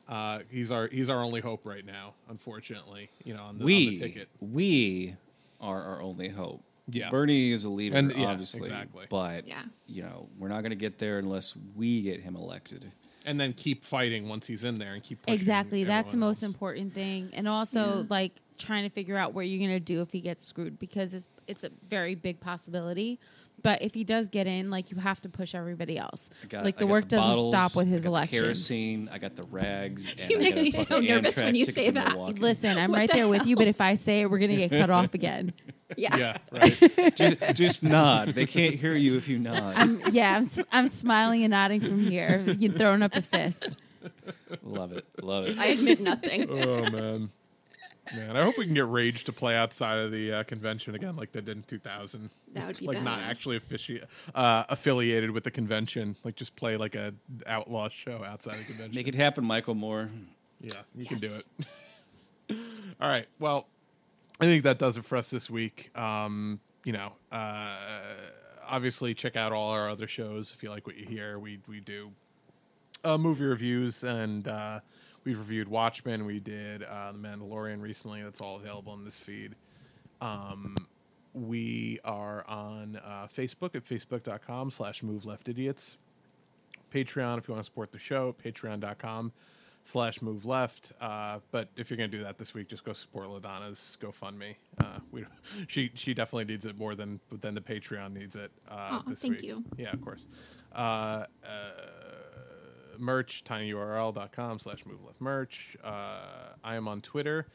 uh, 0.08 0.38
he's 0.50 0.70
our 0.72 0.88
he's 0.88 1.08
our 1.10 1.22
only 1.22 1.40
hope 1.40 1.66
right 1.66 1.84
now. 1.84 2.14
Unfortunately, 2.30 3.10
you 3.24 3.34
know, 3.34 3.42
on 3.42 3.58
the, 3.58 3.64
on 3.64 3.66
the 3.68 3.88
we 3.88 3.98
ticket. 3.98 4.28
we 4.40 5.16
are 5.60 5.82
our 5.82 6.00
only 6.02 6.28
hope. 6.28 6.62
Yeah. 6.90 7.10
Bernie 7.10 7.52
is 7.52 7.64
a 7.64 7.68
leader, 7.68 7.96
And- 7.96 8.12
yeah, 8.16 8.26
obviously, 8.26 8.62
exactly. 8.62 9.06
but 9.10 9.46
Yeah. 9.46 9.62
you 9.86 10.02
know 10.02 10.28
we're 10.38 10.48
not 10.48 10.60
going 10.62 10.70
to 10.70 10.76
get 10.76 10.98
there 10.98 11.18
unless 11.18 11.54
we 11.76 12.02
get 12.02 12.20
him 12.20 12.34
elected. 12.36 12.90
and 13.26 13.38
then 13.38 13.52
keep 13.52 13.84
fighting 13.84 14.26
once 14.26 14.46
he's 14.46 14.64
in 14.64 14.74
there 14.74 14.94
and 14.94 15.02
keep 15.02 15.20
pushing 15.20 15.34
Exactly. 15.34 15.84
That's 15.84 16.12
the 16.12 16.16
everyone 16.16 16.28
most 16.28 16.42
else. 16.42 16.50
important 16.52 16.94
thing. 16.94 17.28
And 17.34 17.46
also 17.46 18.06
like 18.08 18.32
trying 18.56 18.84
to 18.84 18.88
figure 18.88 19.16
out 19.18 19.34
what 19.34 19.42
you're 19.46 19.58
going 19.58 19.76
to 19.78 19.84
do 19.84 20.00
if 20.00 20.10
he 20.12 20.20
gets 20.20 20.46
screwed 20.46 20.78
because 20.78 21.12
it's 21.14 21.28
it's 21.46 21.62
a 21.64 21.70
very 21.90 22.14
big 22.14 22.40
possibility. 22.40 23.18
But 23.60 23.82
if 23.82 23.92
he 23.92 24.04
does 24.04 24.28
get 24.28 24.46
in, 24.46 24.70
like 24.70 24.90
you 24.92 24.96
have 24.98 25.20
to 25.22 25.28
push 25.28 25.52
everybody 25.54 25.98
else. 25.98 26.30
I 26.44 26.46
got, 26.46 26.64
like 26.64 26.76
I 26.76 26.78
the 26.78 26.84
got 26.86 26.90
work 26.92 27.08
doesn't 27.08 27.28
bottles, 27.28 27.48
stop 27.48 27.76
with 27.76 27.88
I 27.88 27.90
his 27.90 28.04
got 28.04 28.10
the 28.10 28.16
election. 28.16 28.42
kerosene. 28.44 29.08
I 29.12 29.18
got 29.18 29.34
the 29.36 29.42
rags. 29.44 30.08
And 30.18 30.30
You 30.30 30.36
I 30.36 30.40
make 30.40 30.54
got 30.54 30.60
a 30.60 30.62
me 30.62 30.70
so 30.70 30.84
fucking 30.84 31.08
nervous 31.08 31.34
Amtrak 31.34 31.44
when 31.44 31.54
you 31.56 31.64
ticket 31.66 31.74
say 31.74 31.84
to 31.86 31.92
that. 31.92 32.12
Milwaukee. 32.12 32.40
Listen, 32.40 32.78
I'm 32.78 32.90
What 32.92 32.98
right 32.98 33.10
the 33.10 33.16
there 33.18 33.28
with 33.28 33.46
you, 33.46 33.56
but 33.56 33.66
if 33.74 33.80
I 33.80 33.94
say 33.94 34.20
it, 34.22 34.30
we're 34.30 34.38
going 34.38 34.52
to 34.52 34.56
get 34.68 34.70
cut 34.70 34.90
off 34.90 35.12
again. 35.12 35.52
Yeah. 35.96 36.16
Yeah, 36.16 36.38
right. 36.52 37.14
just, 37.16 37.36
just 37.54 37.82
nod. 37.82 38.34
They 38.34 38.46
can't 38.46 38.74
hear 38.74 38.94
you 38.94 39.16
if 39.16 39.26
you 39.28 39.38
nod. 39.38 39.74
I'm, 39.76 40.00
yeah, 40.10 40.36
I'm, 40.36 40.42
s- 40.42 40.58
I'm 40.70 40.88
smiling 40.88 41.42
and 41.44 41.50
nodding 41.52 41.80
from 41.80 41.98
here. 42.00 42.44
You're 42.58 42.72
throwing 42.72 43.02
up 43.02 43.14
a 43.14 43.22
fist. 43.22 43.78
love 44.62 44.92
it. 44.92 45.06
Love 45.22 45.46
it. 45.46 45.58
I 45.58 45.66
admit 45.66 46.00
nothing. 46.00 46.46
oh 46.50 46.90
man, 46.90 47.30
man. 48.14 48.36
I 48.36 48.42
hope 48.42 48.58
we 48.58 48.64
can 48.66 48.74
get 48.74 48.88
Rage 48.88 49.24
to 49.24 49.32
play 49.32 49.56
outside 49.56 49.98
of 49.98 50.12
the 50.12 50.32
uh, 50.32 50.42
convention 50.44 50.94
again, 50.94 51.16
like 51.16 51.32
they 51.32 51.40
did 51.40 51.56
in 51.56 51.62
2000. 51.64 52.30
That 52.52 52.66
would 52.66 52.78
be 52.78 52.86
like 52.86 53.02
not 53.02 53.20
actually 53.22 53.58
offici- 53.58 54.04
uh, 54.34 54.64
affiliated 54.68 55.30
with 55.30 55.44
the 55.44 55.50
convention. 55.50 56.16
Like 56.22 56.36
just 56.36 56.54
play 56.54 56.76
like 56.76 56.94
a 56.96 57.14
outlaw 57.46 57.88
show 57.88 58.22
outside 58.24 58.54
of 58.54 58.58
the 58.60 58.64
convention. 58.66 58.94
Make 58.94 59.08
it 59.08 59.14
happen, 59.14 59.44
Michael 59.44 59.74
Moore. 59.74 60.10
Yeah, 60.60 60.74
you 60.94 61.06
can 61.06 61.18
do 61.18 61.30
it. 61.34 61.66
All 63.00 63.08
right. 63.08 63.26
Well, 63.38 63.66
I 64.40 64.44
think 64.44 64.62
that 64.64 64.78
does 64.78 64.96
it 64.96 65.04
for 65.04 65.16
us 65.16 65.30
this 65.30 65.50
week. 65.50 65.96
Um, 65.96 66.60
you 66.84 66.92
know, 66.92 67.12
uh, 67.32 67.76
obviously 68.66 69.14
check 69.14 69.36
out 69.36 69.52
all 69.52 69.70
our 69.70 69.90
other 69.90 70.06
shows 70.06 70.52
if 70.54 70.62
you 70.62 70.70
like 70.70 70.86
what 70.86 70.96
you 70.96 71.06
hear. 71.06 71.38
We 71.38 71.58
we 71.66 71.80
do 71.80 72.12
uh, 73.04 73.18
movie 73.18 73.44
reviews 73.44 74.04
and 74.04 74.46
uh, 74.46 74.80
we've 75.24 75.38
reviewed 75.38 75.68
Watchmen. 75.68 76.24
We 76.24 76.40
did 76.40 76.84
uh, 76.84 77.12
The 77.12 77.18
Mandalorian 77.18 77.80
recently. 77.80 78.22
That's 78.22 78.40
all 78.40 78.56
available 78.56 78.94
in 78.94 79.04
this 79.04 79.18
feed. 79.18 79.54
Um, 80.20 80.76
we 81.34 82.00
are 82.04 82.44
on 82.48 82.96
uh, 83.04 83.26
Facebook 83.26 83.74
at 83.74 83.84
facebook.com 83.84 84.70
slash 84.70 85.02
move 85.02 85.24
left 85.24 85.48
idiots. 85.48 85.98
Patreon 86.92 87.38
if 87.38 87.46
you 87.46 87.54
want 87.54 87.64
to 87.64 87.64
support 87.64 87.92
the 87.92 87.98
show, 87.98 88.34
patreon.com 88.44 89.32
slash 89.88 90.20
move 90.20 90.44
left. 90.44 90.92
Uh, 91.00 91.38
but 91.50 91.68
if 91.76 91.88
you're 91.90 91.96
going 91.96 92.10
to 92.10 92.16
do 92.18 92.22
that 92.22 92.36
this 92.36 92.52
week, 92.52 92.68
just 92.68 92.84
go 92.84 92.92
support 92.92 93.30
LaDonna's 93.30 93.96
GoFundMe. 94.00 94.54
Uh, 94.84 94.98
we, 95.10 95.24
she 95.68 95.90
she 95.94 96.12
definitely 96.14 96.44
needs 96.44 96.66
it 96.66 96.76
more 96.78 96.94
than 96.94 97.20
than 97.40 97.54
the 97.54 97.60
Patreon 97.60 98.12
needs 98.12 98.36
it 98.36 98.52
uh, 98.70 98.74
Aw, 98.74 99.02
this 99.06 99.20
thank 99.22 99.34
week. 99.36 99.44
you. 99.44 99.64
Yeah, 99.76 99.92
of 99.92 100.02
course. 100.02 100.20
Uh, 100.74 100.78
uh, 100.78 101.26
merch, 102.98 103.42
tinyurl.com 103.44 104.58
slash 104.58 104.84
move 104.84 105.02
left 105.04 105.20
merch. 105.20 105.76
Uh, 105.82 106.20
I 106.62 106.74
am 106.76 106.86
on 106.86 107.00
Twitter 107.00 107.46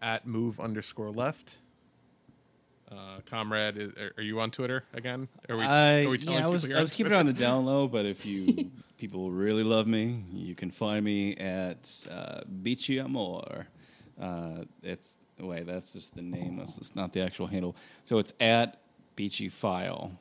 at 0.00 0.26
move 0.26 0.60
underscore 0.60 1.10
left. 1.10 1.56
Uh, 2.90 3.20
comrade, 3.26 3.76
is, 3.78 3.92
are- 3.92 4.12
are 4.16 4.22
you 4.22 4.40
on 4.40 4.50
Twitter 4.50 4.84
again? 4.92 5.28
Are 5.48 5.56
we, 5.56 5.62
I, 5.62 6.04
are 6.04 6.08
we 6.08 6.18
telling 6.18 6.38
yeah, 6.40 6.44
I 6.46 6.48
was 6.48 6.70
I 6.70 6.80
was 6.80 6.92
keeping 6.92 7.12
it 7.12 7.16
on 7.16 7.26
the 7.26 7.32
down 7.32 7.64
low, 7.64 7.86
but 7.86 8.04
if 8.04 8.26
you 8.26 8.70
people 9.00 9.30
really 9.30 9.64
love 9.64 9.86
me, 9.86 10.22
you 10.30 10.54
can 10.54 10.70
find 10.70 11.04
me 11.04 11.34
at 11.36 12.06
uh, 12.10 12.42
Beachy 12.62 13.00
Amor. 13.00 13.66
Uh, 14.20 14.64
it's 14.82 15.16
wait, 15.38 15.66
that's 15.66 15.94
just 15.94 16.14
the 16.14 16.20
name. 16.22 16.58
That's, 16.58 16.76
that's 16.76 16.94
not 16.94 17.14
the 17.14 17.22
actual 17.22 17.46
handle. 17.46 17.74
So 18.04 18.18
it's 18.18 18.34
at 18.38 18.78
Biciphile, 19.16 20.12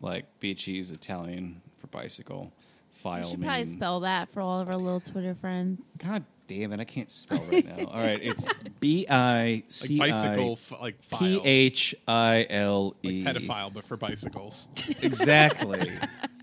like 0.00 0.24
Bici's 0.40 0.90
Italian 0.90 1.60
for 1.76 1.86
bicycle. 1.88 2.52
You 2.54 3.00
File. 3.00 3.28
should 3.28 3.42
probably 3.42 3.64
spell 3.64 4.00
that 4.00 4.30
for 4.30 4.40
all 4.40 4.60
of 4.60 4.68
our 4.68 4.76
little 4.76 5.00
Twitter 5.00 5.34
friends. 5.34 5.80
God 5.98 6.24
damn 6.46 6.72
it! 6.72 6.80
I 6.80 6.84
can't 6.84 7.10
spell 7.10 7.42
right 7.52 7.64
now. 7.66 7.86
All 7.86 8.00
right, 8.00 8.20
it's 8.22 8.44
B 8.80 9.06
I 9.08 9.64
C 9.68 9.98
Like 9.98 10.10
I 10.10 10.12
bicycle, 10.12 10.52
f- 10.52 10.80
like 10.80 11.02
file. 11.02 11.18
P 11.18 11.40
H 11.44 11.94
I 12.08 12.46
L 12.50 12.96
like 13.02 13.12
E. 13.12 13.24
pedophile, 13.24 13.72
but 13.72 13.84
for 13.84 13.96
bicycles. 13.96 14.68
Exactly. 15.02 15.90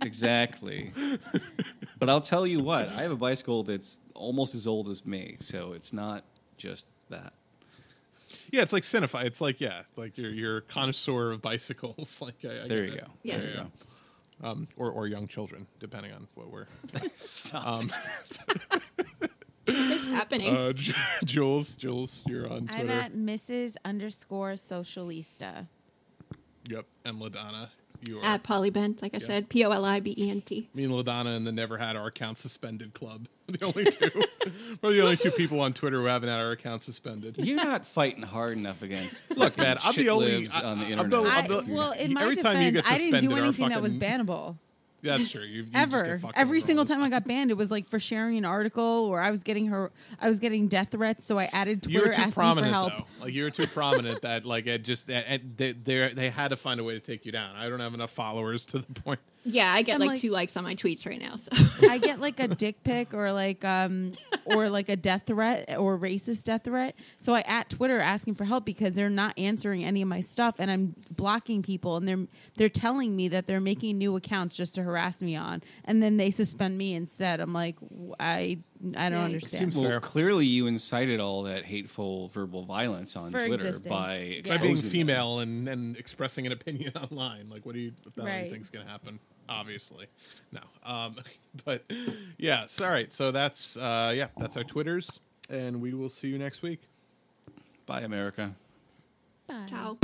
exactly. 0.02 0.92
But 2.00 2.10
I'll 2.10 2.22
tell 2.22 2.48
you 2.48 2.60
what, 2.62 2.90
I 2.90 3.02
have 3.04 3.12
a 3.12 3.16
bicycle 3.16 3.64
that's 3.64 4.00
almost 4.16 4.56
as 4.56 4.66
old 4.68 4.90
as 4.90 5.06
me, 5.06 5.38
so 5.40 5.74
it's 5.74 5.94
not 5.94 6.24
just 6.58 6.86
that. 7.10 7.34
yeah, 8.52 8.62
it's 8.64 8.74
like 8.74 8.84
cinephile. 8.84 9.26
It's 9.26 9.42
like 9.42 9.62
yeah, 9.62 9.84
like 9.96 10.18
you're 10.18 10.32
you're 10.32 10.58
a 10.58 10.62
connoisseur 10.62 11.32
of 11.32 11.42
bicycles. 11.42 12.20
Like 12.22 12.36
I, 12.44 12.64
I 12.64 12.68
There 12.68 12.86
you 12.86 12.98
go. 12.98 13.08
Yes. 13.24 13.42
There 13.42 13.50
you 13.52 13.56
go. 13.58 13.68
Um, 14.44 14.68
or 14.76 14.90
or 14.90 15.06
young 15.08 15.28
children, 15.28 15.68
depending 15.80 16.14
on 16.14 16.28
what 16.34 16.50
we're. 16.50 16.66
Stop. 17.14 17.68
Um, 17.68 17.92
What's 19.66 20.08
happening? 20.08 20.56
uh, 20.56 20.74
J- 20.74 20.94
Jules, 21.26 21.72
Jules, 21.72 22.22
you're 22.28 22.52
on 22.52 22.70
I'm 22.72 22.90
at 22.90 23.14
Mrs. 23.14 23.76
underscore 23.86 24.54
socialista. 24.54 25.68
Yep, 26.70 26.86
and 27.06 27.16
Ladonna, 27.18 27.70
you 28.08 28.20
are. 28.20 28.24
At 28.26 28.44
Polibent, 28.44 29.02
like 29.02 29.14
I 29.14 29.18
Yeah. 29.20 29.26
said, 29.28 29.50
P 29.50 29.64
O 29.66 29.72
L 29.72 29.86
I 29.86 30.00
B 30.00 30.16
E 30.18 30.30
N 30.30 30.42
T. 30.42 30.70
me 30.74 30.84
and 30.84 30.94
Ladonna 30.94 31.36
and 31.36 31.46
the 31.46 31.52
Never 31.52 31.78
Had 31.78 31.96
Our 31.96 32.08
Account 32.08 32.38
Suspended 32.40 32.94
Club. 32.94 33.28
The 33.52 33.66
only 33.66 33.84
two, 33.84 34.10
we're 34.82 34.94
the 34.94 35.02
only 35.02 35.18
two 35.18 35.32
people 35.32 35.60
on 35.60 35.74
Twitter 35.74 36.00
who 36.00 36.06
haven't 36.06 36.30
had 36.30 36.40
our 36.40 36.52
account 36.52 36.84
suspended. 36.84 37.36
You're 37.38 37.58
not 37.58 37.86
fighting 37.86 38.24
hard 38.24 38.58
enough 38.58 38.82
against 38.82 39.24
Look, 39.32 39.56
fucking 39.56 39.62
man, 39.64 39.78
I'm 39.84 39.94
the 39.94 40.02
shit 40.04 40.08
only- 40.08 40.48
I- 40.48 40.62
on 40.64 40.80
the 40.80 40.86
I'm 40.86 40.92
internet. 40.94 41.10
the- 41.12 41.30
I, 41.30 41.38
I'm 41.40 41.48
the- 41.68 41.74
well, 41.74 41.92
in 41.92 42.14
my 42.14 42.22
every 42.24 42.38
time 42.38 42.62
you 42.62 42.72
defense, 42.72 42.88
get 42.88 42.94
I 42.96 42.98
didn't 42.98 43.12
do 43.12 43.16
suspended, 43.18 43.40
our 43.40 43.44
anything 43.46 43.70
that 43.70 43.82
was 43.82 43.94
fucking- 43.94 44.10
bannable. 44.26 44.58
That's 45.04 45.30
true. 45.32 45.42
You, 45.42 45.64
you 45.64 45.68
Ever, 45.74 46.20
every 46.36 46.62
single 46.62 46.86
time 46.86 47.02
I 47.02 47.10
got 47.10 47.26
banned, 47.28 47.50
it 47.52 47.58
was 47.58 47.72
like 47.72 47.90
for 47.90 48.00
sharing 48.00 48.38
an 48.38 48.46
article, 48.46 48.84
or 48.84 49.20
I 49.22 49.32
was 49.32 49.42
getting 49.44 49.68
her, 49.68 49.92
I 50.20 50.28
was 50.28 50.40
getting 50.40 50.68
death 50.68 50.90
threats, 50.92 51.26
so 51.26 51.40
I 51.40 51.46
added 51.52 51.86
You 51.88 51.94
Twitter 52.00 52.08
were 52.10 52.14
too 52.14 52.22
asking 52.22 52.56
for 52.56 52.64
help. 52.66 52.94
though. 52.98 53.06
Like 53.26 53.34
you 53.34 53.44
were 53.44 53.50
too 53.50 53.68
prominent 53.68 54.22
that 54.22 54.46
like 54.46 54.68
it 54.68 54.84
just 54.84 55.10
it, 55.10 55.26
it- 55.28 55.58
they 55.58 55.72
they 55.74 56.14
they 56.14 56.30
had 56.30 56.50
to 56.50 56.58
find 56.58 56.80
a 56.80 56.84
way 56.84 56.94
to 56.94 57.00
take 57.00 57.26
you 57.26 57.32
down. 57.32 57.56
I 57.56 57.68
don't 57.70 57.80
have 57.80 57.94
enough 57.94 58.12
followers 58.12 58.66
to 58.68 58.80
the 58.80 58.94
point. 59.02 59.20
Yeah, 59.44 59.74
I 59.74 59.82
get 59.82 59.96
I'm 59.96 60.02
like, 60.02 60.10
like- 60.10 60.20
two 60.22 60.30
likes 60.30 60.56
on 60.56 60.64
my 60.64 60.76
tweets 60.76 61.06
right 61.06 61.20
now. 61.20 61.36
So 61.38 61.50
I 61.90 61.98
get 61.98 62.20
like 62.20 62.40
a 62.40 62.48
dick 62.48 62.84
pic 62.84 63.14
or 63.14 63.32
like 63.32 63.66
um 63.66 64.14
or 64.46 64.70
like 64.70 64.88
a 64.90 64.96
death 64.96 65.24
threat 65.26 65.76
or 65.78 65.98
racist 65.98 66.44
death 66.44 66.66
threat. 66.66 66.96
So 67.20 67.34
I 67.34 67.42
at 67.42 67.70
Twitter 67.70 68.00
asking 68.00 68.36
for 68.36 68.46
help 68.46 68.66
because 68.66 68.94
they're 68.94 69.10
not 69.10 69.34
answering 69.40 69.84
any 69.84 70.02
of 70.04 70.08
my 70.08 70.22
stuff 70.22 70.56
and 70.60 70.70
I'm 70.70 70.96
blocking 71.10 71.64
people 71.64 71.98
and 71.98 72.08
they're 72.08 72.28
they're 72.58 72.70
telling 72.70 73.16
me 73.16 73.30
that 73.30 73.48
they're 73.48 73.60
making 73.62 73.98
new 73.98 74.16
accounts 74.16 74.56
just 74.56 74.76
to 74.76 74.84
harass 74.84 75.22
me 75.24 75.36
on 75.36 75.64
and 75.86 76.04
then 76.04 76.18
they 76.18 76.30
suspend 76.30 76.78
me 76.78 76.94
instead. 76.94 77.40
I'm 77.40 77.54
like 77.54 77.78
I 78.20 78.60
I 78.96 79.10
don't 79.10 79.20
Yikes. 79.22 79.26
understand. 79.26 79.76
well, 79.76 80.00
clearly 80.00 80.46
you 80.48 80.66
incited 80.68 81.20
all 81.20 81.44
that 81.44 81.66
hateful 81.66 82.28
verbal 82.30 82.64
violence 82.66 83.16
on 83.16 83.32
For 83.32 83.46
Twitter 83.46 83.68
existing. 83.68 83.90
by 83.92 84.18
Yeah. 84.18 84.20
By 84.20 84.36
exposing 84.38 84.62
being 84.62 84.76
them. 84.76 84.90
female 84.90 85.40
and, 85.40 85.68
and 85.68 85.98
expressing 85.98 86.46
an 86.48 86.52
opinion 86.52 86.94
online, 87.12 87.50
like 87.50 87.66
what 87.66 87.74
do 87.74 87.82
you 87.82 87.92
what 88.04 88.16
the 88.16 88.22
hell 88.22 88.30
do 88.32 88.36
you 88.38 88.42
Right. 88.44 88.52
think's 88.52 88.70
gonna 88.70 88.86
happen? 88.90 89.20
Obviously, 89.52 90.08
no. 90.52 90.62
Um, 90.84 91.18
but 91.66 91.84
yeah, 92.38 92.66
so, 92.68 92.86
all 92.86 92.92
right. 92.92 93.12
So 93.12 93.32
that's 93.32 93.76
uh, 93.76 94.14
yeah, 94.16 94.28
that's 94.38 94.56
our 94.56 94.64
Twitters, 94.64 95.20
and 95.50 95.82
we 95.82 95.94
will 95.94 96.10
see 96.10 96.30
you 96.30 96.38
next 96.38 96.62
week. 96.62 96.82
Bye, 97.86 98.02
America. 98.02 98.54
Bye. 99.48 99.66
ciao. 99.70 99.98